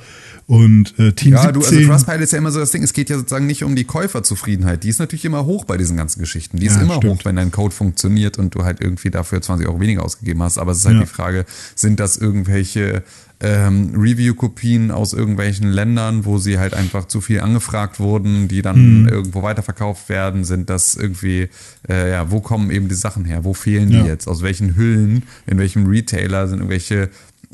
und 0.47 0.97
äh, 0.97 1.11
Team 1.11 1.33
Ja, 1.33 1.41
17. 1.43 1.53
du, 1.53 1.67
also 1.67 1.89
Trustpilot 1.91 2.21
ist 2.21 2.31
ja 2.31 2.37
immer 2.37 2.51
so 2.51 2.59
das 2.59 2.71
Ding, 2.71 2.81
es 2.81 2.93
geht 2.93 3.09
ja 3.09 3.17
sozusagen 3.17 3.47
nicht 3.47 3.63
um 3.65 3.75
die 3.75 3.83
Käuferzufriedenheit. 3.83 4.81
Die 4.83 4.89
ist 4.89 4.99
natürlich 4.99 5.25
immer 5.25 5.45
hoch 5.45 5.65
bei 5.65 5.75
diesen 5.75 5.97
ganzen 5.97 6.19
Geschichten. 6.21 6.57
Die 6.57 6.67
ist 6.67 6.77
Ja, 6.77 6.83
immer 6.83 6.95
stimmt. 6.95 7.19
hoch, 7.19 7.25
wenn 7.25 7.35
dein 7.35 7.51
Code 7.51 7.75
funktioniert 7.75 8.39
und 8.39 8.55
du 8.55 8.63
halt 8.63 8.79
irgendwie 8.79 9.09
dafür 9.09 9.41
20 9.41 9.67
Euro 9.67 9.81
weniger 9.81 10.03
ausgegeben 10.05 10.41
hast. 10.41 10.57
Aber 10.57 10.71
es 10.71 10.77
ist 10.79 10.85
halt 10.85 10.95
Ja. 10.95 11.01
die 11.01 11.07
Frage, 11.07 11.45
sind 11.75 11.99
das 11.99 12.15
irgendwelche 12.17 13.03
ähm, 13.39 13.91
Review-Kopien 13.95 14.89
aus 14.89 15.13
irgendwelchen 15.13 15.67
Ländern, 15.69 16.25
wo 16.25 16.39
sie 16.39 16.57
halt 16.57 16.73
einfach 16.73 17.05
zu 17.05 17.21
viel 17.21 17.41
angefragt 17.41 17.99
wurden, 17.99 18.47
die 18.47 18.63
dann 18.63 19.01
Mhm. 19.03 19.07
irgendwo 19.09 19.43
weiterverkauft 19.43 20.09
werden? 20.09 20.43
Sind 20.43 20.71
das 20.71 20.95
irgendwie, 20.95 21.49
äh, 21.87 22.09
ja, 22.09 22.31
wo 22.31 22.39
kommen 22.39 22.71
eben 22.71 22.87
die 22.87 22.95
Sachen 22.95 23.25
her? 23.25 23.43
Wo 23.43 23.53
fehlen 23.53 23.89
die 23.91 23.97
Ja. 23.97 24.05
jetzt? 24.05 24.27
Aus 24.27 24.41
welchen 24.41 24.75
Hüllen, 24.75 25.21
in 25.45 25.59
welchem 25.59 25.85
Retailer 25.85 26.47
sind 26.47 26.59
irgendwelche 26.59 27.09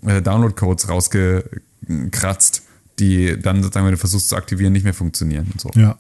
äh, 0.06 0.22
Download-Codes 0.22 0.88
rausgekratzt? 0.90 2.63
Die 3.04 3.38
dann 3.42 3.62
sozusagen, 3.62 3.86
wenn 3.86 3.94
du 3.94 3.98
versuchst 3.98 4.30
zu 4.30 4.36
aktivieren, 4.36 4.74
nicht 4.74 4.84
mehr 4.84 4.94
funktionieren 4.94 5.48
und 5.52 5.60
so. 5.60 5.72
Ja. 5.76 5.98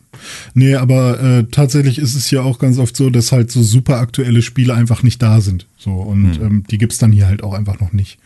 Nee, 0.54 0.76
aber 0.76 1.20
äh, 1.22 1.44
tatsächlich 1.52 2.00
ist 2.00 2.16
es 2.16 2.32
ja 2.32 2.42
auch 2.42 2.60
ganz 2.60 2.78
oft 2.78 2.96
so, 2.96 3.10
dass 3.10 3.32
halt 3.32 3.52
so 3.52 3.62
super 3.62 3.98
aktuelle 3.98 4.42
Spiele 4.42 4.74
einfach 4.74 5.04
nicht 5.04 5.22
da 5.22 5.42
sind. 5.42 5.68
So, 5.78 5.92
und 5.92 6.40
ähm, 6.42 6.64
die 6.70 6.78
gibt's 6.78 6.98
dann 6.98 7.12
hier 7.12 7.28
halt 7.28 7.44
auch 7.44 7.54
einfach 7.54 7.80
noch 7.80 7.94
nicht. 7.94 8.20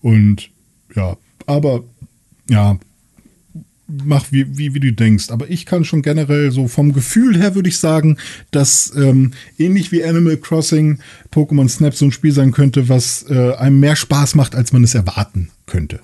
Und 0.00 0.50
ja, 0.94 1.16
aber 1.46 1.84
ja, 2.48 2.78
mach 3.86 4.32
wie, 4.32 4.56
wie, 4.56 4.74
wie 4.74 4.80
du 4.80 4.92
denkst. 4.92 5.30
Aber 5.30 5.50
ich 5.50 5.66
kann 5.66 5.84
schon 5.84 6.02
generell 6.02 6.50
so 6.50 6.68
vom 6.68 6.92
Gefühl 6.92 7.36
her 7.36 7.54
würde 7.54 7.68
ich 7.68 7.78
sagen, 7.78 8.18
dass 8.50 8.92
ähm, 8.96 9.32
ähnlich 9.58 9.92
wie 9.92 10.04
Animal 10.04 10.36
Crossing 10.36 10.98
Pokémon 11.32 11.68
Snap 11.68 11.94
so 11.94 12.06
ein 12.06 12.12
Spiel 12.12 12.32
sein 12.32 12.52
könnte, 12.52 12.88
was 12.88 13.26
äh, 13.28 13.54
einem 13.54 13.80
mehr 13.80 13.96
Spaß 13.96 14.34
macht, 14.34 14.54
als 14.54 14.72
man 14.72 14.84
es 14.84 14.94
erwarten 14.94 15.50
könnte. 15.66 16.00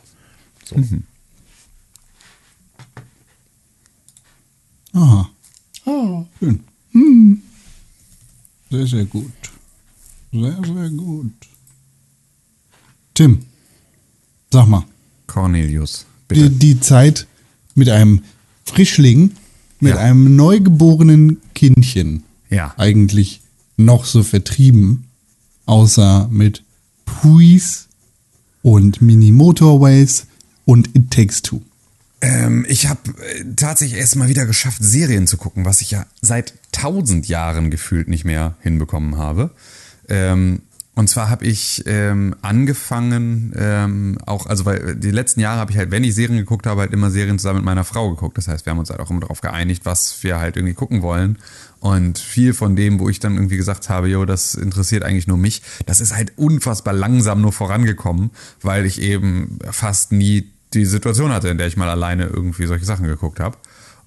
So. 0.64 0.76
Aha. 4.92 5.30
Ah. 5.86 6.24
Schön. 6.38 6.60
Hm. 6.92 7.42
Sehr, 8.70 8.86
sehr 8.86 9.04
gut. 9.06 9.30
Sehr, 10.32 10.60
sehr 10.64 10.90
gut. 10.90 11.32
Tim, 13.14 13.40
sag 14.50 14.66
mal, 14.68 14.84
Cornelius, 15.26 16.06
die, 16.30 16.34
bitte. 16.34 16.50
die 16.50 16.80
Zeit 16.80 17.26
mit 17.74 17.88
einem 17.90 18.22
Frischling, 18.64 19.32
mit 19.80 19.94
Ja. 19.94 19.98
einem 20.00 20.36
neugeborenen 20.36 21.38
Kindchen 21.54 22.22
Ja. 22.50 22.74
eigentlich 22.78 23.40
noch 23.76 24.04
so 24.06 24.22
vertrieben, 24.22 25.04
außer 25.66 26.28
mit 26.30 26.62
Puis 27.04 27.88
und 28.62 29.02
Mini 29.02 29.32
Motorways 29.32 30.26
und 30.64 30.88
It 30.96 31.10
Takes 31.10 31.42
Two. 31.42 31.60
Ähm, 32.22 32.64
ich 32.68 32.88
habe 32.88 33.00
äh, 33.20 33.44
tatsächlich 33.56 33.98
erst 33.98 34.14
mal 34.14 34.28
wieder 34.28 34.46
geschafft, 34.46 34.78
Serien 34.80 35.26
zu 35.26 35.36
gucken, 35.36 35.64
was 35.64 35.80
ich 35.80 35.90
ja 35.90 36.06
seit 36.20 36.54
tausend 36.70 37.26
Jahren 37.26 37.70
gefühlt 37.70 38.08
nicht 38.08 38.24
mehr 38.24 38.54
hinbekommen 38.60 39.18
habe. 39.18 39.50
Ähm, 40.08 40.62
und 40.94 41.08
zwar 41.08 41.30
habe 41.30 41.46
ich 41.46 41.82
ähm, 41.86 42.36
angefangen, 42.42 43.52
ähm, 43.56 44.18
auch, 44.26 44.46
also 44.46 44.66
weil 44.66 44.94
die 44.94 45.10
letzten 45.10 45.40
Jahre 45.40 45.58
habe 45.58 45.72
ich 45.72 45.78
halt, 45.78 45.90
wenn 45.90 46.04
ich 46.04 46.14
Serien 46.14 46.36
geguckt 46.36 46.66
habe, 46.66 46.82
halt 46.82 46.92
immer 46.92 47.10
Serien 47.10 47.38
zusammen 47.38 47.60
mit 47.60 47.64
meiner 47.64 47.84
Frau 47.84 48.10
geguckt. 48.10 48.36
Das 48.38 48.46
heißt, 48.46 48.66
wir 48.66 48.70
haben 48.70 48.78
uns 48.78 48.90
halt 48.90 49.00
auch 49.00 49.10
immer 49.10 49.20
darauf 49.20 49.40
geeinigt, 49.40 49.84
was 49.84 50.22
wir 50.22 50.38
halt 50.38 50.56
irgendwie 50.56 50.74
gucken 50.74 51.02
wollen. 51.02 51.38
Und 51.80 52.18
viel 52.18 52.52
von 52.52 52.76
dem, 52.76 53.00
wo 53.00 53.08
ich 53.08 53.18
dann 53.20 53.34
irgendwie 53.34 53.56
gesagt 53.56 53.88
habe, 53.88 54.08
jo, 54.08 54.26
das 54.26 54.54
interessiert 54.54 55.02
eigentlich 55.02 55.26
nur 55.26 55.38
mich, 55.38 55.62
das 55.86 56.00
ist 56.00 56.14
halt 56.14 56.34
unfassbar 56.36 56.94
langsam 56.94 57.40
nur 57.40 57.52
vorangekommen, 57.52 58.30
weil 58.60 58.86
ich 58.86 59.00
eben 59.00 59.58
fast 59.70 60.12
nie 60.12 60.52
die 60.74 60.84
Situation 60.84 61.32
hatte, 61.32 61.48
in 61.48 61.58
der 61.58 61.66
ich 61.66 61.76
mal 61.76 61.88
alleine 61.88 62.26
irgendwie 62.26 62.66
solche 62.66 62.84
Sachen 62.84 63.06
geguckt 63.06 63.40
habe. 63.40 63.56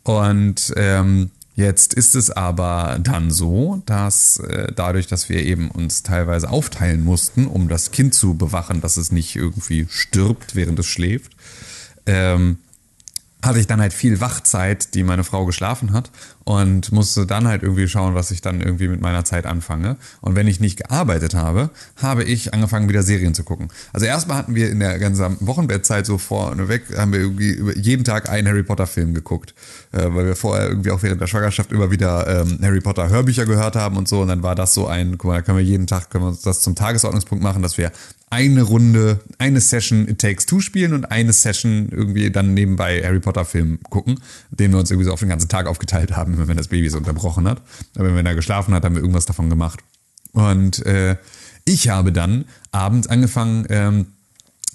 Und 0.03 0.73
ähm, 0.75 1.31
jetzt 1.55 1.93
ist 1.93 2.15
es 2.15 2.29
aber 2.29 2.99
dann 3.01 3.31
so, 3.31 3.81
dass 3.85 4.37
äh, 4.37 4.71
dadurch, 4.75 5.07
dass 5.07 5.29
wir 5.29 5.43
eben 5.43 5.71
uns 5.71 6.03
teilweise 6.03 6.49
aufteilen 6.49 7.03
mussten, 7.03 7.47
um 7.47 7.67
das 7.67 7.91
Kind 7.91 8.13
zu 8.13 8.35
bewachen, 8.35 8.81
dass 8.81 8.97
es 8.97 9.11
nicht 9.11 9.35
irgendwie 9.35 9.87
stirbt, 9.89 10.55
während 10.55 10.77
es 10.79 10.87
schläft, 10.87 11.31
ähm, 12.05 12.57
hatte 13.45 13.59
ich 13.59 13.67
dann 13.67 13.79
halt 13.79 13.93
viel 13.93 14.19
Wachzeit, 14.21 14.93
die 14.93 15.03
meine 15.03 15.23
Frau 15.23 15.45
geschlafen 15.45 15.93
hat 15.93 16.11
und 16.43 16.91
musste 16.91 17.25
dann 17.25 17.47
halt 17.47 17.63
irgendwie 17.63 17.87
schauen, 17.87 18.15
was 18.15 18.31
ich 18.31 18.41
dann 18.41 18.61
irgendwie 18.61 18.87
mit 18.87 19.01
meiner 19.01 19.25
Zeit 19.25 19.45
anfange. 19.45 19.97
Und 20.21 20.35
wenn 20.35 20.47
ich 20.47 20.59
nicht 20.59 20.77
gearbeitet 20.77 21.33
habe, 21.35 21.69
habe 22.01 22.23
ich 22.23 22.53
angefangen, 22.53 22.89
wieder 22.89 23.03
Serien 23.03 23.33
zu 23.33 23.43
gucken. 23.43 23.69
Also 23.93 24.05
erstmal 24.05 24.37
hatten 24.37 24.55
wir 24.55 24.69
in 24.69 24.79
der 24.79 24.99
ganzen 24.99 25.37
Wochenbettzeit 25.41 26.05
so 26.05 26.17
vorneweg, 26.17 26.83
haben 26.97 27.13
wir 27.13 27.19
irgendwie 27.19 27.79
jeden 27.79 28.03
Tag 28.03 28.29
einen 28.29 28.47
Harry 28.47 28.63
Potter 28.63 28.87
Film 28.87 29.13
geguckt, 29.13 29.53
äh, 29.91 30.05
weil 30.09 30.25
wir 30.25 30.35
vorher 30.35 30.67
irgendwie 30.67 30.91
auch 30.91 31.03
während 31.03 31.21
der 31.21 31.27
Schwangerschaft 31.27 31.71
immer 31.71 31.91
wieder 31.91 32.41
ähm, 32.41 32.59
Harry 32.61 32.81
Potter 32.81 33.09
Hörbücher 33.09 33.45
gehört 33.45 33.75
haben 33.75 33.97
und 33.97 34.07
so. 34.07 34.21
Und 34.21 34.27
dann 34.27 34.43
war 34.43 34.55
das 34.55 34.73
so 34.73 34.87
ein, 34.87 35.17
guck 35.17 35.29
mal, 35.29 35.35
da 35.37 35.41
können 35.41 35.57
wir 35.57 35.65
jeden 35.65 35.87
Tag, 35.87 36.09
können 36.09 36.25
wir 36.25 36.29
uns 36.29 36.41
das 36.41 36.61
zum 36.61 36.75
Tagesordnungspunkt 36.75 37.43
machen, 37.43 37.61
dass 37.61 37.77
wir 37.77 37.91
eine 38.35 38.63
Runde, 38.63 39.21
eine 39.37 39.61
Session 39.61 40.07
It 40.09 40.19
Takes 40.19 40.45
Two 40.45 40.59
spielen 40.59 40.93
und 40.93 41.05
eine 41.11 41.31
Session 41.31 41.87
irgendwie 41.89 42.29
dann 42.31 42.53
nebenbei 42.53 43.01
Harry 43.01 43.19
Potter 43.21 43.45
Film 43.45 43.79
gucken, 43.89 44.19
den 44.51 44.71
wir 44.71 44.79
uns 44.79 44.91
irgendwie 44.91 45.05
so 45.05 45.13
auf 45.13 45.21
den 45.21 45.29
ganzen 45.29 45.47
Tag 45.47 45.67
aufgeteilt 45.67 46.17
haben, 46.17 46.33
immer 46.33 46.47
wenn 46.49 46.57
das 46.57 46.67
Baby 46.67 46.89
so 46.89 46.97
unterbrochen 46.97 47.47
hat. 47.47 47.61
Aber 47.95 48.13
wenn 48.13 48.25
er 48.25 48.35
geschlafen 48.35 48.73
hat, 48.73 48.83
haben 48.83 48.95
wir 48.95 49.01
irgendwas 49.01 49.25
davon 49.25 49.49
gemacht. 49.49 49.79
Und 50.33 50.85
äh, 50.85 51.15
ich 51.63 51.87
habe 51.89 52.11
dann 52.11 52.43
abends 52.71 53.07
angefangen, 53.07 53.65
ähm, 53.69 54.07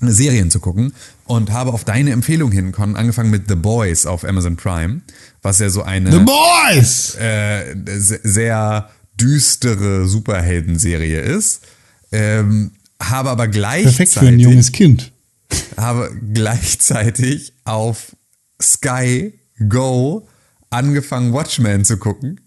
Serien 0.03 0.51
zu 0.51 0.61
gucken 0.61 0.95
und 1.25 1.51
habe 1.53 1.75
auf 1.75 1.85
deine 1.85 2.13
Empfehlung 2.13 2.51
hin 2.53 2.73
Con, 2.73 2.97
angefangen 2.97 3.31
mit 3.31 3.49
The 3.49 3.55
Boys 3.57 4.07
auf 4.07 4.25
Amazon 4.25 4.57
Prime, 4.57 5.03
was 5.43 5.59
ja 5.59 5.69
so 5.69 5.83
eine 5.83 6.11
The 6.11 6.21
Boys! 6.21 7.17
äh, 7.21 7.77
se- 7.99 8.21
sehr 8.23 8.89
düstere 9.21 10.09
Superhelden-Serie 10.09 11.21
ist. 11.21 11.61
Ähm, 12.13 12.71
habe 13.01 13.31
aber 13.31 13.49
gleichzeitig 13.49 13.97
Perfekt 13.97 14.13
für 14.13 14.29
ein 14.29 14.39
junges 14.39 14.73
Kind. 14.73 15.13
habe 15.77 16.11
gleichzeitig 16.33 17.55
auf 17.65 18.15
Sky 18.61 19.33
Go 19.69 20.29
angefangen, 20.71 21.33
Watchmen 21.33 21.85
zu 21.85 21.97
gucken, 21.97 22.41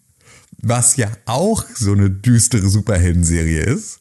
was 0.62 0.96
ja 0.96 1.12
auch 1.26 1.66
so 1.76 1.92
eine 1.92 2.10
düstere 2.10 2.70
Superhelden-Serie 2.70 3.62
ist. 3.64 4.00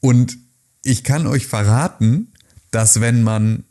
Und 0.00 0.36
ich 0.84 1.04
kann 1.04 1.26
euch 1.26 1.46
verraten, 1.46 2.32
dass 2.70 3.00
wenn 3.00 3.22
man, 3.22 3.64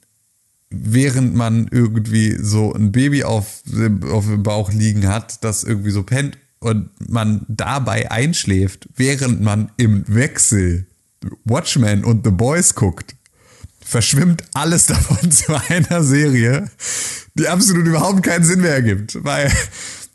während 0.69 1.35
man 1.35 1.67
irgendwie 1.69 2.37
so 2.41 2.73
ein 2.73 2.91
Baby 2.91 3.23
auf, 3.23 3.63
auf 4.09 4.25
dem 4.25 4.43
Bauch 4.43 4.71
liegen 4.71 5.07
hat, 5.07 5.43
das 5.43 5.63
irgendwie 5.63 5.91
so 5.91 6.03
pennt 6.03 6.37
und 6.59 6.89
man 7.09 7.45
dabei 7.47 8.09
einschläft, 8.11 8.87
während 8.95 9.41
man 9.41 9.71
im 9.77 10.03
Wechsel 10.07 10.87
Watchmen 11.45 12.03
und 12.03 12.25
The 12.25 12.31
Boys 12.31 12.75
guckt, 12.75 13.15
verschwimmt 13.83 14.43
alles 14.53 14.85
davon 14.87 15.31
zu 15.31 15.53
einer 15.69 16.03
Serie, 16.03 16.69
die 17.35 17.47
absolut 17.47 17.85
überhaupt 17.85 18.23
keinen 18.23 18.45
Sinn 18.45 18.61
mehr 18.61 18.73
ergibt. 18.73 19.23
Weil 19.23 19.51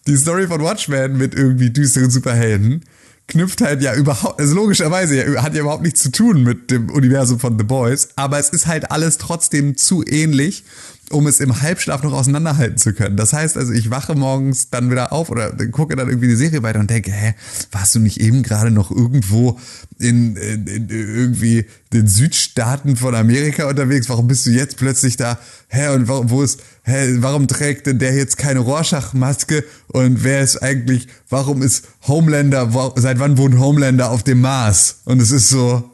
die 0.07 0.17
Story 0.17 0.47
von 0.47 0.63
Watchmen 0.63 1.17
mit 1.17 1.35
irgendwie 1.35 1.71
düsteren 1.71 2.11
Superhelden 2.11 2.85
knüpft 3.29 3.61
halt 3.61 3.83
ja 3.83 3.95
überhaupt, 3.95 4.39
also 4.41 4.55
logischerweise 4.55 5.43
hat 5.43 5.55
ja 5.55 5.61
überhaupt 5.63 5.83
nichts 5.83 6.01
zu 6.01 6.13
tun 6.13 6.45
mit 6.45 6.71
dem 6.71 6.91
Universum 6.91 7.41
von 7.41 7.59
The 7.59 7.65
Boys, 7.65 8.11
aber 8.15 8.39
es 8.39 8.51
ist 8.51 8.67
halt 8.67 8.91
alles 8.93 9.19
trotzdem 9.19 9.77
zu 9.77 10.05
ähnlich, 10.07 10.65
um 11.11 11.27
es 11.27 11.41
im 11.41 11.61
Halbschlaf 11.61 12.03
noch 12.03 12.13
auseinanderhalten 12.13 12.79
zu 12.79 12.93
können. 12.93 13.17
Das 13.17 13.33
heißt 13.33 13.57
also, 13.57 13.73
ich 13.73 13.91
wache 13.91 14.15
morgens 14.15 14.71
dann 14.71 14.91
wieder 14.91 15.13
auf 15.13 15.31
oder 15.31 15.53
gucke 15.71 15.95
dann 15.95 16.09
irgendwie 16.09 16.29
die 16.29 16.37
Serie 16.37 16.63
weiter 16.63 16.81
und 16.81 16.91
denke, 16.91 17.13
hä, 17.13 17.35
warst 17.71 17.95
du 17.95 18.01
nicht 18.01 18.21
eben 18.21 18.43
gerade 18.43 18.71
noch 18.71 18.91
irgendwo 18.91 19.59
in, 19.99 20.37
in, 20.37 20.67
in 20.67 20.89
irgendwie 20.89 21.67
den 21.93 22.09
Südstaaten 22.09 22.97
von 22.97 23.15
Amerika 23.15 23.69
unterwegs? 23.69 24.09
Warum 24.09 24.27
bist 24.27 24.47
du 24.47 24.51
jetzt 24.51 24.77
plötzlich 24.77 25.17
da? 25.17 25.39
Hä, 25.69 25.89
und 25.95 26.09
warum, 26.09 26.31
wo 26.31 26.43
ist, 26.43 26.61
hä, 26.83 27.17
warum 27.19 27.47
trägt 27.47 27.87
denn 27.87 27.99
der 27.99 28.15
jetzt 28.15 28.37
keine 28.37 28.61
Rorschach-Maske? 28.61 29.65
Und 29.89 30.25
wer 30.25 30.43
ist 30.43 30.63
eigentlich, 30.63 31.07
warum 31.29 31.63
ist 31.63 31.87
Homelander, 32.07 32.75
wo, 32.75 32.93
seit 32.97 33.21
wann 33.21 33.39
wohnt 33.39 33.59
Homelander 33.59 34.11
auf 34.11 34.25
dem 34.25 34.41
Mars? 34.41 35.03
Und 35.05 35.23
es 35.23 35.31
ist 35.31 35.49
so 35.49 35.91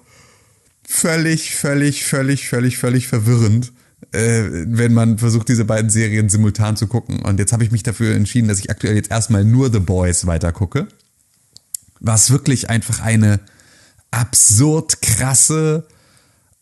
völlig, 0.93 1.55
völlig, 1.55 2.05
völlig, 2.05 2.48
völlig, 2.48 2.78
völlig 2.78 3.09
verwirrend, 3.09 3.72
äh, 4.10 4.44
wenn 4.66 4.92
man 4.92 5.18
versucht, 5.18 5.48
diese 5.48 5.64
beiden 5.64 5.90
Serien 5.90 6.28
simultan 6.28 6.76
zu 6.76 6.86
gucken. 6.86 7.20
Und 7.20 7.38
jetzt 7.38 7.52
habe 7.52 7.64
ich 7.64 7.70
mich 7.70 7.82
dafür 7.82 8.14
entschieden, 8.14 8.48
dass 8.48 8.58
ich 8.58 8.70
aktuell 8.70 8.96
jetzt 8.96 9.10
erstmal 9.10 9.44
nur 9.44 9.72
The 9.72 9.78
Boys 9.78 10.26
weiter 10.26 10.52
gucke. 10.52 10.88
Was 12.00 12.30
wirklich 12.30 12.68
einfach 12.68 13.00
eine 13.00 13.40
absurd 14.10 15.00
krasse 15.02 15.86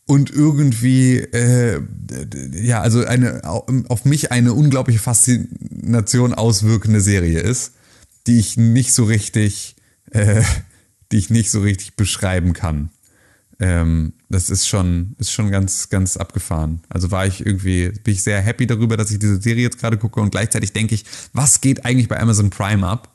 und 0.06 0.30
irgendwie, 0.30 1.18
äh, 1.18 1.80
ja, 2.52 2.80
also 2.80 3.04
eine 3.04 3.44
auf 3.44 4.04
mich 4.04 4.32
eine 4.32 4.52
unglaubliche 4.54 4.98
Faszination 4.98 6.34
auswirkende 6.34 7.00
Serie 7.00 7.40
ist, 7.40 7.72
die 8.26 8.38
ich 8.38 8.56
nicht 8.56 8.92
so 8.92 9.04
richtig, 9.04 9.76
äh, 10.10 10.42
die 11.12 11.18
ich 11.18 11.30
nicht 11.30 11.50
so 11.50 11.60
richtig 11.60 11.94
beschreiben 11.94 12.52
kann. 12.52 12.90
Ähm, 13.60 14.14
das 14.30 14.48
ist 14.48 14.66
schon, 14.66 15.14
ist 15.18 15.32
schon 15.32 15.50
ganz, 15.50 15.90
ganz 15.90 16.16
abgefahren. 16.16 16.80
Also 16.88 17.10
war 17.10 17.26
ich 17.26 17.44
irgendwie, 17.44 17.90
bin 17.90 18.14
ich 18.14 18.22
sehr 18.22 18.40
happy 18.40 18.66
darüber, 18.66 18.96
dass 18.96 19.10
ich 19.10 19.18
diese 19.18 19.40
Serie 19.40 19.64
jetzt 19.64 19.78
gerade 19.78 19.98
gucke 19.98 20.20
und 20.20 20.30
gleichzeitig 20.30 20.72
denke 20.72 20.94
ich, 20.94 21.04
was 21.34 21.60
geht 21.60 21.84
eigentlich 21.84 22.08
bei 22.08 22.18
Amazon 22.18 22.48
Prime 22.48 22.86
ab, 22.86 23.14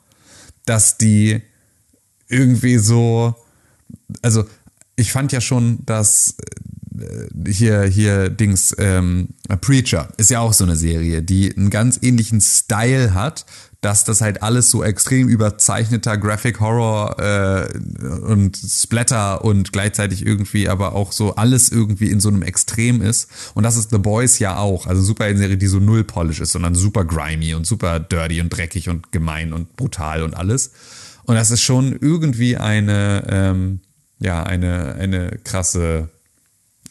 dass 0.64 0.98
die 0.98 1.42
irgendwie 2.28 2.78
so, 2.78 3.34
also 4.22 4.44
ich 4.94 5.10
fand 5.10 5.32
ja 5.32 5.40
schon, 5.40 5.84
dass 5.84 6.36
äh, 6.98 7.50
hier, 7.50 7.82
hier 7.82 8.30
Dings, 8.30 8.74
ähm, 8.78 9.28
Preacher 9.60 10.08
ist 10.16 10.30
ja 10.30 10.40
auch 10.40 10.52
so 10.52 10.64
eine 10.64 10.76
Serie, 10.76 11.22
die 11.22 11.56
einen 11.56 11.70
ganz 11.70 11.98
ähnlichen 12.02 12.40
Style 12.40 13.14
hat, 13.14 13.46
dass 13.80 14.04
das 14.04 14.20
halt 14.20 14.42
alles 14.42 14.70
so 14.70 14.82
extrem 14.82 15.28
überzeichneter 15.28 16.16
Graphic 16.16 16.60
Horror 16.60 17.18
äh, 17.18 17.78
und 18.26 18.56
Splatter 18.56 19.44
und 19.44 19.72
gleichzeitig 19.72 20.24
irgendwie 20.24 20.68
aber 20.68 20.94
auch 20.94 21.12
so 21.12 21.36
alles 21.36 21.70
irgendwie 21.70 22.10
in 22.10 22.20
so 22.20 22.28
einem 22.28 22.42
Extrem 22.42 23.02
ist. 23.02 23.30
Und 23.54 23.64
das 23.64 23.76
ist 23.76 23.90
The 23.90 23.98
Boys 23.98 24.38
ja 24.38 24.58
auch. 24.58 24.86
Also 24.86 25.02
super 25.02 25.24
eine 25.24 25.38
Serie, 25.38 25.56
die 25.56 25.66
so 25.66 25.78
null 25.78 26.04
polish 26.04 26.40
ist, 26.40 26.52
sondern 26.52 26.74
super 26.74 27.04
grimy 27.04 27.54
und 27.54 27.66
super 27.66 28.00
dirty 28.00 28.40
und 28.40 28.50
dreckig 28.50 28.88
und 28.88 29.12
gemein 29.12 29.52
und 29.52 29.76
brutal 29.76 30.22
und 30.22 30.34
alles. 30.34 30.72
Und 31.24 31.34
das 31.34 31.50
ist 31.50 31.62
schon 31.62 31.92
irgendwie 32.00 32.56
eine, 32.56 33.24
ähm, 33.28 33.80
ja, 34.18 34.42
eine, 34.42 34.94
eine 34.94 35.38
krasse, 35.44 36.08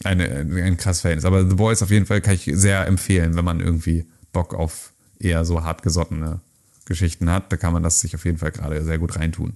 eine, 0.04 0.26
ein 0.26 0.78
krasses 0.78 1.02
Verhältnis. 1.02 1.26
Aber 1.26 1.48
The 1.48 1.56
Boys 1.56 1.82
auf 1.82 1.90
jeden 1.90 2.06
Fall 2.06 2.22
kann 2.22 2.36
ich 2.36 2.50
sehr 2.54 2.86
empfehlen, 2.86 3.36
wenn 3.36 3.46
man 3.46 3.60
irgendwie 3.60 4.06
Bock 4.32 4.54
auf 4.54 4.94
eher 5.20 5.46
so 5.46 5.64
hartgesottene 5.64 6.42
Geschichten 6.86 7.30
hat. 7.30 7.52
Da 7.52 7.58
kann 7.58 7.74
man 7.74 7.84
das 7.84 8.00
sich 8.00 8.16
auf 8.16 8.26
jeden 8.26 8.38
Fall 8.38 8.52
gerade 8.52 8.84
sehr 8.84 8.98
gut 8.98 9.16
reintun. 9.16 9.54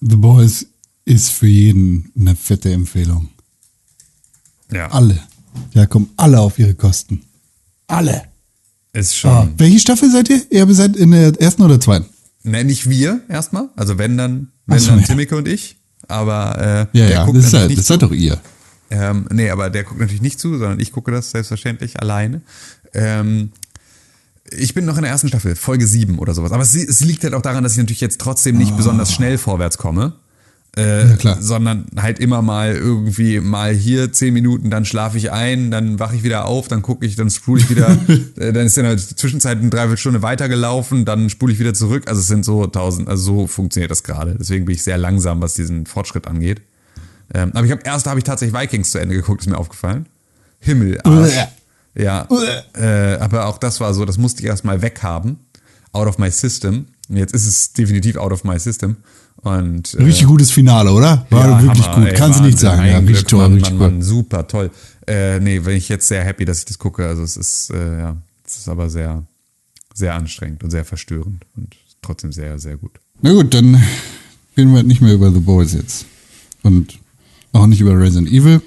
The 0.00 0.16
Boys 0.16 0.66
ist 1.04 1.30
für 1.30 1.46
jeden 1.46 2.12
eine 2.18 2.36
fette 2.36 2.72
Empfehlung. 2.72 3.28
Ja, 4.72 4.90
Alle. 4.90 5.20
Ja, 5.72 5.86
kommen 5.86 6.10
alle 6.16 6.40
auf 6.40 6.58
ihre 6.58 6.74
Kosten. 6.74 7.22
Alle. 7.86 8.22
ist 8.92 9.16
schon. 9.16 9.30
Ah, 9.30 9.48
welche 9.56 9.80
Staffel 9.80 10.10
seid 10.10 10.28
ihr? 10.30 10.40
Ihr 10.50 10.74
seid 10.74 10.96
in 10.96 11.10
der 11.10 11.38
ersten 11.40 11.62
oder 11.62 11.80
zweiten? 11.80 12.06
Ne, 12.42 12.64
nicht 12.64 12.88
wir 12.88 13.20
erstmal. 13.28 13.68
Also 13.76 13.98
wenn 13.98 14.16
dann, 14.16 14.52
wenn 14.66 14.78
so, 14.78 14.90
dann 14.90 15.00
ja. 15.00 15.06
Timmike 15.06 15.36
und 15.36 15.48
ich. 15.48 15.76
Aber 16.08 16.88
äh, 16.92 16.98
Ja, 16.98 17.08
ja, 17.08 17.24
guckt 17.24 17.38
das, 17.38 17.52
halt, 17.52 17.68
nicht 17.68 17.80
das 17.80 17.86
seid 17.86 18.02
doch 18.02 18.12
ihr. 18.12 18.40
Ähm, 18.90 19.26
nee, 19.30 19.50
aber 19.50 19.70
der 19.70 19.84
guckt 19.84 20.00
natürlich 20.00 20.22
nicht 20.22 20.40
zu, 20.40 20.58
sondern 20.58 20.80
ich 20.80 20.92
gucke 20.92 21.12
das 21.12 21.30
selbstverständlich 21.30 22.00
alleine. 22.00 22.42
Ähm, 22.94 23.52
ich 24.50 24.74
bin 24.74 24.84
noch 24.84 24.96
in 24.96 25.02
der 25.02 25.10
ersten 25.10 25.28
Staffel, 25.28 25.54
Folge 25.56 25.86
7 25.86 26.18
oder 26.18 26.34
sowas. 26.34 26.52
Aber 26.52 26.62
es, 26.62 26.74
es 26.74 27.00
liegt 27.00 27.24
halt 27.24 27.34
auch 27.34 27.42
daran, 27.42 27.62
dass 27.62 27.72
ich 27.72 27.78
natürlich 27.78 28.00
jetzt 28.00 28.20
trotzdem 28.20 28.56
nicht 28.58 28.76
besonders 28.76 29.12
schnell 29.12 29.38
vorwärts 29.38 29.78
komme. 29.78 30.14
Äh, 30.76 31.08
Ja, 31.08 31.16
klar. 31.16 31.36
sondern 31.40 31.86
halt 31.96 32.20
immer 32.20 32.42
mal 32.42 32.76
irgendwie 32.76 33.40
mal 33.40 33.74
hier 33.74 34.12
zehn 34.12 34.32
Minuten, 34.32 34.70
dann 34.70 34.84
schlafe 34.84 35.18
ich 35.18 35.32
ein, 35.32 35.72
dann 35.72 35.98
wache 35.98 36.14
ich 36.14 36.22
wieder 36.22 36.44
auf, 36.44 36.68
dann 36.68 36.80
gucke 36.80 37.04
ich, 37.04 37.16
dann 37.16 37.28
spule 37.28 37.60
ich 37.60 37.68
wieder, 37.70 37.88
äh, 38.36 38.52
dann 38.52 38.66
ist 38.66 38.78
in 38.78 38.84
der 38.84 38.96
Zwischenzeit 38.96 39.58
eine 39.58 39.68
Dreiviertelstunde 39.68 40.22
weitergelaufen, 40.22 41.04
dann 41.04 41.28
spule 41.28 41.52
ich 41.52 41.58
wieder 41.58 41.74
zurück. 41.74 42.04
Also 42.06 42.20
es 42.20 42.28
sind 42.28 42.44
so 42.44 42.66
tausend, 42.68 43.08
also 43.08 43.22
so 43.24 43.46
funktioniert 43.48 43.90
das 43.90 44.04
gerade. 44.04 44.36
Deswegen 44.38 44.64
bin 44.64 44.76
ich 44.76 44.84
sehr 44.84 44.96
langsam, 44.96 45.40
was 45.42 45.54
diesen 45.54 45.86
Fortschritt 45.86 46.28
angeht. 46.28 46.62
Ähm, 47.34 47.50
aber 47.54 47.66
ich 47.66 47.72
habe 47.72 47.82
erst 47.84 48.06
habe 48.06 48.20
ich 48.20 48.24
tatsächlich 48.24 48.56
Vikings 48.58 48.92
zu 48.92 48.98
Ende 48.98 49.16
geguckt, 49.16 49.40
ist 49.40 49.48
mir 49.48 49.58
aufgefallen. 49.58 50.06
Himmel, 50.60 51.00
Arsch. 51.02 51.34
Ja, 51.94 52.28
äh, 52.74 53.16
aber 53.18 53.46
auch 53.46 53.58
das 53.58 53.80
war 53.80 53.92
so, 53.94 54.04
das 54.04 54.16
musste 54.18 54.42
ich 54.42 54.48
erstmal 54.48 54.80
weghaben. 54.82 55.38
Out 55.92 56.06
of 56.06 56.18
my 56.18 56.30
system. 56.30 56.86
Jetzt 57.08 57.34
ist 57.34 57.46
es 57.46 57.72
definitiv 57.72 58.16
out 58.16 58.32
of 58.32 58.44
my 58.44 58.58
system. 58.58 58.96
Und 59.42 59.94
äh, 59.94 60.02
Richtig 60.02 60.26
gutes 60.26 60.50
Finale, 60.50 60.92
oder? 60.92 61.26
War 61.30 61.48
ja, 61.48 61.62
wirklich 61.62 61.86
Hammer, 61.88 62.04
gut. 62.04 62.12
ey, 62.12 62.16
Kannst 62.16 62.40
du 62.40 62.44
nicht 62.44 62.58
sagen. 62.58 62.86
Ja, 62.86 62.98
richtig 62.98 63.24
toll, 63.24 63.40
Mann, 63.40 63.54
richtig 63.54 63.74
Mann. 63.74 63.92
Mann, 63.94 64.02
super 64.02 64.46
toll. 64.46 64.70
Äh, 65.06 65.40
nee, 65.40 65.58
bin 65.58 65.76
ich 65.76 65.88
jetzt 65.88 66.06
sehr 66.06 66.22
happy, 66.22 66.44
dass 66.44 66.60
ich 66.60 66.66
das 66.66 66.78
gucke. 66.78 67.06
Also 67.06 67.22
es 67.22 67.36
ist, 67.36 67.70
äh, 67.70 67.98
ja, 68.00 68.16
es 68.46 68.58
ist 68.58 68.68
aber 68.68 68.88
sehr, 68.90 69.24
sehr 69.94 70.14
anstrengend 70.14 70.62
und 70.62 70.70
sehr 70.70 70.84
verstörend 70.84 71.44
und 71.56 71.74
trotzdem 72.02 72.32
sehr, 72.32 72.58
sehr 72.58 72.76
gut. 72.76 72.92
Na 73.22 73.32
gut, 73.32 73.52
dann 73.52 73.82
reden 74.56 74.70
wir 74.70 74.76
halt 74.76 74.86
nicht 74.86 75.00
mehr 75.00 75.14
über 75.14 75.32
The 75.32 75.40
Boys 75.40 75.72
jetzt. 75.72 76.06
Und 76.62 76.98
auch 77.52 77.66
nicht 77.66 77.80
über 77.80 77.98
Resident 77.98 78.28
Evil. 78.30 78.60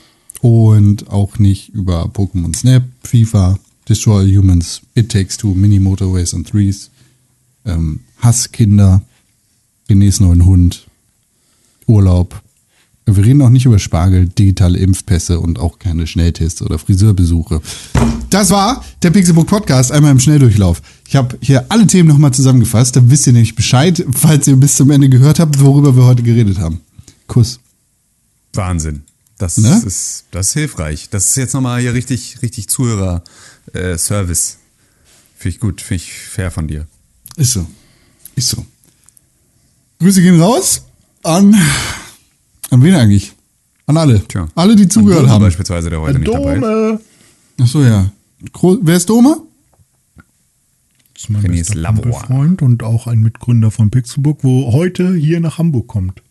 Und 0.43 1.09
auch 1.09 1.39
nicht 1.39 1.69
über 1.69 2.03
Pokémon 2.07 2.53
Snap, 2.53 2.83
FIFA, 3.01 3.57
Destroy 3.87 4.29
Humans, 4.35 4.81
It 4.93 5.09
Takes 5.09 5.37
Two, 5.37 5.53
Mini 5.53 5.79
Motorways 5.79 6.33
and 6.33 6.45
Threes, 6.45 6.89
ähm, 7.63 8.01
Hasskinder, 8.19 9.01
Renés 9.89 10.21
neuen 10.21 10.45
Hund, 10.45 10.85
Urlaub. 11.87 12.41
Wir 13.05 13.23
reden 13.23 13.41
auch 13.41 13.51
nicht 13.51 13.65
über 13.65 13.79
Spargel, 13.79 14.27
digitale 14.27 14.79
Impfpässe 14.79 15.39
und 15.39 15.59
auch 15.59 15.79
keine 15.79 16.07
Schnelltests 16.07 16.61
oder 16.61 16.77
Friseurbesuche. 16.77 17.61
Das 18.29 18.49
war 18.49 18.83
der 19.01 19.11
Pixelbook 19.11 19.47
Podcast, 19.47 19.93
einmal 19.93 20.11
im 20.11 20.19
Schnelldurchlauf. 20.19 20.81
Ich 21.07 21.15
habe 21.15 21.37
hier 21.39 21.67
alle 21.69 21.87
Themen 21.87 22.09
nochmal 22.09 22.33
zusammengefasst, 22.33 22.97
dann 22.97 23.09
wisst 23.09 23.27
ihr 23.27 23.33
nämlich 23.33 23.55
Bescheid, 23.55 24.05
falls 24.11 24.45
ihr 24.49 24.57
bis 24.57 24.75
zum 24.75 24.91
Ende 24.91 25.07
gehört 25.07 25.39
habt, 25.39 25.61
worüber 25.61 25.95
wir 25.95 26.03
heute 26.03 26.23
geredet 26.23 26.59
haben. 26.59 26.81
Kuss. 27.27 27.61
Wahnsinn. 28.51 29.03
Das 29.43 29.57
Ne? 29.57 29.83
ist, 29.85 30.25
das 30.31 30.47
ist 30.49 30.53
hilfreich. 30.53 31.09
Das 31.09 31.25
ist 31.27 31.35
jetzt 31.35 31.53
nochmal 31.53 31.81
hier 31.81 31.93
richtig, 31.93 32.41
richtig 32.41 32.69
Zuhörer-Service. 32.69 34.57
Finde 35.37 35.55
ich 35.55 35.59
gut, 35.59 35.81
finde 35.81 36.03
ich 36.03 36.13
fair 36.13 36.49
von 36.51 36.67
dir. 36.67 36.87
Ist 37.35 37.53
so. 37.53 37.67
Ist 38.35 38.49
so. 38.49 38.65
Grüße 39.99 40.21
gehen 40.21 40.39
raus 40.41 40.83
an, 41.23 41.53
an 42.69 42.81
wen 42.83 42.93
eigentlich? 42.95 43.33
An 43.85 43.97
alle. 43.97 44.25
Tja. 44.27 44.47
Alle, 44.55 44.75
die 44.75 44.87
zugehört 44.87 45.23
Dome 45.23 45.31
haben. 45.33 45.41
beispielsweise, 45.41 45.89
der 45.89 45.99
heute 45.99 46.19
nicht 46.19 46.33
dabei 46.33 46.55
ist. 46.55 46.61
Dome. 46.61 46.99
Ach 47.61 47.67
so, 47.67 47.83
ja. 47.83 48.11
Gro 48.53 48.77
Wer 48.81 48.95
ist 48.97 49.09
Doma? 49.09 49.37
ist 51.15 51.29
mein 51.29 51.41
René's 51.43 51.67
bester. 51.69 51.83
Kumpelfreund 51.93 52.61
und 52.61 52.83
auch 52.83 53.07
ein 53.07 53.19
Mitgründer 53.19 53.71
von 53.71 53.91
Pixelbook, 53.91 54.43
wo 54.43 54.71
heute 54.73 55.13
hier 55.15 55.39
nach 55.39 55.57
Hamburg 55.57 55.87
kommt. 55.87 56.21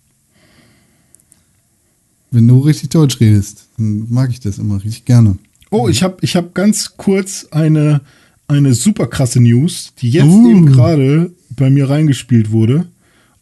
Wenn 2.32 2.48
du 2.48 2.60
richtig 2.60 2.88
Deutsch 2.88 3.20
redest, 3.20 3.66
dann 3.76 4.06
mag 4.08 4.30
ich 4.30 4.40
das 4.40 4.56
immer 4.58 4.76
richtig 4.82 5.04
gerne. 5.04 5.36
Oh, 5.70 5.88
ich 5.88 6.02
habe 6.02 6.16
ich 6.22 6.34
hab 6.34 6.54
ganz 6.54 6.96
kurz 6.96 7.46
eine, 7.50 8.00
eine 8.48 8.72
super 8.72 9.06
krasse 9.06 9.38
News, 9.38 9.92
die 9.98 10.08
jetzt 10.10 10.24
Uh. 10.26 10.50
eben 10.50 10.64
gerade 10.66 11.30
bei 11.50 11.68
mir 11.68 11.90
reingespielt 11.90 12.50
wurde. 12.50 12.86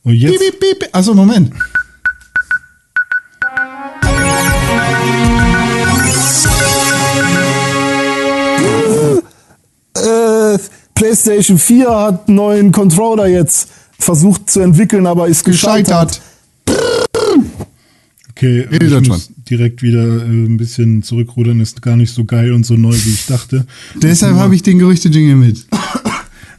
Und 0.02 0.14
jetzt, 0.14 0.40
Piep, 0.40 0.58
piep, 0.58 0.78
piep. 0.80 0.88
Achso, 0.92 1.14
Moment. 1.14 1.52
äh, 9.96 10.58
PlayStation 10.94 11.58
4 11.58 11.90
hat 11.90 12.28
einen 12.28 12.36
neuen 12.36 12.72
Controller 12.72 13.26
jetzt 13.26 13.68
versucht 13.98 14.50
zu 14.50 14.60
entwickeln, 14.60 15.06
aber 15.06 15.28
ist 15.28 15.44
gescheitert. 15.44 15.86
Gescheitert. 16.08 16.20
Okay, 18.40 18.66
Rede 18.70 18.98
ich 19.02 19.08
muss 19.08 19.30
direkt 19.50 19.82
wieder 19.82 20.02
äh, 20.02 20.24
ein 20.24 20.56
bisschen 20.56 21.02
zurückrudern, 21.02 21.60
ist 21.60 21.82
gar 21.82 21.96
nicht 21.96 22.12
so 22.12 22.24
geil 22.24 22.52
und 22.52 22.64
so 22.64 22.74
neu, 22.74 22.94
wie 22.94 23.10
ich 23.10 23.26
dachte. 23.26 23.66
Deshalb 24.02 24.36
habe 24.36 24.54
ich 24.54 24.62
den 24.62 24.78
Gerüchte-Jingle 24.78 25.36
mit. 25.36 25.66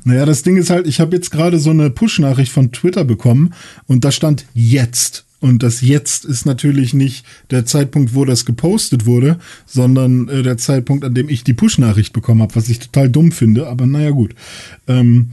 Naja, 0.04 0.26
das 0.26 0.42
Ding 0.42 0.58
ist 0.58 0.72
halt, 0.72 0.88
ich 0.88 1.00
habe 1.00 1.16
jetzt 1.16 1.30
gerade 1.30 1.60
so 1.60 1.70
eine 1.70 1.92
Push-Nachricht 1.92 2.52
von 2.52 2.72
Twitter 2.72 3.06
bekommen 3.06 3.54
und 3.86 4.04
da 4.04 4.12
stand 4.12 4.46
jetzt. 4.56 5.26
Und 5.40 5.62
das 5.62 5.82
jetzt 5.82 6.26
ist 6.26 6.48
natürlich 6.48 6.96
nicht 6.96 7.24
der 7.52 7.68
Zeitpunkt, 7.68 8.16
wo 8.16 8.26
das 8.26 8.46
gepostet 8.46 9.06
wurde, 9.06 9.38
sondern 9.68 10.28
äh, 10.28 10.42
der 10.42 10.58
Zeitpunkt, 10.58 11.06
an 11.06 11.14
dem 11.14 11.30
ich 11.30 11.44
die 11.44 11.54
Push-Nachricht 11.54 12.14
bekommen 12.14 12.42
habe, 12.42 12.56
was 12.56 12.68
ich 12.68 12.80
total 12.80 13.10
dumm 13.10 13.32
finde, 13.32 13.68
aber 13.68 13.86
naja 13.86 14.10
gut. 14.10 14.34
Ähm, 14.88 15.30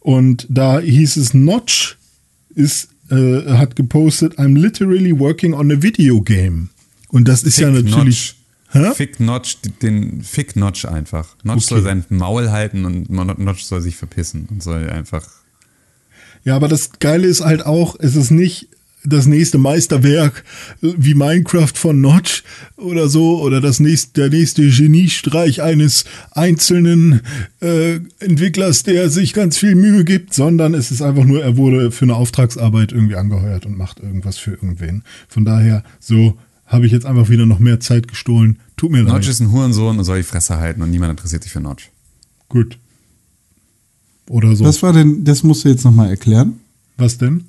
und 0.00 0.46
da 0.48 0.80
hieß 0.80 1.18
es, 1.18 1.34
Notch 1.34 1.98
ist, 2.54 2.88
äh, 3.10 3.52
hat 3.52 3.76
gepostet, 3.76 4.38
I'm 4.38 4.58
literally 4.58 5.18
working 5.18 5.54
on 5.54 5.70
a 5.70 5.82
video 5.82 6.20
game. 6.20 6.68
Und 7.08 7.28
das 7.28 7.42
ist 7.44 7.58
ja 7.58 7.72
Fick 7.72 7.84
natürlich. 7.84 8.36
Notch. 8.72 8.86
Hä? 8.88 8.94
Fick 8.94 9.20
Notch, 9.20 9.56
den 9.82 10.22
Fick 10.22 10.56
Notch 10.56 10.84
einfach. 10.84 11.36
Notch 11.44 11.56
Okay. 11.58 11.66
soll 11.66 11.82
sein 11.82 12.04
Maul 12.08 12.50
halten 12.50 12.84
und 12.84 13.08
Notch 13.10 13.62
soll 13.64 13.80
sich 13.80 13.96
verpissen 13.96 14.48
und 14.50 14.62
soll 14.62 14.90
einfach. 14.90 15.26
Ja, 16.44 16.56
aber 16.56 16.68
das 16.68 16.98
Geile 16.98 17.26
ist 17.26 17.42
halt 17.44 17.64
auch, 17.64 17.96
es 17.98 18.16
ist 18.16 18.30
nicht 18.30 18.68
das 19.06 19.26
nächste 19.26 19.58
Meisterwerk 19.58 20.44
äh, 20.82 20.92
wie 20.96 21.14
Minecraft 21.14 21.72
von 21.74 22.00
Notch 22.00 22.42
oder 22.76 23.08
so 23.08 23.40
oder 23.40 23.60
das 23.60 23.80
nächste, 23.80 24.20
der 24.20 24.30
nächste 24.30 24.68
Geniestreich 24.68 25.62
eines 25.62 26.04
einzelnen 26.32 27.20
äh, 27.60 28.00
Entwicklers, 28.18 28.82
der 28.82 29.10
sich 29.10 29.32
ganz 29.32 29.56
viel 29.56 29.74
Mühe 29.74 30.04
gibt, 30.04 30.34
sondern 30.34 30.74
es 30.74 30.90
ist 30.90 31.02
einfach 31.02 31.24
nur, 31.24 31.42
er 31.42 31.56
wurde 31.56 31.90
für 31.90 32.04
eine 32.04 32.14
Auftragsarbeit 32.14 32.92
irgendwie 32.92 33.16
angeheuert 33.16 33.66
und 33.66 33.76
macht 33.76 34.00
irgendwas 34.00 34.38
für 34.38 34.52
irgendwen. 34.52 35.02
Von 35.28 35.44
daher, 35.44 35.82
so 36.00 36.36
habe 36.66 36.86
ich 36.86 36.92
jetzt 36.92 37.06
einfach 37.06 37.28
wieder 37.28 37.46
noch 37.46 37.60
mehr 37.60 37.80
Zeit 37.80 38.08
gestohlen. 38.08 38.58
Tut 38.76 38.90
mir 38.90 39.02
Notch 39.02 39.12
leid. 39.12 39.28
ist 39.28 39.40
ein 39.40 39.52
Hurensohn 39.52 39.98
und 39.98 40.04
soll 40.04 40.18
die 40.18 40.24
Fresse 40.24 40.56
halten 40.56 40.82
und 40.82 40.90
niemand 40.90 41.10
interessiert 41.12 41.42
sich 41.42 41.52
für 41.52 41.60
Notch. 41.60 41.90
Gut. 42.48 42.78
Oder 44.28 44.56
so. 44.56 44.64
Was 44.64 44.82
war 44.82 44.92
denn, 44.92 45.24
das 45.24 45.42
musst 45.42 45.64
du 45.64 45.68
jetzt 45.68 45.84
nochmal 45.84 46.10
erklären, 46.10 46.60
Was 46.96 47.18
denn? 47.18 47.44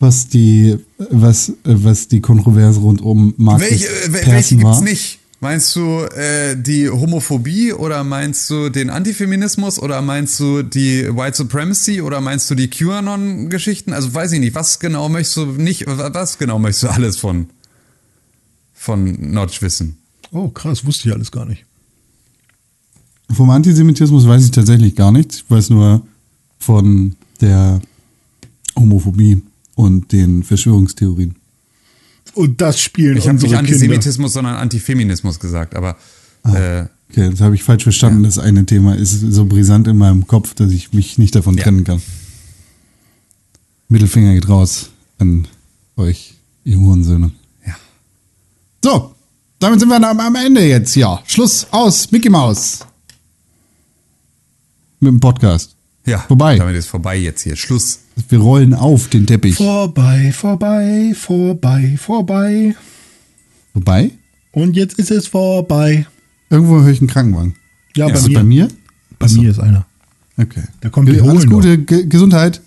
Was 0.00 0.28
die, 0.28 0.78
was, 1.10 1.52
was 1.64 2.08
die 2.08 2.20
Kontroverse 2.20 2.80
rund 2.80 3.00
um 3.00 3.34
Markus 3.36 3.62
Welche, 3.70 3.86
wel- 4.12 4.26
welche 4.26 4.56
gibt's 4.56 4.64
war. 4.64 4.82
nicht? 4.82 5.18
Meinst 5.40 5.76
du 5.76 6.00
äh, 6.16 6.56
die 6.60 6.90
Homophobie 6.90 7.72
oder 7.72 8.02
meinst 8.02 8.50
du 8.50 8.70
den 8.70 8.90
Antifeminismus 8.90 9.78
oder 9.80 10.02
meinst 10.02 10.40
du 10.40 10.62
die 10.64 11.04
White 11.14 11.36
Supremacy 11.36 12.00
oder 12.00 12.20
meinst 12.20 12.50
du 12.50 12.56
die 12.56 12.68
QAnon-Geschichten? 12.68 13.92
Also 13.92 14.12
weiß 14.12 14.32
ich 14.32 14.40
nicht, 14.40 14.56
was 14.56 14.80
genau 14.80 15.08
möchtest 15.08 15.36
du 15.36 15.46
nicht, 15.46 15.84
was 15.86 16.38
genau 16.38 16.58
möchtest 16.58 16.82
du 16.84 16.88
alles 16.88 17.18
von, 17.18 17.46
von 18.74 19.30
Notch 19.32 19.62
wissen? 19.62 19.98
Oh, 20.32 20.48
krass, 20.48 20.84
wusste 20.84 21.08
ich 21.08 21.14
alles 21.14 21.30
gar 21.30 21.46
nicht. 21.46 21.64
Vom 23.32 23.50
Antisemitismus 23.50 24.26
weiß 24.26 24.44
ich 24.44 24.50
tatsächlich 24.50 24.96
gar 24.96 25.12
nichts. 25.12 25.36
Ich 25.36 25.50
weiß 25.50 25.70
nur 25.70 26.02
von 26.58 27.14
der 27.40 27.80
Homophobie 28.76 29.40
und 29.78 30.10
den 30.10 30.42
Verschwörungstheorien. 30.42 31.36
Und 32.34 32.60
das 32.60 32.80
spielen 32.80 33.16
Ich 33.16 33.26
habe 33.28 33.34
nicht 33.36 33.44
Kinder. 33.44 33.60
Antisemitismus, 33.60 34.32
sondern 34.32 34.56
Antifeminismus 34.56 35.38
gesagt, 35.38 35.76
aber 35.76 35.96
äh, 36.44 36.86
Okay, 37.10 37.30
das 37.30 37.40
habe 37.40 37.54
ich 37.54 37.62
falsch 37.62 37.84
verstanden. 37.84 38.24
Das 38.24 38.38
eine 38.38 38.66
Thema 38.66 38.94
ist 38.96 39.12
so 39.20 39.44
brisant 39.46 39.86
in 39.88 39.96
meinem 39.96 40.26
Kopf, 40.26 40.52
dass 40.54 40.72
ich 40.72 40.92
mich 40.92 41.16
nicht 41.16 41.34
davon 41.34 41.56
Ja. 41.56 41.62
trennen 41.62 41.84
kann. 41.84 42.02
Mittelfinger 43.88 44.34
geht 44.34 44.48
raus 44.48 44.90
an 45.18 45.46
euch, 45.96 46.34
ihr 46.64 46.78
Hurensöhne. 46.78 47.30
ja. 47.66 47.76
So, 48.84 49.14
damit 49.60 49.80
sind 49.80 49.88
wir 49.88 49.96
am, 49.96 50.20
am 50.20 50.34
Ende 50.34 50.66
jetzt 50.68 50.92
hier. 50.92 51.20
Schluss, 51.24 51.66
aus, 51.70 52.10
Mickey 52.10 52.28
Mouse. 52.28 52.80
Mit 55.00 55.12
dem 55.12 55.20
Podcast. 55.20 55.76
Ja, 56.08 56.20
Vorbei. 56.20 56.56
Damit 56.56 56.74
ist 56.74 56.88
vorbei 56.88 57.18
jetzt 57.18 57.42
hier. 57.42 57.54
Schluss. 57.54 58.00
Wir 58.30 58.38
rollen 58.38 58.72
auf 58.72 59.08
den 59.08 59.26
Teppich. 59.26 59.56
Vorbei, 59.56 60.32
vorbei, 60.32 61.12
vorbei, 61.14 61.98
vorbei. 62.00 62.74
Vorbei? 63.74 64.12
Und 64.52 64.74
jetzt 64.74 64.98
ist 64.98 65.10
es 65.10 65.26
vorbei. 65.26 66.06
Irgendwo 66.48 66.80
höre 66.80 66.88
ich 66.88 67.00
einen 67.00 67.08
Krankenwagen. 67.08 67.54
Ja, 67.94 68.06
ist 68.06 68.12
bei 68.12 68.18
es 68.20 68.28
mir. 68.28 68.34
bei 68.38 68.44
mir? 68.44 68.68
Bei 69.18 69.28
mir 69.28 69.50
ist 69.50 69.58
einer. 69.58 69.84
Okay. 70.38 70.62
Da 70.80 70.88
kommt 70.88 71.10
die 71.10 71.20
Alles 71.20 71.46
Gute, 71.46 71.76
Ge 71.76 72.06
Gesundheit. 72.06 72.62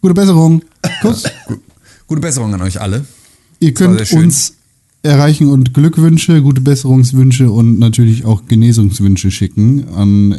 Gute 0.00 0.14
Besserung. 0.14 0.62
Kuss. 1.02 1.24
Gute 2.06 2.20
Besserung 2.22 2.54
an 2.54 2.62
euch 2.62 2.80
alle. 2.80 3.04
Ihr 3.58 3.74
könnt 3.74 4.10
uns 4.12 4.54
erreichen 5.02 5.48
und 5.48 5.74
Glückwünsche, 5.74 6.40
gute 6.40 6.62
Besserungswünsche 6.62 7.50
und 7.50 7.78
natürlich 7.78 8.24
auch 8.24 8.46
Genesungswünsche 8.48 9.30
schicken 9.30 9.88
an 9.94 10.32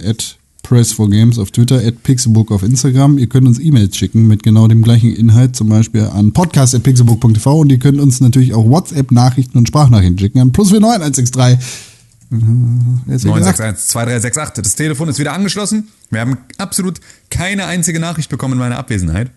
press4games 0.63 1.39
auf 1.39 1.51
Twitter, 1.51 1.77
at 1.85 2.03
pixelbook 2.03 2.51
auf 2.51 2.63
Instagram. 2.63 3.17
Ihr 3.17 3.27
könnt 3.27 3.47
uns 3.47 3.59
E-Mails 3.59 3.95
schicken 3.97 4.27
mit 4.27 4.43
genau 4.43 4.67
dem 4.67 4.81
gleichen 4.81 5.13
Inhalt, 5.13 5.55
zum 5.55 5.69
Beispiel 5.69 6.03
an 6.03 6.33
podcast.pixelbook.tv 6.33 7.59
und 7.59 7.71
ihr 7.71 7.79
könnt 7.79 7.99
uns 7.99 8.21
natürlich 8.21 8.53
auch 8.53 8.69
WhatsApp-Nachrichten 8.69 9.57
und 9.57 9.67
Sprachnachrichten 9.67 10.19
schicken 10.19 10.39
an 10.39 10.51
plus 10.51 10.71
49163. 10.71 11.91
Wer 12.31 13.13
hätte 13.13 13.27
gedacht? 13.27 13.59
961-2368. 13.59 14.61
Das 14.61 14.75
Telefon 14.75 15.09
ist 15.09 15.19
wieder 15.19 15.33
angeschlossen. 15.33 15.89
Wir 16.09 16.21
haben 16.21 16.37
absolut 16.57 17.01
keine 17.29 17.65
einzige 17.65 17.99
Nachricht 17.99 18.29
bekommen 18.29 18.53
in 18.53 18.59
meiner 18.59 18.77
Abwesenheit. 18.77 19.31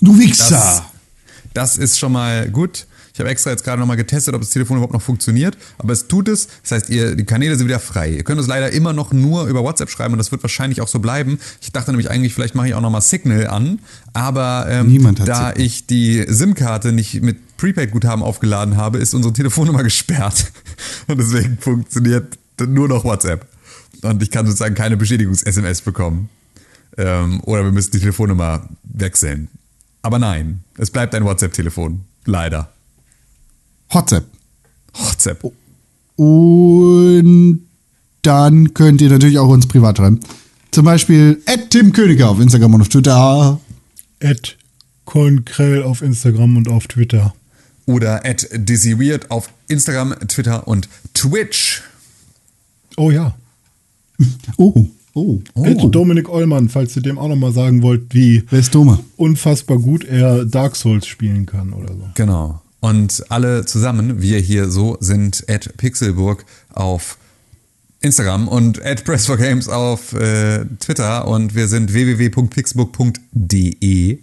Du 0.00 0.18
Wichser! 0.18 0.50
Das, 0.50 0.82
das 1.54 1.78
ist 1.78 1.98
schon 1.98 2.12
mal 2.12 2.50
gut. 2.50 2.86
Ich 3.18 3.20
habe 3.20 3.30
extra 3.30 3.50
jetzt 3.50 3.64
gerade 3.64 3.80
nochmal 3.80 3.96
getestet, 3.96 4.32
ob 4.36 4.42
das 4.42 4.50
Telefon 4.50 4.76
überhaupt 4.76 4.92
noch 4.92 5.02
funktioniert. 5.02 5.58
Aber 5.76 5.92
es 5.92 6.06
tut 6.06 6.28
es. 6.28 6.46
Das 6.62 6.70
heißt, 6.70 6.88
ihr, 6.88 7.16
die 7.16 7.24
Kanäle 7.24 7.56
sind 7.56 7.66
wieder 7.66 7.80
frei. 7.80 8.10
Ihr 8.10 8.22
könnt 8.22 8.38
uns 8.38 8.46
leider 8.46 8.70
immer 8.70 8.92
noch 8.92 9.12
nur 9.12 9.48
über 9.48 9.64
WhatsApp 9.64 9.90
schreiben 9.90 10.14
und 10.14 10.18
das 10.18 10.30
wird 10.30 10.44
wahrscheinlich 10.44 10.80
auch 10.80 10.86
so 10.86 11.00
bleiben. 11.00 11.40
Ich 11.60 11.72
dachte 11.72 11.90
nämlich 11.90 12.12
eigentlich, 12.12 12.32
vielleicht 12.32 12.54
mache 12.54 12.68
ich 12.68 12.74
auch 12.74 12.80
nochmal 12.80 13.00
Signal 13.00 13.48
an. 13.48 13.80
Aber 14.12 14.66
ähm, 14.70 15.16
da 15.16 15.24
Signal. 15.24 15.60
ich 15.60 15.88
die 15.88 16.24
SIM-Karte 16.28 16.92
nicht 16.92 17.20
mit 17.20 17.56
Prepaid-Guthaben 17.56 18.22
aufgeladen 18.22 18.76
habe, 18.76 18.98
ist 18.98 19.14
unsere 19.14 19.34
Telefonnummer 19.34 19.82
gesperrt. 19.82 20.52
Und 21.08 21.18
deswegen 21.18 21.58
funktioniert 21.58 22.38
nur 22.64 22.86
noch 22.86 23.02
WhatsApp. 23.02 23.48
Und 24.02 24.22
ich 24.22 24.30
kann 24.30 24.46
sozusagen 24.46 24.76
keine 24.76 24.96
Bestätigungs-SMS 24.96 25.82
bekommen. 25.82 26.28
Ähm, 26.96 27.40
oder 27.40 27.64
wir 27.64 27.72
müssen 27.72 27.90
die 27.90 27.98
Telefonnummer 27.98 28.68
wechseln. 28.84 29.48
Aber 30.02 30.20
nein, 30.20 30.62
es 30.76 30.92
bleibt 30.92 31.16
ein 31.16 31.24
WhatsApp-Telefon. 31.24 32.02
Leider. 32.24 32.70
WhatsApp. 33.90 34.26
WhatsApp. 34.94 35.44
Und 36.16 37.60
dann 38.22 38.74
könnt 38.74 39.00
ihr 39.00 39.10
natürlich 39.10 39.38
auch 39.38 39.48
uns 39.48 39.66
privat 39.66 39.98
schreiben. 39.98 40.20
Zum 40.70 40.84
Beispiel 40.84 41.40
at 41.46 41.70
Tim 41.70 41.92
Königer 41.92 42.28
auf 42.28 42.40
Instagram 42.40 42.74
und 42.74 42.82
auf 42.82 42.88
Twitter. 42.88 43.60
At 44.22 44.56
Kornkrell 45.04 45.82
auf 45.82 46.02
Instagram 46.02 46.56
und 46.56 46.68
auf 46.68 46.86
Twitter. 46.86 47.34
Oder 47.86 48.26
at 48.26 48.46
DizzyWeird 48.52 49.30
auf 49.30 49.48
Instagram, 49.68 50.14
Twitter 50.28 50.68
und 50.68 50.90
Twitch. 51.14 51.82
Oh 52.98 53.10
ja. 53.10 53.34
Oh, 54.58 54.86
oh, 55.14 55.38
At 55.54 55.76
oh. 55.78 55.88
Dominik 55.88 56.28
Eulmann, 56.28 56.68
falls 56.68 56.94
ihr 56.96 57.02
dem 57.02 57.18
auch 57.18 57.28
nochmal 57.28 57.52
sagen 57.52 57.82
wollt, 57.82 58.12
wie 58.12 58.42
Wer 58.50 58.58
ist 58.58 58.74
Dome? 58.74 58.98
unfassbar 59.16 59.78
gut 59.78 60.04
er 60.04 60.44
Dark 60.44 60.76
Souls 60.76 61.06
spielen 61.06 61.46
kann 61.46 61.72
oder 61.72 61.94
so. 61.94 62.08
Genau. 62.14 62.60
Und 62.80 63.24
alle 63.28 63.66
zusammen, 63.66 64.22
wir 64.22 64.38
hier 64.38 64.70
so, 64.70 64.96
sind 65.00 65.44
at 65.48 65.76
Pixelburg 65.76 66.44
auf 66.72 67.18
Instagram 68.00 68.46
und 68.46 68.80
at 68.84 69.02
Press4Games 69.02 69.68
auf 69.68 70.12
äh, 70.12 70.64
Twitter 70.78 71.26
und 71.26 71.56
wir 71.56 71.66
sind 71.66 71.92
www.pixelburg.de. 71.92 74.18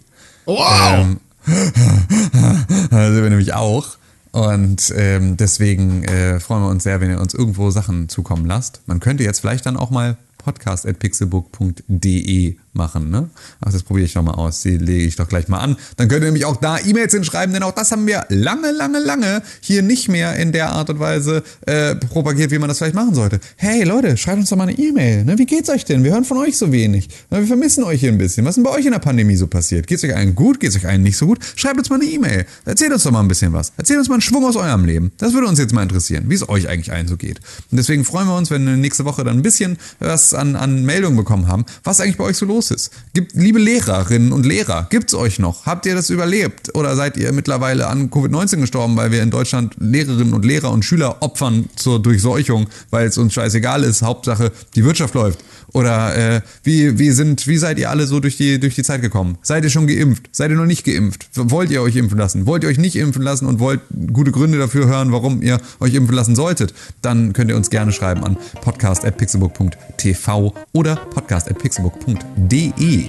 Wow! 0.46 0.94
Ähm, 0.94 1.20
da 2.90 3.12
sind 3.12 3.22
wir 3.22 3.30
nämlich 3.30 3.54
auch. 3.54 3.98
Und 4.32 4.92
ähm, 4.96 5.36
deswegen 5.36 6.02
äh, 6.04 6.40
freuen 6.40 6.62
wir 6.62 6.68
uns 6.68 6.82
sehr, 6.84 7.00
wenn 7.00 7.10
ihr 7.10 7.20
uns 7.20 7.34
irgendwo 7.34 7.70
Sachen 7.70 8.08
zukommen 8.08 8.46
lasst. 8.46 8.80
Man 8.86 9.00
könnte 9.00 9.24
jetzt 9.24 9.40
vielleicht 9.40 9.66
dann 9.66 9.76
auch 9.76 9.90
mal 9.90 10.16
podcast.pixelbook.de 10.38 12.56
machen. 12.76 13.10
Ne? 13.10 13.28
Ach, 13.64 13.72
das 13.72 13.82
probiere 13.82 14.06
ich 14.06 14.14
doch 14.14 14.22
mal 14.22 14.34
aus. 14.34 14.62
Die 14.62 14.76
lege 14.76 15.04
ich 15.04 15.16
doch 15.16 15.28
gleich 15.28 15.48
mal 15.48 15.58
an. 15.58 15.76
Dann 15.96 16.08
könnt 16.08 16.22
ihr 16.22 16.26
nämlich 16.26 16.44
auch 16.44 16.56
da 16.56 16.78
E-Mails 16.78 17.12
hinschreiben, 17.12 17.52
denn 17.52 17.62
auch 17.62 17.72
das 17.72 17.92
haben 17.92 18.06
wir 18.06 18.24
lange, 18.28 18.72
lange, 18.72 18.98
lange 19.00 19.42
hier 19.60 19.82
nicht 19.82 20.08
mehr 20.08 20.36
in 20.36 20.52
der 20.52 20.70
Art 20.70 20.90
und 20.90 21.00
Weise 21.00 21.42
äh, 21.66 21.96
propagiert, 21.96 22.50
wie 22.50 22.58
man 22.58 22.68
das 22.68 22.78
vielleicht 22.78 22.94
machen 22.94 23.14
sollte. 23.14 23.40
Hey 23.56 23.84
Leute, 23.84 24.16
schreibt 24.16 24.38
uns 24.38 24.50
doch 24.50 24.56
mal 24.56 24.68
eine 24.68 24.78
E-Mail. 24.78 25.24
Ne? 25.24 25.38
Wie 25.38 25.46
geht's 25.46 25.68
euch 25.68 25.84
denn? 25.84 26.04
Wir 26.04 26.12
hören 26.12 26.24
von 26.24 26.38
euch 26.38 26.56
so 26.56 26.72
wenig. 26.72 27.08
Ne? 27.30 27.40
Wir 27.40 27.46
vermissen 27.46 27.84
euch 27.84 28.00
hier 28.00 28.10
ein 28.10 28.18
bisschen. 28.18 28.44
Was 28.44 28.50
ist 28.50 28.56
denn 28.56 28.64
bei 28.64 28.70
euch 28.70 28.86
in 28.86 28.92
der 28.92 28.98
Pandemie 28.98 29.36
so 29.36 29.46
passiert? 29.46 29.86
Geht's 29.86 30.04
euch 30.04 30.14
allen 30.14 30.34
gut? 30.34 30.60
Geht's 30.60 30.76
euch 30.76 30.86
allen 30.86 31.02
nicht 31.02 31.16
so 31.16 31.26
gut? 31.26 31.38
Schreibt 31.56 31.78
uns 31.78 31.90
mal 31.90 31.96
eine 31.96 32.04
E-Mail. 32.04 32.46
Erzählt 32.64 32.92
uns 32.92 33.02
doch 33.02 33.10
mal 33.10 33.20
ein 33.20 33.28
bisschen 33.28 33.52
was. 33.52 33.72
Erzählt 33.76 33.98
uns 33.98 34.08
mal 34.08 34.16
einen 34.16 34.22
Schwung 34.22 34.44
aus 34.44 34.56
eurem 34.56 34.84
Leben. 34.84 35.12
Das 35.18 35.32
würde 35.32 35.46
uns 35.46 35.58
jetzt 35.58 35.72
mal 35.72 35.82
interessieren, 35.82 36.24
wie 36.28 36.34
es 36.34 36.48
euch 36.48 36.68
eigentlich 36.68 36.92
allen 36.92 37.08
so 37.08 37.16
geht. 37.16 37.40
Und 37.70 37.78
deswegen 37.78 38.04
freuen 38.04 38.26
wir 38.26 38.36
uns, 38.36 38.50
wenn 38.50 38.66
wir 38.66 38.76
nächste 38.76 39.04
Woche 39.04 39.24
dann 39.24 39.38
ein 39.38 39.42
bisschen 39.42 39.78
was 39.98 40.34
an, 40.34 40.56
an 40.56 40.84
Meldungen 40.84 41.16
bekommen 41.16 41.48
haben, 41.48 41.64
was 41.84 42.00
eigentlich 42.00 42.16
bei 42.16 42.24
euch 42.24 42.36
so 42.36 42.46
los 42.46 42.65
ist. 42.70 42.90
Gibt, 43.14 43.34
liebe 43.34 43.58
Lehrerinnen 43.58 44.32
und 44.32 44.46
Lehrer, 44.46 44.86
gibt's 44.90 45.14
euch 45.14 45.38
noch? 45.38 45.66
Habt 45.66 45.86
ihr 45.86 45.94
das 45.94 46.10
überlebt? 46.10 46.74
Oder 46.74 46.96
seid 46.96 47.16
ihr 47.16 47.32
mittlerweile 47.32 47.86
an 47.88 48.10
Covid-19 48.10 48.60
gestorben, 48.60 48.96
weil 48.96 49.10
wir 49.10 49.22
in 49.22 49.30
Deutschland 49.30 49.74
Lehrerinnen 49.78 50.34
und 50.34 50.44
Lehrer 50.44 50.70
und 50.70 50.84
Schüler 50.84 51.16
opfern 51.20 51.68
zur 51.76 52.00
Durchseuchung, 52.00 52.66
weil 52.90 53.06
es 53.06 53.18
uns 53.18 53.34
scheißegal 53.34 53.84
ist, 53.84 54.02
Hauptsache 54.02 54.52
die 54.74 54.84
Wirtschaft 54.84 55.14
läuft? 55.14 55.40
Oder 55.76 56.36
äh, 56.36 56.40
wie, 56.62 56.98
wie, 56.98 57.10
sind, 57.10 57.46
wie 57.46 57.58
seid 57.58 57.78
ihr 57.78 57.90
alle 57.90 58.06
so 58.06 58.18
durch 58.18 58.38
die, 58.38 58.58
durch 58.58 58.74
die 58.74 58.82
Zeit 58.82 59.02
gekommen? 59.02 59.36
Seid 59.42 59.62
ihr 59.62 59.68
schon 59.68 59.86
geimpft? 59.86 60.30
Seid 60.32 60.50
ihr 60.50 60.56
noch 60.56 60.64
nicht 60.64 60.86
geimpft? 60.86 61.28
Wollt 61.34 61.70
ihr 61.70 61.82
euch 61.82 61.96
impfen 61.96 62.16
lassen? 62.16 62.46
Wollt 62.46 62.62
ihr 62.62 62.70
euch 62.70 62.78
nicht 62.78 62.96
impfen 62.96 63.20
lassen 63.20 63.44
und 63.44 63.60
wollt 63.60 63.82
gute 64.10 64.32
Gründe 64.32 64.56
dafür 64.56 64.86
hören, 64.86 65.12
warum 65.12 65.42
ihr 65.42 65.60
euch 65.78 65.92
impfen 65.92 66.16
lassen 66.16 66.34
solltet? 66.34 66.72
Dann 67.02 67.34
könnt 67.34 67.50
ihr 67.50 67.56
uns 67.56 67.68
gerne 67.68 67.92
schreiben 67.92 68.24
an 68.24 68.38
podcast.pixelbook.tv 68.62 70.54
oder 70.72 70.96
podcast.pixelbook.de. 70.96 73.08